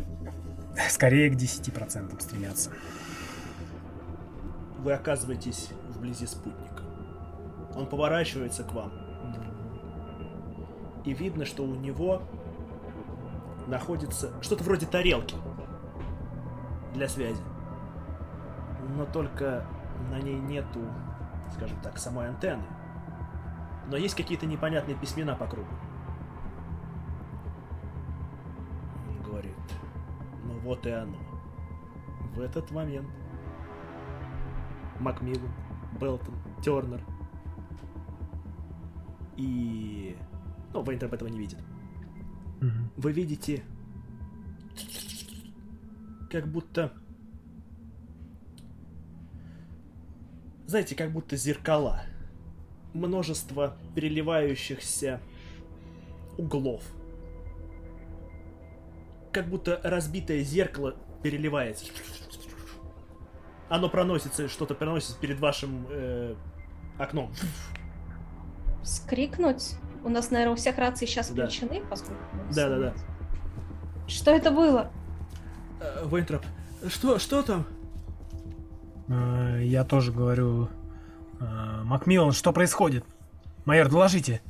скорее 0.88 1.28
к 1.28 1.34
10% 1.34 2.20
стремятся. 2.22 2.70
Вы 4.78 4.94
оказываетесь 4.94 5.68
вблизи 5.94 6.26
спутника. 6.26 6.82
Он 7.74 7.86
поворачивается 7.86 8.64
к 8.64 8.72
вам. 8.72 8.92
И 11.04 11.12
видно, 11.12 11.44
что 11.44 11.64
у 11.64 11.74
него 11.74 12.22
находится 13.66 14.30
что-то 14.42 14.64
вроде 14.64 14.86
тарелки 14.86 15.36
для 16.94 17.08
связи. 17.08 17.42
Но 18.96 19.04
только 19.06 19.66
на 20.10 20.20
ней 20.20 20.38
нету, 20.38 20.80
скажем 21.54 21.78
так, 21.82 21.98
самой 21.98 22.28
антенны. 22.28 22.64
Но 23.88 23.96
есть 23.96 24.14
какие-то 24.14 24.46
непонятные 24.46 24.96
письмена 24.96 25.34
по 25.34 25.46
кругу. 25.46 25.68
Он 29.08 29.22
говорит, 29.22 29.56
ну 30.44 30.58
вот 30.60 30.86
и 30.86 30.90
оно. 30.90 31.18
В 32.34 32.40
этот 32.40 32.70
момент 32.70 33.08
Макмиллан, 35.00 35.50
Белтон, 36.00 36.34
Тернер 36.62 37.00
и... 39.36 40.16
Ну, 40.72 40.82
Вейнтроп 40.82 41.12
этого 41.12 41.28
не 41.28 41.38
видит. 41.38 41.58
Мгм. 42.60 42.90
Вы 42.96 43.12
видите... 43.12 43.62
Как 46.30 46.48
будто... 46.48 46.92
Знаете, 50.66 50.96
как 50.96 51.12
будто 51.12 51.36
зеркала. 51.36 52.02
Множество 52.92 53.76
переливающихся 53.94 55.20
углов. 56.38 56.82
Как 59.32 59.48
будто 59.48 59.80
разбитое 59.82 60.42
зеркало 60.42 60.96
переливается. 61.22 61.86
Оно 63.68 63.88
проносится, 63.88 64.48
что-то 64.48 64.74
проносится 64.74 65.18
перед 65.18 65.40
вашим 65.40 65.86
э, 65.90 66.34
окном. 66.98 67.32
Скрикнуть? 68.82 69.74
У 70.04 70.08
нас, 70.10 70.30
наверное, 70.30 70.52
у 70.52 70.56
всех 70.56 70.76
рации 70.78 71.06
сейчас 71.06 71.30
Да. 71.30 71.46
включены, 71.46 71.82
поскольку... 71.88 72.20
Да, 72.54 72.68
да, 72.68 72.78
да. 72.78 72.94
Что 74.06 74.32
это 74.32 74.50
было? 74.50 74.90
Э, 75.80 76.06
Вейнтроп, 76.10 76.44
что, 76.88 77.18
что 77.18 77.42
там? 77.42 77.64
Э, 79.08 79.60
Я 79.64 79.84
тоже 79.84 80.12
говорю, 80.12 80.68
э, 81.40 81.82
Макмиллан, 81.84 82.32
что 82.32 82.52
происходит? 82.52 83.04
Майор, 83.64 83.88
доложите. 83.88 84.42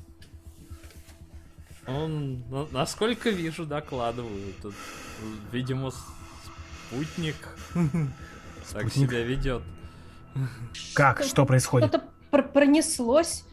Он, 1.86 2.40
на- 2.50 2.66
насколько 2.72 3.30
вижу, 3.30 3.64
докладываю. 3.66 4.52
Тут, 4.60 4.74
видимо, 5.52 5.92
спутник 6.88 7.36
так 8.72 8.88
Спутник. 8.88 9.10
себя 9.10 9.22
ведет. 9.24 9.62
Как? 10.94 11.22
Что 11.22 11.44
происходит? 11.46 11.88
Что-то 11.90 12.04
пр- 12.30 12.48
пронеслось. 12.52 13.44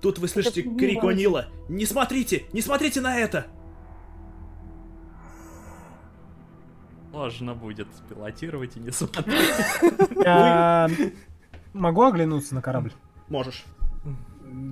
Тут 0.00 0.18
вы 0.18 0.28
слышите 0.28 0.60
Это 0.60 0.76
крик 0.76 1.02
не 1.02 1.08
О'Нила. 1.08 1.46
Не 1.68 1.86
смотрите! 1.86 2.44
Не 2.52 2.60
смотрите 2.60 3.00
на 3.00 3.16
это! 3.18 3.46
Можно 7.12 7.54
будет 7.54 7.88
пилотировать 8.08 8.76
и 8.76 8.80
не 8.80 8.90
смотреть. 8.90 9.48
Я 10.24 10.90
могу 11.72 12.02
оглянуться 12.02 12.54
на 12.54 12.60
корабль? 12.60 12.92
Можешь. 13.28 13.64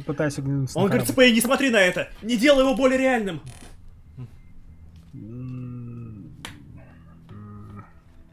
Пытаюсь 0.07 0.39
оглянуться 0.39 0.77
Он 0.77 0.85
на 0.85 0.89
говорит, 0.91 1.07
корабль. 1.07 1.23
Спэй, 1.23 1.33
не 1.33 1.41
смотри 1.41 1.71
на 1.71 1.81
это! 1.81 2.09
Не 2.21 2.37
делай 2.37 2.61
его 2.63 2.75
более 2.75 2.99
реальным! 2.99 3.41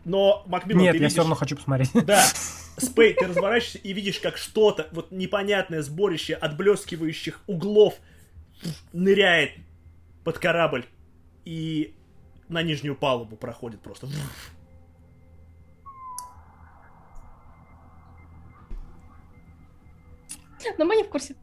Но, 0.09 0.43
Макмиллан, 0.47 0.81
Нет, 0.81 0.93
ты 0.93 0.97
я 0.97 1.01
видишь... 1.03 1.11
все 1.11 1.21
равно 1.21 1.35
хочу 1.35 1.55
посмотреть. 1.55 1.91
Да. 1.93 2.25
Спей, 2.77 3.13
ты 3.13 3.27
разворачиваешься 3.27 3.77
и 3.77 3.93
видишь, 3.93 4.19
как 4.19 4.37
что-то, 4.37 4.87
вот 4.91 5.11
непонятное 5.11 5.83
сборище 5.83 6.33
отблескивающих 6.33 7.41
углов 7.45 7.93
ныряет 8.91 9.51
под 10.23 10.39
корабль 10.39 10.85
и 11.45 11.95
на 12.47 12.63
нижнюю 12.63 12.95
палубу 12.95 13.35
проходит 13.35 13.81
просто. 13.81 14.07
Но 20.77 20.85
мы 20.85 20.95
не 20.95 21.03
в 21.03 21.09
курсе. 21.09 21.35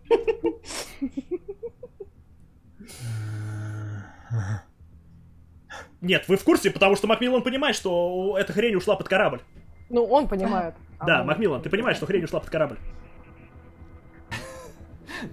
Нет, 6.01 6.29
вы 6.29 6.37
в 6.37 6.45
курсе, 6.45 6.71
потому 6.71 6.95
что 6.97 7.07
Макмиллан 7.07 7.43
понимает, 7.43 7.75
что 7.77 8.37
эта 8.39 8.53
хрень 8.53 8.77
ушла 8.77 8.97
под 8.97 9.09
корабль. 9.09 9.41
Ну, 9.89 10.05
он 10.05 10.29
понимает. 10.29 10.75
а 10.99 11.07
Да, 11.07 11.19
мы- 11.21 11.27
Макмиллан, 11.29 11.63
ты 11.63 11.71
понимаешь, 11.71 11.97
что 11.97 12.07
хрень 12.07 12.25
ушла 12.25 12.41
под 12.41 12.51
корабль. 12.51 12.79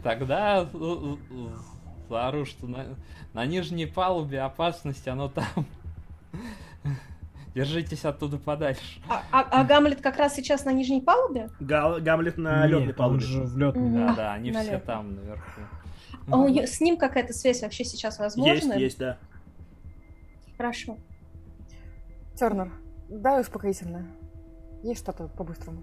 Тогда 0.03 0.67
заору, 2.09 2.45
что 2.45 2.67
на, 2.67 2.85
на 3.33 3.45
нижней 3.45 3.85
палубе 3.85 4.42
опасность, 4.42 5.08
оно 5.08 5.30
там. 5.30 5.45
Держитесь 7.53 8.03
оттуда 8.06 8.38
подальше. 8.38 9.00
А, 9.08 9.22
а- 9.32 9.48
а 9.61 9.64
Гамлет 9.64 10.01
как 10.01 10.17
раз 10.17 10.33
сейчас 10.33 10.66
на 10.66 10.72
нижней 10.72 11.01
палубе? 11.01 11.50
Гал- 11.59 12.00
Гамлет 12.01 12.38
на 12.38 12.66
летной 12.66 12.88
Нет, 12.88 13.00
он 13.00 13.06
палубе. 13.06 13.19
же 13.25 13.42
в 13.43 13.58
летный. 13.58 13.82
Мгм. 13.83 14.08
Да, 14.08 14.16
да, 14.16 14.33
они 14.33 14.50
все 14.51 14.59
налево. 14.59 14.80
там 14.80 15.16
наверху. 15.16 15.61
А 16.32 16.38
у 16.38 16.48
с 16.48 16.80
ним 16.82 16.98
какая-то 16.98 17.33
связь 17.33 17.61
вообще 17.61 17.83
сейчас 17.83 18.17
возможна? 18.17 18.53
Есть, 18.53 18.75
есть, 18.75 18.98
да. 18.98 19.17
Хорошо. 20.58 20.98
Тернер, 22.36 22.72
дай 23.10 23.42
успокоительное. 23.42 24.08
Есть 24.84 25.02
что-то 25.02 25.28
по-быстрому? 25.28 25.82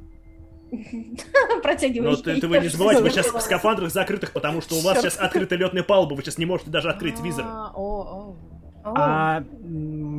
Протягиваю. 1.63 2.11
Но 2.13 2.17
ты, 2.17 2.41
ты 2.41 2.47
вы 2.47 2.61
не 2.61 2.69
забывайте, 2.69 3.03
вы 3.03 3.11
сейчас 3.11 3.27
в 3.33 3.41
скафандрах 3.41 3.91
закрытых, 3.93 4.33
потому 4.33 4.61
что 4.61 4.77
у 4.77 4.81
вас 4.83 5.01
сейчас 5.01 5.19
открыта 5.19 5.57
летная 5.57 5.83
палуба, 5.83 6.15
вы 6.15 6.23
сейчас 6.23 6.39
не 6.39 6.47
можете 6.47 6.71
даже 6.71 6.91
открыть 6.91 7.21
визор. 7.21 7.45
А. 7.47 7.73
О, 7.75 8.37
А 8.85 9.45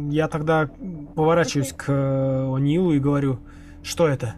я 0.09 0.27
тогда 0.27 0.69
поворачиваюсь 1.15 1.73
к 1.73 1.85
э, 1.89 2.45
О'Нилу 2.47 2.93
и 2.95 2.99
говорю, 2.99 3.39
что 3.83 4.07
это? 4.07 4.35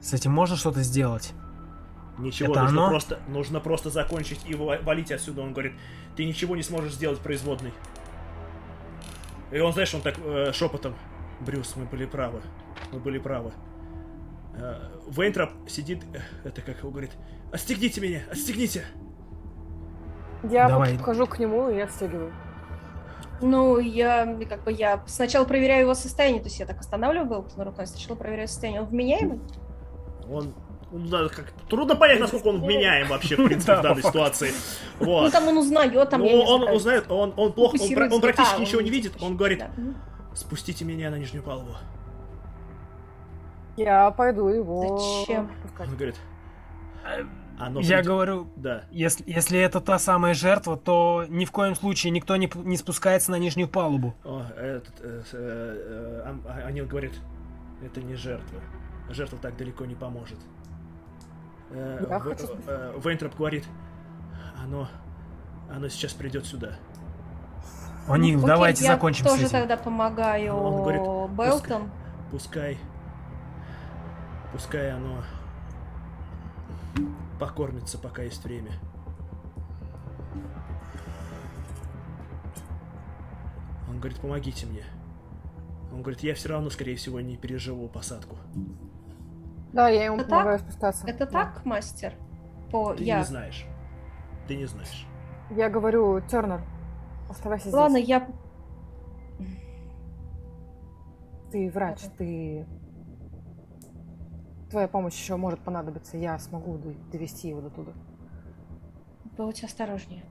С 0.00 0.12
этим 0.12 0.32
можно 0.32 0.56
что-то 0.56 0.82
сделать? 0.82 1.32
Ничего, 2.18 2.52
Это 2.52 2.62
нужно 2.62 2.80
оно? 2.82 2.90
просто, 2.90 3.18
нужно 3.28 3.60
просто 3.60 3.90
закончить 3.90 4.40
и 4.46 4.54
ва- 4.54 4.78
валить 4.82 5.12
отсюда. 5.12 5.42
Он 5.42 5.52
говорит, 5.52 5.72
ты 6.16 6.24
ничего 6.24 6.56
не 6.56 6.62
сможешь 6.64 6.94
сделать 6.94 7.20
производной. 7.20 7.72
И 9.50 9.60
он, 9.60 9.72
знаешь, 9.72 9.94
он 9.94 10.02
так 10.02 10.18
э, 10.18 10.52
шепотом, 10.52 10.94
Брюс, 11.40 11.74
мы 11.76 11.86
были 11.86 12.04
правы, 12.04 12.42
мы 12.92 12.98
были 12.98 13.18
правы. 13.18 13.52
Э, 14.54 14.90
Вейнтроп 15.08 15.50
сидит, 15.68 16.04
э, 16.12 16.18
это 16.48 16.60
как 16.60 16.78
его 16.78 16.90
говорит, 16.90 17.12
отстегните 17.52 18.00
меня, 18.00 18.22
отстегните. 18.30 18.84
Я 20.42 20.68
Давай. 20.68 20.94
подхожу 20.94 21.26
к 21.26 21.38
нему 21.38 21.70
и 21.70 21.78
отстегиваю. 21.80 22.32
Ну, 23.40 23.78
я 23.78 24.36
как 24.48 24.64
бы 24.64 24.72
я 24.72 25.02
сначала 25.06 25.44
проверяю 25.44 25.82
его 25.82 25.94
состояние, 25.94 26.40
то 26.42 26.48
есть 26.48 26.58
я 26.58 26.66
так 26.66 26.80
останавливаю 26.80 27.26
был 27.26 27.46
на 27.56 27.64
рукой, 27.64 27.86
сначала 27.86 28.16
проверяю 28.16 28.48
состояние. 28.48 28.82
Он 28.82 28.88
вменяемый? 28.88 29.40
Он, 30.28 30.54
ну, 30.92 31.28
как, 31.28 31.52
трудно 31.68 31.94
понять, 31.96 32.20
насколько 32.20 32.48
он 32.48 32.60
вменяем 32.60 33.08
вообще, 33.08 33.36
в 33.36 33.44
принципе, 33.46 33.72
Да, 33.74 33.80
в 33.80 33.82
данной 33.82 34.02
ситуации. 34.02 34.52
Ну, 35.00 35.06
Вот. 35.06 35.32
там 35.32 35.46
он 35.48 35.58
узнает, 35.58 36.10
там 36.10 36.20
Ну, 36.22 36.40
он 36.42 36.62
узнает, 36.74 37.10
он, 37.10 37.32
он 37.36 37.52
плохо, 37.52 37.76
он, 37.80 38.12
он 38.12 38.20
практически 38.20 38.60
ничего 38.60 38.80
не 38.80 38.90
видит. 38.90 39.14
Он 39.22 39.36
говорит, 39.36 39.64
спустите 40.34 40.84
меня 40.84 41.10
на 41.10 41.16
нижнюю 41.18 41.42
палубу. 41.42 41.72
Я 43.76 44.10
пойду 44.10 44.48
его 44.48 44.98
Зачем? 45.20 45.50
Он 45.78 45.94
говорит, 45.94 46.16
Оно 47.60 47.80
Я 47.80 47.98
придет- 47.98 48.06
говорю, 48.06 48.48
Да. 48.56 48.84
если, 48.90 49.24
если 49.30 49.58
это 49.60 49.80
та 49.80 49.98
самая 49.98 50.34
жертва, 50.34 50.76
то 50.76 51.24
ни 51.28 51.44
в 51.44 51.52
коем 51.52 51.74
случае 51.74 52.10
никто 52.12 52.36
не, 52.36 52.50
не 52.54 52.76
спускается 52.76 53.30
на 53.30 53.36
нижнюю 53.38 53.68
палубу. 53.68 54.14
О, 54.24 54.42
этот, 54.56 54.94
э, 55.00 55.22
э, 55.32 55.32
э, 55.32 56.22
Ам- 56.28 56.42
а- 56.48 56.66
Анил 56.66 56.86
говорит, 56.86 57.12
это 57.84 58.00
не 58.00 58.14
жертва. 58.14 58.60
Жертва 59.10 59.38
так 59.40 59.56
далеко 59.56 59.84
не 59.86 59.94
поможет. 59.94 60.38
Э, 61.70 62.06
Я 62.08 62.18
В- 62.18 62.22
хочу 62.22 62.48
э, 62.66 62.98
Вейнтроп 63.04 63.36
говорит, 63.36 63.64
оно, 64.62 64.88
оно 65.70 65.88
сейчас 65.88 66.12
придет 66.12 66.46
сюда. 66.46 66.72
Анил, 68.08 68.38
Окей, 68.38 68.46
давайте 68.48 68.84
я 68.84 68.92
закончим 68.94 69.24
тоже 69.26 69.42
с 69.42 69.50
этим. 69.50 69.60
тогда 69.60 69.76
помогаю 69.76 70.54
Он 70.54 70.82
говорит, 70.82 71.02
Белтон. 71.36 71.90
Пускай, 72.30 72.78
пускай 74.52 74.90
оно 74.92 75.22
покормится, 77.38 77.98
пока 77.98 78.22
есть 78.22 78.42
время. 78.44 78.72
Он 83.88 83.98
говорит, 83.98 84.18
помогите 84.20 84.66
мне. 84.66 84.84
Он 85.92 86.02
говорит, 86.02 86.22
я 86.22 86.34
все 86.34 86.48
равно, 86.50 86.70
скорее 86.70 86.96
всего, 86.96 87.20
не 87.20 87.36
переживу 87.36 87.88
посадку. 87.88 88.36
Да, 89.72 89.88
я 89.88 90.06
ему 90.06 90.18
Это 90.18 90.28
помогаю 90.30 90.58
спускаться. 90.58 91.06
Это 91.06 91.26
Да. 91.26 91.32
так, 91.44 91.64
мастер? 91.64 92.14
По 92.70 92.94
Ты 92.94 93.04
я. 93.04 93.18
не 93.18 93.24
знаешь. 93.24 93.66
Ты 94.46 94.56
не 94.56 94.66
знаешь. 94.66 95.06
Я 95.50 95.68
говорю, 95.68 96.20
Тернер, 96.22 96.62
оставайся 97.28 97.70
Ладно, 97.70 97.98
здесь. 97.98 98.08
я... 98.08 98.28
Ты 101.50 101.70
врач, 101.70 102.02
Ладно. 102.02 102.16
ты... 102.18 102.66
Твоя 104.70 104.86
помощь 104.88 105.14
еще 105.14 105.36
может 105.36 105.60
понадобиться. 105.60 106.18
Я 106.18 106.38
смогу 106.38 106.78
довести 107.10 107.48
его 107.48 107.62
до 107.62 107.70
туда. 107.70 107.92
Будь 109.36 109.64
осторожнее. 109.64 110.24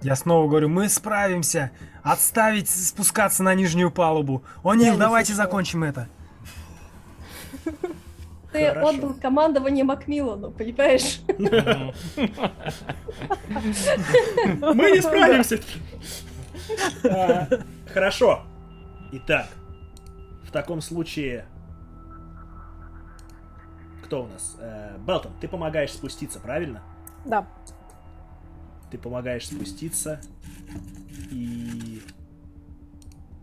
Я 0.00 0.16
снова 0.16 0.48
говорю, 0.48 0.68
мы 0.70 0.88
справимся. 0.88 1.70
Отставить 2.02 2.70
спускаться 2.70 3.42
на 3.42 3.54
нижнюю 3.54 3.90
палубу. 3.90 4.42
Анил, 4.64 4.94
не 4.94 4.98
давайте 4.98 5.34
закончим 5.34 5.84
это. 5.84 6.08
Ты 8.52 8.68
Хорошо. 8.68 8.88
отдал 8.88 9.14
командование 9.14 9.82
Макмиллану, 9.84 10.50
понимаешь? 10.50 11.20
Мы 11.38 11.46
не 14.90 15.00
справимся. 15.00 15.58
А, 17.04 17.48
Хорошо. 17.92 18.42
Итак, 19.12 19.48
в 20.44 20.50
таком 20.52 20.80
случае... 20.80 21.46
Кто 24.04 24.24
у 24.24 24.26
нас? 24.26 24.56
Э, 24.60 24.98
Белтон, 25.06 25.32
ты 25.40 25.48
помогаешь 25.48 25.92
спуститься, 25.92 26.38
правильно? 26.38 26.82
Да. 27.24 27.46
Ты 28.90 28.98
помогаешь 28.98 29.46
спуститься. 29.46 30.20
И... 31.30 32.02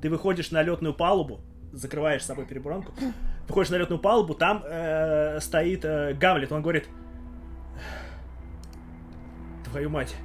Ты 0.01 0.09
выходишь 0.09 0.51
на 0.51 0.61
летную 0.61 0.93
палубу, 0.93 1.41
закрываешь 1.73 2.21
с 2.23 2.27
собой 2.27 2.45
перебронку, 2.45 2.93
выходишь 3.49 3.71
на 3.71 3.75
летную 3.75 3.99
палубу, 3.99 4.35
там 4.35 4.63
э, 4.65 5.39
стоит 5.41 5.83
э, 5.83 6.13
Гамлет, 6.13 6.51
он 6.51 6.61
говорит... 6.61 6.87
Твою 9.65 9.89
мать. 9.89 10.15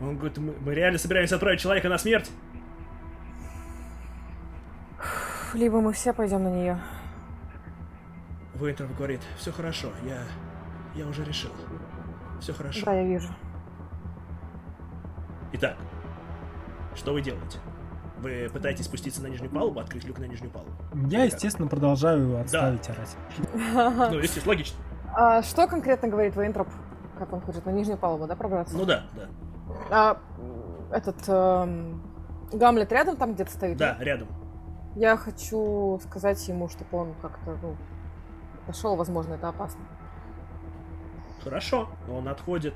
Он 0.00 0.16
говорит, 0.16 0.38
мы, 0.38 0.54
мы 0.60 0.74
реально 0.74 0.98
собираемся 0.98 1.34
отправить 1.36 1.60
человека 1.60 1.88
на 1.88 1.98
смерть? 1.98 2.30
Либо 5.54 5.80
мы 5.80 5.92
все 5.92 6.12
пойдем 6.12 6.44
на 6.44 6.48
нее. 6.48 6.80
Вейнтроп 8.54 8.90
говорит, 8.96 9.20
все 9.36 9.52
хорошо, 9.52 9.92
я, 10.04 10.22
я 10.94 11.06
уже 11.06 11.24
решил. 11.24 11.50
Все 12.40 12.52
хорошо. 12.52 12.84
Да, 12.84 12.92
я 12.92 13.04
вижу. 13.04 13.28
Итак, 15.52 15.76
что 16.94 17.12
вы 17.12 17.22
делаете? 17.22 17.58
Вы 18.20 18.50
пытаетесь 18.52 18.86
спуститься 18.86 19.22
на 19.22 19.28
нижнюю 19.28 19.50
палубу, 19.50 19.80
открыть 19.80 20.04
люк 20.04 20.18
на 20.18 20.24
нижнюю 20.24 20.50
палубу? 20.50 20.72
Я, 21.08 21.24
естественно, 21.24 21.68
продолжаю 21.68 22.40
отставить 22.40 22.88
орать. 22.88 23.16
Ну, 24.12 24.18
естественно, 24.18 24.48
логично. 24.48 24.78
А 25.14 25.42
что 25.42 25.66
конкретно 25.66 26.08
говорит 26.08 26.36
Вейнтроп? 26.36 26.68
Как 27.18 27.32
он 27.32 27.40
хочет 27.40 27.64
на 27.66 27.70
нижнюю 27.70 27.98
палубу, 27.98 28.26
да, 28.26 28.36
пробраться? 28.36 28.76
Ну 28.76 28.84
да, 28.84 29.04
да. 29.14 29.28
А, 29.90 30.20
этот 30.92 31.16
эм, 31.28 32.02
Гамлет 32.52 32.90
рядом 32.92 33.16
там 33.16 33.34
где-то 33.34 33.50
стоит? 33.52 33.76
Да, 33.76 33.96
рядом. 34.00 34.28
Я 34.94 35.16
хочу 35.16 36.00
сказать 36.02 36.46
ему, 36.48 36.68
чтобы 36.68 36.98
он 36.98 37.14
как-то, 37.20 37.56
ну, 37.62 37.76
пошел, 38.66 38.96
возможно, 38.96 39.34
это 39.34 39.48
опасно. 39.48 39.80
Хорошо. 41.42 41.88
Он 42.10 42.28
отходит 42.28 42.74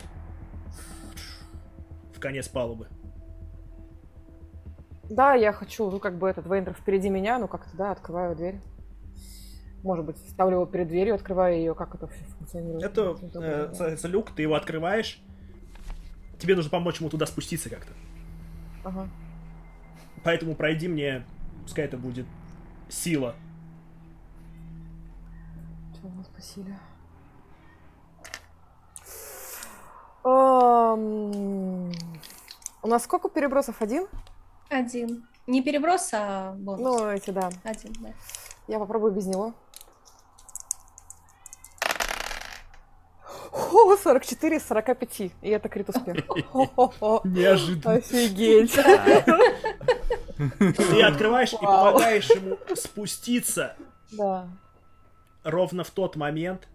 в 2.15 2.21
конец 2.21 2.49
палубы. 2.49 2.89
Да, 5.13 5.35
я 5.35 5.53
хочу, 5.53 5.91
ну, 5.91 5.99
как 5.99 6.17
бы 6.17 6.27
этот 6.27 6.47
Вейнтроп 6.47 6.79
впереди 6.79 7.11
меня, 7.11 7.39
ну, 7.39 7.47
как-то, 7.47 7.77
да, 7.77 7.91
открываю 7.91 8.35
дверь. 8.35 8.63
Может 9.83 10.07
быть, 10.07 10.17
ставлю 10.31 10.55
его 10.55 10.67
перед 10.67 10.89
дверью, 10.89 11.15
открываю 11.17 11.57
ее, 11.57 11.75
как 11.75 11.95
это 11.95 12.07
вообще 12.07 12.25
функционирует? 12.39 12.83
Это 12.83 13.17
э, 13.35 13.67
называется 13.69 14.09
люк, 14.09 14.31
ты 14.35 14.41
его 14.41 14.55
открываешь. 14.55 15.23
Тебе 16.39 16.57
нужно 16.57 16.71
помочь 16.71 16.99
ему 17.01 17.11
туда 17.11 17.27
спуститься 17.27 17.69
как-то. 17.69 17.93
Ага. 18.85 19.07
Поэтому 20.25 20.55
пройди 20.55 20.89
мне, 20.89 21.27
пускай 21.65 21.85
это 21.85 21.99
будет 21.99 22.27
сила. 22.89 23.35
Чего 25.95 26.09
вы 26.09 26.25
спросили? 26.25 26.79
Эм, 30.25 31.93
У 32.83 32.87
нас 32.89 33.05
сколько 33.05 33.29
перебросов? 33.29 33.83
Один? 33.83 34.07
Один. 34.73 35.27
Не 35.47 35.63
переброс, 35.63 36.11
а 36.15 36.53
бонус. 36.53 36.81
Ну, 36.81 37.11
эти, 37.11 37.31
да. 37.31 37.51
Один, 37.63 37.93
да. 38.01 38.11
Я 38.69 38.79
попробую 38.79 39.13
без 39.13 39.27
него. 39.27 39.55
О, 43.53 43.97
44 43.97 44.57
из 44.57 44.67
45. 44.67 45.21
И 45.43 45.49
это 45.51 45.69
крит 45.69 45.89
успех. 45.91 46.27
Хо-хо-хо. 46.27 47.21
Неожиданно. 47.25 47.97
Офигеть. 47.97 48.73
Ты 50.77 51.03
открываешь 51.03 51.53
и 51.53 51.57
помогаешь 51.57 52.31
ему 52.31 52.57
спуститься 52.75 53.77
Да. 54.13 54.49
ровно 55.45 55.85
в 55.85 55.91
тот 55.91 56.17
момент, 56.17 56.67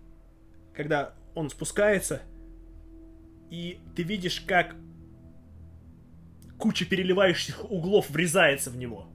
когда 0.75 1.13
он 1.33 1.49
спускается, 1.49 2.21
и 3.49 3.81
ты 3.95 4.03
видишь, 4.03 4.39
как 4.41 4.75
куча 6.57 6.85
переливающих 6.85 7.69
углов 7.69 8.09
врезается 8.09 8.69
в 8.69 8.77
него. 8.77 9.07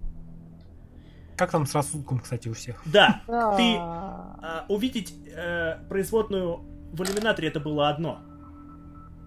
Как 1.37 1.51
там 1.51 1.67
с 1.67 1.75
рассудком, 1.75 2.21
кстати, 2.21 2.49
у 2.49 2.55
всех? 2.55 2.83
Да, 2.87 3.23
ты 3.27 3.77
А, 3.79 4.39
а, 4.43 4.67
увидеть 4.69 5.15
э, 5.27 5.79
производную 5.89 6.59
в 6.93 7.03
иллюминаторе 7.03 7.49
это 7.49 7.59
было 7.59 7.89
одно, 7.89 8.21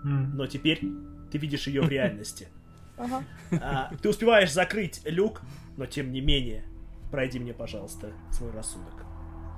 но 0.03 0.45
теперь 0.45 0.81
ты 1.31 1.37
видишь 1.37 1.67
ее 1.67 1.81
в 1.81 1.89
реальности. 1.89 2.47
А, 3.51 3.91
ты 4.01 4.09
успеваешь 4.09 4.53
закрыть 4.53 5.01
люк, 5.03 5.41
но 5.77 5.85
тем 5.85 6.11
не 6.11 6.21
менее, 6.21 6.63
пройди 7.11 7.39
мне, 7.39 7.53
пожалуйста, 7.53 8.13
свой 8.31 8.51
рассудок. 8.51 8.93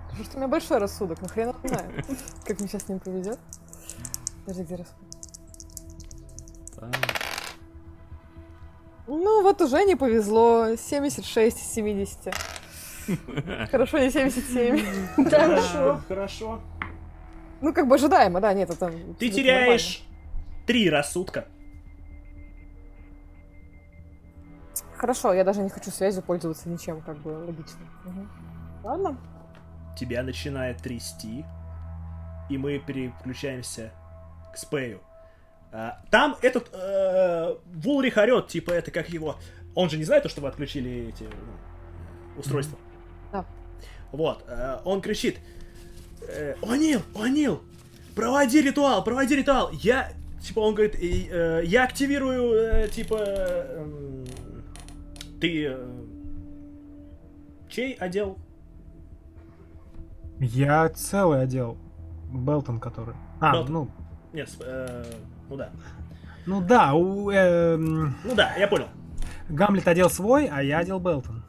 Потому 0.09 0.23
что 0.23 0.37
у 0.37 0.39
меня 0.39 0.47
большой 0.47 0.77
рассудок, 0.79 1.21
но 1.21 1.27
хрен 1.27 1.53
знает, 1.63 2.05
как 2.45 2.59
мне 2.59 2.69
сейчас 2.69 2.83
с 2.83 2.87
ним 2.87 2.99
повезет. 2.99 3.39
Подожди, 4.45 4.63
где 4.63 4.75
рассудок? 4.77 5.07
Ну, 9.07 9.41
вот 9.41 9.61
уже 9.61 9.83
не 9.85 9.95
повезло. 9.95 10.75
76 10.75 11.57
из 11.57 11.73
70. 11.73 12.35
Хорошо, 13.71 13.99
не 13.99 14.09
77. 14.09 15.25
Хорошо. 15.29 16.01
Хорошо. 16.07 16.61
Ну, 17.61 17.73
как 17.73 17.87
бы 17.87 17.95
ожидаемо, 17.95 18.39
да, 18.39 18.53
нет, 18.53 18.69
это... 18.69 18.93
Ты 19.17 19.29
теряешь 19.29 20.03
три 20.67 20.89
рассудка. 20.89 21.47
Хорошо, 24.95 25.33
я 25.33 25.43
даже 25.43 25.61
не 25.61 25.69
хочу 25.69 25.89
связью 25.91 26.23
пользоваться 26.23 26.69
ничем, 26.69 27.01
как 27.01 27.17
бы 27.17 27.29
логично. 27.29 27.79
Ладно. 28.83 29.17
тебя 29.97 30.23
начинает 30.23 30.77
трясти, 30.77 31.45
и 32.49 32.57
мы 32.57 32.79
переключаемся 32.79 33.91
к 34.53 34.57
Спею. 34.57 35.01
А, 35.79 36.01
там 36.09 36.35
этот 36.41 36.71
э, 36.73 37.55
Вулрих 37.67 38.17
орет, 38.17 38.47
типа 38.47 38.71
это 38.71 38.89
как 38.89 39.09
его... 39.09 39.35
Он 39.75 39.91
же 39.91 39.97
не 39.99 40.05
знает 40.05 40.23
то, 40.23 40.29
что 40.29 40.41
вы 40.41 40.47
отключили 40.47 41.09
эти 41.09 41.25
ну, 41.25 42.39
устройства. 42.39 42.79
Да. 43.31 43.45
Вот, 44.11 44.43
э, 44.47 44.79
он 44.85 45.01
кричит, 45.01 45.37
э, 46.27 46.55
О'Нил, 46.63 47.03
О'Нил, 47.13 47.61
проводи 48.15 48.59
ритуал, 48.59 49.03
проводи 49.03 49.35
ритуал. 49.35 49.69
Я, 49.71 50.13
типа, 50.41 50.61
он 50.61 50.73
говорит, 50.73 50.95
«И, 50.95 51.29
э, 51.29 51.61
я 51.65 51.83
активирую, 51.83 52.55
э, 52.55 52.87
типа, 52.87 53.17
эм, 53.19 54.25
ты 55.39 55.67
э, 55.67 55.87
чей 57.69 57.93
одел? 57.93 58.39
Я 60.39 60.89
целый 60.89 61.43
одел. 61.43 61.77
Белтон 62.33 62.79
который. 62.79 63.13
А, 63.39 63.53
Белтон. 63.53 63.73
ну, 63.73 63.91
Нет, 64.33 64.49
э, 64.61 65.05
ну 65.49 65.55
да. 65.55 65.69
Ну 66.45 66.61
да, 66.61 66.93
у, 66.93 67.29
эм, 67.29 68.15
Ну 68.23 68.35
да, 68.35 68.55
я 68.55 68.67
понял. 68.67 68.87
Гамлет 69.49 69.87
одел 69.87 70.09
свой, 70.09 70.47
а 70.47 70.61
я 70.61 70.79
одел 70.79 70.99
Белтон. 70.99 71.43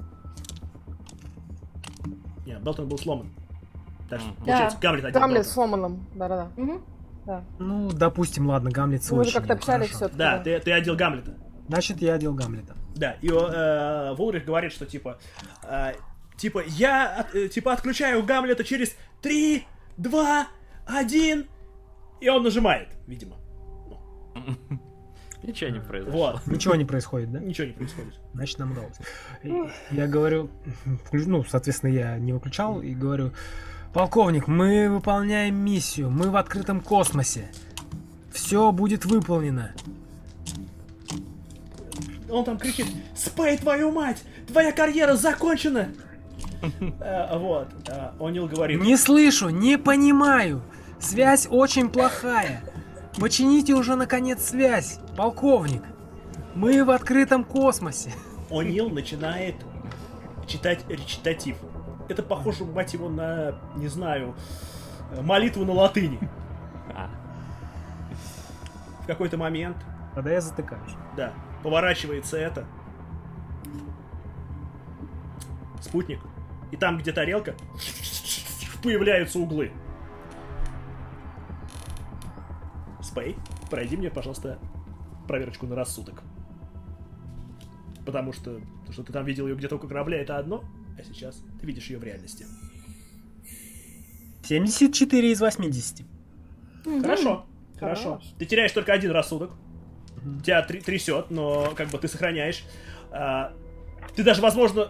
Нет, 2.46 2.62
Белтон 2.62 2.88
был 2.88 2.98
сломан. 2.98 3.30
Так 4.08 4.20
что, 4.20 4.32
получается, 4.34 4.78
Гамлет 4.80 5.04
один 5.04 5.20
Гамлет 5.20 5.46
с 5.46 5.48
Белтон. 5.48 5.54
сломанным. 5.54 6.06
Да-да-да. 6.14 6.48
Мгм. 6.60 6.84
Да. 7.26 7.44
Ну, 7.58 7.90
допустим, 7.90 8.46
ладно, 8.48 8.70
Гамлет 8.70 9.04
свой. 9.04 9.18
Мы 9.18 9.26
уже 9.26 9.40
как-то 9.40 9.58
хорошо. 9.58 9.94
все 9.94 10.08
Да, 10.08 10.38
ты, 10.38 10.58
ты 10.60 10.72
одел 10.72 10.96
Гамлета. 10.96 11.34
Значит, 11.68 12.00
я 12.00 12.14
одел 12.14 12.34
Гамлета. 12.34 12.74
Да, 12.96 13.16
и 13.20 13.28
э, 13.28 14.14
Вулрих 14.14 14.44
говорит, 14.46 14.72
что 14.72 14.86
типа, 14.86 15.18
э, 15.62 15.92
типа, 16.36 16.62
я 16.66 17.26
э, 17.32 17.48
типа 17.48 17.72
отключаю 17.72 18.24
Гамлета 18.24 18.64
через 18.64 18.96
3, 19.22 19.64
2, 19.98 20.46
1, 20.86 21.46
и 22.20 22.28
он 22.28 22.42
нажимает, 22.42 22.88
видимо. 23.06 23.36
Ничего 25.42 25.70
не 25.70 25.80
произошло. 25.80 26.32
Вот. 26.32 26.46
Ничего 26.46 26.74
не 26.74 26.84
происходит, 26.84 27.30
да? 27.30 27.38
Ничего 27.38 27.68
не 27.68 27.72
происходит. 27.72 28.14
Значит, 28.34 28.58
нам 28.58 28.72
удалось. 28.72 28.96
Я 29.90 30.06
говорю, 30.08 30.50
ну, 31.12 31.44
соответственно, 31.44 31.90
я 31.92 32.18
не 32.18 32.32
выключал 32.32 32.80
и 32.80 32.92
говорю, 32.94 33.32
полковник, 33.92 34.48
мы 34.48 34.90
выполняем 34.90 35.54
миссию, 35.54 36.10
мы 36.10 36.30
в 36.30 36.36
открытом 36.36 36.80
космосе. 36.80 37.50
Все 38.32 38.72
будет 38.72 39.04
выполнено. 39.04 39.72
Он 42.30 42.44
там 42.44 42.58
кричит, 42.58 42.86
спай 43.16 43.56
твою 43.56 43.90
мать, 43.90 44.22
твоя 44.48 44.72
карьера 44.72 45.14
закончена. 45.16 45.88
Э, 47.00 47.38
Вот. 47.38 47.68
э, 47.88 48.10
О'Нил 48.18 48.48
говорит, 48.48 48.80
Не 48.82 48.96
слышу, 48.96 49.48
не 49.48 49.78
понимаю. 49.78 50.62
Связь 51.00 51.46
очень 51.48 51.88
плохая. 51.88 52.62
Почините 53.20 53.74
уже, 53.74 53.96
наконец, 53.96 54.44
связь, 54.44 55.00
полковник. 55.16 55.82
Мы 56.54 56.84
в 56.84 56.90
открытом 56.90 57.44
космосе. 57.44 58.12
О'Нил 58.50 58.90
начинает 58.90 59.56
читать 60.46 60.88
речитатив. 60.88 61.56
Это 62.08 62.22
похоже, 62.22 62.64
мать 62.64 62.94
его, 62.94 63.08
на, 63.08 63.60
не 63.76 63.88
знаю, 63.88 64.34
молитву 65.22 65.64
на 65.64 65.72
латыни. 65.72 66.18
А, 66.94 67.10
В 69.02 69.06
какой-то 69.06 69.36
момент 69.36 69.76
Тогда 70.18 70.32
я 70.32 70.40
затыкаюсь. 70.40 70.96
Да, 71.16 71.32
поворачивается 71.62 72.36
это. 72.36 72.66
Спутник. 75.80 76.18
И 76.72 76.76
там, 76.76 76.98
где 76.98 77.12
тарелка, 77.12 77.54
появляются 78.82 79.38
углы. 79.38 79.70
Спей, 83.20 83.36
пройди 83.70 83.96
мне, 83.96 84.10
пожалуйста, 84.10 84.58
проверочку 85.26 85.66
на 85.66 85.74
рассудок. 85.74 86.22
Потому 88.06 88.32
что 88.32 88.60
то, 88.86 88.92
что 88.92 89.02
ты 89.02 89.12
там 89.12 89.24
видел 89.24 89.46
ее 89.48 89.54
где-то 89.56 89.76
у 89.76 89.78
корабля, 89.78 90.20
это 90.20 90.38
одно, 90.38 90.64
а 90.98 91.02
сейчас 91.02 91.42
ты 91.60 91.66
видишь 91.66 91.86
ее 91.90 91.98
в 91.98 92.04
реальности. 92.04 92.46
74 94.44 95.32
из 95.32 95.40
80. 95.40 96.06
Мгм. 96.86 97.02
Хорошо, 97.02 97.46
хорошо. 97.78 98.14
Хорош. 98.14 98.24
Ты 98.38 98.46
теряешь 98.46 98.72
только 98.72 98.92
один 98.92 99.10
рассудок. 99.10 99.50
Тебя 100.44 100.64
тр- 100.66 100.82
трясет, 100.82 101.30
но 101.30 101.72
как 101.76 101.88
бы 101.88 101.98
ты 101.98 102.08
сохраняешь. 102.08 102.64
А, 103.10 103.52
ты 104.16 104.22
даже, 104.24 104.40
возможно, 104.40 104.88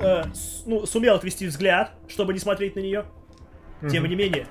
э, 0.00 0.24
с- 0.34 0.64
ну, 0.66 0.86
сумел 0.86 1.14
отвести 1.14 1.46
взгляд, 1.46 1.92
чтобы 2.08 2.32
не 2.32 2.38
смотреть 2.40 2.74
на 2.74 2.80
нее. 2.80 3.04
Тем 3.90 4.04
не 4.06 4.16
менее, 4.16 4.46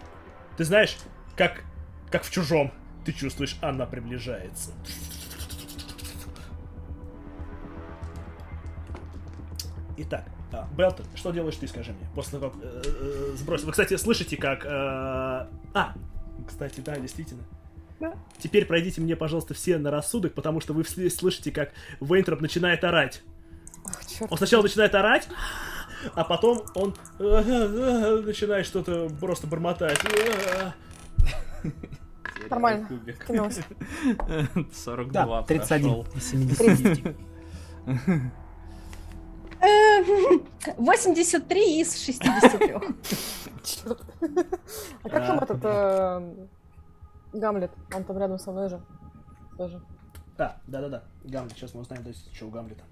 ты 0.57 0.64
знаешь, 0.64 0.98
как, 1.35 1.64
как 2.16 2.24
в 2.24 2.32
чужом, 2.32 2.72
ты 3.03 3.11
чувствуешь, 3.11 3.58
она 3.61 3.85
приближается. 3.85 4.72
Итак, 9.98 10.24
а, 10.53 10.66
Белтон, 10.77 11.06
что 11.14 11.32
делаешь 11.32 11.58
ты, 11.58 11.68
скажи 11.68 11.92
мне, 11.92 12.08
после 12.16 12.40
того, 12.40 12.52
как 12.52 12.64
э, 12.64 12.82
э, 12.85 13.34
сбросил? 13.35 13.66
Вы, 13.66 13.74
кстати, 13.74 13.98
слышите, 13.98 14.38
как... 14.38 14.64
э, 14.66 14.69
А, 14.69 15.94
кстати, 16.48 16.80
да, 16.80 16.98
действительно. 16.98 17.44
Да. 18.00 18.14
Теперь 18.40 18.66
пройдите 18.66 19.02
мне, 19.02 19.18
пожалуйста, 19.18 19.53
все 19.53 19.77
на 19.77 19.92
рассудок, 19.92 20.34
потому 20.34 20.61
что 20.61 20.72
вы 20.72 20.85
слышите, 20.85 21.52
как 21.52 21.74
Вейнтроп 22.00 22.40
начинает 22.40 22.85
орать. 22.85 23.24
Ах, 23.85 24.06
черт. 24.06 24.32
Он 24.32 24.38
сначала 24.38 24.64
начинает 24.64 24.95
орать, 24.95 25.27
а 26.14 26.24
потом 26.24 26.64
он 26.76 26.95
э, 27.19 28.22
начинает 28.26 28.66
что-то 28.66 29.10
просто 29.19 29.48
бормотать. 29.48 30.00
Э, 32.49 32.49
Нормально. 32.49 32.88
Кубик. 32.88 33.25
Кинулась. 33.25 33.59
42 34.74 35.11
Да, 35.11 35.43
31 35.43 36.03
прошел. 36.03 36.07
из 36.15 36.30
70. 36.30 37.15
Э, 39.61 40.03
83 40.77 41.82
из 41.82 41.95
63. 42.06 42.75
Черт. 43.64 44.01
А 45.03 45.09
как 45.09 45.25
там 45.27 45.40
А. 45.40 45.43
этот 45.43 45.59
э, 45.64 46.45
Гамлет? 47.33 47.72
Он 47.93 48.03
там 48.03 48.17
рядом 48.17 48.38
со 48.38 48.51
мной 48.51 48.69
же. 48.69 48.82
Тоже. 49.57 49.82
Да, 50.38 50.57
да, 50.67 50.82
да, 50.82 50.90
да. 50.90 51.03
Гамлет, 51.24 51.53
сейчас 51.53 51.74
мы 51.74 51.82
узнаем, 51.82 52.03
то 52.03 52.09
есть, 52.09 52.33
что 52.35 52.48
у 52.48 52.49
Гамлета. 52.51 52.83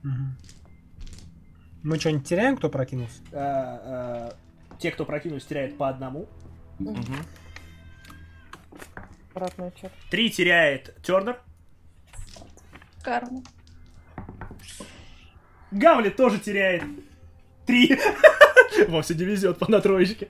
Мы 1.83 1.99
что-нибудь 1.99 2.27
теряем, 2.27 2.55
кто 2.57 2.69
прокинулся? 2.69 3.21
Э, 3.33 4.29
э, 4.29 4.31
Те, 4.79 4.91
кто 4.91 5.05
прокинулись, 5.05 5.45
теряют 5.45 5.77
по 5.77 5.89
одному. 5.89 6.27
Обратный 9.33 9.67
отчет. 9.67 9.91
Три 10.09 10.29
теряет 10.29 10.95
Тернер. 11.01 11.39
Карма. 13.01 13.43
Гамлет 15.71 16.15
тоже 16.15 16.39
теряет 16.39 16.83
три. 17.65 17.97
Вовсе 18.87 19.15
не 19.15 19.25
везет 19.25 19.57
по 19.57 19.69
на 19.69 19.81
троечке. 19.81 20.27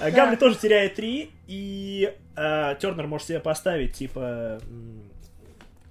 А 0.00 0.10
Гамлет 0.10 0.40
тоже 0.40 0.56
теряет 0.56 0.94
три, 0.94 1.30
и 1.46 2.14
э, 2.36 2.76
Тернер 2.80 3.06
может 3.06 3.26
себе 3.28 3.40
поставить, 3.40 3.94
типа, 3.94 4.60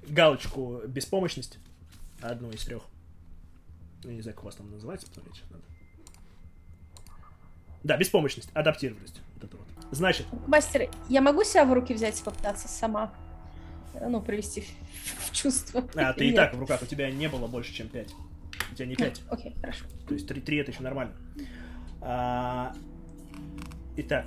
галочку 0.08 0.82
беспомощность. 0.88 1.60
Одну 2.22 2.50
из 2.52 2.66
трех. 2.66 2.84
Я 4.04 4.14
не 4.14 4.22
знаю, 4.22 4.36
как 4.36 4.44
у 4.44 4.48
вас 4.48 4.56
там 4.56 4.72
называется, 4.72 5.08
посмотреть 5.08 5.36
сейчас 5.36 5.50
надо. 5.52 5.64
Да, 7.84 7.98
беспомощность, 7.98 8.50
адаптированность. 8.54 9.22
Вот 9.36 9.44
это 9.44 9.58
вот. 9.58 9.68
Значит, 9.92 10.28
Мастер, 10.48 10.90
я 11.08 11.22
могу 11.22 11.44
себя 11.44 11.66
в 11.66 11.74
руки 11.74 11.94
взять 11.94 12.20
и 12.20 12.24
попытаться 12.24 12.68
сама, 12.68 13.14
э, 13.94 14.08
ну, 14.08 14.22
привести 14.22 14.62
в, 14.62 15.30
в 15.30 15.32
чувство? 15.32 15.84
а, 15.96 16.14
ты 16.14 16.30
и 16.30 16.34
так 16.34 16.54
в 16.54 16.60
руках, 16.60 16.82
у 16.82 16.86
тебя 16.86 17.10
не 17.10 17.30
было 17.30 17.48
больше, 17.48 17.74
чем 17.74 17.88
пять. 17.88 18.14
У 18.72 18.76
тебя 18.76 18.88
не 18.88 18.96
пять. 18.96 19.22
Окей, 19.30 19.56
хорошо. 19.62 19.86
То 20.08 20.14
есть 20.14 20.28
3, 20.28 20.42
3 20.42 20.58
это 20.58 20.72
еще 20.72 20.84
нормально. 20.84 21.14
А, 22.02 22.74
итак, 23.96 24.26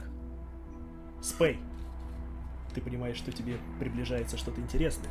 Спей. 1.23 1.59
Ты 2.75 2.81
понимаешь, 2.81 3.17
что 3.17 3.33
тебе 3.33 3.59
приближается 3.79 4.37
что-то 4.39 4.61
интересное. 4.61 5.11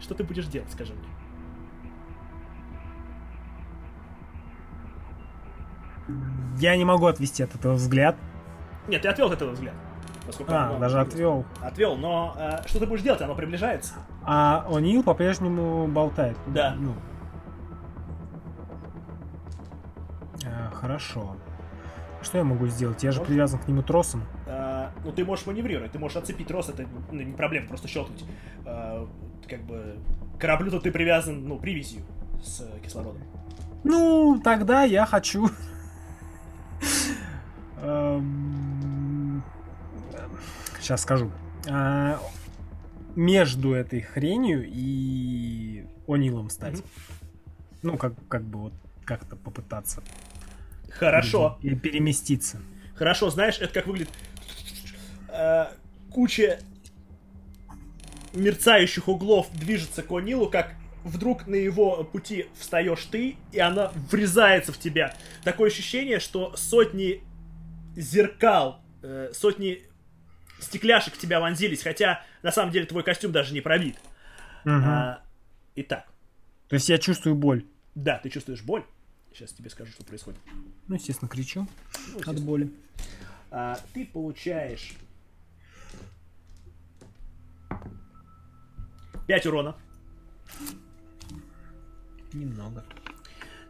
Что 0.00 0.14
ты 0.14 0.22
будешь 0.22 0.46
делать, 0.46 0.70
скажи 0.70 0.92
мне? 0.94 1.08
Я 6.58 6.76
не 6.76 6.84
могу 6.84 7.06
отвести 7.06 7.42
от 7.42 7.54
этого 7.54 7.74
взгляд. 7.74 8.16
Нет, 8.90 9.02
ты 9.02 9.08
отвел 9.08 9.28
от 9.28 9.34
этого 9.34 9.52
взгляд. 9.52 9.74
А, 10.48 10.78
даже 10.78 11.00
отвел. 11.00 11.44
Отвел, 11.60 11.96
но 11.96 12.34
а, 12.36 12.62
что 12.66 12.80
ты 12.80 12.86
будешь 12.86 13.02
делать? 13.02 13.20
Оно 13.22 13.34
приближается. 13.34 13.94
А 14.24 14.66
О'Нил 14.68 15.02
по-прежнему 15.02 15.86
болтает. 15.86 16.36
Да. 16.48 16.74
Ну. 16.76 16.94
А, 20.44 20.70
хорошо. 20.72 21.36
Что 22.22 22.38
я 22.38 22.44
могу 22.44 22.66
сделать? 22.66 23.02
Я 23.02 23.12
же 23.12 23.20
Вот. 23.20 23.28
привязан 23.28 23.60
к 23.60 23.68
нему 23.68 23.82
тросом. 23.82 24.24
А, 24.46 24.90
ну, 25.04 25.12
ты 25.12 25.24
можешь 25.24 25.46
маневрировать, 25.46 25.92
ты 25.92 25.98
можешь 25.98 26.16
отцепить 26.16 26.48
трос, 26.48 26.68
это 26.68 26.84
ну, 27.10 27.22
не 27.22 27.32
проблема, 27.32 27.68
просто 27.68 27.88
щелкнуть. 27.88 28.24
А, 28.66 29.08
как 29.48 29.62
бы 29.62 29.98
кораблю-то 30.38 30.80
ты 30.80 30.90
привязан, 30.90 31.46
ну, 31.46 31.58
привязью 31.58 32.02
с 32.42 32.60
э, 32.60 32.80
кислородом. 32.84 33.22
Ну, 33.84 34.40
тогда 34.42 34.82
я 34.82 35.06
хочу... 35.06 35.48
Сейчас 40.78 41.02
скажу. 41.02 41.30
А, 41.68 42.20
Между 43.16 43.72
этой 43.72 44.00
хренью 44.00 44.66
и 44.66 45.86
О'Нилом 46.06 46.50
стать. 46.50 46.82
Ну, 47.82 47.96
как, 47.96 48.14
как 48.28 48.42
бы 48.42 48.58
вот 48.58 48.72
как-то 49.04 49.36
попытаться. 49.36 50.02
Хорошо. 50.90 51.58
И 51.62 51.74
переместиться. 51.74 52.60
Хорошо, 52.94 53.30
знаешь, 53.30 53.58
это 53.58 53.72
как 53.72 53.86
выглядит 53.86 54.10
э, 55.28 55.66
куча 56.10 56.58
мерцающих 58.32 59.08
углов 59.08 59.48
движется 59.52 60.02
к 60.02 60.10
О'Нилу, 60.10 60.50
как 60.50 60.74
вдруг 61.04 61.46
на 61.46 61.54
его 61.54 62.04
пути 62.04 62.46
встаешь 62.58 63.04
ты, 63.10 63.36
и 63.52 63.58
она 63.58 63.90
врезается 64.10 64.72
в 64.72 64.78
тебя. 64.78 65.14
Такое 65.44 65.70
ощущение, 65.70 66.20
что 66.20 66.54
сотни 66.56 67.22
зеркал, 67.96 68.82
э, 69.02 69.30
сотни 69.32 69.82
стекляшек 70.60 71.14
в 71.14 71.18
тебя 71.18 71.40
вонзились, 71.40 71.82
хотя 71.82 72.22
на 72.42 72.50
самом 72.52 72.70
деле 72.72 72.86
твой 72.86 73.02
костюм 73.02 73.32
даже 73.32 73.54
не 73.54 73.60
пробит. 73.60 73.96
Мгм. 74.64 74.84
А, 74.84 75.22
итак, 75.76 76.06
То 76.68 76.74
есть 76.74 76.88
я 76.88 76.98
чувствую 76.98 77.34
боль. 77.34 77.64
да, 77.94 78.18
ты 78.18 78.28
чувствуешь 78.30 78.62
боль. 78.62 78.84
Сейчас 79.32 79.52
тебе 79.52 79.70
скажу, 79.70 79.92
что 79.92 80.04
происходит. 80.04 80.40
Ну, 80.88 80.96
естественно, 80.96 81.28
кричу 81.28 81.60
Ну, 81.60 81.66
от 81.66 82.08
естественно. 82.20 82.46
боли. 82.46 82.72
А, 83.50 83.78
ты 83.94 84.04
получаешь 84.04 84.92
5 89.26 89.46
урона. 89.46 89.76
Немного. 92.32 92.84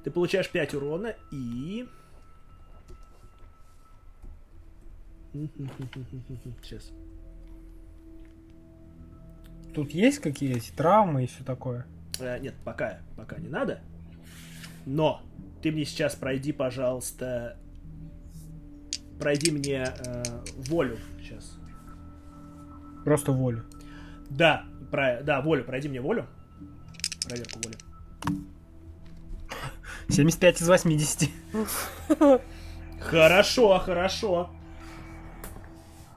Ты 0.04 0.10
получаешь 0.10 0.48
5 0.50 0.74
урона 0.74 1.14
и... 1.30 1.86
Сейчас. 6.62 6.90
Тут 9.74 9.92
есть 9.92 10.18
какие-то 10.18 10.76
травмы 10.76 11.24
и 11.24 11.26
все 11.26 11.44
такое? 11.44 11.86
Э, 12.18 12.38
нет, 12.40 12.54
пока, 12.64 12.98
пока 13.16 13.36
не 13.38 13.48
надо. 13.48 13.80
Но 14.84 15.22
ты 15.62 15.70
мне 15.70 15.84
сейчас 15.84 16.16
пройди, 16.16 16.52
пожалуйста, 16.52 17.56
пройди 19.20 19.52
мне 19.52 19.86
э, 19.86 20.22
волю 20.68 20.98
сейчас. 21.20 21.56
Просто 23.04 23.32
волю. 23.32 23.64
Да, 24.28 24.64
про, 24.90 25.22
да, 25.22 25.40
волю, 25.40 25.64
пройди 25.64 25.88
мне 25.88 26.00
волю. 26.00 26.26
Проверку 27.26 27.60
воли. 27.62 27.76
75 30.08 30.62
из 30.62 30.68
80. 30.68 31.30
Хорошо, 33.00 33.78
хорошо. 33.78 34.50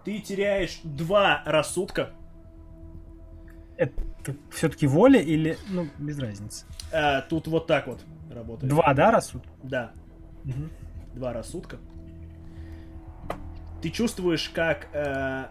Ты 0.03 0.19
теряешь 0.19 0.79
два 0.83 1.41
рассудка. 1.45 2.09
Это 3.77 3.93
все-таки 4.51 4.85
воля 4.87 5.19
или... 5.19 5.57
Ну, 5.69 5.87
без 5.97 6.19
разницы. 6.19 6.65
Э, 6.91 7.21
тут 7.21 7.47
вот 7.47 7.67
так 7.67 7.87
вот 7.87 8.01
работает. 8.31 8.69
Два, 8.69 8.93
да, 8.93 9.11
рассуд? 9.11 9.43
Да, 9.63 9.91
Мгм. 10.43 10.69
два 11.13 11.33
рассудка. 11.33 11.77
Ты 13.81 13.89
чувствуешь, 13.89 14.49
как 14.53 14.87
э, 14.93 15.45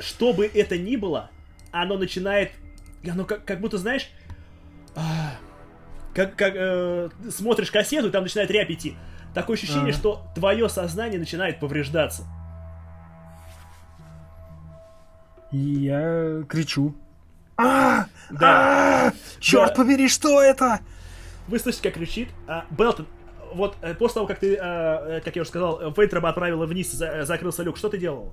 что 0.00 0.32
бы 0.32 0.46
это 0.46 0.76
ни 0.78 0.96
было, 0.96 1.30
оно 1.70 1.96
начинает, 1.96 2.52
оно 3.08 3.24
как, 3.24 3.44
как 3.44 3.60
будто 3.60 3.78
знаешь, 3.78 4.10
а, 4.96 5.34
как, 6.14 6.34
как 6.36 6.54
э, 6.56 7.10
смотришь 7.30 7.70
кассету 7.70 8.08
и 8.08 8.10
там 8.10 8.22
начинает 8.24 8.50
рябь 8.50 8.70
идти. 8.70 8.96
Такое 9.34 9.56
ощущение, 9.56 9.90
Ага. 9.90 9.98
что 9.98 10.26
твое 10.34 10.68
сознание 10.68 11.18
начинает 11.18 11.60
повреждаться. 11.60 12.24
И 15.54 15.84
я 15.84 16.42
кричу. 16.48 16.92
А! 17.56 18.06
Да. 18.28 19.12
Черт 19.38 19.68
Да. 19.68 19.74
побери, 19.76 20.08
что 20.08 20.42
это? 20.42 20.80
Вы 21.46 21.60
слышите, 21.60 21.84
как 21.90 21.94
кричит. 21.94 22.28
А, 22.48 22.64
Белтон, 22.70 23.06
вот 23.54 23.76
э, 23.82 23.94
после 23.94 24.14
того, 24.14 24.26
как 24.26 24.40
ты, 24.40 24.56
э, 24.56 24.58
э, 24.60 25.20
как 25.24 25.36
я 25.36 25.42
уже 25.42 25.50
сказал, 25.50 25.92
Вейтреба 25.96 26.30
отправила 26.30 26.66
вниз, 26.66 26.90
за- 26.90 27.24
закрылся 27.24 27.62
люк, 27.62 27.76
что 27.76 27.88
ты 27.88 27.98
делала? 27.98 28.32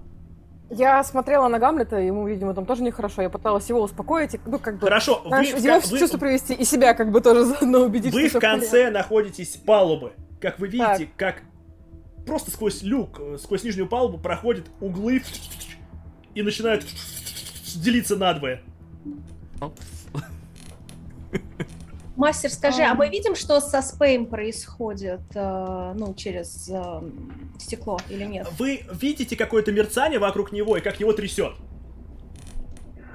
Я 0.71 1.03
смотрела 1.03 1.47
на 1.47 1.59
Гамлета, 1.59 1.97
ему, 1.97 2.27
видимо, 2.27 2.55
там 2.55 2.65
тоже 2.65 2.81
нехорошо. 2.81 3.21
Я 3.21 3.29
пыталась 3.29 3.69
его 3.69 3.81
успокоить, 3.83 4.33
и, 4.35 4.39
ну, 4.47 4.57
как 4.57 4.75
бы... 4.79 4.87
Хорошо, 4.87 5.21
Знаешь, 5.27 5.53
вы, 5.53 5.59
в 5.59 5.63
его 5.63 5.79
в 5.79 5.91
вы- 5.91 5.99
чувство 5.99 6.17
привести 6.17 6.53
и 6.55 6.63
себя 6.65 6.95
как 6.95 7.11
бы 7.11 7.21
тоже 7.21 7.45
заодно 7.45 7.81
убедить, 7.81 8.13
Вы 8.15 8.29
в 8.29 8.39
конце 8.39 8.89
находитесь 8.89 9.57
палубы. 9.57 10.13
Как 10.39 10.57
вы 10.57 10.69
видите, 10.69 11.07
как 11.17 11.43
просто 12.25 12.49
сквозь 12.49 12.81
люк, 12.81 13.19
сквозь 13.37 13.63
нижнюю 13.63 13.87
палубу 13.87 14.17
проходят 14.17 14.65
углы 14.79 15.21
и 16.35 16.41
начинают 16.41 16.85
делиться 17.75 18.15
надвое. 18.15 18.61
Опс. 19.59 19.81
Мастер, 22.15 22.51
скажи, 22.51 22.83
а 22.83 22.93
мы 22.93 23.09
видим, 23.09 23.35
что 23.35 23.59
со 23.61 23.81
Спейм 23.81 24.27
происходит, 24.27 25.21
э, 25.33 25.93
ну, 25.95 26.13
через 26.13 26.69
э, 26.69 27.01
стекло 27.57 27.99
или 28.09 28.25
нет? 28.25 28.47
Вы 28.59 28.83
видите 28.91 29.35
какое-то 29.35 29.71
мерцание 29.71 30.19
вокруг 30.19 30.51
него 30.51 30.77
и 30.77 30.81
как 30.81 30.99
его 30.99 31.13
трясет. 31.13 31.53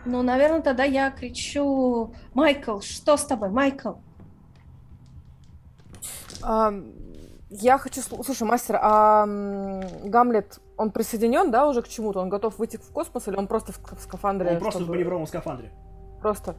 Ну, 0.07 0.23
наверное, 0.23 0.63
тогда 0.63 0.85
я 0.85 1.11
кричу, 1.11 2.15
Майкл, 2.35 2.81
что 2.81 3.17
с 3.17 3.25
тобой, 3.25 3.51
Майкл? 3.51 3.93
А, 6.43 6.73
я 7.51 7.79
хочу... 7.79 8.01
слу- 8.01 8.25
Слушай, 8.25 8.45
мастер, 8.49 8.79
а 8.81 9.25
Гамлет, 10.05 10.59
он 10.77 10.91
присоединен, 10.91 11.51
да, 11.51 11.67
уже 11.67 11.83
к 11.83 11.89
чему-то? 11.89 12.21
Он 12.21 12.29
готов 12.29 12.59
выйти 12.59 12.77
в 12.77 12.91
космос 12.93 13.29
или 13.29 13.37
он 13.37 13.47
просто 13.47 13.73
в, 13.73 13.79
в 13.79 14.01
скафандре? 14.01 14.51
Он 14.53 14.59
просто 14.59 14.85
в 14.85 14.89
маневровом 14.89 15.27
скафандре. 15.27 15.71
Просто. 16.21 16.57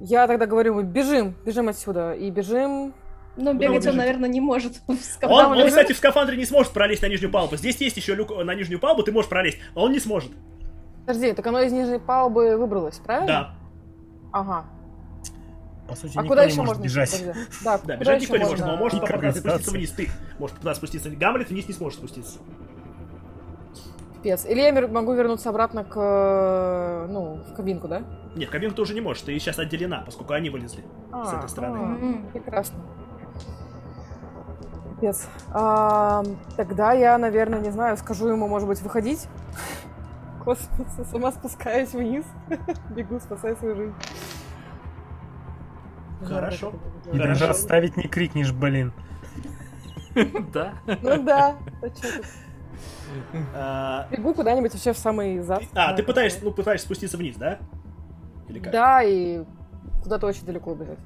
Я 0.00 0.26
тогда 0.26 0.46
говорю 0.46 0.72
ему, 0.78 0.82
бежим, 0.82 1.34
бежим 1.44 1.68
отсюда. 1.68 2.12
И 2.12 2.30
бежим... 2.30 2.92
Ну, 3.38 3.52
бегать 3.52 3.78
бежит? 3.80 3.90
он, 3.92 3.96
наверное, 3.98 4.28
не 4.28 4.40
может. 4.40 4.76
в 4.86 4.90
Он, 4.90 4.96
скафандре. 4.96 5.62
он, 5.62 5.68
кстати, 5.68 5.92
в 5.92 5.96
скафандре 5.96 6.36
не 6.36 6.44
сможет 6.46 6.72
пролезть 6.72 7.02
на 7.02 7.06
нижнюю 7.06 7.30
палубу. 7.30 7.56
Здесь 7.56 7.76
есть 7.80 7.96
еще 7.96 8.14
люк 8.14 8.30
на 8.30 8.54
нижнюю 8.54 8.80
палубу, 8.80 9.02
ты 9.02 9.12
можешь 9.12 9.28
пролезть, 9.28 9.58
а 9.74 9.80
он 9.80 9.92
не 9.92 10.00
сможет. 10.00 10.32
Подожди, 11.06 11.32
так 11.32 11.46
оно 11.46 11.60
из 11.60 11.72
нижней 11.72 11.98
палубы 11.98 12.56
выбралось, 12.56 12.98
правильно? 12.98 13.26
Да. 13.26 13.54
Ага. 14.32 14.64
По 15.88 15.94
сути, 15.94 16.14
А 16.16 16.22
никто 16.22 16.28
куда 16.28 16.44
не 16.44 16.50
еще 16.50 16.60
может 16.62 16.78
можно 16.78 16.82
бежать. 16.84 17.24
Да, 17.62 17.78
Да, 17.84 17.96
бежать 17.96 18.22
никто 18.22 18.36
не 18.36 18.44
может, 18.44 18.66
но 18.66 18.72
он 18.72 18.78
может 18.80 19.00
можно? 19.00 19.16
попытаться 19.16 19.40
спуститься 19.40 19.70
вниз. 19.70 19.90
Ты 19.92 20.08
можешь 20.38 20.56
туда 20.58 20.74
спуститься. 20.74 21.10
Гамлет 21.10 21.48
вниз 21.50 21.68
не 21.68 21.74
сможет 21.74 21.98
спуститься. 21.98 22.38
Пипец. 24.26 24.44
Или 24.44 24.60
я 24.60 24.88
могу 24.88 25.12
вернуться 25.12 25.50
обратно 25.50 25.84
к, 25.84 25.94
э, 25.96 27.06
ну, 27.08 27.40
в 27.48 27.54
кабинку, 27.54 27.86
да? 27.86 28.02
Нет, 28.34 28.50
кабинку 28.50 28.76
ты 28.76 28.82
уже 28.82 28.94
не 28.94 29.00
можешь, 29.00 29.22
ты 29.22 29.38
сейчас 29.38 29.58
отделена, 29.60 30.02
поскольку 30.04 30.32
они 30.32 30.50
вылезли 30.50 30.80
с 30.80 30.84
А, 31.12 31.38
этой 31.38 31.48
стороны. 31.48 31.78
а, 31.78 32.32
прекрасно. 32.32 32.76
Пипец. 34.96 35.28
А, 35.52 36.24
тогда 36.56 36.92
я, 36.92 37.16
наверное, 37.18 37.60
не 37.60 37.70
знаю, 37.70 37.96
скажу 37.96 38.26
ему, 38.26 38.48
может 38.48 38.66
быть, 38.66 38.82
выходить. 38.82 39.28
Космоса, 40.44 41.04
сама 41.04 41.30
спускаюсь 41.30 41.92
вниз. 41.92 42.24
Бегу, 42.96 43.20
спасаю 43.20 43.56
свою 43.56 43.76
жизнь. 43.76 43.94
Хорошо. 46.24 46.72
И 47.12 47.16
даже 47.16 47.46
оставить 47.46 47.96
не 47.96 48.08
крикнешь, 48.08 48.52
блин. 48.52 48.92
Да. 50.52 50.72
Ну 51.02 51.22
да. 51.22 51.56
а 51.82 51.90
чё 51.90 52.08
тут? 52.16 52.26
А, 53.54 54.08
Бегу 54.10 54.34
куда-нибудь 54.34 54.72
вообще 54.72 54.92
в 54.92 54.98
самый 54.98 55.40
зад. 55.40 55.62
А, 55.74 55.92
ты 55.94 56.02
пытаешься, 56.02 56.40
ну, 56.42 56.52
пытаешься 56.52 56.86
спуститься 56.86 57.16
вниз, 57.16 57.36
да? 57.36 57.58
Или 58.48 58.58
как? 58.58 58.72
Да, 58.72 59.02
и 59.02 59.42
куда-то 60.02 60.26
очень 60.26 60.44
далеко 60.44 60.72
убежать. 60.72 60.98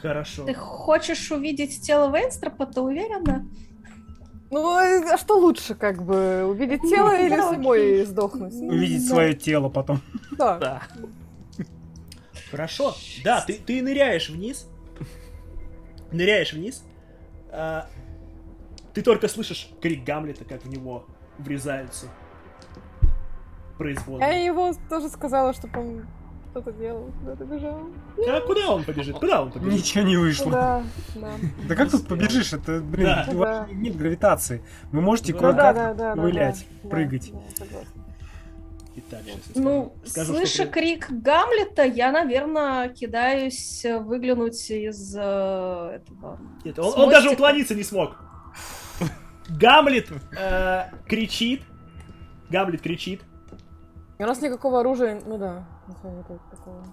Хорошо. 0.00 0.44
Ты 0.44 0.54
хочешь 0.54 1.30
увидеть 1.32 1.80
тело 1.82 2.14
Вейнстропа, 2.14 2.66
ты 2.66 2.80
уверена? 2.80 3.46
Ну, 4.50 4.68
а 4.76 5.16
что 5.18 5.38
лучше, 5.38 5.74
как 5.74 6.04
бы, 6.04 6.44
увидеть 6.44 6.82
тело 6.82 7.08
Ну, 7.10 7.16
или 7.26 7.30
да, 7.36 7.50
самой 7.50 7.80
окей. 7.80 8.04
сдохнуть? 8.06 8.54
Увидеть 8.54 9.08
Да. 9.08 9.14
свое 9.14 9.34
тело 9.34 9.68
потом. 9.68 10.00
Да. 10.32 10.58
Да. 10.58 10.82
Хорошо. 12.50 12.94
Да, 13.24 13.40
ты, 13.44 13.54
ты 13.54 13.82
ныряешь 13.82 14.28
вниз. 14.30 14.68
Ныряешь 16.12 16.52
вниз. 16.52 16.84
А, 17.50 17.88
ты 18.92 19.02
только 19.02 19.26
слышишь 19.26 19.70
крик 19.80 20.04
Гамлета, 20.04 20.44
как 20.44 20.62
в 20.64 20.68
него 20.68 21.06
врезаются. 21.38 22.06
Производно. 23.78 24.24
Я 24.24 24.44
его 24.44 24.72
тоже 24.88 25.08
сказала, 25.08 25.52
чтобы 25.52 25.80
он 25.80 26.06
что-то 26.50 26.70
делал, 26.72 27.10
куда-то 27.20 27.44
бежал. 27.44 27.80
А 28.28 28.40
куда 28.42 28.70
он 28.70 28.84
побежит? 28.84 29.16
Куда 29.18 29.42
он 29.42 29.50
побежит? 29.50 29.80
Ничего 29.80 30.04
не 30.04 30.16
вышло. 30.16 30.52
Да, 30.52 30.82
да. 31.16 31.30
Да 31.68 31.74
как 31.74 31.90
тут 31.90 32.06
побежишь? 32.06 32.52
Это, 32.52 32.78
блин, 32.80 33.06
Да. 33.06 33.26
у 33.32 33.36
вас 33.38 33.68
нет 33.72 33.96
гравитации. 33.96 34.62
Вы 34.92 35.00
можете 35.00 35.32
Ну 35.34 35.40
да, 35.40 35.48
кое-как 35.48 35.74
да, 35.74 35.94
да. 35.94 36.14
да, 36.14 36.22
гулять, 36.22 36.66
да, 36.84 36.88
прыгать. 36.90 37.32
да. 37.58 37.66
Итак, 38.96 39.22
Ну, 39.56 39.92
скажу. 40.04 40.34
Слыша 40.34 40.62
что... 40.62 40.66
крик 40.68 41.10
Гамлета, 41.10 41.82
я, 41.82 42.12
наверное, 42.12 42.88
кидаюсь 42.90 43.84
выглянуть 43.84 44.70
из 44.70 45.16
э, 45.16 45.20
этого... 45.96 46.38
Нет, 46.64 46.78
он, 46.78 46.92
он 47.00 47.10
даже 47.10 47.30
уклониться 47.30 47.74
не 47.74 47.82
смог. 47.82 48.16
Гамлет 49.48 50.10
э, 50.38 50.84
кричит. 51.06 51.62
Гамлет 52.50 52.80
кричит. 52.82 53.22
У 54.18 54.22
нас 54.22 54.40
никакого 54.40 54.80
оружия, 54.80 55.20
ну 55.26 55.38
да. 55.38 55.66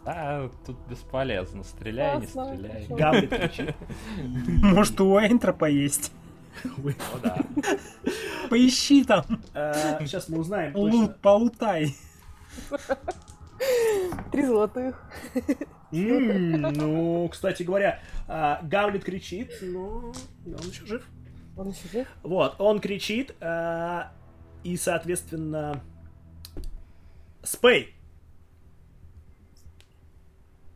Да, 0.06 0.50
тут 0.66 0.78
бесполезно. 0.90 1.64
Стреляй, 1.64 2.20
не 2.20 2.28
стреляй. 2.28 2.88
Гамлет 2.90 3.30
кричит. 3.38 3.76
Может, 4.64 5.00
у 5.02 5.18
Эйнтропа 5.20 5.66
есть. 5.66 6.12
Ну 6.64 6.92
да. 7.24 7.38
Поищи 8.50 9.06
там. 9.06 9.24
э, 9.54 10.00
Сейчас 10.06 10.28
мы 10.28 10.40
узнаем 10.40 10.76
Лут, 10.76 11.18
полутай. 11.22 11.96
Три 14.32 14.46
золотых. 14.46 15.02
Ну, 15.92 17.28
кстати 17.32 17.64
говоря, 17.64 18.00
э, 18.28 18.58
Гамлет 18.64 19.04
кричит, 19.04 19.52
но 19.62 20.12
он 20.46 20.70
еще 20.70 20.86
жив. 20.86 21.06
Он 21.58 21.70
еще 21.70 21.88
жив? 21.90 22.08
Вот, 22.24 22.56
он 22.60 22.80
кричит, 22.80 23.36
э, 23.40 24.02
и, 24.64 24.78
соответственно, 24.78 25.82
Спей. 27.44 27.96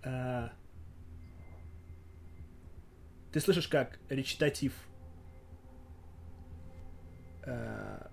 А, 0.04 0.52
Ты 3.32 3.40
слышишь, 3.40 3.68
как 3.68 4.00
речитатив 4.10 4.74
а, 7.46 8.10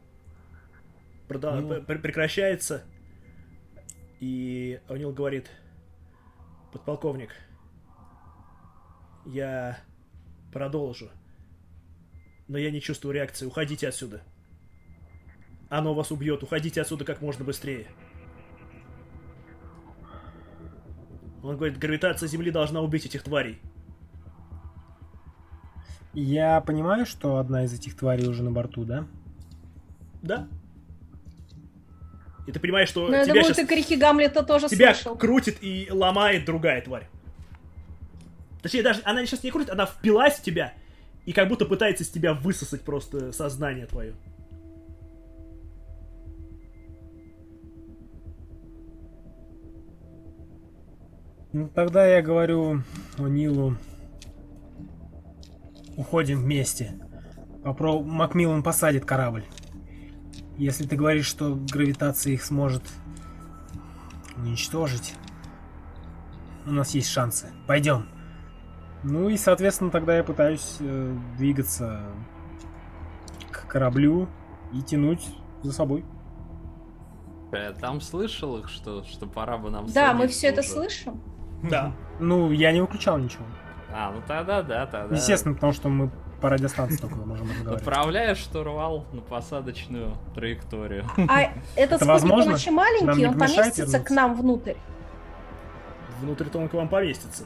прода- 1.28 1.60
Ну. 1.60 1.82
пр- 1.82 2.00
прекращается, 2.00 2.82
и 4.20 4.80
О'Нил 4.88 5.12
говорит, 5.12 5.50
подполковник, 6.72 7.30
я 9.24 9.78
продолжу, 10.52 11.08
но 12.52 12.58
я 12.58 12.70
не 12.70 12.82
чувствую 12.82 13.14
реакции, 13.14 13.46
уходите 13.46 13.88
отсюда. 13.88 14.20
Оно 15.70 15.94
вас 15.94 16.10
убьет, 16.10 16.42
уходите 16.42 16.82
отсюда 16.82 17.02
как 17.06 17.22
можно 17.22 17.46
быстрее. 17.46 17.86
Он 21.42 21.56
говорит, 21.56 21.78
гравитация 21.78 22.26
Земли 22.26 22.50
должна 22.50 22.82
убить 22.82 23.06
этих 23.06 23.22
тварей. 23.22 23.58
Я 26.12 26.60
понимаю, 26.60 27.06
что 27.06 27.38
одна 27.38 27.64
из 27.64 27.72
этих 27.72 27.96
тварей 27.96 28.28
уже 28.28 28.42
на 28.42 28.50
борту, 28.50 28.84
да? 28.84 29.06
Да? 30.20 30.46
И 32.46 32.52
ты 32.52 32.60
понимаешь, 32.60 32.90
что 32.90 33.08
Но 33.08 33.16
я 33.16 33.24
тебя 33.24 33.32
думаю, 33.32 33.44
сейчас 33.46 33.56
ты 33.56 33.66
крики 33.66 33.94
Гамлета 33.94 34.42
тоже 34.42 34.68
тебя 34.68 34.92
слышал. 34.92 35.16
крутит 35.16 35.56
и 35.62 35.88
ломает 35.90 36.44
другая 36.44 36.82
тварь. 36.82 37.08
Точнее, 38.60 38.82
даже 38.82 39.00
она 39.04 39.24
сейчас 39.24 39.42
не 39.42 39.50
крутит, 39.50 39.70
она 39.70 39.86
впилась 39.86 40.34
в 40.34 40.42
тебя 40.42 40.74
и 41.24 41.32
как 41.32 41.48
будто 41.48 41.64
пытается 41.64 42.04
из 42.04 42.10
тебя 42.10 42.34
высосать 42.34 42.82
просто 42.82 43.32
сознание 43.32 43.86
твое. 43.86 44.14
Ну, 51.52 51.68
тогда 51.68 52.06
я 52.06 52.22
говорю 52.22 52.82
Нилу, 53.18 53.76
уходим 55.96 56.40
вместе. 56.40 56.94
Попро... 57.62 58.02
Макмиллан 58.02 58.62
посадит 58.62 59.04
корабль. 59.04 59.44
Если 60.56 60.86
ты 60.86 60.96
говоришь, 60.96 61.26
что 61.26 61.54
гравитация 61.54 62.32
их 62.32 62.42
сможет 62.42 62.82
уничтожить, 64.36 65.14
у 66.64 66.70
нас 66.70 66.94
есть 66.94 67.08
шансы. 67.08 67.48
Пойдем. 67.66 68.08
Ну 69.02 69.28
и, 69.28 69.36
соответственно, 69.36 69.90
тогда 69.90 70.16
я 70.16 70.24
пытаюсь 70.24 70.76
э, 70.80 71.16
двигаться 71.36 72.02
к 73.50 73.66
кораблю 73.66 74.28
и 74.72 74.80
тянуть 74.82 75.26
за 75.62 75.72
собой. 75.72 76.04
Я 77.52 77.72
там 77.72 78.00
слышал 78.00 78.56
их, 78.58 78.68
что, 78.68 79.04
что 79.04 79.26
пора 79.26 79.58
бы 79.58 79.70
нам 79.70 79.86
Да, 79.86 80.14
мы 80.14 80.28
все 80.28 80.48
это 80.48 80.62
слышим. 80.62 81.20
Да. 81.62 81.92
Ну, 82.20 82.52
я 82.52 82.70
не 82.70 82.80
выключал 82.80 83.18
ничего. 83.18 83.42
А, 83.92 84.12
ну 84.12 84.22
тогда 84.28 84.62
да, 84.62 84.86
тогда. 84.86 85.16
Естественно, 85.16 85.54
потому 85.54 85.72
что 85.72 85.88
мы 85.88 86.10
по 86.40 86.50
радиостанции 86.50 86.96
только 86.98 87.16
можем 87.16 87.48
разговаривать. 87.48 87.84
Направляешь 87.84 88.38
штурвал 88.38 89.06
на 89.12 89.22
посадочную 89.22 90.16
траекторию. 90.34 91.04
А 91.28 91.52
этот 91.74 92.00
спутник, 92.00 92.32
он 92.32 92.52
очень 92.52 92.72
маленький, 92.72 93.26
он 93.26 93.38
поместится 93.38 93.98
к 93.98 94.10
нам 94.10 94.36
внутрь. 94.36 94.74
Внутрь-то 96.20 96.58
он 96.58 96.68
к 96.68 96.74
вам 96.74 96.88
поместится. 96.88 97.44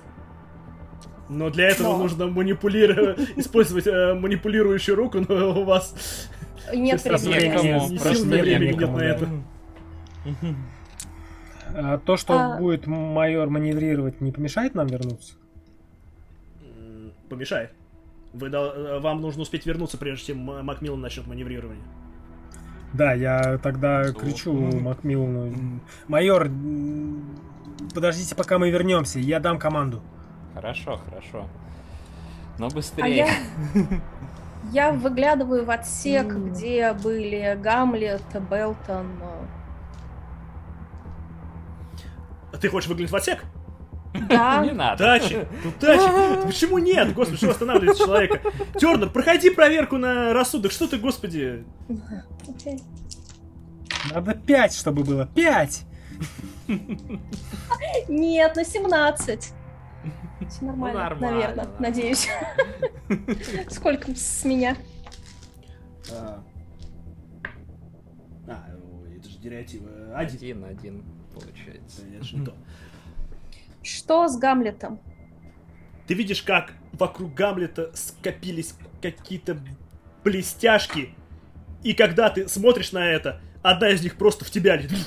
Но 1.29 1.51
для 1.51 1.69
этого 1.69 1.89
Но. 1.93 1.99
нужно 1.99 2.27
манипулировать, 2.29 3.19
использовать 3.37 3.87
э, 3.87 4.15
манипулирующую 4.15 4.97
руку, 4.97 5.19
но 5.29 5.61
у 5.61 5.65
вас 5.65 6.29
Нет 6.73 7.03
времени. 7.03 7.99
просто 7.99 8.27
времени 8.29 8.73
нет 8.79 8.91
на 8.91 9.01
это. 9.01 9.29
А 11.75 11.99
то, 11.99 12.17
что 12.17 12.35
А- 12.39 12.59
будет 12.59 12.87
майор 12.87 13.51
маневрировать, 13.51 14.21
не 14.21 14.31
помешает 14.31 14.75
нам 14.75 14.87
вернуться? 14.87 15.35
Помешает. 17.29 17.73
Вы 18.33 18.49
э, 18.49 18.99
вам 19.01 19.21
нужно 19.21 19.43
успеть 19.43 19.67
вернуться, 19.67 19.99
прежде 19.99 20.27
чем 20.27 20.39
Макмиллан 20.39 21.01
начнет 21.01 21.27
маневрирование. 21.27 21.85
Да, 22.93 23.13
я 23.15 23.59
тогда 23.59 24.05
Что? 24.05 24.21
кричу 24.21 24.53
Макмиллану. 24.55 25.81
Майор, 26.07 26.49
подождите, 27.95 28.37
пока 28.37 28.59
мы 28.59 28.71
вернемся, 28.71 29.19
я 29.19 29.41
дам 29.41 29.59
команду. 29.59 30.03
Хорошо, 30.57 30.99
хорошо. 31.09 31.47
Но 32.59 32.67
А 32.67 32.71
быстрее. 32.71 33.17
я, 33.17 33.29
я 34.73 34.93
выглядываю 34.93 35.65
в 35.65 35.71
отсек, 35.71 36.27
где 36.35 36.93
были 36.95 37.57
Гамлет, 37.63 38.23
Белтон. 38.51 39.07
э, 42.53 42.57
Ты 42.59 42.69
хочешь 42.71 42.89
выглянуть 42.89 43.13
в 43.13 43.17
отсек? 43.17 43.45
Да, 44.29 44.61
Не 44.65 44.71
надо. 44.73 45.05
Тачи! 45.05 45.47
Ну 45.63 45.71
тачи! 45.79 46.47
Почему 46.47 46.79
нет? 46.79 47.13
Господи, 47.13 47.37
что 47.37 47.51
останавливает 47.51 47.99
человека? 47.99 48.41
Тернер, 48.79 49.11
проходи 49.11 49.51
проверку 49.51 49.99
на 49.99 50.33
рассудок. 50.33 50.73
Что 50.73 50.89
ты, 50.89 50.97
господи? 50.97 51.65
окей. 52.49 52.81
Надо 54.15 54.35
пять, 54.35 54.75
чтобы 54.75 55.05
было. 55.05 55.27
Пять! 55.27 55.83
Нет, 58.09 58.57
на 58.57 58.65
17. 58.65 59.53
Все 60.49 60.65
нормально, 60.65 60.99
Ну, 60.99 61.05
нормально, 61.05 61.31
наверное, 61.37 61.65
нормально. 61.65 61.81
надеюсь. 61.81 62.29
Сколько 63.71 64.15
с 64.15 64.45
меня? 64.45 64.77
А, 66.13 66.43
а, 68.49 68.67
это 69.17 69.29
же 69.29 69.39
директива. 69.39 69.91
Один. 70.15 70.37
Один, 70.37 70.65
один, 70.65 71.05
получается. 71.35 72.03
Это 72.15 72.25
же 72.25 72.37
не 72.37 72.47
то. 72.47 72.55
Что 73.83 74.29
с 74.29 74.37
Гамлетом? 74.39 75.01
Ты 76.07 76.15
видишь, 76.15 76.43
как 76.43 76.73
вокруг 76.93 77.35
Гамлета 77.35 77.91
скопились 77.95 78.75
какие-то 79.03 79.59
блестяшки, 80.25 81.15
и 81.83 81.93
когда 81.93 82.31
ты 82.31 82.49
смотришь 82.49 82.93
на 82.93 83.05
это, 83.07 83.41
одна 83.63 83.91
из 83.91 84.03
них 84.03 84.17
просто 84.17 84.45
в 84.45 84.51
тебя 84.51 84.77
летит. 84.77 85.07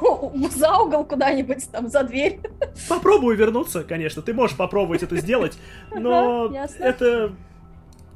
За 0.54 0.78
угол 0.78 1.04
куда-нибудь 1.04 1.70
там, 1.70 1.88
за 1.88 2.02
дверь. 2.04 2.40
Попробую 2.88 3.36
вернуться, 3.36 3.84
конечно, 3.84 4.22
ты 4.22 4.32
можешь 4.34 4.56
попробовать 4.56 5.02
это 5.02 5.16
сделать, 5.16 5.56
но 5.92 6.52
это... 6.78 7.32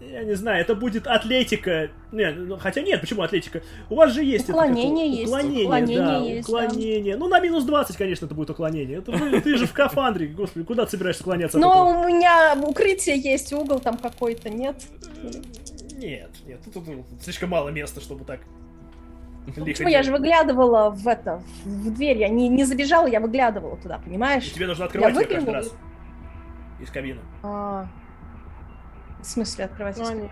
Я 0.00 0.24
не 0.24 0.32
знаю, 0.34 0.62
это 0.62 0.74
будет 0.74 1.06
атлетика. 1.06 1.90
Не, 2.10 2.30
ну, 2.30 2.56
хотя 2.56 2.80
нет, 2.80 3.02
почему 3.02 3.20
атлетика? 3.22 3.62
У 3.90 3.96
вас 3.96 4.14
же 4.14 4.24
есть 4.24 4.44
это 4.44 4.54
как- 4.54 4.62
Уклонение 4.70 5.10
есть, 5.10 5.26
Уклонение, 5.28 5.64
уклонение 5.66 5.98
да, 5.98 6.16
есть, 6.16 6.48
да. 6.48 6.56
уклонение. 6.66 7.16
Ну, 7.18 7.28
на 7.28 7.38
минус 7.38 7.64
20, 7.64 7.96
конечно, 7.98 8.24
это 8.24 8.34
будет 8.34 8.48
уклонение. 8.48 8.98
Это 8.98 9.12
вы- 9.12 9.40
ты 9.42 9.56
же 9.58 9.66
в 9.66 9.74
кафандре, 9.74 10.28
господи, 10.28 10.64
куда 10.64 10.86
ты 10.86 10.92
собираешься 10.92 11.22
уклоняться 11.22 11.58
от 11.58 11.62
Но 11.62 12.00
у 12.00 12.08
меня 12.08 12.56
укрытие 12.62 13.18
есть, 13.20 13.52
угол 13.52 13.78
там 13.78 13.98
какой-то, 13.98 14.48
нет? 14.48 14.76
Нет, 15.98 16.30
нет, 16.46 16.60
тут, 16.64 16.72
тут 16.72 16.86
слишком 17.22 17.50
мало 17.50 17.68
места, 17.68 18.00
чтобы 18.00 18.24
так 18.24 18.40
Почему 19.46 19.66
я 19.88 20.02
делать. 20.02 20.06
же 20.06 20.12
выглядывала 20.12 20.90
в 20.90 21.06
это, 21.08 21.42
в 21.64 21.90
дверь, 21.94 22.18
я 22.18 22.28
не, 22.28 22.48
не 22.48 22.64
забежала, 22.64 23.06
я 23.06 23.20
выглядывала 23.20 23.76
туда, 23.76 23.96
И 23.96 24.04
понимаешь? 24.08 24.52
тебе 24.52 24.66
нужно 24.66 24.84
открывать 24.84 25.14
Я 25.14 25.20
ее 25.22 25.26
каждый 25.28 25.54
раз. 25.54 25.72
Из 26.80 26.90
кабины. 26.90 27.20
А, 27.42 27.86
В 29.20 29.24
смысле 29.24 29.64
открывать? 29.64 29.98
ну. 29.98 30.28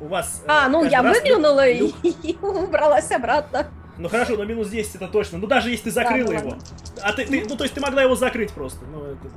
У 0.00 0.06
вас... 0.06 0.42
э, 0.44 0.48
А, 0.50 0.68
ну 0.68 0.84
я 0.84 1.02
выглянула 1.02 1.66
и, 1.68 1.78
люк- 1.80 1.94
и 2.02 2.38
убралась 2.40 3.10
обратно. 3.10 3.66
Ну 3.98 4.08
хорошо, 4.08 4.36
но 4.36 4.44
минус 4.44 4.70
10 4.70 4.94
это 4.94 5.08
точно. 5.08 5.36
Ну 5.38 5.46
даже 5.46 5.68
если 5.70 5.84
ты 5.84 5.90
закрыла 5.90 6.28
Да, 6.28 6.32
ну 6.32 6.38
его. 6.38 6.48
ладно. 6.50 6.64
А 7.02 7.12
ты, 7.12 7.26
ты- 7.26 7.44
ну 7.46 7.56
то 7.56 7.64
есть 7.64 7.74
ты 7.74 7.80
могла 7.82 8.02
его 8.02 8.14
закрыть 8.14 8.50
просто. 8.52 8.84
Ну 8.86 9.04
это... 9.04 9.30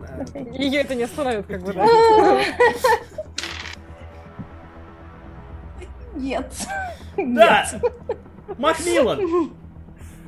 да. 0.34 0.40
Ее 0.58 0.80
это 0.82 0.94
не 0.94 1.04
остановит, 1.04 1.46
как 1.46 1.62
бы. 1.62 1.72
Нет. 6.16 6.52
Да! 7.16 7.66
Макмиллан! 8.58 9.52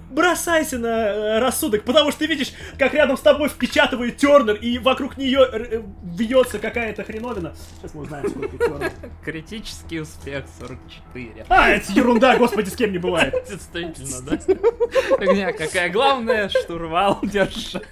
Бросайся 0.08 0.78
на 0.78 0.86
э, 0.86 1.38
рассудок, 1.40 1.82
потому 1.82 2.10
что 2.10 2.20
ты 2.20 2.26
видишь, 2.26 2.52
как 2.78 2.94
рядом 2.94 3.16
с 3.16 3.20
тобой 3.20 3.48
впечатывает 3.48 4.16
Тернер, 4.16 4.54
и 4.54 4.78
вокруг 4.78 5.18
нее 5.18 5.40
э, 5.52 5.82
вьется 6.04 6.60
какая-то 6.60 7.02
хреновина. 7.02 7.54
Сейчас 7.76 7.92
мы 7.92 8.02
узнаем, 8.02 8.30
сколько 8.30 8.56
Тернер. 8.64 8.92
Критический 9.24 10.00
успех 10.00 10.44
44. 10.60 11.46
А, 11.48 11.70
это 11.70 11.92
ерунда, 11.92 12.38
господи, 12.38 12.70
с 12.70 12.76
кем 12.76 12.92
не 12.92 12.98
бывает. 12.98 13.34
Действительно, 13.50 14.22
да? 14.22 14.36
Фигня 14.38 15.52
какая. 15.52 15.90
Главное, 15.90 16.48
штурвал 16.48 17.18
держать. 17.22 17.82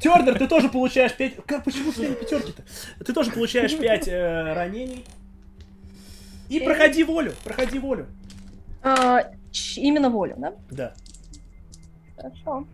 Тернер, 0.00 0.36
ты 0.36 0.48
тоже 0.48 0.68
получаешь 0.68 1.14
5... 1.14 1.46
Как, 1.46 1.64
почему 1.64 1.92
все 1.92 2.12
пятерки-то? 2.14 2.62
Ты 3.04 3.12
тоже 3.12 3.30
получаешь 3.30 3.74
5 3.76 4.08
ранений. 4.56 5.04
И 6.48 6.56
Окей. 6.56 6.66
проходи 6.66 7.04
волю, 7.04 7.32
проходи 7.42 7.78
волю. 7.78 8.06
А, 8.82 9.30
именно 9.76 10.10
волю, 10.10 10.34
да? 10.38 10.54
Да. 10.70 10.94
Хорошо. 12.16 12.66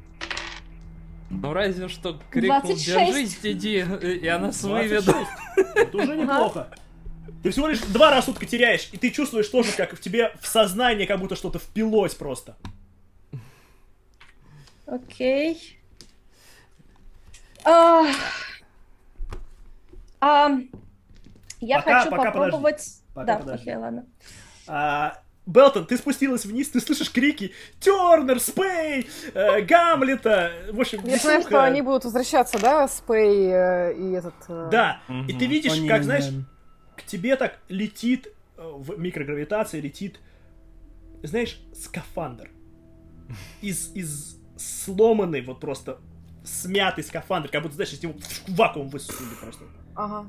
Ну 1.30 1.52
разве 1.52 1.88
что 1.88 2.20
крикнул 2.30 2.60
26. 2.62 2.86
«Держись, 3.06 3.38
иди!» 3.44 3.76
и 3.78 4.26
она 4.26 4.50
26. 4.50 4.62
выведет. 4.64 5.26
Это 5.76 5.96
уже 5.96 6.16
неплохо. 6.16 6.68
Ты 7.42 7.50
всего 7.50 7.68
лишь 7.68 7.78
два 7.80 8.10
рассудка 8.10 8.44
теряешь, 8.44 8.88
и 8.92 8.96
ты 8.96 9.10
чувствуешь 9.10 9.48
тоже, 9.48 9.72
как 9.72 9.96
в 9.96 10.00
тебе 10.00 10.32
в 10.40 10.46
сознание 10.46 11.06
как 11.06 11.20
будто 11.20 11.36
что-то 11.36 11.58
впилось 11.58 12.14
просто. 12.14 12.56
Окей. 14.86 15.78
А, 17.64 18.06
а, 20.20 20.50
я 21.60 21.76
Пока- 21.78 21.98
хочу 22.00 22.10
пока 22.10 22.24
попробовать... 22.32 22.99
Пока 23.14 23.34
да, 23.34 23.38
подожди. 23.40 23.70
окей, 23.70 23.76
ладно. 23.82 24.06
А, 24.66 25.18
Белтон, 25.46 25.86
ты 25.86 25.96
спустилась 25.96 26.44
вниз, 26.44 26.68
ты 26.68 26.80
слышишь 26.80 27.10
крики 27.10 27.52
Тернер, 27.80 28.38
Спей, 28.40 29.08
э, 29.34 29.62
Гамлета. 29.62 30.52
В 30.70 30.80
общем, 30.80 31.00
Я 31.04 31.16
знаю, 31.16 31.42
что 31.42 31.62
они 31.64 31.82
будут 31.82 32.04
возвращаться, 32.04 32.58
да, 32.60 32.86
Спей 32.88 33.50
э, 33.50 33.94
и 33.94 34.12
этот... 34.12 34.34
э, 34.48 34.68
Да, 34.70 35.00
и 35.08 35.12
Мгм. 35.12 35.38
ты 35.38 35.46
видишь, 35.46 35.72
Они, 35.72 35.88
как, 35.88 36.04
знаешь, 36.04 36.26
да. 36.28 36.44
к 36.96 37.02
тебе 37.04 37.36
так 37.36 37.58
летит 37.68 38.28
э, 38.56 38.62
в 38.62 38.98
микрогравитации, 38.98 39.80
летит, 39.80 40.20
знаешь, 41.22 41.60
скафандр. 41.74 42.50
Из, 43.62 43.92
из 43.94 44.36
сломанный, 44.56 45.40
вот 45.40 45.60
просто 45.60 45.98
смятый 46.44 47.02
скафандр, 47.04 47.48
как 47.48 47.62
будто, 47.62 47.74
знаешь, 47.74 47.92
из 47.92 48.02
него 48.02 48.14
вакуум 48.48 48.88
высунули 48.88 49.34
просто. 49.40 49.64
Ага. 49.96 50.26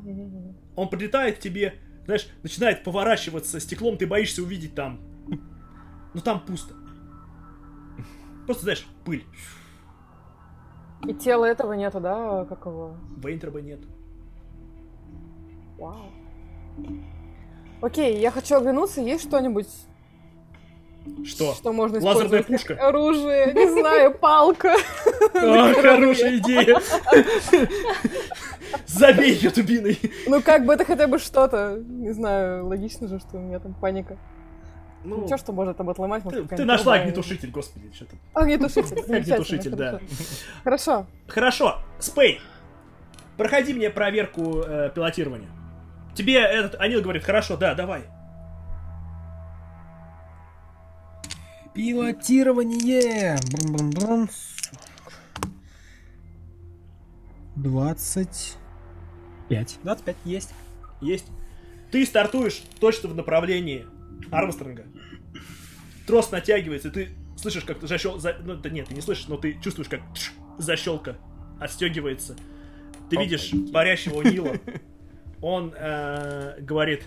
Он 0.76 0.90
прилетает 0.90 1.38
к 1.38 1.40
тебе, 1.40 1.76
знаешь, 2.06 2.28
начинает 2.44 2.84
поворачиваться 2.84 3.60
стеклом, 3.60 3.98
ты 3.98 4.08
боишься 4.08 4.42
увидеть 4.42 4.76
там. 4.76 5.00
Но 6.14 6.22
там 6.22 6.40
пусто. 6.46 6.74
Просто, 8.46 8.64
знаешь, 8.64 8.86
пыль. 9.06 9.24
И 11.08 11.14
тела 11.14 11.46
этого 11.46 11.74
нету, 11.74 12.00
да, 12.00 12.46
как 12.46 12.66
его? 12.66 12.98
Вейнтроба 13.18 13.62
нет. 13.62 13.80
Вау. 15.78 16.12
Окей, 17.82 18.20
я 18.20 18.30
хочу 18.30 18.56
оглянуться, 18.58 19.02
есть 19.02 19.24
что-нибудь, 19.28 19.68
Что? 21.26 21.54
что 21.54 21.74
можно 21.74 22.00
Лазерная 22.00 22.44
пушка? 22.44 22.76
оружие? 22.76 23.54
Не 23.54 23.70
знаю, 23.80 24.14
палка. 24.18 24.76
А, 25.34 25.74
хорошая 25.74 26.38
идея. 26.38 26.78
Забей 28.86 29.34
ее 29.34 29.50
дубиной. 29.52 30.00
Ну, 30.28 30.42
как 30.42 30.66
бы 30.66 30.74
это 30.74 30.86
хотя 30.86 31.08
бы 31.08 31.20
что-то. 31.20 31.82
Не 31.86 32.12
знаю, 32.12 32.66
логично 32.68 33.08
же, 33.08 33.20
что 33.20 33.38
у 33.38 33.40
меня 33.40 33.60
там 33.60 33.74
паника. 33.74 34.18
Ну, 35.04 35.24
Ничего, 35.24 35.38
что 35.38 35.52
может 35.52 35.78
там 35.78 35.90
отломать. 35.90 36.22
ты, 36.22 36.26
может, 36.26 36.42
ты 36.42 36.48
какая-нибудь 36.50 36.68
нашла 36.68 36.94
огнетушитель, 36.96 37.50
господи, 37.50 37.92
что 37.94 38.06
ты. 38.06 38.18
Огнетушитель. 38.34 39.00
Огнетушитель, 39.16 39.72
замечательно, 39.72 39.78
да. 39.78 40.00
Хорошо. 40.64 41.06
Хорошо, 41.28 41.80
Спей, 42.00 42.40
проходи 43.38 43.74
мне 43.74 43.90
проверку 43.90 44.62
э, 44.62 44.92
пилотирования. 44.94 45.50
Тебе 46.14 46.40
этот 46.40 46.80
Анил 46.80 47.02
говорит, 47.02 47.24
хорошо, 47.24 47.58
да, 47.58 47.74
давай. 47.74 48.04
Пилотирование. 51.74 53.38
Брум-брум-брум. 53.54 54.30
25. 59.52 59.80
25 59.84 60.16
есть. 60.26 60.50
Есть. 61.02 61.26
Ты 61.92 62.06
стартуешь 62.06 62.62
точно 62.80 63.10
в 63.10 63.16
направлении 63.16 63.86
Армстронга. 64.32 64.86
Трос 66.08 66.32
натягивается, 66.32 66.88
и 66.88 66.92
ты 66.92 67.10
слышишь, 67.38 67.64
как 67.64 67.82
защел... 67.82 68.18
за- 68.20 68.38
Ну, 68.44 68.56
да 68.56 68.70
нет, 68.70 68.88
ты 68.88 68.94
не 68.96 69.02
слышишь, 69.02 69.28
но 69.28 69.38
ты 69.38 69.60
чувствуешь, 69.62 69.90
как 69.90 70.02
защелка 70.58 71.18
отстегивается. 71.60 72.36
Ты 73.10 73.18
видишь 73.18 73.52
парящего 73.74 74.22
Нила. 74.22 74.56
Он 75.42 75.74
э, 75.76 76.58
говорит, 76.62 77.04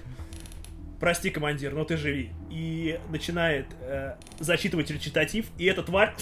прости, 1.00 1.31
командир, 1.31 1.73
но 1.74 1.84
ты 1.84 1.97
живи. 1.97 2.31
И 2.50 2.98
начинает 3.10 3.66
э, 3.81 4.16
зачитывать 4.39 4.90
речитатив, 4.90 5.47
и 5.56 5.64
эта 5.66 5.82
тварь, 5.82 6.14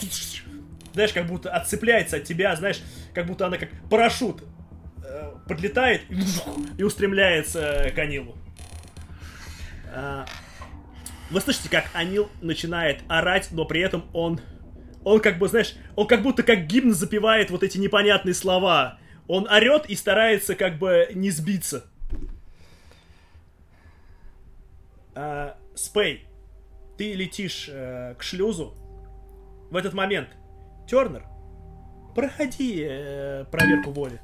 знаешь, 0.92 1.12
как 1.12 1.26
будто 1.26 1.50
отцепляется 1.50 2.18
от 2.18 2.24
тебя, 2.24 2.54
знаешь, 2.54 2.80
как 3.14 3.26
будто 3.26 3.46
она 3.46 3.56
как 3.56 3.70
парашют 3.90 4.44
подлетает 5.52 6.02
и, 6.78 6.82
устремляется 6.82 7.92
к 7.94 7.98
Анилу. 7.98 8.36
А, 9.94 10.24
Вы 11.30 11.40
слышите, 11.40 11.68
как 11.68 11.90
Анил 11.92 12.30
начинает 12.40 13.02
орать, 13.08 13.48
но 13.50 13.64
при 13.64 13.80
этом 13.80 14.04
он... 14.12 14.40
Он 15.04 15.18
как 15.18 15.38
бы, 15.38 15.48
знаешь, 15.48 15.74
он 15.96 16.06
как 16.06 16.22
будто 16.22 16.44
как 16.44 16.66
гимн 16.66 16.92
запевает 16.92 17.50
вот 17.50 17.64
эти 17.64 17.76
непонятные 17.76 18.34
слова. 18.34 19.00
Он 19.26 19.48
орет 19.50 19.86
и 19.90 19.96
старается 19.96 20.54
как 20.54 20.78
бы 20.78 21.08
не 21.12 21.30
сбиться. 21.30 21.84
А, 25.14 25.56
Спей, 25.74 26.24
ты 26.96 27.14
летишь 27.14 27.68
э, 27.68 28.14
к 28.16 28.22
шлюзу. 28.22 28.74
В 29.70 29.76
этот 29.76 29.92
момент, 29.92 30.28
Тернер, 30.86 31.24
проходи 32.14 32.86
э, 32.88 33.44
проверку 33.50 33.90
воли. 33.90 34.20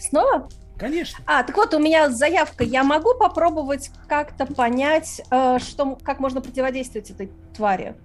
Снова? 0.00 0.48
Конечно. 0.78 1.24
А, 1.26 1.42
так 1.42 1.56
вот, 1.56 1.72
у 1.74 1.78
меня 1.78 2.10
заявка. 2.10 2.62
Я 2.62 2.84
могу 2.84 3.14
попробовать 3.18 3.90
как-то 4.08 4.46
понять, 4.46 5.22
э, 5.30 5.58
что, 5.58 5.96
как 6.02 6.20
можно 6.20 6.40
противодействовать 6.40 7.10
этой 7.10 7.32
твари? 7.54 7.96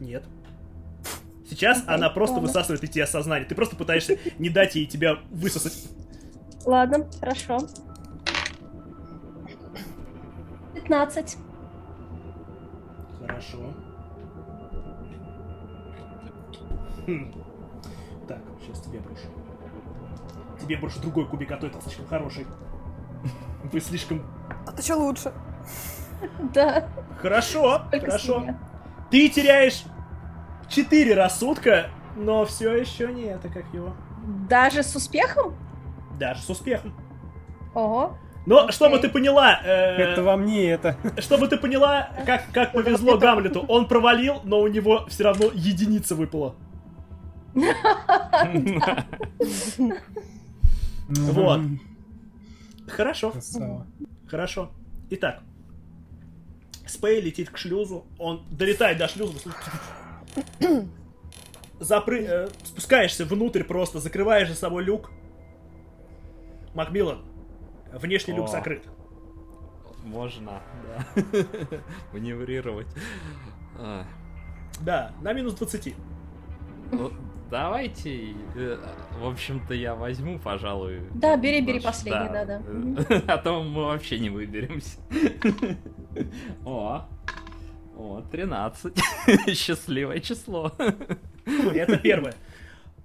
Нет. 0.00 0.24
Сейчас 1.48 1.78
Окей, 1.82 1.94
она 1.94 2.10
просто 2.10 2.36
ладно. 2.36 2.48
высасывает 2.48 2.82
из 2.82 2.90
тебя 2.90 3.06
сознание. 3.06 3.46
Ты 3.46 3.54
просто 3.54 3.76
пытаешься 3.76 4.18
не 4.38 4.48
дать 4.48 4.74
ей 4.76 4.86
тебя 4.86 5.18
высосать. 5.30 5.74
Ладно, 6.64 7.08
хорошо. 7.20 7.58
15. 10.74 11.36
Хорошо. 13.20 13.74
Хм. 17.06 17.32
Так, 18.26 18.40
сейчас 18.60 18.80
тебе 18.82 19.00
брошу. 19.00 19.28
Тебе 20.66 20.78
брошу 20.78 21.00
другой 21.00 21.26
кубик, 21.26 21.52
а 21.52 21.56
то 21.58 21.66
этот 21.68 21.82
слишком 21.84 22.08
хороший. 22.08 22.44
Вы 23.72 23.80
слишком... 23.80 24.26
А 24.66 24.72
то 24.72 24.82
что 24.82 24.96
лучше? 24.96 25.32
Да, 26.52 26.88
Хорошо, 27.20 27.82
хорошо. 27.90 28.44
Ты 29.10 29.28
теряешь 29.28 29.84
4 30.68 31.14
рассудка, 31.14 31.90
но 32.16 32.44
все 32.44 32.76
еще 32.76 33.12
не 33.12 33.24
это, 33.24 33.48
как 33.48 33.64
его. 33.72 33.92
Даже 34.48 34.82
с 34.82 34.96
успехом? 34.96 35.54
Даже 36.18 36.42
с 36.42 36.50
успехом. 36.50 36.94
Ого. 37.74 38.18
Но 38.46 38.60
Окей. 38.60 38.72
чтобы 38.72 38.98
ты 38.98 39.08
поняла, 39.08 39.60
э, 39.62 39.68
Это 39.68 40.22
вам 40.22 40.46
не 40.46 40.64
это. 40.64 40.96
чтобы 41.18 41.46
ты 41.46 41.58
поняла, 41.58 42.08
как, 42.24 42.44
как 42.52 42.72
повезло 42.72 43.18
Гамлету, 43.18 43.60
он 43.68 43.86
провалил, 43.86 44.40
но 44.44 44.60
у 44.60 44.66
него 44.66 45.04
все 45.08 45.24
равно 45.24 45.46
единица 45.52 46.14
выпала. 46.16 46.54
Вот. 51.08 51.58
Мгм. 51.58 51.80
Хорошо, 52.88 53.32
Красава. 53.32 53.86
хорошо. 54.28 54.70
Итак, 55.10 55.42
Спей 56.86 57.20
летит 57.20 57.50
к 57.50 57.56
шлюзу, 57.58 58.04
он 58.18 58.44
долетает 58.50 58.98
до 58.98 59.08
шлюза, 59.08 59.38
запры... 61.80 62.24
э, 62.24 62.48
спускаешься 62.64 63.24
внутрь 63.24 63.64
просто, 63.64 63.98
закрываешь 64.00 64.48
за 64.48 64.54
собой 64.54 64.84
люк. 64.84 65.10
Макмиллан, 66.74 67.24
внешний 67.92 68.34
люк 68.34 68.46
О. 68.46 68.48
закрыт. 68.48 68.84
Можно, 70.04 70.60
да. 70.84 71.22
Маневрировать. 72.12 72.86
А, 73.78 74.04
Да, 74.80 75.12
на 75.22 75.32
минус 75.32 75.54
20. 75.54 75.94
Давайте, 77.50 78.34
э, 78.56 78.78
в 79.20 79.26
общем-то, 79.26 79.72
я 79.74 79.94
возьму, 79.94 80.38
пожалуй. 80.38 81.00
Да, 81.14 81.36
бери, 81.36 81.60
бери 81.60 81.78
последний, 81.80 82.28
да-да. 82.28 82.60
Э, 83.08 83.20
А 83.28 83.38
то 83.38 83.62
мы 83.62 83.84
вообще 83.84 84.18
не 84.18 84.30
выберемся. 84.30 84.98
О, 86.64 87.06
о, 87.96 88.22
13. 88.32 88.94
Счастливое 89.56 90.20
число. 90.20 90.72
Это 91.46 91.98
первое. 91.98 92.34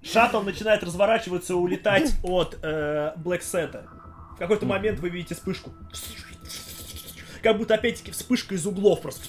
Шаттл 0.02 0.42
начинает 0.42 0.84
разворачиваться 0.84 1.54
и 1.54 1.56
улетать 1.56 2.16
от 2.24 2.58
э, 2.64 3.14
Блэксета. 3.18 3.88
В 4.34 4.38
какой-то 4.40 4.66
момент 4.66 5.00
вы 5.00 5.10
видите 5.10 5.36
вспышку. 5.36 5.72
Как 7.44 7.58
будто 7.58 7.76
опять-таки 7.76 8.12
вспышка 8.12 8.56
из 8.56 8.66
углов 8.66 9.02
просто. 9.02 9.24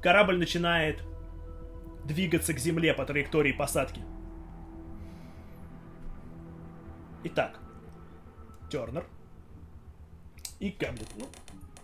Корабль 0.00 0.36
начинает 0.36 1.00
двигаться 2.04 2.52
к 2.54 2.58
земле 2.58 2.94
по 2.94 3.04
траектории 3.04 3.52
посадки. 3.52 4.02
Итак, 7.24 7.58
Тернер 8.70 9.04
и 10.58 10.70
Гамлет. 10.78 11.08
Ну, 11.16 11.26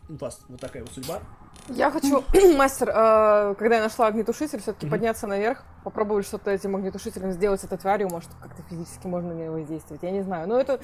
у 0.09 0.17
вас 0.19 0.45
вот 0.49 0.61
такая 0.61 0.83
вот 0.83 0.93
судьба. 0.93 1.21
Я 1.69 1.91
хочу, 1.91 2.25
мастер, 2.57 2.89
э, 2.89 3.55
когда 3.59 3.77
я 3.77 3.83
нашла 3.83 4.09
огнетушитель, 4.09 4.61
все-таки 4.61 4.87
Мгм. 4.87 4.91
подняться 4.93 5.27
наверх, 5.27 5.65
попробовать 5.85 6.27
что-то 6.27 6.51
этим 6.51 6.75
огнетушителем 6.77 7.31
сделать 7.33 7.61
с 7.61 7.65
этой 7.65 7.79
тварью, 7.79 8.09
может, 8.09 8.31
как-то 8.41 8.63
физически 8.69 9.07
можно 9.07 9.33
на 9.33 9.39
нее 9.39 9.51
воздействовать, 9.51 10.03
я 10.03 10.11
не 10.11 10.23
знаю. 10.23 10.49
Но 10.49 10.59
это... 10.61 10.81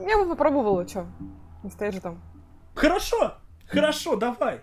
Я 0.00 0.18
бы 0.18 0.28
попробовала, 0.28 0.86
что? 0.86 1.06
Не 1.62 1.70
стоит 1.70 1.94
же 1.94 2.00
там. 2.00 2.20
Хорошо, 2.74 3.38
хорошо, 3.66 4.16
давай. 4.16 4.60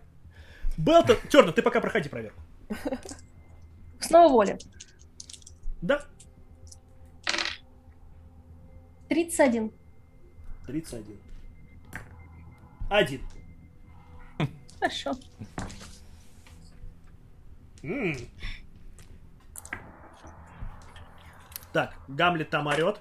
Белтон, 0.77 1.17
Терна, 1.29 1.51
ты 1.51 1.61
пока 1.61 1.81
проходи 1.81 2.09
проверку. 2.09 2.41
Снова 3.99 4.31
воля. 4.31 4.57
Да, 5.81 6.01
31. 9.09 9.71
31. 10.67 11.17
Один. 12.89 13.21
Хорошо. 14.79 15.13
М. 17.83 18.15
Так, 21.71 21.93
Гамлет 22.07 22.49
там 22.49 22.67
орет. 22.67 22.99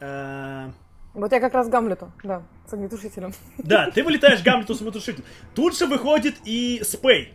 Э, 0.00 0.70
Вот 1.14 1.32
я 1.32 1.40
как 1.40 1.54
раз 1.54 1.68
Гамлету, 1.68 2.12
да, 2.22 2.42
с 2.66 2.72
огнетушителем. 2.72 3.32
Да, 3.58 3.90
ты 3.90 4.02
вылетаешь 4.04 4.42
Гамлету 4.42 4.74
с 4.74 4.80
мотушителем. 4.80 5.24
Тут 5.54 5.76
же 5.78 5.86
выходит 5.86 6.36
и 6.44 6.82
Спей. 6.84 7.34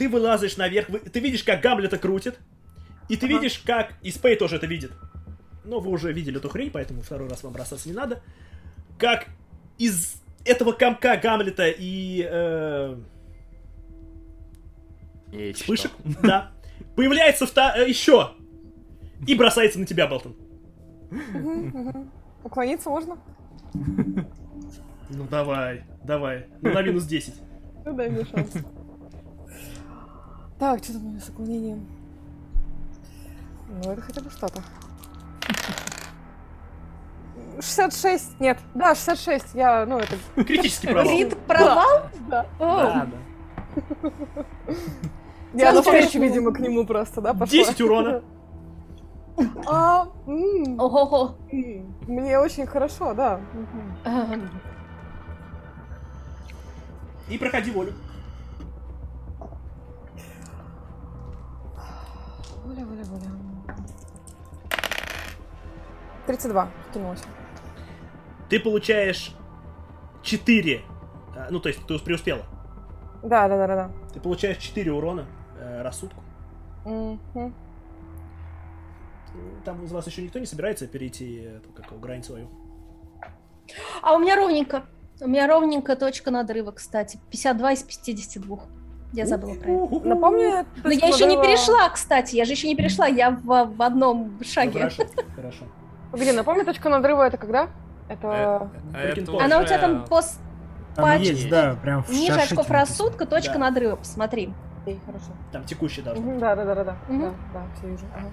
Ты 0.00 0.08
вылазишь 0.08 0.56
наверх, 0.56 0.88
вы- 0.88 1.00
ты 1.00 1.20
видишь, 1.20 1.44
как 1.44 1.60
Гамлета 1.60 1.98
крутит, 1.98 2.38
и 3.10 3.18
ты 3.18 3.26
видишь, 3.28 3.58
как... 3.58 3.92
И 4.00 4.10
Спей 4.10 4.34
тоже 4.34 4.56
это 4.56 4.64
видит. 4.66 4.92
Но 5.62 5.78
вы 5.78 5.90
уже 5.90 6.10
видели 6.10 6.38
эту 6.38 6.48
хрень, 6.48 6.70
поэтому 6.70 7.02
второй 7.02 7.28
раз 7.28 7.42
вам 7.42 7.52
бросаться 7.52 7.86
не 7.86 7.94
надо. 7.94 8.22
Как 8.98 9.26
из 9.76 10.14
этого 10.46 10.72
комка 10.72 11.18
Гамлета 11.18 11.68
и... 11.68 12.26
э, 12.26 12.96
И 15.32 15.52
вспышек, 15.52 15.90
что? 15.92 16.22
да, 16.26 16.50
появляется 16.96 17.44
вта- 17.44 17.74
э, 17.76 17.86
еще 17.86 18.30
и 19.26 19.34
бросается 19.34 19.78
на 19.80 19.84
тебя, 19.84 20.06
Болтон. 20.06 20.34
Уклониться 22.42 22.88
можно? 22.88 23.18
Ну 23.74 25.26
давай, 25.30 25.84
давай, 26.04 26.46
ну 26.62 26.72
на 26.72 26.80
минус 26.80 27.04
10. 27.04 27.34
Ну 27.84 27.92
дай 27.92 28.08
мне 28.08 28.24
шанс. 28.24 28.50
Так, 30.60 30.84
что 30.84 30.92
там 30.92 31.06
у 31.06 31.08
меня 31.08 31.20
с 31.20 31.28
уклонением? 31.30 31.86
Ну, 33.82 33.92
это 33.92 34.02
хотя 34.02 34.20
бы 34.20 34.30
что-то. 34.30 34.62
66, 37.60 38.38
нет, 38.40 38.58
да, 38.74 38.94
66, 38.94 39.54
я, 39.54 39.86
ну, 39.86 39.98
это... 39.98 40.16
Критический 40.34 40.88
провал. 40.92 41.04
Крит 41.06 41.38
провал? 41.46 42.02
Да. 42.28 42.46
Да, 42.58 43.06
да. 43.06 44.12
Я 45.54 45.72
навстречу, 45.72 46.20
видимо, 46.20 46.52
к 46.52 46.60
нему 46.60 46.84
просто, 46.86 47.22
да, 47.22 47.32
пошла. 47.32 47.46
10 47.46 47.80
урона. 47.80 48.22
А, 49.66 50.08
м, 50.26 50.76
мне 52.06 52.38
очень 52.38 52.66
хорошо, 52.66 53.14
да. 53.14 53.40
И 57.30 57.38
проходи 57.38 57.70
волю. 57.70 57.94
Воля, 62.70 62.86
воля, 62.86 63.04
воля. 63.04 63.30
32, 66.26 66.70
втянулась. 66.88 67.22
Ты 68.48 68.60
получаешь 68.60 69.34
4. 70.22 70.80
Ну, 71.50 71.58
то 71.58 71.68
есть 71.68 71.84
ты 71.84 71.98
преуспела. 71.98 72.44
Да, 73.24 73.48
да, 73.48 73.56
да, 73.56 73.66
да, 73.66 73.74
да. 73.74 73.90
Ты 74.14 74.20
получаешь 74.20 74.58
4 74.58 74.92
урона 74.92 75.26
э, 75.58 75.82
рассудку. 75.82 76.22
Мгм. 76.84 77.54
Там 79.64 79.84
из 79.84 79.90
вас 79.90 80.06
еще 80.06 80.22
никто 80.22 80.38
не 80.38 80.46
собирается 80.46 80.86
перейти 80.86 81.38
эту, 81.38 81.70
как 81.70 81.98
грань 81.98 82.22
свою. 82.22 82.48
А 84.00 84.14
у 84.14 84.20
меня 84.20 84.36
ровненько. 84.36 84.86
У 85.20 85.26
меня 85.26 85.48
ровненько 85.48 85.96
точка 85.96 86.30
надрыва, 86.30 86.70
кстати. 86.70 87.18
52 87.30 87.72
из 87.72 87.82
52. 87.82 88.60
Я 89.12 89.26
забыла 89.26 89.54
про 89.54 89.70
это. 89.70 90.08
Напомни... 90.08 90.64
Но 90.84 90.90
я 90.90 91.08
еще 91.08 91.26
не 91.26 91.36
перешла, 91.36 91.88
кстати. 91.88 92.36
Я 92.36 92.44
же 92.44 92.52
еще 92.52 92.68
не 92.68 92.76
перешла. 92.76 93.06
Я 93.06 93.30
в, 93.30 93.44
в 93.76 93.82
одном 93.82 94.38
шаге. 94.42 94.72
хорошо, 94.72 95.02
хорошо. 95.36 95.64
Погоди, 96.12 96.32
напомни, 96.32 96.62
точка 96.62 96.88
надрыва 96.88 97.26
это 97.26 97.36
когда? 97.36 97.68
Это... 98.08 98.70
Э, 98.94 99.12
Прикинь, 99.12 99.40
Она 99.40 99.60
у 99.60 99.64
тебя 99.64 99.78
там 99.78 100.04
пос... 100.06 100.38
Там 100.96 101.04
Пач- 101.04 101.20
есть, 101.20 101.48
да, 101.48 101.76
прям 101.80 102.02
в 102.02 102.10
ниже 102.10 102.40
очков 102.40 102.68
рассудка, 102.70 103.26
точка 103.26 103.58
надрыва. 103.58 103.96
Посмотри. 103.96 104.52
Окей, 104.82 104.98
хорошо. 105.06 105.26
Там 105.52 105.64
текущий. 105.64 106.02
Мгм, 106.02 106.38
Да, 106.40 106.56
да, 106.56 106.64
да, 106.64 106.74
да, 106.74 106.84
да. 106.84 106.96
Да, 107.08 107.30
да, 107.52 107.62
все 107.76 107.88
вижу. 107.88 108.04
Ага. 108.16 108.26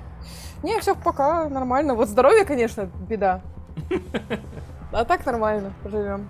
Не, 0.64 0.80
все 0.80 0.96
пока 0.96 1.50
нормально. 1.50 1.94
Вот 1.94 2.08
здоровье, 2.10 2.46
конечно, 2.46 2.90
беда. 3.08 3.42
А 4.92 5.04
так 5.04 5.26
нормально, 5.26 5.74
живем. 5.84 6.30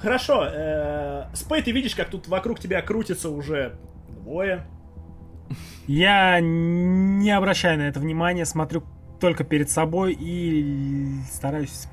Хорошо, 0.00 0.44
э, 0.46 1.24
Спей, 1.34 1.62
ты 1.62 1.70
видишь, 1.72 1.94
как 1.94 2.10
тут 2.10 2.28
вокруг 2.28 2.60
тебя 2.60 2.82
крутится 2.82 3.30
уже 3.30 3.76
двое. 4.08 4.66
Я 5.86 6.40
не 6.40 7.30
обращаю 7.30 7.78
на 7.78 7.82
это 7.88 8.00
внимания, 8.00 8.44
смотрю 8.44 8.84
только 9.20 9.44
перед 9.44 9.70
собой 9.70 10.16
и 10.18 11.20
стараюсь 11.30 11.86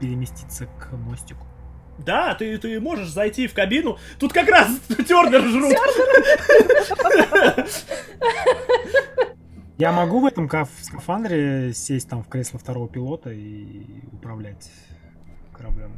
переместиться 0.00 0.66
к 0.66 0.92
мостику. 0.92 1.46
Да, 1.98 2.34
ты, 2.34 2.56
ты 2.58 2.80
можешь 2.80 3.08
зайти 3.10 3.46
в 3.46 3.54
кабину. 3.54 3.98
Тут 4.18 4.32
как 4.32 4.48
раз 4.48 4.68
Тернер 4.88 5.42
жрут. 5.42 5.76
Я 9.78 9.92
могу 9.92 10.20
в 10.20 10.26
этом 10.26 10.48
каф- 10.48 10.68
скафандре 10.80 11.72
сесть 11.74 12.08
там 12.08 12.22
в 12.22 12.28
кресло 12.28 12.58
второго 12.58 12.88
пилота 12.88 13.30
и 13.30 13.84
управлять 14.12 14.70
кораблем. 15.52 15.92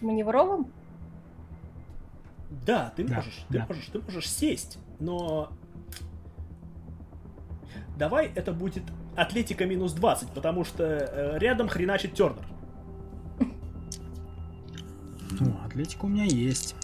Маневровым? 0.00 0.72
Да, 2.66 2.92
ты 2.96 3.04
Да, 3.04 3.16
можешь, 3.16 3.44
ты 3.48 3.58
да. 3.58 3.66
можешь, 3.66 3.86
ты 3.86 3.98
можешь 4.00 4.28
сесть, 4.28 4.78
но 5.00 5.50
давай 7.96 8.32
это 8.34 8.52
будет 8.52 8.84
Атлетика 9.16 9.66
минус 9.66 9.92
20, 9.94 10.30
потому 10.30 10.64
что 10.64 10.84
э, 10.84 11.38
рядом 11.38 11.68
хреначит 11.68 12.14
Тернер. 12.14 12.46
Ну, 15.40 15.56
атлетика 15.64 16.04
у 16.04 16.08
меня 16.08 16.24
есть. 16.24 16.74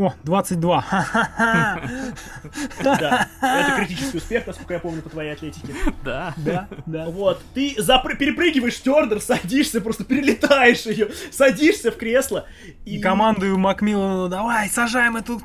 О, 0.00 0.14
22. 0.24 0.80
Ха-ха-ха. 0.80 1.82
Да, 2.82 3.28
это 3.42 3.76
критический 3.76 4.16
успех, 4.16 4.46
насколько 4.46 4.72
я 4.72 4.80
помню, 4.80 5.02
по 5.02 5.10
твоей 5.10 5.32
атлетике. 5.32 5.74
Да. 6.02 6.32
Да, 6.38 6.68
да. 6.86 7.04
Вот, 7.10 7.42
ты 7.52 7.74
перепрыгиваешь 7.74 8.80
Тернер, 8.80 9.20
садишься, 9.20 9.82
просто 9.82 10.04
перелетаешь 10.04 10.86
ее, 10.86 11.10
садишься 11.30 11.90
в 11.90 11.96
кресло 11.98 12.46
и... 12.86 12.98
Командую 12.98 13.58
Макмиллану, 13.58 14.28
давай, 14.30 14.70
сажаем 14.70 15.16
эту, 15.16 15.42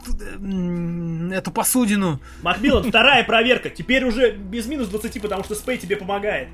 эту 1.33 1.51
посудину. 1.51 2.21
Макмиллан, 2.41 2.83
вторая 2.85 3.25
проверка, 3.25 3.69
теперь 3.69 4.05
уже 4.05 4.31
без 4.31 4.67
минус 4.67 4.87
20, 4.87 5.21
потому 5.21 5.43
что 5.43 5.55
Спей 5.55 5.77
тебе 5.77 5.97
помогает. 5.97 6.47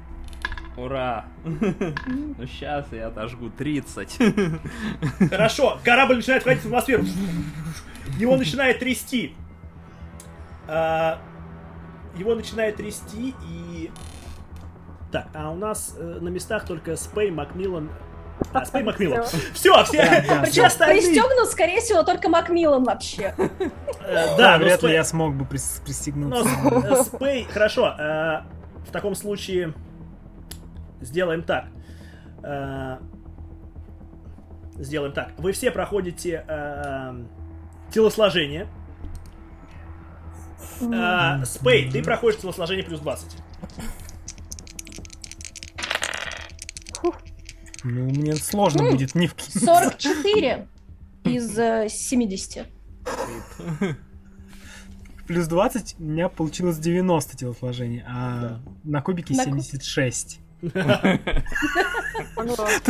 Ура! 0.78 1.26
Ну 1.46 2.48
сейчас 2.48 2.86
я 2.92 3.08
отожгу 3.08 3.50
30. 3.50 4.18
Хорошо, 5.30 5.80
корабль 5.84 6.16
начинает 6.18 6.42
входить 6.44 6.64
в 6.64 6.68
атмосферу. 6.68 7.04
Его 8.18 8.36
начинает 8.38 8.80
трясти. 8.80 9.36
А, 10.68 11.20
Его 12.16 12.36
начинает 12.36 12.78
трясти 12.78 13.36
и... 13.48 13.92
Так, 15.12 15.28
а 15.34 15.50
у 15.52 15.56
нас 15.56 15.96
э, 15.98 16.20
на 16.22 16.30
местах 16.30 16.66
только 16.66 16.96
Спей, 16.96 17.32
Макмиллан... 17.32 17.90
А, 18.54 18.66
Спей, 18.66 18.82
Макмиллан. 18.84 19.24
Все, 19.54 19.84
все, 19.84 20.24
Да, 20.28 20.44
все 20.46 20.66
остальные... 20.66 21.02
пристегнут, 21.02 21.50
скорее 21.50 21.82
всего, 21.82 22.04
только 22.04 22.30
Макмиллан 22.30 22.84
вообще. 22.86 23.36
Э, 24.00 24.38
Да, 24.38 24.58
но 24.58 24.64
вряд 24.64 24.82
ли 24.84 24.94
я 24.94 25.04
смог 25.04 25.36
бы 25.36 25.46
пристегнуться. 25.46 26.50
э, 26.86 27.04
Спей... 27.04 27.46
Хорошо, 27.52 27.94
э, 28.00 28.42
в 28.88 28.92
таком 28.92 29.16
случае 29.16 29.74
сделаем 31.02 31.44
так. 31.44 31.66
Э, 32.44 32.98
Сделаем 34.80 35.14
так. 35.14 35.34
Вы 35.38 35.52
все 35.52 35.70
проходите 35.70 36.44
э, 36.48 37.24
телосложение. 37.92 38.68
Спей, 41.46 41.92
ты 41.92 42.02
проходишь 42.04 42.40
телосложение 42.40 42.84
плюс 42.84 43.00
20. 43.02 43.36
Ну, 47.84 48.06
мне 48.10 48.36
сложно 48.36 48.90
будет 48.92 49.16
не 49.16 49.28
в 49.28 49.36
44 49.40 50.68
из 51.24 51.58
э, 51.58 51.88
70. 51.90 52.68
Плюс 55.28 55.48
20 55.48 55.96
у 56.00 56.04
меня 56.04 56.30
получилось 56.30 56.78
90 56.78 57.38
телосложений, 57.38 58.04
а 58.08 58.60
на 58.84 59.02
кубике 59.02 59.34
На 59.34 59.46
куб- 59.46 59.62
76. 59.62 60.41
То 60.62 61.32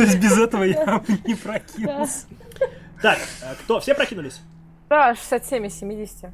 есть 0.02 0.18
без 0.18 0.38
этого 0.38 0.62
я 0.64 1.02
не 1.26 1.34
прокинулся. 1.34 2.26
Так, 3.00 3.18
э, 3.42 3.54
кто? 3.64 3.80
Все 3.80 3.94
прокинулись? 3.94 4.40
Да, 4.88 5.14
67 5.14 5.66
из 5.66 5.74
70. 5.78 6.30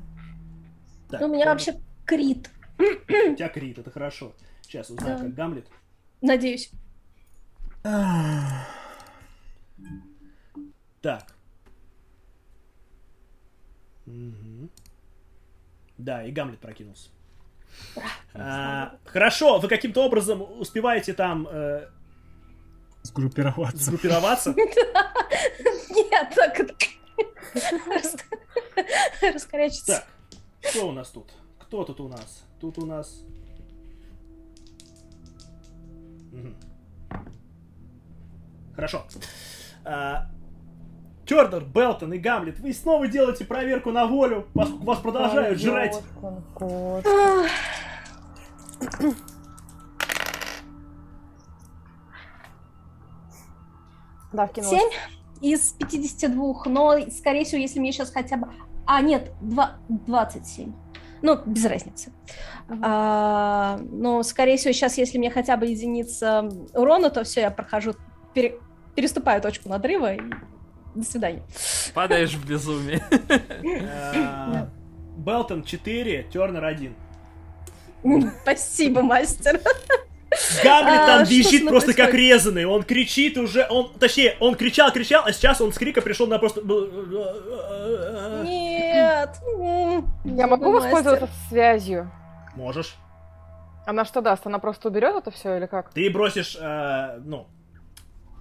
Так, 1.08 1.20
Ну, 1.20 1.28
у 1.28 1.32
меня 1.32 1.46
вообще 1.46 1.74
крит, 2.04 2.50
У 2.78 2.82
тебя 2.82 3.48
крит, 3.48 3.78
это 3.78 3.90
хорошо. 3.90 4.34
Сейчас 4.62 4.90
узнаю, 4.90 5.16
Да. 5.16 5.24
как 5.24 5.34
Гамлет. 5.34 5.66
надеюсь. 6.20 6.70
Так. 11.00 11.34
Да, 15.96 16.24
и 16.24 16.32
Гамлет 16.32 16.58
прокинулся. 16.60 17.08
А, 18.34 18.96
хорошо, 19.04 19.58
вы 19.58 19.68
каким-то 19.68 20.04
образом 20.04 20.42
успеваете 20.60 21.12
там 21.12 21.48
э, 21.50 21.88
Сгруппироваться. 23.02 23.84
сгруппироваться? 23.84 24.54
Нет, 25.90 26.32
так 26.34 26.58
Раскорячиться. 29.34 30.04
Так, 30.60 30.70
что 30.70 30.88
у 30.88 30.92
нас 30.92 31.10
тут? 31.10 31.32
Кто 31.58 31.84
тут 31.84 32.00
у 32.00 32.08
нас? 32.08 32.44
Тут 32.60 32.78
у 32.78 32.86
нас... 32.86 33.24
Хорошо. 38.74 39.06
А, 39.84 40.30
Тернер, 41.28 41.62
Белтон 41.62 42.14
и 42.14 42.18
Гамлет, 42.18 42.58
вы 42.58 42.72
снова 42.72 43.06
делаете 43.06 43.44
проверку 43.44 43.92
на 43.92 44.06
волю, 44.06 44.48
поскольку 44.54 44.84
вас 44.84 44.98
продолжают 45.00 45.60
жрать. 45.60 46.00
Да, 54.32 54.46
вкинулась. 54.46 54.78
Семь 54.78 54.90
из 55.40 55.72
52, 55.72 56.62
но, 56.66 56.98
скорее 57.10 57.44
всего, 57.44 57.60
если 57.60 57.78
мне 57.80 57.92
сейчас 57.92 58.10
хотя 58.10 58.36
бы... 58.36 58.48
А, 58.86 59.00
нет, 59.00 59.32
два- 59.40 59.76
27. 59.88 60.72
Ну, 61.22 61.38
без 61.46 61.64
разницы. 61.64 62.12
Мгм. 62.68 62.82
А, 62.84 63.78
но, 63.90 64.22
скорее 64.22 64.56
всего, 64.56 64.72
сейчас, 64.72 64.98
если 64.98 65.18
мне 65.18 65.30
хотя 65.30 65.56
бы 65.56 65.66
единица 65.66 66.48
урона, 66.74 67.10
то 67.10 67.24
все, 67.24 67.42
я 67.42 67.50
прохожу, 67.50 67.94
пере- 68.34 68.58
переступаю 68.94 69.40
точку 69.40 69.68
надрыва 69.68 70.14
и 70.14 70.20
до 71.00 71.10
свидания. 71.10 71.42
Падаешь 71.94 72.34
в 72.34 72.46
безумие. 72.46 73.02
А, 73.88 74.68
Белтон 75.16 75.64
4, 75.64 76.26
Тернер 76.32 76.64
1. 76.64 76.94
Спасибо, 78.42 79.02
мастер. 79.02 79.60
Гамлет 80.62 81.00
А, 81.00 81.06
там 81.06 81.24
визжит 81.24 81.62
ним 81.62 81.68
просто 81.68 81.94
как 81.94 82.12
резанный. 82.12 82.66
Он 82.66 82.82
кричит 82.82 83.38
уже, 83.38 83.66
он, 83.68 83.92
точнее, 83.98 84.36
он 84.40 84.54
кричал, 84.54 84.92
кричал, 84.92 85.24
а 85.24 85.32
сейчас 85.32 85.60
он 85.60 85.72
с 85.72 85.78
крика 85.78 86.02
пришел 86.02 86.26
на 86.26 86.38
просто... 86.38 86.60
Нет. 88.44 89.30
Я 90.24 90.46
могу 90.46 90.72
мастер. 90.72 90.90
воспользоваться 90.92 91.28
связью? 91.48 92.10
Можешь. 92.54 92.94
Она 93.86 94.04
что 94.04 94.20
даст? 94.20 94.46
Она 94.46 94.58
просто 94.58 94.88
уберет 94.88 95.16
это 95.16 95.30
все 95.30 95.56
или 95.56 95.66
как? 95.66 95.90
Ты 95.90 96.10
бросишь, 96.10 96.56
э, 96.60 97.20
ну, 97.24 97.46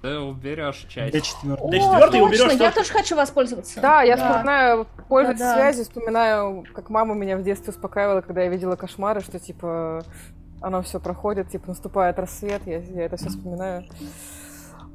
Ты 0.02 0.20
уберешь 0.20 0.86
часть. 0.90 1.12
До 1.14 1.22
четвертого. 1.22 1.72
До 1.72 1.78
О, 1.78 1.80
четвёртой 1.80 2.20
точно, 2.20 2.26
уберешь 2.26 2.60
я 2.60 2.70
то, 2.70 2.76
тоже 2.76 2.94
хочу 2.94 3.16
воспользоваться. 3.16 3.82
Да, 3.82 4.04
я 4.04 4.16
Да. 4.16 4.28
вспоминаю, 4.30 4.88
пользуюсь 5.10 5.40
Да-да. 5.40 5.56
связью, 5.56 5.84
вспоминаю, 5.86 6.66
как 6.74 6.90
мама 6.90 7.16
меня 7.16 7.36
в 7.38 7.44
детстве 7.44 7.72
успокаивала, 7.74 8.22
когда 8.22 8.44
я 8.44 8.50
видела 8.50 8.76
кошмары, 8.76 9.22
что 9.22 9.40
типа 9.40 10.04
оно 10.62 10.82
все 10.84 11.00
проходит, 11.00 11.50
типа 11.50 11.70
наступает 11.70 12.20
рассвет, 12.20 12.62
я, 12.66 12.78
я 12.80 13.06
это 13.06 13.18
все 13.18 13.30
вспоминаю. 13.30 13.86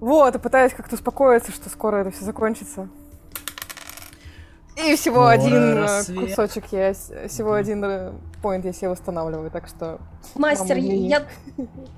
Вот, 0.01 0.35
и 0.35 0.39
пытаюсь 0.39 0.73
как-то 0.73 0.95
успокоиться, 0.97 1.53
что 1.53 1.69
скоро 1.69 1.99
это 1.99 2.11
все 2.11 2.25
закончится. 2.25 2.89
И 4.77 4.97
всего 4.97 5.17
Скоро 5.17 5.29
один 5.31 5.55
э, 5.55 5.81
рассвет. 5.81 6.29
кусочек 6.31 6.65
я, 6.73 6.93
всего 6.95 7.53
один 7.53 7.85
э, 8.43 8.43
поинт 8.43 8.65
я 8.65 8.73
себе 8.73 8.91
восстанавливаю, 8.91 9.51
так 9.51 9.69
что... 9.69 9.99
Мастер, 10.35 10.77
я, 10.77 11.27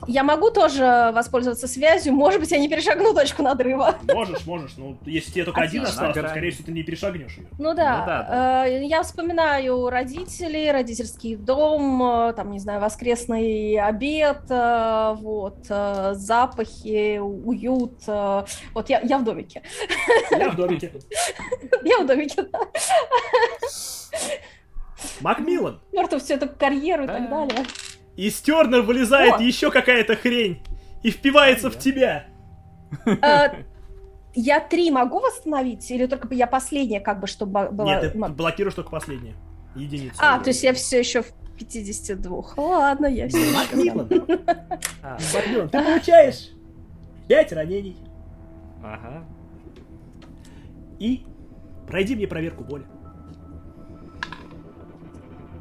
я 0.06 0.22
могу 0.22 0.50
тоже 0.50 1.10
воспользоваться 1.14 1.66
связью? 1.66 2.12
Может 2.12 2.40
быть, 2.40 2.50
я 2.50 2.58
не 2.58 2.68
перешагну 2.68 3.14
точку 3.14 3.42
надрыва? 3.42 3.96
можешь, 4.12 4.46
можешь. 4.46 4.74
Ну, 4.76 4.96
если 5.04 5.32
тебе 5.32 5.44
только 5.44 5.60
один 5.60 5.82
остался, 5.82 6.22
то, 6.22 6.28
скорее 6.28 6.50
всего, 6.50 6.66
ты 6.66 6.72
не 6.72 6.82
перешагнешь 6.82 7.36
ее. 7.36 7.46
Ну 7.58 7.74
да, 7.74 8.00
Ну 8.00 8.06
да, 8.06 8.66
э, 8.66 8.84
я 8.84 9.02
вспоминаю 9.02 9.88
родителей, 9.88 10.70
родительский 10.70 11.36
дом, 11.36 12.02
э, 12.02 12.32
там, 12.34 12.50
не 12.50 12.58
знаю, 12.58 12.80
воскресный 12.80 13.76
обед, 13.78 14.42
э, 14.48 15.14
вот, 15.18 15.66
запахи, 15.66 17.18
уют. 17.18 18.06
Вот 18.06 18.88
я, 18.88 19.00
я 19.00 19.18
в 19.18 19.24
домике. 19.24 19.62
Я 20.30 20.50
в 20.50 20.56
домике. 20.56 20.92
Я 21.84 21.98
в 21.98 22.06
домике, 22.06 22.42
да. 22.42 22.60
Макмиллан. 25.20 25.80
Мертвую 25.92 26.20
всю 26.20 26.34
эту 26.34 26.48
карьеру 26.48 27.04
и 27.04 27.06
так 27.06 27.28
Да. 27.30 27.46
далее. 27.46 27.64
Из 28.16 28.40
Тернер 28.40 28.82
вылезает 28.82 29.34
О. 29.34 29.42
еще 29.42 29.70
какая-то 29.70 30.16
хрень. 30.16 30.62
И 31.02 31.10
впивается 31.10 31.70
в 31.70 31.78
тебя. 31.78 32.26
Э, 33.06 33.48
Я 34.34 34.60
три 34.60 34.90
могу 34.90 35.20
восстановить? 35.20 35.88
Или 35.90 36.06
только 36.06 36.26
бы 36.28 36.34
я 36.34 36.46
последняя, 36.46 37.00
как 37.00 37.20
бы, 37.20 37.26
чтобы 37.26 37.68
была... 37.70 38.00
Нет, 38.00 38.12
ты 38.12 38.18
блокируешь 38.18 38.74
только 38.74 38.90
последнее. 38.90 39.34
Единицу. 39.76 40.16
А, 40.18 40.38
то 40.38 40.48
есть 40.50 40.62
я 40.62 40.72
все 40.72 40.98
еще 41.00 41.22
в 41.22 41.32
52. 41.58 42.54
Ладно, 42.56 43.06
я 43.06 43.28
все 43.28 43.38
еще... 43.40 43.52
Макмиллан. 43.56 44.08
А, 45.02 45.18
Макмиллан, 45.34 45.68
ты 45.68 45.82
получаешь 45.82 46.50
5 47.28 47.52
ранений. 47.52 47.96
Ага. 48.82 49.24
И 50.98 51.24
пройди 51.88 52.14
мне 52.16 52.26
проверку 52.26 52.64
боли. 52.64 52.84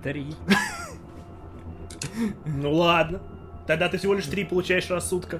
Три. 0.04 0.36
Ну 2.46 2.72
ладно. 2.74 3.22
Тогда 3.66 3.90
ты 3.90 3.98
всего 3.98 4.14
лишь 4.14 4.26
3 4.28 4.44
получаешь 4.46 4.90
рассудка. 4.90 5.40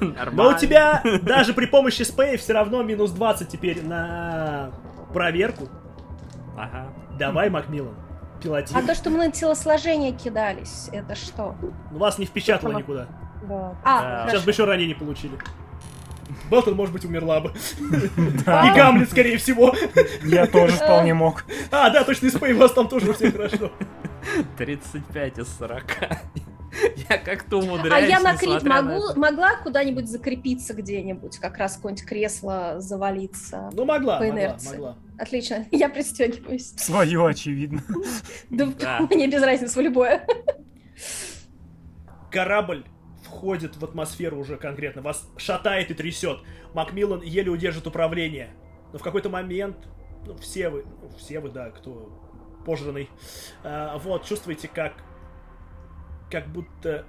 Нормально. 0.00 0.30
Но 0.34 0.48
у 0.50 0.58
тебя 0.58 1.02
даже 1.22 1.54
при 1.54 1.66
помощи 1.66 2.02
спея 2.02 2.36
все 2.36 2.52
равно 2.52 2.82
минус 2.82 3.10
20 3.10 3.48
теперь 3.48 3.82
на 3.84 4.70
проверку. 5.12 5.68
Ага. 6.56 6.88
Давай, 7.18 7.48
Макмиллан, 7.50 7.94
пилоти. 8.42 8.74
А 8.76 8.82
то, 8.82 8.94
что 8.94 9.10
мы 9.10 9.18
на 9.18 9.30
телосложение 9.32 10.12
кидались, 10.12 10.88
это 10.92 11.14
что? 11.14 11.56
Вас 11.90 12.18
не 12.18 12.26
впечатало 12.26 12.72
никуда. 12.78 13.06
Да. 13.48 13.76
А, 13.84 14.24
Да. 14.24 14.28
Сейчас 14.30 14.44
бы 14.44 14.50
еще 14.50 14.64
ранение 14.64 14.94
получили. 14.94 15.36
Белтон, 16.50 16.74
может 16.74 16.92
быть, 16.92 17.04
умерла 17.04 17.40
бы. 17.40 17.52
И 17.80 18.76
Гамлет, 18.76 19.10
скорее 19.10 19.36
всего. 19.38 19.74
я 20.24 20.46
тоже 20.46 20.76
вполне 20.76 21.14
мог. 21.14 21.44
А, 21.70 21.90
да, 21.90 22.04
точно, 22.04 22.26
и 22.26 22.30
спей 22.30 22.52
у 22.52 22.58
вас 22.58 22.72
там 22.72 22.88
тоже 22.88 23.10
у 23.10 23.14
всех 23.14 23.32
хорошо. 23.34 23.70
35 24.58 25.38
из 25.38 25.48
40. 25.58 25.84
Я 27.10 27.18
как-то 27.18 27.56
А 27.56 27.58
умудряюсь, 27.60 28.08
я 28.08 28.18
на 28.20 28.34
крит 28.34 28.62
на 28.62 28.80
могу, 28.80 29.08
это. 29.10 29.18
могла 29.20 29.56
куда-нибудь 29.56 30.08
закрепиться 30.08 30.72
где-нибудь, 30.72 31.36
как 31.38 31.58
раз 31.58 31.76
какое-нибудь 31.76 32.06
кресло 32.06 32.76
завалиться? 32.78 33.68
Ну, 33.74 33.84
могла, 33.84 34.16
По 34.16 34.24
могла, 34.24 34.38
инерции. 34.40 34.70
могла. 34.76 34.96
Отлично, 35.18 35.66
я 35.70 35.90
пристегиваюсь. 35.90 36.72
Свое, 36.78 37.26
очевидно. 37.26 37.82
Да, 38.48 38.66
Да. 38.80 39.00
мне 39.10 39.26
без 39.28 39.42
разницы 39.42 39.78
в 39.78 39.82
любое. 39.82 40.26
Корабль 42.30 42.84
входит 43.42 43.76
в 43.76 43.84
атмосферу 43.84 44.38
уже 44.38 44.56
конкретно. 44.56 45.02
Вас 45.02 45.28
шатает 45.36 45.90
и 45.90 45.94
трясет. 45.94 46.38
Макмиллан 46.74 47.22
еле 47.22 47.50
удержит 47.50 47.88
управление. 47.88 48.50
Но 48.92 49.00
в 49.00 49.02
какой-то 49.02 49.30
момент, 49.30 49.76
ну, 50.24 50.36
все 50.36 50.68
вы, 50.68 50.84
ну, 51.02 51.10
все 51.18 51.40
вы, 51.40 51.50
да, 51.50 51.70
кто 51.70 52.08
пожранный, 52.64 53.10
а, 53.64 53.98
вот, 53.98 54.24
чувствуете, 54.24 54.68
как 54.68 54.92
как 56.30 56.46
будто 56.46 57.04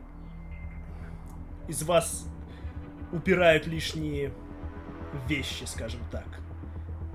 из 1.67 1.83
вас 1.83 2.27
убирают 3.11 3.67
лишние 3.67 4.33
вещи, 5.27 5.65
скажем 5.65 6.01
так. 6.11 6.25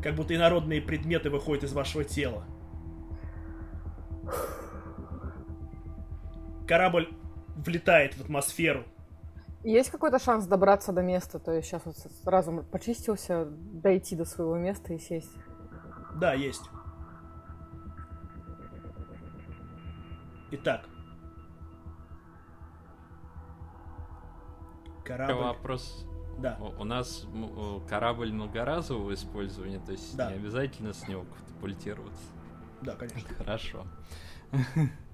Как 0.01 0.15
будто 0.15 0.33
инородные 0.33 0.81
предметы 0.81 1.29
выходят 1.29 1.65
из 1.65 1.73
вашего 1.73 2.05
тела. 2.05 2.45
Корабль 6.69 7.09
влетает 7.57 8.15
в 8.15 8.21
атмосферу. 8.21 8.85
Есть 9.65 9.91
какой-то 9.91 10.19
шанс 10.19 10.47
добраться 10.47 10.93
до 10.93 11.03
места? 11.03 11.39
То 11.39 11.53
есть 11.53 11.69
сейчас 11.69 11.83
вот 11.85 11.97
разум 12.25 12.65
почистился, 12.65 13.45
дойти 13.47 14.15
до 14.17 14.25
своего 14.25 14.57
места 14.57 14.95
и 14.95 14.99
сесть. 14.99 15.33
Да, 16.15 16.33
есть. 16.33 16.63
Итак. 20.53 20.85
Корабль. 25.05 25.35
Вопрос. 25.35 26.07
Да. 26.39 26.57
У 26.79 26.85
нас 26.85 27.27
корабль 27.89 28.33
многоразового 28.33 29.13
использования, 29.15 29.81
то 29.81 29.93
есть 29.93 30.17
Да. 30.17 30.31
не 30.31 30.37
обязательно 30.37 30.93
с 30.93 31.09
него 31.09 31.25
катапультироваться. 31.25 32.23
Да, 32.83 32.95
конечно. 32.95 33.29
Хорошо. 33.37 33.87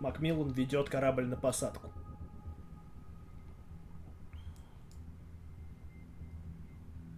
Макмиллан 0.00 0.50
ведет 0.50 0.88
корабль 0.88 1.26
на 1.26 1.36
посадку. 1.36 1.92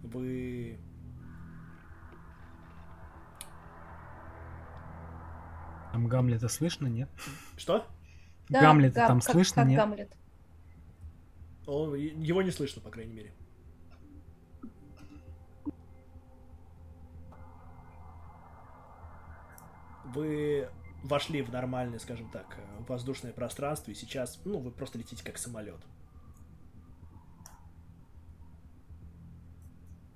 Вы... 0.02 0.78
Там 5.92 6.08
Гамлета 6.08 6.48
слышно, 6.48 6.86
нет? 6.88 7.08
Что? 7.56 7.86
Да, 8.48 8.60
Гамлета 8.62 8.96
Гам- 8.96 9.08
там 9.08 9.20
как- 9.20 9.32
слышно, 9.32 9.62
как 9.62 9.68
нет? 9.68 9.78
Гамлет. 9.78 10.16
Он- 11.66 11.94
его 11.94 12.42
не 12.42 12.50
слышно, 12.50 12.82
по 12.82 12.90
крайней 12.90 13.12
мере. 13.12 13.32
Вы 20.04 20.68
вошли 21.02 21.42
в 21.42 21.50
нормальное, 21.52 21.98
скажем 21.98 22.28
так, 22.30 22.56
э, 22.56 22.82
воздушное 22.88 23.32
пространство, 23.32 23.90
и 23.90 23.94
сейчас, 23.94 24.40
ну, 24.44 24.58
вы 24.58 24.70
просто 24.70 24.98
летите 24.98 25.24
как 25.24 25.38
самолет. 25.38 25.80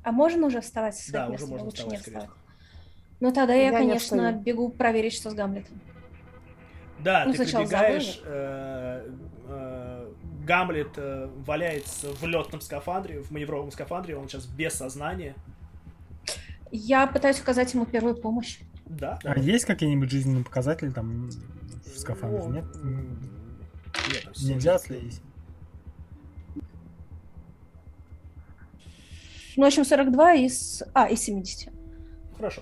А 0.02 0.12
можно 0.12 0.47
уже 0.47 0.60
вставать 0.60 0.94
со 0.97 1.10
своих 1.10 1.12
Да, 1.26 1.28
мест? 1.32 1.42
уже 1.42 1.50
можно 1.50 1.65
лучше 1.66 1.78
вставать 1.78 1.98
не 1.98 2.02
с 2.02 2.06
вставать? 2.06 2.31
Ну 3.18 3.32
тогда 3.32 3.55
я, 3.55 3.62
Я 3.65 3.70
не 3.70 3.76
конечно, 3.78 4.16
встаю. 4.28 4.40
бегу 4.40 4.68
проверить, 4.68 5.15
что 5.15 5.31
с 5.31 5.34
Гамлетом. 5.34 5.81
Да, 7.00 7.24
Ну, 7.26 7.32
ты 7.32 7.44
прибегаешь, 7.44 8.20
э, 8.24 9.10
э, 9.48 10.12
Гамлет 10.44 10.92
э, 10.97 11.26
валяется 11.44 12.12
в 12.12 12.23
летном 12.24 12.60
скафандре, 12.60 13.20
в 13.23 13.31
маневровом 13.32 13.70
скафандре, 13.73 14.16
он 14.16 14.28
сейчас 14.28 14.47
без 14.47 14.74
сознания. 14.74 15.34
Я 16.70 17.06
пытаюсь 17.06 17.40
оказать 17.40 17.73
ему 17.74 17.84
первую 17.84 18.15
помощь. 18.16 18.60
Да. 18.86 19.18
А 19.24 19.39
есть 19.39 19.65
какие-нибудь 19.65 20.10
жизненные 20.10 20.44
показатели 20.44 20.90
там 20.90 21.28
в 21.28 21.98
скафандре, 21.98 22.40
Ну, 22.42 22.52
нет? 22.52 22.65
Нет, 24.12 24.23
там 24.24 24.32
Нельзя 24.48 24.78
70. 24.78 24.81
следить. 24.81 25.23
Ну, 29.56 29.65
в 29.65 29.66
общем, 29.66 29.84
42 29.84 30.34
из... 30.34 30.82
А, 30.92 31.08
из 31.08 31.20
70. 31.23 31.73
Хорошо. 32.36 32.60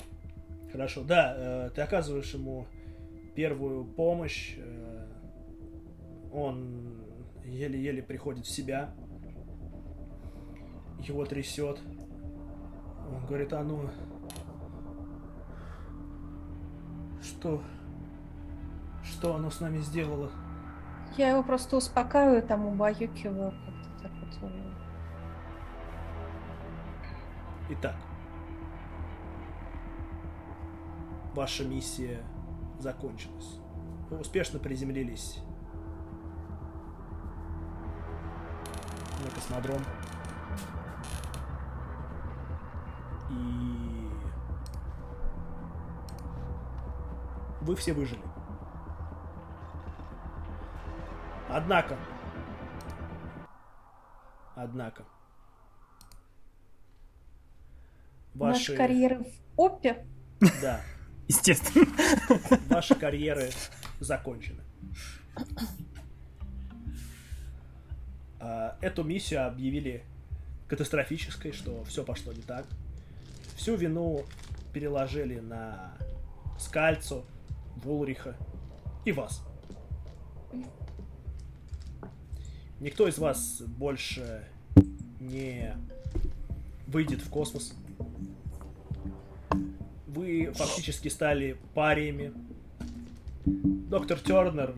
Хорошо, 0.71 1.03
да, 1.03 1.35
э, 1.37 1.71
ты 1.75 1.83
оказываешь 1.83 2.33
ему 2.35 2.67
первую 3.35 3.85
помощь. 3.85 4.55
э, 4.57 5.07
он 6.33 7.03
еле-еле 7.45 8.03
приходит 8.03 8.47
в 8.47 8.51
себя. 8.51 8.95
Его 11.01 11.25
трясет. 11.27 11.81
Он 13.09 13.27
говорит, 13.27 13.53
а 13.53 13.63
ну... 13.63 13.91
Что? 17.25 17.63
Что 19.03 19.35
оно 19.35 19.51
с 19.51 19.61
нами 19.61 19.79
сделало? 19.79 20.31
Я 21.17 21.31
его 21.31 21.43
просто 21.43 21.77
успокаиваю, 21.77 22.43
там 22.43 22.67
убаюкиваю. 22.67 23.53
Как-то 24.03 24.03
так 24.03 24.13
вот. 24.43 24.51
Итак, 27.71 27.97
ваша 31.35 31.65
миссия 31.65 32.23
закончилась. 32.79 33.59
Вы 34.11 34.19
успешно 34.19 34.59
приземлились 34.59 35.39
на 39.25 39.31
космодром. 39.31 39.81
И 43.31 43.84
вы 47.65 47.75
все 47.77 47.93
выжили. 47.93 48.21
Однако, 51.49 51.97
однако, 54.55 55.05
Наши 58.35 58.77
карьеры 58.77 59.19
в 59.21 59.61
ОПе. 59.61 60.05
Да, 60.61 60.81
Естественно. 61.29 61.87
ваши 62.69 62.95
карьеры 62.97 63.51
закончены. 64.01 64.61
А, 68.41 68.77
Эту 68.81 69.05
миссию 69.05 69.47
объявили 69.47 70.03
катастрофической, 70.69 71.53
что 71.53 71.85
все 71.85 72.05
пошло 72.05 72.33
не 72.33 72.43
так. 72.43 72.67
Всю 73.57 73.77
вину 73.77 74.25
переложили 74.73 75.39
на 75.39 75.95
Скальцу, 76.59 77.25
Вулриха 77.77 78.37
и 79.05 79.13
вас. 79.13 79.43
Никто 82.81 83.09
из 83.09 83.19
вас 83.19 83.63
больше 83.63 84.45
не 85.21 85.75
выйдет 86.87 87.21
в 87.21 87.31
космос. 87.31 87.75
Вы 90.07 90.53
фактически 90.55 91.09
стали 91.09 91.57
париями. 91.75 92.33
Доктор 93.45 94.19
Тернер 94.19 94.75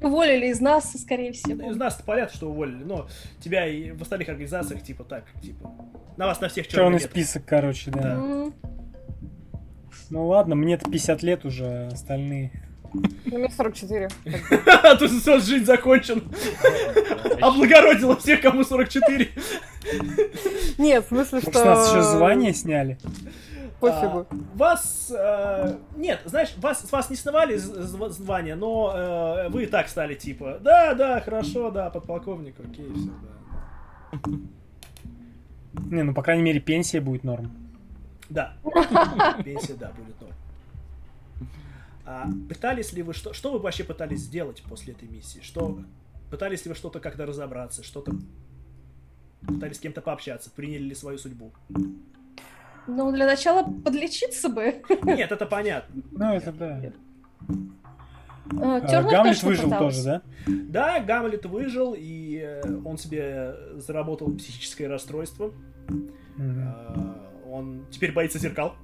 Уволили 0.00 0.46
из 0.46 0.60
нас, 0.60 0.92
скорее 0.92 1.32
всего. 1.32 1.70
из 1.70 1.76
нас 1.76 2.00
понятно, 2.04 2.34
что 2.34 2.50
уволили, 2.50 2.84
но 2.84 3.08
тебя 3.40 3.66
и 3.66 3.90
в 3.90 4.02
остальных 4.02 4.28
организациях, 4.28 4.82
типа, 4.82 5.02
так, 5.02 5.24
типа, 5.42 5.74
на 6.16 6.26
вас 6.26 6.40
на 6.40 6.48
всех 6.48 6.68
Черный 6.68 6.98
черный 6.98 7.00
список, 7.00 7.44
короче, 7.44 7.90
да. 7.90 8.14
М, 8.14 8.54
Ну 10.10 10.26
ладно, 10.26 10.54
мне-то 10.54 10.90
50 10.90 11.22
лет 11.22 11.44
уже, 11.44 11.88
остальные. 11.92 12.50
Ну, 12.92 13.38
мне 13.38 13.50
44. 13.50 14.08
А 14.82 14.94
тут 14.96 15.10
все, 15.10 15.38
жизнь 15.38 15.66
закончен. 15.66 16.24
Облагородила 17.40 18.16
всех, 18.16 18.40
кому 18.40 18.64
44. 18.64 19.28
Нет, 20.78 21.04
в 21.04 21.08
смысле, 21.08 21.40
что... 21.40 21.64
нас 21.64 21.90
еще 21.90 22.02
звание 22.02 22.54
сняли? 22.54 22.98
Пофигу. 23.80 24.26
А, 24.28 24.36
вас... 24.56 25.12
э, 25.14 25.76
нет, 25.96 26.20
знаешь, 26.24 26.52
вас, 26.56 26.84
с 26.84 26.90
вас 26.90 27.10
не 27.10 27.16
зв- 27.16 28.10
звание, 28.10 28.56
но 28.56 28.92
э, 28.92 29.48
вы 29.50 29.64
и 29.64 29.66
так 29.66 29.88
стали, 29.88 30.14
типа, 30.14 30.58
да, 30.60 30.94
да, 30.94 31.20
хорошо, 31.20 31.70
да, 31.70 31.88
подполковник, 31.88 32.56
окей, 32.58 32.90
все, 32.92 33.10
да. 33.22 34.30
Не, 35.90 36.02
ну, 36.02 36.12
по 36.12 36.22
крайней 36.22 36.42
мере, 36.42 36.58
пенсия 36.58 37.00
будет 37.00 37.22
норм. 37.22 37.52
Да. 38.30 38.54
Пенсия, 39.44 39.74
да, 39.74 39.90
будет 39.92 40.20
норм. 40.20 40.34
А 42.04 42.26
пытались 42.48 42.92
ли 42.92 43.02
вы 43.02 43.12
что? 43.12 43.32
Что 43.34 43.52
вы 43.52 43.58
вообще 43.58 43.84
пытались 43.84 44.20
сделать 44.20 44.62
после 44.62 44.94
этой 44.94 45.08
миссии? 45.08 45.40
Что 45.42 45.80
пытались 46.30 46.64
ли 46.64 46.70
вы 46.70 46.74
что-то 46.74 47.00
как-то 47.00 47.26
разобраться, 47.26 47.82
что-то 47.82 48.12
пытались 49.46 49.76
с 49.76 49.80
кем-то 49.80 50.00
пообщаться, 50.00 50.50
приняли 50.50 50.84
ли 50.84 50.94
свою 50.94 51.18
судьбу? 51.18 51.52
Ну, 52.86 53.12
для 53.12 53.26
начала 53.26 53.62
подлечиться 53.62 54.48
бы. 54.48 54.82
Нет, 55.02 55.30
это 55.30 55.44
понятно. 55.44 56.02
Ну, 56.12 56.32
это 56.32 56.52
да. 56.52 56.80
Э, 56.80 56.90
А, 58.50 58.80
Тернер 58.80 59.10
Гамлет 59.10 59.42
выжил 59.42 59.70
тоже, 59.70 60.02
да? 60.02 60.22
Да, 60.46 61.00
Гамлет 61.00 61.44
выжил, 61.44 61.94
и 61.96 62.38
э, 62.38 62.62
он 62.86 62.96
себе 62.96 63.54
заработал 63.76 64.34
психическое 64.34 64.88
расстройство. 64.88 65.52
Мгм. 66.38 67.27
Он 67.50 67.86
теперь 67.90 68.12
боится 68.12 68.38
зеркал. 68.38 68.74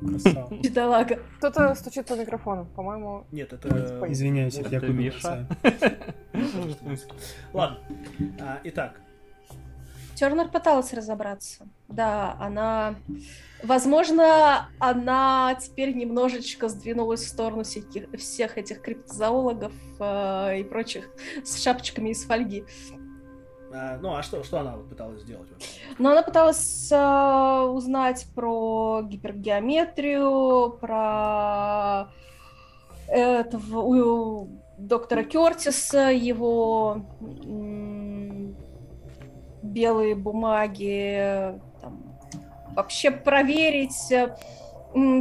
Красава. 0.00 0.54
Бедолага. 0.54 1.20
Кто-то 1.38 1.74
стучит 1.74 2.06
по 2.06 2.14
микрофону, 2.14 2.66
по-моему. 2.74 3.26
Нет, 3.30 3.52
это... 3.52 3.68
Извиняюсь, 4.08 4.56
это 4.56 4.68
я. 4.68 4.80
Миша. 4.80 5.46
Ладно. 7.52 7.78
А, 8.40 8.60
Итак, 8.64 9.00
Тернер 10.14 10.48
пыталась 10.48 10.92
разобраться. 10.92 11.66
Да, 11.88 12.36
она... 12.40 12.94
Возможно, 13.62 14.68
она 14.78 15.56
теперь 15.60 15.94
немножечко 15.94 16.68
сдвинулась 16.68 17.22
в 17.22 17.28
сторону 17.28 17.64
всяких, 17.64 18.10
всех 18.18 18.58
этих 18.58 18.80
криптозоологов 18.82 19.72
э, 19.98 20.60
и 20.60 20.64
прочих 20.64 21.08
с 21.44 21.62
шапочками 21.62 22.10
из 22.10 22.24
фольги. 22.24 22.64
А, 23.74 23.98
ну 24.00 24.14
а 24.14 24.22
что, 24.22 24.44
что 24.44 24.60
она 24.60 24.72
пыталась 24.72 25.22
сделать? 25.22 25.48
Но 25.98 26.12
она 26.12 26.22
пыталась 26.22 26.90
э, 26.92 27.60
узнать 27.72 28.26
про 28.34 29.02
гипергеометрию, 29.02 30.78
про 30.80 32.08
этого 33.08 33.80
у 33.80 34.48
доктора 34.78 35.24
Кертиса, 35.24 36.10
его 36.10 37.02
м, 37.20 38.56
белые 39.62 40.14
бумаги, 40.14 41.60
там, 41.80 42.16
вообще 42.74 43.10
проверить 43.10 43.92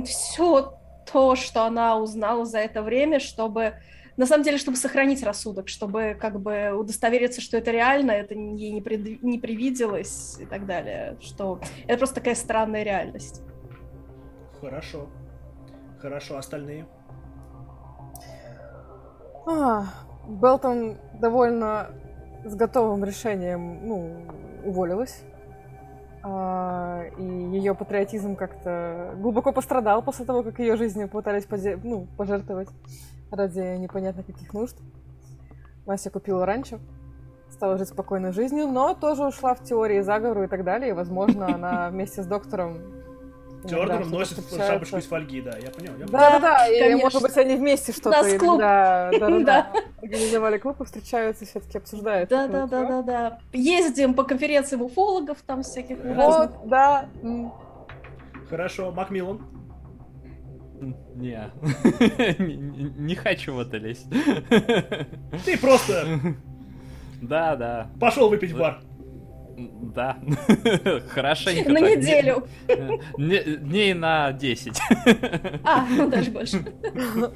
все 0.05 0.77
то, 1.11 1.35
что 1.35 1.63
она 1.65 1.97
узнала 1.97 2.45
за 2.45 2.59
это 2.59 2.81
время, 2.81 3.19
чтобы 3.19 3.75
на 4.17 4.25
самом 4.25 4.43
деле, 4.43 4.57
чтобы 4.57 4.77
сохранить 4.77 5.23
рассудок, 5.23 5.67
чтобы 5.69 6.15
как 6.19 6.39
бы 6.39 6.71
удостовериться, 6.71 7.41
что 7.41 7.57
это 7.57 7.71
реально, 7.71 8.11
это 8.11 8.35
ей 8.35 8.71
не, 8.71 8.81
пред- 8.81 9.23
не 9.23 9.39
привиделось 9.39 10.37
и 10.39 10.45
так 10.45 10.65
далее, 10.65 11.17
что 11.19 11.59
это 11.87 11.97
просто 11.97 12.15
такая 12.15 12.35
странная 12.35 12.83
реальность. 12.83 13.41
Хорошо. 14.61 15.07
Хорошо, 15.99 16.37
остальные. 16.37 16.85
А, 19.45 19.85
Белтон 20.27 20.97
довольно 21.19 21.89
с 22.45 22.55
готовым 22.55 23.03
решением, 23.03 23.87
ну, 23.87 24.27
уволилась. 24.65 25.23
А, 26.25 27.03
и 27.17 27.23
ее 27.23 27.75
патриотизм 27.75 28.35
как-то 28.35 29.13
глубоко 29.17 29.51
пострадал 29.51 30.01
после 30.01 30.23
того, 30.25 30.43
как 30.43 30.59
ее 30.59 30.77
жизнью 30.77 31.09
пытались 31.09 31.45
поде- 31.45 31.77
ну, 31.83 32.07
пожертвовать 32.17 32.69
ради 33.33 33.77
непонятно 33.77 34.23
каких 34.23 34.53
нужд. 34.53 34.77
Вася 35.85 36.09
купила 36.09 36.45
ранчо, 36.45 36.79
стала 37.51 37.77
жить 37.77 37.89
спокойной 37.89 38.31
жизнью, 38.31 38.67
но 38.67 38.93
тоже 38.93 39.25
ушла 39.25 39.53
в 39.53 39.63
теории 39.63 40.01
заговору 40.01 40.43
и 40.43 40.47
так 40.47 40.63
далее. 40.63 40.89
И, 40.89 40.93
возможно, 40.93 41.53
она 41.53 41.89
вместе 41.91 42.23
с 42.23 42.25
доктором 42.25 42.77
Тернером 43.67 44.09
носит 44.09 44.39
шапочку 44.53 44.97
из 44.97 45.05
фольги, 45.05 45.41
да, 45.41 45.57
я 45.57 45.69
понял. 45.71 45.93
Я 45.97 46.05
Да, 46.07 46.31
да, 46.31 46.39
да, 46.39 46.67
и 46.67 46.79
конечно. 46.79 47.01
может 47.03 47.21
быть 47.21 47.37
они 47.37 47.55
вместе 47.55 47.93
что-то 47.93 48.09
Нас 48.21 48.33
клуб. 48.33 48.59
иногда 48.59 49.09
да, 49.11 49.19
да, 49.19 49.29
Да. 49.29 49.39
да, 49.39 49.71
организовали 50.01 50.57
клуб 50.57 50.81
и 50.81 50.83
встречаются, 50.83 51.45
все-таки 51.45 51.77
обсуждают. 51.77 52.29
Да, 52.29 52.47
да, 52.47 52.67
да, 52.67 52.85
да, 52.85 53.01
да. 53.01 53.39
Ездим 53.53 54.15
по 54.15 54.23
конференциям 54.23 54.81
уфологов, 54.81 55.37
там 55.45 55.63
всяких 55.63 56.03
разных. 56.03 56.51
Вот, 56.59 56.67
да. 56.67 57.05
Хорошо, 58.49 58.91
Макмиллан. 58.91 59.41
Не. 61.15 61.49
Не- 62.39 63.15
хочу 63.15 63.53
в 63.55 63.59
это 63.59 63.77
лезть. 63.77 64.07
Ты 65.45 65.57
просто 65.57 66.05
Да, 67.21 67.55
да. 67.55 67.89
пошел 67.99 68.29
выпить 68.29 68.51
в 68.51 68.57
бар. 68.57 68.81
Да. 69.55 70.17
Хорошенько. 71.09 71.69
На 71.71 71.79
так. 71.79 71.89
неделю. 71.97 72.47
Не- 73.17 73.57
Дней 73.57 73.93
на 73.93 74.31
10. 74.31 74.79
А, 75.63 75.85
ну 75.85 76.09
даже 76.09 76.31
больше. 76.31 76.63
То 76.63 77.31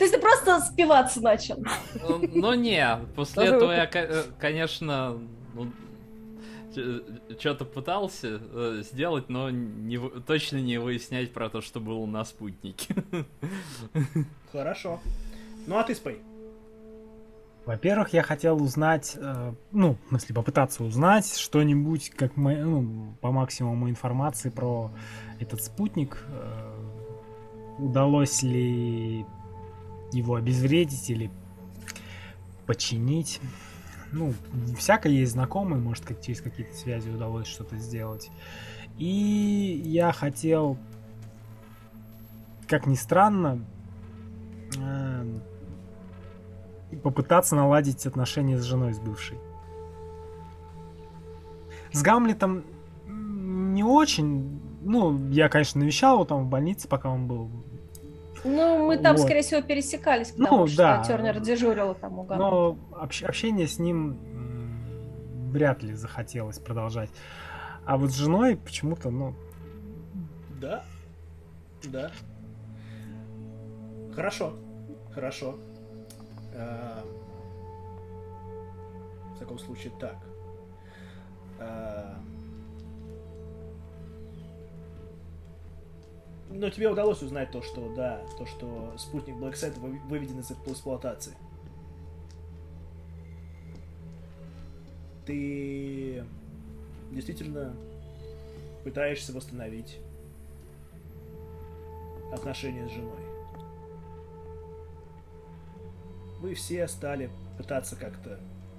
есть 0.00 0.14
ты 0.14 0.18
просто 0.18 0.60
спиваться 0.62 1.20
начал. 1.20 1.62
Ну 2.34 2.54
не, 2.54 2.86
после 3.14 3.46
этого 3.48 3.72
я, 3.72 3.88
э, 3.92 4.22
конечно, 4.38 5.18
что-то 7.38 7.64
пытался 7.64 8.40
э, 8.40 8.82
сделать, 8.82 9.28
но 9.28 9.50
не 9.50 9.98
точно 10.26 10.58
не 10.58 10.78
выяснять 10.78 11.32
про 11.32 11.48
то, 11.48 11.60
что 11.60 11.80
было 11.80 12.04
на 12.06 12.24
спутнике. 12.24 12.94
Хорошо. 14.52 15.00
Ну 15.66 15.78
а 15.78 15.84
ты, 15.84 15.94
Спей? 15.94 16.20
Во-первых, 17.66 18.12
я 18.12 18.22
хотел 18.22 18.62
узнать, 18.62 19.16
э, 19.16 19.52
ну, 19.72 19.98
в 20.06 20.08
смысле, 20.10 20.34
попытаться 20.36 20.84
узнать 20.84 21.36
что-нибудь, 21.36 22.10
как 22.10 22.36
мы, 22.36 22.56
ну, 22.56 23.16
по 23.20 23.32
максимуму 23.32 23.90
информации 23.90 24.50
про 24.50 24.92
этот 25.40 25.62
спутник. 25.62 26.24
Э, 26.28 26.76
удалось 27.78 28.42
ли 28.44 29.26
его 30.12 30.36
обезвредить 30.36 31.10
или 31.10 31.30
починить? 32.66 33.40
Ну, 34.12 34.32
всякое 34.78 35.12
есть 35.12 35.32
знакомые, 35.32 35.80
может, 35.80 36.04
как 36.04 36.20
через 36.20 36.40
какие-то 36.40 36.74
связи 36.76 37.10
удалось 37.10 37.46
что-то 37.46 37.76
сделать. 37.76 38.30
И 38.98 39.82
я 39.84 40.12
хотел, 40.12 40.78
как 42.66 42.86
ни 42.86 42.94
странно, 42.94 43.60
и 46.90 46.96
попытаться 46.96 47.56
наладить 47.56 48.06
отношения 48.06 48.58
с 48.58 48.62
женой, 48.62 48.94
с 48.94 48.98
бывшей. 48.98 49.38
С 51.92 52.02
Гамлетом 52.02 52.64
не 53.06 53.82
очень. 53.82 54.60
Ну, 54.82 55.28
я, 55.30 55.48
конечно, 55.48 55.80
навещал 55.80 56.14
его 56.14 56.24
там 56.24 56.44
в 56.44 56.48
больнице, 56.48 56.88
пока 56.88 57.10
он 57.10 57.26
был. 57.26 57.50
Ну, 58.44 58.86
мы 58.86 58.98
там, 58.98 59.16
Вот. 59.16 59.22
скорее 59.24 59.42
всего, 59.42 59.62
пересекались, 59.62 60.30
потому 60.32 60.58
Ну, 60.58 60.66
что 60.66 60.76
да. 60.76 61.04
Тернер 61.04 61.40
дежурил 61.40 61.94
там 61.94 62.18
у 62.18 62.22
Гамлета. 62.22 62.50
Но 62.50 62.78
общ- 62.92 63.24
общение 63.24 63.66
с 63.66 63.78
ним 63.78 64.18
вряд 65.50 65.82
ли 65.82 65.94
захотелось 65.94 66.58
продолжать. 66.58 67.10
А 67.84 67.96
вот 67.96 68.10
с 68.10 68.14
женой 68.14 68.56
почему-то, 68.56 69.10
ну, 69.10 69.34
Да. 70.60 70.84
Да. 71.84 72.10
Хорошо. 74.14 74.54
Хорошо. 75.14 75.56
А, 76.54 77.02
В 79.34 79.38
таком 79.38 79.58
случае 79.58 79.92
так. 80.00 80.16
А, 81.60 82.16
Но 86.50 86.70
тебе 86.70 86.88
удалось 86.88 87.22
узнать 87.22 87.50
то, 87.50 87.60
что 87.60 87.92
да, 87.94 88.20
то, 88.38 88.46
что 88.46 88.94
спутник 88.98 89.36
Blackside 89.36 89.78
вы- 89.80 89.98
выведен 90.08 90.40
из 90.40 90.50
эксплуатации. 90.50 91.34
Ты 95.26 96.24
действительно 97.10 97.74
пытаешься 98.84 99.32
восстановить 99.32 99.98
отношения 102.32 102.88
с 102.88 102.92
женой. 102.92 103.20
Вы 106.40 106.54
все 106.54 106.86
стали 106.86 107.30
пытаться 107.58 107.96
как-то 107.96 108.38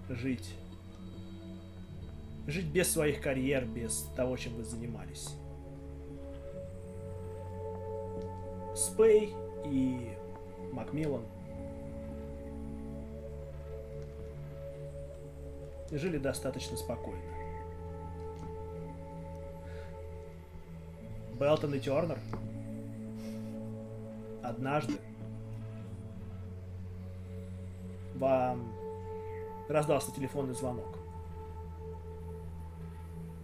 жить. 0.09 0.55
Жить 2.45 2.67
без 2.67 2.89
своих 2.89 3.21
карьер, 3.21 3.65
без 3.65 4.03
того, 4.15 4.37
чем 4.37 4.53
вы 4.53 4.63
занимались. 4.63 5.31
Спей 8.77 9.33
и 9.65 10.15
Макмиллан 10.71 11.23
жили 15.89 16.19
достаточно 16.19 16.77
спокойно. 16.77 17.19
Белтон 21.39 21.73
и 21.73 21.79
Тернер 21.79 22.19
однажды 24.43 24.93
вам 28.13 28.71
раздался 29.69 30.11
телефонный 30.11 30.53
звонок. 30.53 30.99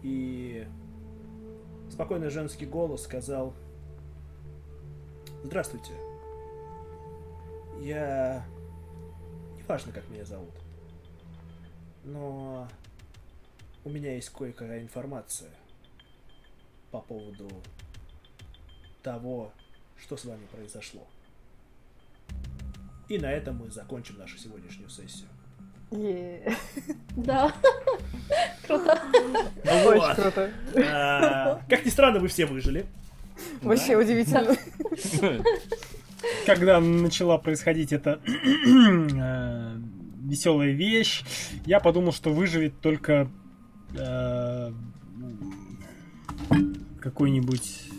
И 0.03 0.67
спокойный 1.89 2.29
женский 2.29 2.67
голос 2.67 3.01
сказал 3.01 3.55
Здравствуйте. 5.43 5.91
Я... 7.81 8.45
Неважно, 9.57 9.91
как 9.91 10.07
меня 10.09 10.23
зовут. 10.25 10.53
Но 12.05 12.67
у 13.83 13.89
меня 13.89 14.15
есть 14.15 14.29
кое-какая 14.29 14.81
информация 14.81 15.51
по 16.91 17.01
поводу 17.01 17.49
того, 19.01 19.51
что 19.97 20.15
с 20.15 20.25
вами 20.25 20.45
произошло. 20.51 21.05
И 23.09 23.17
на 23.17 23.31
этом 23.31 23.57
мы 23.57 23.69
закончим 23.69 24.17
нашу 24.17 24.37
сегодняшнюю 24.37 24.89
сессию. 24.89 25.27
Е, 25.91 26.55
Да. 27.17 27.53
Круто. 28.65 29.01
Ну 29.65 29.85
Очень 29.89 30.15
круто. 30.15 30.51
А, 30.89 31.61
Как 31.69 31.85
ни 31.85 31.89
странно, 31.89 32.19
вы 32.19 32.29
все 32.29 32.45
выжили. 32.45 32.85
Вообще 33.61 33.95
удивительно. 33.97 34.55
когда 36.45 36.79
начала 36.79 37.37
происходить 37.37 37.91
эта 37.93 38.19
веселая 40.23 40.71
вещь, 40.71 41.23
я 41.65 41.79
подумал, 41.79 42.11
что 42.13 42.31
выживет 42.31 42.79
только 42.79 43.29
э, 43.97 44.71
какой-нибудь 46.99 47.89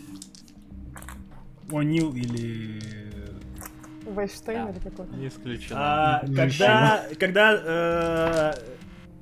О'Нил 1.69 2.13
или 2.15 2.79
Вайнштейн 4.05 4.65
Да. 4.65 4.71
или 4.71 4.79
какой-то. 4.79 5.15
Не 5.15 5.27
исключено. 5.27 5.75
А, 5.79 6.21
Ну, 6.25 6.35
когда, 6.35 7.03
когда, 7.19 8.53
э, 8.53 8.53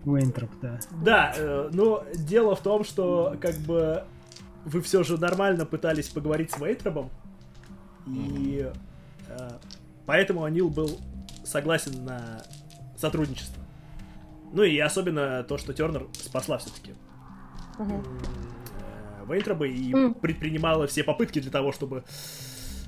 Уэйнтроп, 0.06 0.52
да. 0.62 0.80
да, 1.04 1.34
э, 1.38 1.70
но 1.74 2.04
дело 2.16 2.56
в 2.56 2.62
том, 2.62 2.84
что 2.84 3.38
как 3.40 3.56
бы 3.60 4.04
вы 4.66 4.82
все 4.82 5.04
же 5.04 5.18
нормально 5.18 5.66
пытались 5.66 6.10
поговорить 6.10 6.52
с 6.52 6.58
Вейтробом, 6.58 7.10
и 8.08 8.72
э, 9.28 9.50
поэтому 10.06 10.44
Анил 10.44 10.70
был 10.70 11.00
согласен 11.44 12.06
на 12.06 12.42
сотрудничество. 12.98 13.62
Ну 14.54 14.64
и 14.64 14.78
особенно 14.80 15.44
то, 15.44 15.58
что 15.58 15.74
Тернер 15.74 16.08
спасла 16.14 16.58
все-таки 16.60 16.94
Мгм. 17.80 18.04
Вейтроба 19.28 19.66
и 19.66 19.94
М. 19.94 20.14
предпринимала 20.14 20.86
все 20.88 21.04
попытки 21.04 21.40
для 21.40 21.50
того, 21.52 21.72
чтобы 21.72 22.04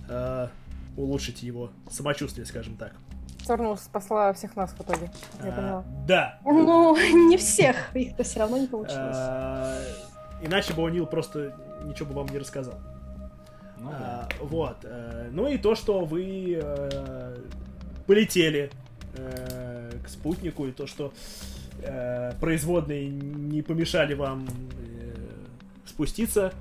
э, 0.07 0.47
улучшить 0.95 1.41
его 1.43 1.71
самочувствие, 1.89 2.45
скажем 2.45 2.77
так. 2.77 2.93
Тернул 3.45 3.77
спасла 3.77 4.33
всех 4.33 4.55
нас 4.55 4.71
в 4.71 4.81
итоге. 4.81 5.11
Я 5.43 5.49
А, 5.49 5.55
поняла. 5.55 5.83
Да. 6.07 6.39
Ну, 6.45 6.95
не 7.29 7.37
всех. 7.37 7.95
Их-то 7.95 8.23
все 8.23 8.39
равно 8.39 8.57
не 8.57 8.67
получилось. 8.67 9.17
А, 10.45 10.47
Иначе 10.47 10.73
бы 10.73 10.83
О'Нил 10.83 11.05
просто 11.05 11.55
ничего 11.83 12.09
бы 12.09 12.15
вам 12.15 12.27
не 12.27 12.37
рассказал. 12.37 12.75
Ну 13.79 13.89
да. 13.89 14.29
А, 14.29 14.43
вот. 14.43 14.77
э, 14.83 15.29
Ну 15.31 15.47
и 15.47 15.57
то, 15.57 15.75
что 15.75 16.05
вы 16.05 16.59
э, 16.61 17.37
полетели 18.07 18.69
э, 19.15 19.91
к 20.03 20.09
спутнику, 20.09 20.65
и 20.67 20.71
то, 20.71 20.87
что 20.87 21.13
э, 21.81 22.31
производные 22.39 23.09
не 23.09 23.61
помешали 23.61 24.13
вам 24.13 24.45
э, 24.47 25.13
спуститься. 25.85 26.53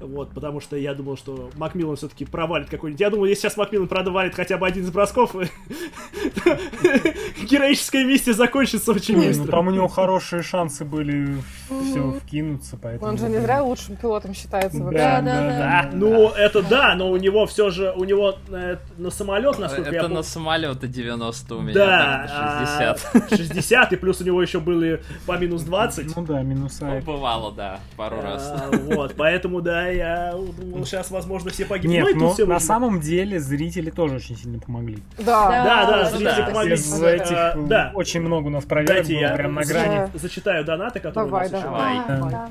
Вот, 0.00 0.30
потому 0.30 0.60
что 0.60 0.76
я 0.76 0.94
думал, 0.94 1.18
что 1.18 1.50
Макмиллан 1.56 1.96
все-таки 1.96 2.24
провалит 2.24 2.70
какой-нибудь. 2.70 3.00
Я 3.00 3.10
думал, 3.10 3.26
если 3.26 3.42
сейчас 3.42 3.58
Макмиллан 3.58 3.86
провалит 3.86 4.34
хотя 4.34 4.56
бы 4.56 4.66
один 4.66 4.84
из 4.84 4.90
бросков, 4.90 5.36
героическая 7.50 8.04
миссия 8.04 8.32
закончится 8.32 8.92
очень 8.92 9.16
ну 9.16 9.24
быстро. 9.24 9.50
там 9.50 9.68
у 9.68 9.70
него 9.70 9.88
хорошие 9.88 10.42
шансы 10.42 10.84
были 10.84 11.36
все 11.66 12.12
вкинуться, 12.12 12.78
поэтому... 12.80 13.10
Он 13.10 13.18
же 13.18 13.28
не 13.28 13.38
зря 13.38 13.62
лучшим 13.62 13.96
пилотом 13.96 14.34
считается 14.34 14.78
Да, 14.78 14.84
вообще. 14.84 14.98
Да, 14.98 15.22
да, 15.22 15.90
ну 15.92 16.28
это 16.28 16.62
да, 16.62 16.94
но 16.94 17.10
у 17.10 17.16
него 17.16 17.46
все 17.46 17.70
же, 17.70 17.92
у 17.96 18.04
него 18.04 18.36
э, 18.48 18.76
на 18.98 19.10
самолет, 19.10 19.58
насколько 19.58 19.90
я 19.90 20.00
Это 20.00 20.08
на 20.08 20.22
самолеты 20.22 20.88
90 20.88 21.54
у 21.54 21.60
меня, 21.60 21.74
Да, 21.74 22.28
так, 22.28 22.98
60. 22.98 23.32
а, 23.32 23.36
60, 23.36 23.92
и 23.92 23.96
плюс 23.96 24.20
у 24.20 24.24
него 24.24 24.42
еще 24.42 24.60
были 24.60 25.02
по 25.26 25.36
минус 25.38 25.62
20. 25.62 26.16
Ну 26.16 26.24
да, 26.24 26.42
минуса. 26.42 26.86
Ну, 26.86 27.00
бывало, 27.00 27.52
да, 27.52 27.80
пару 27.96 28.20
раз. 28.20 28.52
А, 28.54 28.70
Вот, 28.72 29.14
поэтому, 29.16 29.60
да, 29.60 29.88
я 29.88 30.32
думал, 30.32 30.84
сейчас, 30.84 31.10
возможно, 31.10 31.50
все 31.50 31.64
погибнут. 31.64 32.08
Нет, 32.08 32.16
Ну, 32.16 32.26
но 32.26 32.32
все 32.34 32.46
на 32.46 32.60
самом 32.60 33.00
деле 33.00 33.40
зрители 33.40 33.90
тоже 33.90 34.16
очень 34.16 34.36
сильно 34.36 34.58
помогли. 34.58 34.98
Да. 35.18 35.48
Да. 35.50 35.86
Да, 35.86 36.10
да, 36.24 36.50
Да. 36.52 36.64
Из 36.74 37.02
А, 37.02 37.08
этих 37.10 37.68
Да, 37.68 37.92
очень 37.94 38.20
много 38.20 38.46
у 38.46 38.50
нас 38.50 38.64
проверок 38.64 38.96
дайте 38.96 39.14
было 39.14 39.20
я 39.20 39.34
прям 39.34 39.54
на 39.54 39.62
за- 39.64 39.72
грани. 39.72 40.10
зачитаю 40.14 40.64
донаты, 40.64 41.00
которые 41.00 41.30
Давай, 41.30 41.48
у 41.48 41.50
нас 41.52 41.60
еще 41.60 41.70
давай. 41.70 42.30
Да. 42.30 42.50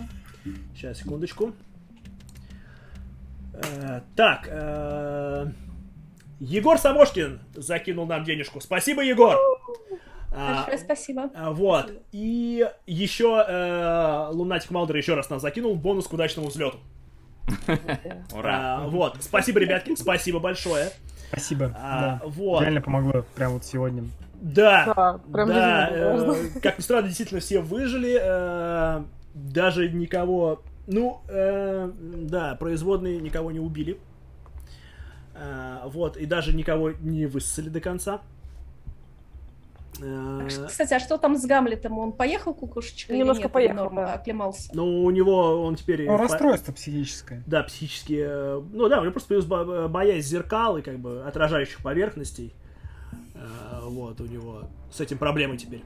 Сейчас, 0.76 0.98
секундочку. 1.00 1.54
Э, 3.54 4.02
Так, 4.16 4.48
э, 4.50 5.48
Егор 6.40 6.78
Самошкин 6.78 7.40
закинул 7.56 8.06
нам 8.06 8.24
денежку. 8.24 8.62
Спасибо, 8.62 9.02
Егор! 9.04 9.36
А, 10.32 10.58
Большое 10.62 10.78
спасибо. 10.78 11.30
а, 11.36 11.52
Вот. 11.52 11.92
И 12.12 12.66
еще 12.86 13.44
э, 13.48 14.28
Лунатик 14.32 14.70
Малдер 14.72 14.96
еще 14.96 15.16
раз 15.16 15.30
нам 15.30 15.40
закинул 15.40 15.76
бонус 15.76 16.08
к 16.08 16.14
удачному 16.14 16.48
взлету. 16.50 16.78
Ура. 18.32 18.78
А, 18.84 18.88
вот. 18.88 19.18
Спасибо, 19.22 19.60
ребятки, 19.60 19.96
спасибо 19.96 20.40
большое. 20.40 20.90
Спасибо. 21.32 21.76
А, 21.76 22.02
да. 22.02 22.22
вот. 22.26 22.62
Реально 22.62 22.82
помогло 22.82 23.24
прям 23.36 23.54
вот 23.54 23.64
сегодня. 23.64 24.04
Да. 24.42 24.94
Да, 24.96 25.20
прям 25.32 25.50
да, 25.50 25.90
э, 25.92 26.60
как 26.62 26.78
ни 26.78 26.82
странно, 26.82 27.08
действительно 27.08 27.40
все 27.40 27.60
выжили. 27.60 28.18
э, 28.22 29.04
даже 29.34 29.90
никого... 29.90 30.64
Ну, 30.88 31.22
э, 31.28 31.92
да, 31.96 32.56
производные 32.56 33.20
никого 33.20 33.52
не 33.52 33.60
убили. 33.60 34.00
Э, 35.36 35.82
вот, 35.86 36.18
и 36.18 36.26
даже 36.26 36.56
никого 36.56 36.92
не 36.92 37.26
высосали 37.28 37.70
до 37.70 37.80
конца. 37.80 38.22
Э, 40.02 40.48
Кстати, 40.68 40.94
а 40.94 41.00
что 41.00 41.18
там 41.18 41.36
с 41.38 41.46
Гамлетом? 41.46 41.98
Он 42.00 42.12
поехал 42.14 42.54
кукушечкой? 42.54 43.16
или 43.16 43.22
Немножко 43.22 43.44
нет? 43.44 43.52
поехал, 43.52 43.76
Норм 43.76 43.96
да. 43.96 44.14
оклемался. 44.14 44.72
ну, 44.74 45.04
у 45.04 45.10
него 45.12 45.64
он 45.64 45.76
теперь... 45.76 46.06
Ну, 46.06 46.18
расстройство 46.18 46.72
психическое. 46.72 47.44
Да, 47.48 47.64
психически... 47.64 48.24
э, 48.26 48.62
Ну 48.74 48.88
да, 48.90 49.00
у 49.00 49.04
него 49.04 49.12
просто 49.12 49.30
появилась 49.30 49.50
бо- 49.50 49.88
боязнь 49.88 50.28
зеркал 50.28 50.78
и 50.78 50.82
как 50.82 51.00
бы 51.00 51.24
отражающих 51.26 51.82
поверхностей. 51.84 52.54
Э, 53.36 53.80
Вот, 53.84 54.20
у 54.22 54.26
него 54.26 54.64
с 54.92 55.00
этим 55.02 55.18
проблемы 55.18 55.58
теперь. 55.58 55.84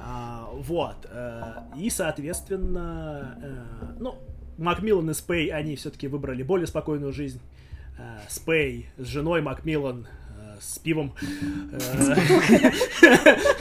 А, 0.00 0.48
Вот. 0.52 0.96
э, 1.10 1.42
И, 1.76 1.90
соответственно, 1.90 3.38
э, 3.42 3.86
ну, 4.00 4.16
Макмиллан 4.56 5.10
и 5.10 5.14
Спей, 5.14 5.48
они 5.50 5.76
все-таки 5.76 6.08
выбрали 6.08 6.42
более 6.42 6.66
спокойную 6.66 7.12
жизнь. 7.12 7.40
Э, 7.98 8.18
Спей 8.28 8.88
с 8.96 9.06
женой, 9.06 9.42
Макмиллан 9.42 10.06
э, 10.06 10.17
с 10.60 10.78
пивом. 10.78 11.14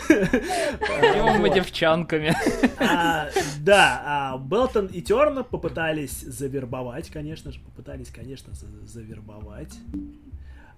Пивом 0.08 1.46
и 1.46 1.54
девчонками. 1.54 2.36
А, 2.80 3.30
да, 3.60 4.02
а 4.06 4.38
Белтон 4.38 4.88
и 4.88 5.02
Терна 5.02 5.44
попытались 5.44 6.22
завербовать, 6.22 7.10
конечно 7.10 7.52
же, 7.52 7.60
попытались, 7.60 8.10
конечно, 8.10 8.54
за- 8.54 8.88
завербовать. 8.88 9.74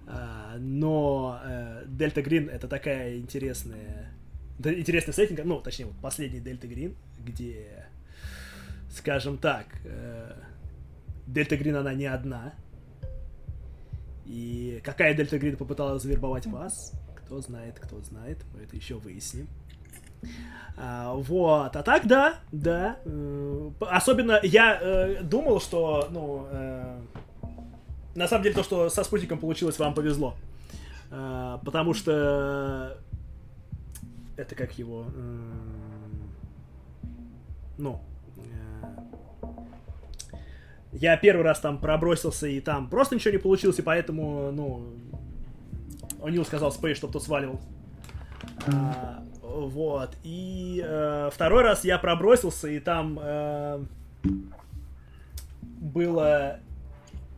А, 0.08 0.56
но 0.58 1.40
э, 1.44 1.84
Дельта 1.86 2.22
Грин 2.22 2.50
это 2.50 2.68
такая 2.68 3.18
интересная, 3.18 4.12
да, 4.58 4.74
интересный 4.74 5.14
сеттинг, 5.14 5.42
ну, 5.44 5.60
точнее, 5.62 5.86
вот 5.86 5.98
последний 6.02 6.40
Дельта 6.40 6.68
Грин, 6.68 6.96
где, 7.24 7.86
скажем 8.92 9.38
так, 9.38 9.68
э, 9.86 10.34
Дельта 11.28 11.58
Грин 11.58 11.76
она 11.76 11.94
не 11.94 12.08
одна. 12.08 12.54
И 14.30 14.80
какая 14.84 15.16
Дельта 15.16 15.40
Грин 15.40 15.58
попыталась 15.58 16.04
завербовать 16.04 16.46
вас, 16.46 16.94
кто 17.16 17.42
знает, 17.42 17.80
кто 17.80 18.00
знает, 18.02 18.38
мы 18.54 18.62
это 18.62 18.76
еще 18.76 18.96
выясним. 18.96 19.48
А, 20.78 21.16
вот, 21.16 21.76
а 21.76 21.82
так 21.82 22.06
да, 22.06 22.36
да. 22.52 23.00
э, 23.06 23.72
Особенно 23.80 24.40
я 24.44 24.78
э, 24.80 25.24
думал, 25.24 25.60
что, 25.60 26.08
ну, 26.12 26.46
э, 26.52 27.00
на 28.14 28.28
самом 28.28 28.44
деле 28.44 28.54
то, 28.54 28.64
что 28.64 28.88
со 28.90 29.04
спутником 29.04 29.40
получилось, 29.40 29.80
вам 29.80 29.96
повезло. 29.96 30.36
Э, 31.10 31.58
потому 31.66 31.96
что 31.96 33.00
это 34.38 34.54
как 34.54 34.78
его, 34.78 35.06
м, 35.16 36.32
ну, 37.80 37.96
э, 37.96 38.09
я 40.92 41.18
первый 41.18 41.44
раз 41.44 41.60
там 41.60 41.78
пробросился 41.78 42.48
и 42.48 42.60
там 42.60 42.90
просто 42.90 43.16
ничего 43.16 43.32
не 43.32 43.38
получилось, 43.38 43.80
и 43.80 43.84
поэтому, 43.84 44.52
ну, 44.52 44.94
О'Нил 46.22 46.46
сказал 46.46 46.72
Спей, 46.72 46.96
чтобы 46.96 47.14
тот 47.14 47.24
сваливал. 47.24 47.60
А, 48.68 49.24
вот. 49.42 50.16
И 50.24 50.84
э, 50.86 51.30
второй 51.34 51.64
раз 51.64 51.84
я 51.86 51.98
пробросился, 51.98 52.68
и 52.68 52.80
там 52.80 53.20
э, 53.22 53.84
было 55.80 56.60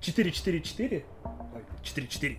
4-4-4. 0.02 1.04
Ой, 1.24 1.64
4-4. 1.84 2.38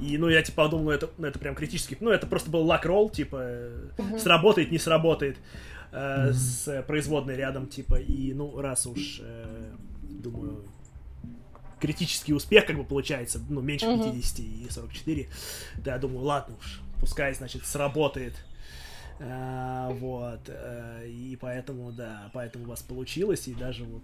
И, 0.00 0.18
ну, 0.18 0.28
я, 0.28 0.42
типа, 0.42 0.64
подумал, 0.64 0.86
ну, 0.86 0.90
это, 0.90 1.10
ну, 1.18 1.26
это 1.26 1.38
прям 1.38 1.54
критически. 1.54 1.96
Ну, 2.00 2.10
это 2.10 2.26
просто 2.26 2.50
был 2.50 2.64
лак-ролл, 2.64 3.10
типа, 3.10 3.36
э, 3.40 4.18
сработает, 4.18 4.70
не 4.70 4.78
сработает. 4.78 5.36
Э, 5.92 6.32
С 6.32 6.82
производной 6.86 7.36
рядом, 7.36 7.66
типа, 7.66 7.96
и, 8.00 8.32
ну, 8.34 8.60
раз 8.60 8.86
уж, 8.86 9.20
э, 9.22 9.70
думаю, 10.02 10.64
критический 11.80 12.34
успех, 12.34 12.66
как 12.66 12.76
бы, 12.76 12.84
получается, 12.84 13.40
ну, 13.48 13.60
меньше 13.60 13.86
Мгм. 13.86 14.12
50 14.12 14.38
и 14.40 14.66
44, 14.70 15.28
да, 15.84 15.92
я 15.94 15.98
думаю, 15.98 16.24
ладно 16.24 16.56
уж, 16.58 16.80
пускай, 17.00 17.34
значит, 17.34 17.64
сработает. 17.64 18.34
А, 19.22 19.90
вот. 19.90 20.40
э, 20.46 21.06
И 21.08 21.36
поэтому, 21.40 21.92
да, 21.92 22.30
поэтому 22.32 22.64
у 22.64 22.68
вас 22.68 22.82
получилось, 22.82 23.48
и 23.48 23.54
даже 23.54 23.84
вот... 23.84 24.02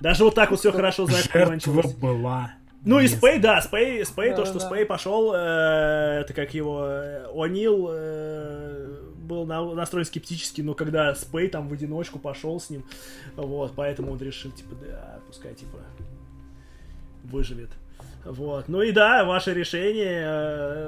Даже 0.00 0.24
вот 0.24 0.34
так 0.34 0.50
вот 0.50 0.60
все 0.60 0.72
хорошо 0.72 1.06
закончилось. 1.06 1.94
была. 1.94 2.52
Ну 2.84 3.00
и 3.00 3.08
Спей, 3.08 3.38
да, 3.38 3.60
Спей, 3.62 4.04
Спей, 4.04 4.30
то, 4.30 4.42
Да, 4.42 4.46
что 4.46 4.58
да. 4.60 4.66
Спей 4.66 4.84
пошел, 4.86 5.32
э, 5.34 6.20
это 6.20 6.32
как 6.34 6.54
его, 6.54 6.86
О'Нил 7.34 7.88
э, 7.90 9.05
был 9.26 9.44
на- 9.46 9.74
настроен 9.74 10.06
скептически, 10.06 10.60
но 10.62 10.74
когда 10.74 11.14
Спей 11.14 11.48
там 11.48 11.68
в 11.68 11.72
одиночку 11.72 12.18
пошел 12.18 12.58
с 12.60 12.70
ним, 12.70 12.84
вот, 13.36 13.72
поэтому 13.76 14.12
он 14.12 14.18
решил, 14.18 14.50
типа, 14.52 14.74
да, 14.80 15.18
пускай, 15.26 15.54
типа, 15.54 15.78
выживет. 17.24 17.70
Вот. 18.24 18.64
Ну 18.66 18.82
и 18.82 18.90
да, 18.90 19.24
ваше 19.24 19.54
решение 19.54 20.22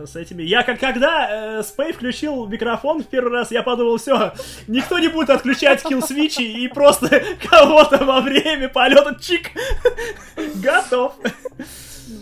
э, 0.02 0.06
с 0.06 0.16
этими. 0.16 0.42
Я 0.42 0.64
как 0.64 0.80
когда 0.80 1.58
э, 1.58 1.62
Спей 1.62 1.92
включил 1.92 2.46
микрофон 2.48 3.02
в 3.04 3.06
первый 3.06 3.32
раз, 3.32 3.52
я 3.52 3.62
подумал, 3.62 3.96
все, 3.98 4.32
никто 4.66 4.98
не 4.98 5.06
будет 5.06 5.30
отключать 5.30 5.84
килл-свичи 5.84 6.42
и 6.42 6.66
просто 6.66 7.08
кого-то 7.48 8.04
во 8.04 8.20
время 8.22 8.68
полета 8.68 9.16
чик 9.20 9.50
готов. 10.62 11.14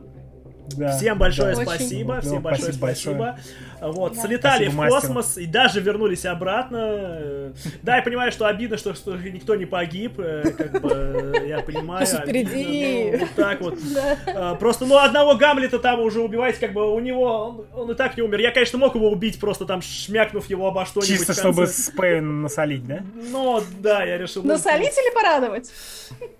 Да, 0.67 0.97
Всем 0.97 1.17
большое 1.17 1.55
да. 1.55 1.61
Очень. 1.61 1.69
спасибо, 1.69 2.13
Да, 2.15 2.21
всем 2.21 2.41
большое 2.41 2.73
спасибо 2.73 3.35
спасибо. 3.35 3.39
Вот, 3.81 4.13
Да. 4.13 4.21
слетали 4.21 4.65
Спасибо 4.65 4.71
в 4.71 4.75
мастеру. 4.75 5.01
космос 5.01 5.37
и 5.37 5.45
даже 5.47 5.81
вернулись 5.81 6.25
обратно. 6.25 7.51
Да, 7.81 7.95
я 7.97 8.01
понимаю, 8.03 8.31
что 8.31 8.45
обидно, 8.45 8.77
что, 8.77 8.93
что 8.93 9.15
никто 9.17 9.55
не 9.55 9.65
погиб, 9.65 10.19
э, 10.19 10.43
как 10.55 10.81
бы, 10.81 11.33
э, 11.35 11.47
я 11.47 11.61
понимаю. 11.61 12.05
Впереди? 12.05 13.09
обидно, 13.09 13.17
но 13.17 13.25
вот 13.25 13.35
так 13.35 13.61
вот. 13.61 13.79
Э, 14.27 14.55
Просто, 14.59 14.85
ну, 14.85 14.97
одного 14.97 15.35
Гамлета 15.35 15.79
там 15.79 15.99
уже 15.99 16.21
убивать, 16.21 16.59
как 16.59 16.73
бы, 16.73 16.93
у 16.93 16.99
него, 16.99 17.65
он, 17.73 17.81
он 17.81 17.91
и 17.91 17.95
так 17.95 18.15
не 18.17 18.23
умер. 18.23 18.39
Я, 18.39 18.51
конечно, 18.51 18.77
мог 18.77 18.93
его 18.95 19.09
убить, 19.09 19.39
просто 19.39 19.65
там 19.65 19.81
шмякнув 19.81 20.47
его 20.49 20.67
обо 20.67 20.85
что-нибудь 20.85 21.17
Чисто 21.17 21.33
чтобы. 21.33 21.67
Спейн 21.67 22.43
насолить, 22.43 22.85
да? 22.85 23.01
Но, 23.31 23.63
да, 23.79 24.03
я 24.03 24.17
решил... 24.17 24.43
ну, 24.43 24.49
Насолить 24.49 24.93
или 24.93 25.13
порадовать? 25.13 25.71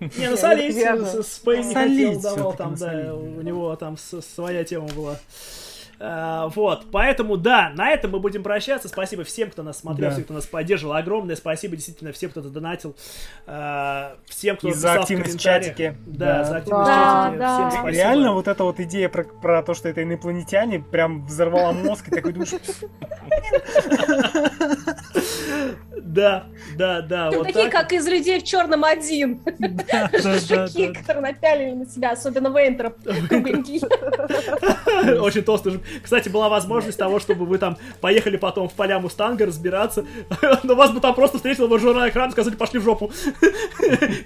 не, 0.16 0.30
насолить, 0.30 0.76
Спейн 1.26 1.68
не 1.68 1.74
хотел, 1.74 2.20
давал 2.20 2.54
там, 2.54 2.74
да, 2.76 3.14
у 3.14 3.40
него 3.42 3.74
там 3.76 3.96
своя 3.96 4.64
тема 4.64 4.88
была. 4.88 5.18
А, 6.04 6.48
вот, 6.48 6.86
поэтому, 6.90 7.36
да, 7.36 7.70
на 7.76 7.90
этом 7.90 8.10
мы 8.10 8.18
будем 8.18 8.42
прощаться. 8.42 8.88
Спасибо 8.88 9.22
всем, 9.22 9.50
кто 9.50 9.62
нас 9.62 9.78
смотрел, 9.78 10.08
Да. 10.08 10.14
всем, 10.14 10.24
кто 10.24 10.34
нас 10.34 10.46
поддерживал. 10.46 10.94
Огромное 10.94 11.36
спасибо, 11.36 11.76
действительно, 11.76 12.10
всем, 12.10 12.30
кто 12.30 12.40
донатил. 12.40 12.96
А, 13.46 14.16
всем, 14.26 14.56
кто 14.56 14.68
И 14.68 14.72
за 14.72 14.94
в 14.94 15.00
активность 15.02 15.36
в 15.38 15.40
чатике. 15.40 15.94
Да, 16.04 16.38
Да. 16.38 16.44
за 16.44 16.56
активность 16.56 16.82
в 16.82 16.86
Да, 16.88 17.22
чатике. 17.24 17.38
да. 17.38 17.56
Всем 17.68 17.70
спасибо. 17.70 17.90
Реально, 17.90 18.32
вот 18.32 18.48
эта 18.48 18.64
вот 18.64 18.80
идея 18.80 19.08
про, 19.08 19.22
про 19.22 19.62
то, 19.62 19.74
что 19.74 19.88
это 19.88 20.02
инопланетяне, 20.02 20.80
прям 20.80 21.24
взорвала 21.26 21.70
мозг, 21.72 22.08
и 22.08 22.10
такой 22.10 22.32
думаешь, 22.32 22.50
Да, 26.04 26.44
да, 26.76 27.00
да. 27.00 27.30
Вот 27.30 27.46
такие, 27.46 27.70
так. 27.70 27.72
как 27.72 27.92
из 27.92 28.06
людей 28.06 28.40
в 28.40 28.44
черном 28.44 28.84
один. 28.84 29.40
да, 29.58 30.10
да, 30.12 30.38
Жуки, 30.38 30.88
да. 30.88 31.00
которые 31.00 31.22
напялили 31.22 31.72
на 31.72 31.86
себя, 31.86 32.10
особенно 32.12 32.48
Вейнтроп. 32.48 32.96
Очень 35.20 35.42
толстый 35.42 35.72
жук. 35.72 35.82
Кстати, 36.02 36.28
была 36.28 36.48
возможность 36.48 36.98
того, 36.98 37.18
чтобы 37.20 37.46
вы 37.46 37.58
там 37.58 37.76
поехали 38.00 38.36
потом 38.36 38.68
в 38.68 38.72
поля 38.74 38.98
Мустанга 38.98 39.46
разбираться, 39.46 40.04
но 40.62 40.74
вас 40.74 40.90
бы 40.90 41.00
там 41.00 41.14
просто 41.14 41.36
встретил 41.36 41.64
его 41.64 41.78
жена 41.78 42.08
экран 42.08 42.28
и 42.30 42.32
сказали, 42.32 42.56
пошли 42.56 42.80
в 42.80 42.82
жопу. 42.82 43.10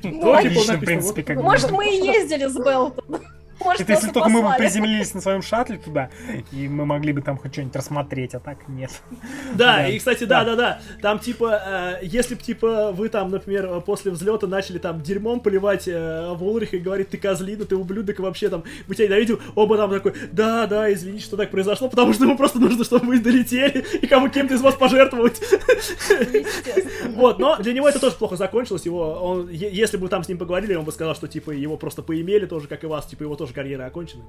Ну, 0.02 0.32
написано, 0.32 0.78
в 0.78 0.80
принципе, 0.80 1.22
бы. 1.34 1.42
Может, 1.42 1.70
мы 1.70 1.86
и 1.88 2.04
ездили 2.04 2.46
с 2.46 2.54
Белтом. 2.54 3.20
Может, 3.65 3.81
Это 3.83 3.93
если 3.93 4.10
только 4.10 4.28
мы 4.28 4.41
бы 4.41 4.49
послали. 4.49 4.62
приземлились 4.62 5.15
на 5.15 5.20
своем 5.20 5.43
шаттле 5.43 5.78
туда, 5.78 6.10
и 6.52 6.68
мы 6.68 6.85
могли 6.86 7.12
бы 7.12 7.23
там 7.23 7.39
хоть 7.39 7.52
что-нибудь 7.52 7.75
рассмотреть, 7.76 8.35
а 8.35 8.41
так 8.41 8.68
нет. 8.68 8.91
Да, 9.55 9.76
Да. 9.76 9.89
и, 9.89 9.99
кстати, 9.99 10.25
да, 10.25 10.44
да, 10.44 10.57
да. 10.57 10.81
Там, 11.02 11.18
типа, 11.18 11.99
э, 12.02 12.07
если 12.07 12.35
бы, 12.35 12.43
типа, 12.43 12.93
вы 12.93 13.09
там, 13.09 13.31
например, 13.31 13.81
после 13.81 14.10
взлета 14.12 14.47
начали 14.47 14.78
там 14.78 15.01
дерьмом 15.01 15.41
поливать 15.41 15.89
э, 15.89 16.33
Вулриха 16.35 16.76
и 16.76 16.81
говорить, 16.81 17.09
ты 17.10 17.17
козлина, 17.18 17.65
ты 17.65 17.76
ублюдок, 17.76 18.18
и 18.18 18.23
вообще 18.23 18.49
там, 18.49 18.65
мы 18.86 18.94
тебя 18.94 19.07
ненавидим, 19.07 19.41
оба 19.55 19.76
там 19.76 19.91
такой, 19.91 20.15
да, 20.33 20.67
да, 20.67 20.93
извините, 20.93 21.25
что 21.25 21.36
так 21.36 21.51
произошло, 21.51 21.89
потому 21.89 22.12
что 22.12 22.25
ему 22.25 22.36
просто 22.36 22.59
нужно, 22.59 22.85
чтобы 22.85 23.07
вы 23.07 23.18
долетели, 23.20 23.85
и 24.01 24.07
кому 24.07 24.28
кем-то 24.28 24.55
из 24.55 24.60
вас 24.62 24.75
пожертвовать. 24.75 25.41
Естественно. 25.41 26.91
Вот, 27.17 27.39
но 27.39 27.57
для 27.59 27.73
него 27.73 27.89
это 27.89 27.99
тоже 28.01 28.17
плохо 28.17 28.36
закончилось. 28.36 28.85
Его, 28.85 29.12
он, 29.15 29.49
е- 29.49 29.70
если 29.73 29.97
бы 29.97 30.09
там 30.09 30.23
с 30.25 30.28
ним 30.28 30.39
поговорили, 30.39 30.75
он 30.75 30.85
бы 30.85 30.93
сказал, 30.93 31.15
что 31.15 31.28
типа 31.28 31.51
его 31.52 31.76
просто 31.76 32.02
поимели 32.02 32.47
тоже, 32.47 32.67
как 32.68 32.85
и 32.85 32.86
вас, 32.86 33.07
типа 33.07 33.23
его 33.23 33.36
тоже 33.36 33.45
карьера 33.55 33.86
окончена. 33.86 34.25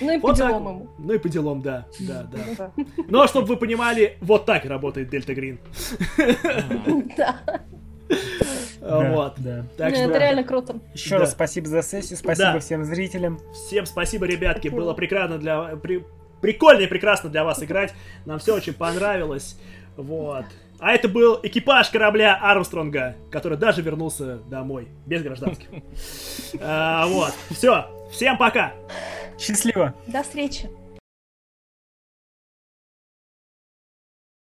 Ну 0.00 0.12
и 0.16 0.20
по 0.20 0.28
Вот 0.28 0.38
так 0.38 0.48
делам 0.48 0.62
вот. 0.64 0.70
ему. 0.70 0.88
Ну 0.98 1.12
и 1.14 1.18
по 1.18 1.28
делам, 1.28 1.60
да, 1.60 1.86
да, 2.00 2.22
да. 2.30 2.38
Да. 2.76 2.84
Но 3.08 3.26
чтобы 3.26 3.48
вы 3.48 3.56
понимали, 3.56 4.16
вот 4.20 4.46
так 4.46 4.64
работает 4.64 5.08
Дельта 5.10 5.34
Грин. 5.34 5.58
Да. 7.16 7.40
А, 8.80 9.12
Вот. 9.12 9.34
Да. 9.38 9.64
Так 9.76 9.90
Ну, 9.90 9.96
что 9.96 10.04
Это 10.10 10.18
реально 10.18 10.44
круто. 10.44 10.76
Еще 10.92 11.10
Да. 11.10 11.18
раз 11.20 11.32
спасибо 11.32 11.66
за 11.68 11.82
сессию, 11.82 12.16
спасибо 12.18 12.52
Да. 12.54 12.58
всем 12.60 12.84
зрителям. 12.84 13.40
всем 13.52 13.86
спасибо, 13.86 14.26
ребятки. 14.26 14.68
Было 14.68 14.92
прекрасно 14.92 15.38
для 15.38 15.76
при- 15.76 16.04
прикольно 16.40 16.82
и 16.82 16.86
прекрасно 16.86 17.30
для 17.30 17.44
вас 17.44 17.62
играть. 17.62 17.94
Нам 18.26 18.38
все 18.38 18.54
очень 18.54 18.74
понравилось. 18.74 19.58
Вот. 19.96 20.44
А 20.82 20.90
это 20.90 21.08
был 21.08 21.38
экипаж 21.44 21.90
корабля 21.90 22.36
Армстронга, 22.42 23.14
который 23.30 23.56
даже 23.56 23.82
вернулся 23.82 24.38
домой 24.38 24.88
без 25.06 25.22
гражданских. 25.22 25.68
А, 26.60 27.06
Вот. 27.06 27.32
Все. 27.50 27.86
Всем 28.10 28.36
пока. 28.36 28.72
Счастливо! 29.38 29.94
До 30.08 30.24
встречи. 30.24 30.68